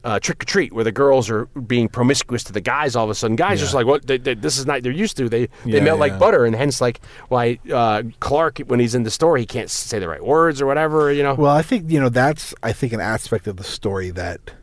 uh, 0.05 0.19
trick 0.19 0.43
or 0.43 0.45
treat, 0.45 0.71
where 0.71 0.83
the 0.85 0.91
girls 0.91 1.29
are 1.29 1.47
being 1.47 1.89
promiscuous 1.89 2.43
to 2.45 2.53
the 2.53 2.61
guys. 2.61 2.95
All 2.95 3.03
of 3.03 3.09
a 3.09 3.15
sudden, 3.15 3.35
guys 3.35 3.59
just 3.59 3.73
like, 3.73 3.85
what? 3.85 4.05
They, 4.07 4.17
they, 4.17 4.35
this 4.35 4.57
is 4.57 4.65
not 4.65 4.83
they're 4.83 4.91
used 4.91 5.17
to. 5.17 5.27
They 5.27 5.47
they 5.47 5.49
Yeah, 5.65 5.79
melt 5.81 5.97
yeah. 5.97 6.05
like 6.05 6.19
butter, 6.19 6.45
and 6.45 6.55
hence 6.55 6.79
like 6.79 7.01
why 7.27 7.59
uh, 7.73 8.03
Clark 8.19 8.59
when 8.67 8.79
he's 8.79 8.95
in 8.95 9.03
the 9.03 9.11
store 9.11 9.35
he 9.37 9.45
can't 9.45 9.69
say 9.69 9.99
the 9.99 10.07
right 10.07 10.23
words 10.23 10.61
or 10.61 10.65
whatever. 10.67 11.11
You 11.11 11.23
know. 11.23 11.33
Well, 11.33 11.51
I 11.53 11.61
think 11.63 11.89
you 11.91 11.99
know 11.99 12.09
that's 12.09 12.53
I 12.63 12.71
think 12.71 12.93
an 12.93 13.01
aspect 13.01 13.47
of 13.47 13.57
the 13.57 13.63
story 13.63 14.11
that 14.11 14.53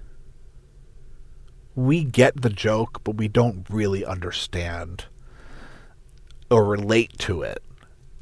we 1.75 2.05
get 2.05 2.41
the 2.43 2.51
joke, 2.51 3.01
but 3.05 3.17
we 3.17 3.29
don't 3.29 3.67
really 3.71 4.05
understand 4.05 5.07
or 6.51 6.65
relate 6.65 7.17
to 7.19 7.43
it 7.43 7.63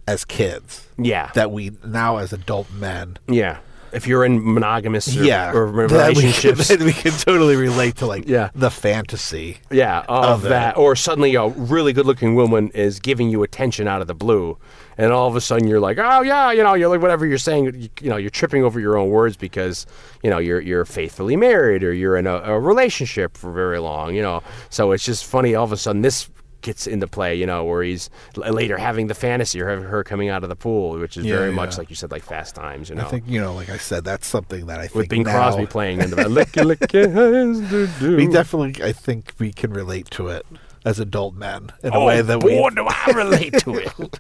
as 0.07 0.25
kids. 0.25 0.87
yeah. 0.97 1.31
That 1.35 1.51
we 1.51 1.73
now 1.85 2.17
as 2.19 2.33
adult 2.33 2.71
men, 2.73 3.19
yeah. 3.29 3.59
If 3.93 4.07
you're 4.07 4.25
in 4.25 4.55
monogamous 4.55 5.17
or, 5.17 5.25
yeah, 5.25 5.53
or 5.53 5.67
that 5.67 5.73
we 6.15 6.23
can- 6.23 6.23
relationships, 6.33 6.69
we 6.85 6.93
can 6.93 7.13
totally 7.13 7.57
relate 7.57 7.97
to 7.97 8.07
like 8.07 8.29
Yeah. 8.29 8.51
the 8.55 8.71
fantasy. 8.71 9.59
Yeah, 9.71 10.01
of, 10.09 10.25
of 10.25 10.43
that. 10.43 10.77
Or 10.77 10.95
suddenly 10.97 11.35
a 11.35 11.49
really 11.49 11.93
good 11.93 12.07
looking 12.07 12.35
woman 12.35 12.71
is 12.75 13.01
giving 13.01 13.31
you 13.31 13.43
attention 13.43 13.89
out 13.89 14.01
of 14.01 14.07
the 14.07 14.15
blue. 14.15 14.59
And 14.99 15.13
all 15.13 15.27
of 15.29 15.35
a 15.37 15.41
sudden 15.41 15.67
you're 15.67 15.81
like, 15.81 15.99
oh, 15.99 16.21
yeah, 16.21 16.53
you 16.53 16.63
know, 16.63 16.75
you're 16.75 16.89
like, 16.89 17.01
whatever 17.01 17.25
you're 17.27 17.39
saying, 17.39 17.75
you, 17.75 17.89
you 18.03 18.11
know, 18.11 18.17
you're 18.19 18.29
tripping 18.31 18.65
over 18.65 18.79
your 18.79 18.99
own 18.99 19.09
words 19.09 19.37
because, 19.37 19.87
you 20.23 20.29
know, 20.29 20.39
you're, 20.39 20.61
you're 20.61 20.85
faithfully 20.85 21.37
married 21.37 21.83
or 21.83 21.93
you're 21.93 22.17
in 22.17 22.27
a, 22.27 22.37
a 22.41 22.61
relationship 22.61 23.37
for 23.37 23.51
very 23.51 23.79
long, 23.79 24.15
you 24.15 24.21
know. 24.23 24.43
So 24.69 24.93
it's 24.93 25.05
just 25.05 25.25
funny 25.25 25.55
all 25.55 25.65
of 25.65 25.73
a 25.73 25.77
sudden 25.79 26.03
this 26.03 26.29
gets 26.63 26.87
into 26.87 27.07
play, 27.07 27.35
you 27.35 27.47
know, 27.47 27.65
where 27.65 27.83
he's 27.83 28.11
later 28.37 28.77
having 28.77 29.07
the 29.07 29.15
fantasy 29.15 29.61
or 29.61 29.69
having 29.69 29.85
her 29.85 30.05
coming 30.05 30.29
out 30.29 30.43
of 30.43 30.49
the 30.49 30.57
pool, 30.57 30.99
which 30.99 31.17
is 31.17 31.25
Yeah, 31.25 31.37
very 31.37 31.51
yeah. 31.51 31.55
much 31.57 31.79
like 31.79 31.91
you 31.91 31.97
said, 31.97 32.11
like 32.11 32.23
Fast 32.23 32.55
Times, 32.55 32.89
you 32.89 32.95
know. 32.97 33.07
I 33.07 33.09
think 33.09 33.25
you 33.27 33.41
know, 33.41 33.55
like 33.55 33.69
I 33.69 33.77
said, 33.77 34.05
that's 34.05 34.27
something 34.27 34.67
that 34.67 34.79
I 34.81 34.85
think 34.85 34.95
with 34.95 35.09
Bing 35.09 35.23
now, 35.23 35.33
Crosby 35.33 35.67
playing 35.67 36.01
in 36.01 36.11
the 36.11 36.17
licky 36.17 36.65
licky 36.75 37.13
hands 37.13 37.61
do 37.71 37.89
do. 37.99 38.17
We 38.17 38.27
definitely, 38.27 38.83
I 38.85 38.93
think, 38.93 39.33
we 39.39 39.53
can 39.53 39.73
relate 39.73 40.11
to 40.13 40.29
it 40.29 40.47
as 40.85 40.99
adult 40.99 41.35
men 41.35 41.71
in 41.83 41.93
a 41.93 41.97
oh, 41.99 42.07
way 42.07 42.23
that 42.23 42.41
boy, 42.41 42.63
we 42.65 42.71
do 42.75 42.87
I 42.89 43.13
relate 43.15 43.53
to 43.59 43.75
it. 43.77 44.19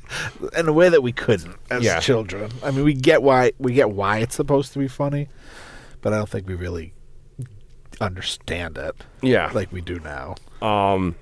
in 0.58 0.68
a 0.68 0.72
way 0.72 0.88
that 0.90 1.02
we 1.02 1.12
couldn't 1.12 1.56
as 1.70 1.82
Yeah. 1.82 2.00
children. 2.00 2.50
I 2.62 2.70
mean, 2.70 2.84
we 2.84 2.94
get 2.94 3.22
why 3.22 3.52
we 3.58 3.72
get 3.72 3.90
why 3.90 4.18
it's 4.18 4.36
supposed 4.36 4.72
to 4.74 4.78
be 4.78 4.88
funny, 4.88 5.28
but 6.02 6.12
I 6.12 6.18
don't 6.18 6.28
think 6.28 6.46
we 6.46 6.54
really 6.54 6.92
understand 8.00 8.78
it 8.78 8.96
yeah. 9.22 9.50
like 9.54 9.72
we 9.72 9.80
do 9.80 10.00
now. 10.00 10.34
Um, 10.66 11.16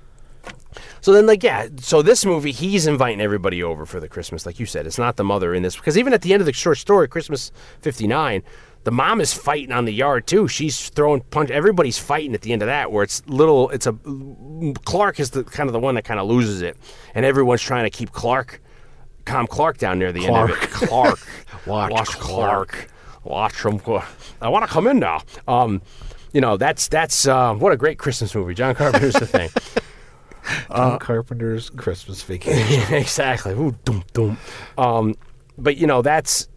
So 1.01 1.13
then, 1.13 1.25
like, 1.25 1.43
yeah. 1.43 1.67
So 1.79 2.01
this 2.01 2.25
movie, 2.25 2.51
he's 2.51 2.87
inviting 2.87 3.21
everybody 3.21 3.63
over 3.63 3.85
for 3.85 3.99
the 3.99 4.07
Christmas, 4.07 4.45
like 4.45 4.59
you 4.59 4.65
said. 4.65 4.85
It's 4.85 4.97
not 4.97 5.15
the 5.17 5.23
mother 5.23 5.53
in 5.53 5.63
this 5.63 5.75
because 5.75 5.97
even 5.97 6.13
at 6.13 6.21
the 6.21 6.33
end 6.33 6.41
of 6.41 6.45
the 6.45 6.53
short 6.53 6.77
story, 6.77 7.07
Christmas 7.07 7.51
'59, 7.81 8.43
the 8.83 8.91
mom 8.91 9.19
is 9.19 9.33
fighting 9.33 9.71
on 9.71 9.85
the 9.85 9.93
yard 9.93 10.27
too. 10.27 10.47
She's 10.47 10.89
throwing 10.89 11.21
punch. 11.31 11.49
Everybody's 11.49 11.97
fighting 11.97 12.33
at 12.33 12.41
the 12.41 12.53
end 12.53 12.61
of 12.61 12.67
that, 12.67 12.91
where 12.91 13.03
it's 13.03 13.25
little. 13.27 13.69
It's 13.71 13.87
a 13.87 13.95
Clark 14.85 15.19
is 15.19 15.31
the 15.31 15.43
kind 15.43 15.67
of 15.67 15.73
the 15.73 15.79
one 15.79 15.95
that 15.95 16.03
kind 16.05 16.19
of 16.19 16.27
loses 16.27 16.61
it, 16.61 16.77
and 17.15 17.25
everyone's 17.25 17.61
trying 17.61 17.83
to 17.85 17.89
keep 17.89 18.11
Clark, 18.11 18.61
calm 19.25 19.47
Clark 19.47 19.77
down 19.79 19.99
near 19.99 20.11
the 20.11 20.25
end 20.27 20.35
of 20.35 20.49
it. 20.51 20.69
Clark, 20.69 21.19
Watch 21.65 21.91
watch 21.91 22.09
Clark. 22.09 22.69
Clark, 22.71 22.91
watch 23.23 23.65
him. 23.65 23.81
I 24.41 24.49
want 24.49 24.65
to 24.65 24.71
come 24.71 24.87
in 24.87 24.99
now. 24.99 25.21
Um, 25.47 25.81
you 26.31 26.41
know 26.41 26.57
that's 26.57 26.87
that's 26.87 27.27
uh, 27.27 27.53
what 27.55 27.71
a 27.71 27.77
great 27.77 27.97
Christmas 27.97 28.33
movie. 28.35 28.53
John 28.53 28.75
Carpenter's 28.75 29.13
the 29.13 29.27
thing. 29.27 29.49
John 30.69 30.99
Carpenter's 30.99 31.69
Christmas 31.69 32.21
Vacation. 32.23 32.93
exactly. 32.93 33.53
Ooh, 33.53 33.75
dum, 33.85 34.03
dum. 34.13 34.37
Um, 34.77 35.15
but 35.57 35.77
you 35.77 35.87
know 35.87 36.01
that's 36.01 36.47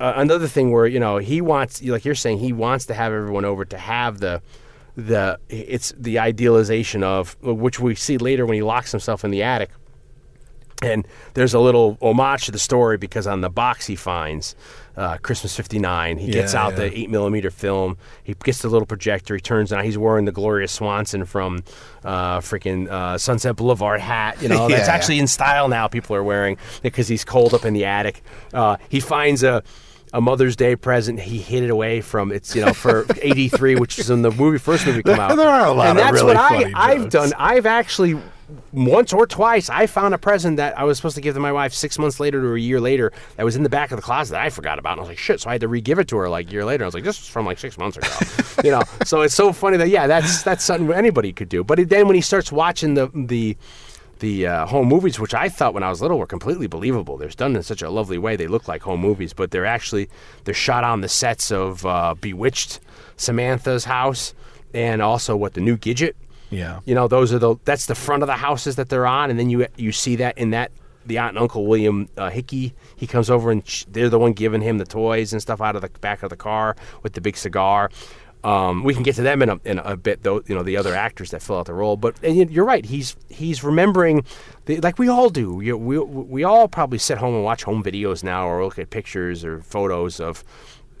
uh, 0.00 0.14
another 0.16 0.48
thing 0.48 0.72
where 0.72 0.86
you 0.86 1.00
know 1.00 1.18
he 1.18 1.40
wants, 1.40 1.82
like 1.82 2.04
you're 2.04 2.14
saying, 2.14 2.38
he 2.38 2.52
wants 2.52 2.86
to 2.86 2.94
have 2.94 3.12
everyone 3.12 3.44
over 3.44 3.64
to 3.64 3.78
have 3.78 4.20
the 4.20 4.42
the 4.96 5.38
it's 5.48 5.92
the 5.98 6.18
idealization 6.18 7.02
of 7.02 7.36
which 7.42 7.78
we 7.78 7.94
see 7.94 8.16
later 8.18 8.46
when 8.46 8.54
he 8.54 8.62
locks 8.62 8.90
himself 8.90 9.24
in 9.24 9.30
the 9.30 9.42
attic. 9.42 9.70
And 10.82 11.06
there's 11.34 11.54
a 11.54 11.60
little 11.60 11.96
homage 12.02 12.46
to 12.46 12.52
the 12.52 12.58
story 12.58 12.98
because 12.98 13.26
on 13.26 13.40
the 13.40 13.48
box 13.48 13.86
he 13.86 13.96
finds 13.96 14.54
uh, 14.96 15.18
Christmas 15.18 15.54
'59. 15.56 16.18
He 16.18 16.30
gets 16.30 16.54
Yeah, 16.54 16.64
out 16.66 16.76
the 16.76 16.96
eight 16.96 17.10
millimeter 17.10 17.50
film. 17.50 17.96
He 18.24 18.34
gets 18.34 18.62
the 18.62 18.68
little 18.68 18.86
projector. 18.86 19.34
He 19.34 19.40
turns 19.40 19.72
on. 19.72 19.84
He's 19.84 19.98
wearing 19.98 20.24
the 20.24 20.32
Gloria 20.32 20.68
Swanson 20.68 21.24
from 21.24 21.62
uh, 22.04 22.38
freaking 22.40 22.88
uh, 22.88 23.18
Sunset 23.18 23.56
Boulevard 23.56 24.00
hat. 24.00 24.40
You 24.42 24.48
know, 24.48 24.68
Yeah, 24.68 24.76
that's 24.76 24.88
yeah. 24.88 24.94
actually 24.94 25.18
in 25.18 25.26
style 25.26 25.68
now. 25.68 25.88
People 25.88 26.16
are 26.16 26.24
wearing 26.24 26.56
because 26.82 27.08
he's 27.08 27.24
cold 27.24 27.52
up 27.54 27.64
in 27.64 27.74
the 27.74 27.84
attic. 27.84 28.22
Uh, 28.52 28.76
he 28.88 29.00
finds 29.00 29.42
a. 29.42 29.62
A 30.12 30.20
Mother's 30.20 30.54
Day 30.54 30.76
present. 30.76 31.18
He 31.18 31.38
hid 31.38 31.64
it 31.64 31.68
away 31.68 32.00
from 32.00 32.30
it's 32.30 32.54
you 32.54 32.64
know 32.64 32.72
for 32.72 33.04
'83, 33.20 33.74
which 33.74 33.98
is 33.98 34.08
when 34.08 34.22
the 34.22 34.30
movie 34.30 34.56
first 34.56 34.86
movie 34.86 35.02
come 35.02 35.18
out. 35.18 35.36
There 35.36 35.46
are 35.48 35.66
a 35.66 35.72
lot 35.72 35.88
and 35.88 35.98
that's 35.98 36.12
really 36.12 36.26
what 36.28 36.36
I, 36.36 36.72
I've 36.74 37.10
jokes. 37.10 37.12
done. 37.12 37.32
I've 37.36 37.66
actually 37.66 38.18
once 38.72 39.12
or 39.12 39.26
twice 39.26 39.68
I 39.68 39.86
found 39.86 40.14
a 40.14 40.18
present 40.18 40.56
that 40.58 40.78
I 40.78 40.84
was 40.84 40.98
supposed 40.98 41.16
to 41.16 41.20
give 41.20 41.34
to 41.34 41.40
my 41.40 41.52
wife 41.52 41.72
six 41.72 41.98
months 41.98 42.20
later 42.20 42.46
or 42.46 42.56
a 42.56 42.60
year 42.60 42.80
later 42.80 43.12
that 43.36 43.44
was 43.44 43.56
in 43.56 43.62
the 43.62 43.68
back 43.68 43.90
of 43.90 43.96
the 43.96 44.02
closet 44.02 44.32
that 44.32 44.42
I 44.42 44.50
forgot 44.50 44.78
about. 44.78 44.92
And 44.92 45.00
I 45.00 45.02
was 45.02 45.08
like, 45.08 45.18
shit. 45.18 45.40
So 45.40 45.50
I 45.50 45.52
had 45.52 45.60
to 45.62 45.68
re-give 45.68 45.98
it 45.98 46.08
to 46.08 46.16
her 46.16 46.28
like 46.28 46.48
a 46.48 46.52
year 46.52 46.64
later. 46.64 46.84
I 46.84 46.86
was 46.86 46.94
like, 46.94 47.04
this 47.04 47.18
was 47.18 47.28
from 47.28 47.46
like 47.46 47.58
six 47.58 47.76
months 47.76 47.96
ago. 47.96 48.08
you 48.64 48.70
know. 48.70 48.82
So 49.04 49.22
it's 49.22 49.34
so 49.34 49.52
funny 49.52 49.76
that 49.78 49.88
yeah, 49.88 50.06
that's 50.06 50.42
that's 50.42 50.64
something 50.64 50.92
anybody 50.92 51.32
could 51.32 51.48
do. 51.48 51.64
But 51.64 51.88
then 51.88 52.06
when 52.06 52.14
he 52.14 52.20
starts 52.20 52.52
watching 52.52 52.94
the 52.94 53.10
the 53.14 53.56
the 54.18 54.46
uh, 54.46 54.66
home 54.66 54.88
movies, 54.88 55.20
which 55.20 55.34
I 55.34 55.48
thought 55.48 55.74
when 55.74 55.82
I 55.82 55.90
was 55.90 56.00
little 56.00 56.18
were 56.18 56.26
completely 56.26 56.66
believable. 56.66 57.16
They're 57.16 57.28
done 57.28 57.56
in 57.56 57.62
such 57.62 57.82
a 57.82 57.90
lovely 57.90 58.18
way. 58.18 58.36
They 58.36 58.46
look 58.46 58.68
like 58.68 58.82
home 58.82 59.00
movies, 59.00 59.32
but 59.32 59.50
they're 59.50 59.66
actually 59.66 60.08
they're 60.44 60.54
shot 60.54 60.84
on 60.84 61.00
the 61.00 61.08
sets 61.08 61.50
of 61.50 61.84
uh, 61.84 62.14
Bewitched, 62.20 62.80
Samantha's 63.16 63.84
house, 63.84 64.34
and 64.72 65.02
also 65.02 65.36
what 65.36 65.54
the 65.54 65.60
new 65.60 65.76
Gidget. 65.76 66.14
Yeah. 66.50 66.80
You 66.84 66.94
know, 66.94 67.08
those 67.08 67.32
are 67.32 67.38
the 67.38 67.56
that's 67.64 67.86
the 67.86 67.94
front 67.94 68.22
of 68.22 68.26
the 68.26 68.36
houses 68.36 68.76
that 68.76 68.88
they're 68.88 69.06
on, 69.06 69.30
and 69.30 69.38
then 69.38 69.50
you 69.50 69.66
you 69.76 69.92
see 69.92 70.16
that 70.16 70.38
in 70.38 70.50
that 70.50 70.70
the 71.04 71.18
aunt 71.18 71.30
and 71.30 71.38
uncle 71.38 71.66
William 71.66 72.08
uh, 72.16 72.30
Hickey. 72.30 72.74
He 72.96 73.06
comes 73.06 73.30
over 73.30 73.50
and 73.50 73.66
sh- 73.66 73.84
they're 73.90 74.08
the 74.08 74.18
one 74.18 74.32
giving 74.32 74.60
him 74.60 74.78
the 74.78 74.84
toys 74.84 75.32
and 75.32 75.40
stuff 75.40 75.60
out 75.60 75.76
of 75.76 75.82
the 75.82 75.88
back 76.00 76.22
of 76.22 76.30
the 76.30 76.36
car 76.36 76.76
with 77.02 77.12
the 77.14 77.20
big 77.20 77.36
cigar. 77.36 77.90
Um, 78.44 78.84
we 78.84 78.94
can 78.94 79.02
get 79.02 79.16
to 79.16 79.22
them 79.22 79.42
in 79.42 79.48
a, 79.48 79.60
in 79.64 79.78
a 79.80 79.96
bit, 79.96 80.22
though. 80.22 80.40
You 80.46 80.54
know, 80.54 80.62
the 80.62 80.76
other 80.76 80.94
actors 80.94 81.32
that 81.32 81.42
fill 81.42 81.58
out 81.58 81.66
the 81.66 81.74
role. 81.74 81.96
But 81.96 82.22
you're 82.22 82.64
right. 82.64 82.84
He's 82.84 83.16
he's 83.28 83.64
remembering, 83.64 84.24
the, 84.66 84.78
like 84.80 85.00
we 85.00 85.08
all 85.08 85.30
do. 85.30 85.54
We 85.54 85.72
we 85.72 86.44
all 86.44 86.68
probably 86.68 86.98
sit 86.98 87.18
home 87.18 87.34
and 87.34 87.42
watch 87.42 87.64
home 87.64 87.82
videos 87.82 88.22
now, 88.22 88.46
or 88.46 88.62
look 88.62 88.78
at 88.78 88.90
pictures 88.90 89.44
or 89.44 89.62
photos 89.62 90.20
of, 90.20 90.44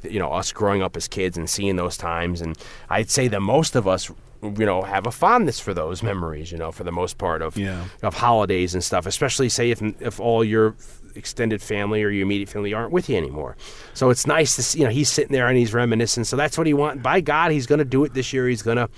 you 0.02 0.18
know, 0.18 0.32
us 0.32 0.52
growing 0.52 0.82
up 0.82 0.96
as 0.96 1.08
kids 1.08 1.36
and 1.36 1.48
seeing 1.48 1.76
those 1.76 1.96
times. 1.96 2.40
And 2.40 2.56
I'd 2.90 3.10
say 3.10 3.28
that 3.28 3.40
most 3.40 3.76
of 3.76 3.86
us, 3.88 4.10
you 4.42 4.66
know, 4.66 4.82
have 4.82 5.06
a 5.06 5.10
fondness 5.10 5.58
for 5.60 5.74
those 5.74 6.02
memories. 6.02 6.52
You 6.52 6.58
know, 6.58 6.70
for 6.72 6.84
the 6.84 6.92
most 6.92 7.18
part 7.18 7.42
of 7.42 7.56
Yeah. 7.56 7.84
of 8.02 8.14
holidays 8.14 8.74
and 8.74 8.82
stuff. 8.84 9.06
Especially 9.06 9.48
say 9.48 9.70
if 9.70 9.80
if 10.00 10.20
all 10.20 10.44
your 10.44 10.74
extended 11.14 11.62
family 11.62 12.02
or 12.02 12.10
your 12.10 12.22
immediate 12.24 12.48
family 12.50 12.74
aren't 12.74 12.92
with 12.92 13.08
you 13.08 13.16
anymore. 13.16 13.56
So 13.94 14.10
it's 14.10 14.26
nice 14.26 14.54
to 14.56 14.62
see, 14.62 14.80
you 14.80 14.84
know, 14.84 14.90
he's 14.90 15.08
sitting 15.08 15.32
there 15.32 15.48
and 15.48 15.56
he's 15.56 15.72
reminiscing. 15.72 16.24
So 16.24 16.36
that's 16.36 16.58
what 16.58 16.66
he 16.66 16.74
wants. 16.74 17.02
By 17.02 17.22
God, 17.22 17.52
he's 17.52 17.66
going 17.66 17.78
to 17.78 17.86
do 17.86 18.04
it 18.04 18.12
this 18.12 18.34
year. 18.34 18.46
He's 18.48 18.60
going 18.62 18.76
to 18.76 18.90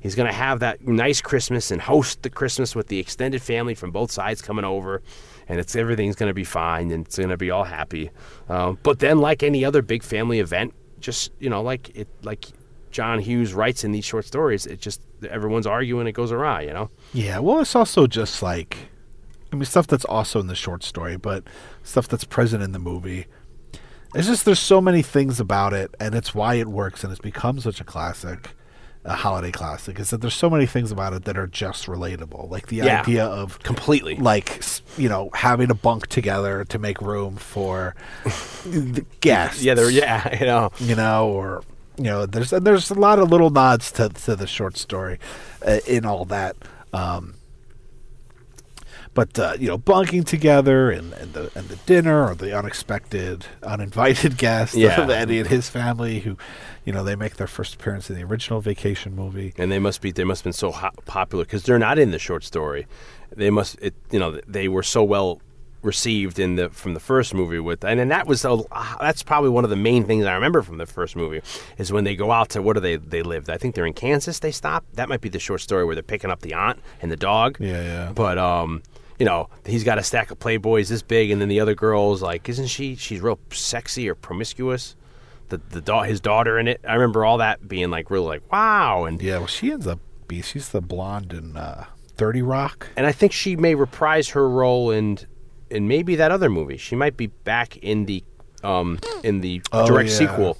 he's 0.00 0.14
going 0.16 0.26
to 0.26 0.32
have 0.34 0.60
that 0.60 0.86
nice 0.86 1.20
Christmas 1.20 1.70
and 1.70 1.80
host 1.80 2.22
the 2.22 2.30
Christmas 2.30 2.74
with 2.74 2.88
the 2.88 2.98
extended 2.98 3.40
family 3.40 3.74
from 3.76 3.90
both 3.92 4.10
sides 4.10 4.42
coming 4.42 4.64
over. 4.64 5.00
And 5.50 5.58
it's 5.58 5.74
everything's 5.74 6.14
going 6.14 6.30
to 6.30 6.34
be 6.34 6.44
fine 6.44 6.92
and 6.92 7.04
it's 7.04 7.18
going 7.18 7.30
to 7.30 7.36
be 7.36 7.50
all 7.50 7.64
happy. 7.64 8.10
Um, 8.48 8.78
but 8.84 9.00
then, 9.00 9.18
like 9.18 9.42
any 9.42 9.64
other 9.64 9.82
big 9.82 10.04
family 10.04 10.38
event, 10.38 10.72
just 11.00 11.32
you 11.40 11.50
know, 11.50 11.60
like 11.60 11.90
it, 11.96 12.06
like 12.22 12.46
John 12.92 13.18
Hughes 13.18 13.52
writes 13.52 13.82
in 13.82 13.90
these 13.90 14.04
short 14.04 14.24
stories, 14.24 14.64
it 14.64 14.80
just 14.80 15.02
everyone's 15.28 15.66
arguing, 15.66 16.06
it 16.06 16.12
goes 16.12 16.30
awry. 16.30 16.62
You 16.62 16.72
know, 16.72 16.90
Yeah, 17.12 17.40
well, 17.40 17.58
it's 17.60 17.74
also 17.74 18.06
just 18.06 18.42
like, 18.44 18.76
I 19.52 19.56
mean, 19.56 19.64
stuff 19.64 19.88
that's 19.88 20.04
also 20.04 20.38
in 20.38 20.46
the 20.46 20.54
short 20.54 20.84
story, 20.84 21.16
but 21.16 21.42
stuff 21.82 22.06
that's 22.06 22.24
present 22.24 22.62
in 22.62 22.70
the 22.70 22.78
movie. 22.78 23.26
It's 24.14 24.28
just 24.28 24.44
there's 24.44 24.60
so 24.60 24.80
many 24.80 25.02
things 25.02 25.40
about 25.40 25.72
it, 25.72 25.94
and 25.98 26.14
it's 26.14 26.32
why 26.32 26.54
it 26.54 26.68
works, 26.68 27.02
and 27.02 27.12
it's 27.12 27.20
become 27.20 27.58
such 27.58 27.80
a 27.80 27.84
classic, 27.84 28.50
a 29.04 29.14
holiday 29.14 29.50
classic. 29.50 29.98
Is 29.98 30.10
that 30.10 30.20
there's 30.20 30.34
so 30.34 30.50
many 30.50 30.66
things 30.66 30.90
about 30.92 31.12
it 31.14 31.24
that 31.24 31.38
are 31.38 31.46
just 31.46 31.86
relatable, 31.86 32.50
like 32.50 32.66
the 32.68 32.76
Yeah. 32.76 33.00
idea 33.00 33.24
of 33.24 33.58
completely. 33.62 34.16
like 34.16 34.62
you 34.98 35.08
know 35.08 35.30
having 35.34 35.70
a 35.70 35.74
bunk 35.74 36.06
together 36.08 36.64
to 36.66 36.78
make 36.78 37.00
room 37.00 37.36
for 37.36 37.94
the 38.64 39.04
guests. 39.20 39.62
yeah, 39.62 39.74
they're 39.74 39.90
yeah, 39.90 40.38
you 40.40 40.46
know. 40.46 40.70
you 40.78 40.94
know, 40.94 41.28
or 41.28 41.62
you 41.96 42.04
know, 42.04 42.26
there's 42.26 42.50
there's 42.50 42.90
a 42.90 42.94
lot 42.94 43.18
of 43.18 43.30
little 43.30 43.50
nods 43.50 43.90
to 43.92 44.08
to 44.10 44.36
the 44.36 44.46
short 44.46 44.76
story 44.76 45.18
uh, 45.66 45.80
in 45.86 46.04
all 46.04 46.24
that. 46.26 46.56
Um, 46.92 47.34
but 49.20 49.38
uh, 49.38 49.52
you 49.58 49.68
know, 49.68 49.76
bunking 49.76 50.24
together 50.24 50.90
and, 50.90 51.12
and 51.14 51.34
the 51.34 51.50
and 51.54 51.68
the 51.68 51.76
dinner 51.84 52.26
or 52.28 52.34
the 52.34 52.56
unexpected, 52.58 53.44
uninvited 53.62 54.38
guest 54.46 54.74
Yeah. 54.74 55.02
of 55.02 55.10
Eddie 55.10 55.40
and 55.40 55.48
his 55.48 55.68
family, 55.68 56.20
who, 56.20 56.38
you 56.86 56.92
know, 56.94 57.04
they 57.04 57.16
make 57.16 57.36
their 57.36 57.46
first 57.46 57.74
appearance 57.74 58.08
in 58.08 58.16
the 58.16 58.24
original 58.24 58.60
Vacation 58.62 59.14
movie. 59.14 59.52
and 59.58 59.70
they 59.70 59.78
must 59.78 60.00
be 60.00 60.10
they 60.10 60.24
must 60.24 60.40
have 60.40 60.44
been 60.44 60.52
so 60.54 60.70
hot, 60.70 60.94
popular 61.04 61.44
because 61.44 61.64
they're 61.64 61.78
not 61.78 61.98
in 61.98 62.12
the 62.12 62.18
short 62.18 62.44
story. 62.44 62.86
They 63.36 63.50
must 63.50 63.76
it 63.82 63.94
you 64.10 64.18
know 64.18 64.40
they 64.46 64.68
were 64.68 64.82
so 64.82 65.04
well 65.04 65.40
received 65.82 66.38
in 66.38 66.56
the 66.56 66.68
from 66.70 66.92
the 66.94 67.00
first 67.00 67.32
movie 67.34 67.58
with 67.58 67.82
and 67.84 67.98
then 68.00 68.08
that 68.08 68.26
was 68.26 68.44
a, 68.44 68.58
that's 69.00 69.22
probably 69.22 69.48
one 69.48 69.64
of 69.64 69.70
the 69.70 69.76
main 69.90 70.04
things 70.04 70.26
I 70.26 70.34
remember 70.34 70.60
from 70.62 70.76
the 70.78 70.84
first 70.86 71.16
movie 71.16 71.40
is 71.78 71.90
when 71.90 72.04
they 72.04 72.14
go 72.16 72.32
out 72.32 72.50
to 72.50 72.60
what 72.60 72.74
do 72.74 72.80
they 72.80 72.96
they 72.96 73.22
lived 73.22 73.48
I 73.48 73.56
think 73.56 73.74
they're 73.74 73.86
in 73.86 73.94
Kansas 73.94 74.40
they 74.40 74.50
stop 74.52 74.84
that 74.94 75.08
might 75.08 75.22
be 75.22 75.30
the 75.30 75.38
short 75.38 75.62
story 75.62 75.84
where 75.86 75.94
they're 75.94 76.02
picking 76.02 76.30
up 76.30 76.40
the 76.42 76.52
aunt 76.52 76.80
and 77.00 77.10
the 77.10 77.16
dog 77.16 77.56
Yeah, 77.60 77.82
yeah. 77.82 78.12
but 78.14 78.36
um 78.36 78.82
you 79.20 79.26
know 79.26 79.48
he's 79.64 79.84
got 79.84 79.98
a 79.98 80.02
stack 80.02 80.30
of 80.32 80.38
playboys 80.40 80.88
this 80.88 81.02
big 81.02 81.30
and 81.30 81.40
then 81.40 81.48
the 81.48 81.60
other 81.60 81.74
girl's 81.74 82.20
like 82.22 82.48
isn't 82.48 82.66
she 82.66 82.96
she's 82.96 83.20
real 83.20 83.38
sexy 83.52 84.08
or 84.08 84.14
promiscuous 84.16 84.96
the 85.50 85.58
the 85.70 85.80
da- 85.80 86.02
his 86.02 86.20
daughter 86.20 86.58
in 86.58 86.66
it 86.66 86.80
I 86.88 86.94
remember 86.94 87.24
all 87.24 87.38
that 87.38 87.68
being 87.68 87.90
like 87.90 88.10
really 88.10 88.26
like 88.26 88.50
wow 88.52 89.04
and 89.04 89.20
Yeah, 89.22 89.38
well, 89.38 89.46
she 89.46 89.70
ends 89.70 89.86
up 89.86 90.00
be 90.26 90.42
she's 90.42 90.70
the 90.70 90.80
blonde 90.80 91.32
in 91.32 91.56
uh, 91.56 91.84
Thirty 92.16 92.42
Rock. 92.42 92.88
and 92.96 93.06
I 93.06 93.12
think 93.12 93.32
she 93.32 93.56
may 93.56 93.74
reprise 93.74 94.30
her 94.30 94.48
role 94.48 94.90
in 94.90 95.18
in 95.70 95.86
maybe 95.86 96.16
that 96.16 96.32
other 96.32 96.48
movie. 96.50 96.76
She 96.76 96.96
might 96.96 97.16
be 97.16 97.28
back 97.28 97.76
in 97.78 98.06
the 98.06 98.24
um 98.64 98.98
in 99.22 99.40
the 99.40 99.62
Oh, 99.72 99.86
direct 99.86 100.10
yeah. 100.10 100.16
sequel. 100.16 100.58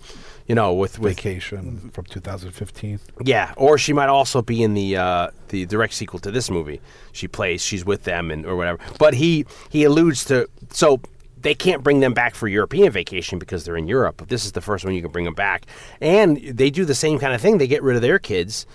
You 0.50 0.56
know, 0.56 0.72
with 0.74 0.98
with 0.98 1.14
Vacation 1.14 1.90
from 1.90 2.06
2015. 2.06 2.98
yeah, 3.24 3.54
or 3.56 3.78
she 3.78 3.92
might 3.92 4.08
also 4.08 4.42
be 4.42 4.64
in 4.64 4.74
the 4.74 4.96
uh, 4.96 5.28
the 5.50 5.64
direct 5.64 5.94
sequel 5.94 6.18
to 6.18 6.32
this 6.32 6.50
movie. 6.50 6.80
She 7.12 7.28
plays, 7.28 7.62
she's 7.62 7.84
with 7.84 8.02
them 8.02 8.32
and 8.32 8.44
or 8.44 8.56
whatever. 8.56 8.80
But 8.98 9.14
he 9.14 9.46
he 9.68 9.84
alludes 9.84 10.24
to 10.24 10.48
so 10.70 11.00
they 11.40 11.54
can't 11.54 11.84
bring 11.84 12.00
them 12.00 12.14
back 12.14 12.34
for 12.34 12.48
European 12.48 12.90
vacation 12.90 13.38
because 13.38 13.64
they're 13.64 13.76
in 13.76 13.86
Europe. 13.86 14.16
But 14.16 14.28
this 14.28 14.44
is 14.44 14.50
the 14.50 14.60
first 14.60 14.84
one 14.84 14.92
you 14.92 15.02
can 15.02 15.12
bring 15.12 15.24
them 15.24 15.34
back, 15.34 15.66
and 16.00 16.38
they 16.38 16.68
do 16.68 16.84
the 16.84 16.96
same 16.96 17.20
kind 17.20 17.32
of 17.32 17.40
thing. 17.40 17.58
They 17.58 17.68
get 17.68 17.84
rid 17.84 17.94
of 17.94 18.02
their 18.02 18.18
kids, 18.18 18.66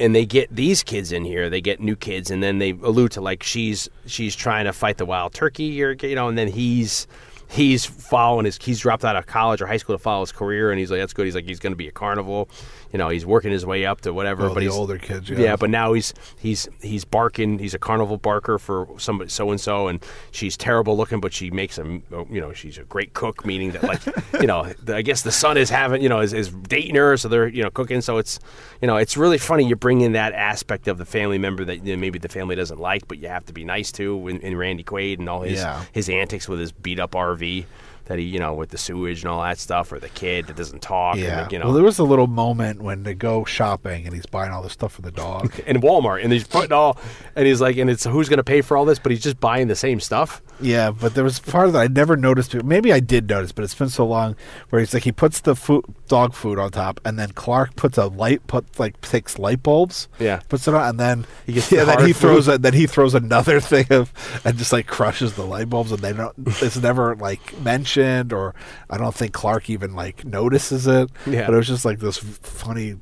and 0.00 0.14
they 0.14 0.24
get 0.24 0.48
these 0.50 0.82
kids 0.82 1.12
in 1.12 1.26
here. 1.26 1.50
They 1.50 1.60
get 1.60 1.78
new 1.78 1.94
kids, 1.94 2.30
and 2.30 2.42
then 2.42 2.58
they 2.58 2.70
allude 2.70 3.12
to 3.12 3.20
like 3.20 3.42
she's 3.42 3.86
she's 4.06 4.34
trying 4.34 4.64
to 4.64 4.72
fight 4.72 4.96
the 4.96 5.04
wild 5.04 5.34
turkey, 5.34 5.82
or 5.82 5.92
you 5.92 6.14
know, 6.14 6.28
and 6.28 6.38
then 6.38 6.48
he's 6.48 7.06
he's 7.52 7.84
following 7.84 8.46
his 8.46 8.58
he's 8.62 8.80
dropped 8.80 9.04
out 9.04 9.14
of 9.14 9.26
college 9.26 9.60
or 9.60 9.66
high 9.66 9.76
school 9.76 9.94
to 9.94 10.02
follow 10.02 10.22
his 10.22 10.32
career 10.32 10.70
and 10.70 10.80
he's 10.80 10.90
like 10.90 11.00
that's 11.00 11.12
good. 11.12 11.26
He's 11.26 11.34
like 11.34 11.44
he's 11.44 11.60
going 11.60 11.72
to 11.72 11.76
be 11.76 11.86
a 11.86 11.92
carnival 11.92 12.48
you 12.92 12.98
know 12.98 13.08
he's 13.08 13.24
working 13.24 13.50
his 13.50 13.64
way 13.64 13.86
up 13.86 14.00
to 14.02 14.12
whatever 14.12 14.44
Oh, 14.46 14.48
but 14.48 14.54
the 14.56 14.60
he's 14.66 14.74
older 14.74 14.98
kids, 14.98 15.28
yeah. 15.30 15.38
yeah 15.38 15.56
but 15.56 15.70
now 15.70 15.92
he's 15.94 16.12
he's 16.38 16.68
he's 16.80 17.04
barking 17.04 17.58
he's 17.58 17.74
a 17.74 17.78
carnival 17.78 18.16
barker 18.18 18.58
for 18.58 18.88
somebody 18.98 19.30
so 19.30 19.50
and 19.50 19.60
so 19.60 19.88
and 19.88 20.04
she's 20.30 20.56
terrible 20.56 20.96
looking 20.96 21.20
but 21.20 21.32
she 21.32 21.50
makes 21.50 21.76
him 21.78 22.02
you 22.30 22.40
know 22.40 22.52
she's 22.52 22.78
a 22.78 22.84
great 22.84 23.14
cook 23.14 23.44
meaning 23.46 23.70
that 23.72 23.82
like 23.82 24.00
you 24.40 24.46
know 24.46 24.64
the, 24.82 24.94
i 24.96 25.02
guess 25.02 25.22
the 25.22 25.32
son 25.32 25.56
is 25.56 25.70
having 25.70 26.02
you 26.02 26.08
know 26.08 26.20
is, 26.20 26.32
is 26.32 26.50
dating 26.50 26.94
her 26.96 27.16
so 27.16 27.28
they're 27.28 27.48
you 27.48 27.62
know 27.62 27.70
cooking 27.70 28.00
so 28.00 28.18
it's 28.18 28.38
you 28.80 28.86
know 28.86 28.96
it's 28.96 29.16
really 29.16 29.38
funny 29.38 29.64
you 29.66 29.74
bring 29.76 30.00
in 30.02 30.12
that 30.12 30.32
aspect 30.34 30.86
of 30.88 30.98
the 30.98 31.04
family 31.06 31.38
member 31.38 31.64
that 31.64 31.84
you 31.86 31.94
know, 31.96 32.00
maybe 32.00 32.18
the 32.18 32.28
family 32.28 32.54
doesn't 32.56 32.78
like 32.80 33.08
but 33.08 33.18
you 33.18 33.28
have 33.28 33.44
to 33.46 33.52
be 33.52 33.64
nice 33.64 33.90
to 33.92 34.28
in, 34.28 34.38
in 34.40 34.56
randy 34.56 34.84
quaid 34.84 35.18
and 35.18 35.28
all 35.28 35.42
his 35.42 35.58
Yeah. 35.60 35.82
his 35.92 36.08
antics 36.08 36.48
with 36.48 36.60
his 36.60 36.72
beat 36.72 37.00
up 37.00 37.12
rv 37.12 37.64
that 38.12 38.18
he 38.18 38.26
you 38.26 38.38
know 38.38 38.52
with 38.52 38.68
the 38.68 38.76
sewage 38.76 39.22
and 39.22 39.30
all 39.30 39.42
that 39.42 39.58
stuff 39.58 39.90
or 39.90 39.98
the 39.98 40.10
kid 40.10 40.46
that 40.48 40.56
doesn't 40.56 40.82
talk 40.82 41.14
and, 41.14 41.24
Yeah. 41.24 41.48
you 41.50 41.58
know 41.58 41.64
Well, 41.66 41.74
there 41.74 41.82
was 41.82 41.98
a 41.98 42.04
little 42.04 42.26
moment 42.26 42.82
when 42.82 43.04
they 43.04 43.14
go 43.14 43.44
shopping 43.46 44.04
and 44.04 44.14
he's 44.14 44.26
buying 44.26 44.52
all 44.52 44.62
this 44.62 44.74
stuff 44.74 44.92
for 44.92 45.00
the 45.00 45.10
dog. 45.10 45.58
in 45.66 45.80
Walmart, 45.80 46.22
and 46.22 46.30
he's 46.30 46.46
putting 46.46 46.72
all, 46.72 46.98
and 47.34 47.46
he's 47.46 47.60
like, 47.62 47.78
and 47.78 47.88
it's 47.88 48.04
who's 48.04 48.28
going 48.28 48.36
to 48.36 48.44
pay 48.44 48.60
for 48.60 48.76
all 48.76 48.84
this? 48.84 48.98
But 48.98 49.12
he's 49.12 49.22
just 49.22 49.40
buying 49.40 49.68
the 49.68 49.74
same 49.76 49.98
stuff. 49.98 50.42
Yeah, 50.62 50.90
but 50.90 51.14
there 51.14 51.24
was 51.24 51.38
part 51.38 51.66
of 51.66 51.72
that 51.74 51.80
I 51.82 51.86
never 51.88 52.16
noticed. 52.16 52.54
Maybe 52.64 52.92
I 52.92 53.00
did 53.00 53.28
notice, 53.28 53.52
but 53.52 53.64
it's 53.64 53.74
been 53.74 53.88
so 53.88 54.06
long 54.06 54.36
where 54.70 54.80
he's 54.80 54.94
like 54.94 55.04
he 55.04 55.12
puts 55.12 55.40
the 55.40 55.54
food, 55.56 55.84
dog 56.08 56.34
food 56.34 56.58
on 56.58 56.70
top, 56.70 57.00
and 57.04 57.18
then 57.18 57.32
Clark 57.32 57.76
puts 57.76 57.98
a 57.98 58.06
light, 58.06 58.46
puts 58.46 58.78
like 58.78 59.00
takes 59.00 59.38
light 59.38 59.62
bulbs, 59.62 60.08
Yeah. 60.18 60.40
puts 60.48 60.66
it 60.68 60.74
on, 60.74 60.88
and 60.90 61.00
then 61.00 61.26
He 61.46 61.52
gets 61.54 61.70
yeah, 61.72 61.84
the 61.84 61.96
then 61.96 62.06
he 62.06 62.12
throws 62.12 62.48
a, 62.48 62.58
then 62.58 62.74
he 62.74 62.86
throws 62.86 63.14
another 63.14 63.60
thing 63.72 63.86
of 63.90 64.12
and 64.44 64.56
just 64.56 64.72
like 64.72 64.86
crushes 64.86 65.34
the 65.34 65.44
light 65.44 65.68
bulbs, 65.68 65.92
and 65.92 66.00
they 66.00 66.12
don't. 66.12 66.34
It's 66.62 66.76
never 66.78 67.16
like 67.16 67.58
mentioned, 67.60 68.32
or 68.32 68.54
I 68.90 68.98
don't 68.98 69.14
think 69.14 69.32
Clark 69.32 69.68
even 69.70 69.94
like 69.94 70.24
notices 70.24 70.86
it. 70.86 71.10
Yeah. 71.26 71.46
but 71.46 71.54
it 71.54 71.56
was 71.56 71.68
just 71.68 71.84
like 71.84 71.98
this 72.00 72.18
funny 72.18 72.96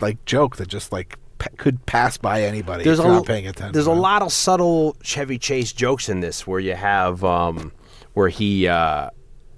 like 0.00 0.24
joke 0.24 0.56
that 0.56 0.68
just 0.68 0.92
like 0.92 1.18
could 1.56 1.84
pass 1.86 2.16
by 2.16 2.42
anybody 2.42 2.84
There's 2.84 2.98
a 2.98 3.04
not 3.04 3.26
paying 3.26 3.46
attention. 3.46 3.72
there's 3.72 3.86
a 3.86 3.92
lot 3.92 4.22
of 4.22 4.32
subtle 4.32 4.96
Chevy 5.02 5.38
Chase 5.38 5.72
jokes 5.72 6.08
in 6.08 6.20
this 6.20 6.46
where 6.46 6.60
you 6.60 6.74
have 6.74 7.22
um, 7.24 7.72
where 8.14 8.28
he 8.28 8.66
uh, 8.68 9.10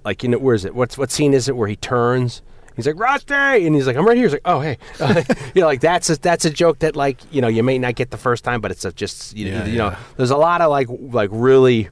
like 0.03 0.23
you 0.23 0.29
know 0.29 0.37
where 0.37 0.55
is 0.55 0.65
it? 0.65 0.75
What's 0.75 0.97
what 0.97 1.11
scene 1.11 1.33
is 1.33 1.47
it 1.47 1.55
where 1.55 1.67
he 1.67 1.75
turns? 1.75 2.41
He's 2.75 2.85
like 2.85 2.99
Rusty, 2.99 3.33
and 3.33 3.75
he's 3.75 3.87
like, 3.87 3.95
"I'm 3.95 4.05
right 4.05 4.15
here." 4.15 4.27
He's 4.27 4.33
like, 4.33 4.41
"Oh, 4.45 4.59
hey," 4.59 4.77
you 5.55 5.61
know, 5.61 5.67
like 5.67 5.81
that's 5.81 6.11
a, 6.11 6.15
that's 6.19 6.45
a 6.45 6.51
joke 6.51 6.77
that 6.79 6.95
like 6.95 7.19
you 7.33 7.41
know 7.41 7.47
you 7.47 7.63
may 7.63 7.79
not 7.79 7.95
get 7.95 8.11
the 8.11 8.17
first 8.17 8.43
time, 8.43 8.61
but 8.61 8.69
it's 8.69 8.85
a 8.85 8.91
just 8.91 9.35
you, 9.35 9.47
Yeah, 9.47 9.65
you 9.65 9.77
know, 9.79 9.89
yeah. 9.89 9.99
there's 10.15 10.29
a 10.29 10.37
lot 10.37 10.61
of 10.61 10.69
like 10.69 10.87
like 10.89 11.29
really 11.33 11.89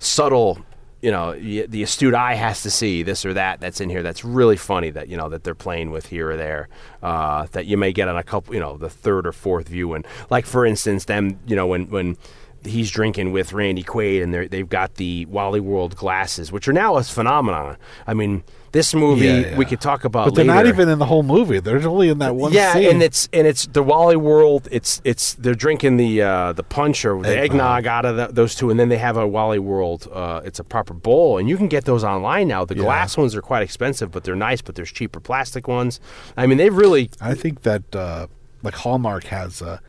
subtle 0.00 0.58
you 1.00 1.10
know 1.10 1.32
the 1.32 1.82
astute 1.82 2.14
eye 2.14 2.34
has 2.34 2.62
to 2.62 2.70
see 2.70 3.02
this 3.02 3.24
or 3.24 3.32
that 3.34 3.60
that's 3.60 3.80
in 3.80 3.88
here 3.88 4.02
that's 4.02 4.24
really 4.24 4.56
funny 4.56 4.90
that 4.90 5.08
you 5.08 5.16
know 5.16 5.28
that 5.28 5.44
they're 5.44 5.54
playing 5.54 5.90
with 5.90 6.06
here 6.06 6.30
or 6.30 6.36
there 6.36 6.68
uh, 7.02 7.46
that 7.52 7.66
you 7.66 7.76
may 7.76 7.92
get 7.92 8.08
on 8.08 8.16
a 8.16 8.22
couple 8.22 8.54
you 8.54 8.60
know 8.60 8.76
the 8.76 8.90
third 8.90 9.26
or 9.26 9.32
fourth 9.32 9.68
view. 9.68 9.94
And 9.94 10.06
like 10.30 10.46
for 10.46 10.66
instance 10.66 11.04
them 11.04 11.38
you 11.46 11.54
know 11.54 11.66
when 11.66 11.88
when 11.90 12.16
he's 12.64 12.90
drinking 12.90 13.30
with 13.30 13.52
Randy 13.52 13.84
Quaid 13.84 14.22
and 14.22 14.34
they've 14.34 14.68
got 14.68 14.96
the 14.96 15.24
Wally 15.26 15.60
World 15.60 15.94
glasses 15.96 16.50
which 16.50 16.66
are 16.66 16.72
now 16.72 16.96
a 16.96 17.04
phenomenon. 17.04 17.76
I 18.06 18.14
mean 18.14 18.42
this 18.72 18.94
movie 18.94 19.24
Yeah, 19.26 19.38
yeah. 19.38 19.56
we 19.56 19.64
could 19.64 19.80
talk 19.80 20.04
about 20.04 20.26
But 20.26 20.34
they're 20.34 20.44
not 20.44 20.66
even 20.66 20.88
in 20.88 20.98
the 20.98 21.06
whole 21.06 21.22
movie. 21.22 21.58
They're 21.60 21.86
only 21.88 22.08
in 22.10 22.18
that 22.18 22.34
one 22.36 22.52
yeah, 22.52 22.74
scene. 22.74 22.90
and 22.90 23.02
it's 23.02 23.28
and 23.32 23.46
it's 23.46 23.66
the 23.66 23.82
Wally 23.82 24.16
World. 24.16 24.68
It's 24.70 25.00
it's 25.04 25.34
they're 25.34 25.54
drinking 25.54 25.96
the 25.96 26.22
uh, 26.22 26.52
the 26.52 26.62
punch 26.62 27.04
or 27.04 27.20
the 27.22 27.28
Eggnog. 27.28 27.84
eggnog 27.84 27.86
out 27.86 28.04
of 28.04 28.16
the, 28.16 28.26
those 28.28 28.54
two, 28.54 28.70
and 28.70 28.78
then 28.78 28.88
they 28.88 28.98
have 28.98 29.16
a 29.16 29.26
Wally 29.26 29.58
World. 29.58 30.08
Uh, 30.12 30.40
it's 30.44 30.58
a 30.58 30.64
proper 30.64 30.94
bowl, 30.94 31.38
and 31.38 31.48
you 31.48 31.56
can 31.56 31.68
get 31.68 31.84
those 31.86 32.04
online 32.04 32.48
now. 32.48 32.64
The 32.64 32.74
Yeah. 32.76 32.82
glass 32.82 33.16
ones 33.16 33.34
are 33.34 33.42
quite 33.42 33.62
expensive, 33.62 34.10
but 34.10 34.24
they're 34.24 34.36
nice. 34.36 34.60
But 34.62 34.74
there's 34.74 34.92
cheaper 34.92 35.20
plastic 35.20 35.66
ones. 35.68 36.00
I 36.36 36.46
mean, 36.46 36.58
they've 36.58 36.74
really 36.76 37.10
I 37.20 37.34
think 37.34 37.62
that 37.62 37.94
uh, 37.96 38.26
like 38.62 38.74
Hallmark 38.74 39.24
has 39.24 39.62
a 39.62 39.80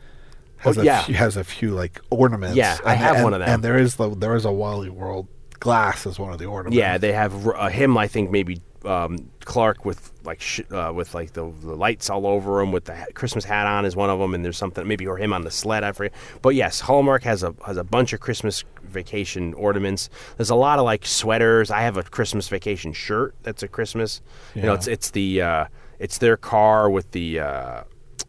has 0.58 0.76
Oh, 0.78 0.82
a 0.82 0.84
yeah. 0.84 1.02
few, 1.02 1.14
has 1.14 1.36
a 1.36 1.44
few 1.44 1.70
like 1.70 2.00
ornaments. 2.10 2.56
Yeah, 2.56 2.78
I 2.84 2.94
have 2.94 3.16
and- 3.16 3.24
one 3.24 3.34
of 3.34 3.40
them. 3.40 3.48
And 3.48 3.62
there 3.64 3.78
is 3.78 3.96
the, 3.96 4.14
there 4.14 4.34
is 4.34 4.44
a 4.44 4.52
Wally 4.52 4.90
World 4.90 5.26
glass 5.58 6.06
as 6.06 6.18
one 6.18 6.32
of 6.32 6.38
the 6.38 6.46
ornaments. 6.46 6.76
yeah 6.78 6.96
they 6.96 7.12
have 7.12 7.46
uh, 7.46 7.68
him. 7.68 7.98
I 7.98 8.08
think 8.08 8.30
maybe 8.30 8.62
um, 8.84 9.30
Clark 9.44 9.84
with 9.84 10.12
like 10.24 10.40
sh- 10.40 10.60
uh, 10.70 10.92
with 10.94 11.14
like 11.14 11.32
the, 11.32 11.52
the 11.60 11.74
lights 11.74 12.10
all 12.10 12.26
over 12.26 12.60
him 12.60 12.72
with 12.72 12.84
the 12.84 12.96
ha- 12.96 13.06
Christmas 13.14 13.44
hat 13.44 13.66
on 13.66 13.84
is 13.84 13.96
one 13.96 14.10
of 14.10 14.18
them, 14.18 14.34
and 14.34 14.44
there's 14.44 14.56
something 14.56 14.86
maybe 14.86 15.06
or 15.06 15.16
him 15.16 15.32
on 15.32 15.42
the 15.42 15.50
sled. 15.50 15.84
I 15.84 15.92
forget. 15.92 16.12
But 16.42 16.50
yes, 16.50 16.80
Hallmark 16.80 17.22
has 17.24 17.42
a 17.42 17.54
has 17.66 17.76
a 17.76 17.84
bunch 17.84 18.12
of 18.12 18.20
Christmas 18.20 18.64
vacation 18.82 19.54
ornaments. 19.54 20.10
There's 20.36 20.50
a 20.50 20.54
lot 20.54 20.78
of 20.78 20.84
like 20.84 21.06
sweaters. 21.06 21.70
I 21.70 21.82
have 21.82 21.96
a 21.96 22.02
Christmas 22.02 22.48
vacation 22.48 22.92
shirt 22.92 23.34
that's 23.42 23.62
a 23.62 23.68
Christmas. 23.68 24.20
You 24.54 24.62
know, 24.62 24.74
it's 24.74 24.86
it's 24.86 25.10
the 25.10 25.42
uh, 25.42 25.64
it's 25.98 26.18
their 26.18 26.36
car 26.36 26.90
with 26.90 27.10
the. 27.12 27.40
Uh, 27.40 27.82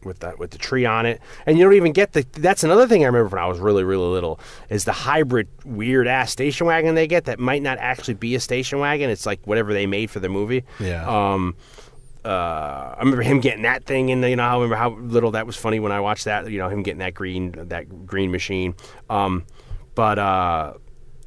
with 0.04 0.20
the 0.20 0.34
with 0.38 0.50
the 0.50 0.58
tree 0.58 0.84
on 0.84 1.06
it, 1.06 1.20
and 1.46 1.58
you 1.58 1.64
don't 1.64 1.74
even 1.74 1.92
get 1.92 2.12
the. 2.12 2.26
That's 2.32 2.64
another 2.64 2.86
thing 2.86 3.02
I 3.02 3.06
remember 3.06 3.28
when 3.28 3.42
I 3.42 3.46
was 3.46 3.58
really 3.58 3.84
really 3.84 4.06
little 4.06 4.40
is 4.68 4.84
the 4.84 4.92
hybrid 4.92 5.48
weird 5.64 6.06
ass 6.06 6.30
station 6.30 6.66
wagon 6.66 6.94
they 6.94 7.06
get 7.06 7.24
that 7.24 7.38
might 7.38 7.62
not 7.62 7.78
actually 7.78 8.14
be 8.14 8.34
a 8.34 8.40
station 8.40 8.78
wagon. 8.78 9.10
It's 9.10 9.26
like 9.26 9.40
whatever 9.46 9.72
they 9.72 9.86
made 9.86 10.10
for 10.10 10.20
the 10.20 10.28
movie. 10.28 10.64
Yeah. 10.80 11.06
Um, 11.06 11.56
uh, 12.24 12.94
I 12.96 12.98
remember 13.00 13.22
him 13.22 13.40
getting 13.40 13.62
that 13.62 13.84
thing, 13.84 14.08
in 14.08 14.22
and 14.22 14.30
you 14.30 14.36
know, 14.36 14.44
I 14.44 14.54
remember 14.54 14.76
how 14.76 14.90
little 14.90 15.32
that 15.32 15.46
was 15.46 15.56
funny 15.56 15.80
when 15.80 15.92
I 15.92 16.00
watched 16.00 16.26
that. 16.26 16.48
You 16.50 16.58
know, 16.58 16.68
him 16.68 16.82
getting 16.82 17.00
that 17.00 17.14
green 17.14 17.52
that 17.68 18.06
green 18.06 18.30
machine. 18.30 18.74
Um, 19.10 19.44
but 19.94 20.18
uh, 20.18 20.74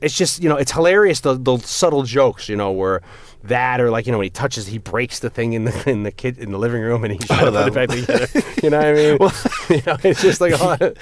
it's 0.01 0.17
just 0.17 0.41
you 0.41 0.47
know, 0.47 0.55
it's 0.55 0.71
hilarious 0.71 1.19
the 1.19 1.33
the 1.33 1.57
subtle 1.57 2.03
jokes. 2.03 2.47
You 2.47 2.55
know, 2.55 2.71
where 2.71 3.01
that 3.47 3.79
or 3.81 3.89
like 3.91 4.05
you 4.05 4.11
know 4.11 4.17
when 4.19 4.25
he 4.25 4.29
touches, 4.31 4.67
he 4.67 4.77
breaks 4.77 5.19
the 5.19 5.29
thing 5.29 5.53
in 5.53 5.65
the 5.65 5.89
in 5.89 6.03
the 6.03 6.11
kid 6.11 6.37
in 6.37 6.51
the 6.51 6.57
living 6.57 6.81
room, 6.81 7.03
and 7.03 7.13
he's 7.13 7.25
trying 7.25 7.45
to 7.45 7.51
put 7.51 7.67
it 7.67 7.73
back 7.73 7.89
together. 7.89 8.27
You 8.63 8.69
know 8.71 8.77
what 8.77 8.87
I 8.87 8.93
mean? 8.93 9.17
you 9.69 9.81
know, 9.85 9.97
it's 10.09 10.21
just 10.21 10.41
like 10.41 10.53
oh, 10.59 10.93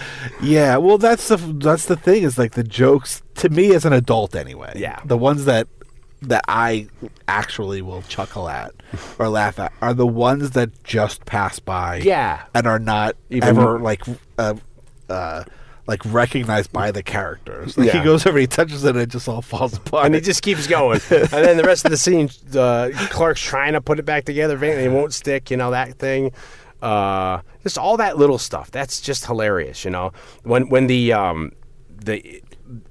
Yeah, 0.41 0.77
well, 0.77 0.97
that's 0.97 1.27
the 1.29 1.37
that's 1.37 1.85
the 1.85 1.95
thing 1.95 2.23
is 2.23 2.37
like 2.37 2.53
the 2.53 2.63
jokes 2.63 3.21
to 3.35 3.49
me 3.49 3.73
as 3.73 3.85
an 3.85 3.93
adult 3.93 4.35
anyway. 4.35 4.73
Yeah. 4.75 4.99
the 5.05 5.17
ones 5.17 5.45
that 5.45 5.67
that 6.23 6.43
I 6.47 6.87
actually 7.27 7.81
will 7.81 8.01
chuckle 8.03 8.47
at 8.49 8.73
or 9.19 9.27
laugh 9.29 9.59
at 9.59 9.71
are 9.81 9.93
the 9.93 10.07
ones 10.07 10.51
that 10.51 10.83
just 10.83 11.25
pass 11.25 11.59
by. 11.59 11.97
Yeah. 11.97 12.43
and 12.55 12.65
are 12.67 12.79
not 12.79 13.15
Even- 13.29 13.49
ever 13.49 13.79
like 13.79 14.03
uh, 14.37 14.55
uh, 15.09 15.43
like 15.87 16.01
recognized 16.05 16.71
by 16.71 16.91
the 16.91 17.03
characters. 17.03 17.77
Like 17.77 17.87
Yeah. 17.87 17.99
he 17.99 18.03
goes 18.03 18.25
over, 18.25 18.37
he 18.39 18.47
touches 18.47 18.83
it, 18.85 18.91
and 18.91 18.99
it 18.99 19.09
just 19.09 19.27
all 19.27 19.41
falls 19.41 19.75
apart. 19.77 20.05
and 20.05 20.15
he 20.15 20.21
just 20.21 20.41
keeps 20.41 20.65
going. 20.67 21.01
and 21.09 21.27
then 21.29 21.57
the 21.57 21.63
rest 21.63 21.83
of 21.85 21.91
the 21.91 21.97
scene, 21.97 22.29
uh, 22.55 22.89
Clark's 23.09 23.41
trying 23.41 23.73
to 23.73 23.81
put 23.81 23.99
it 23.99 24.05
back 24.05 24.23
together, 24.25 24.55
and 24.55 24.63
it 24.63 24.91
won't 24.91 25.13
stick. 25.13 25.51
You 25.51 25.57
know 25.57 25.71
that 25.71 25.95
thing. 25.99 26.31
Uh, 26.81 27.41
just 27.63 27.77
all 27.77 27.97
that 27.97 28.17
little 28.17 28.37
stuff. 28.37 28.69
That's 28.71 28.99
just 29.01 29.25
hilarious. 29.25 29.83
You 29.85 29.91
know 29.91 30.11
when 30.43 30.69
when 30.69 30.87
the 30.87 31.13
um, 31.13 31.51
the 31.89 32.41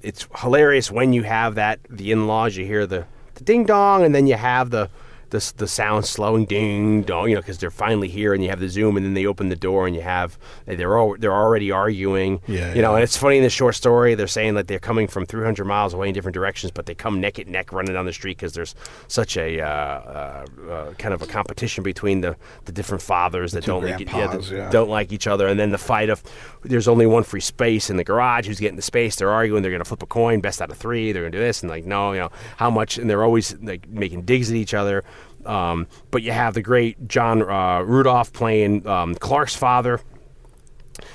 it's 0.02 0.26
hilarious 0.36 0.90
when 0.90 1.12
you 1.12 1.22
have 1.22 1.54
that 1.56 1.80
the 1.90 2.12
in 2.12 2.26
laws. 2.26 2.56
You 2.56 2.64
hear 2.64 2.86
the, 2.86 3.06
the 3.34 3.44
ding 3.44 3.64
dong, 3.64 4.04
and 4.04 4.14
then 4.14 4.26
you 4.26 4.34
have 4.36 4.70
the. 4.70 4.90
The, 5.32 5.52
the 5.56 5.68
sound 5.68 6.04
slowing 6.04 6.44
ding 6.44 7.02
dong 7.02 7.28
you 7.28 7.34
know 7.34 7.40
because 7.40 7.58
they're 7.58 7.70
finally 7.70 8.08
here 8.08 8.34
and 8.34 8.42
you 8.42 8.50
have 8.50 8.60
the 8.60 8.68
zoom 8.68 8.96
and 8.96 9.04
then 9.04 9.14
they 9.14 9.26
open 9.26 9.48
the 9.48 9.56
door 9.56 9.86
and 9.86 9.96
you 9.96 10.02
have 10.02 10.38
they're 10.66 10.96
all 10.96 11.16
they're 11.18 11.34
already 11.34 11.70
arguing. 11.70 12.40
Yeah, 12.46 12.74
you 12.74 12.82
know 12.82 12.94
and 12.94 13.02
it's 13.02 13.16
funny 13.16 13.38
in 13.38 13.42
the 13.42 13.50
short 13.50 13.74
story 13.74 14.14
they're 14.14 14.26
saying 14.26 14.54
that 14.54 14.68
they're 14.68 14.78
coming 14.78 15.08
from 15.08 15.26
300 15.26 15.64
miles 15.64 15.94
away 15.94 16.08
in 16.08 16.14
different 16.14 16.34
directions 16.34 16.70
but 16.70 16.86
they 16.86 16.94
come 16.94 17.20
neck 17.20 17.38
and 17.38 17.50
neck 17.50 17.72
running 17.72 17.94
down 17.94 18.06
the 18.06 18.12
street 18.12 18.36
because 18.36 18.52
there's 18.52 18.74
such 19.08 19.36
a 19.36 19.60
uh, 19.60 19.66
uh, 19.66 20.44
uh, 20.70 20.92
kind 20.94 21.14
of 21.14 21.22
a 21.22 21.26
competition 21.26 21.82
between 21.82 22.20
the, 22.20 22.36
the 22.64 22.72
different 22.72 23.02
fathers 23.02 23.52
that 23.52 23.62
two 23.62 23.72
don't 23.72 23.84
like 23.84 24.00
yeah, 24.00 24.26
that 24.26 24.50
yeah. 24.50 24.70
don't 24.70 24.88
like 24.88 25.12
each 25.12 25.26
other. 25.26 25.46
And 25.48 25.58
then 25.58 25.70
the 25.70 25.78
fight 25.78 26.10
of 26.10 26.22
there's 26.62 26.88
only 26.88 27.06
one 27.06 27.24
free 27.24 27.40
space 27.40 27.90
in 27.90 27.96
the 27.96 28.04
garage 28.04 28.46
who's 28.46 28.60
getting 28.60 28.76
the 28.76 28.82
space? 28.82 29.16
They're 29.16 29.30
arguing 29.30 29.62
they're 29.62 29.70
going 29.70 29.82
to 29.82 29.88
flip 29.88 30.02
a 30.02 30.06
coin 30.06 30.40
best 30.40 30.60
out 30.60 30.70
of 30.70 30.76
three 30.76 31.12
they're 31.12 31.22
going 31.22 31.32
to 31.32 31.38
do 31.38 31.44
this 31.44 31.62
and 31.62 31.70
like 31.70 31.84
no 31.84 32.12
you 32.12 32.20
know 32.20 32.30
how 32.56 32.70
much 32.70 32.98
and 32.98 33.08
they're 33.08 33.24
always 33.24 33.54
like 33.62 33.88
making 33.88 34.22
digs 34.22 34.50
at 34.50 34.56
each 34.56 34.74
other 34.74 35.04
um, 35.46 35.86
but 36.10 36.22
you 36.22 36.32
have 36.32 36.54
the 36.54 36.62
great 36.62 37.08
John 37.08 37.42
uh, 37.42 37.80
Rudolph 37.80 38.32
playing 38.32 38.86
um, 38.86 39.14
Clark's 39.14 39.56
father 39.56 40.00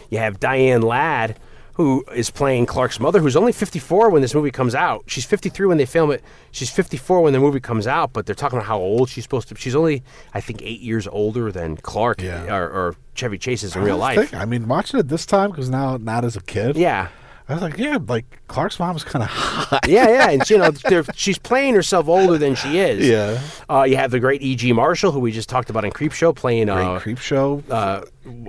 you 0.10 0.18
have 0.18 0.40
Diane 0.40 0.82
Ladd, 0.82 1.38
who 1.74 2.04
is 2.16 2.30
playing 2.30 2.66
Clark's 2.66 3.00
mother, 3.00 3.20
who's 3.20 3.36
only 3.36 3.52
54 3.52 4.10
when 4.10 4.22
this 4.22 4.34
movie 4.34 4.52
comes 4.52 4.74
out. 4.74 5.04
She's 5.08 5.26
53 5.26 5.68
when 5.68 5.78
they 5.78 5.86
film 5.86 6.12
it. 6.12 6.24
She's 6.52 6.70
54 6.72 7.22
when 7.22 7.34
the 7.34 7.40
movie 7.40 7.60
comes 7.60 7.86
out, 7.88 8.14
but 8.14 8.26
they're 8.26 8.36
talking 8.36 8.58
about 8.58 8.68
how 8.68 8.80
old 8.80 9.10
she's 9.10 9.24
supposed 9.24 9.48
to 9.50 9.54
be. 9.56 9.62
She's 9.62 9.76
only, 9.76 10.04
I 10.34 10.42
think, 10.42 10.62
eight 10.64 10.80
years 10.82 11.08
older 11.08 11.52
than 11.52 11.78
Clark 11.78 12.22
Yeah. 12.22 12.54
or, 12.56 12.64
or 12.70 12.96
Chevy 13.14 13.38
Chase 13.38 13.64
is 13.64 13.76
in 13.76 13.84
real 13.84 13.98
life. 13.98 14.18
thinking- 14.18 14.40
I 14.40 14.46
mean, 14.46 14.68
watching 14.68 15.00
it 15.00 15.08
this 15.10 15.26
time 15.26 15.52
because 15.52 15.70
now 15.70 15.98
not 15.98 16.26
as 16.26 16.36
a 16.36 16.42
kid. 16.42 16.76
Yeah. 16.78 17.10
I 17.50 17.54
was 17.54 17.62
like, 17.62 17.78
yeah, 17.78 17.98
like 18.08 18.42
Clark's 18.48 18.78
mom 18.78 18.96
is 18.98 19.06
kind 19.06 19.24
of 19.24 19.30
hot. 19.32 19.88
Yeah, 19.88 20.10
yeah, 20.10 20.30
and 20.32 20.50
you 20.50 20.58
know 20.58 20.72
she's 21.16 21.38
playing 21.38 21.76
herself 21.76 22.08
older 22.10 22.38
than 22.38 22.56
she 22.56 22.80
is. 22.80 23.08
Yeah. 23.08 23.42
Uh, 23.70 23.84
you 23.84 23.96
have 23.96 24.12
the 24.12 24.20
great 24.20 24.42
E.G. 24.42 24.74
Marshall, 24.74 25.14
who 25.14 25.20
we 25.20 25.32
just 25.32 25.48
talked 25.48 25.70
about 25.70 25.86
in 25.86 25.92
Creep 25.92 26.12
Show, 26.12 26.34
playing 26.34 26.66
Great 26.68 26.84
uh, 26.84 27.00
creep 27.00 27.20
show 27.20 27.64
uh, 27.70 28.02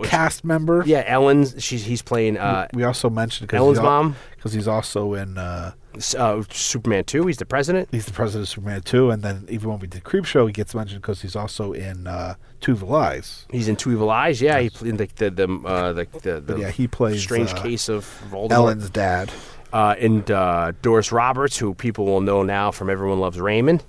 cast 0.02 0.44
member. 0.44 0.82
yeah, 0.84 1.04
Ellen's. 1.06 1.62
She's 1.62 1.84
he's 1.84 2.02
playing 2.02 2.38
uh, 2.38 2.66
we 2.74 2.82
also 2.82 3.08
mentioned 3.08 3.52
Ellen's 3.54 3.80
mom? 3.80 4.16
because 4.36 4.52
he's 4.52 4.68
also 4.68 5.14
in. 5.14 5.38
Uh, 5.38 5.72
uh, 6.16 6.42
Superman 6.50 7.04
two. 7.04 7.26
He's 7.26 7.38
the 7.38 7.46
president. 7.46 7.88
he's 7.90 8.06
the 8.06 8.12
president 8.12 8.44
of 8.44 8.48
Superman 8.48 8.82
two, 8.82 9.10
and 9.10 9.22
then 9.22 9.46
even 9.48 9.68
when 9.70 9.78
we 9.80 9.86
did 9.88 10.04
Creep 10.04 10.24
Show, 10.24 10.46
he 10.46 10.52
gets 10.52 10.74
mentioned 10.74 11.02
because 11.02 11.22
he's 11.22 11.34
also 11.34 11.72
in 11.72 12.06
uh, 12.06 12.34
Two 12.60 12.72
Evil 12.72 12.94
Eyes. 12.94 13.46
He's 13.50 13.68
in 13.68 13.76
Two 13.76 13.92
Evil 13.92 14.10
Eyes. 14.10 14.40
Yeah, 14.42 14.58
he 14.60 14.70
played 14.70 14.98
the 14.98 15.06
the 15.06 15.30
the, 15.30 15.62
uh, 15.66 15.92
the, 15.92 16.06
the, 16.22 16.40
the 16.40 16.58
yeah, 16.58 16.70
he 16.70 16.88
plays, 16.88 17.22
strange 17.22 17.52
uh, 17.52 17.62
case 17.62 17.88
of 17.88 18.04
Valdemar. 18.30 18.58
Ellen's 18.58 18.90
dad, 18.90 19.30
uh, 19.72 19.94
and 19.98 20.30
uh, 20.30 20.72
Doris 20.82 21.12
Roberts, 21.12 21.56
who 21.58 21.74
people 21.74 22.04
will 22.04 22.20
know 22.20 22.42
now 22.42 22.70
from 22.70 22.90
Everyone 22.90 23.20
Loves 23.20 23.38
Raymond. 23.40 23.84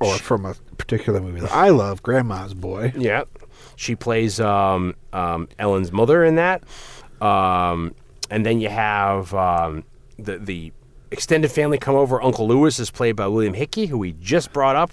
or 0.00 0.16
from 0.16 0.44
a 0.44 0.54
particular 0.78 1.20
movie 1.20 1.40
that 1.40 1.52
I 1.52 1.68
love, 1.70 2.02
Grandma's 2.02 2.54
Boy. 2.54 2.92
Yeah, 2.96 3.24
she 3.76 3.94
plays 3.94 4.40
um, 4.40 4.94
um, 5.12 5.48
Ellen's 5.58 5.92
mother 5.92 6.24
in 6.24 6.36
that. 6.36 6.62
Um, 7.20 7.94
and 8.30 8.44
then 8.44 8.60
you 8.60 8.68
have 8.68 9.32
um, 9.34 9.84
the 10.18 10.38
the 10.38 10.72
extended 11.10 11.50
family 11.50 11.78
come 11.78 11.94
over. 11.94 12.20
Uncle 12.22 12.48
Lewis 12.48 12.78
is 12.78 12.90
played 12.90 13.16
by 13.16 13.26
William 13.28 13.54
Hickey, 13.54 13.86
who 13.86 13.98
we 13.98 14.12
just 14.12 14.52
brought 14.52 14.76
up 14.76 14.92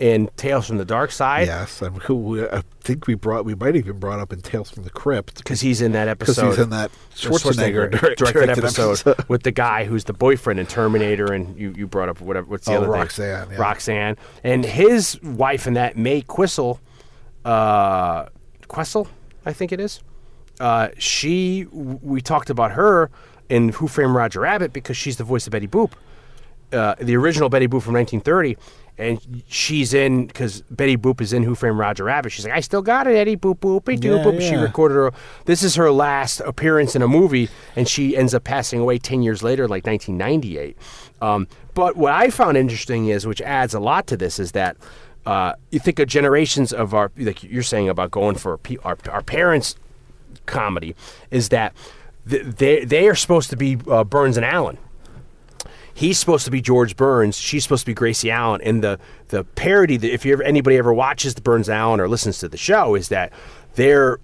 in 0.00 0.28
Tales 0.36 0.66
from 0.66 0.78
the 0.78 0.84
Dark 0.84 1.12
Side. 1.12 1.46
Yes, 1.46 1.80
and 1.82 1.96
who 2.02 2.44
I 2.50 2.62
think 2.80 3.06
we 3.06 3.14
brought, 3.14 3.44
we 3.44 3.54
might 3.54 3.76
even 3.76 3.98
brought 4.00 4.18
up 4.18 4.32
in 4.32 4.40
Tales 4.40 4.70
from 4.70 4.82
the 4.82 4.90
Crypt 4.90 5.36
Because 5.36 5.60
he's 5.60 5.80
in 5.82 5.92
that 5.92 6.08
episode. 6.08 6.40
because 6.42 6.56
he's 6.56 6.64
in 6.64 6.70
that 6.70 6.90
Schwarzenegger, 7.14 7.90
directed, 7.90 8.16
directed 8.16 8.58
episode 8.64 9.14
with 9.28 9.42
the 9.42 9.50
guy 9.52 9.84
who's 9.84 10.04
the 10.04 10.12
boyfriend 10.14 10.58
in 10.58 10.66
Terminator, 10.66 11.32
and 11.32 11.56
you, 11.56 11.72
you 11.76 11.86
brought 11.86 12.08
up 12.08 12.20
whatever. 12.20 12.46
What's 12.46 12.64
the 12.64 12.72
Oh, 12.72 12.76
other 12.78 12.86
thing? 12.86 12.92
Roxanne, 12.94 13.50
yeah. 13.50 13.56
Roxanne, 13.58 14.16
and 14.42 14.64
his 14.64 15.20
wife 15.22 15.66
in 15.66 15.74
that 15.74 15.96
May 15.98 16.22
Quissel, 16.22 16.80
uh, 17.44 18.26
Quessel, 18.68 19.06
I 19.44 19.52
think 19.52 19.70
it 19.72 19.80
is. 19.80 20.00
Uh, 20.58 20.88
she, 20.98 21.66
we 21.72 22.20
talked 22.20 22.50
about 22.50 22.72
her 22.72 23.10
in 23.48 23.70
Who 23.70 23.88
Framed 23.88 24.14
Roger 24.14 24.40
Rabbit 24.40 24.72
because 24.72 24.96
she's 24.96 25.16
the 25.16 25.24
voice 25.24 25.46
of 25.46 25.50
Betty 25.52 25.66
Boop, 25.68 25.92
uh, 26.72 26.94
the 27.00 27.16
original 27.16 27.48
Betty 27.48 27.66
Boop 27.66 27.82
from 27.82 27.94
1930. 27.94 28.56
And 29.00 29.42
she's 29.48 29.94
in 29.94 30.26
because 30.26 30.60
Betty 30.70 30.96
Boop 30.96 31.22
is 31.22 31.32
in 31.32 31.42
Who 31.42 31.54
Framed 31.54 31.78
Roger 31.78 32.04
Rabbit. 32.04 32.32
She's 32.32 32.44
like, 32.44 32.54
I 32.54 32.60
still 32.60 32.82
got 32.82 33.06
it, 33.06 33.16
Eddie 33.16 33.36
Boop 33.36 33.58
Boopy 33.58 33.98
Doo 33.98 34.16
Yeah, 34.16 34.24
Boop. 34.24 34.40
She 34.46 34.54
recorded 34.56 34.94
her. 34.94 35.12
This 35.46 35.62
is 35.62 35.74
her 35.76 35.90
last 35.90 36.40
appearance 36.40 36.94
in 36.94 37.00
a 37.00 37.08
movie, 37.08 37.48
and 37.76 37.88
she 37.88 38.14
ends 38.16 38.34
up 38.34 38.44
passing 38.44 38.78
away 38.78 38.98
ten 38.98 39.22
years 39.22 39.42
later, 39.42 39.66
like 39.66 39.86
1998. 39.86 40.76
Um, 41.22 41.48
but 41.72 41.96
what 41.96 42.12
I 42.12 42.28
found 42.28 42.58
interesting 42.58 43.06
is, 43.06 43.26
which 43.26 43.40
adds 43.40 43.72
a 43.72 43.80
lot 43.80 44.06
to 44.08 44.16
this, 44.16 44.38
is 44.38 44.52
that 44.52 44.76
uh, 45.24 45.54
you 45.70 45.78
think 45.80 45.98
of 45.98 46.08
generations 46.08 46.72
of 46.72 46.92
our, 46.92 47.10
like 47.16 47.42
you're 47.42 47.62
saying 47.62 47.88
about 47.88 48.10
going 48.10 48.36
for 48.36 48.60
our, 48.84 48.98
our 49.10 49.22
parents' 49.22 49.76
comedy, 50.44 50.94
is 51.30 51.48
that 51.48 51.74
they 52.26 52.84
they 52.84 53.08
are 53.08 53.14
supposed 53.14 53.50
to 53.50 53.56
be 53.56 53.78
uh, 53.88 54.04
Burns 54.04 54.36
and 54.36 54.44
Allen 54.44 54.78
he's 56.00 56.18
supposed 56.18 56.46
to 56.46 56.50
be 56.50 56.62
George 56.62 56.96
Burns. 56.96 57.36
She's 57.36 57.62
supposed 57.62 57.82
to 57.82 57.86
be 57.86 57.94
Gracie 57.94 58.30
Allen. 58.30 58.62
And 58.64 58.82
the 58.82 58.98
the 59.28 59.44
parody 59.44 59.98
that 59.98 60.12
if 60.12 60.24
you 60.24 60.32
ever, 60.32 60.42
anybody 60.42 60.76
ever 60.78 60.94
watches 60.94 61.34
the 61.34 61.42
Burns 61.42 61.68
Allen 61.68 62.00
or 62.00 62.08
listens 62.08 62.38
to 62.38 62.48
the 62.48 62.56
show 62.56 62.94
is 62.94 63.08
that 63.08 63.32
their 63.74 64.18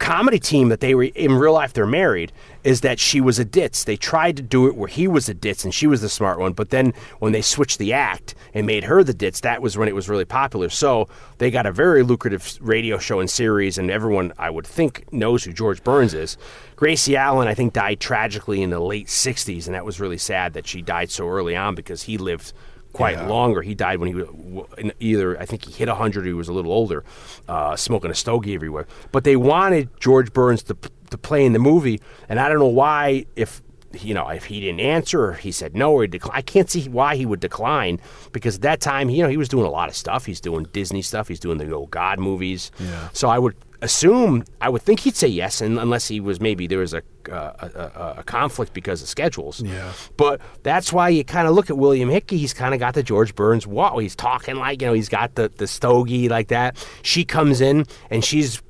comedy 0.00 0.38
team 0.38 0.70
that 0.70 0.80
they 0.80 0.94
were 0.94 1.04
in 1.04 1.34
real 1.34 1.52
life 1.52 1.74
they're 1.74 1.86
married 1.86 2.32
is 2.64 2.80
that 2.80 2.98
she 2.98 3.20
was 3.20 3.38
a 3.38 3.44
ditz. 3.44 3.84
They 3.84 3.96
tried 3.96 4.36
to 4.38 4.42
do 4.42 4.66
it 4.66 4.74
where 4.74 4.88
he 4.88 5.06
was 5.06 5.28
a 5.28 5.34
ditz 5.34 5.62
and 5.62 5.72
she 5.72 5.86
was 5.86 6.00
the 6.00 6.08
smart 6.08 6.40
one, 6.40 6.52
but 6.52 6.70
then 6.70 6.92
when 7.20 7.32
they 7.32 7.42
switched 7.42 7.78
the 7.78 7.92
act 7.92 8.34
and 8.54 8.66
made 8.66 8.84
her 8.84 9.04
the 9.04 9.14
ditz, 9.14 9.40
that 9.40 9.62
was 9.62 9.76
when 9.78 9.88
it 9.88 9.94
was 9.94 10.08
really 10.08 10.24
popular. 10.24 10.70
So 10.70 11.08
they 11.38 11.50
got 11.50 11.66
a 11.66 11.72
very 11.72 12.02
lucrative 12.02 12.58
radio 12.60 12.98
show 12.98 13.20
and 13.20 13.30
series, 13.30 13.78
and 13.78 13.90
everyone 13.90 14.32
I 14.38 14.50
would 14.50 14.66
think 14.66 15.10
knows 15.12 15.44
who 15.44 15.52
George 15.52 15.84
Burns 15.84 16.14
is. 16.14 16.36
Gracie 16.76 17.16
Allen, 17.16 17.46
I 17.46 17.54
think, 17.54 17.74
died 17.74 18.00
tragically 18.00 18.62
in 18.62 18.70
the 18.70 18.80
late 18.80 19.08
'60s, 19.08 19.66
and 19.66 19.74
that 19.74 19.84
was 19.84 20.00
really 20.00 20.18
sad 20.18 20.54
that 20.54 20.66
she 20.66 20.80
died 20.80 21.10
so 21.10 21.28
early 21.28 21.54
on 21.54 21.74
because 21.74 22.02
he 22.02 22.16
lived 22.16 22.52
quite 22.92 23.16
Yeah. 23.16 23.26
longer. 23.28 23.62
He 23.62 23.74
died 23.74 23.98
when 24.00 24.08
he 24.08 24.14
was 24.14 24.66
either 25.00 25.38
I 25.40 25.44
think 25.46 25.64
he 25.64 25.72
hit 25.72 25.88
100 25.88 26.24
or 26.24 26.26
he 26.26 26.32
was 26.32 26.48
a 26.48 26.52
little 26.52 26.72
older, 26.72 27.04
uh, 27.48 27.76
smoking 27.76 28.10
a 28.10 28.14
stogie 28.14 28.54
everywhere. 28.54 28.86
But 29.12 29.24
they 29.24 29.36
wanted 29.36 29.88
George 30.00 30.32
Burns 30.32 30.62
to 30.64 30.76
to 31.10 31.18
play 31.18 31.44
in 31.44 31.52
the 31.52 31.58
movie, 31.58 32.00
and 32.28 32.38
I 32.38 32.48
don't 32.48 32.58
know 32.60 32.66
why 32.66 33.26
if 33.36 33.62
you 33.92 34.14
know, 34.14 34.28
if 34.28 34.44
he 34.44 34.60
didn't 34.60 34.78
answer 34.78 35.24
or 35.24 35.32
he 35.32 35.50
said 35.50 35.74
no 35.74 35.92
or 35.92 36.02
he 36.02 36.06
declined, 36.06 36.38
I 36.38 36.42
can't 36.42 36.70
see 36.70 36.88
why 36.88 37.16
he 37.16 37.26
would 37.26 37.40
decline 37.40 37.98
because 38.30 38.54
at 38.54 38.62
that 38.62 38.80
time, 38.80 39.10
you 39.10 39.20
know, 39.24 39.28
he 39.28 39.36
was 39.36 39.48
doing 39.48 39.66
a 39.66 39.70
lot 39.70 39.88
of 39.88 39.96
stuff. 39.96 40.26
He's 40.26 40.40
doing 40.40 40.68
Disney 40.72 41.02
stuff. 41.02 41.26
He's 41.26 41.40
doing 41.40 41.58
the 41.58 41.68
old 41.72 41.90
God 41.90 42.20
movies. 42.20 42.70
Yeah. 42.78 43.08
So 43.12 43.28
I 43.28 43.40
would 43.40 43.56
assume, 43.82 44.44
I 44.60 44.68
would 44.68 44.82
think 44.82 45.00
he'd 45.00 45.16
say 45.16 45.28
yes, 45.28 45.60
and 45.60 45.78
unless 45.78 46.08
he 46.08 46.20
was 46.20 46.40
maybe 46.40 46.66
there 46.66 46.78
was 46.78 46.94
a 46.94 47.02
uh, 47.30 47.68
a, 47.74 48.14
a, 48.18 48.22
conflict 48.24 48.72
because 48.72 49.02
of 49.02 49.08
schedules. 49.08 49.60
Yeah. 49.62 49.92
But 50.16 50.40
that's 50.62 50.92
why 50.92 51.10
you 51.10 51.22
kind 51.24 51.46
of 51.46 51.54
look 51.54 51.70
at 51.70 51.76
William 51.76 52.08
Hickey. 52.08 52.38
He's 52.38 52.54
kind 52.54 52.74
of 52.74 52.80
got 52.80 52.94
the 52.94 53.02
George 53.02 53.34
Burns. 53.34 53.66
Wow, 53.66 53.98
he's 53.98 54.16
talking 54.16 54.56
like 54.56 54.80
you 54.80 54.88
know 54.88 54.94
he's 54.94 55.08
got 55.08 55.34
the 55.34 55.50
the 55.56 55.66
stogie 55.66 56.28
like 56.28 56.48
that. 56.48 56.84
She 57.02 57.24
comes 57.24 57.60
in 57.60 57.86
and 58.10 58.24
she's 58.24 58.62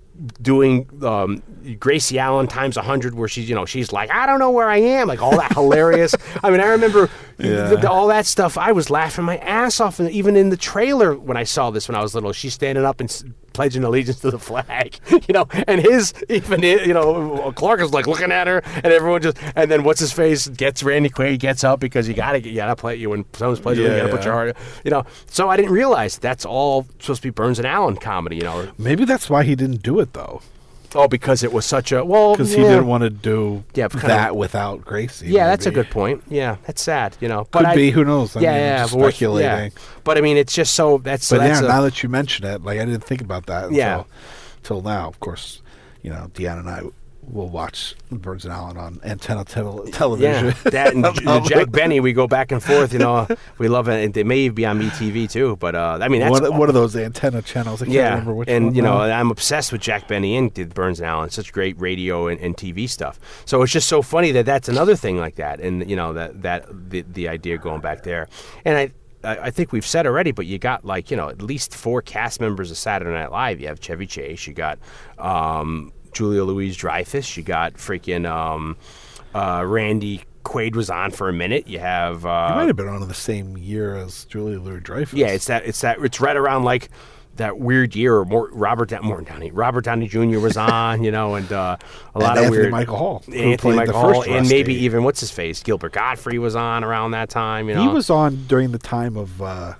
doing 0.43 0.89
um, 1.05 1.43
Gracie 1.79 2.19
Allen 2.19 2.47
times 2.47 2.77
a 2.77 2.83
hundred, 2.83 3.15
where 3.15 3.29
she's 3.29 3.49
you 3.49 3.55
know 3.55 3.65
she's 3.65 3.93
like 3.93 4.11
I 4.11 4.27
don't 4.27 4.39
know 4.39 4.51
where 4.51 4.69
I 4.69 4.79
am, 4.79 5.09
like 5.09 5.23
all 5.23 5.37
that 5.37 5.53
hilarious. 5.53 6.15
I 6.43 6.51
mean, 6.51 6.61
I 6.61 6.67
remember 6.67 7.09
Yeah. 7.39 7.69
th- 7.69 7.81
th- 7.81 7.85
all 7.85 8.09
that 8.09 8.27
stuff. 8.27 8.59
I 8.59 8.73
was 8.73 8.91
laughing 8.91 9.25
my 9.25 9.39
ass 9.39 9.81
off, 9.81 9.99
and 9.99 10.11
even 10.11 10.37
in 10.37 10.51
the 10.51 10.57
trailer 10.57 11.15
when 11.15 11.37
I 11.37 11.45
saw 11.45 11.71
this 11.71 11.89
when 11.89 11.95
I 11.95 12.03
was 12.03 12.15
little, 12.15 12.33
she's 12.33 12.55
standing 12.55 12.85
up 12.85 13.01
and 13.01 13.35
pledging 13.61 13.85
allegiance 13.85 14.21
to 14.21 14.31
the 14.31 14.39
flag, 14.39 14.99
you 15.11 15.35
know, 15.35 15.47
and 15.69 15.83
his 15.83 16.15
even 16.31 16.63
you 16.63 16.95
know 16.95 17.53
Clark 17.55 17.83
is 17.83 17.93
like 17.93 18.07
looking 18.07 18.33
at 18.33 18.47
her, 18.47 18.63
and 18.77 18.87
everyone 18.87 19.21
just 19.21 19.37
and 19.55 19.71
then 19.71 19.85
what's 19.85 20.01
his 20.01 20.15
face 20.15 20.49
gets 20.49 20.83
Randy 20.83 21.11
Quaid 21.11 21.41
gets 21.41 21.63
up 21.63 21.79
because 21.79 22.09
you 22.09 22.15
gotta 22.15 22.41
you 22.41 22.55
gotta 22.55 22.75
play 22.75 22.97
you 22.97 23.11
when 23.11 23.27
someone's 23.35 23.61
pledging, 23.61 23.85
you 23.85 23.91
gotta 23.91 24.09
put 24.09 24.25
your 24.25 24.33
heart, 24.33 24.57
you 24.83 24.91
know. 24.91 25.05
So 25.27 25.51
I 25.51 25.59
didn't 25.59 25.73
realize 25.73 26.17
that's 26.17 26.47
all 26.47 26.87
supposed 27.01 27.21
to 27.21 27.29
be 27.29 27.31
Burns 27.31 27.59
and 27.59 27.69
Allen 27.69 27.97
comedy, 27.97 28.37
you 28.37 28.45
know. 28.45 28.67
Maybe 28.79 29.05
that's 29.05 29.29
why 29.29 29.45
he 29.45 29.55
didn't 29.55 29.83
do 29.83 30.01
it 30.01 30.15
though, 30.15 30.41
Oh, 30.95 31.07
because 31.07 31.43
it 31.45 31.53
was 31.53 31.65
such 31.67 31.93
a 31.93 32.05
well, 32.05 32.33
because 32.33 32.51
he 32.51 32.63
didn't 32.63 32.87
want 32.87 33.03
to 33.05 33.11
do 33.11 33.63
Yeah, 33.75 33.89
kind 33.89 34.03
of- 34.05 34.09
that 34.09 34.37
without 34.37 34.85
Gracie. 34.85 35.29
Yeah, 35.29 35.47
that's 35.47 35.67
a 35.67 35.71
good 35.71 35.89
point. 35.91 36.23
Yeah, 36.29 36.57
that's 36.67 36.83
sad. 36.83 37.17
You 37.21 37.29
know, 37.29 37.45
Could 37.45 37.65
I- 37.65 37.75
be. 37.77 37.91
Who 37.91 38.05
knows? 38.05 38.37
I 38.37 38.41
yeah, 38.41 38.51
mean, 38.53 38.61
yeah, 38.61 38.87
speculating. 38.87 39.51
yeah. 39.51 39.69
But 40.05 40.19
I 40.19 40.21
mean, 40.21 40.37
it's 40.37 40.53
just 40.53 40.75
so 40.75 40.99
that's 40.99 41.27
so 41.27 41.37
But 41.39 41.45
that's 41.47 41.61
yeah, 41.61 41.67
a- 41.67 41.69
now 41.71 41.83
that 41.83 42.03
you 42.03 42.09
mention 42.09 42.45
it, 42.45 42.65
like 42.65 42.81
I 42.81 42.85
didn't 42.85 43.05
think 43.05 43.21
about 43.21 43.47
that 43.47 43.65
until, 43.65 43.79
Yeah. 43.79 44.03
till 44.63 44.83
now. 44.83 45.07
Of 45.09 45.21
course, 45.21 45.63
you 46.03 46.11
know, 46.11 46.31
Deanna 46.35 46.61
and 46.61 46.69
I 46.71 46.81
will 47.33 47.49
watch 47.49 47.95
Burns 48.11 48.45
and 48.45 48.53
Allen 48.53 48.77
on 48.77 49.01
antenna 49.05 49.45
tel- 49.45 49.85
television. 49.87 50.47
yeah, 50.47 50.71
that 50.71 50.95
and 50.95 51.47
Jack 51.47 51.71
Benny, 51.73 52.01
we 52.01 52.13
go 52.13 52.27
back 52.27 52.53
and 52.53 52.63
forth. 52.63 52.93
You 52.93 52.99
know, 52.99 53.27
we 53.59 53.69
love 53.69 53.89
it. 53.89 54.05
and 54.05 54.17
It 54.17 54.27
may 54.27 54.49
be 54.49 54.67
on 54.67 54.81
MeTV 54.81 55.31
too, 55.31 55.57
but 55.57 55.75
uh, 55.75 55.99
I 56.01 56.09
mean, 56.09 56.21
that's 56.21 56.41
one, 56.41 56.59
one 56.59 56.69
of 56.69 56.75
those 56.75 56.97
antenna 56.97 57.43
channels. 57.43 57.83
I 57.83 57.87
can't 57.87 57.95
yeah, 57.95 58.11
remember 58.11 58.35
which 58.35 58.49
and 58.49 58.67
one. 58.67 58.75
you 58.75 58.83
know, 58.83 58.99
now. 59.07 59.19
I'm 59.19 59.31
obsessed 59.31 59.73
with 59.73 59.81
Jack 59.81 60.09
Benny 60.09 60.37
and 60.37 60.53
did 60.53 60.75
Burns 60.75 61.01
and 61.01 61.09
Allen, 61.09 61.31
such 61.31 61.53
great 61.53 61.79
radio 61.81 62.29
and, 62.29 62.41
and 62.41 62.57
TV 62.57 62.89
stuff. 62.89 63.19
So 63.45 63.63
it's 63.63 63.73
just 63.73 63.89
so 63.89 64.03
funny 64.03 64.33
that 64.33 64.47
that's 64.47 64.69
another 64.69 64.97
thing 64.97 65.19
like 65.19 65.37
that, 65.37 65.61
and 65.61 65.89
you 65.89 65.97
know 65.97 66.13
that 66.13 66.43
that 66.43 66.67
the 66.91 67.03
the 67.03 67.29
idea 67.29 67.59
going 67.59 67.81
back 67.81 68.03
there, 68.03 68.29
and 68.65 68.77
I. 68.77 68.83
I 68.83 68.91
I 69.23 69.51
think 69.51 69.71
we've 69.71 69.85
said 69.87 70.07
already, 70.07 70.33
but 70.33 70.47
you 70.47 70.59
got 70.59 70.87
like 70.87 71.11
you 71.11 71.17
know 71.19 71.29
at 71.29 71.43
least 71.43 71.75
four 71.75 72.01
cast 72.01 72.41
members 72.41 72.71
of 72.71 72.79
Saturday 72.79 73.11
Night 73.11 73.31
Live. 73.31 73.61
You 73.61 73.67
have 73.67 73.79
Chevy 73.79 74.07
Chase, 74.07 74.47
you 74.47 74.55
got 74.55 74.79
um, 75.19 75.93
Julia 76.13 76.45
Louise 76.45 76.77
Dreyfus, 76.77 77.37
you 77.37 77.43
got 77.43 77.75
freaking 77.75 78.29
um, 78.29 78.77
uh, 79.35 79.65
Randy 79.67 80.23
Quaid 80.45 80.75
was 80.75 80.91
on 80.91 81.11
for 81.11 81.29
a 81.29 81.33
minute. 81.33 81.69
You 81.69 81.79
have 81.79 82.25
uh, 82.27 82.49
he 82.49 82.55
might 82.55 82.67
have 82.69 82.77
been 82.77 82.89
on 82.89 83.03
in 83.03 83.09
the 83.09 83.15
same 83.15 83.57
year 83.59 83.97
as 83.97 84.25
Julia 84.25 84.59
Louis 84.59 84.81
Dreyfus. 84.81 85.19
yeah, 85.19 85.29
it's 85.29 85.47
that. 85.47 85.65
It's 85.67 85.81
that. 85.83 85.99
It's 86.01 86.21
right 86.21 86.37
around 86.37 86.65
like 86.65 86.89
that 87.37 87.59
weird 87.59 87.95
year. 87.95 88.17
Or 88.17 88.25
more 88.25 88.49
Robert 88.53 88.89
Da- 88.89 89.01
Downey. 89.01 89.51
Robert 89.51 89.85
Downey 89.85 90.09
Jr. 90.09 90.39
was 90.41 90.57
on, 90.57 91.05
you 91.05 91.11
know, 91.11 91.35
and 91.35 91.51
uh, 91.53 91.77
a 92.15 92.19
lot 92.19 92.39
of 92.39 92.51
weird. 92.51 92.71
Michael 92.71 92.97
Hall, 92.97 93.23
Anthony 93.33 93.77
Michael 93.77 93.95
Hall, 93.95 94.23
and 94.25 94.49
maybe 94.49 94.75
even 94.75 95.05
what's 95.05 95.21
his 95.21 95.31
face, 95.31 95.63
Gilbert 95.63 95.93
Gottfried 95.93 96.39
was 96.39 96.57
on 96.57 96.85
around 96.85 97.13
that 97.13 97.29
time. 97.31 97.69
You 97.69 97.75
know, 97.75 97.83
he 97.83 97.89
was 97.89 98.11
on 98.11 98.47
during 98.47 98.73
the 98.73 98.79
time 98.79 99.17
of 99.17 99.41
uh, 99.43 99.75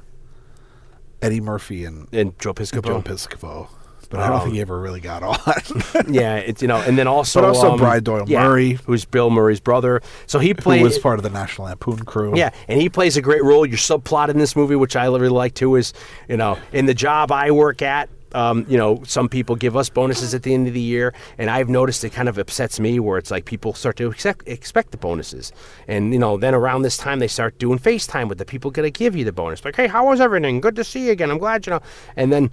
Eddie 1.23 1.41
Murphy 1.41 1.85
and, 1.85 2.07
and 2.13 2.39
Joe 2.39 2.51
and 2.51 2.57
Joe 2.59 3.03
Piscopo, 3.03 3.69
but 4.11 4.21
I 4.21 4.27
don't 4.27 4.37
Um, 4.37 4.43
think 4.43 4.55
he 4.57 4.61
ever 4.61 4.79
really 4.79 5.01
got 5.01 5.23
on. 5.23 5.39
yeah, 6.13 6.37
it's 6.37 6.61
you 6.61 6.69
know, 6.69 6.77
and 6.81 6.99
then 6.99 7.07
also 7.07 7.41
But 7.41 7.49
also 7.49 7.73
um, 7.73 7.79
Brian 7.79 8.05
Doyle 8.05 8.25
yeah, 8.29 8.43
Murray. 8.43 8.73
who's 8.85 9.05
Bill 9.07 9.31
Murray's 9.31 9.61
brother. 9.61 10.03
So 10.27 10.39
he 10.39 10.53
played. 10.53 10.83
was 10.83 10.99
part 10.99 11.19
of 11.19 11.23
the 11.23 11.31
National 11.31 11.69
Lampoon 11.69 12.01
crew. 12.05 12.37
Yeah, 12.37 12.51
and 12.69 12.81
he 12.81 12.89
plays 12.89 13.17
a 13.17 13.23
great 13.23 13.43
role. 13.43 13.65
Your 13.65 13.79
subplot 13.79 14.29
in 14.29 14.39
this 14.39 14.55
movie, 14.55 14.77
which 14.77 14.97
I 14.97 15.07
really 15.07 15.29
like 15.31 15.55
too, 15.55 15.77
is 15.77 15.93
you 16.29 16.37
know 16.37 16.59
in 16.73 16.87
the 16.87 16.95
job 16.95 17.33
I 17.33 17.51
work 17.51 17.81
at. 17.83 18.11
Um, 18.33 18.65
you 18.69 18.79
know, 18.79 19.03
some 19.05 19.29
people 19.29 19.57
give 19.57 19.77
us 19.77 19.89
bonuses 19.89 20.35
at 20.35 20.45
the 20.45 20.55
end 20.55 20.69
of 20.69 20.75
the 20.75 20.81
year, 20.81 21.13
and 21.37 21.51
I've 21.51 21.69
noticed 21.69 22.05
it 22.05 22.11
kind 22.11 22.29
of 22.29 22.39
upsets 22.39 22.79
me 22.79 23.01
where 23.01 23.19
it's 23.19 23.33
like 23.33 23.45
people 23.45 23.75
start 23.75 23.97
to 23.97 24.09
expect, 24.09 24.47
expect 24.47 24.93
the 24.93 24.99
bonuses, 24.99 25.53
and 25.89 26.13
you 26.13 26.19
know, 26.21 26.37
then 26.37 26.55
around 26.55 26.83
this 26.83 26.97
time 26.97 27.19
they 27.19 27.27
start 27.27 27.59
doing 27.59 27.81
FaceTime 27.81 28.29
with 28.29 28.39
the 28.39 28.45
people 28.45 28.71
going 28.71 28.87
to 28.87 28.97
give 28.97 29.17
you 29.17 29.25
the 29.25 29.33
bonus, 29.33 29.65
like, 29.65 29.75
hey, 29.75 29.89
how 29.89 30.09
was 30.09 30.21
everything? 30.21 30.61
Good 30.61 30.77
to 30.77 30.85
see 30.85 31.07
you 31.07 31.11
again. 31.11 31.29
I'm 31.29 31.39
glad 31.39 31.67
you 31.67 31.73
know, 31.73 31.81
and 32.17 32.33
then. 32.33 32.51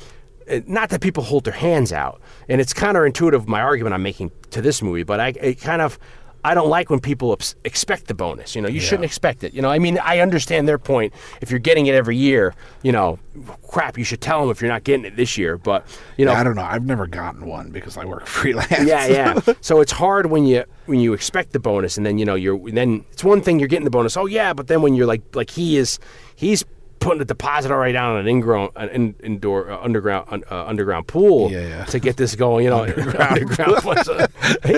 Not 0.65 0.89
that 0.89 1.01
people 1.01 1.23
hold 1.23 1.43
their 1.43 1.53
hands 1.53 1.91
out, 1.91 2.21
and 2.47 2.61
it's 2.61 2.73
counterintuitive 2.73 3.47
my 3.47 3.61
argument 3.61 3.93
I'm 3.93 4.03
making 4.03 4.31
to 4.51 4.61
this 4.61 4.81
movie, 4.81 5.03
but 5.03 5.19
I 5.19 5.27
it 5.29 5.59
kind 5.59 5.81
of 5.81 5.99
I 6.47 6.53
don't 6.53 6.69
like 6.69 6.89
when 6.89 7.01
people 7.01 7.33
ex- 7.33 7.55
expect 7.65 8.07
the 8.07 8.13
bonus. 8.13 8.55
You 8.55 8.61
know, 8.61 8.69
you 8.69 8.79
shouldn't 8.79 9.03
expect 9.03 9.43
it. 9.43 9.53
You 9.53 9.61
know, 9.61 9.69
I 9.69 9.79
mean, 9.79 9.97
I 9.97 10.19
understand 10.19 10.65
their 10.65 10.77
point. 10.77 11.13
If 11.41 11.49
you're 11.49 11.59
getting 11.59 11.87
it 11.87 11.93
every 11.93 12.15
year, 12.15 12.53
you 12.83 12.93
know, 12.93 13.19
crap, 13.67 13.97
you 13.97 14.05
should 14.05 14.21
tell 14.21 14.41
them 14.41 14.49
if 14.49 14.61
you're 14.61 14.71
not 14.71 14.85
getting 14.85 15.03
it 15.03 15.17
this 15.17 15.37
year. 15.37 15.57
But 15.57 15.85
you 16.15 16.25
know, 16.25 16.31
I 16.31 16.43
don't 16.43 16.55
know. 16.55 16.63
I've 16.63 16.85
never 16.85 17.05
gotten 17.05 17.45
one 17.45 17.71
because 17.71 17.97
I 17.97 18.05
work 18.05 18.25
freelance. 18.27 18.71
yeah, 18.71 19.07
yeah. 19.07 19.39
so 19.59 19.81
it's 19.81 19.91
hard 19.91 20.27
when 20.27 20.45
you 20.45 20.63
when 20.85 21.01
you 21.01 21.11
expect 21.13 21.51
the 21.51 21.59
bonus, 21.59 21.97
and 21.97 22.05
then 22.05 22.17
you 22.17 22.23
know 22.23 22.35
you're 22.35 22.71
then 22.71 23.03
it's 23.11 23.25
one 23.25 23.41
thing 23.41 23.59
you're 23.59 23.67
getting 23.67 23.83
the 23.83 23.91
bonus. 23.91 24.15
Oh 24.15 24.25
yeah, 24.25 24.53
but 24.53 24.67
then 24.67 24.81
when 24.81 24.93
you're 24.93 25.07
like 25.07 25.35
like 25.35 25.49
he 25.49 25.75
is, 25.75 25.99
he's 26.35 26.63
putting 26.99 27.21
a 27.21 27.25
deposit 27.25 27.71
already 27.71 27.93
down 27.93 28.11
on 28.15 28.17
an 28.21 28.27
ingrown 28.27 28.69
an 28.75 28.89
in, 28.89 29.15
indoor 29.23 29.69
uh, 29.71 29.79
underground 29.81 30.27
un, 30.29 30.43
uh, 30.51 30.65
underground 30.65 31.07
pool 31.07 31.51
Yeah, 31.51 31.61
yeah. 31.67 31.85
to 31.85 31.99
get 31.99 32.17
this 32.17 32.35
going. 32.35 32.63
You 32.65 32.71
know, 32.71 32.83
underground, 32.83 33.49
what's 33.83 34.07
a, 34.09 34.29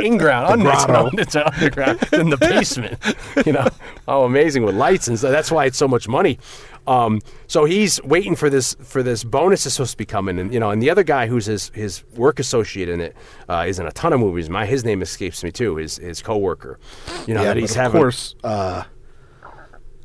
inground, 0.03 0.47
un- 0.47 0.67
it's, 0.73 0.85
grotto. 0.85 1.07
an- 1.07 1.19
it's 1.19 1.35
an 1.35 1.43
underground 1.43 1.99
in 2.13 2.29
the 2.29 2.37
basement. 2.37 2.97
You 3.45 3.53
know, 3.53 3.67
oh 4.07 4.23
amazing 4.25 4.63
with 4.63 4.75
lights 4.75 5.07
and 5.07 5.17
stuff. 5.17 5.31
That's 5.31 5.51
why 5.51 5.65
it's 5.65 5.77
so 5.77 5.87
much 5.87 6.07
money. 6.07 6.39
Um, 6.87 7.21
so 7.45 7.65
he's 7.65 8.01
waiting 8.03 8.35
for 8.35 8.49
this 8.49 8.75
for 8.81 9.03
this 9.03 9.23
bonus 9.23 9.65
is 9.65 9.73
supposed 9.73 9.91
to 9.91 9.97
be 9.97 10.05
coming, 10.05 10.39
and 10.39 10.51
you 10.53 10.59
know, 10.59 10.71
and 10.71 10.81
the 10.81 10.89
other 10.89 11.03
guy 11.03 11.27
who's 11.27 11.45
his 11.45 11.69
his 11.75 12.03
work 12.15 12.39
associate 12.39 12.89
in 12.89 12.99
it 12.99 13.15
uh, 13.47 13.65
is 13.67 13.77
in 13.79 13.85
a 13.85 13.91
ton 13.91 14.11
of 14.13 14.19
movies. 14.19 14.49
My 14.49 14.65
his 14.65 14.83
name 14.83 15.01
escapes 15.03 15.43
me 15.43 15.51
too. 15.51 15.75
His 15.75 15.97
his 15.97 16.21
coworker, 16.21 16.79
you 17.27 17.33
know, 17.35 17.41
yeah, 17.43 17.49
that 17.53 17.57
he's 17.57 17.71
of 17.71 17.77
having. 17.77 18.01
course. 18.01 18.33
Uh, 18.43 18.83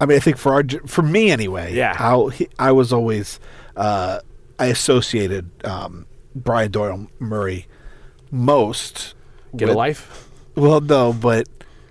I 0.05 0.07
mean, 0.07 0.17
I 0.17 0.21
think 0.21 0.37
for 0.37 0.53
our 0.53 0.63
for 0.87 1.01
me 1.01 1.31
anyway. 1.31 1.73
Yeah. 1.75 1.95
how 1.97 2.29
he, 2.29 2.47
I 2.59 2.73
was 2.73 2.93
always 2.93 3.41
uh, 3.75 4.21
I 4.59 4.67
associated 4.67 5.51
um, 5.65 6.05
Brian 6.35 6.71
Doyle 6.71 7.09
Murray 7.19 7.67
most. 8.31 9.15
Get 9.57 9.69
with- 9.69 9.75
a 9.75 9.79
life. 9.79 10.29
Well, 10.57 10.81
no, 10.83 11.13
but 11.15 11.49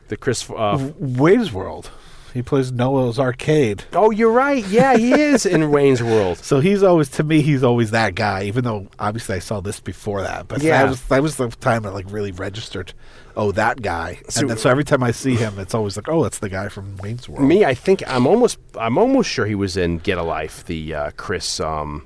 The 0.10 0.15
Chris. 0.15 0.48
Uh, 0.49 0.91
Wayne's 0.99 1.52
World. 1.52 1.90
He 2.34 2.41
plays 2.41 2.72
Noah's 2.72 3.19
Arcade. 3.19 3.84
oh, 3.93 4.10
you're 4.10 4.31
right. 4.31 4.65
Yeah, 4.68 4.97
he 4.97 5.11
is 5.14 5.45
in 5.45 5.69
Wayne's 5.72 6.01
World. 6.01 6.38
So 6.39 6.60
he's 6.60 6.81
always 6.81 7.10
to 7.10 7.23
me 7.23 7.41
he's 7.41 7.64
always 7.64 7.91
that 7.91 8.15
guy. 8.15 8.43
Even 8.43 8.64
though 8.64 8.88
obviously 8.97 9.35
I 9.35 9.39
saw 9.39 9.60
this 9.61 9.80
before 9.80 10.22
that, 10.22 10.47
but 10.47 10.61
Yeah. 10.61 10.81
that 10.84 10.89
was 10.89 11.01
that 11.03 11.22
was 11.22 11.35
the 11.38 11.49
time 11.49 11.85
I 11.85 11.89
like 11.89 12.11
really 12.11 12.31
registered. 12.31 12.93
Oh, 13.35 13.51
that 13.53 13.81
guy. 13.81 14.19
So- 14.30 14.41
and 14.41 14.49
then, 14.51 14.57
so 14.57 14.69
every 14.69 14.84
time 14.84 15.01
I 15.03 15.11
see 15.11 15.35
him, 15.35 15.57
it's 15.57 15.73
always 15.73 15.95
like, 15.97 16.07
oh, 16.07 16.22
that's 16.23 16.38
the 16.39 16.49
guy 16.49 16.69
from 16.69 16.97
Wayne's 16.97 17.27
World. 17.27 17.47
Me, 17.47 17.65
I 17.65 17.73
think 17.73 18.03
I'm 18.07 18.26
almost 18.27 18.57
I'm 18.80 18.97
almost 18.97 19.30
sure 19.30 19.45
he 19.45 19.55
was 19.55 19.77
in 19.77 19.99
Get 19.99 20.18
a 20.18 20.23
Life, 20.23 20.65
the 20.65 20.93
uh, 20.93 21.11
Chris 21.18 21.60
um, 21.60 22.05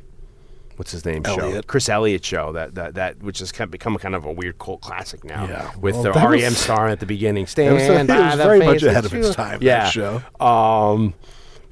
what's 0.77 0.91
his 0.91 1.05
name 1.05 1.23
show, 1.23 1.37
Elliott. 1.39 1.67
Chris 1.67 1.89
Elliott 1.89 2.23
show 2.23 2.53
that 2.53 2.75
that 2.75 2.95
that 2.95 3.21
which 3.21 3.39
has 3.39 3.51
become 3.51 3.97
kind 3.97 4.15
of 4.15 4.25
a 4.25 4.31
weird 4.31 4.57
cult 4.59 4.81
classic 4.81 5.23
now. 5.23 5.45
Yeah. 5.45 5.71
with 5.81 5.95
Well, 5.95 6.03
the 6.03 6.11
REM 6.13 6.31
was- 6.31 6.57
star 6.57 6.87
at 6.87 6.99
the 6.99 7.05
beginning. 7.05 7.45
Stand 7.47 7.75
was, 7.75 7.83
it 7.83 8.07
was 8.07 8.35
very 8.37 8.59
much 8.59 8.83
ahead 8.83 9.05
of 9.05 9.13
its 9.13 9.35
time. 9.35 9.59
Yeah. 9.61 9.83
That 9.85 9.91
show. 9.91 10.21
Um, 10.43 11.13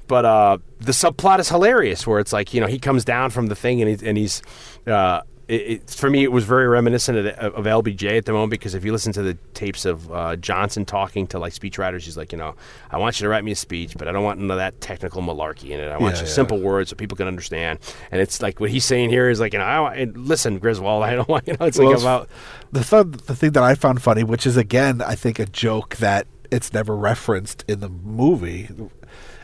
but 0.08 0.24
uh, 0.24 0.58
the 0.78 0.92
subplot 0.92 1.40
is 1.40 1.48
hilarious, 1.48 2.06
where 2.06 2.20
it's 2.20 2.32
like 2.32 2.52
you 2.54 2.60
know 2.60 2.66
he 2.68 2.78
comes 2.78 3.04
down 3.04 3.30
from 3.30 3.46
the 3.46 3.56
thing 3.56 3.80
and 3.80 3.88
he's 3.88 4.02
and 4.02 4.16
he's. 4.18 4.42
Uh, 4.86 5.22
it, 5.48 5.54
it, 5.54 5.90
for 5.90 6.10
me, 6.10 6.24
it 6.24 6.32
was 6.32 6.44
very 6.44 6.66
reminiscent 6.66 7.18
of, 7.18 7.26
of 7.54 7.64
LBJ 7.66 8.18
at 8.18 8.24
the 8.24 8.32
moment 8.32 8.50
because 8.50 8.74
if 8.74 8.84
you 8.84 8.90
listen 8.92 9.12
to 9.12 9.22
the 9.22 9.34
tapes 9.54 9.84
of 9.84 10.10
uh, 10.12 10.34
Johnson 10.36 10.84
talking 10.84 11.26
to 11.28 11.38
like 11.38 11.52
speechwriters, 11.52 12.02
he's 12.02 12.16
like, 12.16 12.32
you 12.32 12.38
know, 12.38 12.56
I 12.90 12.98
want 12.98 13.20
you 13.20 13.24
to 13.24 13.28
write 13.28 13.44
me 13.44 13.52
a 13.52 13.56
speech, 13.56 13.94
but 13.96 14.08
I 14.08 14.12
don't 14.12 14.24
want 14.24 14.40
none 14.40 14.50
of 14.50 14.56
that 14.56 14.80
technical 14.80 15.22
malarkey 15.22 15.70
in 15.70 15.78
it. 15.78 15.88
I 15.88 15.98
want 15.98 16.16
Yeah, 16.16 16.22
you 16.22 16.26
yeah. 16.26 16.32
simple 16.32 16.60
words 16.60 16.90
so 16.90 16.96
people 16.96 17.16
can 17.16 17.28
understand. 17.28 17.78
And 18.10 18.20
it's 18.20 18.42
like 18.42 18.58
what 18.58 18.70
he's 18.70 18.84
saying 18.84 19.10
here 19.10 19.30
is 19.30 19.38
like, 19.38 19.52
you 19.52 19.60
know, 19.60 19.64
I 19.64 20.04
listen, 20.14 20.58
Griswold, 20.58 21.04
I 21.04 21.14
don't 21.14 21.28
want, 21.34 21.46
you 21.46 21.54
know, 21.60 21.66
it's 21.66 21.78
Well, 21.78 21.90
like 21.92 22.00
about 22.00 22.28
the 22.72 22.82
th- 22.82 23.24
the 23.26 23.36
thing 23.36 23.52
that 23.52 23.62
I 23.62 23.74
found 23.76 24.02
funny, 24.02 24.24
which 24.24 24.46
is 24.46 24.56
again, 24.56 25.00
I 25.00 25.14
think 25.14 25.38
a 25.38 25.46
joke 25.46 25.96
that 25.96 26.26
it's 26.50 26.72
never 26.72 26.96
referenced 26.96 27.64
in 27.68 27.80
the 27.80 27.88
movie, 27.88 28.68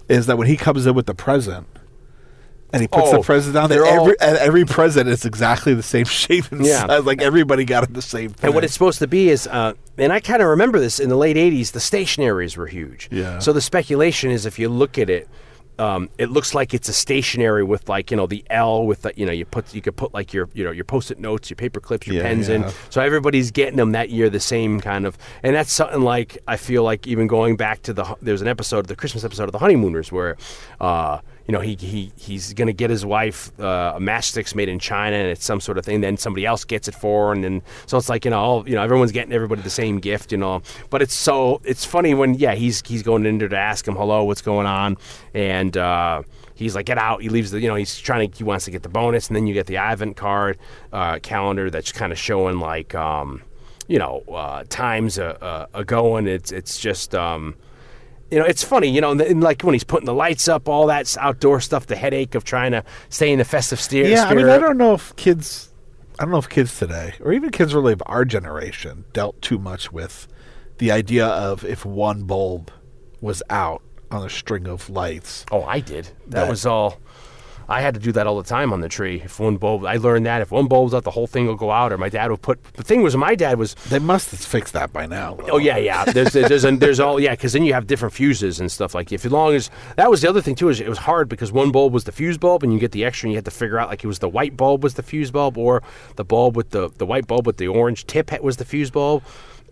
is 0.08 0.26
that 0.26 0.36
when 0.36 0.48
he 0.48 0.56
comes 0.56 0.84
in 0.86 0.94
with 0.94 1.06
the 1.06 1.14
present, 1.14 1.66
and 2.72 2.80
he 2.82 2.88
puts 2.88 3.08
Oh, 3.08 3.18
the 3.18 3.22
presents 3.22 3.54
down 3.54 3.68
there. 3.68 3.82
they're 3.82 3.90
all- 3.92 4.02
Every 4.04 4.16
and 4.20 4.36
every 4.38 4.64
present 4.64 5.08
is 5.08 5.24
exactly 5.24 5.74
the 5.74 5.82
same 5.82 6.04
shape 6.22 6.50
and 6.52 6.64
Yeah. 6.64 6.86
size. 6.86 7.04
Like 7.04 7.20
everybody 7.22 7.64
got 7.64 7.84
it 7.84 7.94
the 7.94 8.02
same 8.02 8.30
thing. 8.30 8.46
And 8.48 8.54
what 8.54 8.64
it's 8.64 8.72
supposed 8.72 8.98
to 9.00 9.06
be 9.06 9.28
is, 9.28 9.46
uh, 9.46 9.74
and 9.98 10.12
I 10.12 10.20
kind 10.20 10.42
of 10.42 10.48
remember 10.48 10.78
this 10.78 10.98
in 11.00 11.08
the 11.08 11.16
late 11.16 11.36
'80s. 11.36 11.72
The 11.72 11.80
stationaries 11.80 12.56
were 12.56 12.66
huge. 12.66 13.08
Yeah. 13.10 13.38
So 13.38 13.52
the 13.52 13.60
speculation 13.60 14.30
is, 14.30 14.46
if 14.46 14.58
you 14.58 14.68
look 14.68 14.96
at 14.98 15.10
it, 15.10 15.28
um, 15.78 16.10
it 16.18 16.30
looks 16.30 16.54
like 16.54 16.74
it's 16.74 16.88
a 16.90 16.92
stationary 16.92 17.64
with 17.64 17.88
like 17.88 18.10
you 18.10 18.16
know 18.16 18.26
the 18.26 18.44
L 18.50 18.84
with 18.86 19.02
the 19.02 19.12
you 19.16 19.24
know 19.24 19.32
you 19.32 19.44
put 19.46 19.74
you 19.74 19.80
could 19.80 19.96
put 19.96 20.12
like 20.12 20.32
your 20.32 20.48
you 20.52 20.62
know 20.64 20.70
your 20.70 20.84
post-it 20.84 21.18
notes, 21.18 21.48
your 21.50 21.56
paper 21.56 21.80
clips, 21.80 22.06
your 22.06 22.16
Yeah, 22.16 22.22
pens 22.22 22.48
in. 22.50 22.64
So 22.90 23.00
everybody's 23.00 23.50
getting 23.50 23.76
them 23.76 23.92
that 23.92 24.10
year, 24.10 24.28
the 24.30 24.38
same 24.38 24.80
kind 24.80 25.06
of, 25.06 25.16
and 25.42 25.56
that's 25.56 25.72
something 25.72 26.02
like 26.02 26.38
I 26.46 26.56
feel 26.58 26.84
like 26.84 27.06
even 27.06 27.26
going 27.26 27.56
back 27.56 27.82
to 27.82 27.92
the 27.94 28.04
there's 28.20 28.42
an 28.42 28.48
episode, 28.48 28.86
the 28.86 28.94
Christmas 28.96 29.24
episode 29.24 29.44
of 29.44 29.52
the 29.52 29.58
Honeymooners 29.58 30.12
where. 30.12 30.36
Uh, 30.80 31.20
you 31.47 31.52
know, 31.52 31.60
he, 31.60 31.74
he 31.74 32.12
he's 32.16 32.52
going 32.55 32.66
to 32.66 32.73
get 32.73 32.90
his 32.90 33.05
wife 33.05 33.51
uh, 33.59 33.94
a 33.97 34.01
matchsticks 34.01 34.55
made 34.55 34.69
in 34.69 34.78
China, 34.78 35.16
and 35.16 35.28
it's 35.28 35.44
some 35.44 35.60
sort 35.60 35.78
of 35.78 35.85
thing. 35.85 36.01
Then 36.01 36.16
somebody 36.16 36.47
else 36.47 36.64
gets 36.64 36.89
it 36.89 36.94
for 36.94 37.28
her, 37.28 37.32
and 37.32 37.43
then 37.43 37.62
so 37.86 37.98
it's 37.98 38.09
like 38.09 38.24
you 38.24 38.31
know, 38.31 38.39
all, 38.39 38.69
you 38.69 38.77
know, 38.77 38.82
everyone's 38.82 39.12
getting 39.12 39.32
everybody 39.32 39.62
the 39.62 39.70
same 39.70 39.98
gift, 39.98 40.31
you 40.32 40.39
know. 40.39 40.62
But 40.90 41.02
it's 41.02 41.14
so 41.14 41.60
it's 41.64 41.85
funny 41.85 42.14
when 42.14 42.35
yeah, 42.35 42.55
he's 42.55 42.82
he's 42.86 43.02
going 43.02 43.27
in 43.27 43.39
there 43.39 43.48
to 43.48 43.56
ask 43.56 43.86
him 43.86 43.97
hello, 43.97 44.24
what's 44.24 44.43
going 44.43 44.66
on, 44.66 44.97
and 45.35 45.77
uh, 45.77 46.23
he's 46.55 46.74
like, 46.74 46.86
get 46.86 46.98
out. 46.98 47.23
He 47.23 47.28
leaves 47.28 47.51
the 47.51 47.60
you 47.60 47.69
know 47.69 47.74
he's 47.74 47.98
trying 47.98 48.31
to 48.31 48.36
he 48.36 48.44
wants 48.44 48.64
to 48.66 48.70
get 48.70 48.82
the 48.82 48.89
bonus, 48.89 49.27
and 49.28 49.36
then 49.36 49.47
you 49.47 49.55
get 49.55 49.66
the 49.66 49.78
advent 49.78 50.16
card 50.16 50.59
uh, 50.93 51.19
calendar 51.19 51.70
that's 51.70 51.90
kind 51.90 52.12
of 52.12 52.19
showing 52.19 52.60
like 52.60 52.94
um, 52.94 53.43
you 53.89 53.98
know 53.98 54.23
uh, 54.32 54.62
times 54.69 55.19
a, 55.19 55.69
a, 55.74 55.81
a 55.81 55.85
going. 55.85 56.28
It's 56.28 56.52
it's 56.52 56.78
just. 56.78 57.14
Um, 57.14 57.56
you 58.32 58.38
know, 58.38 58.46
it's 58.46 58.64
funny, 58.64 58.88
you 58.88 59.02
know, 59.02 59.10
and, 59.12 59.20
and 59.20 59.42
like 59.42 59.60
when 59.62 59.74
he's 59.74 59.84
putting 59.84 60.06
the 60.06 60.14
lights 60.14 60.48
up, 60.48 60.66
all 60.66 60.86
that 60.86 61.14
outdoor 61.20 61.60
stuff, 61.60 61.86
the 61.86 61.96
headache 61.96 62.34
of 62.34 62.44
trying 62.44 62.72
to 62.72 62.82
stay 63.10 63.30
in 63.30 63.38
the 63.38 63.44
festive 63.44 63.78
steer, 63.78 64.06
yeah, 64.06 64.24
I 64.24 64.34
mean. 64.34 64.48
I 64.48 64.56
don't 64.59 64.78
know 64.78 64.94
if 64.94 65.14
kids, 65.16 65.70
I 66.18 66.24
don't 66.24 66.32
know 66.32 66.38
if 66.38 66.48
kids 66.48 66.78
today, 66.78 67.12
or 67.20 67.34
even 67.34 67.50
kids 67.50 67.74
really 67.74 67.92
of 67.92 68.02
our 68.06 68.24
generation, 68.24 69.04
dealt 69.12 69.42
too 69.42 69.59
much 69.59 69.92
with 69.92 70.28
the 70.78 70.90
idea 70.90 71.26
of 71.26 71.62
if 71.62 71.84
one 71.84 72.22
bulb 72.22 72.70
was 73.20 73.42
out 73.50 73.82
on 74.10 74.24
a 74.24 74.30
string 74.30 74.66
of 74.66 74.88
lights. 74.88 75.44
Oh, 75.52 75.64
I 75.64 75.80
did. 75.80 76.06
That, 76.28 76.30
That- 76.30 76.48
was 76.48 76.64
all. 76.64 76.98
I 77.72 77.80
had 77.80 77.94
to 77.94 78.00
do 78.00 78.12
that 78.12 78.26
all 78.26 78.36
the 78.36 78.48
time 78.48 78.72
on 78.72 78.80
the 78.80 78.88
tree. 78.88 79.22
If 79.24 79.40
one 79.40 79.56
bulb, 79.56 79.86
I 79.86 79.96
learned 79.96 80.26
that 80.26 80.42
if 80.42 80.50
one 80.50 80.68
bulb's 80.68 80.92
out, 80.92 81.04
the 81.04 81.10
whole 81.10 81.26
thing 81.26 81.46
will 81.46 81.56
go 81.56 81.70
out. 81.70 81.90
Or 81.90 81.96
my 81.96 82.10
dad 82.10 82.30
would 82.30 82.42
put. 82.42 82.62
The 82.74 82.84
thing 82.84 83.02
was, 83.02 83.16
my 83.16 83.34
dad 83.34 83.58
was. 83.58 83.74
They 83.88 83.98
must 83.98 84.30
have 84.30 84.40
fixed 84.40 84.74
that 84.74 84.92
by 84.92 85.06
now. 85.06 85.34
though. 85.34 85.52
Oh 85.52 85.58
yeah, 85.58 85.78
yeah. 85.78 86.04
There's 86.04 86.32
there's 86.32 86.62
there's, 86.62 86.78
there's 86.78 87.00
all 87.00 87.18
yeah, 87.18 87.30
because 87.30 87.54
then 87.54 87.64
you 87.64 87.72
have 87.72 87.86
different 87.86 88.12
fuses 88.12 88.60
and 88.60 88.70
stuff 88.70 88.94
like. 88.94 89.10
If 89.10 89.24
as 89.24 89.32
long 89.32 89.54
as 89.54 89.70
that 89.96 90.10
was 90.10 90.20
the 90.20 90.28
other 90.28 90.42
thing 90.42 90.54
too 90.54 90.68
is 90.68 90.80
it 90.80 90.88
was 90.88 90.98
hard 90.98 91.28
because 91.30 91.50
one 91.50 91.72
bulb 91.72 91.94
was 91.94 92.04
the 92.04 92.12
fuse 92.12 92.36
bulb 92.36 92.62
and 92.62 92.72
you 92.74 92.78
get 92.78 92.92
the 92.92 93.04
extra 93.04 93.26
and 93.26 93.32
you 93.32 93.36
had 93.38 93.46
to 93.46 93.50
figure 93.50 93.78
out 93.78 93.88
like 93.88 94.04
it 94.04 94.06
was 94.06 94.18
the 94.18 94.28
white 94.28 94.56
bulb 94.56 94.82
was 94.82 94.94
the 94.94 95.02
fuse 95.02 95.30
bulb 95.30 95.56
or 95.56 95.82
the 96.16 96.24
bulb 96.24 96.56
with 96.56 96.70
the 96.70 96.90
the 96.98 97.06
white 97.06 97.26
bulb 97.26 97.46
with 97.46 97.56
the 97.56 97.68
orange 97.68 98.06
tip 98.06 98.30
was 98.42 98.58
the 98.58 98.64
fuse 98.66 98.90
bulb. 98.90 99.22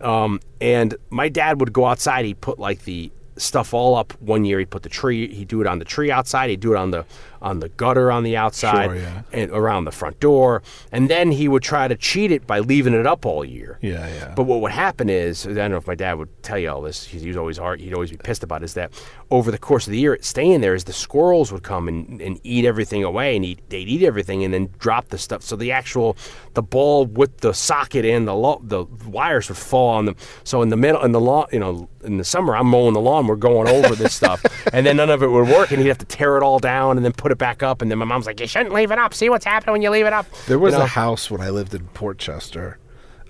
Um, 0.01 0.39
and 0.59 0.95
my 1.11 1.29
dad 1.29 1.59
would 1.59 1.71
go 1.71 1.85
outside. 1.85 2.25
He'd 2.25 2.41
put 2.41 2.57
like 2.57 2.85
the 2.85 3.11
stuff 3.37 3.73
all 3.73 3.95
up. 3.95 4.13
One 4.21 4.45
year 4.45 4.59
he'd 4.59 4.69
put 4.69 4.83
the 4.83 4.89
tree. 4.89 5.33
He'd 5.33 5.47
do 5.47 5.61
it 5.61 5.67
on 5.67 5.79
the 5.79 5.85
tree 5.85 6.11
outside. 6.11 6.49
He'd 6.49 6.59
do 6.59 6.73
it 6.73 6.77
on 6.77 6.91
the 6.91 7.05
on 7.41 7.59
the 7.59 7.69
gutter 7.69 8.11
on 8.11 8.23
the 8.23 8.37
outside 8.37 8.85
Sure, 8.85 8.95
yeah. 8.95 9.21
and 9.33 9.51
around 9.51 9.85
the 9.85 9.91
front 9.91 10.19
door. 10.19 10.61
And 10.91 11.09
then 11.09 11.31
he 11.31 11.47
would 11.47 11.63
try 11.63 11.87
to 11.87 11.95
cheat 11.95 12.31
it 12.31 12.45
by 12.45 12.59
leaving 12.59 12.93
it 12.93 13.07
up 13.07 13.25
all 13.25 13.43
year. 13.43 13.79
Yeah, 13.81 14.07
yeah. 14.07 14.33
But 14.35 14.43
what 14.43 14.61
would 14.61 14.71
happen 14.71 15.09
is, 15.09 15.47
I 15.47 15.53
don't 15.53 15.71
know 15.71 15.77
if 15.77 15.87
my 15.87 15.95
dad 15.95 16.13
would 16.13 16.29
tell 16.43 16.57
you 16.59 16.69
all 16.69 16.81
this. 16.81 17.05
He 17.05 17.27
was 17.27 17.37
always 17.37 17.57
hard. 17.57 17.79
He'd 17.81 17.93
always 17.93 18.11
be 18.11 18.17
pissed 18.17 18.43
about. 18.43 18.63
Is 18.63 18.73
that 18.75 18.91
over 19.29 19.49
the 19.51 19.57
course 19.57 19.87
of 19.87 19.91
the 19.91 19.99
year, 19.99 20.17
staying 20.21 20.61
there 20.61 20.75
is 20.75 20.83
the 20.83 20.93
squirrels 20.93 21.51
would 21.51 21.63
come 21.63 21.87
and, 21.87 22.21
and 22.21 22.39
eat 22.43 22.65
everything 22.65 23.03
away, 23.03 23.35
and 23.35 23.43
eat, 23.45 23.59
they'd 23.69 23.87
eat 23.87 24.03
everything 24.03 24.43
and 24.43 24.53
then 24.53 24.69
drop 24.79 25.07
the 25.09 25.17
stuff. 25.17 25.41
So 25.41 25.55
the 25.55 25.71
actual 25.71 26.15
the 26.53 26.61
bulb 26.61 27.17
with 27.17 27.37
the 27.39 27.53
socket 27.53 28.05
in 28.05 28.25
the 28.25 28.35
lo- 28.35 28.61
the 28.63 28.85
wires 29.07 29.47
would 29.49 29.57
fall 29.57 29.89
on 29.89 30.05
them. 30.05 30.15
So 30.43 30.61
in 30.61 30.69
the 30.69 30.77
middle, 30.77 31.01
in 31.03 31.11
the 31.11 31.19
lawn, 31.19 31.47
you 31.51 31.59
know, 31.59 31.89
in 32.03 32.17
the 32.17 32.23
summer, 32.23 32.55
I'm 32.55 32.67
mowing 32.67 32.93
the 32.93 32.99
lawn. 33.01 33.27
We're 33.27 33.35
going 33.35 33.67
over 33.67 33.95
this 33.95 34.13
stuff, 34.13 34.43
and 34.73 34.85
then 34.85 34.97
none 34.97 35.09
of 35.09 35.23
it 35.23 35.27
would 35.27 35.47
work, 35.47 35.71
and 35.71 35.79
he'd 35.81 35.87
have 35.87 35.97
to 35.99 36.05
tear 36.05 36.37
it 36.37 36.43
all 36.43 36.59
down 36.59 36.97
and 36.97 37.05
then 37.05 37.13
put 37.13 37.30
it 37.31 37.37
back 37.37 37.63
up. 37.63 37.81
And 37.81 37.89
then 37.89 37.97
my 37.97 38.05
mom's 38.05 38.25
like, 38.25 38.39
"You 38.39 38.47
shouldn't 38.47 38.73
leave 38.73 38.91
it 38.91 38.99
up. 38.99 39.13
See 39.13 39.29
what's 39.29 39.45
happening 39.45 39.73
when 39.73 39.81
you 39.81 39.89
leave 39.89 40.05
it 40.05 40.13
up." 40.13 40.25
There 40.47 40.59
was 40.59 40.73
You 40.73 40.79
know? 40.79 40.85
a 40.85 40.87
house 40.87 41.31
when 41.31 41.41
I 41.41 41.49
lived 41.49 41.73
in 41.73 41.85
Port 41.87 42.17
Chester, 42.17 42.77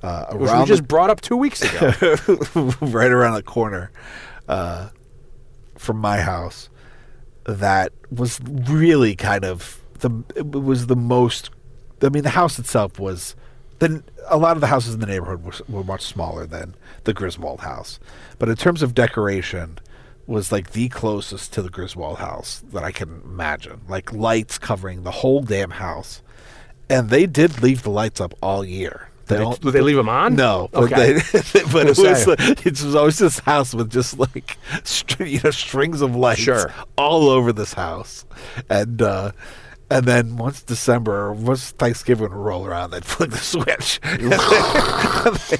uh, 0.03 0.33
which 0.33 0.41
we 0.41 0.47
around 0.47 0.67
just 0.67 0.87
brought 0.87 1.09
up 1.09 1.21
two 1.21 1.37
weeks 1.37 1.61
ago. 1.61 1.91
right 2.81 3.11
around 3.11 3.35
the 3.35 3.43
corner 3.43 3.91
uh, 4.47 4.89
from 5.77 5.97
my 5.97 6.21
house, 6.21 6.69
that 7.45 7.91
was 8.11 8.39
really 8.45 9.15
kind 9.15 9.45
of 9.45 9.79
the 9.99 10.09
it 10.35 10.51
was 10.51 10.87
the 10.87 10.95
most. 10.95 11.49
I 12.01 12.09
mean, 12.09 12.23
the 12.23 12.29
house 12.31 12.57
itself 12.59 12.99
was. 12.99 13.35
Then 13.79 14.03
a 14.27 14.37
lot 14.37 14.57
of 14.57 14.61
the 14.61 14.67
houses 14.67 14.93
in 14.93 14.99
the 14.99 15.07
neighborhood 15.07 15.43
were, 15.43 15.53
were 15.67 15.83
much 15.83 16.03
smaller 16.03 16.45
than 16.45 16.75
the 17.05 17.13
Griswold 17.13 17.61
house, 17.61 17.99
but 18.37 18.47
in 18.47 18.55
terms 18.55 18.83
of 18.83 18.93
decoration, 18.93 19.79
was 20.31 20.51
like 20.51 20.71
the 20.71 20.89
closest 20.89 21.53
to 21.53 21.61
the 21.61 21.69
Griswold 21.69 22.17
house 22.17 22.63
that 22.71 22.83
I 22.83 22.91
can 22.91 23.21
imagine. 23.23 23.81
Like 23.87 24.11
lights 24.11 24.57
covering 24.57 25.03
the 25.03 25.11
whole 25.11 25.41
damn 25.41 25.71
house, 25.71 26.21
and 26.89 27.09
they 27.09 27.25
did 27.27 27.61
leave 27.61 27.83
the 27.83 27.89
lights 27.91 28.19
up 28.19 28.33
all 28.41 28.65
year. 28.65 29.09
Did 29.27 29.39
they- 29.39 29.55
did 29.61 29.73
they 29.73 29.81
leave 29.81 29.97
'em 29.97 30.09
on? 30.09 30.35
No, 30.35 30.69
but, 30.73 30.83
Okay. 30.91 31.13
they, 31.13 31.21
but 31.71 31.87
it 31.87 31.97
was 31.97 32.27
like, 32.27 32.65
it 32.65 32.81
was 32.83 32.95
always 32.95 33.17
this 33.19 33.39
house 33.39 33.73
with 33.73 33.89
just 33.89 34.19
like 34.19 34.57
str- 34.83 35.23
you 35.23 35.39
know 35.43 35.51
strings 35.51 36.01
of 36.01 36.15
lights 36.15 36.41
Sure. 36.41 36.73
all 36.97 37.29
over 37.29 37.53
this 37.53 37.73
house, 37.73 38.25
and 38.69 39.01
uh, 39.01 39.31
and 39.91 40.05
then 40.05 40.37
once 40.37 40.63
December, 40.63 41.33
once 41.33 41.71
Thanksgiving 41.71 42.23
would 42.29 42.33
roll 42.35 42.65
around, 42.65 42.91
they'd 42.91 43.05
flick 43.05 43.29
the 43.31 43.37
switch, 43.37 43.99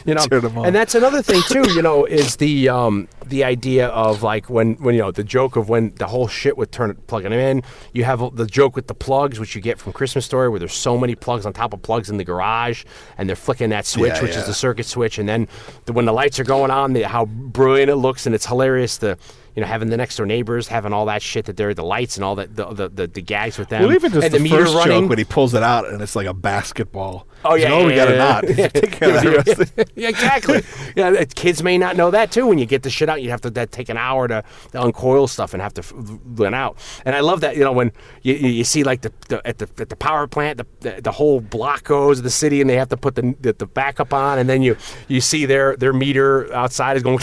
you 0.06 0.14
know 0.16 0.26
turn 0.26 0.46
'em 0.46 0.58
on. 0.58 0.66
and 0.68 0.76
that's 0.76 0.96
another 0.96 1.22
thing 1.22 1.42
too 1.50 1.70
you 1.74 1.82
know 1.82 2.06
is 2.06 2.38
the 2.38 2.70
um 2.70 3.08
the 3.26 3.44
idea 3.44 3.88
of 3.90 4.24
like 4.24 4.50
when 4.50 4.74
when 4.76 4.96
you 4.96 5.02
know 5.02 5.12
the 5.12 5.24
joke 5.24 5.56
of 5.56 5.70
when 5.70 5.94
the 5.96 6.08
whole 6.08 6.28
shit 6.28 6.58
would 6.58 6.72
turn 6.72 6.96
plugging 7.08 7.30
them 7.32 7.40
in 7.40 7.62
you 7.94 8.04
have 8.04 8.36
the 8.36 8.46
joke 8.46 8.76
with 8.76 8.88
the 8.88 8.94
plugs 8.94 9.40
which 9.40 9.56
you 9.56 9.62
get 9.62 9.78
from 9.80 9.94
christmas 9.94 10.26
story 10.26 10.50
where 10.50 10.60
there's 10.60 10.74
so 10.74 10.98
many 10.98 11.16
plugs 11.16 11.46
on 11.46 11.54
top 11.54 11.74
of 11.74 11.82
plugs 11.82 12.10
in 12.10 12.18
the 12.18 12.24
garage 12.24 12.84
and 13.18 13.30
they're 13.30 13.36
flicking 13.36 13.70
that 13.70 13.86
switch 13.86 14.14
Yeah, 14.16 14.22
which 14.22 14.32
yeah. 14.34 14.40
is 14.40 14.46
the 14.48 14.54
circuit 14.54 14.86
switch 14.86 15.18
and 15.20 15.28
then 15.30 15.48
the, 15.86 15.94
when 15.94 16.06
the 16.06 16.14
lights 16.14 16.40
are 16.40 16.44
going 16.44 16.72
on 16.72 16.94
the, 16.94 17.04
how 17.04 17.26
brilliant 17.26 17.90
it 17.90 17.96
looks 17.98 18.26
and 18.26 18.34
it's 18.36 18.46
hilarious 18.46 18.98
the 18.98 19.18
you 19.56 19.62
know, 19.62 19.68
having 19.68 19.90
the 19.90 19.98
next 19.98 20.18
door 20.18 20.26
neighbors, 20.26 20.68
having 20.68 20.94
all 20.94 21.06
that 21.08 21.22
shit 21.22 21.46
that 21.46 21.58
they're 21.58 21.74
the 21.74 21.84
lights 21.84 22.16
and 22.18 22.24
all 22.24 22.36
that 22.36 22.56
the 22.56 22.66
the, 22.66 22.90
the, 22.90 23.08
the 23.08 23.22
gags 23.22 23.58
with 23.58 23.70
them, 23.70 23.84
well, 23.84 23.94
even 23.94 24.12
just 24.12 24.26
and 24.26 24.34
the, 24.34 24.38
the, 24.38 24.44
meter 24.44 24.66
first 24.66 24.76
running. 24.76 25.02
joke 25.02 25.10
when 25.10 25.18
he 25.18 25.24
pulls 25.24 25.54
it 25.54 25.64
out 25.64 25.88
and 25.88 26.02
it's 26.02 26.16
like 26.16 26.28
a 26.28 26.34
basketball. 26.34 27.28
Oh 27.44 27.56
yeah, 27.56 27.74
oh, 27.74 27.88
we 27.88 27.96
got 27.96 28.08
a 28.08 28.12
yeah, 28.12 28.18
knot. 28.18 28.58
yeah. 28.58 28.68
Take 28.68 28.92
care 28.92 29.16
of 29.18 29.24
the 29.24 29.32
rest 29.32 29.60
of 29.60 29.72
it. 29.80 29.92
yeah, 29.96 30.10
exactly. 30.10 30.62
Yeah, 30.96 31.24
kids 31.36 31.64
may 31.64 31.78
not 31.78 31.96
know 31.96 32.12
that 32.12 32.32
too. 32.32 32.46
When 32.46 32.58
you 32.58 32.66
get 32.66 32.84
the 32.84 32.90
shit 32.90 33.10
out, 33.10 33.22
you 33.22 33.32
have 33.32 33.42
to 33.42 33.50
that 33.52 33.72
take 33.72 33.90
an 33.90 33.98
hour 33.98 34.28
to, 34.28 34.44
to 34.72 34.82
uncoil 34.82 35.28
stuff 35.28 35.54
and 35.54 35.62
have 35.62 35.74
to 35.76 35.82
run 36.26 36.54
out. 36.54 36.78
And 37.06 37.16
I 37.16 37.22
love 37.22 37.42
that 37.42 37.56
you 37.58 37.64
know 37.64 37.72
when 37.72 37.92
you, 38.22 38.36
you 38.36 38.50
you 38.50 38.64
see 38.64 38.84
like 38.84 39.02
the, 39.02 39.12
the 39.28 39.46
at 39.48 39.58
the 39.58 39.68
at 39.80 39.90
the 39.90 39.96
power 39.96 40.28
plant, 40.28 40.58
the, 40.58 40.68
the 40.82 41.02
the 41.02 41.12
whole 41.12 41.42
block 41.42 41.84
goes 41.84 42.20
of 42.20 42.24
the 42.24 42.30
city, 42.30 42.62
and 42.62 42.70
they 42.70 42.76
have 42.76 42.90
to 42.90 42.98
put 42.98 43.16
the 43.16 43.36
the, 43.42 43.54
the 43.54 43.66
backup 43.66 44.14
on, 44.14 44.38
and 44.38 44.48
then 44.50 44.62
you 44.62 44.78
you 45.08 45.22
see 45.22 45.46
their 45.46 45.76
their 45.76 45.94
meter 45.94 46.54
outside 46.54 46.98
is 46.98 47.04
going. 47.04 47.20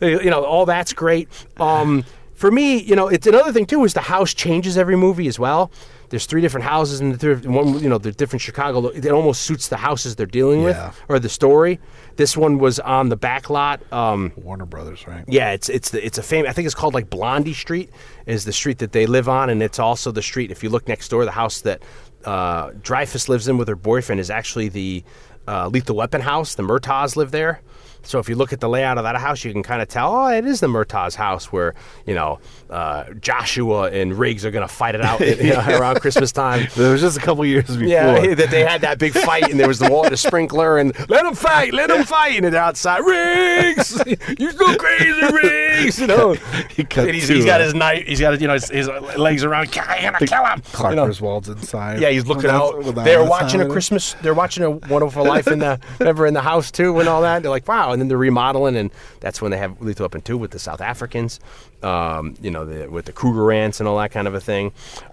you 0.00 0.30
know, 0.30 0.44
all 0.56 0.66
that's 0.66 0.92
great. 0.92 1.28
Um, 1.58 2.04
for 2.34 2.50
me, 2.50 2.78
you 2.82 2.96
know, 2.96 3.08
it's 3.08 3.26
another 3.26 3.52
thing 3.52 3.66
too 3.66 3.84
is 3.84 3.94
the 3.94 4.00
house 4.02 4.34
changes 4.34 4.76
every 4.76 4.96
movie 4.96 5.26
as 5.26 5.38
well. 5.38 5.70
There's 6.08 6.26
three 6.26 6.40
different 6.40 6.64
houses 6.64 7.00
in 7.00 7.10
the 7.10 7.18
third 7.18 7.44
one. 7.46 7.82
You 7.82 7.88
know, 7.88 7.98
the 7.98 8.12
different 8.12 8.40
Chicago. 8.42 8.86
It 8.88 9.06
almost 9.10 9.42
suits 9.42 9.68
the 9.68 9.76
houses 9.76 10.14
they're 10.16 10.26
dealing 10.40 10.62
Yeah. 10.62 10.88
with 10.88 11.00
or 11.08 11.18
the 11.18 11.28
story. 11.28 11.80
This 12.16 12.36
one 12.36 12.58
was 12.58 12.78
on 12.78 13.08
the 13.08 13.16
back 13.16 13.50
lot. 13.50 13.80
Um, 13.92 14.32
Warner 14.36 14.66
Brothers, 14.66 15.06
right? 15.08 15.24
yeah, 15.26 15.50
it's 15.52 15.68
it's 15.68 15.90
the, 15.90 16.04
it's 16.06 16.18
a 16.18 16.22
famous. 16.22 16.48
I 16.50 16.52
think 16.52 16.66
it's 16.66 16.74
called 16.76 16.94
like 16.94 17.10
Blondie 17.10 17.54
Street 17.54 17.90
is 18.26 18.44
the 18.44 18.52
street 18.52 18.78
that 18.78 18.92
they 18.92 19.06
live 19.06 19.28
on, 19.28 19.50
and 19.50 19.62
it's 19.62 19.78
also 19.78 20.12
the 20.12 20.22
street. 20.22 20.50
If 20.50 20.62
you 20.62 20.70
look 20.70 20.86
next 20.88 21.08
door, 21.08 21.24
the 21.24 21.32
house 21.32 21.60
that 21.62 21.82
uh, 22.24 22.70
Dreyfus 22.82 23.28
lives 23.28 23.48
in 23.48 23.56
with 23.58 23.66
her 23.68 23.76
boyfriend 23.76 24.20
is 24.20 24.30
actually 24.30 24.68
the 24.68 25.02
uh, 25.48 25.68
Lethal 25.68 25.96
Weapon 25.96 26.20
house. 26.20 26.54
The 26.54 26.62
Murtaughs 26.62 27.16
live 27.16 27.30
there. 27.32 27.60
So 28.06 28.18
if 28.18 28.28
you 28.28 28.36
look 28.36 28.52
at 28.52 28.60
the 28.60 28.68
layout 28.68 28.98
of 28.98 29.04
that 29.04 29.16
house, 29.16 29.44
you 29.44 29.52
can 29.52 29.62
kind 29.62 29.82
of 29.82 29.88
tell, 29.88 30.14
oh, 30.14 30.28
it 30.28 30.44
is 30.46 30.60
the 30.60 30.68
Murtaugh's 30.68 31.14
house 31.14 31.52
where 31.52 31.74
you 32.06 32.14
know 32.14 32.38
uh, 32.70 33.12
Joshua 33.20 33.90
and 33.90 34.18
Riggs 34.18 34.44
are 34.44 34.50
going 34.50 34.66
to 34.66 34.72
fight 34.72 34.94
it 34.94 35.00
out 35.00 35.20
you 35.20 35.52
know, 35.52 35.60
around 35.78 36.00
Christmas 36.00 36.32
time. 36.32 36.66
There 36.76 36.92
was 36.92 37.00
just 37.00 37.16
a 37.16 37.20
couple 37.20 37.44
years 37.46 37.66
before. 37.66 37.86
Yeah, 37.86 38.34
that 38.34 38.50
they 38.50 38.62
had 38.64 38.82
that 38.82 38.98
big 38.98 39.12
fight, 39.12 39.50
and 39.50 39.58
there 39.58 39.66
was 39.68 39.78
the 39.78 39.90
water 39.90 40.14
sprinkler, 40.16 40.78
and 40.78 40.96
let 41.08 41.22
them 41.24 41.34
fight, 41.34 41.72
let 41.72 41.88
them 41.88 42.04
fight, 42.04 42.44
and 42.44 42.54
outside. 42.54 43.00
Riggs, 43.00 44.02
you 44.38 44.52
go 44.52 44.76
crazy, 44.76 45.32
Riggs. 45.32 45.98
You 46.00 46.06
know, 46.06 46.34
He 46.70 46.84
cut 46.84 47.06
and 47.06 47.14
he's, 47.14 47.28
he's 47.28 47.44
got 47.44 47.60
his 47.60 47.74
knife, 47.74 48.06
he's 48.06 48.20
got 48.20 48.32
his, 48.32 48.42
you 48.42 48.48
know 48.48 48.54
his, 48.54 48.68
his 48.68 48.88
legs 49.16 49.42
around. 49.42 49.68
I'm 49.78 50.12
gonna 50.12 50.26
kill 50.26 50.44
him. 50.44 50.60
Clark 50.72 50.92
You 50.92 50.96
know? 50.96 51.04
Griswold's 51.06 51.48
inside. 51.48 52.00
Yeah, 52.00 52.10
he's 52.10 52.26
looking 52.26 52.50
out. 52.50 52.72
that's- 52.72 52.84
when 52.86 52.94
that 52.96 53.04
They're 53.04 53.24
watching 53.24 53.60
a. 53.62 53.68
Christmas. 53.68 54.14
They're 54.22 54.34
watching 54.34 54.64
a 54.64 54.70
Wonderful 54.70 55.24
Life 55.24 55.46
life 55.46 55.52
in 55.52 55.58
the 55.58 55.80
remember 55.98 56.26
in 56.26 56.34
the 56.34 56.40
house 56.42 56.70
too 56.70 56.98
and 56.98 57.08
all 57.08 57.22
that. 57.22 57.42
They're 57.42 57.50
like, 57.50 57.66
wow, 57.68 57.92
and 57.96 58.02
then 58.02 58.08
they're 58.08 58.18
remodeling, 58.18 58.76
and 58.76 58.90
that's 59.20 59.40
when 59.40 59.50
they 59.50 59.56
have 59.56 59.80
Lethal 59.80 60.04
Weapon 60.04 60.20
two 60.20 60.36
with 60.36 60.50
the 60.50 60.58
South 60.58 60.82
Africans, 60.82 61.40
um, 61.82 62.34
you 62.42 62.50
know, 62.50 62.66
the, 62.66 62.90
with 62.90 63.06
the 63.06 63.12
Krugerrands 63.12 63.80
and 63.80 63.88
all 63.88 63.96
that 63.96 64.10
kind 64.10 64.28
of 64.28 64.34
a 64.34 64.40
thing. 64.40 64.70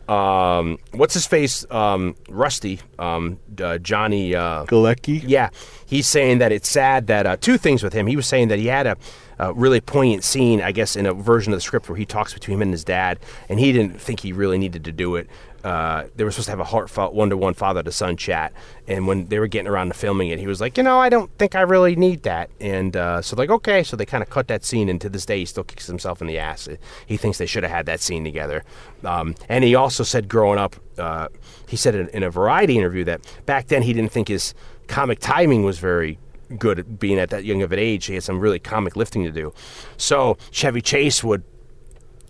Um, 0.09 0.79
what's 0.91 1.13
his 1.13 1.25
face? 1.25 1.65
Um, 1.71 2.15
Rusty, 2.27 2.81
um, 2.99 3.39
uh, 3.61 3.77
Johnny. 3.77 4.35
Uh, 4.35 4.65
Galecki. 4.65 5.23
yeah, 5.25 5.49
he's 5.85 6.07
saying 6.07 6.39
that 6.39 6.51
it's 6.51 6.67
sad 6.67 7.07
that 7.07 7.25
uh, 7.25 7.37
two 7.37 7.57
things 7.57 7.83
with 7.83 7.93
him. 7.93 8.05
He 8.05 8.17
was 8.17 8.27
saying 8.27 8.49
that 8.49 8.59
he 8.59 8.67
had 8.67 8.85
a, 8.85 8.97
a 9.39 9.53
really 9.53 9.79
poignant 9.79 10.25
scene, 10.25 10.61
I 10.61 10.73
guess, 10.73 10.97
in 10.97 11.05
a 11.05 11.13
version 11.13 11.53
of 11.53 11.57
the 11.57 11.61
script 11.61 11.87
where 11.87 11.97
he 11.97 12.05
talks 12.05 12.33
between 12.33 12.55
him 12.55 12.63
and 12.63 12.71
his 12.71 12.83
dad, 12.83 13.17
and 13.47 13.61
he 13.61 13.71
didn't 13.71 14.01
think 14.01 14.19
he 14.19 14.33
really 14.33 14.57
needed 14.57 14.83
to 14.83 14.91
do 14.91 15.15
it. 15.15 15.29
Uh, 15.63 16.05
they 16.15 16.23
were 16.23 16.31
supposed 16.31 16.47
to 16.47 16.51
have 16.51 16.59
a 16.59 16.65
heartfelt 16.65 17.13
one-to-one 17.13 17.53
father-to-son 17.53 18.17
chat, 18.17 18.51
and 18.87 19.07
when 19.07 19.27
they 19.27 19.39
were 19.39 19.47
getting 19.47 19.67
around 19.67 19.87
to 19.87 19.93
filming 19.93 20.29
it, 20.29 20.39
he 20.39 20.47
was 20.47 20.59
like, 20.59 20.77
"You 20.77 20.83
know, 20.83 20.99
I 20.99 21.09
don't 21.09 21.31
think 21.37 21.55
I 21.55 21.61
really 21.61 21.95
need 21.95 22.23
that." 22.23 22.49
And 22.59 22.97
uh, 22.97 23.21
so, 23.21 23.35
like, 23.35 23.49
okay, 23.49 23.83
so 23.83 23.95
they 23.95 24.05
kind 24.05 24.21
of 24.21 24.29
cut 24.29 24.47
that 24.49 24.65
scene, 24.65 24.89
and 24.89 24.99
to 25.01 25.09
this 25.09 25.25
day, 25.25 25.39
he 25.39 25.45
still 25.45 25.63
kicks 25.63 25.87
himself 25.87 26.21
in 26.21 26.27
the 26.27 26.37
ass. 26.37 26.67
He 27.05 27.17
thinks 27.17 27.37
they 27.37 27.45
should 27.45 27.63
have 27.63 27.71
had 27.71 27.85
that 27.85 27.99
scene 27.99 28.23
together. 28.23 28.63
Um, 29.03 29.35
and 29.47 29.63
he 29.63 29.75
also 29.75 30.03
said, 30.03 30.27
growing 30.27 30.59
up, 30.59 30.75
uh, 30.97 31.27
he 31.67 31.77
said 31.77 31.95
in, 31.95 32.09
in 32.09 32.23
a 32.23 32.29
Variety 32.29 32.77
interview 32.77 33.03
that 33.05 33.21
back 33.45 33.67
then 33.67 33.83
he 33.83 33.93
didn't 33.93 34.11
think 34.11 34.27
his 34.27 34.53
comic 34.87 35.19
timing 35.19 35.63
was 35.63 35.79
very 35.79 36.19
good 36.57 36.79
at 36.79 36.99
being 36.99 37.19
at 37.19 37.29
that 37.29 37.45
young 37.45 37.61
of 37.61 37.71
an 37.71 37.79
age. 37.79 38.05
He 38.05 38.15
had 38.15 38.23
some 38.23 38.39
really 38.39 38.59
comic 38.59 38.95
lifting 38.95 39.23
to 39.23 39.31
do. 39.31 39.53
So 39.97 40.37
Chevy 40.51 40.81
Chase 40.81 41.23
would 41.23 41.43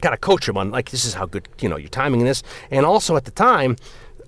kind 0.03 0.13
of 0.13 0.21
coach 0.21 0.47
him 0.47 0.57
on 0.57 0.69
like 0.69 0.91
this 0.91 1.05
is 1.05 1.15
how 1.15 1.25
good 1.25 1.47
you 1.59 1.69
know 1.69 1.77
your 1.77 1.89
timing 1.89 2.19
in 2.19 2.27
this, 2.27 2.43
and 2.69 2.85
also 2.85 3.15
at 3.15 3.25
the 3.25 3.31
time. 3.31 3.75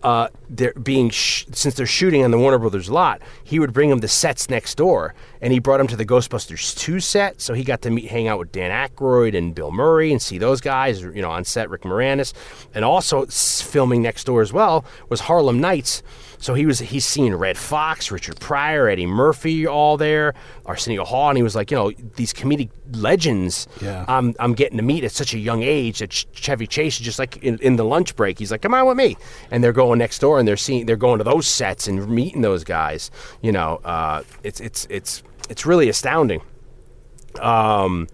Uh, 0.04 0.28
they're 0.52 0.74
being 0.74 1.10
sh- 1.10 1.46
since 1.52 1.74
they're 1.74 1.88
shooting 1.88 2.24
on 2.24 2.30
the 2.30 2.38
Warner 2.38 2.60
Brothers 2.60 2.92
lot, 2.92 3.24
he 3.44 3.58
would 3.58 3.74
bring 3.74 3.90
him 3.90 4.00
the 4.00 4.08
sets 4.08 4.52
next 4.52 4.76
door, 4.76 5.16
and 5.42 5.52
he 5.52 5.58
brought 5.58 5.80
him 5.80 5.88
to 5.88 5.96
the 5.96 6.06
Ghostbusters 6.06 6.78
two 6.78 7.00
set, 7.00 7.42
so 7.42 7.56
he 7.56 7.64
got 7.64 7.82
to 7.84 7.90
meet, 7.90 8.12
hang 8.12 8.28
out 8.28 8.38
with 8.38 8.52
Dan 8.52 8.70
Aykroyd 8.70 9.36
and 9.36 9.56
Bill 9.56 9.72
Murray, 9.72 10.12
and 10.12 10.22
see 10.22 10.38
those 10.38 10.62
guys, 10.62 11.02
you 11.02 11.24
know, 11.24 11.32
on 11.32 11.44
set, 11.44 11.72
Rick 11.72 11.84
Moranis, 11.84 12.34
and 12.76 12.86
also 12.86 13.26
filming 13.26 14.04
next 14.04 14.26
door 14.26 14.44
as 14.44 14.54
well 14.54 14.86
was 15.10 15.22
Harlem 15.22 15.60
Nights, 15.60 16.04
so 16.38 16.54
he 16.54 16.66
was 16.66 16.80
he's 16.80 17.06
seen 17.06 17.34
Redd 17.34 17.58
Foxx, 17.58 18.12
Richard 18.12 18.40
Pryor, 18.40 18.88
Eddie 18.88 19.06
Murphy, 19.06 19.68
all 19.68 19.98
there, 19.98 20.34
Arsenio 20.66 21.04
Hall, 21.04 21.30
and 21.30 21.38
he 21.38 21.44
was 21.44 21.56
like, 21.56 21.72
you 21.72 21.78
know, 21.78 21.92
these 22.16 22.34
comedic 22.34 22.70
legends. 22.94 23.68
Yeah. 23.82 24.06
I'm 24.08 24.36
I'm 24.40 24.54
getting 24.54 24.78
to 24.78 24.84
meet 24.84 25.04
at 25.04 25.12
such 25.12 25.34
a 25.34 25.40
young 25.40 25.64
age 25.64 26.00
that 26.00 26.12
Chevy 26.12 26.68
Chase 26.68 27.00
is 27.00 27.06
just 27.06 27.20
like 27.20 27.38
in, 27.38 27.58
in 27.60 27.76
the 27.76 27.86
lunch 27.86 28.16
break. 28.16 28.40
He's 28.40 28.52
like, 28.52 28.62
come 28.62 28.74
on 28.74 28.86
with 28.86 28.98
me, 28.98 29.18
and 29.52 29.64
they're 29.64 29.74
going 29.74 30.00
next 30.00 30.20
door 30.20 30.40
and 30.40 30.48
they're 30.48 30.58
seeing 30.58 30.86
they're 30.86 30.96
going 30.96 31.18
to 31.18 31.24
those 31.24 31.48
sets 31.48 31.88
and 31.88 32.08
meeting 32.10 32.42
those 32.42 32.64
guys. 32.64 33.12
You 33.42 33.52
know, 33.52 33.82
uh, 33.84 34.24
it's 34.44 34.60
it's 34.60 34.88
it's 34.90 35.24
it's 35.50 35.66
really 35.66 35.90
astounding. 35.90 36.42
Um, 37.40 38.08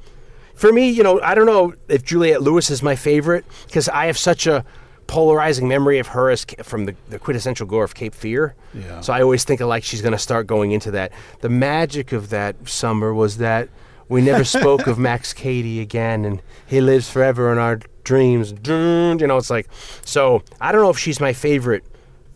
for 0.56 0.72
me, 0.72 0.90
you 0.90 1.04
know, 1.04 1.20
I 1.22 1.34
don't 1.34 1.46
know 1.46 1.74
if 1.88 2.04
Juliette 2.04 2.42
Lewis 2.42 2.70
is 2.70 2.84
my 2.84 2.96
favorite 2.96 3.46
because 3.66 3.90
I 3.90 4.06
have 4.06 4.18
such 4.18 4.46
a 4.46 4.64
polarizing 5.08 5.68
memory 5.68 6.00
of 6.00 6.08
her 6.08 6.30
as 6.30 6.46
Ca- 6.46 6.64
from 6.64 6.86
the, 6.86 6.96
the 7.10 7.20
quintessential 7.20 7.66
gore 7.68 7.84
of 7.84 7.96
Cape 7.96 8.16
Fear. 8.16 8.56
Yeah. 8.74 9.02
So 9.02 9.14
I 9.14 9.22
always 9.22 9.44
think 9.44 9.62
of 9.62 9.68
like 9.68 9.84
she's 9.84 10.02
going 10.02 10.14
to 10.14 10.18
start 10.20 10.48
going 10.48 10.72
into 10.72 10.92
that. 10.92 11.12
The 11.42 11.50
magic 11.50 12.12
of 12.12 12.30
that 12.30 12.68
summer 12.68 13.14
was 13.14 13.38
that 13.38 13.70
we 14.10 14.22
never 14.22 14.44
spoke 14.60 14.88
of 14.88 14.98
Max 14.98 15.34
Cady 15.34 15.80
again, 15.80 16.26
and 16.26 16.42
he 16.66 16.82
lives 16.82 17.10
forever 17.10 17.52
in 17.52 17.58
our 17.58 17.80
dreams. 18.04 18.54
You 18.66 19.16
know, 19.28 19.38
it's 19.38 19.50
like 19.50 19.68
so. 20.06 20.44
I 20.60 20.72
don't 20.72 20.82
know 20.82 20.90
if 20.90 20.98
she's 21.00 21.20
my 21.20 21.34
favorite. 21.34 21.84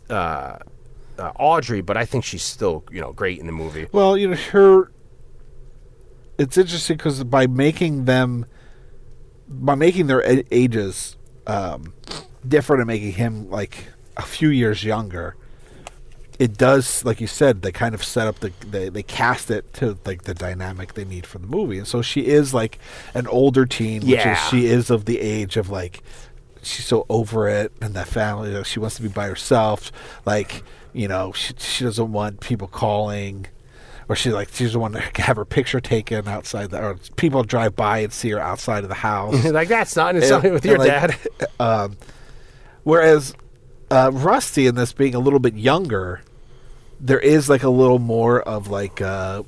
Uh, 0.10 0.58
uh, 1.18 1.32
Audrey, 1.40 1.82
but 1.82 1.96
I 1.98 2.06
think 2.06 2.26
she's 2.26 2.44
still, 2.44 2.84
you 2.92 3.00
know, 3.00 3.14
great 3.14 3.40
in 3.40 3.46
the 3.46 3.52
movie. 3.54 3.88
Well, 3.92 4.18
you 4.18 4.28
know, 4.30 4.36
her. 4.36 4.92
It's 6.38 6.58
interesting 6.58 6.98
because 6.98 7.24
by 7.24 7.48
making 7.48 8.04
them, 8.06 8.46
by 9.48 9.76
making 9.76 10.08
their 10.08 10.22
ages 10.52 11.16
um, 11.48 11.94
different 12.50 12.82
and 12.82 12.88
making 12.88 13.14
him 13.14 13.50
like 13.50 13.88
a 14.18 14.22
few 14.24 14.50
years 14.50 14.84
younger, 14.84 15.36
it 16.38 16.58
does, 16.58 17.06
like 17.06 17.22
you 17.22 17.28
said, 17.28 17.62
they 17.62 17.72
kind 17.72 17.96
of 17.96 18.04
set 18.04 18.28
up 18.28 18.40
the 18.40 18.52
they, 18.70 18.90
they 18.90 19.04
cast 19.04 19.50
it 19.50 19.74
to 19.76 19.98
like 20.06 20.24
the 20.24 20.34
dynamic 20.34 20.94
they 20.94 21.06
need 21.06 21.26
for 21.26 21.38
the 21.40 21.48
movie, 21.48 21.78
and 21.78 21.88
so 21.88 22.02
she 22.02 22.28
is 22.28 22.54
like 22.54 22.78
an 23.14 23.26
older 23.28 23.66
teen, 23.66 24.02
which 24.02 24.10
Yeah. 24.12 24.34
is 24.34 24.50
she 24.50 24.66
is 24.66 24.90
of 24.90 25.06
the 25.06 25.20
age 25.22 25.56
of 25.58 25.70
like 25.70 26.04
she's 26.62 26.86
so 26.86 27.06
over 27.10 27.48
it 27.48 27.72
and 27.82 27.94
that 27.94 28.08
family. 28.08 28.52
Like, 28.54 28.66
she 28.66 28.80
wants 28.80 28.96
to 28.98 29.02
be 29.02 29.08
by 29.08 29.28
herself. 29.28 29.92
Like 30.26 30.64
you 30.94 31.08
know, 31.08 31.32
she 31.32 31.54
she 31.58 31.84
doesn't 31.86 32.12
want 32.12 32.42
people 32.42 32.68
calling, 32.68 33.48
or 34.10 34.16
she 34.18 34.30
like 34.32 34.50
she 34.54 34.66
doesn't 34.66 34.80
want 34.82 34.96
to 34.96 35.02
have 35.22 35.38
her 35.38 35.46
picture 35.46 35.80
taken 35.80 36.28
outside 36.28 36.70
the 36.72 36.84
or 36.84 36.96
people 37.16 37.44
drive 37.44 37.78
by 37.78 38.00
and 38.00 38.12
see 38.12 38.32
her 38.32 38.40
outside 38.42 38.84
of 38.84 38.90
the 38.90 38.96
house. 38.96 39.42
like 39.52 39.70
that's 39.70 39.96
not 39.96 40.16
not 40.16 40.44
with 40.44 40.66
your 40.66 40.80
like, 40.80 40.88
dad. 40.90 41.18
um, 41.62 41.96
whereas 42.86 43.34
uh, 43.92 44.10
Rusty 44.14 44.66
in 44.68 44.76
this 44.76 44.94
being 44.94 45.14
a 45.14 45.20
little 45.20 45.40
bit 45.40 45.56
younger, 45.56 46.22
there 47.02 47.20
is 47.20 47.50
like 47.50 47.64
a 47.64 47.70
little 47.70 48.00
more 48.00 48.42
of 48.42 48.70
like 48.70 49.02
uh, 49.02 49.44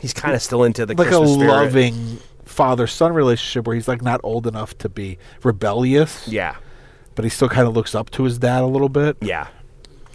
He's 0.00 0.12
kind 0.14 0.34
of 0.34 0.40
still 0.42 0.62
into 0.64 0.86
the 0.86 0.94
like 0.94 1.08
a 1.08 1.26
spirit. 1.26 1.50
loving 1.50 2.18
father 2.44 2.86
son 2.86 3.12
relationship 3.12 3.66
where 3.66 3.74
he's 3.74 3.88
like 3.88 4.00
not 4.02 4.20
old 4.22 4.46
enough 4.46 4.78
to 4.78 4.88
be 4.88 5.18
rebellious, 5.42 6.28
Yeah, 6.28 6.54
but 7.16 7.24
he 7.24 7.28
still 7.30 7.48
kind 7.48 7.66
of 7.66 7.74
looks 7.74 7.94
up 7.94 8.10
to 8.10 8.22
his 8.24 8.38
dad 8.38 8.62
a 8.62 8.66
little 8.66 8.88
bit. 8.90 9.16
yeah, 9.22 9.48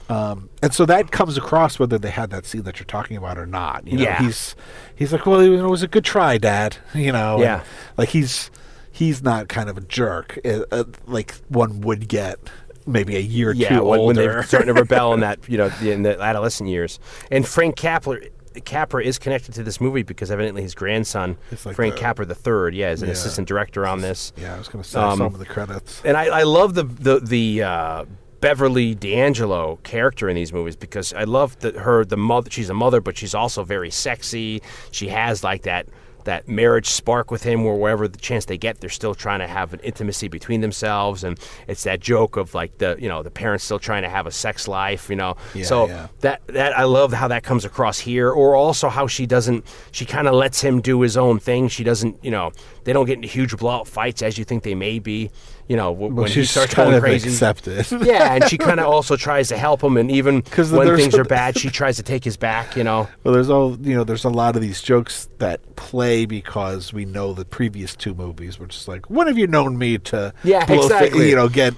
Um, 0.09 0.49
and 0.61 0.73
so 0.73 0.85
that 0.85 1.11
comes 1.11 1.37
across 1.37 1.79
whether 1.79 1.97
they 1.97 2.11
had 2.11 2.29
that 2.29 2.45
scene 2.45 2.63
that 2.63 2.79
you're 2.79 2.85
talking 2.85 3.17
about 3.17 3.37
or 3.37 3.45
not. 3.45 3.85
You 3.87 3.97
know, 3.97 4.03
Yeah. 4.03 4.21
he's 4.23 4.55
he's 4.95 5.11
like, 5.11 5.25
well, 5.25 5.39
it 5.39 5.49
was 5.63 5.81
a 5.83 5.87
good 5.87 6.05
try, 6.05 6.37
Dad. 6.37 6.77
You 6.93 7.11
know, 7.11 7.35
and, 7.35 7.43
Yeah. 7.43 7.63
like 7.97 8.09
he's 8.09 8.51
he's 8.99 9.23
not 9.23 9.47
kind 9.49 9.69
of 9.69 9.77
a 9.77 9.81
jerk 9.81 10.37
uh, 10.45 10.63
uh, 10.71 10.83
like 11.07 11.33
one 11.47 11.81
would 11.81 12.07
get 12.07 12.37
maybe 12.85 13.15
a 13.15 13.19
year 13.19 13.49
or 13.51 13.53
yeah. 13.53 13.69
two 13.69 13.75
When, 13.83 13.99
when 13.99 13.99
older. 13.99 14.13
they're 14.13 14.43
starting 14.43 14.67
to 14.67 14.73
rebel 14.73 15.13
in 15.13 15.19
that, 15.27 15.39
you 15.47 15.57
know, 15.57 15.69
in 15.81 16.03
the 16.03 16.19
adolescent 16.19 16.69
years. 16.69 16.99
And 17.29 17.47
Frank 17.47 17.75
Capra, 17.75 18.19
Capra 18.65 19.03
is 19.03 19.19
connected 19.19 19.53
to 19.55 19.63
this 19.63 19.79
movie 19.79 20.01
because 20.03 20.31
evidently 20.31 20.63
his 20.63 20.73
grandson, 20.73 21.37
like 21.65 21.75
Frank 21.75 21.95
the- 21.95 22.01
Capra 22.01 22.25
the 22.25 22.33
third, 22.35 22.73
yeah, 22.73 22.89
is 22.91 23.01
an 23.03 23.07
Yeah. 23.07 23.13
assistant 23.13 23.47
director 23.47 23.85
on 23.85 24.01
this. 24.01 24.33
yeah, 24.37 24.55
I 24.55 24.57
was 24.57 24.67
going 24.69 24.83
to 24.83 24.89
say 24.89 24.99
Um, 24.99 25.17
some 25.19 25.27
of 25.33 25.39
the 25.39 25.45
credits. 25.45 26.01
And 26.03 26.17
I, 26.17 26.25
I 26.39 26.43
love 26.43 26.73
the 26.73 26.83
the 26.83 27.19
the 27.19 27.63
uh, 27.63 28.05
Beverly 28.41 28.95
D'Angelo 28.95 29.77
character 29.83 30.27
in 30.29 30.35
these 30.35 30.51
movies 30.53 30.75
because 30.75 31.13
I 31.13 31.25
love 31.25 31.59
that 31.59 31.75
her 31.75 32.03
the 32.05 32.17
mother. 32.17 32.49
She's 32.49 32.69
a 32.69 32.73
mother, 32.73 33.01
but 33.01 33.17
she's 33.17 33.35
also 33.35 33.63
very 33.63 33.91
sexy. 33.91 34.61
She 34.91 35.09
has 35.09 35.43
like 35.43 35.63
that 35.63 35.87
that 36.25 36.47
marriage 36.47 36.89
spark 36.89 37.31
with 37.31 37.43
him, 37.43 37.63
where 37.63 37.75
wherever 37.75 38.07
the 38.07 38.17
chance 38.17 38.45
they 38.45 38.57
get, 38.57 38.79
they're 38.79 38.89
still 38.89 39.15
trying 39.15 39.39
to 39.39 39.47
have 39.47 39.73
an 39.73 39.79
intimacy 39.81 40.27
between 40.27 40.61
themselves, 40.61 41.23
and 41.23 41.39
it's 41.67 41.83
that 41.83 41.99
joke 41.99 42.37
of 42.37 42.53
like 42.53 42.77
the 42.77 42.95
you 42.99 43.07
know 43.07 43.23
the 43.23 43.31
parents 43.31 43.63
still 43.63 43.79
trying 43.79 44.03
to 44.03 44.09
have 44.09 44.27
a 44.27 44.31
sex 44.31 44.67
life, 44.67 45.09
you 45.09 45.15
know. 45.15 45.35
Yeah, 45.53 45.65
so 45.65 45.87
yeah. 45.87 46.07
that 46.21 46.45
that 46.47 46.77
I 46.77 46.83
love 46.83 47.13
how 47.13 47.27
that 47.29 47.43
comes 47.43 47.65
across 47.65 47.99
here, 47.99 48.29
or 48.29 48.55
also 48.55 48.89
how 48.89 49.07
she 49.07 49.25
doesn't. 49.25 49.65
She 49.91 50.05
kind 50.05 50.27
of 50.27 50.33
lets 50.33 50.61
him 50.61 50.81
do 50.81 51.01
his 51.01 51.17
own 51.17 51.39
thing. 51.39 51.67
She 51.67 51.83
doesn't, 51.83 52.23
you 52.23 52.31
know, 52.31 52.51
they 52.89 52.93
don't 52.93 53.05
get 53.05 53.17
into 53.17 53.27
huge 53.27 53.55
blowout 53.55 53.87
fights 53.87 54.23
as 54.23 54.35
you 54.39 54.43
think 54.43 54.63
they 54.63 54.73
may 54.73 54.97
be. 54.97 55.29
You 55.67 55.75
know, 55.75 55.91
w- 55.93 56.07
Well, 56.11 56.23
when 56.23 56.27
he 56.31 56.33
she's 56.41 56.49
starts 56.49 56.73
kind 56.73 56.87
going 56.87 56.95
of 56.97 57.03
crazy. 57.03 57.29
accepted. 57.29 57.85
yeah, 58.01 58.33
and 58.33 58.49
she 58.49 58.57
kind 58.57 58.79
of 58.79 58.87
also 58.87 59.15
tries 59.15 59.49
to 59.49 59.57
help 59.57 59.83
him, 59.83 59.97
and 59.97 60.09
even 60.09 60.41
when 60.41 60.97
things 60.97 61.13
are 61.13 61.23
bad, 61.39 61.55
she 61.59 61.69
tries 61.69 61.97
to 61.97 62.03
take 62.03 62.23
his 62.23 62.37
back. 62.37 62.75
You 62.75 62.83
know, 62.83 63.07
Well, 63.23 63.35
there's 63.35 63.51
all 63.51 63.77
you 63.79 63.95
know. 63.95 64.03
There's 64.03 64.25
a 64.25 64.29
lot 64.31 64.55
of 64.55 64.63
these 64.63 64.81
jokes 64.81 65.29
that 65.37 65.75
play 65.75 66.25
because 66.25 66.91
we 66.91 67.05
know 67.05 67.33
the 67.33 67.45
previous 67.45 67.95
two 67.95 68.15
movies, 68.15 68.57
which 68.59 68.75
is 68.75 68.87
like, 68.87 69.07
when 69.11 69.27
have 69.27 69.37
you 69.37 69.45
known 69.45 69.77
me 69.77 69.99
to, 69.99 70.33
Yeah, 70.43 70.65
exactly. 70.73 71.29
you 71.29 71.35
know, 71.35 71.49
get, 71.49 71.75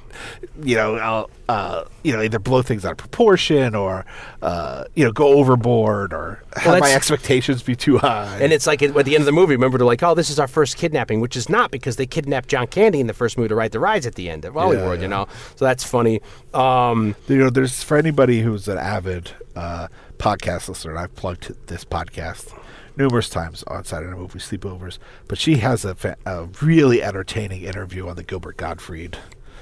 you 0.63 0.75
know, 0.77 0.95
uh, 0.95 1.25
uh, 1.51 1.83
you 2.03 2.13
know, 2.13 2.21
either 2.21 2.39
blow 2.39 2.61
things 2.61 2.85
out 2.85 2.91
of 2.91 2.97
proportion 2.97 3.75
or, 3.75 4.05
uh, 4.41 4.85
you 4.95 5.03
know, 5.03 5.11
go 5.11 5.33
overboard 5.33 6.13
or 6.13 6.41
have 6.55 6.79
my 6.79 6.93
expectations 6.93 7.61
be 7.61 7.75
too 7.75 7.97
high. 7.97 8.39
and 8.41 8.53
it's 8.53 8.65
like 8.65 8.81
at 8.81 8.93
the 9.03 9.15
end 9.15 9.21
of 9.21 9.25
the 9.25 9.33
movie, 9.33 9.53
remember 9.53 9.77
they're 9.77 9.85
like, 9.85 10.01
"Oh, 10.01 10.15
this 10.15 10.29
is 10.29 10.39
our 10.39 10.47
first 10.47 10.77
kidnapping," 10.77 11.19
which 11.19 11.35
is 11.35 11.49
not 11.49 11.69
because 11.69 11.97
they 11.97 12.05
kidnapped 12.05 12.47
John 12.47 12.67
Candy 12.67 13.01
in 13.01 13.07
the 13.07 13.13
first 13.13 13.37
movie 13.37 13.49
to 13.49 13.55
ride 13.55 13.73
the 13.73 13.81
rides 13.81 14.07
at 14.07 14.15
the 14.15 14.29
end 14.29 14.45
of 14.45 14.53
Hollywood. 14.53 14.99
yeah. 14.99 15.03
You 15.03 15.07
know, 15.09 15.27
so 15.57 15.65
that's 15.65 15.83
funny. 15.83 16.21
Um, 16.53 17.15
you 17.27 17.35
know, 17.35 17.49
there's 17.49 17.83
for 17.83 17.97
anybody 17.97 18.41
who's 18.41 18.69
an 18.69 18.77
avid 18.77 19.31
uh, 19.57 19.89
podcast 20.17 20.69
listener, 20.69 20.91
and 20.91 21.01
I've 21.01 21.15
plugged 21.17 21.67
this 21.67 21.83
podcast 21.83 22.57
numerous 22.95 23.27
times 23.27 23.63
on 23.63 23.83
Saturday 23.83 24.11
Night 24.11 24.19
Movie 24.19 24.39
Sleepovers, 24.39 24.99
but 25.27 25.37
she 25.37 25.57
has 25.57 25.83
a, 25.83 25.95
fa- 25.95 26.17
a 26.25 26.45
really 26.61 27.03
entertaining 27.03 27.63
interview 27.63 28.07
on 28.07 28.15
the 28.15 28.23
Gilbert 28.23 28.55
Gottfried 28.55 29.17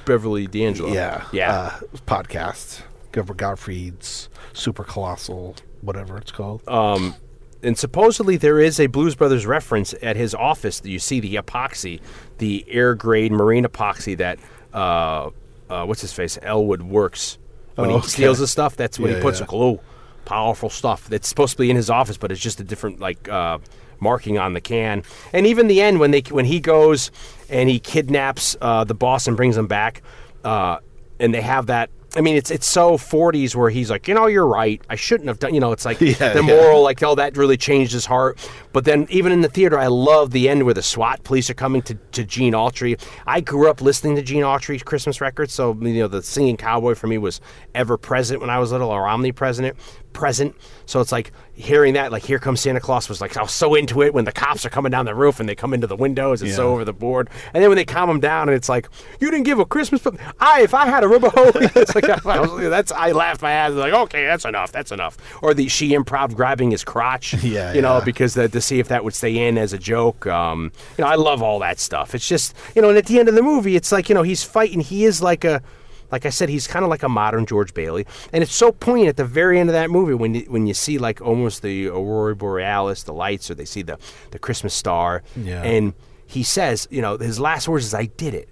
Beverly 0.10 0.48
D'Angelo. 0.48 0.91
yeah, 0.91 1.26
yeah. 1.31 1.52
uh, 1.52 1.80
podcast. 2.07 2.81
Gilbert 3.11 3.38
Gottfried's 3.38 4.30
Super 4.53 4.84
Colossal, 4.84 5.56
whatever 5.81 6.18
it's 6.18 6.31
called. 6.31 6.68
Um, 6.68 7.15
and 7.64 7.77
supposedly 7.77 8.38
there 8.38 8.60
is 8.60 8.80
a 8.80 8.88
Blues 8.88 9.15
Brothers 9.15 9.45
reference 9.45 9.94
at 10.02 10.15
his 10.15 10.36
office. 10.36 10.80
That 10.81 10.90
you 10.90 10.99
see 10.99 11.19
the 11.19 11.36
epoxy, 11.36 12.02
the 12.38 12.65
air 12.68 12.94
grade 12.95 13.31
marine 13.31 13.65
epoxy 13.65 14.18
that 14.18 14.38
uh, 14.73 15.30
uh, 15.69 15.86
what's 15.86 16.02
his 16.02 16.14
face 16.14 16.38
Elwood 16.41 16.84
works 16.84 17.38
when 17.76 17.88
Oh, 17.88 17.91
he 17.94 17.98
okay. 17.99 18.07
steals 18.07 18.40
the 18.40 18.48
stuff. 18.48 18.76
That's 18.76 18.99
when 18.99 19.11
Yeah, 19.11 19.18
he 19.18 19.22
puts 19.23 19.40
yeah. 19.40 19.45
a 19.45 19.48
glue 19.48 19.80
powerful 20.26 20.69
stuff 20.69 21.07
that's 21.10 21.27
supposed 21.27 21.53
to 21.53 21.57
be 21.64 21.69
in 21.72 21.76
his 21.76 21.90
office, 21.90 22.18
but 22.18 22.31
it's 22.31 22.40
just 22.41 22.60
a 22.60 22.64
different 22.64 22.99
like 22.99 23.27
uh, 23.27 23.57
marking 24.01 24.38
on 24.38 24.53
the 24.53 24.61
can. 24.61 25.03
And 25.34 25.45
even 25.47 25.67
the 25.67 25.81
end 25.81 25.99
when 25.99 26.11
they 26.11 26.21
when 26.30 26.45
he 26.45 26.59
goes 26.59 27.11
and 27.49 27.69
he 27.69 27.80
kidnaps 27.80 28.55
uh, 28.61 28.84
the 28.84 28.95
boss 28.95 29.27
and 29.27 29.35
brings 29.35 29.57
him 29.57 29.67
back, 29.67 30.01
uh, 30.43 30.77
and 31.19 31.34
they 31.34 31.41
have 31.41 31.67
that. 31.67 31.89
I 32.15 32.21
mean, 32.21 32.38
it's 32.38 32.49
it's 32.49 32.65
so 32.65 32.93
40s 32.97 33.53
where 33.53 33.69
he's 33.69 33.91
like, 33.91 34.07
you 34.07 34.15
know, 34.15 34.26
you're 34.26 34.47
right. 34.47 34.81
I 34.89 34.95
shouldn't 34.95 35.27
have 35.27 35.38
done. 35.38 35.53
You 35.53 35.59
know, 35.59 35.71
it's 35.71 35.85
like 35.85 36.01
Yeah, 36.01 36.34
the 36.34 36.41
yeah. 36.43 36.55
moral, 36.55 36.81
like, 36.81 37.03
oh, 37.03 37.13
that 37.13 37.38
really 37.38 37.55
changed 37.55 37.91
his 37.91 38.07
heart. 38.07 38.39
But 38.73 38.85
then 38.85 39.05
even 39.11 39.31
in 39.31 39.41
the 39.41 39.47
theater, 39.47 39.77
I 39.77 39.88
love 39.88 40.31
the 40.31 40.49
end 40.49 40.63
where 40.63 40.73
the 40.73 40.81
SWAT 40.81 41.23
police 41.23 41.51
are 41.51 41.53
coming 41.55 41.84
to, 41.84 41.93
to 41.93 42.23
Gene 42.23 42.53
Autry. 42.53 42.99
I 43.27 43.41
grew 43.41 43.69
up 43.69 43.80
listening 43.80 44.15
to 44.15 44.23
Gene 44.23 44.41
Autry's 44.41 44.81
Christmas 44.81 45.21
records, 45.21 45.53
so 45.53 45.77
you 45.80 45.99
know 45.99 46.07
the 46.07 46.23
singing 46.23 46.57
cowboy 46.57 46.95
for 46.95 47.05
me 47.05 47.19
was 47.19 47.41
ever 47.76 47.95
present 47.95 48.41
when 48.41 48.49
I 48.49 48.57
was 48.57 48.71
little, 48.71 48.89
or 48.89 49.07
omnipresent, 49.07 49.77
present. 50.14 50.56
So 50.86 50.99
it's 51.02 51.11
like 51.11 51.31
hearing 51.53 51.94
that, 51.94 52.11
like 52.11 52.23
"Here 52.23 52.40
Comes 52.40 52.61
Santa 52.61 52.80
Claus" 52.80 53.07
was 53.10 53.22
like 53.22 53.38
I 53.38 53.41
was 53.41 53.52
so 53.52 53.76
into 53.76 54.02
it 54.02 54.14
when 54.14 54.26
the 54.26 54.31
cops 54.31 54.65
are 54.65 54.69
coming 54.69 54.91
down 54.91 55.06
the 55.06 55.14
roof 55.15 55.40
and 55.40 55.48
they 55.48 55.56
come 55.56 55.73
into 55.73 55.88
the 55.88 55.95
windows. 55.95 56.41
It's 56.41 56.56
so 56.56 56.72
over 56.72 56.84
the 56.84 56.94
board, 56.94 57.30
and 57.53 57.61
then 57.64 57.69
when 57.69 57.76
they 57.77 57.86
calm 57.86 58.10
him 58.10 58.19
down 58.19 58.49
and 58.49 58.56
it's 58.56 58.69
like 58.69 58.90
you 59.19 59.30
didn't 59.30 59.45
give 59.45 59.60
a 59.60 59.65
Christmas. 59.65 60.02
But 60.02 60.18
I, 60.40 60.61
if 60.61 60.73
I 60.73 60.88
had 60.88 61.03
a 61.03 61.07
rubber 61.07 61.30
hole, 61.34 61.52
it's 61.56 61.94
like 61.95 62.10
I 62.10 62.40
was, 62.40 62.69
that's 62.69 62.91
I 62.91 63.11
laughed 63.11 63.41
my 63.41 63.52
ass 63.52 63.73
like 63.73 63.94
okay, 63.94 64.26
that's 64.26 64.45
enough, 64.45 64.72
that's 64.72 64.91
enough. 64.91 65.18
Or 65.41 65.53
the 65.53 65.68
she 65.68 65.90
improv 65.90 66.34
grabbing 66.36 66.72
his 66.72 66.84
crotch, 66.84 67.34
Yeah, 67.44 67.73
you 67.73 67.81
know, 67.81 67.99
yeah. 67.99 68.06
because 68.06 68.34
the, 68.34 68.49
to 68.49 68.61
see 68.61 68.80
if 68.80 68.88
that 68.88 69.03
would 69.03 69.14
stay 69.14 69.48
in 69.48 69.57
as 69.57 69.73
a 69.73 69.77
joke. 69.77 70.26
Um, 70.27 70.72
you 70.98 71.03
know, 71.03 71.10
I 71.10 71.15
love 71.15 71.44
all 71.44 71.60
that 71.60 71.80
stuff. 71.80 72.15
It's 72.15 72.27
just 72.27 72.56
you 72.76 72.81
know, 72.81 72.90
and 72.90 72.98
at 72.98 73.06
the 73.06 73.19
end 73.19 73.30
of 73.30 73.36
the 73.36 73.44
movie, 73.44 73.76
it's 73.76 73.91
like 73.91 74.10
you 74.10 74.15
know 74.15 74.23
he's 74.23 74.44
fighting. 74.44 74.80
He 74.80 75.06
is 75.06 75.22
like 75.22 75.44
a 75.44 75.61
like 76.11 76.26
I 76.26 76.30
said, 76.30 76.49
he's 76.49 76.68
kind 76.68 76.84
of 76.84 76.90
like 76.90 77.03
a 77.03 77.10
modern 77.10 77.45
George 77.45 77.73
Bailey, 77.73 78.06
and 78.34 78.41
it's 78.44 78.53
so 78.53 78.72
poignant 78.72 79.10
at 79.10 79.18
the 79.18 79.26
very 79.26 79.60
end 79.60 79.69
of 79.69 79.73
that 79.73 79.90
movie 79.90 80.14
when 80.14 80.36
you, 80.36 80.41
when 80.49 80.68
you 80.68 80.73
see 80.73 80.98
like 80.98 81.22
almost 81.22 81.61
the 81.61 81.88
aurora 81.88 82.36
borealis, 82.36 83.03
the 83.03 83.14
lights, 83.14 83.49
or 83.52 83.56
they 83.56 83.65
see 83.65 83.81
the 83.84 83.98
the 84.31 84.40
Christmas 84.40 84.73
star, 84.73 85.23
Yeah. 85.36 85.61
and 85.64 85.94
he 86.26 86.44
says, 86.44 86.88
you 86.91 87.02
know, 87.02 87.18
his 87.18 87.40
last 87.40 87.68
words 87.68 87.86
is, 87.86 87.94
"I 87.94 88.06
did 88.06 88.34
it." 88.34 88.49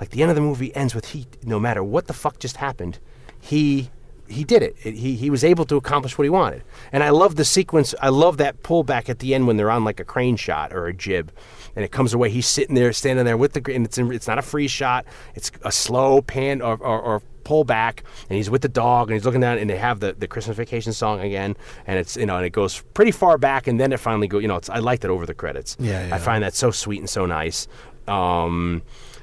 Like 0.00 0.10
the 0.10 0.22
end 0.22 0.30
of 0.30 0.34
the 0.36 0.40
movie 0.42 0.74
ends 0.74 0.94
with 0.94 1.06
he, 1.10 1.26
no 1.44 1.60
matter 1.60 1.84
what 1.84 2.06
the 2.06 2.14
fuck 2.14 2.38
just 2.38 2.56
happened, 2.56 2.98
he 3.40 3.90
he 4.28 4.44
did 4.44 4.62
it. 4.62 4.76
It- 4.84 4.94
He 4.94 5.16
he 5.16 5.28
was 5.28 5.42
able 5.42 5.64
to 5.66 5.76
accomplish 5.76 6.16
what 6.16 6.22
he 6.24 6.30
wanted, 6.30 6.62
and 6.92 7.02
I 7.02 7.10
love 7.10 7.36
the 7.36 7.44
sequence. 7.44 7.94
I 8.00 8.08
love 8.10 8.36
that 8.38 8.62
pullback 8.62 9.08
at 9.08 9.18
the 9.18 9.34
end 9.34 9.46
when 9.46 9.56
they're 9.56 9.70
on 9.70 9.84
like 9.84 9.98
a 10.00 10.04
crane 10.04 10.36
shot 10.36 10.72
or 10.72 10.86
a 10.86 10.92
jib, 10.94 11.32
and 11.76 11.84
it 11.84 11.90
comes 11.90 12.14
away. 12.14 12.30
He's 12.30 12.46
sitting 12.46 12.74
there, 12.74 12.92
standing 12.92 13.24
there 13.24 13.36
with 13.36 13.52
the 13.52 13.74
and 13.74 13.84
it's 13.84 13.98
in, 13.98 14.12
it's 14.12 14.26
not 14.26 14.38
a 14.38 14.42
freeze 14.42 14.70
shot. 14.70 15.04
It's 15.34 15.50
a 15.62 15.72
slow 15.72 16.22
pan 16.22 16.62
or, 16.62 16.76
or, 16.76 17.00
or 17.00 17.22
pull 17.44 17.64
back, 17.64 18.04
and 18.28 18.36
he's 18.36 18.50
with 18.50 18.62
the 18.62 18.68
dog 18.68 19.08
and 19.08 19.14
he's 19.14 19.24
looking 19.24 19.40
down, 19.40 19.58
and 19.58 19.68
they 19.68 19.76
have 19.76 20.00
the, 20.00 20.12
the 20.12 20.28
Christmas 20.28 20.56
Vacation 20.56 20.92
song 20.92 21.20
again, 21.20 21.56
and 21.86 21.98
it's 21.98 22.16
you 22.16 22.26
know 22.26 22.36
and 22.36 22.46
it 22.46 22.50
goes 22.50 22.80
pretty 22.94 23.12
far 23.12 23.38
back, 23.38 23.66
and 23.66 23.80
then 23.80 23.92
it 23.92 24.00
finally 24.00 24.28
go. 24.28 24.38
You 24.38 24.48
know, 24.48 24.56
it's, 24.56 24.70
I 24.70 24.78
like 24.78 25.00
that 25.00 25.10
over 25.10 25.26
the 25.26 25.34
credits. 25.34 25.76
Yeah, 25.78 26.06
yeah. 26.06 26.14
I 26.14 26.18
find 26.18 26.42
that 26.42 26.54
so 26.54 26.70
sweet 26.70 26.98
and 27.00 27.10
so 27.10 27.26
nice. 27.26 27.68
Um, 28.08 28.82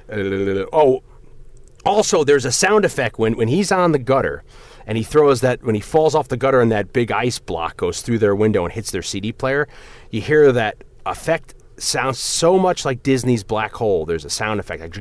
oh, 0.09 1.03
also, 1.85 2.23
there's 2.23 2.45
a 2.45 2.51
sound 2.51 2.85
effect 2.85 3.17
when, 3.17 3.37
when 3.37 3.47
he's 3.47 3.71
on 3.71 3.91
the 3.91 3.99
gutter 3.99 4.43
and 4.85 4.97
he 4.97 5.03
throws 5.03 5.41
that, 5.41 5.63
when 5.63 5.75
he 5.75 5.81
falls 5.81 6.15
off 6.15 6.27
the 6.27 6.37
gutter 6.37 6.61
and 6.61 6.71
that 6.71 6.93
big 6.93 7.11
ice 7.11 7.39
block 7.39 7.77
goes 7.77 8.01
through 8.01 8.19
their 8.19 8.35
window 8.35 8.63
and 8.65 8.73
hits 8.73 8.91
their 8.91 9.01
CD 9.01 9.31
player, 9.31 9.67
you 10.11 10.21
hear 10.21 10.51
that 10.51 10.83
effect 11.05 11.53
sounds 11.77 12.19
so 12.19 12.57
much 12.57 12.85
like 12.85 13.03
Disney's 13.03 13.43
Black 13.43 13.73
Hole. 13.73 14.05
There's 14.05 14.25
a 14.25 14.29
sound 14.29 14.59
effect 14.59 14.81
like 14.81 14.93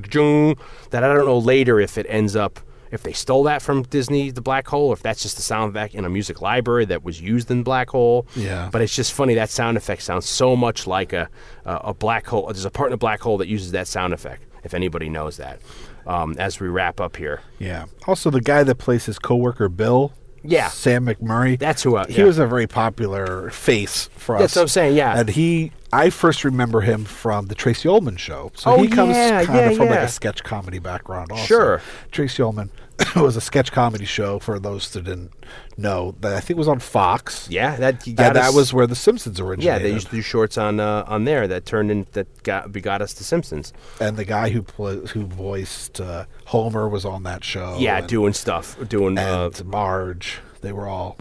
that 0.91 1.05
I 1.05 1.15
don't 1.15 1.27
know 1.27 1.39
later 1.39 1.81
if 1.81 1.99
it 1.99 2.07
ends 2.09 2.37
up. 2.37 2.61
If 2.93 3.03
they 3.03 3.13
stole 3.13 3.43
that 3.45 3.63
from 3.63 3.83
Disney, 3.83 4.31
the 4.31 4.41
Black 4.41 4.69
Hole, 4.69 4.89
or 4.89 4.93
if 4.93 5.03
that's 5.03 5.21
just 5.21 5.39
a 5.41 5.43
sound 5.43 5.71
effect 5.71 5.95
in 5.95 6.05
a 6.05 6.09
music 6.09 6.41
library 6.41 6.85
that 6.85 7.03
was 7.03 7.21
used 7.21 7.51
in 7.51 7.65
Black 7.65 7.91
Hole. 7.91 8.29
Yeah. 8.37 8.69
But 8.71 8.81
it's 8.81 8.95
just 8.95 9.13
funny 9.13 9.35
that 9.35 9.51
sound 9.51 9.77
effect 9.77 10.03
sounds 10.03 10.27
so 10.27 10.55
much 10.55 10.87
like 10.87 11.13
a 11.13 11.29
a, 11.65 11.75
a 11.77 11.95
black 11.95 12.27
hole. 12.27 12.47
There's 12.47 12.65
a 12.65 12.71
part 12.71 12.91
in 12.91 12.95
a 12.95 12.97
black 12.99 13.21
hole 13.21 13.39
that 13.39 13.49
uses 13.49 13.73
that 13.73 13.89
sound 13.89 14.15
effect. 14.15 14.45
If 14.63 14.73
anybody 14.73 15.09
knows 15.09 15.37
that, 15.37 15.61
um, 16.07 16.37
as 16.39 16.61
we 16.61 16.69
wrap 16.69 17.01
up 17.01 17.17
here, 17.17 17.41
Yeah. 17.59 17.87
Also, 18.07 18.31
the 18.31 18.41
guy 18.41 18.63
that 18.63 18.77
plays 18.77 19.07
his 19.07 19.19
coworker 19.19 19.69
Bill. 19.69 20.13
Yeah. 20.49 20.69
Sam 20.69 21.07
McMurray. 21.07 21.59
That's 21.59 21.83
who 21.83 21.97
I- 21.97 22.07
he 22.07 22.19
yeah. 22.19 22.25
was 22.25 22.39
a 22.39 22.47
very 22.47 22.67
popular 22.67 23.51
face 23.51 24.09
for 24.17 24.37
us. 24.37 24.41
That's 24.43 24.57
what 24.57 24.63
I'm 24.63 24.69
saying, 24.69 24.97
yeah. 24.97 25.19
And 25.21 25.29
he, 25.31 25.73
I 25.93 26.11
first 26.11 26.45
remember 26.45 26.81
him 26.83 27.05
from 27.05 27.47
the 27.47 27.55
Tracey 27.55 27.89
Ullman 27.89 28.17
show. 28.17 28.53
So 28.55 28.73
Oh, 28.75 28.83
he 28.83 28.89
comes 28.89 29.17
yeah, 29.17 29.45
kind 29.45 29.59
yeah, 29.59 29.71
of 29.71 29.77
from 29.77 29.89
like 29.89 29.99
a 30.01 30.09
sketch 30.09 30.43
comedy 30.45 30.79
background. 30.79 31.31
Also. 31.33 31.45
Sure. 31.45 31.83
Tracey 32.13 32.43
Ullman 32.43 32.71
was 33.17 33.37
a 33.37 33.41
sketch 33.41 33.73
comedy 33.73 34.05
show 34.05 34.39
for 34.39 34.59
those 34.59 34.91
that 34.91 35.05
didn't 35.05 35.33
know 35.77 36.15
that 36.21 36.35
I 36.35 36.41
think 36.41 36.57
was 36.59 36.69
on 36.69 36.79
Fox. 36.79 37.47
yeah, 37.51 37.77
that 37.77 38.05
got 38.15 38.35
that 38.35 38.37
us- 38.37 38.55
was 38.55 38.73
where 38.73 38.87
The 38.87 38.95
Simpsons 38.95 39.39
originated. 39.39 39.65
yeah. 39.65 39.79
They 39.89 39.93
used 39.93 40.07
to 40.09 40.17
do 40.17 40.23
shorts 40.23 40.57
on 40.57 40.81
uh, 40.81 41.05
on 41.07 41.25
there 41.25 41.47
that 41.47 41.67
turned 41.67 41.91
in 41.91 42.07
that 42.13 42.43
got 42.43 42.73
begot 42.73 43.03
us 43.03 43.13
the 43.13 43.25
Simpsons. 43.25 43.73
and 44.01 44.17
the 44.17 44.25
guy 44.25 44.51
who 44.51 44.63
pla 44.63 44.95
who 44.95 45.25
voiced 45.27 46.01
uh, 46.01 46.25
Homer 46.47 46.89
was 46.89 47.05
on 47.05 47.23
that 47.25 47.45
show. 47.45 47.77
Yeah, 47.79 47.99
and, 47.99 48.07
doing 48.07 48.33
stuff, 48.33 48.77
doing 48.89 49.19
uh, 49.19 49.51
and 49.59 49.65
Marge. 49.67 50.39
They 50.63 50.73
were 50.73 50.89
all 50.89 51.19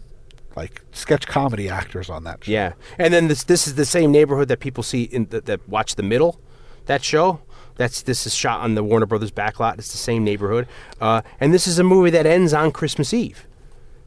like 0.56 0.82
sketch 0.94 1.28
comedy 1.28 1.68
actors 1.68 2.10
on 2.10 2.24
that 2.24 2.44
show. 2.46 2.52
Yeah, 2.52 2.74
and 2.98 3.14
then 3.14 3.28
this 3.28 3.44
this 3.44 3.68
is 3.68 3.76
the 3.76 3.86
same 3.86 4.12
neighborhood 4.12 4.48
that 4.48 4.60
people 4.62 4.84
see 4.84 5.04
in 5.04 5.26
the, 5.26 5.42
that 5.42 5.68
watch 5.68 5.96
the 5.96 6.04
middle, 6.04 6.40
that 6.86 7.04
show. 7.04 7.42
That's 7.78 8.02
this 8.02 8.26
is 8.26 8.34
shot 8.34 8.62
on 8.62 8.76
the 8.76 8.84
Warner 8.84 9.06
Brothers 9.06 9.32
backlot. 9.32 9.78
It's 9.80 9.92
the 9.92 9.98
same 9.98 10.24
neighborhood, 10.24 10.68
uh, 11.02 11.22
and 11.40 11.54
this 11.54 11.68
is 11.68 11.78
a 11.80 11.84
movie 11.84 12.10
that 12.12 12.26
ends 12.26 12.54
on 12.54 12.72
Christmas 12.72 13.14
Eve. 13.14 13.46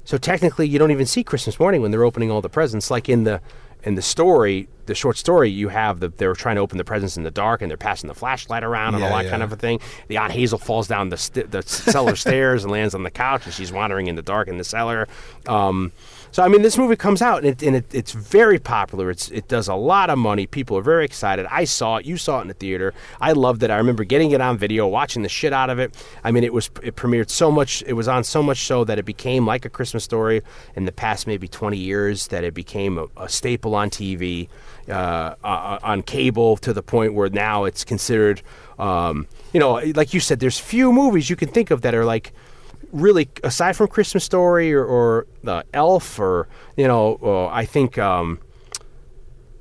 So 0.04 0.16
technically, 0.16 0.66
you 0.66 0.78
don't 0.78 0.90
even 0.90 1.04
see 1.06 1.22
Christmas 1.22 1.60
morning 1.60 1.82
when 1.82 1.90
they're 1.90 2.04
opening 2.04 2.30
all 2.30 2.40
the 2.40 2.48
presents. 2.48 2.90
Like 2.90 3.08
in 3.10 3.24
the 3.24 3.42
in 3.84 3.94
the 3.94 4.02
story, 4.02 4.68
the 4.86 4.94
short 4.94 5.16
story, 5.18 5.50
you 5.50 5.68
have 5.68 6.00
the 6.00 6.08
they're 6.08 6.34
trying 6.34 6.56
to 6.56 6.62
open 6.62 6.78
the 6.78 6.84
presents 6.84 7.16
in 7.16 7.22
the 7.24 7.30
dark 7.30 7.60
and 7.60 7.70
they're 7.70 7.76
passing 7.76 8.08
the 8.08 8.14
flashlight 8.14 8.64
around 8.64 8.94
and 8.94 9.04
all 9.04 9.10
Yeah, 9.10 9.22
that 9.22 9.30
kind 9.30 9.42
of 9.42 9.52
a 9.52 9.56
thing. 9.56 9.80
The 10.08 10.16
Aunt 10.16 10.32
Hazel 10.32 10.58
falls 10.58 10.88
down 10.88 11.10
the 11.10 11.18
st- 11.18 11.50
the 11.50 11.62
cellar 11.62 12.16
stairs 12.24 12.64
and 12.64 12.72
lands 12.72 12.94
on 12.94 13.02
the 13.02 13.10
couch, 13.10 13.44
and 13.44 13.52
she's 13.54 13.70
wandering 13.70 14.06
in 14.06 14.14
the 14.16 14.22
dark 14.22 14.48
in 14.48 14.56
the 14.56 14.64
cellar. 14.64 15.06
Um, 15.46 15.92
so 16.30 16.42
I 16.42 16.48
mean, 16.48 16.62
this 16.62 16.76
movie 16.76 16.96
comes 16.96 17.22
out 17.22 17.38
and, 17.38 17.46
it, 17.46 17.62
and 17.62 17.76
it, 17.76 17.94
it's 17.94 18.12
very 18.12 18.58
popular. 18.58 19.10
It's 19.10 19.30
it 19.30 19.48
does 19.48 19.68
a 19.68 19.74
lot 19.74 20.10
of 20.10 20.18
money. 20.18 20.46
People 20.46 20.76
are 20.78 20.82
very 20.82 21.04
excited. 21.04 21.46
I 21.50 21.64
saw 21.64 21.96
it. 21.96 22.06
You 22.06 22.16
saw 22.16 22.38
it 22.38 22.42
in 22.42 22.48
the 22.48 22.54
theater. 22.54 22.94
I 23.20 23.32
loved 23.32 23.62
it. 23.62 23.70
I 23.70 23.76
remember 23.76 24.04
getting 24.04 24.32
it 24.32 24.40
on 24.40 24.58
video, 24.58 24.86
watching 24.86 25.22
the 25.22 25.28
shit 25.28 25.52
out 25.52 25.70
of 25.70 25.78
it. 25.78 25.94
I 26.24 26.30
mean, 26.30 26.44
it 26.44 26.52
was 26.52 26.70
it 26.82 26.96
premiered 26.96 27.30
so 27.30 27.50
much. 27.50 27.82
It 27.86 27.94
was 27.94 28.08
on 28.08 28.24
so 28.24 28.42
much 28.42 28.64
so 28.64 28.84
that 28.84 28.98
it 28.98 29.04
became 29.04 29.46
like 29.46 29.64
a 29.64 29.70
Christmas 29.70 30.04
story 30.04 30.42
in 30.76 30.84
the 30.84 30.92
past 30.92 31.26
maybe 31.26 31.48
20 31.48 31.76
years. 31.76 32.28
That 32.28 32.44
it 32.44 32.54
became 32.54 32.98
a, 32.98 33.06
a 33.16 33.28
staple 33.28 33.74
on 33.74 33.90
TV, 33.90 34.48
uh, 34.90 35.34
on 35.44 36.02
cable 36.02 36.56
to 36.58 36.72
the 36.72 36.82
point 36.82 37.14
where 37.14 37.30
now 37.30 37.64
it's 37.64 37.84
considered. 37.84 38.42
Um, 38.78 39.26
you 39.52 39.60
know, 39.60 39.74
like 39.94 40.14
you 40.14 40.20
said, 40.20 40.40
there's 40.40 40.58
few 40.58 40.92
movies 40.92 41.28
you 41.30 41.36
can 41.36 41.48
think 41.48 41.70
of 41.70 41.82
that 41.82 41.94
are 41.94 42.04
like 42.04 42.32
really 42.92 43.28
aside 43.44 43.76
from 43.76 43.88
Christmas 43.88 44.24
Story 44.24 44.72
or, 44.72 44.84
or 44.84 45.26
the 45.42 45.64
Elf 45.74 46.18
or 46.18 46.48
you 46.76 46.86
know 46.86 47.18
uh, 47.22 47.46
I 47.46 47.64
think 47.64 47.98
um, 47.98 48.40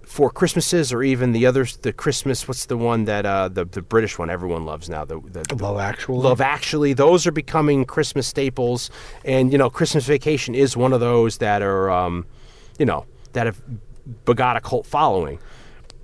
Four 0.05 0.31
Christmases 0.31 0.93
or 0.93 1.03
even 1.03 1.31
the 1.31 1.45
others 1.45 1.77
the 1.77 1.93
Christmas 1.93 2.47
what's 2.47 2.65
the 2.65 2.77
one 2.77 3.05
that 3.05 3.25
uh, 3.25 3.49
the 3.49 3.65
the 3.65 3.81
British 3.81 4.17
one 4.17 4.29
everyone 4.29 4.65
loves 4.65 4.89
now 4.89 5.05
the, 5.05 5.19
the 5.19 5.55
Love 5.55 5.79
Actually. 5.79 6.19
Love 6.19 6.41
Actually 6.41 6.93
those 6.93 7.27
are 7.27 7.31
becoming 7.31 7.85
Christmas 7.85 8.27
staples 8.27 8.89
and 9.25 9.51
you 9.51 9.57
know 9.57 9.69
Christmas 9.69 10.05
Vacation 10.05 10.55
is 10.55 10.77
one 10.77 10.93
of 10.93 10.99
those 10.99 11.37
that 11.39 11.61
are 11.61 11.91
um, 11.91 12.25
you 12.79 12.85
know 12.85 13.05
that 13.33 13.45
have 13.45 13.61
begot 14.25 14.57
a 14.57 14.61
cult 14.61 14.85
following. 14.85 15.39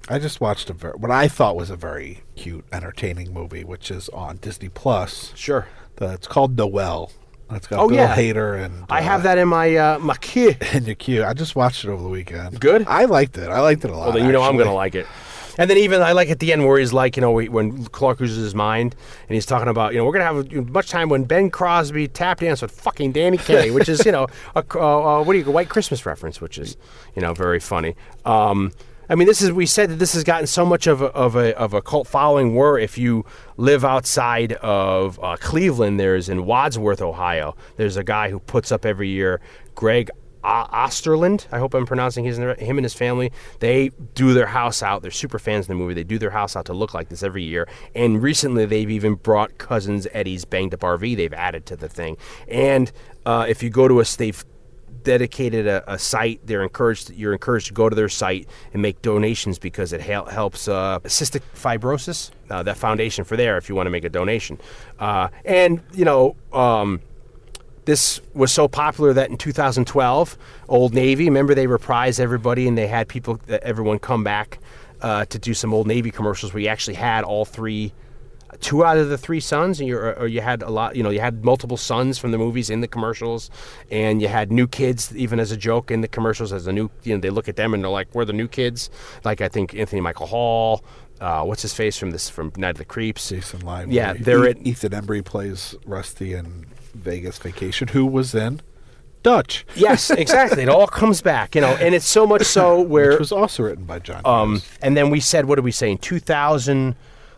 I 0.10 0.20
just 0.20 0.42
watched 0.42 0.70
a 0.70 0.74
ver- 0.74 0.98
what 0.98 1.12
I 1.12 1.30
thought 1.30 1.56
was 1.56 1.70
a 1.70 1.78
very 1.78 2.24
cute, 2.36 2.66
entertaining 2.74 3.34
movie, 3.34 3.64
which 3.64 3.90
is 3.90 4.10
on 4.10 4.36
Disney 4.38 4.68
Plus. 4.68 5.32
Sure. 5.34 5.68
The, 5.96 6.14
it's 6.14 6.28
called 6.28 6.58
Noelle. 6.58 7.12
It's 7.52 7.68
got 7.68 7.80
Oh, 7.80 7.88
Bill 7.88 7.98
yeah. 7.98 8.16
Hader 8.16 8.64
and 8.64 8.86
I 8.90 9.00
uh, 9.00 9.04
have 9.04 9.24
that 9.24 9.38
in 9.38 9.48
my 9.48 9.76
uh, 9.76 10.00
my 10.00 10.16
queue. 10.16 10.56
in 10.74 10.86
your 10.86 10.96
queue. 10.96 11.24
I 11.24 11.34
just 11.34 11.56
watched 11.56 11.84
it 11.84 11.90
over 11.90 12.02
the 12.02 12.10
weekend. 12.10 12.60
Good? 12.60 12.88
I 12.88 13.06
liked 13.06 13.38
it. 13.38 13.50
I 13.50 13.60
liked 13.60 13.86
it 13.86 13.92
a 13.92 13.96
lot. 13.96 14.06
Well, 14.06 14.12
then 14.14 14.26
you 14.26 14.32
know 14.32 14.42
I'm 14.42 14.56
going 14.56 14.68
to 14.68 14.74
like 14.74 14.96
it. 14.96 15.06
And 15.58 15.70
then 15.70 15.78
even 15.78 16.02
I 16.02 16.14
like 16.14 16.30
at 16.30 16.40
the 16.40 16.52
end 16.52 16.66
where 16.66 16.80
he's 16.80 16.94
like, 16.94 17.16
you 17.16 17.22
know, 17.22 17.32
when 17.32 17.86
Clark 17.86 18.20
loses 18.20 18.44
his 18.44 18.56
mind 18.56 18.96
and 19.28 19.36
he's 19.36 19.46
talking 19.46 19.68
about, 19.68 19.94
you 19.94 20.00
know, 20.00 20.06
we're 20.06 20.14
going 20.14 20.44
to 20.44 20.56
have 20.56 20.70
much 20.70 20.90
time 20.90 21.10
when 21.10 21.26
Bing 21.26 21.52
Crosby 21.52 22.08
tap 22.08 22.40
dance 22.40 22.64
with 22.64 22.72
fucking 22.72 23.12
Danny 23.12 23.38
Kaye, 23.38 23.70
which 23.78 23.88
is, 23.88 24.04
you 24.04 24.12
know, 24.12 24.26
a, 24.56 24.64
uh, 24.74 25.20
uh, 25.20 25.24
what 25.24 25.34
do 25.34 25.40
you, 25.40 25.46
a 25.46 25.52
white 25.52 25.70
Christmas 25.70 26.08
reference, 26.08 26.42
which 26.42 26.58
is, 26.58 26.76
you 27.16 27.22
know, 27.22 27.36
very 27.36 27.60
funny. 27.60 27.96
Um, 28.26 28.72
I 29.10 29.16
mean, 29.16 29.28
this 29.28 29.42
is 29.42 29.52
we 29.52 29.66
said 29.66 29.90
that 29.90 30.00
this 30.00 30.14
has 30.14 30.24
gotten 30.24 30.48
so 30.48 30.66
much 30.66 30.88
of 30.88 31.02
a, 31.02 31.08
of 31.08 31.36
a 31.36 31.58
of 31.58 31.74
a 31.74 31.82
cult 31.82 32.08
following. 32.08 32.56
Where 32.56 32.78
if 32.78 32.98
you 32.98 33.26
live 33.58 33.84
outside 33.84 34.54
of 34.54 35.20
uh, 35.22 35.38
Cleveland, 35.40 36.00
there's 36.00 36.30
in 36.30 36.46
Wadsworth, 36.46 37.02
Ohio. 37.02 37.56
There's 37.76 37.98
a 37.98 38.04
guy 38.04 38.30
who 38.30 38.40
puts 38.40 38.72
up 38.72 38.86
every 38.86 39.10
year. 39.10 39.42
Greg 39.76 40.10
Osterland. 40.44 41.48
I 41.52 41.60
hope 41.60 41.74
I'm 41.74 41.86
pronouncing 41.86 42.26
his 42.26 42.38
him 42.38 42.78
and 42.78 42.84
his 42.84 42.94
family. 42.94 43.32
They 43.60 43.90
do 44.14 44.34
their 44.34 44.48
house 44.48 44.84
out. 44.84 45.02
They're 45.02 45.12
super 45.12 45.40
fans 45.40 45.66
of 45.66 45.68
the 45.70 45.76
movie. 45.76 45.94
They 45.94 46.04
do 46.04 46.20
their 46.20 46.32
house 46.32 46.56
out 46.56 46.66
to 46.66 46.74
look 46.74 46.94
like 46.94 47.10
this 47.10 47.24
every 47.24 47.44
year. 47.44 47.68
And 47.96 48.22
recently, 48.22 48.66
they've 48.66 48.90
even 48.90 49.16
brought 49.16 49.58
Cousins 49.58 50.08
Eddie's 50.12 50.46
Banged 50.46 50.74
Up 50.74 50.82
RV. 50.82 51.16
They've 51.16 51.34
added 51.34 51.66
to 51.68 51.76
the 51.76 51.88
thing. 51.88 52.18
And 52.48 52.92
uh, 53.26 53.46
if 53.48 53.64
you 53.64 53.70
go 53.70 53.88
to 53.88 54.02
a, 54.02 54.04
they've 54.04 54.44
dedicated 55.04 55.68
a, 55.68 55.94
a 55.94 56.00
site. 56.00 56.46
They're 56.46 56.64
encouraged. 56.64 57.12
You're 57.12 57.34
encouraged 57.34 57.68
to 57.68 57.74
go 57.74 57.90
to 57.90 57.96
their 57.96 58.10
site 58.10 58.48
and 58.74 58.82
make 58.82 59.02
donations 59.02 59.60
because 59.60 59.94
it 59.94 60.02
hel- 60.02 60.26
helps 60.26 60.68
uh, 60.68 61.00
cystic 61.02 61.42
fibrosis. 61.56 62.32
Uh, 62.50 62.62
that 62.64 62.78
foundation 62.78 63.24
for 63.24 63.36
there, 63.36 63.58
if 63.58 63.70
you 63.70 63.76
want 63.76 63.88
to 63.88 63.90
make 63.90 64.04
a 64.04 64.10
donation, 64.10 64.60
uh, 65.00 65.28
and 65.46 65.82
you 65.94 66.06
know. 66.06 66.36
Um, 66.52 67.02
this 67.86 68.22
was 68.34 68.50
so 68.50 68.70
popular 68.70 69.12
that 69.12 69.30
in 69.30 69.36
2012, 69.36 70.38
Old 70.70 70.94
Navy, 70.94 71.26
remember 71.26 71.54
they 71.54 71.68
reprised 71.68 72.18
everybody 72.18 72.66
and 72.66 72.78
they 72.78 72.88
had 72.88 73.10
people, 73.10 73.42
everyone 73.50 74.00
come 74.00 74.24
back 74.24 74.60
uh, 75.02 75.26
to 75.26 75.38
do 75.38 75.54
some 75.54 75.74
Old 75.74 75.86
Navy 75.86 76.10
commercials 76.10 76.54
where 76.54 76.64
you 76.64 76.70
actually 76.70 76.94
had 76.94 77.24
all 77.26 77.44
three, 77.44 77.94
two 78.64 78.84
out 78.84 78.98
of 78.98 79.10
the 79.10 79.18
three 79.18 79.40
sons, 79.40 79.80
and 79.80 79.88
you 79.88 79.98
or 79.98 80.26
you 80.26 80.42
had 80.42 80.64
a 80.64 80.70
lot, 80.70 80.96
you 80.96 81.04
know, 81.04 81.12
you 81.12 81.20
had 81.20 81.46
multiple 81.46 81.78
sons 81.78 82.18
from 82.18 82.32
the 82.32 82.38
movies 82.38 82.70
in 82.72 82.82
the 82.82 82.88
commercials, 82.88 83.50
and 83.92 84.22
you 84.22 84.28
had 84.28 84.52
new 84.52 84.68
kids 84.68 85.16
even 85.16 85.40
as 85.40 85.52
a 85.52 85.58
joke 85.58 85.92
in 85.92 86.02
the 86.02 86.08
commercials 86.08 86.52
as 86.52 86.66
a 86.66 86.72
new, 86.74 86.90
you 87.04 87.14
know, 87.14 87.20
they 87.22 87.30
look 87.30 87.48
at 87.48 87.56
them 87.56 87.74
and 87.76 87.84
they're 87.84 87.92
like, 87.92 88.08
we're 88.16 88.26
the 88.26 88.34
new 88.34 88.48
kids. 88.48 88.90
Like 89.24 89.42
I 89.42 89.48
think 89.50 89.76
Anthony 89.76 90.02
Michael 90.02 90.28
Hall. 90.28 90.84
Uh, 91.22 91.44
what's 91.44 91.62
his 91.62 91.74
face 91.74 91.98
from 91.98 92.12
this 92.12 92.30
from 92.30 92.52
Night 92.58 92.72
of 92.72 92.78
the 92.78 92.86
Creeps? 92.86 93.30
Jason 93.30 93.62
Lively. 93.62 93.96
Yeah, 93.96 94.14
they're 94.20 94.46
E- 94.48 94.50
at 94.50 94.66
Ethan 94.68 94.92
Embry 94.92 95.24
plays 95.24 95.76
Rusty 95.86 96.34
in 96.34 96.66
Vegas 96.96 97.38
Vacation, 97.38 97.90
who 97.90 98.06
was 98.06 98.36
in 98.36 98.60
Dutch, 99.22 99.66
Yes, 99.76 100.10
exactly. 100.26 100.64
it 100.64 100.70
all 100.70 100.86
comes 100.88 101.22
back, 101.22 101.56
you 101.56 101.62
know, 101.62 101.76
and 101.80 101.96
it's 101.96 102.06
so 102.08 102.28
much 102.28 102.44
so 102.44 102.82
where 102.82 103.12
which 103.12 103.20
was 103.20 103.32
also 103.32 103.64
written 103.64 103.86
by 103.86 104.00
John. 104.00 104.22
Um, 104.26 104.52
Hughes. 104.56 104.70
and 104.82 104.98
then 104.98 105.10
we 105.12 105.22
said, 105.22 105.46
what 105.46 105.56
did 105.56 105.64
we 105.64 105.72
say 105.72 105.92
in 105.92 105.98
2000? 105.98 106.96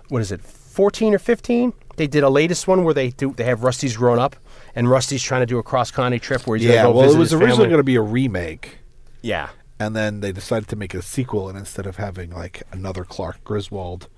What 0.10 0.22
is 0.22 0.32
it, 0.32 0.42
14 0.76 1.14
or 1.14 1.20
15? 1.20 1.72
They 1.96 2.06
did 2.08 2.24
a 2.24 2.30
latest 2.30 2.68
one 2.68 2.84
where 2.84 2.94
they 2.94 3.12
do 3.12 3.34
they 3.38 3.46
have 3.46 3.64
Rusty's 3.64 3.96
grown 3.96 4.20
up, 4.20 4.36
and 4.76 4.90
Rusty's 4.90 5.24
trying 5.24 5.42
to 5.42 5.46
do 5.46 5.58
a 5.58 5.64
cross 5.64 5.90
country 5.90 6.20
trip 6.20 6.46
where 6.46 6.58
he's 6.58 6.68
yeah, 6.68 6.84
gonna 6.84 6.94
go 6.94 7.00
well, 7.00 7.14
it 7.14 7.18
was 7.18 7.34
originally 7.34 7.68
going 7.68 7.78
to 7.78 7.84
be 7.84 7.96
a 7.96 8.02
remake, 8.02 8.80
yeah, 9.22 9.50
and 9.80 9.96
then 9.96 10.20
they 10.20 10.34
decided 10.34 10.68
to 10.68 10.76
make 10.76 10.94
a 10.94 11.02
sequel, 11.02 11.48
and 11.48 11.58
instead 11.58 11.86
of 11.86 11.96
having 11.96 12.32
like 12.32 12.64
another 12.74 13.06
Clark 13.06 13.42
Griswold, 13.46 14.10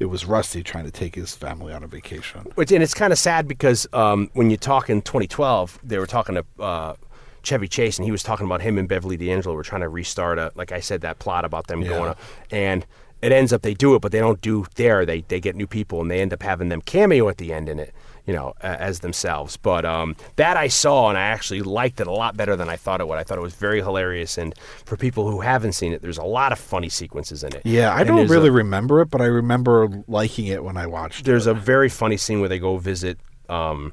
it 0.00 0.06
was 0.06 0.24
Rusty 0.24 0.62
trying 0.62 0.84
to 0.84 0.90
take 0.90 1.14
his 1.16 1.34
family 1.36 1.74
on 1.74 1.84
a 1.84 1.86
vacation. 1.86 2.46
Which, 2.54 2.72
and 2.72 2.82
it's 2.82 2.94
kind 2.94 3.12
of 3.12 3.18
sad 3.18 3.46
because 3.46 3.86
um, 3.92 4.30
when 4.32 4.48
you 4.48 4.56
talk 4.56 4.88
in 4.88 5.02
2012, 5.02 5.80
they 5.84 5.98
were 5.98 6.06
talking 6.06 6.36
to 6.36 6.62
uh, 6.62 6.94
Chevy 7.42 7.68
Chase, 7.68 7.98
and 7.98 8.06
he 8.06 8.10
was 8.10 8.22
talking 8.22 8.46
about 8.46 8.62
him 8.62 8.78
and 8.78 8.88
Beverly 8.88 9.18
D'Angelo 9.18 9.54
were 9.54 9.62
trying 9.62 9.82
to 9.82 9.88
restart 9.90 10.38
a, 10.38 10.52
like 10.54 10.72
I 10.72 10.80
said, 10.80 11.02
that 11.02 11.18
plot 11.18 11.44
about 11.44 11.66
them 11.66 11.82
Yeah. 11.82 11.88
going, 11.88 12.08
up. 12.10 12.18
and 12.50 12.86
it 13.22 13.32
ends 13.32 13.52
up 13.52 13.62
they 13.62 13.74
do 13.74 13.94
it, 13.94 14.02
but 14.02 14.12
they 14.12 14.20
don't 14.20 14.40
do 14.40 14.66
there. 14.76 15.04
They 15.06 15.22
they 15.22 15.40
get 15.40 15.56
new 15.56 15.66
people, 15.66 16.00
and 16.00 16.10
they 16.10 16.20
end 16.20 16.32
up 16.32 16.42
having 16.42 16.68
them 16.68 16.80
cameo 16.80 17.28
at 17.28 17.38
the 17.38 17.52
end 17.52 17.68
in 17.68 17.78
it, 17.78 17.92
you 18.26 18.32
know, 18.34 18.54
a- 18.60 18.80
as 18.80 19.00
themselves. 19.00 19.56
But 19.56 19.84
um, 19.84 20.14
that 20.36 20.56
I 20.56 20.68
saw, 20.68 21.08
and 21.08 21.18
I 21.18 21.22
actually 21.22 21.62
liked 21.62 22.00
it 22.00 22.06
a 22.06 22.12
lot 22.12 22.36
better 22.36 22.54
than 22.56 22.68
I 22.68 22.76
thought 22.76 23.00
it 23.00 23.08
would. 23.08 23.18
I 23.18 23.24
thought 23.24 23.38
it 23.38 23.42
was 23.42 23.54
very 23.54 23.80
hilarious, 23.80 24.38
and 24.38 24.54
for 24.84 24.96
people 24.96 25.30
who 25.30 25.40
haven't 25.40 25.72
seen 25.72 25.92
it, 25.92 26.00
there's 26.02 26.18
a 26.18 26.22
lot 26.24 26.52
of 26.52 26.58
funny 26.58 26.88
sequences 26.88 27.42
in 27.42 27.54
it. 27.54 27.62
Yeah, 27.64 27.92
I 27.92 28.00
And 28.00 28.08
don't 28.08 28.28
really 28.28 28.48
a- 28.50 28.52
remember 28.52 29.00
it, 29.00 29.10
but 29.10 29.20
I 29.20 29.26
remember 29.26 29.88
liking 30.06 30.46
it 30.46 30.62
when 30.62 30.76
I 30.76 30.86
watched 30.86 31.20
it. 31.20 31.24
there's 31.24 31.46
it. 31.46 31.50
a 31.50 31.54
very 31.54 31.88
funny 31.88 32.16
scene 32.16 32.40
where 32.40 32.48
they 32.48 32.58
go 32.60 32.76
visit 32.76 33.18
um, 33.48 33.92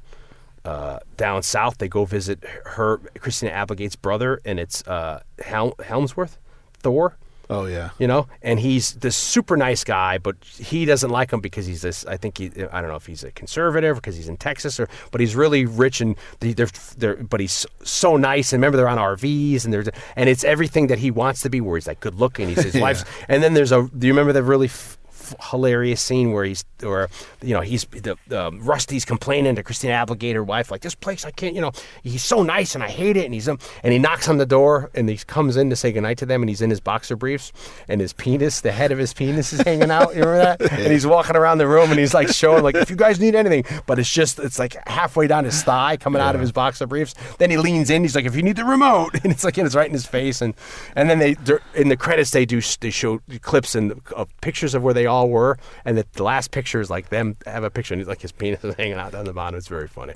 uh, 0.64 1.00
down 1.18 1.42
south. 1.44 1.78
They 1.78 1.88
go 1.88 2.06
visit 2.06 2.44
her 2.66 2.98
Christina 3.20 3.52
Applegate's 3.54 3.96
brother, 3.96 4.40
and 4.46 4.60
it's 4.60 4.86
uh, 4.88 5.22
Hel- 5.40 5.76
Helmsworth, 5.84 6.38
Thor. 6.80 7.18
Oh 7.50 7.66
yeah, 7.68 7.92
You 8.00 8.08
know, 8.08 8.28
and 8.42 8.60
he's 8.60 8.94
this 8.94 9.16
super 9.16 9.56
nice 9.56 9.84
guy, 9.84 10.18
but 10.18 10.36
he 10.44 10.86
doesn't 10.86 11.12
like 11.12 11.32
him 11.32 11.42
because 11.42 11.66
he's 11.68 11.82
this. 11.84 12.04
I 12.06 12.18
think 12.18 12.38
he, 12.40 12.46
I 12.72 12.82
don't 12.82 12.90
know 12.90 12.96
if 12.96 13.06
he's 13.06 13.24
a 13.24 13.32
conservative 13.32 13.98
because 13.98 14.16
he's 14.16 14.28
in 14.28 14.38
Texas, 14.38 14.80
or 14.80 14.90
but 15.12 15.22
he's 15.22 15.36
really 15.36 15.66
rich 15.66 16.02
and 16.02 16.16
they- 16.40 16.54
they're, 16.54 16.70
they're 16.98 17.16
but 17.18 17.40
he's 17.40 17.66
so 17.84 18.18
nice. 18.18 18.52
And 18.52 18.62
remember, 18.62 18.78
they're 18.78 18.88
on 18.90 18.98
RVs 18.98 19.64
and 19.64 19.72
there's 19.74 19.90
and 20.16 20.28
it's 20.28 20.44
everything 20.44 20.88
that 20.88 20.98
he 21.00 21.12
wants 21.12 21.42
to 21.42 21.50
be. 21.50 21.62
Where 21.62 21.78
he's 21.78 21.88
like 21.88 22.00
good 22.00 22.16
looking, 22.16 22.48
he's 22.50 22.64
his 22.64 22.76
wife's. 22.82 23.06
And 23.28 23.44
then 23.44 23.54
there's 23.54 23.72
a. 23.72 23.88
Do 23.96 24.08
you 24.08 24.14
remember 24.14 24.34
the 24.34 24.42
really 24.44 24.68
f- 24.68 24.98
f- 25.26 25.50
hilarious 25.52 26.02
scene 26.02 26.32
where 26.32 26.46
he's 26.46 26.64
or 26.84 27.10
you 27.42 27.54
know 27.54 27.62
he's 27.62 27.86
the 27.86 28.18
um, 28.32 28.60
Rusty's 28.62 29.06
complaining 29.06 29.56
to 29.56 29.64
Christina 29.64 29.94
Applegate, 29.94 30.36
her 30.36 30.44
wife, 30.44 30.72
like 30.72 30.82
this 30.82 30.96
place 30.96 31.26
I 31.26 31.32
can't. 31.32 31.56
You 31.56 31.62
know, 31.62 31.72
he's 32.04 32.24
so 32.24 32.44
nice 32.44 32.76
and 32.76 32.84
I 32.84 32.90
hate 32.90 33.18
it. 33.18 33.26
And 33.26 33.34
he's 33.34 33.48
um, 33.48 33.60
and 33.84 33.94
he 33.94 34.00
knocks 34.00 34.28
on 34.28 34.38
the 34.38 34.46
door 34.46 34.92
and 34.94 35.10
he 35.10 35.18
comes 35.18 35.58
in 35.58 35.70
to 35.70 35.76
say 35.76 35.92
goodnight 35.92 36.18
to 36.20 36.26
them 36.26 36.42
and 36.42 36.50
he's 36.50 36.62
in 36.62 36.70
his 36.70 36.80
boxer 36.80 37.16
briefs 37.16 37.52
and 37.88 38.02
his 38.02 38.14
penis, 38.14 38.62
the 38.62 38.72
head 38.72 38.92
of 38.92 38.98
his 38.98 39.14
penis 39.14 39.54
is 39.54 39.62
hanging 39.62 39.92
out. 39.92 40.16
You 40.16 40.24
remember 40.24 40.58
that? 40.58 40.72
And 40.86 40.92
he's 40.92 41.08
walking 41.08 41.36
around 41.36 41.58
the 41.58 41.68
room 41.68 41.90
and 41.90 42.00
he's 42.00 42.14
like 42.14 42.28
showing 42.28 42.62
like 42.62 42.76
if 42.76 42.90
you 42.90 42.96
guys 42.96 43.20
need 43.20 43.34
anything, 43.34 43.64
but 43.88 43.98
it's 43.98 44.12
just 44.12 44.40
it's 44.40 44.60
like 44.60 44.76
halfway 44.88 45.26
down 45.26 45.46
his 45.46 45.64
thigh 45.64 45.98
coming 45.98 46.22
out 46.22 46.36
of 46.36 46.42
his 46.42 46.52
boxer 46.52 46.86
briefs. 46.86 47.16
Then 47.38 47.50
he 47.50 47.58
leans 47.58 47.90
in. 47.90 48.04
He's 48.04 48.16
like, 48.16 48.26
if 48.26 48.36
you 48.36 48.44
need 48.44 48.58
the 48.58 48.66
remote, 48.66 49.12
and 49.24 49.32
it's 49.32 49.44
like 49.44 49.58
and 49.58 49.66
it's 49.66 49.76
right 49.76 49.88
in 49.88 49.94
his 49.94 50.06
face. 50.06 50.42
And 50.42 50.54
and 50.96 51.10
then 51.10 51.20
they 51.20 51.36
in 51.74 51.88
the 51.90 51.98
credits 51.98 52.32
they 52.32 52.46
do 52.46 52.62
they 52.82 52.90
show 52.90 53.20
clips 53.42 53.74
and 53.74 54.02
of 54.16 54.30
pictures 54.42 54.76
of 54.76 54.84
where 54.84 54.94
they 54.94 55.06
all 55.06 55.15
were, 55.24 55.58
and 55.86 55.98
the, 55.98 56.06
the 56.14 56.24
last 56.24 56.52
picture 56.52 56.82
is 56.82 56.90
like 56.90 57.10
them 57.10 57.38
have 57.46 57.64
a 57.64 57.70
picture 57.70 57.94
and 57.94 58.06
like 58.06 58.22
his 58.22 58.32
penis 58.32 58.64
is 58.64 58.76
hanging 58.78 58.94
out 58.94 59.12
down 59.14 59.26
the 59.26 59.34
bottom. 59.34 59.58
It's 59.58 59.68
very 59.68 59.88
funny. 59.88 60.14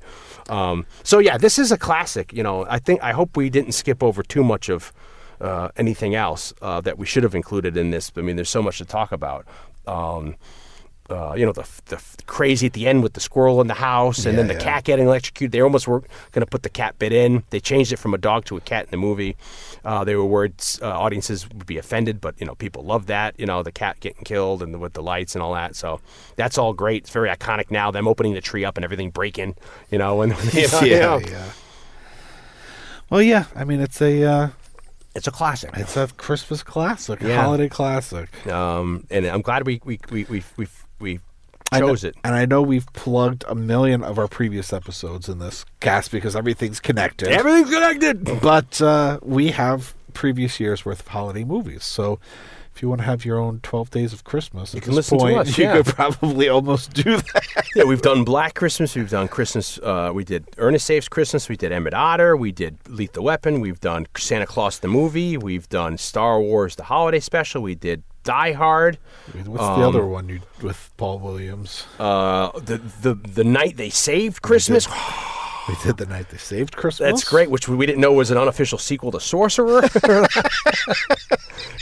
Um, 0.49 0.85
so 1.03 1.19
yeah, 1.19 1.37
this 1.37 1.57
is 1.57 1.71
a 1.71 1.77
classic. 1.77 2.33
You 2.33 2.43
know, 2.43 2.65
I 2.69 2.79
think 2.79 3.01
I 3.01 3.13
hope 3.13 3.37
we 3.37 3.49
didn't 3.49 3.73
skip 3.73 4.03
over 4.03 4.23
too 4.23 4.43
much 4.43 4.69
of. 4.69 4.93
Uh, 5.41 5.69
anything 5.77 6.15
else 6.15 6.53
uh, 6.61 6.81
that 6.81 6.97
we 6.97 7.05
should 7.05 7.23
have 7.23 7.33
included 7.33 7.77
in 7.77 7.91
this? 7.91 8.11
I 8.17 8.19
mean, 8.19 8.35
there's 8.35 8.49
so 8.49 8.61
much 8.61 8.77
to 8.79 8.83
talk 8.83 9.13
about. 9.13 9.45
Um, 9.87 10.35
uh, 11.11 11.33
you 11.35 11.45
know, 11.45 11.51
the, 11.51 11.67
the 11.85 12.01
crazy 12.25 12.67
at 12.67 12.73
the 12.73 12.87
end 12.87 13.03
with 13.03 13.13
the 13.13 13.19
squirrel 13.19 13.61
in 13.61 13.67
the 13.67 13.73
house 13.73 14.25
and 14.25 14.37
then 14.37 14.47
the 14.47 14.53
yeah. 14.53 14.59
cat 14.59 14.83
getting 14.83 15.05
electrocuted. 15.05 15.51
They 15.51 15.61
almost 15.61 15.87
were 15.87 15.99
going 15.99 16.41
to 16.41 16.45
put 16.45 16.63
the 16.63 16.69
cat 16.69 16.97
bit 16.99 17.11
in. 17.11 17.43
They 17.49 17.59
changed 17.59 17.91
it 17.91 17.97
from 17.97 18.13
a 18.13 18.17
dog 18.17 18.45
to 18.45 18.57
a 18.57 18.61
cat 18.61 18.85
in 18.85 18.91
the 18.91 18.97
movie. 18.97 19.35
Uh, 19.83 20.03
they 20.03 20.15
were 20.15 20.25
worried 20.25 20.53
uh, 20.81 20.87
audiences 20.87 21.47
would 21.49 21.65
be 21.65 21.77
offended, 21.77 22.21
but, 22.21 22.35
you 22.39 22.45
know, 22.45 22.55
people 22.55 22.83
love 22.83 23.07
that, 23.07 23.39
you 23.39 23.45
know, 23.45 23.63
the 23.63 23.71
cat 23.71 23.99
getting 23.99 24.23
killed 24.23 24.61
and 24.61 24.73
the, 24.73 24.77
with 24.77 24.93
the 24.93 25.03
lights 25.03 25.35
and 25.35 25.41
all 25.41 25.53
that. 25.53 25.75
So 25.75 26.01
that's 26.35 26.57
all 26.57 26.73
great. 26.73 27.03
It's 27.03 27.09
very 27.11 27.29
iconic 27.29 27.71
now, 27.71 27.91
them 27.91 28.07
opening 28.07 28.33
the 28.33 28.41
tree 28.41 28.65
up 28.65 28.77
and 28.77 28.83
everything 28.83 29.09
breaking, 29.09 29.55
you 29.89 29.97
know, 29.97 30.21
and, 30.21 30.31
you 30.53 30.67
know, 30.67 30.79
you 30.81 30.91
yeah, 30.91 30.99
know. 30.99 31.19
yeah. 31.19 31.51
Well, 33.09 33.21
yeah. 33.21 33.45
I 33.55 33.63
mean, 33.63 33.79
it's 33.79 34.01
a 34.01 34.23
uh, 34.23 34.49
it's 35.15 35.27
a 35.27 35.31
classic. 35.31 35.71
it's 35.75 35.97
a 35.97 36.07
Christmas 36.17 36.63
classic, 36.63 37.21
Yeah. 37.21 37.41
holiday 37.41 37.67
classic. 37.67 38.45
Um, 38.47 39.05
and 39.09 39.25
I'm 39.25 39.41
glad 39.41 39.65
we, 39.65 39.81
we, 39.83 39.99
we, 40.11 40.25
we, 40.25 40.43
we, 40.57 40.67
we 40.99 41.19
chose 41.73 42.03
it. 42.03 42.15
and 42.23 42.35
I 42.35 42.45
know 42.45 42.61
we've 42.61 42.91
plugged 42.93 43.43
a 43.47 43.55
million 43.55 44.03
of 44.03 44.17
our 44.17 44.27
previous 44.27 44.73
episodes 44.73 45.29
in 45.29 45.39
this 45.39 45.65
cast 45.79 46.11
because 46.11 46.35
everything's 46.35 46.79
connected. 46.79 47.27
Everything's 47.29 47.69
connected. 47.69 48.41
but 48.41 48.81
uh, 48.81 49.19
we 49.21 49.51
have 49.51 49.93
previous 50.13 50.59
years 50.59 50.83
worth 50.85 51.01
of 51.01 51.07
holiday 51.09 51.43
movies. 51.43 51.83
So 51.83 52.19
if 52.75 52.81
you 52.81 52.89
want 52.89 53.01
to 53.01 53.05
have 53.05 53.25
your 53.25 53.37
own 53.37 53.59
12 53.61 53.91
days 53.91 54.13
of 54.13 54.23
Christmas, 54.23 54.73
at 54.73 54.81
can 54.81 54.91
this 54.91 55.11
listen 55.11 55.17
to 55.17 55.23
point, 55.25 55.37
us, 55.37 55.57
you 55.57 55.65
yeah. 55.65 55.81
could 55.81 55.85
probably 55.87 56.47
almost 56.49 56.93
do 56.93 57.17
that. 57.17 57.65
Yeah, 57.75 57.83
we've 57.83 58.01
done 58.01 58.23
Black 58.23 58.55
Christmas. 58.55 58.95
We've 58.95 59.09
done 59.09 59.27
Christmas. 59.27 59.77
Uh, 59.79 60.11
we 60.13 60.23
did 60.23 60.45
Ernest 60.57 60.85
Saves 60.85 61.07
Christmas. 61.09 61.49
We 61.49 61.57
did 61.57 61.71
Emmett 61.71 61.93
Otter. 61.93 62.35
We 62.37 62.51
did 62.51 62.77
Lethal 62.87 63.23
Weapon. 63.25 63.59
We've 63.59 63.79
done 63.79 64.07
Santa 64.17 64.45
Claus 64.45 64.79
the 64.79 64.87
movie. 64.87 65.37
We've 65.37 65.67
done 65.69 65.97
Star 65.97 66.39
Wars 66.39 66.77
the 66.77 66.85
holiday 66.85 67.19
special. 67.19 67.61
We 67.61 67.75
did 67.75 68.01
Die 68.29 68.51
Hard. 68.53 68.99
What's 69.33 69.63
the 69.63 69.87
other 69.87 70.05
one 70.05 70.29
you 70.29 70.41
with 70.61 70.91
Paul 70.97 71.17
Williams? 71.17 71.87
Uh, 71.97 72.51
the 72.59 72.77
the 72.77 73.15
the 73.15 73.43
night 73.43 73.75
they 73.77 73.89
saved 73.89 74.43
Christmas. 74.43 74.87
We 75.69 75.75
did 75.83 75.97
the 75.97 76.05
night 76.07 76.29
they 76.29 76.37
saved 76.37 76.75
Christmas. 76.75 77.09
That's 77.11 77.23
great. 77.23 77.51
Which 77.51 77.67
we, 77.69 77.85
didn't 77.85 78.01
know 78.01 78.11
was 78.11 78.31
an 78.31 78.37
unofficial 78.37 78.79
sequel 78.79 79.11
to 79.11 79.19
Sorcerer. 79.19 79.81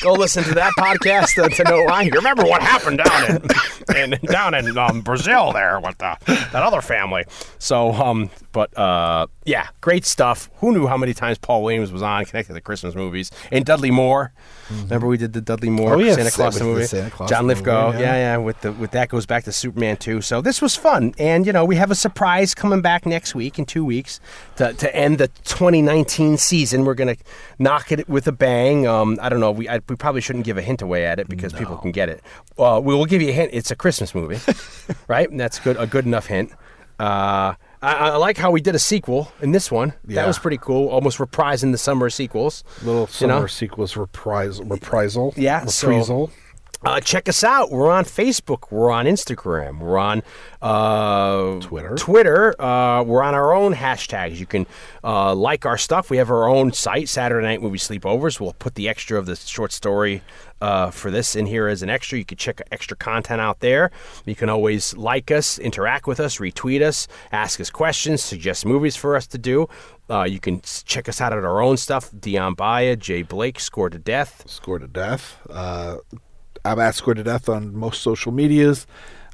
Go 0.02 0.14
listen 0.14 0.44
to 0.44 0.54
that 0.56 0.74
podcast 0.78 1.34
to, 1.36 1.50
to 1.56 1.64
know 1.64 1.84
why. 1.84 2.04
You 2.04 2.12
remember 2.12 2.44
what 2.44 2.62
happened 2.62 3.00
down 3.04 3.42
in, 3.96 4.14
in 4.14 4.20
down 4.26 4.54
in 4.54 4.78
um, 4.78 5.02
Brazil 5.02 5.54
there 5.54 5.80
with 5.80 5.98
the, 6.00 6.18
that 6.26 6.56
other 6.56 6.82
family. 6.82 7.24
So, 7.60 7.94
um, 7.94 8.30
but 8.52 8.78
uh, 8.78 9.28
yeah, 9.46 9.68
great 9.82 10.06
stuff. 10.06 10.50
Who 10.58 10.72
knew 10.74 10.88
how 10.88 10.98
many 10.98 11.14
times 11.14 11.38
Paul 11.38 11.64
Williams 11.64 11.92
was 11.92 12.02
on 12.02 12.26
connected 12.26 12.54
to 12.54 12.62
Christmas 12.62 12.94
movies 12.96 13.32
and 13.52 13.66
Dudley 13.66 13.92
Moore. 13.92 14.34
Remember 14.70 15.08
we 15.08 15.18
did 15.18 15.32
the 15.32 15.40
Dudley 15.42 15.70
Moore 15.70 15.94
Oh, 15.94 16.00
yeah, 16.00 16.14
Santa 16.14 16.32
Claus 16.32 16.62
movie. 16.62 16.86
Santa 16.86 17.10
Claus 17.10 17.30
John 17.30 17.48
Lithgow. 17.48 17.94
yeah. 17.94 18.00
yeah, 18.00 18.16
yeah. 18.16 18.38
With 18.38 18.60
the 18.62 18.74
with 18.74 18.92
that 18.92 19.08
goes 19.10 19.26
back 19.26 19.46
to 19.46 19.52
Superman 19.54 19.96
too. 19.98 20.22
So 20.22 20.42
this 20.42 20.62
was 20.62 20.76
fun, 20.76 21.14
and 21.18 21.46
you 21.46 21.54
know 21.54 21.64
we 21.64 21.78
have 21.78 21.90
a 21.90 21.96
surprise 21.96 22.54
coming 22.54 22.82
back 22.82 23.06
next 23.06 23.34
week 23.34 23.58
in 23.58 23.66
two 23.66 23.77
weeks 23.86 24.20
to, 24.58 24.74
to 24.74 24.96
end 24.96 25.18
the 25.18 25.28
2019 25.46 26.38
season. 26.38 26.86
We're 26.86 26.94
gonna 26.94 27.16
knock 27.60 27.92
it 27.92 28.08
with 28.08 28.28
a 28.28 28.32
bang. 28.32 28.88
Um, 28.88 29.18
I 29.22 29.30
don't 29.30 29.40
know. 29.40 29.52
We 29.52 29.68
I, 29.70 29.80
we 29.88 29.96
probably 29.96 30.22
shouldn't 30.22 30.46
give 30.46 30.58
a 30.58 30.62
hint 30.62 30.82
away 30.82 31.06
at 31.06 31.20
it 31.20 31.28
because 31.28 31.54
people 31.54 31.78
can 31.78 31.92
get 31.92 32.10
it. 32.10 32.22
Uh, 32.58 32.80
we 32.84 32.94
will 32.96 33.06
give 33.06 33.22
you 33.22 33.30
a 33.30 33.34
hint. 33.34 33.52
It's 33.54 33.72
a 33.72 33.76
Christmas 33.76 34.14
movie, 34.14 34.40
right? 35.08 35.30
And 35.30 35.40
that's 35.40 35.60
good. 35.60 35.78
A 35.78 35.88
good 35.88 36.06
enough 36.06 36.28
hint. 36.28 36.52
Uh, 37.00 37.54
I, 37.82 37.94
I 37.94 38.16
like 38.18 38.38
how 38.38 38.50
we 38.50 38.60
did 38.60 38.74
a 38.74 38.80
sequel 38.80 39.32
in 39.40 39.52
this 39.52 39.72
one. 39.72 39.94
That 40.06 40.26
was 40.26 40.40
pretty 40.40 40.58
cool. 40.58 40.88
Almost 40.90 41.20
reprising 41.20 41.72
the 41.72 41.78
summer 41.78 42.10
sequels. 42.10 42.64
Little 42.82 43.02
you 43.02 43.08
summer 43.08 43.42
know? 43.42 43.48
sequels 43.48 43.96
reprise, 43.96 44.60
reprisal. 44.62 45.34
Yeah, 45.38 45.66
so- 45.66 45.88
reprisal. 45.88 46.32
Uh, 46.84 47.00
check 47.00 47.28
us 47.28 47.44
out. 47.44 47.72
We're 47.72 47.92
on 47.92 48.06
Facebook. 48.06 48.72
We're 48.72 48.92
on 48.92 49.06
Instagram. 49.06 49.80
We're 49.80 49.98
on 49.98 50.22
uh, 50.62 51.60
Twitter. 51.60 51.96
Twitter. 51.96 52.62
Uh, 52.62 53.04
we're 53.04 53.24
on 53.24 53.34
our 53.34 53.54
own 53.54 53.74
hashtags. 53.74 54.38
You 54.38 54.46
can 54.46 54.68
uh, 55.04 55.34
like 55.34 55.66
our 55.66 55.78
stuff. 55.78 56.10
We 56.10 56.18
have 56.18 56.30
our 56.30 56.48
own 56.48 56.72
site, 56.74 57.10
Saturday 57.10 57.46
Night 57.46 57.62
Movie 57.62 57.80
Sleepovers. 57.80 58.40
We'll 58.40 58.54
put 58.54 58.76
the 58.76 58.88
extra 58.88 59.18
of 59.18 59.26
the 59.26 59.36
short 59.36 59.72
story 59.72 60.22
uh, 60.62 60.92
for 60.92 61.10
this 61.10 61.36
in 61.36 61.48
here 61.48 61.68
as 61.68 61.82
an 61.82 61.90
extra. 61.90 62.20
You 62.20 62.26
can 62.26 62.38
check 62.38 62.62
extra 62.72 62.96
content 62.96 63.42
out 63.42 63.60
there. 63.60 63.92
You 64.26 64.36
can 64.36 64.50
always 64.50 64.96
like 64.96 65.32
us, 65.32 65.58
interact 65.58 66.06
with 66.06 66.20
us, 66.20 66.38
retweet 66.38 66.82
us, 66.82 67.08
ask 67.32 67.60
us 67.60 67.70
questions, 67.70 68.24
suggest 68.24 68.66
movies 68.66 68.96
for 68.96 69.16
us 69.16 69.26
to 69.28 69.38
do. 69.38 69.68
Uh, 70.10 70.24
you 70.24 70.40
can 70.40 70.62
check 70.62 71.10
us 71.10 71.20
out 71.20 71.34
at 71.34 71.44
our 71.44 71.62
own 71.62 71.76
stuff. 71.76 72.12
Dion 72.18 72.54
Baia, 72.54 72.96
Jay 72.96 73.24
Blake, 73.24 73.60
Score 73.60 73.90
to 73.90 74.00
Death. 74.00 74.44
Score 74.48 74.80
to 74.80 74.88
Death. 74.88 75.38
Uh, 75.50 75.98
I'm 76.68 76.80
at 76.80 76.96
Score 76.96 77.14
to 77.14 77.24
Death 77.24 77.48
on 77.48 77.76
most 77.76 78.02
social 78.02 78.32
medias. 78.32 78.86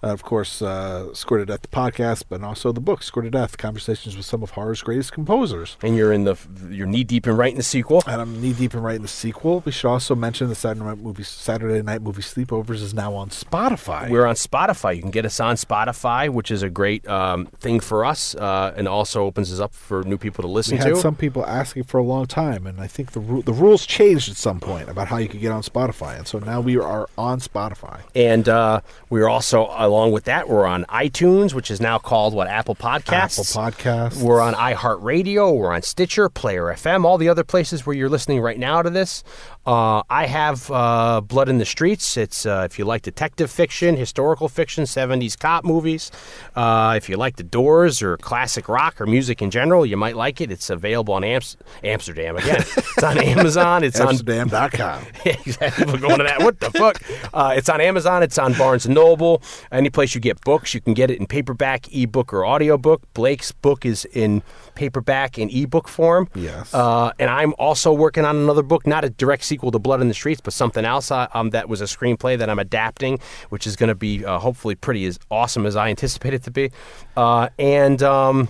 Uh, 0.03 0.07
of 0.07 0.23
course, 0.23 0.61
uh, 0.61 1.13
Score 1.13 1.37
to 1.37 1.45
Death, 1.45 1.61
the 1.61 1.67
podcast, 1.69 2.23
but 2.29 2.43
also 2.43 2.71
the 2.71 2.81
book, 2.81 3.03
Score 3.03 3.23
to 3.23 3.29
Death 3.29 3.57
Conversations 3.57 4.17
with 4.17 4.25
Some 4.25 4.43
of 4.43 4.51
Horror's 4.51 4.81
Greatest 4.81 5.13
Composers. 5.13 5.77
And 5.81 5.95
you're 5.95 6.11
in 6.11 6.25
the 6.25 6.35
you're 6.69 6.87
knee 6.87 7.03
deep 7.03 7.25
in 7.25 7.37
writing 7.37 7.57
the 7.57 7.63
sequel. 7.63 8.03
And 8.05 8.19
I'm 8.21 8.41
knee 8.41 8.53
deep 8.53 8.73
in 8.73 8.81
writing 8.81 9.01
the 9.01 9.07
sequel. 9.07 9.61
We 9.65 9.71
should 9.71 9.87
also 9.89 10.13
mention 10.15 10.49
the 10.49 10.55
Saturday 10.55 10.85
Night 10.85 10.97
Movie, 10.97 11.23
Saturday 11.23 11.81
Night 11.81 12.01
Movie 12.01 12.21
Sleepovers 12.21 12.81
is 12.81 12.93
now 12.93 13.13
on 13.15 13.29
Spotify. 13.29 14.09
We're 14.09 14.25
on 14.25 14.35
Spotify. 14.35 14.95
You 14.95 15.01
can 15.01 15.11
get 15.11 15.25
us 15.25 15.39
on 15.39 15.55
Spotify, 15.55 16.29
which 16.29 16.51
is 16.51 16.63
a 16.63 16.69
great 16.69 17.07
um, 17.07 17.45
thing 17.45 17.79
for 17.79 18.03
us, 18.03 18.35
uh, 18.35 18.73
and 18.75 18.87
also 18.87 19.23
opens 19.23 19.53
us 19.53 19.59
up 19.59 19.73
for 19.73 20.03
new 20.03 20.17
people 20.17 20.41
to 20.41 20.47
listen 20.47 20.73
we 20.77 20.83
had 20.83 20.95
to. 20.95 20.95
some 20.97 21.15
people 21.15 21.45
asking 21.45 21.83
for 21.83 21.97
a 21.99 22.03
long 22.03 22.25
time, 22.25 22.67
and 22.67 22.81
I 22.81 22.87
think 22.87 23.11
the 23.13 23.19
ru- 23.19 23.41
the 23.41 23.53
rules 23.53 23.85
changed 23.85 24.29
at 24.29 24.35
some 24.35 24.59
point 24.59 24.89
about 24.89 25.07
how 25.07 25.17
you 25.17 25.29
could 25.29 25.39
get 25.41 25.51
on 25.51 25.61
Spotify, 25.63 26.17
and 26.17 26.27
so 26.27 26.39
now 26.39 26.59
we 26.59 26.77
are 26.77 27.07
on 27.17 27.39
Spotify. 27.39 28.01
and 28.15 28.49
uh, 28.49 28.81
we're 29.09 29.29
also, 29.29 29.65
along 29.93 30.11
with 30.11 30.23
that, 30.23 30.49
we're 30.49 30.65
on 30.65 30.85
iTunes, 30.85 31.53
which 31.53 31.69
is 31.69 31.79
now 31.79 31.99
called 31.99 32.33
what 32.33 32.47
Apple 32.47 32.75
Podcasts. 32.75 33.55
Apple 33.57 33.71
Podcasts. 33.71 34.21
We're 34.21 34.41
on 34.41 34.55
iHeartRadio. 34.55 35.55
We're 35.55 35.71
on 35.71 35.83
Stitcher, 35.83 36.29
Player 36.29 36.63
FM, 36.65 37.05
all 37.05 37.19
the 37.19 37.29
other 37.29 37.43
places 37.43 37.85
where 37.85 37.95
you're 37.95 38.09
listening 38.09 38.41
right 38.41 38.57
now 38.57 38.81
to 38.81 38.89
this. 38.89 39.23
Uh, 39.65 40.03
I 40.09 40.25
have 40.25 40.69
uh, 40.69 41.21
Blood 41.21 41.47
in 41.47 41.57
the 41.57 41.65
Streets. 41.65 42.17
It's 42.17 42.45
uh, 42.45 42.67
if 42.69 42.77
you 42.77 42.83
like 42.83 43.01
detective 43.01 43.49
fiction, 43.49 43.95
historical 43.95 44.49
fiction, 44.49 44.83
70s 44.83 45.39
cop 45.39 45.63
movies. 45.63 46.11
Uh, 46.53 46.95
if 46.97 47.07
you 47.07 47.15
like 47.15 47.37
The 47.37 47.43
Doors 47.43 48.01
or 48.01 48.17
classic 48.17 48.67
rock 48.67 48.99
or 48.99 49.05
music 49.05 49.41
in 49.41 49.51
general, 49.51 49.85
you 49.85 49.95
might 49.95 50.17
like 50.17 50.41
it. 50.41 50.51
It's 50.51 50.69
available 50.69 51.13
on 51.13 51.23
Amps- 51.23 51.55
Amsterdam 51.83 52.35
again. 52.35 52.57
it's 52.77 53.03
on 53.03 53.17
Amazon. 53.17 53.83
It's 53.85 53.99
on 54.01 54.09
Amsterdam.com. 54.09 55.05
exactly. 55.25 55.85
We're 55.85 55.99
going 55.99 56.17
to 56.17 56.25
that. 56.25 56.41
What 56.41 56.59
the 56.59 56.71
fuck? 56.71 57.01
Uh, 57.33 57.53
it's 57.55 57.69
on 57.69 57.79
Amazon. 57.79 58.21
It's 58.21 58.37
on 58.37 58.53
Barnes 58.53 58.85
and 58.85 58.95
Noble. 58.95 59.41
Any 59.71 59.89
place 59.89 60.13
you 60.13 60.19
get 60.19 60.41
books, 60.41 60.73
you 60.73 60.81
can 60.81 60.93
get 60.93 61.09
it 61.09 61.19
in 61.19 61.25
paperback, 61.25 61.87
ebook, 61.93 62.33
or 62.33 62.45
audiobook. 62.45 63.01
Blake's 63.13 63.53
book 63.53 63.85
is 63.85 64.03
in 64.11 64.43
paperback 64.75 65.37
and 65.37 65.49
ebook 65.51 65.87
form. 65.87 66.27
Yes. 66.35 66.73
Uh, 66.73 67.11
and 67.17 67.29
I'm 67.29 67.53
also 67.57 67.93
working 67.93 68.25
on 68.25 68.35
another 68.35 68.63
book, 68.63 68.85
not 68.85 69.05
a 69.05 69.09
direct 69.09 69.43
sequel 69.53 69.71
to 69.71 69.79
Blood 69.79 70.01
in 70.01 70.07
the 70.07 70.13
Streets, 70.15 70.41
but 70.41 70.51
something 70.53 70.83
else 70.83 71.11
uh, 71.11 71.27
um, 71.33 71.51
that 71.51 71.69
was 71.69 71.79
a 71.79 71.85
screenplay 71.85 72.37
that 72.39 72.49
I'm 72.49 72.57
adapting, 72.59 73.19
which 73.49 73.67
is 73.67 73.75
going 73.75 73.89
to 73.89 73.95
be 73.95 74.25
uh, 74.25 74.39
hopefully 74.39 74.73
pretty 74.73 75.05
as 75.05 75.19
awesome 75.29 75.65
as 75.67 75.75
I 75.75 75.89
anticipate 75.89 76.33
it 76.33 76.43
to 76.43 76.51
be. 76.51 76.71
Uh, 77.15 77.49
and. 77.59 78.01
Um, 78.01 78.49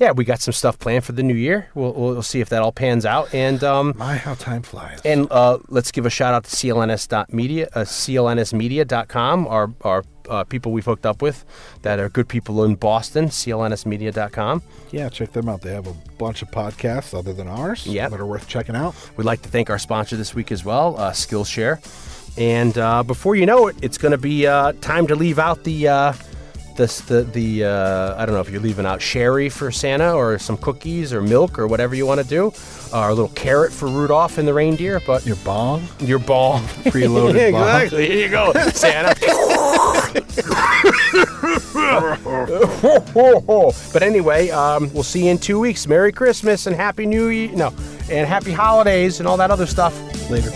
yeah, 0.00 0.12
we 0.12 0.24
got 0.24 0.40
some 0.40 0.52
stuff 0.52 0.78
planned 0.78 1.02
for 1.02 1.10
the 1.10 1.24
new 1.24 1.34
year. 1.34 1.70
We'll, 1.74 1.92
we'll 1.92 2.22
see 2.22 2.40
if 2.40 2.50
that 2.50 2.62
all 2.62 2.70
pans 2.70 3.04
out. 3.04 3.34
And 3.34 3.64
um, 3.64 3.94
My, 3.96 4.16
how 4.16 4.34
time 4.34 4.62
flies. 4.62 5.00
and 5.04 5.26
uh, 5.32 5.58
let's 5.66 5.90
give 5.90 6.06
a 6.06 6.10
shout 6.10 6.34
out 6.34 6.44
to 6.44 6.50
CLNS.media, 6.54 7.68
uh, 7.74 7.80
CLNSmedia.com, 7.80 9.48
our, 9.48 9.72
our 9.82 10.04
uh, 10.28 10.44
people 10.44 10.72
we've 10.72 10.84
hooked 10.84 11.06
up 11.06 11.22
with 11.22 11.44
that 11.82 11.98
are 11.98 12.08
good 12.08 12.28
people 12.28 12.64
in 12.64 12.74
Boston, 12.76 13.26
CLNSmedia.com. 13.26 14.62
yeah, 14.90 15.08
check 15.08 15.32
them 15.32 15.48
out. 15.48 15.62
They 15.62 15.72
have 15.72 15.86
a 15.86 15.94
bunch 16.18 16.42
of 16.42 16.50
podcasts 16.50 17.16
other 17.16 17.32
than 17.32 17.48
ours 17.48 17.86
Yep. 17.86 18.10
that 18.10 18.20
are 18.20 18.26
worth 18.26 18.48
checking 18.48 18.76
out. 18.76 18.94
We'd 19.16 19.24
like 19.24 19.42
to 19.42 19.48
thank 19.48 19.70
our 19.70 19.78
sponsor 19.78 20.16
this 20.16 20.34
week 20.34 20.50
as 20.52 20.64
well, 20.64 20.96
uh, 20.98 21.12
Skillshare. 21.12 21.78
And 22.36 22.76
uh, 22.78 23.02
before 23.02 23.34
you 23.36 23.46
know 23.46 23.66
it, 23.66 23.76
it's 23.82 23.98
going 23.98 24.12
to 24.12 24.18
be 24.18 24.46
uh, 24.46 24.72
time 24.80 25.06
to 25.08 25.16
leave 25.16 25.38
out 25.38 25.64
the. 25.64 25.88
Uh, 26.78 26.82
this, 26.82 27.00
the 27.00 27.22
the 27.24 27.64
uh, 27.64 28.14
I 28.16 28.24
don't 28.24 28.36
know 28.36 28.40
if 28.40 28.50
you're 28.50 28.60
leaving 28.60 28.86
out 28.86 29.02
sherry 29.02 29.48
for 29.48 29.72
Santa 29.72 30.14
or 30.14 30.38
some 30.38 30.56
cookies 30.56 31.12
or 31.12 31.20
milk 31.20 31.58
or 31.58 31.66
whatever 31.66 31.96
you 31.96 32.06
want 32.06 32.20
to 32.20 32.26
do, 32.26 32.52
or 32.94 33.08
a 33.08 33.14
little 33.14 33.30
carrot 33.30 33.72
for 33.72 33.88
Rudolph 33.88 34.38
and 34.38 34.46
the 34.46 34.54
reindeer. 34.54 35.00
But 35.04 35.26
Your 35.26 35.34
bong, 35.36 35.82
your 35.98 36.20
ball, 36.20 36.60
preloaded 36.84 37.34
bong. 37.52 37.62
exactly. 37.62 38.06
Here 38.06 38.26
you 38.26 38.30
go, 38.30 38.52
Santa. 38.70 39.16
but 43.92 44.02
anyway, 44.02 44.50
um, 44.50 44.92
we'll 44.92 45.02
see 45.02 45.24
you 45.24 45.30
in 45.32 45.38
two 45.38 45.58
weeks. 45.58 45.86
Merry 45.86 46.12
Christmas 46.12 46.66
and 46.66 46.76
Happy 46.76 47.06
New 47.06 47.28
Year. 47.28 47.50
No, 47.52 47.68
and 48.10 48.28
Happy 48.28 48.52
Holidays 48.52 49.18
and 49.18 49.28
all 49.28 49.36
that 49.38 49.50
other 49.50 49.66
stuff. 49.66 49.94
Later. 50.30 50.50